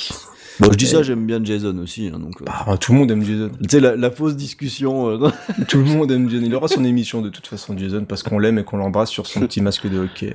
Bon, 0.60 0.68
je 0.70 0.76
dis 0.76 0.86
ça, 0.86 1.02
j'aime 1.02 1.26
bien 1.26 1.42
Jason 1.44 1.76
aussi. 1.78 2.12
hein, 2.14 2.18
donc, 2.20 2.40
euh, 2.40 2.44
Ah, 2.46 2.76
tout 2.78 2.92
le 2.92 2.98
monde 3.00 3.10
aime 3.10 3.24
Jason. 3.24 3.50
Tu 3.60 3.68
sais, 3.70 3.80
la, 3.80 3.96
la 3.96 4.10
fausse 4.12 4.36
discussion. 4.36 5.08
euh, 5.10 5.28
Tout 5.68 5.78
le 5.78 5.84
monde 5.84 6.12
aime 6.12 6.30
Jason. 6.30 6.44
Il 6.46 6.54
aura 6.54 6.68
son 6.68 6.84
émission 6.84 7.22
de 7.22 7.28
toute 7.28 7.48
façon, 7.48 7.76
Jason, 7.76 8.04
parce 8.04 8.22
qu'on 8.22 8.38
l'aime 8.38 8.58
et 8.58 8.62
qu'on 8.64 8.76
l'embrasse 8.76 9.10
sur 9.10 9.26
son 9.26 9.40
petit 9.46 9.60
masque 9.60 9.88
de 9.90 9.98
hockey. 9.98 10.32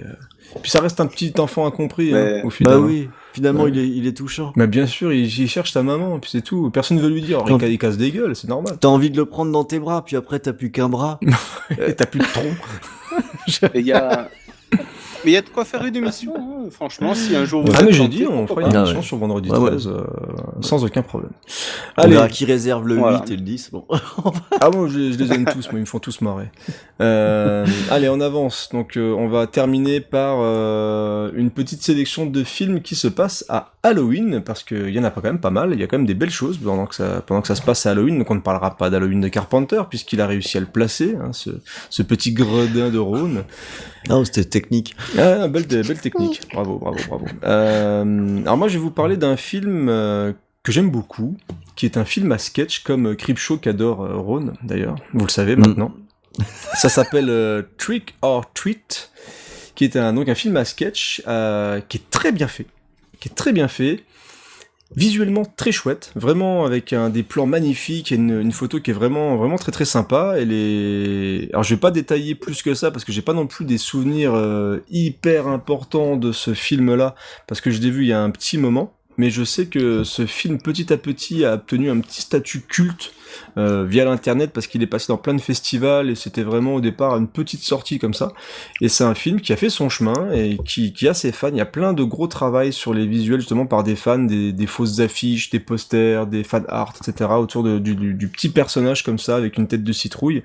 Puis 0.61 0.69
ça 0.71 0.81
reste 0.81 0.99
un 0.99 1.05
petit 1.07 1.31
enfant 1.37 1.65
incompris, 1.65 2.13
hein, 2.13 2.41
au 2.43 2.49
final. 2.49 2.73
bah 2.73 2.79
oui, 2.85 3.07
finalement 3.31 3.63
Ouais. 3.63 3.69
il, 3.71 3.79
est, 3.79 3.87
il 3.87 4.07
est 4.07 4.17
touchant. 4.17 4.51
Mais 4.57 4.67
bien 4.67 4.87
sûr, 4.87 5.13
il, 5.13 5.25
il 5.25 5.47
cherche 5.47 5.71
sa 5.71 5.83
maman, 5.83 6.19
puis 6.19 6.31
c'est 6.33 6.41
tout. 6.41 6.69
Personne 6.69 6.97
ne 6.97 7.01
veut 7.01 7.09
lui 7.09 7.21
dire. 7.21 7.45
Non. 7.45 7.57
Il, 7.57 7.67
il 7.69 7.77
casse 7.77 7.95
des 7.97 8.11
gueules, 8.11 8.35
c'est 8.35 8.49
normal. 8.49 8.75
T'as 8.77 8.87
envie 8.89 9.11
de 9.11 9.15
le 9.17 9.25
prendre 9.25 9.53
dans 9.53 9.63
tes 9.63 9.79
bras, 9.79 10.03
puis 10.03 10.17
après 10.17 10.39
t'as 10.39 10.51
plus 10.53 10.69
qu'un 10.71 10.89
bras. 10.89 11.19
Et 11.87 11.95
t'as 11.95 12.05
plus 12.07 12.19
de 12.19 12.25
tronc. 12.25 12.55
Et 13.73 13.79
il 13.79 13.85
y 13.85 13.93
a... 13.93 14.27
Mais 15.25 15.31
il 15.31 15.33
y 15.33 15.37
a 15.37 15.41
de 15.41 15.49
quoi 15.49 15.65
faire 15.65 15.85
une 15.85 15.95
émission, 15.97 16.33
hein, 16.37 16.58
franchement, 16.71 17.13
si 17.13 17.35
un 17.35 17.45
jour 17.45 17.63
vous 17.63 17.71
Ah, 17.75 17.83
mais 17.83 17.91
j'ai 17.91 18.07
dit, 18.07 18.25
on 18.27 18.45
fera 18.47 18.61
une. 18.61 18.75
Ah 18.75 18.79
émission 18.79 18.97
ouais. 18.99 19.03
sur 19.03 19.17
vendredi 19.17 19.49
Ouais, 19.49 19.57
ouais. 19.57 19.69
13, 19.71 19.87
euh, 19.87 20.03
sans 20.61 20.83
aucun 20.83 21.01
problème. 21.01 21.31
On 21.97 22.03
Allez. 22.03 22.13
verra 22.13 22.27
qui 22.27 22.45
réserve 22.45 22.87
le 22.87 22.95
Voilà. 22.95 23.19
8 23.25 23.31
et 23.31 23.35
le 23.37 23.41
10. 23.41 23.69
Bon. 23.71 23.85
Ah 24.61 24.69
moi 24.73 24.87
je, 24.89 25.11
je 25.11 25.17
les 25.17 25.31
aime 25.33 25.45
tous, 25.45 25.69
moi 25.71 25.79
ils 25.79 25.81
me 25.81 25.85
font 25.85 25.99
tous 25.99 26.21
marrer. 26.21 26.49
Euh, 27.01 27.65
allez 27.91 28.09
on 28.09 28.19
avance, 28.19 28.69
donc 28.73 28.97
euh, 28.97 29.13
on 29.13 29.29
va 29.29 29.47
terminer 29.47 30.01
par 30.01 30.37
euh, 30.41 31.31
une 31.33 31.49
petite 31.49 31.81
sélection 31.81 32.25
de 32.25 32.43
films 32.43 32.81
qui 32.81 32.95
se 32.95 33.07
passent 33.07 33.45
à 33.47 33.71
Halloween, 33.83 34.41
parce 34.45 34.63
qu'il 34.63 34.89
y 34.89 34.99
en 34.99 35.03
a 35.05 35.11
pas 35.11 35.21
quand 35.21 35.29
même 35.29 35.39
pas 35.39 35.49
mal, 35.49 35.71
il 35.73 35.79
y 35.79 35.83
a 35.83 35.87
quand 35.87 35.97
même 35.97 36.05
des 36.07 36.13
belles 36.13 36.29
choses 36.29 36.57
pendant 36.57 36.85
que 36.85 36.95
ça, 36.95 37.23
pendant 37.25 37.41
que 37.41 37.47
ça 37.47 37.55
se 37.55 37.61
passe 37.61 37.85
à 37.85 37.91
Halloween, 37.91 38.17
donc 38.19 38.29
on 38.29 38.35
ne 38.35 38.41
parlera 38.41 38.75
pas 38.75 38.89
d'Halloween 38.89 39.21
de 39.21 39.29
Carpenter, 39.29 39.81
puisqu'il 39.89 40.19
a 40.19 40.27
réussi 40.27 40.57
à 40.57 40.59
le 40.59 40.65
placer, 40.65 41.15
hein, 41.21 41.29
ce, 41.31 41.51
ce 41.89 42.03
petit 42.03 42.33
gredin 42.33 42.89
de 42.89 42.97
Rhône. 42.97 43.43
Non, 44.09 44.25
c'était 44.25 44.43
technique. 44.45 44.95
Ah, 45.17 45.47
belle, 45.47 45.65
belle 45.67 45.99
technique. 45.99 46.41
Bravo, 46.53 46.77
bravo, 46.79 46.97
bravo. 47.07 47.25
Euh, 47.43 48.41
alors 48.41 48.57
moi, 48.57 48.67
je 48.67 48.73
vais 48.73 48.79
vous 48.83 48.91
parler 48.91 49.17
d'un 49.17 49.37
film 49.37 49.87
euh, 49.89 50.33
que 50.63 50.71
j'aime 50.71 50.89
beaucoup, 50.89 51.37
qui 51.75 51.85
est 51.85 51.97
un 51.97 52.05
film 52.05 52.31
à 52.31 52.37
sketch 52.37 52.79
comme 52.83 53.07
euh, 53.09 53.15
Creepshow 53.15 53.57
qu'adore 53.57 53.97
Ron, 54.23 54.53
d'ailleurs. 54.63 54.95
Vous 55.13 55.25
le 55.25 55.31
savez 55.31 55.55
Mm. 55.55 55.59
maintenant. 55.59 55.93
Ça 56.75 56.89
s'appelle 56.89 57.65
Trick 57.77 58.15
or 58.21 58.51
Treat, 58.53 59.11
qui 59.75 59.83
est 59.83 59.95
un, 59.97 60.13
donc 60.13 60.29
un 60.29 60.35
film 60.35 60.55
à 60.57 60.63
sketch 60.65 61.21
qui 61.21 61.97
est 61.97 62.09
très 62.11 62.31
bien 62.31 62.47
fait, 62.47 62.65
qui 63.19 63.27
est 63.29 63.33
très 63.35 63.51
bien 63.51 63.67
fait. 63.67 64.03
Visuellement 64.95 65.45
très 65.45 65.71
chouette, 65.71 66.11
vraiment 66.15 66.65
avec 66.65 66.93
un 66.93 67.09
des 67.09 67.21
plans 67.21 67.45
magnifiques 67.45 68.11
et 68.11 68.15
une, 68.15 68.41
une 68.41 68.51
photo 68.51 68.79
qui 68.79 68.89
est 68.89 68.93
vraiment 68.93 69.37
vraiment 69.37 69.57
très 69.57 69.71
très 69.71 69.85
sympa. 69.85 70.33
Elle 70.37 70.51
est, 70.51 71.49
alors 71.51 71.63
je 71.63 71.75
vais 71.75 71.79
pas 71.79 71.91
détailler 71.91 72.33
plus 72.33 72.63
que 72.63 72.73
ça 72.73 72.89
parce 72.89 73.05
que 73.05 73.11
j'ai 73.11 73.21
pas 73.21 73.33
non 73.33 73.45
plus 73.45 73.65
des 73.65 73.77
souvenirs 73.77 74.33
euh, 74.33 74.79
hyper 74.89 75.47
importants 75.47 76.17
de 76.17 76.31
ce 76.31 76.55
film-là 76.55 77.13
parce 77.45 77.61
que 77.61 77.69
je 77.69 77.79
l'ai 77.81 77.91
vu 77.91 78.03
il 78.03 78.07
y 78.07 78.13
a 78.13 78.21
un 78.21 78.31
petit 78.31 78.57
moment. 78.57 78.95
Mais 79.17 79.29
je 79.29 79.43
sais 79.43 79.67
que 79.67 80.03
ce 80.05 80.25
film 80.25 80.59
petit 80.59 80.91
à 80.93 80.97
petit 80.97 81.43
a 81.45 81.55
obtenu 81.55 81.91
un 81.91 81.99
petit 81.99 82.21
statut 82.21 82.61
culte 82.61 83.13
euh, 83.57 83.85
via 83.85 84.05
l'internet 84.05 84.51
parce 84.53 84.67
qu'il 84.67 84.81
est 84.83 84.87
passé 84.87 85.05
dans 85.09 85.17
plein 85.17 85.33
de 85.33 85.41
festivals 85.41 86.09
et 86.09 86.15
c'était 86.15 86.43
vraiment 86.43 86.75
au 86.75 86.81
départ 86.81 87.15
une 87.17 87.27
petite 87.27 87.61
sortie 87.63 87.99
comme 87.99 88.13
ça. 88.13 88.31
Et 88.81 88.89
c'est 88.89 89.03
un 89.03 89.15
film 89.15 89.41
qui 89.41 89.53
a 89.53 89.55
fait 89.57 89.69
son 89.69 89.89
chemin 89.89 90.31
et 90.33 90.57
qui, 90.65 90.93
qui 90.93 91.07
a 91.07 91.13
ses 91.13 91.31
fans. 91.31 91.49
Il 91.49 91.57
y 91.57 91.61
a 91.61 91.65
plein 91.65 91.93
de 91.93 92.03
gros 92.03 92.27
travail 92.27 92.73
sur 92.73 92.93
les 92.93 93.05
visuels 93.05 93.39
justement 93.39 93.65
par 93.65 93.83
des 93.83 93.95
fans, 93.95 94.19
des, 94.19 94.51
des 94.53 94.67
fausses 94.67 94.99
affiches, 94.99 95.49
des 95.49 95.59
posters, 95.59 96.27
des 96.27 96.43
fan 96.43 96.65
art, 96.69 96.93
etc. 97.01 97.29
autour 97.37 97.63
de- 97.63 97.79
du, 97.79 97.95
du- 97.95 98.13
du 98.13 98.27
petit 98.27 98.49
personnage 98.49 99.03
comme 99.03 99.19
ça 99.19 99.35
avec 99.35 99.57
une 99.57 99.67
tête 99.67 99.83
de 99.83 99.93
citrouille. 99.93 100.43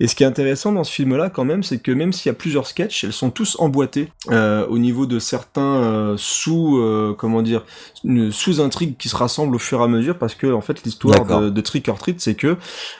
Et 0.00 0.06
ce 0.06 0.14
qui 0.14 0.22
est 0.22 0.26
intéressant 0.26 0.72
dans 0.72 0.84
ce 0.84 0.92
film-là 0.92 1.30
quand 1.30 1.44
même, 1.44 1.62
c'est 1.62 1.78
que 1.78 1.92
même 1.92 2.12
s'il 2.12 2.28
y 2.28 2.30
a 2.30 2.34
plusieurs 2.34 2.66
sketchs, 2.66 3.04
elles 3.04 3.12
sont 3.12 3.30
tous 3.30 3.56
emboîtées 3.58 4.08
euh, 4.30 4.66
au 4.68 4.78
niveau 4.78 5.06
de 5.06 5.18
certains 5.18 5.60
euh, 5.82 6.14
sous, 6.16 6.78
euh, 6.78 7.14
comment 7.16 7.42
dire, 7.42 7.64
une 8.04 8.30
sous-intrigue 8.32 8.96
qui 8.98 9.08
se 9.08 9.16
rassemblent 9.16 9.54
au 9.54 9.58
fur 9.58 9.80
et 9.80 9.84
à 9.84 9.88
mesure 9.88 10.18
parce 10.18 10.34
que 10.34 10.46
en 10.52 10.60
fait 10.60 10.82
l'histoire 10.84 11.24
de, 11.40 11.50
de 11.50 11.60
Trick 11.60 11.88
or 11.88 11.98
Treat, 11.98 12.19
c'est 12.20 12.34
que 12.34 12.56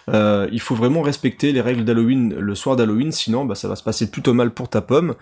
euh, 0.08 0.48
il 0.52 0.60
faut 0.60 0.74
vraiment 0.74 1.02
respecter 1.02 1.52
les 1.52 1.60
règles 1.60 1.84
d'Halloween 1.84 2.34
le 2.34 2.54
soir 2.54 2.76
d'Halloween, 2.76 3.12
sinon 3.12 3.44
bah, 3.44 3.54
ça 3.54 3.68
va 3.68 3.76
se 3.76 3.82
passer 3.82 4.10
plutôt 4.10 4.34
mal 4.34 4.50
pour 4.52 4.68
ta 4.68 4.80
pomme. 4.80 5.14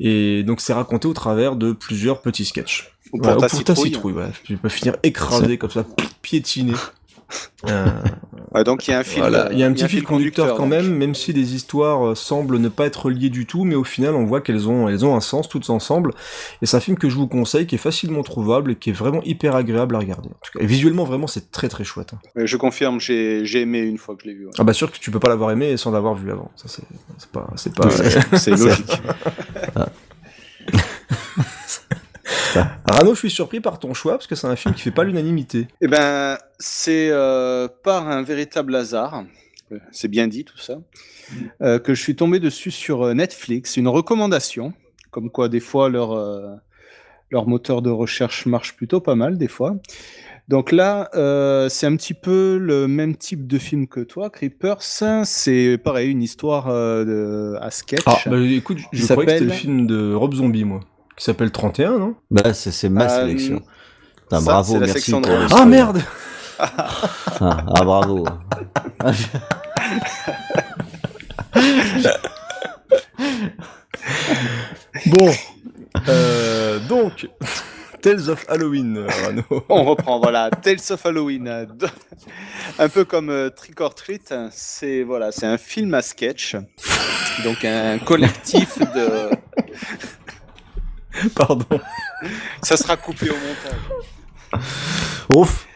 Et 0.00 0.42
donc 0.42 0.60
c'est 0.60 0.72
raconté 0.72 1.08
au 1.08 1.14
travers 1.14 1.56
de 1.56 1.72
plusieurs 1.72 2.20
petits 2.20 2.44
sketchs. 2.44 2.92
Ou 3.12 3.18
pour 3.18 3.32
Voilà, 3.32 3.40
ta 3.40 3.46
ou 3.46 3.50
pour 3.50 3.64
ta 3.64 3.74
citrouille. 3.74 4.14
citrouille, 4.14 4.56
peux 4.60 4.68
finir 4.68 4.96
écrasé 5.02 5.58
comme 5.58 5.70
ça, 5.70 5.84
piétiné. 6.22 6.74
Euh, 7.68 7.86
Ouais, 8.54 8.64
donc 8.64 8.88
il 8.88 8.92
y 8.92 8.94
a 8.94 9.00
un 9.00 9.04
fil. 9.04 9.18
voilà. 9.20 9.50
Il 9.52 9.58
y 9.58 9.62
a 9.62 9.66
un 9.66 9.72
petit 9.74 9.82
fil 9.88 9.98
fil 9.98 10.02
conducteur 10.04 10.54
quand 10.54 10.62
donc. 10.62 10.70
même, 10.70 10.94
même 10.96 11.14
si 11.14 11.34
les 11.34 11.54
histoires 11.54 12.06
euh, 12.08 12.14
semblent 12.14 12.56
ne 12.56 12.70
pas 12.70 12.86
être 12.86 13.10
liées 13.10 13.28
du 13.28 13.44
tout, 13.44 13.64
mais 13.64 13.74
au 13.74 13.84
final 13.84 14.14
on 14.14 14.24
voit 14.24 14.40
qu'elles 14.40 14.70
ont, 14.70 14.88
elles 14.88 15.04
ont 15.04 15.14
un 15.14 15.20
sens 15.20 15.50
toutes 15.50 15.68
ensemble. 15.68 16.12
Et 16.62 16.66
c'est 16.66 16.78
un 16.78 16.80
film 16.80 16.96
que 16.96 17.10
je 17.10 17.16
vous 17.16 17.26
conseille, 17.28 17.66
qui 17.66 17.74
est 17.74 17.78
facilement 17.78 18.22
trouvable 18.22 18.72
et 18.72 18.76
qui 18.76 18.88
est 18.88 18.94
vraiment 18.94 19.20
hyper 19.24 19.54
agréable 19.54 19.96
à 19.96 19.98
regarder. 19.98 20.30
En 20.30 20.38
tout 20.42 20.58
cas, 20.58 20.64
et 20.64 20.66
visuellement 20.66 21.04
vraiment 21.04 21.26
c'est 21.26 21.50
très 21.50 21.68
très 21.68 21.84
chouette. 21.84 22.14
hein. 22.14 22.18
Euh, 22.38 22.46
Je 22.46 22.56
confirme, 22.56 22.98
j'ai 23.00 23.44
aimé 23.60 23.80
une 23.80 23.98
fois 23.98 24.16
que 24.16 24.22
je 24.24 24.28
l'ai 24.30 24.34
vu. 24.34 24.46
ouais. 24.46 24.52
Ah 24.58 24.64
bah 24.64 24.72
sûr 24.72 24.90
que 24.90 24.96
tu 24.98 25.10
peux 25.10 25.20
pas 25.20 25.28
l'avoir 25.28 25.50
aimé 25.50 25.76
sans 25.76 25.90
l'avoir 25.90 26.14
vu 26.14 26.30
avant. 26.32 26.50
Ça 26.56 26.68
c'est 26.68 26.84
c'est 27.18 27.30
pas 27.30 27.50
c'est 27.56 27.74
pas 27.74 27.90
C'est 28.38 28.52
logique. 28.52 28.92
Arnaud, 32.86 33.14
je 33.14 33.18
suis 33.20 33.30
surpris 33.30 33.60
par 33.60 33.78
ton 33.78 33.94
choix 33.94 34.12
parce 34.12 34.26
que 34.26 34.34
c'est 34.34 34.46
un 34.46 34.56
film 34.56 34.74
qui 34.74 34.82
fait 34.82 34.90
pas 34.90 35.04
l'unanimité. 35.04 35.68
Eh 35.80 35.88
ben, 35.88 36.38
c'est 36.58 37.08
euh, 37.10 37.68
par 37.82 38.08
un 38.08 38.22
véritable 38.22 38.74
hasard, 38.74 39.24
c'est 39.90 40.08
bien 40.08 40.28
dit 40.28 40.44
tout 40.44 40.58
ça, 40.58 40.78
euh, 41.62 41.78
que 41.78 41.94
je 41.94 42.02
suis 42.02 42.16
tombé 42.16 42.40
dessus 42.40 42.70
sur 42.70 43.02
euh, 43.02 43.14
Netflix, 43.14 43.76
une 43.76 43.88
recommandation, 43.88 44.72
comme 45.10 45.30
quoi 45.30 45.48
des 45.48 45.60
fois 45.60 45.88
leur, 45.88 46.12
euh, 46.12 46.54
leur 47.30 47.46
moteur 47.46 47.82
de 47.82 47.90
recherche 47.90 48.46
marche 48.46 48.76
plutôt 48.76 49.00
pas 49.00 49.14
mal 49.14 49.38
des 49.38 49.48
fois. 49.48 49.76
Donc 50.48 50.72
là, 50.72 51.10
euh, 51.14 51.68
c'est 51.68 51.86
un 51.86 51.94
petit 51.94 52.14
peu 52.14 52.56
le 52.56 52.88
même 52.88 53.16
type 53.16 53.46
de 53.46 53.58
film 53.58 53.86
que 53.86 54.00
toi, 54.00 54.30
Creepers. 54.30 54.82
C'est 55.24 55.76
pareil, 55.76 56.10
une 56.10 56.22
histoire 56.22 56.68
euh, 56.68 57.04
de, 57.04 57.58
à 57.60 57.70
sketch. 57.70 58.02
Ah 58.06 58.16
bah 58.24 58.40
écoute, 58.40 58.78
je, 58.90 58.98
je 58.98 59.04
croyais 59.12 59.26
que 59.26 59.32
c'était 59.32 59.44
le 59.44 59.50
film 59.50 59.86
de 59.86 60.14
Rob 60.14 60.32
Zombie 60.34 60.64
moi, 60.64 60.80
qui 61.18 61.24
s'appelle 61.24 61.50
31 61.50 61.98
non? 61.98 62.14
Bah, 62.30 62.54
c'est 62.54 62.70
c'est 62.70 62.88
ma 62.88 63.04
Euh, 63.04 63.20
sélection. 63.26 63.62
Ça, 64.30 64.40
bravo, 64.40 64.78
merci. 64.78 65.10
pour. 65.12 65.22
Ah 65.54 65.64
merde 65.66 66.00
Ah, 66.58 67.04
ah, 67.40 67.84
bravo. 67.84 68.24
Bon, 75.06 75.30
euh, 76.08 76.78
donc 76.88 77.28
Tales 78.02 78.28
of 78.30 78.44
Halloween, 78.48 78.96
euh. 78.98 79.42
On 79.68 79.84
reprend, 79.84 80.20
voilà, 80.20 80.50
Tales 80.50 80.76
of 80.90 81.04
Halloween. 81.04 81.66
Un 82.78 82.88
peu 82.88 83.04
comme 83.04 83.30
euh, 83.30 83.50
Trick 83.50 83.80
or 83.80 83.94
Treat, 83.94 84.34
c'est 84.50 85.02
voilà, 85.02 85.32
c'est 85.32 85.46
un 85.46 85.58
film 85.58 85.94
à 85.94 86.02
sketch. 86.02 86.56
Donc 87.44 87.64
un 87.64 87.98
collectif 87.98 88.78
de. 88.78 89.30
Pardon. 91.34 91.80
Ça 92.62 92.76
sera 92.76 92.96
coupé 92.96 93.30
au 93.30 93.34
montage. 93.34 94.62
Ouf. 95.34 95.66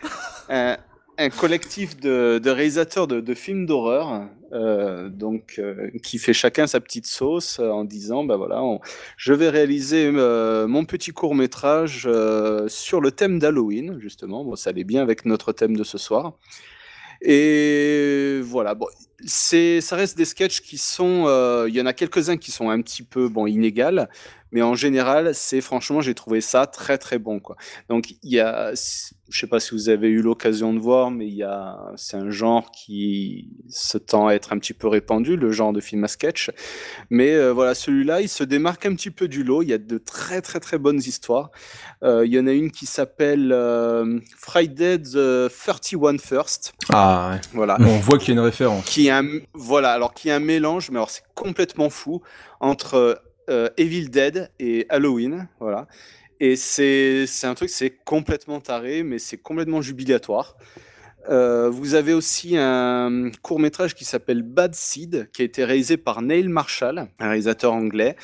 Un, 0.48 0.76
un 1.18 1.30
collectif 1.30 1.96
de, 1.98 2.38
de 2.42 2.50
réalisateurs 2.50 3.06
de, 3.06 3.20
de 3.20 3.34
films 3.34 3.66
d'horreur, 3.66 4.28
euh, 4.52 5.08
donc 5.08 5.54
euh, 5.58 5.90
qui 6.02 6.18
fait 6.18 6.32
chacun 6.32 6.66
sa 6.66 6.80
petite 6.80 7.06
sauce 7.06 7.58
euh, 7.60 7.70
en 7.70 7.84
disant, 7.84 8.24
bah 8.24 8.36
voilà, 8.36 8.62
on- 8.62 8.80
je 9.16 9.32
vais 9.32 9.48
réaliser 9.48 10.10
euh, 10.14 10.66
mon 10.66 10.84
petit 10.84 11.10
court 11.12 11.34
métrage 11.34 12.08
sur 12.68 13.00
le 13.00 13.10
thème 13.12 13.38
d'Halloween, 13.38 13.98
justement. 14.00 14.44
Bon, 14.44 14.56
ça 14.56 14.70
allait 14.70 14.84
bien 14.84 15.02
avec 15.02 15.24
notre 15.24 15.52
thème 15.52 15.76
de 15.76 15.84
ce 15.84 15.96
soir. 15.98 16.34
Et 17.20 18.40
voilà, 18.42 18.74
bon, 18.74 18.86
c'est, 19.24 19.80
ça 19.80 19.96
reste 19.96 20.16
des 20.16 20.24
sketchs 20.24 20.60
qui 20.60 20.78
sont, 20.78 21.24
euh, 21.26 21.66
il 21.68 21.74
y 21.74 21.80
en 21.80 21.86
a 21.86 21.92
quelques-uns 21.92 22.36
qui 22.36 22.50
sont 22.50 22.70
un 22.70 22.80
petit 22.80 23.02
peu 23.02 23.28
bon 23.28 23.46
inégales, 23.46 24.08
mais 24.52 24.60
en 24.62 24.74
général, 24.74 25.34
c'est 25.34 25.62
franchement, 25.62 26.02
j'ai 26.02 26.14
trouvé 26.14 26.42
ça 26.42 26.66
très 26.66 26.98
très 26.98 27.18
bon 27.18 27.40
quoi. 27.40 27.56
Donc 27.88 28.10
il 28.22 28.32
y 28.32 28.38
a, 28.38 28.72
je 28.74 29.40
sais 29.40 29.46
pas 29.46 29.60
si 29.60 29.70
vous 29.70 29.88
avez 29.88 30.08
eu 30.08 30.20
l'occasion 30.20 30.74
de 30.74 30.78
voir, 30.78 31.10
mais 31.10 31.26
il 31.26 31.34
y 31.34 31.42
a, 31.42 31.78
c'est 31.96 32.18
un 32.18 32.30
genre 32.30 32.70
qui 32.70 33.48
se 33.70 33.96
tend 33.96 34.26
à 34.26 34.34
être 34.34 34.52
un 34.52 34.58
petit 34.58 34.74
peu 34.74 34.88
répandu, 34.88 35.36
le 35.36 35.52
genre 35.52 35.72
de 35.72 35.80
film 35.80 36.04
à 36.04 36.08
sketch. 36.08 36.50
Mais 37.08 37.32
euh, 37.32 37.52
voilà, 37.52 37.74
celui-là, 37.74 38.20
il 38.20 38.28
se 38.28 38.44
démarque 38.44 38.84
un 38.84 38.94
petit 38.94 39.10
peu 39.10 39.26
du 39.26 39.42
lot. 39.42 39.62
Il 39.62 39.70
y 39.70 39.72
a 39.72 39.78
de 39.78 39.96
très 39.96 40.42
très 40.42 40.60
très 40.60 40.76
bonnes 40.76 40.98
histoires. 40.98 41.50
Euh, 42.02 42.26
il 42.26 42.34
y 42.34 42.38
en 42.38 42.46
a 42.46 42.52
une 42.52 42.70
qui 42.70 42.84
s'appelle 42.84 43.56
Friday 44.36 44.98
the 44.98 45.50
31 45.50 46.18
First. 46.18 46.74
Ah 46.90 47.30
ouais. 47.32 47.40
Voilà. 47.54 47.78
On 47.80 47.98
voit 47.98 48.18
qu'il 48.18 48.34
y 48.34 48.36
a 48.36 48.40
une 48.40 48.44
référence. 48.44 48.84
Qui 48.84 49.08
voilà, 49.54 49.92
alors 49.92 50.14
qui 50.14 50.28
est 50.28 50.32
un 50.32 50.40
mélange, 50.40 50.90
mais 50.90 50.96
alors 50.96 51.10
c'est 51.10 51.24
complètement 51.34 51.90
fou 51.90 52.22
entre 52.60 53.22
euh, 53.50 53.68
Evil 53.76 54.08
Dead 54.08 54.50
et 54.58 54.86
Halloween, 54.88 55.48
voilà. 55.60 55.86
Et 56.40 56.56
c'est 56.56 57.26
c'est 57.26 57.46
un 57.46 57.54
truc, 57.54 57.70
c'est 57.70 57.90
complètement 58.04 58.60
taré, 58.60 59.02
mais 59.02 59.18
c'est 59.18 59.36
complètement 59.36 59.82
jubilatoire. 59.82 60.56
Euh, 61.28 61.70
vous 61.70 61.94
avez 61.94 62.12
aussi 62.12 62.56
un 62.56 63.30
court 63.42 63.60
métrage 63.60 63.94
qui 63.94 64.04
s'appelle 64.04 64.42
Bad 64.42 64.74
Seed, 64.74 65.30
qui 65.32 65.42
a 65.42 65.44
été 65.44 65.64
réalisé 65.64 65.96
par 65.96 66.20
Neil 66.22 66.48
Marshall, 66.48 67.06
un 67.18 67.28
réalisateur 67.28 67.72
anglais. 67.72 68.16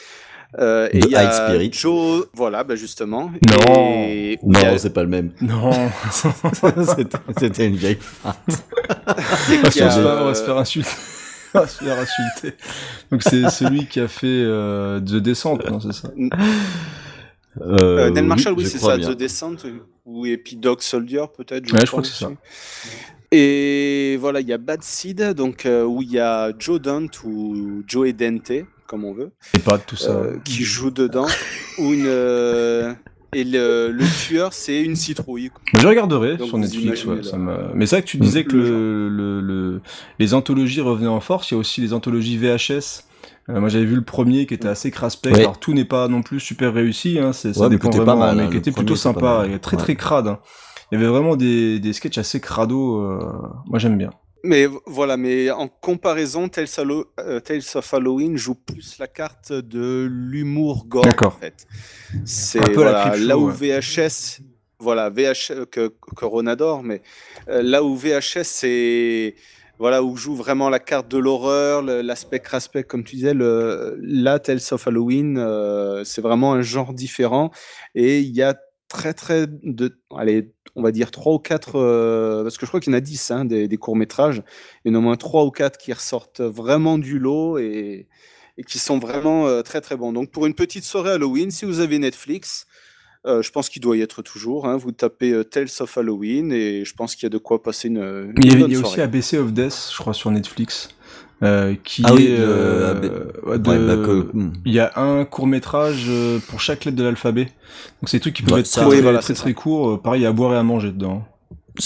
Euh, 0.59 0.89
et 0.93 1.01
De 1.01 1.07
il 1.07 1.13
y 1.13 1.17
a 1.17 1.25
High 1.25 1.33
Spirit. 1.33 1.71
Joe, 1.75 2.27
voilà, 2.33 2.65
bah 2.65 2.75
justement. 2.75 3.31
Non. 3.67 3.75
Et 4.09 4.39
Non, 4.43 4.61
a- 4.61 4.79
c'est 4.79 4.93
pas 4.95 5.03
le 5.03 5.09
même. 5.09 5.33
Non. 5.43 5.73
C'était- 7.39 7.67
une 7.67 7.77
vieille 7.77 7.99
feinte. 8.01 8.37
Parce 9.05 9.77
Il 9.77 9.81
y 9.81 9.83
a, 9.83 9.89
qu'on 9.89 9.95
se 9.95 10.01
va- 10.01 10.21
on 10.21 10.25
va 10.25 10.31
euh, 10.31 10.35
se 10.35 10.43
faire 10.45 10.57
insulter. 10.57 10.89
On 11.55 11.59
va 11.61 11.67
se 11.67 11.85
faire 11.85 11.99
insulter. 11.99 12.57
Donc 13.11 13.23
c'est 13.23 13.49
celui 13.51 13.87
qui 13.87 14.01
a 14.01 14.09
fait 14.09 14.27
euh, 14.27 15.01
The 15.01 15.17
Descent, 15.17 15.59
non, 15.71 15.81
c'est 15.81 15.93
ça? 15.93 16.11
Euh, 17.61 18.11
Neil 18.11 18.25
Marshall, 18.25 18.55
oui, 18.55 18.65
je 18.65 18.69
c'est 18.71 18.79
ça, 18.79 18.97
bien. 18.97 19.11
The 19.11 19.17
Descent, 19.17 19.57
ou 20.07 20.27
et 20.27 20.37
puis 20.39 20.57
Dog 20.57 20.81
Soldier, 20.81 21.25
peut-être. 21.37 21.71
Ouais, 21.73 21.81
je 21.83 21.87
crois 21.87 22.03
que 22.03 22.09
c'est 22.09 22.25
aussi. 22.25 22.35
Et 23.31 24.17
voilà, 24.21 24.41
il 24.41 24.49
y 24.49 24.53
a 24.55 24.59
Bad 24.59 24.83
Seed, 24.83 25.35
donc 25.35 25.67
euh, 25.67 25.85
où 25.85 26.01
il 26.01 26.11
y 26.13 26.19
a 26.19 26.53
Joe 26.59 26.81
Dante 26.81 27.23
ou 27.25 27.83
Joe 27.87 28.13
Dente, 28.15 28.53
comme 28.89 29.05
on 29.05 29.13
veut, 29.13 29.31
Et 29.57 29.61
pas 29.61 29.77
de 29.79 29.83
tout 29.87 29.95
ça. 29.97 30.11
euh, 30.11 30.37
qui 30.45 30.65
joue 30.65 30.91
dedans. 30.91 31.27
ou 31.79 31.93
une, 31.93 32.07
euh, 32.07 32.93
et 33.35 33.45
le, 33.45 33.91
le 33.93 34.05
tueur, 34.27 34.53
c'est 34.55 34.81
une 34.83 34.97
citrouille. 34.97 35.51
Mais 35.75 35.81
je 35.81 35.87
regarderai 35.87 36.39
Donc, 36.39 36.49
sur 36.49 36.59
Netflix. 36.59 37.05
Ouais, 37.05 37.23
ça 37.23 37.37
Mais 37.75 37.85
c'est 37.87 37.97
vrai 37.97 38.03
que 38.03 38.09
tu 38.09 38.17
disais 38.17 38.45
que 38.45 38.57
le, 38.57 39.09
le, 39.11 39.41
le- 39.43 39.81
les 40.19 40.33
anthologies 40.35 40.81
revenaient 40.81 41.07
en 41.09 41.21
force. 41.21 41.51
Il 41.51 41.55
y 41.55 41.57
a 41.57 41.61
aussi 41.61 41.81
les 41.83 41.93
anthologies 41.93 42.39
VHS. 42.39 43.05
Euh, 43.51 43.61
moi, 43.61 43.69
j'avais 43.69 43.85
vu 43.85 43.95
le 43.95 44.03
premier 44.05 44.47
qui 44.47 44.55
était 44.55 44.69
assez 44.69 44.91
crasse-pec. 44.91 45.35
Ouais. 45.35 45.41
Alors, 45.41 45.61
tout 45.61 45.75
n'est 45.75 45.85
pas 45.85 46.09
non 46.09 46.23
plus 46.23 46.41
super 46.41 46.73
réussi. 46.73 47.19
Hein. 47.19 47.33
c'est- 47.35 47.53
Ça 47.53 47.65
Ouais, 47.65 47.69
dépend 47.71 47.89
était 47.89 47.99
pas 47.99 48.05
vraiment, 48.05 48.21
mal, 48.27 48.37
mais 48.37 48.43
hein, 48.45 48.51
qui 48.51 48.57
était 48.57 48.73
plutôt 48.73 48.97
sympa. 48.97 49.41
mal. 49.41 49.53
et 49.53 49.59
très 49.59 49.77
Ouais. 49.77 49.83
très 49.83 49.95
crade. 49.97 50.27
hein. 50.29 50.39
Il 50.91 50.99
y 50.99 51.03
avait 51.03 51.11
vraiment 51.11 51.37
des, 51.37 51.79
des 51.81 51.93
sketchs 51.93 52.17
assez 52.19 52.41
crado. 52.41 53.03
euh, 53.03 53.19
Moi, 53.67 53.79
j'aime 53.79 53.99
bien. 53.99 54.11
Mais 54.45 54.67
voilà, 54.87 55.17
mais 55.17 55.51
en 55.51 55.69
comparaison, 55.69 56.49
Tales, 56.49 56.69
euh, 57.19 57.41
Tales 57.41 57.63
of 57.75 57.95
Halloween 57.95 58.37
joue 58.37 58.55
plus 58.55 58.99
la 58.99 59.09
carte 59.09 59.53
de 59.53 60.09
l'humour 60.11 60.87
gore, 60.87 61.05
en 61.05 61.09
D'accord. 61.09 61.39
fait. 61.39 61.67
C'est 62.25 62.61
Un 62.61 62.73
peu 62.73 62.85
la 62.85 63.09
voilà, 63.09 63.17
là 63.17 63.39
où 63.39 63.51
ouais. 63.51 63.81
VHS, 63.81 64.41
voilà, 64.79 65.11
VH, 65.11 65.51
euh, 65.51 65.67
que, 65.67 65.93
que 66.17 66.25
Ron 66.25 66.47
adore, 66.47 66.83
mais 66.83 67.03
euh, 67.49 67.63
là 67.63 67.83
où 67.83 67.97
VHS, 67.97 68.45
c'est 68.45 69.35
voilà, 69.79 70.03
où 70.03 70.17
joue 70.17 70.35
vraiment 70.35 70.71
la 70.71 70.81
carte 70.81 71.09
de 71.09 71.19
l'horreur, 71.19 71.83
l'aspect 71.83 72.41
craspec, 72.41 72.89
comme 72.89 73.05
tu 73.05 73.15
disais, 73.17 73.35
le, 73.35 73.97
là, 74.03 74.41
Tales 74.41 74.61
of 74.73 74.87
Halloween, 74.89 75.39
euh, 75.39 76.03
c'est 76.05 76.21
vraiment 76.21 76.53
un 76.55 76.63
genre 76.63 76.93
différent. 76.93 77.53
Et 77.95 78.19
il 78.19 78.35
y 78.35 78.43
a 78.43 78.59
très, 78.89 79.15
très, 79.15 79.47
de, 79.49 80.01
allez, 80.17 80.53
on 80.75 80.83
va 80.83 80.91
dire 80.93 81.11
trois 81.11 81.35
ou 81.35 81.39
quatre, 81.39 81.77
euh, 81.77 82.43
parce 82.43 82.57
que 82.59 82.67
je 82.67 82.71
crois 82.71 82.81
qu'il 82.81 82.93
y 82.93 82.95
en 82.95 82.99
a 82.99 83.01
dix, 83.01 83.31
hein, 83.31 83.45
des, 83.45 83.69
des 83.69 83.77
courts-métrages. 83.77 84.43
Il 84.85 84.93
y 84.93 84.93
en 84.93 84.97
a 84.97 84.99
au 84.99 85.03
moins 85.03 85.17
trois 85.17 85.45
ou 85.45 85.51
quatre 85.51 85.79
qui 85.79 85.93
ressortent 85.93 86.41
vraiment 86.41 86.99
du 86.99 87.19
lot 87.19 87.59
et, 87.59 88.09
et 88.57 88.63
qui 88.65 88.79
sont 88.79 88.99
vraiment 88.99 89.47
euh, 89.47 89.63
très, 89.63 89.81
très 89.81 89.97
bons. 89.97 90.13
Donc, 90.13 90.31
pour 90.31 90.47
une 90.47 90.55
petite 90.55 90.85
soirée 90.85 91.13
Halloween, 91.13 91.51
si 91.51 91.65
vous 91.65 91.81
avez 91.81 91.99
Netflix, 91.99 92.67
euh, 93.27 93.43
je 93.43 93.51
pense 93.51 93.69
qu'il 93.69 93.83
doit 93.83 93.97
y 93.97 94.01
être 94.01 94.23
toujours. 94.23 94.67
hein, 94.67 94.77
vous 94.77 94.93
tapez 94.93 95.45
Tales 95.51 95.69
of 95.81 95.99
Halloween 95.99 96.53
et 96.53 96.85
je 96.85 96.95
pense 96.95 97.15
qu'il 97.15 97.25
y 97.25 97.27
a 97.27 97.31
de 97.31 97.39
quoi 97.39 97.63
passer 97.63 97.89
une, 97.89 97.99
une 98.37 98.45
Il 98.45 98.47
y 98.47 98.53
a, 98.53 98.57
bonne 98.57 98.71
il 98.71 98.73
y 98.73 98.77
a 98.77 98.79
soirée. 98.79 98.95
aussi 98.95 99.01
ABC 99.01 99.39
of 99.39 99.53
Death, 99.53 99.91
je 99.93 99.99
crois, 99.99 100.15
sur 100.15 100.31
Netflix. 100.31 100.89
Euh, 101.43 101.75
qui 101.85 102.03
Ah 102.05 102.15
oui, 102.15 102.27
est 102.27 102.37
euh, 102.41 102.91
AB 102.91 103.05
ouais, 103.47 103.59
de- 103.59 103.69
Ouais, 103.69 103.79
bah, 103.79 103.97
que- 104.05 104.29
il 104.65 104.73
y 104.73 104.81
a 104.81 104.93
un 104.97 105.25
court 105.25 105.47
métrage 105.47 106.07
euh, 106.09 106.39
pour 106.49 106.61
chaque 106.61 106.85
lettre 106.85 106.97
de 106.97 107.05
l'alphabet 107.05 107.45
donc 107.45 108.09
c'est 108.09 108.17
des 108.17 108.21
trucs 108.23 108.35
qui 108.35 108.43
peuvent 108.43 108.55
Ouais, 108.55 108.61
être 108.61 108.67
ça- 108.67 108.81
très 108.81 108.89
oui, 108.91 108.97
très, 108.97 109.03
voilà, 109.03 109.19
très, 109.21 109.35
c'est 109.35 109.41
très 109.41 109.55
courts 109.55 109.91
Euh, 109.91 109.97
pareil 109.99 110.21
il 110.21 110.25
y 110.25 110.27
a 110.27 110.31
à 110.31 110.33
boire 110.33 110.53
et 110.55 110.57
à 110.57 110.63
manger 110.65 110.91
dedans 110.91 111.25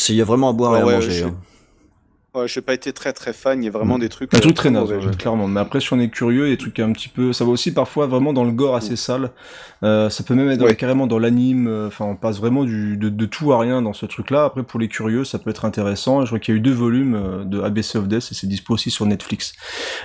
Il 0.09 0.15
y 0.15 0.23
a 0.23 0.25
vraiment 0.25 0.49
à 0.51 0.53
boire 0.55 0.73
Ah 0.75 0.79
et 0.79 0.83
à 0.83 0.87
ouais, 0.87 0.95
manger. 0.95 1.25
hein. 1.25 1.35
Ouais, 2.35 2.49
j'ai 2.49 2.63
pas 2.63 2.73
été 2.73 2.95
très 2.95 3.13
très 3.13 3.35
fan. 3.35 3.63
Il 3.63 3.67
y 3.67 3.69
a 3.69 3.71
vraiment 3.71 3.99
des 3.99 4.09
trucs. 4.09 4.33
un 4.33 4.39
euh, 4.39 4.41
truc 4.41 4.55
très 4.57 4.71
ouais, 4.71 5.01
clairement 5.19 5.49
mais 5.49 5.61
après 5.61 5.81
si 5.81 5.93
on 5.93 6.01
est 6.01 6.09
curieux 6.09 6.47
il 6.47 6.49
y 6.49 6.53
a 6.53 6.55
des 6.55 6.59
trucs 6.59 6.79
un 6.81 6.91
petit 6.93 7.09
peu 7.11 7.35
ça 7.35 7.45
va 7.45 7.51
aussi 7.51 7.75
parfois 7.75 8.07
vraiment 8.07 8.33
dans 8.33 8.45
le 8.45 8.53
gore 8.53 8.75
assez 8.75 8.97
sale 8.97 9.33
Euh, 9.85 10.09
ça 10.09 10.23
peut 10.25 10.35
même 10.35 10.49
être 10.49 10.63
Ouais. 10.63 10.75
carrément 10.77 11.07
dans 11.07 11.19
l'anime 11.19 11.67
euh, 11.69 11.89
enfin 11.89 12.07
on 12.07 12.17
passe 12.17 12.39
vraiment 12.39 12.65
du, 12.65 12.97
de, 12.97 13.11
de 13.11 13.27
tout 13.27 13.53
à 13.53 13.59
rien 13.59 13.83
dans 13.83 13.93
ce 13.93 14.07
truc 14.07 14.31
là 14.31 14.45
après 14.45 14.63
pour 14.63 14.81
les 14.81 14.89
curieux 14.89 15.25
ça 15.25 15.39
peut 15.39 15.51
être 15.51 15.65
intéressant 15.67 16.25
je 16.25 16.31
vois 16.31 16.39
qu'il 16.39 16.55
y 16.55 16.57
a 16.57 16.59
eu 16.59 16.63
deux 16.63 16.73
volumes 16.73 17.15
euh, 17.17 17.45
de 17.45 17.61
ABC 17.61 17.99
of 17.99 18.09
Death 18.09 18.29
et 18.31 18.35
c'est 18.35 18.47
dispo 18.47 18.73
aussi 18.75 18.91
sur 18.91 19.05
Netflix 19.05 19.53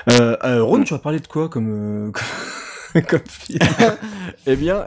euh, 0.10 0.36
euh, 0.44 0.62
Ron 0.64 0.84
tu 0.84 0.94
vas 0.94 1.00
parler 1.00 1.20
de 1.22 1.28
quoi 1.28 1.48
comme 1.48 2.12
euh, 2.96 3.02
comme 3.08 3.20
film? 3.28 3.60
Eh 4.48 4.56
bien, 4.56 4.86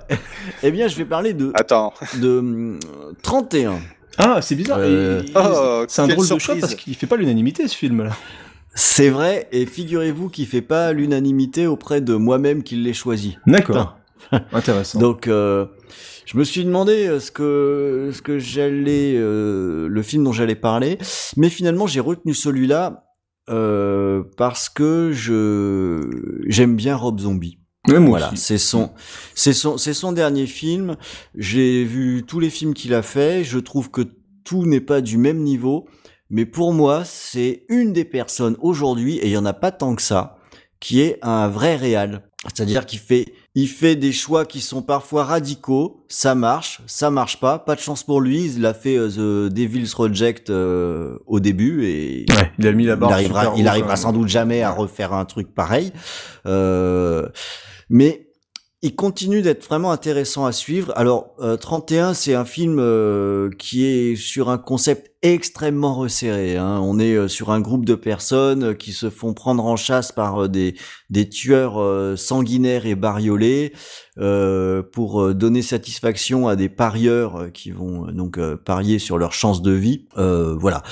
eh 0.62 0.70
bien, 0.70 0.88
je 0.88 0.96
vais 0.96 1.04
parler 1.04 1.32
de. 1.34 1.52
Attends. 1.54 1.92
De 2.20 2.38
hum, 2.38 2.78
31. 3.22 3.78
Ah, 4.22 4.40
c'est 4.42 4.54
bizarre. 4.54 4.78
Euh, 4.80 5.22
Et- 5.22 5.32
Oh, 5.34 5.84
c'est 5.88 6.02
un 6.02 6.08
drôle 6.08 6.24
de 6.24 6.28
choix 6.28 6.38
surprise. 6.38 6.60
parce 6.60 6.74
qu'il 6.74 6.94
fait 6.94 7.06
pas 7.06 7.16
l'unanimité 7.16 7.66
ce 7.68 7.76
film 7.76 8.04
là. 8.04 8.10
C'est 8.74 9.08
vrai, 9.10 9.48
et 9.50 9.66
figurez-vous 9.66 10.28
qu'il 10.28 10.46
fait 10.46 10.62
pas 10.62 10.92
l'unanimité 10.92 11.66
auprès 11.66 12.00
de 12.00 12.14
moi-même 12.14 12.62
qui 12.62 12.76
l'ai 12.76 12.92
choisi. 12.92 13.36
D'accord. 13.46 13.98
Intéressant. 14.52 15.00
Donc, 15.00 15.26
euh, 15.26 15.66
je 16.26 16.36
me 16.38 16.44
suis 16.44 16.64
demandé 16.64 17.06
euh, 17.08 17.18
ce 17.18 17.30
que 17.32 18.10
ce 18.12 18.22
que 18.22 18.38
j'allais, 18.38 19.14
euh, 19.16 19.88
le 19.88 20.02
film 20.02 20.22
dont 20.24 20.32
j'allais 20.32 20.54
parler, 20.54 20.98
mais 21.36 21.48
finalement 21.48 21.86
j'ai 21.88 21.98
retenu 22.00 22.32
celui-là 22.34 23.04
euh, 23.48 24.22
parce 24.36 24.68
que 24.68 25.10
je 25.12 26.00
j'aime 26.46 26.76
bien 26.76 26.94
Rob 26.94 27.18
Zombie. 27.18 27.58
Voilà, 27.86 28.30
c'est 28.36 28.58
son, 28.58 28.90
c'est 29.34 29.54
son, 29.54 29.78
c'est 29.78 29.94
son 29.94 30.12
dernier 30.12 30.46
film. 30.46 30.96
J'ai 31.34 31.84
vu 31.84 32.24
tous 32.26 32.38
les 32.38 32.50
films 32.50 32.74
qu'il 32.74 32.94
a 32.94 33.02
fait. 33.02 33.42
Je 33.42 33.58
trouve 33.58 33.90
que 33.90 34.02
tout 34.44 34.66
n'est 34.66 34.80
pas 34.80 35.00
du 35.00 35.16
même 35.16 35.38
niveau, 35.38 35.88
mais 36.28 36.46
pour 36.46 36.72
moi, 36.72 37.04
c'est 37.04 37.64
une 37.68 37.92
des 37.92 38.04
personnes 38.04 38.56
aujourd'hui, 38.60 39.16
et 39.16 39.26
il 39.26 39.32
y 39.32 39.36
en 39.36 39.46
a 39.46 39.52
pas 39.52 39.72
tant 39.72 39.94
que 39.94 40.02
ça, 40.02 40.38
qui 40.78 41.00
est 41.00 41.18
un 41.22 41.48
vrai 41.48 41.76
réal. 41.76 42.28
C'est-à-dire 42.44 42.86
qu'il 42.86 42.98
fait, 42.98 43.34
il 43.54 43.68
fait 43.68 43.96
des 43.96 44.12
choix 44.12 44.44
qui 44.44 44.60
sont 44.60 44.82
parfois 44.82 45.24
radicaux. 45.24 46.04
Ça 46.08 46.34
marche, 46.34 46.80
ça 46.86 47.10
marche 47.10 47.40
pas. 47.40 47.58
Pas 47.58 47.74
de 47.74 47.80
chance 47.80 48.04
pour 48.04 48.20
lui. 48.20 48.52
Il 48.56 48.64
a 48.64 48.74
fait 48.74 48.96
euh, 48.96 49.48
The 49.48 49.52
Devil's 49.52 49.92
Reject 49.94 50.50
euh, 50.50 51.18
au 51.26 51.40
début 51.40 51.84
et 51.84 52.26
Ouais, 52.30 52.52
il 52.58 52.66
a 52.66 52.72
mis 52.72 52.86
la 52.86 52.96
barre 52.96 53.10
il 53.10 53.14
arrivera, 53.14 53.52
il 53.56 53.66
arrivera 53.66 53.96
sans 53.96 54.12
doute 54.12 54.28
jamais 54.28 54.62
à 54.62 54.70
refaire 54.70 55.12
un 55.12 55.24
truc 55.24 55.52
pareil. 55.52 55.92
Euh, 56.46 57.28
mais 57.88 58.29
il 58.82 58.96
continue 58.96 59.42
d'être 59.42 59.66
vraiment 59.66 59.92
intéressant 59.92 60.46
à 60.46 60.52
suivre. 60.52 60.92
Alors, 60.96 61.34
euh, 61.40 61.58
31, 61.58 62.14
c'est 62.14 62.34
un 62.34 62.46
film 62.46 62.78
euh, 62.78 63.50
qui 63.58 63.84
est 63.84 64.16
sur 64.16 64.48
un 64.48 64.56
concept 64.56 65.12
extrêmement 65.20 65.94
resserré. 65.94 66.56
hein. 66.56 66.80
On 66.82 66.98
est 66.98 67.12
euh, 67.14 67.28
sur 67.28 67.50
un 67.50 67.60
groupe 67.60 67.84
de 67.84 67.94
personnes 67.94 68.64
euh, 68.70 68.74
qui 68.74 68.92
se 68.92 69.10
font 69.10 69.34
prendre 69.34 69.66
en 69.66 69.76
chasse 69.76 70.12
par 70.12 70.44
euh, 70.44 70.48
des, 70.48 70.76
des 71.10 71.28
tueurs 71.28 71.78
euh, 71.78 72.16
sanguinaires 72.16 72.86
et 72.86 72.94
bariolés 72.94 73.74
euh, 74.16 74.82
pour 74.82 75.20
euh, 75.20 75.34
donner 75.34 75.60
satisfaction 75.60 76.48
à 76.48 76.56
des 76.56 76.70
parieurs 76.70 77.36
euh, 77.36 77.48
qui 77.50 77.72
vont 77.72 78.08
euh, 78.08 78.12
donc 78.12 78.38
euh, 78.38 78.56
parier 78.56 78.98
sur 78.98 79.18
leur 79.18 79.34
chance 79.34 79.60
de 79.60 79.72
vie. 79.72 80.06
Euh, 80.16 80.56
voilà. 80.58 80.82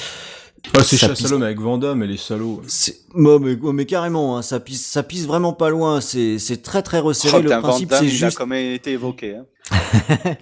Ah, 0.74 0.82
c'est 0.84 1.28
l'homme 1.30 1.42
avec 1.42 1.60
Vanda, 1.60 1.94
mais 1.94 2.06
les 2.06 2.16
salauds. 2.16 2.62
c'est 2.66 2.96
oh, 3.14 3.38
mais, 3.38 3.56
oh, 3.62 3.72
mais 3.72 3.86
carrément, 3.86 4.36
hein, 4.36 4.42
ça 4.42 4.60
pisse, 4.60 4.84
ça 4.86 5.02
pisse 5.02 5.26
vraiment 5.26 5.52
pas 5.52 5.70
loin. 5.70 6.00
C'est, 6.00 6.38
c'est 6.38 6.62
très 6.62 6.82
très 6.82 6.98
resserré. 7.00 7.38
Oh, 7.38 7.42
le 7.42 7.48
principe, 7.60 7.92
c'est 7.92 8.08
juste. 8.08 8.40
même 8.46 8.72
été 8.74 8.92
évoqué. 8.92 9.36
hein. 9.36 9.46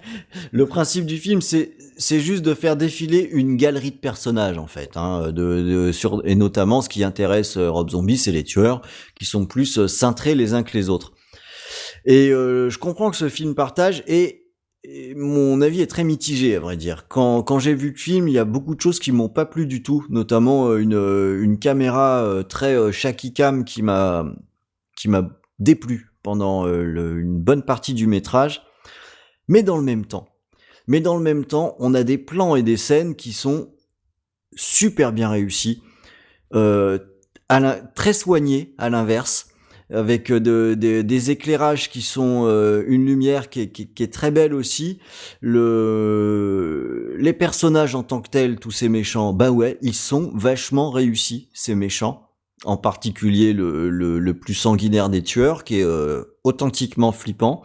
le 0.51 0.65
principe 0.67 1.05
du 1.05 1.17
film, 1.17 1.41
c'est 1.41 1.71
c'est 1.97 2.19
juste 2.19 2.43
de 2.43 2.53
faire 2.53 2.77
défiler 2.77 3.27
une 3.31 3.57
galerie 3.57 3.91
de 3.91 3.97
personnages 3.97 4.57
en 4.57 4.67
fait, 4.67 4.91
hein, 4.95 5.31
de, 5.31 5.31
de- 5.87 5.91
sur 5.91 6.21
et 6.25 6.35
notamment 6.35 6.81
ce 6.81 6.89
qui 6.89 7.03
intéresse 7.03 7.57
euh, 7.57 7.69
Rob 7.71 7.89
Zombie, 7.89 8.17
c'est 8.17 8.31
les 8.31 8.43
tueurs 8.43 8.81
qui 9.19 9.25
sont 9.25 9.45
plus 9.45 9.79
euh, 9.79 9.87
cintrés 9.87 10.35
les 10.35 10.53
uns 10.53 10.63
que 10.63 10.77
les 10.77 10.89
autres. 10.89 11.11
Et 12.05 12.29
euh, 12.31 12.69
je 12.69 12.77
comprends 12.77 13.09
que 13.11 13.17
ce 13.17 13.27
film 13.29 13.55
partage 13.55 14.03
et, 14.07 14.43
mon 15.15 15.61
avis 15.61 15.81
est 15.81 15.87
très 15.87 16.03
mitigé 16.03 16.55
à 16.55 16.59
vrai 16.59 16.77
dire. 16.77 17.07
Quand 17.07 17.43
quand 17.43 17.59
j'ai 17.59 17.73
vu 17.73 17.91
le 17.91 17.97
film, 17.97 18.27
il 18.27 18.33
y 18.33 18.39
a 18.39 18.45
beaucoup 18.45 18.75
de 18.75 18.81
choses 18.81 18.99
qui 18.99 19.11
m'ont 19.11 19.29
pas 19.29 19.45
plu 19.45 19.67
du 19.67 19.83
tout, 19.83 20.05
notamment 20.09 20.69
euh, 20.69 20.77
une 20.77 20.95
euh, 20.95 21.43
une 21.43 21.59
caméra 21.59 22.23
euh, 22.23 22.43
très 22.43 22.91
shaky 22.91 23.33
cam 23.33 23.65
qui 23.65 23.81
m'a 23.81 24.25
déplu 25.59 26.11
pendant 26.23 26.67
une 26.67 27.39
bonne 27.39 27.63
partie 27.63 27.93
du 27.93 28.07
métrage. 28.07 28.63
Mais 29.47 29.63
dans 29.63 29.77
le 29.77 29.83
même 29.83 30.05
temps, 30.05 30.27
mais 30.87 30.99
dans 30.99 31.15
le 31.15 31.23
même 31.23 31.45
temps, 31.45 31.75
on 31.79 31.93
a 31.93 32.03
des 32.03 32.17
plans 32.17 32.55
et 32.55 32.63
des 32.63 32.77
scènes 32.77 33.15
qui 33.15 33.31
sont 33.31 33.69
super 34.55 35.13
bien 35.13 35.29
réussis, 35.29 35.81
très 36.51 38.13
soignés 38.13 38.75
à 38.77 38.89
l'inverse, 38.89 39.47
avec 39.93 40.31
euh, 40.31 40.39
de- 40.39 40.75
de- 40.77 41.01
des 41.01 41.31
éclairages 41.31 41.89
qui 41.89 42.01
sont 42.01 42.43
euh, 42.45 42.83
une 42.87 43.05
lumière 43.05 43.49
qui 43.49 43.61
est, 43.61 43.69
qui- 43.71 43.87
qui 43.93 44.03
est 44.03 44.13
très 44.13 44.31
belle 44.31 44.53
aussi. 44.53 44.99
Le, 45.41 47.15
les 47.17 47.33
personnages 47.33 47.95
en 47.95 48.03
tant 48.03 48.21
que 48.21 48.29
tels, 48.29 48.59
tous 48.59 48.71
ces 48.71 48.89
méchants, 48.89 49.33
bah 49.33 49.51
ouais, 49.51 49.77
ils 49.81 49.93
sont 49.93 50.31
vachement 50.35 50.91
réussis 50.91 51.49
ces 51.53 51.75
méchants. 51.75 52.23
En 52.65 52.75
particulier 52.75 53.53
le, 53.53 53.87
le, 53.89 54.17
le 54.17 54.33
plus 54.33 54.55
sanguinaire 54.55 55.09
des 55.09 55.21
tueurs, 55.21 55.63
qui 55.63 55.79
est 55.79 55.83
euh, 55.83 56.23
authentiquement 56.47 57.11
flippant. 57.11 57.61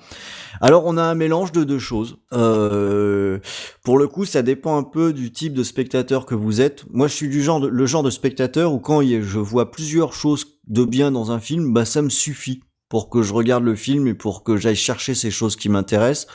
Alors 0.60 0.84
on 0.86 0.96
a 0.96 1.02
un 1.02 1.14
mélange 1.14 1.52
de 1.52 1.64
deux 1.64 1.78
choses. 1.78 2.18
Euh, 2.32 3.38
pour 3.82 3.98
le 3.98 4.06
coup, 4.06 4.24
ça 4.24 4.42
dépend 4.42 4.76
un 4.76 4.82
peu 4.82 5.12
du 5.12 5.32
type 5.32 5.54
de 5.54 5.62
spectateur 5.62 6.26
que 6.26 6.34
vous 6.34 6.60
êtes. 6.60 6.84
Moi, 6.90 7.08
je 7.08 7.14
suis 7.14 7.28
du 7.28 7.42
genre 7.42 7.60
le 7.60 7.86
genre 7.86 8.02
de 8.02 8.10
spectateur 8.10 8.72
où 8.72 8.78
quand 8.78 9.02
je 9.02 9.38
vois 9.38 9.70
plusieurs 9.70 10.12
choses 10.12 10.46
de 10.66 10.84
bien 10.84 11.10
dans 11.10 11.32
un 11.32 11.40
film, 11.40 11.72
bah 11.72 11.84
ça 11.84 12.02
me 12.02 12.10
suffit 12.10 12.62
pour 12.88 13.08
que 13.08 13.22
je 13.22 13.32
regarde 13.32 13.64
le 13.64 13.74
film 13.74 14.06
et 14.06 14.14
pour 14.14 14.44
que 14.44 14.58
j'aille 14.58 14.76
chercher 14.76 15.14
ces 15.14 15.30
choses 15.30 15.56
qui 15.56 15.70
m'intéressent, 15.70 16.26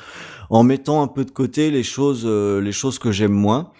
en 0.49 0.63
mettant 0.63 1.03
un 1.03 1.07
peu 1.07 1.23
de 1.23 1.29
côté 1.29 1.69
les 1.69 1.83
choses, 1.83 2.23
euh, 2.25 2.71
que 2.99 3.11
j'aime 3.11 3.31
moins. 3.31 3.71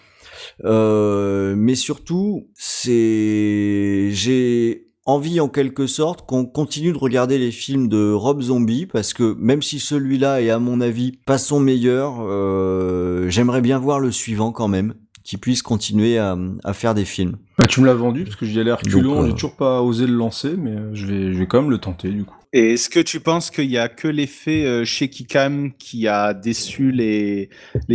Euh, 0.64 1.54
mais 1.56 1.74
surtout, 1.74 2.48
c'est 2.54 4.10
j'ai 4.12 4.87
envie 5.08 5.40
en 5.40 5.48
quelque 5.48 5.86
sorte 5.86 6.26
qu'on 6.26 6.44
continue 6.44 6.92
de 6.92 6.98
regarder 6.98 7.38
les 7.38 7.50
films 7.50 7.88
de 7.88 8.12
Rob 8.12 8.42
Zombie 8.42 8.84
parce 8.84 9.14
que 9.14 9.34
même 9.38 9.62
si 9.62 9.80
celui-là 9.80 10.42
est 10.42 10.50
à 10.50 10.58
mon 10.58 10.82
avis 10.82 11.12
pas 11.24 11.38
son 11.38 11.60
meilleur, 11.60 12.16
euh, 12.20 13.28
j'aimerais 13.30 13.62
bien 13.62 13.78
voir 13.78 14.00
le 14.00 14.12
suivant 14.12 14.52
quand 14.52 14.68
même, 14.68 14.92
qui 15.24 15.38
puisse 15.38 15.62
continuer 15.62 16.18
à, 16.18 16.36
à 16.62 16.74
faire 16.74 16.94
des 16.94 17.06
films. 17.06 17.36
Bah, 17.56 17.66
tu 17.66 17.80
me 17.80 17.86
l'as 17.86 17.94
vendu 17.94 18.24
parce 18.24 18.36
que 18.36 18.44
j'y 18.44 18.60
allais 18.60 18.72
reculons, 18.72 19.22
euh, 19.22 19.26
j'ai 19.26 19.32
toujours 19.32 19.56
pas 19.56 19.80
osé 19.80 20.06
le 20.06 20.12
lancer, 20.12 20.54
mais 20.58 20.72
euh, 20.72 20.90
je 20.92 21.06
vais, 21.06 21.32
je 21.32 21.38
vais 21.38 21.46
quand 21.46 21.62
même 21.62 21.70
le 21.70 21.78
tenter 21.78 22.10
du 22.10 22.24
coup. 22.24 22.36
Est-ce 22.52 22.88
que 22.88 23.00
tu 23.00 23.20
penses 23.20 23.50
qu'il 23.50 23.70
y 23.70 23.76
a 23.76 23.88
que 23.88 24.08
l'effet 24.08 24.64
euh, 24.64 24.84
shaky 24.84 25.26
cam 25.26 25.72
qui 25.74 26.08
a 26.08 26.32
déçu 26.32 26.90
les, 26.92 27.50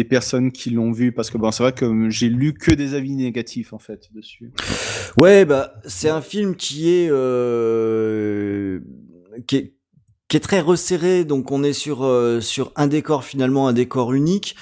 personnes 0.08 0.52
qui 0.52 0.70
l'ont 0.70 0.92
vu? 0.92 1.12
Parce 1.12 1.32
que 1.32 1.40
bon, 1.40 1.52
c'est 1.52 1.64
vrai 1.64 1.74
que 1.74 2.10
j'ai 2.10 2.30
lu 2.30 2.54
que 2.54 2.72
des 2.72 2.94
avis 2.94 3.16
négatifs 3.16 3.74
en 3.74 3.80
fait 3.80 4.10
dessus. 4.14 4.52
Ouais, 5.18 5.46
bah 5.46 5.74
c'est 5.86 6.10
un 6.10 6.22
film 6.22 6.56
qui 6.56 6.90
est 6.90 7.08
euh, 7.10 8.80
qui 9.48 9.58
est 9.58 10.40
très 10.40 10.60
resserré. 10.60 11.26
Donc 11.26 11.52
on 11.52 11.64
est 11.64 11.74
sur 11.74 12.04
euh, 12.04 12.40
sur 12.40 12.72
un 12.76 12.88
décor 12.88 13.24
finalement 13.24 13.68
un 13.68 13.74
décor 13.74 14.14
unique. 14.14 14.56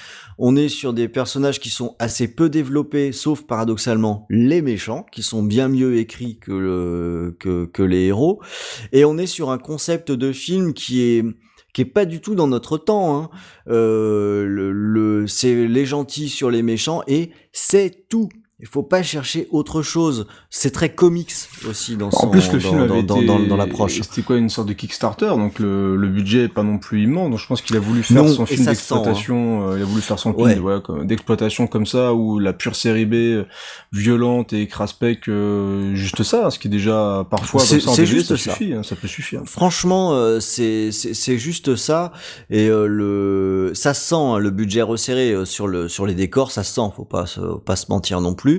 On 0.44 0.56
est 0.56 0.68
sur 0.68 0.92
des 0.92 1.06
personnages 1.06 1.60
qui 1.60 1.70
sont 1.70 1.94
assez 2.00 2.26
peu 2.26 2.48
développés, 2.48 3.12
sauf 3.12 3.42
paradoxalement 3.42 4.26
les 4.28 4.60
méchants, 4.60 5.06
qui 5.12 5.22
sont 5.22 5.44
bien 5.44 5.68
mieux 5.68 5.98
écrits 5.98 6.40
que 6.40 7.36
que 7.38 7.82
les 7.82 8.06
héros. 8.06 8.42
Et 8.90 9.04
on 9.04 9.18
est 9.18 9.28
sur 9.28 9.50
un 9.50 9.58
concept 9.58 10.10
de 10.10 10.32
film 10.32 10.74
qui 10.74 11.02
est 11.02 11.24
qui 11.72 11.82
est 11.82 11.86
pas 11.86 12.04
du 12.04 12.20
tout 12.20 12.34
dans 12.34 12.48
notre 12.48 12.76
temps. 12.76 13.16
Hein. 13.16 13.30
Euh, 13.68 15.24
c'est 15.28 15.68
les 15.68 15.86
gentils 15.86 16.28
sur 16.28 16.50
les 16.50 16.62
méchants 16.62 17.02
et 17.06 17.30
c'est 17.52 18.08
tout. 18.08 18.28
Il 18.62 18.68
faut 18.68 18.84
pas 18.84 19.02
chercher 19.02 19.48
autre 19.50 19.82
chose. 19.82 20.26
C'est 20.48 20.70
très 20.70 20.94
comics 20.94 21.32
aussi 21.68 21.96
dans 21.96 22.10
son 22.12 22.26
En 22.26 22.30
plus, 22.30 22.46
le 22.52 22.60
dans, 22.60 22.68
film 22.68 22.86
dans, 22.86 22.94
avait 22.94 23.02
dans, 23.02 23.16
été... 23.16 23.26
dans- 23.26 23.38
dans 23.40 23.56
l'approche. 23.56 24.00
C'était 24.00 24.22
quoi 24.22 24.36
une 24.36 24.48
sorte 24.48 24.68
de 24.68 24.72
Kickstarter, 24.72 25.26
donc 25.30 25.58
le, 25.58 25.96
le 25.96 26.08
budget 26.08 26.44
est 26.44 26.48
pas 26.48 26.62
non 26.62 26.78
plus 26.78 27.02
immense. 27.02 27.28
Donc 27.30 27.38
je 27.40 27.46
pense 27.48 27.60
qu'il 27.60 27.76
a 27.76 27.80
voulu 27.80 28.02
faire 28.04 28.22
Non, 28.22 28.28
son 28.32 28.46
film 28.46 28.62
hein. 28.62 28.70
d'exploitation. 28.70 29.68
euh, 29.70 29.78
il 29.78 29.82
a 29.82 29.84
voulu 29.84 30.00
faire 30.00 30.18
son 30.18 30.32
film 30.32 30.46
Ouais. 30.46 30.54
voilà, 30.54 30.80
comme- 30.80 31.06
d'exploitation 31.06 31.66
comme 31.66 31.86
ça, 31.86 32.14
où 32.14 32.38
la 32.38 32.52
pure 32.52 32.76
série 32.76 33.04
B 33.04 33.14
euh, 33.14 33.44
violente 33.92 34.52
et 34.52 34.66
craspec, 34.68 35.28
euh, 35.28 35.94
juste 35.94 36.22
ça, 36.22 36.50
ce 36.50 36.58
qui 36.58 36.68
est 36.68 36.70
déjà 36.70 37.26
parfois 37.30 37.62
comme 37.66 37.80
ça 37.80 37.90
en 37.90 37.94
DVD, 37.96 38.06
juste 38.18 38.28
ça, 38.28 38.36
ça. 38.36 38.50
suffit, 38.52 38.72
hein, 38.74 38.82
ça 38.82 38.94
peut 38.96 39.08
suffire. 39.08 39.42
Franchement, 39.44 40.12
euh, 40.14 40.40
c'est 40.40 40.92
c'est 40.92 41.14
c'est 41.14 41.38
juste 41.38 41.74
ça 41.76 42.12
et 42.50 42.68
euh, 42.68 42.86
le 42.86 43.72
ça 43.74 43.92
se 43.94 44.04
sent 44.08 44.14
hein, 44.14 44.38
le 44.38 44.50
budget 44.50 44.82
resserré 44.82 45.32
euh, 45.32 45.44
sur 45.44 45.66
le 45.66 45.88
sur 45.88 46.06
les 46.06 46.14
décors, 46.14 46.52
ça 46.52 46.62
se 46.62 46.72
sent. 46.74 46.80
Faut 46.96 47.04
pas 47.04 47.26
se, 47.26 47.40
faut 47.40 47.56
pas 47.58 47.76
se 47.76 47.86
mentir 47.88 48.20
non 48.20 48.34
plus. 48.34 48.51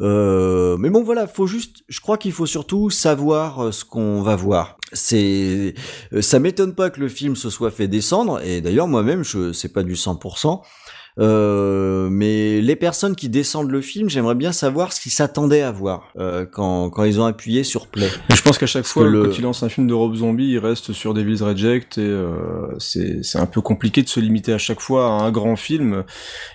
Euh, 0.00 0.76
mais 0.78 0.90
bon 0.90 1.02
voilà, 1.02 1.26
faut 1.26 1.46
juste. 1.46 1.82
Je 1.88 2.00
crois 2.00 2.18
qu'il 2.18 2.32
faut 2.32 2.46
surtout 2.46 2.90
savoir 2.90 3.66
euh, 3.66 3.72
ce 3.72 3.84
qu'on 3.84 4.22
va 4.22 4.36
voir. 4.36 4.76
C'est 4.92 5.74
euh, 6.12 6.22
ça 6.22 6.40
m'étonne 6.40 6.74
pas 6.74 6.90
que 6.90 7.00
le 7.00 7.08
film 7.08 7.36
se 7.36 7.48
soit 7.48 7.70
fait 7.70 7.86
descendre 7.86 8.40
et 8.44 8.60
d'ailleurs 8.60 8.88
moi-même 8.88 9.22
je 9.22 9.52
c'est 9.52 9.72
pas 9.72 9.82
du 9.82 9.94
100%. 9.94 10.60
Euh, 11.18 12.08
mais 12.10 12.60
les 12.60 12.76
personnes 12.76 13.14
qui 13.16 13.28
descendent 13.28 13.70
le 13.70 13.80
film, 13.80 14.08
j'aimerais 14.08 14.34
bien 14.34 14.52
savoir 14.52 14.92
ce 14.92 15.00
qu'ils 15.00 15.12
s'attendaient 15.12 15.62
à 15.62 15.70
voir 15.72 16.08
euh, 16.18 16.46
quand, 16.50 16.88
quand 16.90 17.04
ils 17.04 17.20
ont 17.20 17.24
appuyé 17.24 17.64
sur 17.64 17.88
play. 17.88 18.08
Mais 18.28 18.36
je 18.36 18.42
pense 18.42 18.58
qu'à 18.58 18.66
chaque 18.66 18.82
Parce 18.82 18.92
fois, 18.92 19.02
que 19.04 19.08
le- 19.08 19.24
quand 19.24 19.36
il 19.38 19.42
lance 19.42 19.62
un 19.62 19.68
film 19.68 19.86
de 19.86 19.94
Rob 19.94 20.14
Zombie, 20.14 20.48
il 20.50 20.58
reste 20.58 20.92
sur 20.92 21.12
Devil's 21.14 21.42
Reject 21.42 21.98
et 21.98 22.02
euh, 22.02 22.32
c'est 22.78 23.22
c'est 23.22 23.38
un 23.38 23.46
peu 23.46 23.60
compliqué 23.60 24.02
de 24.02 24.08
se 24.08 24.20
limiter 24.20 24.52
à 24.52 24.58
chaque 24.58 24.80
fois 24.80 25.06
à 25.06 25.10
un 25.24 25.30
grand 25.30 25.56
film. 25.56 26.04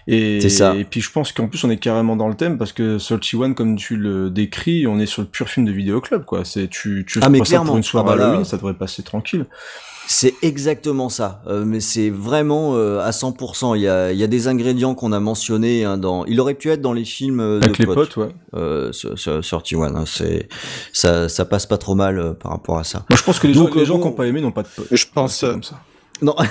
Et, 0.08 0.40
C'est 0.42 0.50
ça. 0.50 0.76
et 0.76 0.84
puis 0.86 1.02
je 1.02 1.12
pense 1.12 1.32
qu'en 1.32 1.48
plus 1.48 1.64
on 1.64 1.70
est 1.70 1.78
carrément 1.78 2.16
dans 2.16 2.28
le 2.30 2.36
thème 2.36 2.58
parce 2.58 2.72
que 2.74 2.98
Salty 2.98 3.36
One, 3.36 3.56
comme 3.56 3.76
tu 3.76 3.98
le 3.98 4.30
décris, 4.30 4.88
on 4.88 5.00
est 5.00 5.06
sur 5.06 5.22
le 5.22 5.28
pur 5.28 5.50
film 5.50 5.66
de 5.66 5.72
vidéoclub 5.72 6.24
quoi. 6.26 6.46
C'est 6.46 6.68
tu 6.70 7.06
tu 7.08 7.20
Ah, 7.22 7.30
mais 7.30 7.44
ça 7.46 7.60
pour 7.60 7.78
une 7.78 7.84
soirée 7.84 8.08
Ah 8.10 8.16
bah 8.16 8.18
là- 8.18 8.28
Halloween, 8.30 8.46
ça 8.46 8.58
devrait 8.58 8.74
passer 8.74 9.04
tranquille. 9.04 9.46
C'est 10.08 10.36
exactement 10.44 11.10
ça, 11.10 11.42
euh, 11.48 11.66
mais 11.66 11.80
c'est 11.80 12.10
vraiment 12.12 12.76
euh, 12.76 13.00
à 13.00 13.10
100%. 13.10 13.76
Il 13.76 13.82
y 13.82 13.88
a, 13.88 14.12
il 14.12 14.18
y 14.20 14.24
a 14.24 14.28
des 14.28 14.48
ingrédients 14.48 14.94
qu'on 14.94 15.12
a 15.12 15.20
mentionnés 15.20 15.84
hein, 15.84 15.98
dans. 15.98 16.26
Il 16.26 16.40
aurait 16.40 16.54
pu 16.54 16.70
être 16.70 16.82
dans 16.82 16.94
les 16.94 17.06
films 17.06 17.40
euh, 17.40 17.60
Avec 17.62 17.74
de 17.74 17.78
les 17.80 17.86
potes, 17.86 18.14
potes, 18.14 18.18
ouais. 18.18 18.36
euh, 18.54 18.92
sur, 18.92 19.18
sur, 19.18 19.44
sur 19.44 19.62
T1, 19.62 19.96
hein, 19.96 20.04
c'est 20.06 20.48
ça, 20.94 21.28
ça 21.28 21.46
passe 21.46 21.66
pas 21.66 21.78
trop 21.78 21.96
mal 21.96 22.20
euh, 22.20 22.34
par 22.34 22.52
rapport 22.52 22.78
à 22.78 22.84
ça. 22.84 23.04
Moi 23.10 23.18
je 23.18 23.24
pense 23.24 23.40
que 23.40 23.48
les 23.48 23.54
Donc, 23.54 23.70
gens, 23.70 23.76
les 23.76 23.82
euh, 23.82 23.86
gens 23.86 23.98
qui 24.00 24.06
n'ont 24.06 24.12
pas 24.12 24.28
aimé 24.28 24.42
n'ont 24.42 24.52
pas 24.52 24.64
de 24.64 24.68
potes. 24.76 24.88
Je 24.92 25.06
pense. 25.12 25.42
Comme 25.42 25.64
ça. 25.64 25.80
Non. 26.22 26.36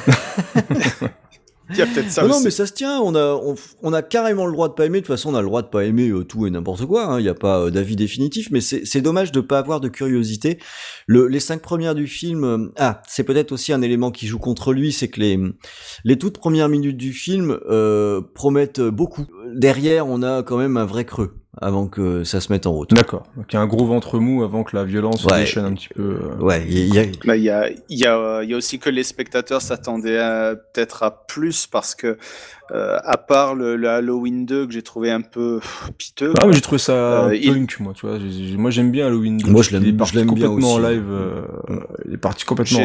Il 1.70 1.76
y 1.78 1.82
a 1.82 1.86
peut-être 1.86 2.10
ça 2.10 2.22
non, 2.22 2.28
non, 2.28 2.34
aussi. 2.34 2.44
mais 2.44 2.50
ça 2.50 2.66
se 2.66 2.72
tient. 2.74 3.00
On 3.00 3.14
a, 3.14 3.32
on, 3.42 3.54
on 3.82 3.92
a 3.94 4.02
carrément 4.02 4.44
le 4.46 4.52
droit 4.52 4.68
de 4.68 4.74
pas 4.74 4.84
aimer. 4.84 5.00
De 5.00 5.06
toute 5.06 5.14
façon, 5.14 5.32
on 5.32 5.34
a 5.34 5.40
le 5.40 5.46
droit 5.46 5.62
de 5.62 5.68
pas 5.68 5.84
aimer 5.84 6.10
euh, 6.10 6.22
tout 6.22 6.46
et 6.46 6.50
n'importe 6.50 6.84
quoi. 6.84 7.06
hein. 7.06 7.18
Il 7.20 7.22
n'y 7.22 7.28
a 7.28 7.34
pas 7.34 7.60
euh, 7.60 7.70
d'avis 7.70 7.96
définitif, 7.96 8.48
mais 8.50 8.60
c'est 8.60 9.00
dommage 9.00 9.32
de 9.32 9.40
pas 9.40 9.58
avoir 9.58 9.80
de 9.80 9.88
curiosité. 9.88 10.58
Le, 11.06 11.26
les 11.26 11.40
cinq 11.40 11.62
premières 11.62 11.94
du 11.94 12.06
film, 12.06 12.44
euh, 12.44 12.70
ah, 12.76 13.00
c'est 13.08 13.24
peut-être 13.24 13.52
aussi 13.52 13.72
un 13.72 13.80
élément 13.80 14.10
qui 14.10 14.26
joue 14.26 14.38
contre 14.38 14.72
lui, 14.74 14.92
c'est 14.92 15.08
que 15.08 15.20
les 15.20 15.38
les 16.04 16.18
toutes 16.18 16.38
premières 16.38 16.68
minutes 16.68 16.98
du 16.98 17.12
film 17.12 17.58
euh, 17.70 18.20
promettent 18.34 18.80
beaucoup. 18.82 19.26
Derrière, 19.54 20.06
on 20.06 20.22
a 20.22 20.42
quand 20.42 20.58
même 20.58 20.76
un 20.76 20.84
vrai 20.84 21.04
creux 21.06 21.34
avant 21.60 21.86
que 21.86 22.24
ça 22.24 22.40
se 22.40 22.52
mette 22.52 22.66
en 22.66 22.72
route. 22.72 22.90
D'accord. 22.94 23.24
Donc 23.36 23.46
il 23.52 23.56
y 23.56 23.58
a 23.58 23.62
un 23.62 23.66
gros 23.66 23.86
ventre 23.86 24.18
mou 24.18 24.42
avant 24.42 24.64
que 24.64 24.76
la 24.76 24.84
violence 24.84 25.24
Ouais. 25.24 25.40
déchaîne 25.40 25.64
un 25.64 25.74
petit 25.74 25.88
peu. 25.88 26.02
euh. 26.22 26.36
Ouais, 26.42 26.64
il 26.68 26.94
y 26.94 26.98
a, 26.98 27.04
Bah, 27.24 27.36
Il 27.36 27.42
y, 27.42 27.50
a, 27.50 27.68
il 27.70 27.98
y, 27.98 28.06
a, 28.06 28.42
il 28.42 28.50
y 28.50 28.54
a 28.54 28.56
aussi 28.56 28.78
que 28.78 28.90
les 28.90 29.02
spectateurs 29.04 29.62
s'attendaient 29.62 30.18
à- 30.18 30.54
peut-être 30.56 31.02
à 31.02 31.24
plus 31.26 31.66
parce 31.66 31.94
que, 31.94 32.18
euh, 32.74 32.98
à 33.04 33.16
part 33.18 33.54
le, 33.54 33.76
le 33.76 33.88
Halloween 33.88 34.44
2 34.46 34.66
que 34.66 34.72
j'ai 34.72 34.82
trouvé 34.82 35.10
un 35.10 35.20
peu 35.20 35.60
piteux. 35.96 36.32
Ah, 36.36 36.46
mais 36.46 36.52
j'ai 36.54 36.60
trouvé 36.60 36.78
ça 36.78 37.26
Euh, 37.28 37.36
il- 37.36 37.52
punk, 37.52 37.78
moi, 37.80 37.92
tu 37.94 38.06
vois. 38.06 38.18
Moi, 38.58 38.70
j'aime 38.70 38.90
bien 38.90 39.06
Halloween. 39.06 39.40
Moi, 39.46 39.62
je 39.62 39.70
Il 39.70 39.76
est 39.76 39.80
l'aime- 39.80 39.96
parti 39.96 40.12
je 40.14 40.18
l'aime 40.18 40.26
bien 40.34 40.48
complètement 40.48 40.74
en 40.74 40.78
live. 40.78 41.04
euh, 41.10 41.42
il 42.06 42.14
est 42.14 42.16
parti 42.18 42.44
complètement 42.44 42.80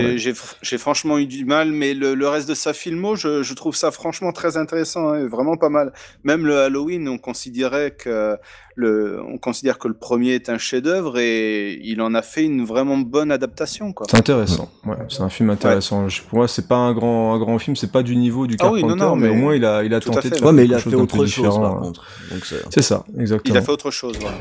j'ai 0.62 0.78
franchement 0.78 1.18
eu 1.18 1.26
du 1.26 1.46
mal, 1.46 1.72
mais 1.72 1.94
le, 1.94 2.14
le 2.14 2.28
reste 2.28 2.48
de 2.48 2.54
sa 2.54 2.74
filmo, 2.74 3.16
je, 3.16 3.42
je 3.44 3.54
trouve 3.54 3.76
ça 3.76 3.92
franchement 3.92 4.32
très 4.32 4.58
intéressant, 4.58 5.10
hein, 5.10 5.28
vraiment 5.28 5.58
pas 5.58 5.70
mal. 5.70 5.92
Même 6.24 6.46
le 6.46 6.58
Halloween, 6.60 7.08
on 7.08 7.18
considérait 7.18 7.92
que 7.92 8.38
le, 8.80 9.22
on 9.28 9.38
considère 9.38 9.78
que 9.78 9.88
le 9.88 9.94
premier 9.94 10.32
est 10.36 10.50
un 10.50 10.58
chef-d'œuvre 10.58 11.20
et 11.20 11.80
il 11.84 12.02
en 12.02 12.14
a 12.14 12.22
fait 12.22 12.44
une 12.46 12.64
vraiment 12.64 12.98
bonne 12.98 13.32
adaptation. 13.32 13.94
C'est 14.10 14.18
intéressant. 14.18 14.70
Ouais, 14.86 14.96
c'est 15.10 15.22
un 15.22 15.30
film 15.30 15.50
intéressant. 15.50 16.08
Pour 16.30 16.40
moi, 16.40 16.48
c'est 16.48 16.68
pas 16.68 16.78
un 16.78 16.94
grand, 16.94 17.34
un 17.34 17.40
grand 17.40 17.60
film. 17.60 17.76
C'est 17.76 17.92
pas 17.92 18.04
du 18.04 18.16
niveau 18.16 18.48
du 18.48 18.56
Ah 18.60 18.72
oui, 18.72 18.82
Carpenter, 18.82 19.00
non, 19.04 19.10
non, 19.10 19.16
mais, 19.16 19.30
au 19.30 19.34
moins 19.36 19.56
il 19.56 19.66
a, 19.66 19.84
il 19.84 19.90
tenté 20.00 20.22
fait. 20.22 20.30
de 20.30 20.36
faire 20.36 20.48
Ouais, 20.48 20.54
mais 20.54 20.62
quelque 20.68 20.72
il 20.72 20.76
a 20.76 20.80
chose 20.80 20.94
fait 20.94 21.00
autre 21.00 21.16
chose, 21.18 21.26
différent. 21.28 21.62
par 21.62 21.80
contre. 21.82 22.06
Donc, 22.32 22.46
c'est- 22.46 22.82
ça, 22.82 23.04
Il 23.14 23.22
exactement. 23.22 23.58
a 23.58 23.62
fait 23.62 23.72
autre 23.72 23.92
chose, 23.92 24.18
voilà. 24.20 24.38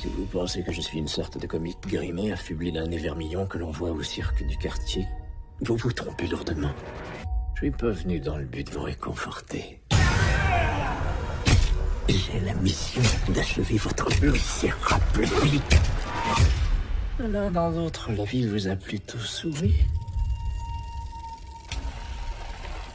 Si 0.00 0.08
vous 0.16 0.26
pensez 0.32 0.62
que 0.62 0.72
je 0.72 0.80
suis 0.80 0.98
une 0.98 1.08
sorte 1.08 1.38
de 1.38 1.46
comique 1.46 1.78
grimé, 1.86 2.32
affublé 2.32 2.70
d'un 2.70 2.86
nez 2.86 2.98
vermillon 2.98 3.46
que 3.46 3.58
l'on 3.58 3.70
voit 3.72 3.90
au 3.90 4.02
cirque 4.02 4.46
du 4.46 4.56
quartier 4.56 5.04
Vous 5.62 5.76
vous 5.76 5.92
trompez 5.92 6.26
lourdement. 6.28 6.70
Je 7.56 7.62
suis 7.62 7.70
pas 7.70 7.88
venu 7.88 8.20
dans 8.20 8.36
le 8.36 8.44
but 8.44 8.66
de 8.66 8.72
vous 8.72 8.82
réconforter. 8.82 9.80
J'ai 12.06 12.40
la 12.40 12.52
mission 12.52 13.00
d'achever 13.30 13.78
votre 13.78 14.10
misérable. 14.22 15.26
L'un 17.18 17.50
dans 17.50 17.70
l'autre, 17.70 18.12
la 18.12 18.24
vie 18.24 18.46
vous 18.46 18.68
a 18.68 18.76
plutôt 18.76 19.18
souri. 19.18 19.74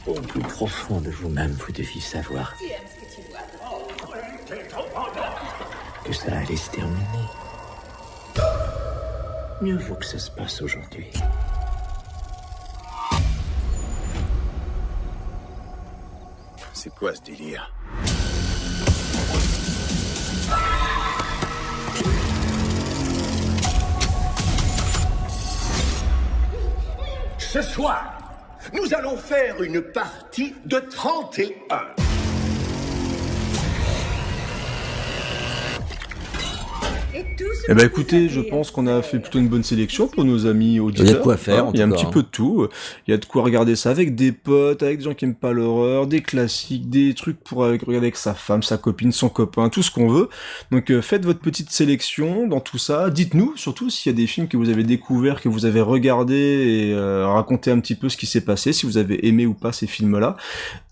Au 0.06 0.14
plus 0.14 0.42
profond 0.42 1.00
de 1.00 1.10
vous-même, 1.10 1.50
vous 1.50 1.72
deviez 1.72 2.00
savoir 2.00 2.54
que 6.04 6.12
ça 6.12 6.38
allait 6.38 6.56
se 6.56 6.70
terminer. 6.70 7.26
Mieux 9.60 9.78
vaut 9.78 9.96
que 9.96 10.06
ça 10.06 10.20
se 10.20 10.30
passe 10.30 10.62
aujourd'hui. 10.62 11.10
C'est 16.82 16.92
quoi 16.92 17.14
ce 17.14 17.20
délire 17.20 17.72
Ce 27.38 27.62
soir, 27.62 28.18
nous 28.72 28.92
allons 28.94 29.16
faire 29.16 29.62
une 29.62 29.80
partie 29.80 30.56
de 30.64 30.80
31. 30.80 32.01
Eh 37.14 37.74
ben 37.74 37.86
écoutez, 37.86 38.28
je 38.28 38.40
pense 38.40 38.70
qu'on 38.70 38.86
a 38.86 39.02
fait 39.02 39.18
plutôt 39.18 39.38
une 39.38 39.48
bonne 39.48 39.62
sélection 39.62 40.08
pour 40.08 40.24
nos 40.24 40.46
amis 40.46 40.80
auditeurs. 40.80 41.06
Il 41.06 41.10
y 41.10 41.12
a 41.12 41.18
de 41.18 41.22
quoi 41.22 41.36
faire, 41.36 41.64
Hein, 41.64 41.68
en 41.68 41.72
Il 41.72 41.78
y 41.78 41.82
a 41.82 41.86
un 41.86 41.90
petit 41.90 42.06
peu 42.06 42.22
de 42.22 42.28
tout. 42.28 42.68
Il 43.06 43.10
y 43.10 43.14
a 43.14 43.18
de 43.18 43.24
quoi 43.24 43.42
regarder 43.42 43.76
ça 43.76 43.90
avec 43.90 44.14
des 44.14 44.32
potes, 44.32 44.82
avec 44.82 44.98
des 44.98 45.04
gens 45.04 45.14
qui 45.14 45.26
aiment 45.26 45.34
pas 45.34 45.52
l'horreur, 45.52 46.06
des 46.06 46.22
classiques, 46.22 46.88
des 46.88 47.14
trucs 47.14 47.38
pour 47.40 47.58
regarder 47.58 47.96
avec 47.96 48.16
sa 48.16 48.34
femme, 48.34 48.62
sa 48.62 48.78
copine, 48.78 49.12
son 49.12 49.28
copain, 49.28 49.68
tout 49.68 49.82
ce 49.82 49.90
qu'on 49.90 50.08
veut. 50.08 50.28
Donc 50.70 50.90
euh, 50.90 51.02
faites 51.02 51.24
votre 51.24 51.40
petite 51.40 51.70
sélection 51.70 52.46
dans 52.46 52.60
tout 52.60 52.78
ça. 52.78 53.10
Dites-nous 53.10 53.56
surtout 53.56 53.90
s'il 53.90 54.10
y 54.10 54.14
a 54.14 54.16
des 54.16 54.26
films 54.26 54.48
que 54.48 54.56
vous 54.56 54.70
avez 54.70 54.84
découverts, 54.84 55.40
que 55.40 55.48
vous 55.48 55.66
avez 55.66 55.80
regardés 55.80 56.34
et 56.34 56.94
euh, 56.94 57.26
racontez 57.26 57.70
un 57.70 57.80
petit 57.80 57.94
peu 57.94 58.08
ce 58.08 58.16
qui 58.16 58.26
s'est 58.26 58.44
passé, 58.44 58.72
si 58.72 58.86
vous 58.86 58.96
avez 58.96 59.26
aimé 59.26 59.46
ou 59.46 59.54
pas 59.54 59.72
ces 59.72 59.86
films-là. 59.86 60.36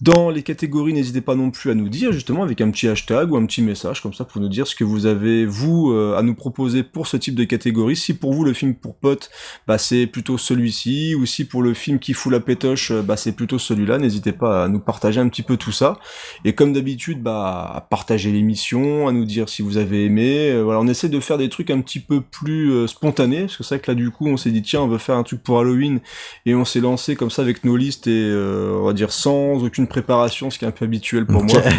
Dans 0.00 0.30
les 0.30 0.42
catégories, 0.42 0.92
n'hésitez 0.92 1.20
pas 1.20 1.34
non 1.34 1.50
plus 1.50 1.70
à 1.70 1.74
nous 1.74 1.88
dire 1.88 2.12
justement 2.12 2.42
avec 2.42 2.60
un 2.60 2.70
petit 2.70 2.88
hashtag 2.88 3.32
ou 3.32 3.36
un 3.36 3.46
petit 3.46 3.62
message 3.62 4.02
comme 4.02 4.14
ça 4.14 4.24
pour 4.24 4.40
nous 4.40 4.48
dire 4.48 4.66
ce 4.66 4.74
que 4.74 4.84
vous 4.84 5.06
avez 5.06 5.46
vous 5.46 5.90
euh, 5.90 6.09
à 6.16 6.22
nous 6.22 6.34
proposer 6.34 6.82
pour 6.82 7.06
ce 7.06 7.16
type 7.16 7.34
de 7.34 7.44
catégorie. 7.44 7.96
Si 7.96 8.14
pour 8.14 8.32
vous 8.32 8.44
le 8.44 8.52
film 8.52 8.74
pour 8.74 8.96
potes, 8.96 9.30
bah 9.66 9.78
c'est 9.78 10.06
plutôt 10.06 10.38
celui-ci, 10.38 11.14
ou 11.14 11.26
si 11.26 11.44
pour 11.44 11.62
le 11.62 11.74
film 11.74 11.98
qui 11.98 12.12
fout 12.12 12.32
la 12.32 12.40
pétoche, 12.40 12.90
euh, 12.90 13.02
bah 13.02 13.16
c'est 13.16 13.32
plutôt 13.32 13.58
celui-là. 13.58 13.98
N'hésitez 13.98 14.32
pas 14.32 14.64
à 14.64 14.68
nous 14.68 14.80
partager 14.80 15.20
un 15.20 15.28
petit 15.28 15.42
peu 15.42 15.56
tout 15.56 15.72
ça. 15.72 15.98
Et 16.44 16.54
comme 16.54 16.72
d'habitude, 16.72 17.22
bah 17.22 17.72
à 17.74 17.80
partager 17.80 18.30
l'émission, 18.32 19.08
à 19.08 19.12
nous 19.12 19.24
dire 19.24 19.48
si 19.48 19.62
vous 19.62 19.76
avez 19.76 20.04
aimé. 20.04 20.50
Euh, 20.50 20.62
voilà, 20.62 20.80
on 20.80 20.86
essaie 20.86 21.08
de 21.08 21.20
faire 21.20 21.38
des 21.38 21.48
trucs 21.48 21.70
un 21.70 21.80
petit 21.80 22.00
peu 22.00 22.20
plus 22.20 22.72
euh, 22.72 22.86
spontanés, 22.86 23.42
parce 23.42 23.56
que 23.56 23.62
c'est 23.62 23.76
vrai 23.76 23.82
que 23.82 23.90
là 23.90 23.94
du 23.94 24.10
coup 24.10 24.26
on 24.26 24.36
s'est 24.36 24.50
dit 24.50 24.62
tiens 24.62 24.82
on 24.82 24.88
veut 24.88 24.98
faire 24.98 25.16
un 25.16 25.22
truc 25.22 25.42
pour 25.42 25.58
Halloween 25.58 26.00
et 26.46 26.54
on 26.54 26.64
s'est 26.64 26.80
lancé 26.80 27.16
comme 27.16 27.30
ça 27.30 27.42
avec 27.42 27.64
nos 27.64 27.76
listes 27.76 28.06
et 28.06 28.10
euh, 28.10 28.78
on 28.80 28.86
va 28.86 28.92
dire 28.92 29.12
sans 29.12 29.62
aucune 29.62 29.86
préparation, 29.86 30.50
ce 30.50 30.58
qui 30.58 30.64
est 30.64 30.68
un 30.68 30.72
peu 30.72 30.84
habituel 30.84 31.26
pour 31.26 31.42
moi. 31.44 31.62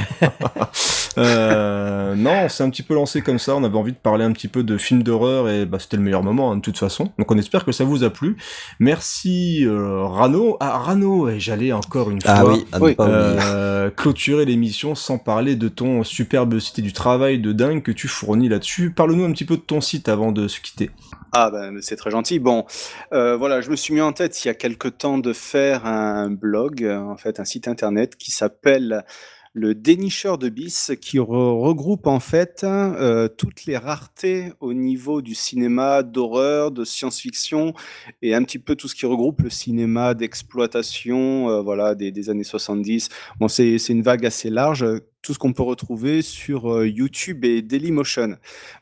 Euh, 1.17 2.15
non, 2.15 2.43
on 2.45 2.49
s'est 2.49 2.63
un 2.63 2.69
petit 2.69 2.83
peu 2.83 2.93
lancé 2.93 3.21
comme 3.21 3.37
ça. 3.37 3.53
On 3.55 3.63
avait 3.65 3.77
envie 3.77 3.91
de 3.91 3.97
parler 3.97 4.20
un 4.23 4.31
petit 4.31 4.47
peu 4.47 4.63
de 4.63 4.77
films 4.77 5.03
d'horreur 5.03 5.49
et 5.49 5.65
bah, 5.65 5.79
c'était 5.79 5.97
le 5.97 6.03
meilleur 6.03 6.23
moment 6.23 6.51
hein, 6.51 6.57
de 6.57 6.61
toute 6.61 6.77
façon. 6.77 7.11
Donc 7.17 7.31
on 7.31 7.37
espère 7.37 7.65
que 7.65 7.71
ça 7.71 7.83
vous 7.83 8.03
a 8.03 8.09
plu. 8.09 8.37
Merci 8.79 9.65
euh, 9.65 10.03
Rano. 10.03 10.57
Ah 10.59 10.77
Rano, 10.77 11.29
et 11.29 11.39
j'allais 11.39 11.71
encore 11.71 12.11
une 12.11 12.19
Ah 12.25 12.41
fois 12.41 12.57
oui, 12.79 12.95
euh, 12.99 13.89
clôturer 13.89 14.45
l'émission 14.45 14.95
sans 14.95 15.17
parler 15.17 15.55
de 15.55 15.67
ton 15.67 16.03
superbe 16.03 16.59
site 16.59 16.79
et 16.79 16.81
du 16.81 16.93
travail 16.93 17.39
de 17.39 17.51
dingue 17.51 17.81
que 17.81 17.91
tu 17.91 18.07
fournis 18.07 18.49
là-dessus. 18.49 18.91
Parle-nous 18.91 19.25
un 19.25 19.31
petit 19.31 19.45
peu 19.45 19.57
de 19.57 19.61
ton 19.61 19.81
site 19.81 20.09
avant 20.09 20.31
de 20.31 20.47
se 20.47 20.59
quitter. 20.59 20.91
Ah 21.33 21.49
ben 21.49 21.77
c'est 21.81 21.95
très 21.95 22.11
gentil. 22.11 22.39
Bon, 22.39 22.65
euh, 23.13 23.37
voilà, 23.37 23.61
je 23.61 23.69
me 23.69 23.75
suis 23.75 23.93
mis 23.93 24.01
en 24.01 24.11
tête 24.11 24.43
il 24.43 24.49
y 24.49 24.51
a 24.51 24.53
quelque 24.53 24.89
temps 24.89 25.17
de 25.17 25.31
faire 25.31 25.85
un 25.85 26.29
blog, 26.29 26.85
en 26.85 27.15
fait 27.17 27.39
un 27.39 27.45
site 27.45 27.67
internet 27.67 28.17
qui 28.17 28.31
s'appelle 28.31 29.05
le 29.53 29.75
dénicheur 29.75 30.37
de 30.37 30.47
bis, 30.49 30.91
qui 31.01 31.17
re- 31.17 31.59
regroupe 31.61 32.07
en 32.07 32.19
fait 32.21 32.63
euh, 32.63 33.27
toutes 33.27 33.65
les 33.65 33.77
raretés 33.77 34.53
au 34.61 34.73
niveau 34.73 35.21
du 35.21 35.35
cinéma 35.35 36.03
d'horreur, 36.03 36.71
de 36.71 36.85
science-fiction 36.85 37.73
et 38.21 38.33
un 38.33 38.43
petit 38.43 38.59
peu 38.59 38.75
tout 38.75 38.87
ce 38.87 38.95
qui 38.95 39.05
regroupe 39.05 39.41
le 39.41 39.49
cinéma 39.49 40.13
d'exploitation, 40.13 41.49
euh, 41.49 41.61
voilà, 41.61 41.95
des, 41.95 42.11
des 42.11 42.29
années 42.29 42.45
70. 42.45 43.09
Bon, 43.39 43.47
c'est 43.47 43.75
une 43.89 44.01
vague 44.01 44.25
assez 44.25 44.49
large. 44.49 44.85
Tout 45.21 45.33
ce 45.35 45.39
qu'on 45.39 45.53
peut 45.53 45.61
retrouver 45.61 46.23
sur 46.23 46.73
euh, 46.73 46.87
YouTube 46.87 47.45
et 47.45 47.61
Dailymotion. 47.61 48.37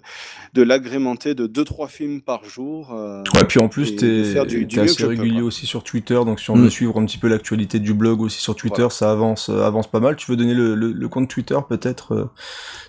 de 0.53 0.61
l'agrémenter 0.63 1.35
de 1.35 1.47
2-3 1.47 1.87
films 1.87 2.21
par 2.21 2.43
jour. 2.43 2.89
Ouais, 3.35 3.45
puis 3.47 3.59
en 3.59 3.69
plus, 3.69 3.95
t'es 3.95 4.23
faire 4.23 4.45
du, 4.45 4.65
du 4.65 4.79
assez 4.79 5.03
peux, 5.03 5.09
régulier 5.09 5.41
aussi 5.41 5.65
sur 5.65 5.83
Twitter, 5.83 6.15
donc 6.25 6.39
si 6.39 6.49
on 6.49 6.55
Mm. 6.57 6.63
veut 6.63 6.69
suivre 6.69 6.99
un 6.99 7.05
petit 7.05 7.17
peu 7.19 7.27
l'actualité 7.29 7.79
du 7.79 7.93
blog 7.93 8.19
aussi 8.21 8.41
sur 8.41 8.55
Twitter, 8.55 8.87
ça 8.89 9.11
avance, 9.11 9.49
avance 9.49 9.89
pas 9.89 9.99
mal. 9.99 10.15
Tu 10.15 10.29
veux 10.31 10.35
donner 10.37 10.53
le 10.55 11.07
compte 11.07 11.29
Twitter 11.29 11.57
peut-être 11.69 12.13
euh, 12.13 12.25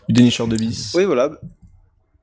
du 0.08 0.14
dénicheur 0.14 0.48
de 0.48 0.56
bis 0.56 0.92
Oui, 0.96 1.04
voilà. 1.04 1.30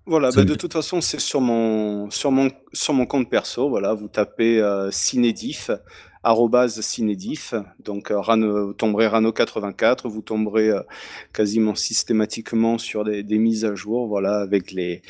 Voilà, 0.07 0.29
bah, 0.31 0.45
de 0.45 0.55
toute 0.55 0.71
façon, 0.71 1.01
c'est 1.01 1.19
sur 1.19 1.41
mon, 1.41 2.09
sur, 2.09 2.31
mon, 2.31 2.49
sur 2.71 2.93
mon 2.93 3.05
compte 3.05 3.29
perso. 3.29 3.67
Voilà, 3.67 3.93
vous 3.93 4.07
tapez 4.07 4.61
euh, 4.61 4.89
Cinédif, 4.89 5.69
arrobase 6.23 6.81
Cinédif. 6.81 7.53
Donc, 7.83 8.11
euh, 8.11 8.19
Rano, 8.19 8.67
vous 8.67 8.73
tomberez 8.73 9.07
Rano84. 9.07 10.07
Vous 10.09 10.21
tomberez 10.21 10.69
euh, 10.69 10.81
quasiment 11.33 11.75
systématiquement 11.75 12.77
sur 12.77 13.03
des, 13.03 13.23
des 13.23 13.37
mises 13.37 13.65
à 13.65 13.75
jour, 13.75 14.07
voilà, 14.07 14.39
avec 14.39 14.71
les, 14.71 15.01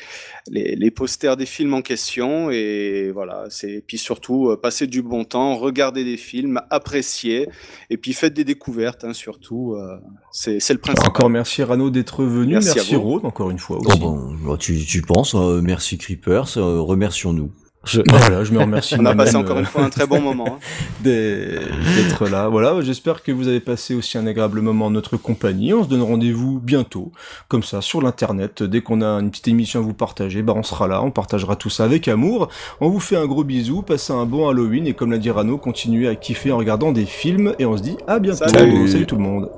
les, 0.50 0.76
les 0.76 0.90
posters 0.90 1.36
des 1.36 1.46
films 1.46 1.74
en 1.74 1.82
question. 1.82 2.50
Et 2.50 3.10
voilà, 3.12 3.44
c'est, 3.50 3.82
puis 3.86 3.98
surtout, 3.98 4.48
euh, 4.50 4.56
passez 4.56 4.86
du 4.86 5.02
bon 5.02 5.24
temps, 5.24 5.56
regardez 5.56 6.04
des 6.04 6.16
films, 6.16 6.60
appréciez. 6.70 7.48
Et 7.90 7.96
puis, 7.96 8.12
faites 8.12 8.34
des 8.34 8.44
découvertes, 8.44 9.04
hein, 9.04 9.12
surtout. 9.12 9.74
euh, 9.74 9.96
c'est, 10.32 10.60
c'est 10.60 10.72
le 10.74 10.78
principal. 10.80 11.08
Encore 11.08 11.30
merci 11.30 11.62
Rano 11.62 11.90
d'être 11.90 12.22
venu, 12.24 12.54
Merci 12.54 12.72
merci. 12.76 12.96
Rode 12.96 13.24
encore 13.24 13.50
une 13.50 13.58
fois 13.58 13.78
Oh 13.80 13.86
aussi. 13.88 13.98
bon, 13.98 14.34
bah, 14.44 14.56
tu, 14.58 14.84
tu 14.84 15.02
penses, 15.02 15.34
euh, 15.34 15.60
merci 15.62 15.98
Creepers, 15.98 16.56
euh, 16.58 16.80
remercions-nous. 16.80 17.50
Je- 17.84 18.02
Voilà, 18.08 18.44
je 18.44 18.52
me 18.52 18.58
remercie. 18.60 18.96
On 18.98 19.04
a 19.06 19.14
passé 19.14 19.36
encore 19.36 19.56
euh, 19.56 19.60
une 19.60 19.66
fois 19.66 19.82
un 19.84 19.88
très 19.90 20.06
bon 20.06 20.20
moment. 20.20 20.58
hein. 20.58 20.58
d'être 21.04 22.28
là. 22.28 22.48
Voilà, 22.48 22.80
j'espère 22.82 23.22
que 23.22 23.32
vous 23.32 23.48
avez 23.48 23.60
passé 23.60 23.94
aussi 23.94 24.18
un 24.18 24.26
agréable 24.26 24.60
moment 24.60 24.86
en 24.86 24.90
notre 24.90 25.16
compagnie. 25.16 25.72
On 25.72 25.84
se 25.84 25.88
donne 25.88 26.02
rendez-vous 26.02 26.58
bientôt, 26.60 27.12
comme 27.48 27.62
ça, 27.62 27.80
sur 27.80 28.02
l'internet. 28.02 28.62
Dès 28.62 28.80
qu'on 28.80 29.00
a 29.00 29.06
une 29.20 29.30
petite 29.30 29.48
émission 29.48 29.80
à 29.80 29.82
vous 29.82 29.94
partager, 29.94 30.42
bah 30.42 30.52
on 30.56 30.62
sera 30.62 30.86
là, 30.88 31.02
on 31.02 31.10
partagera 31.10 31.56
tout 31.56 31.70
ça 31.70 31.84
avec 31.84 32.08
amour. 32.08 32.48
On 32.80 32.88
vous 32.88 33.00
fait 33.00 33.16
un 33.16 33.26
gros 33.26 33.44
bisou, 33.44 33.82
passez 33.82 34.12
un 34.12 34.26
bon 34.26 34.48
Halloween 34.48 34.86
et 34.86 34.94
comme 34.94 35.10
l'a 35.12 35.18
dit 35.18 35.30
Rano, 35.30 35.56
continuez 35.58 36.08
à 36.08 36.14
kiffer 36.14 36.52
en 36.52 36.58
regardant 36.58 36.92
des 36.92 37.06
films 37.06 37.54
et 37.58 37.66
on 37.66 37.76
se 37.76 37.82
dit 37.82 37.96
à 38.06 38.18
bientôt. 38.18 38.48
Salut. 38.48 38.88
Salut 38.88 39.06
tout 39.06 39.16
le 39.16 39.22
monde. 39.22 39.50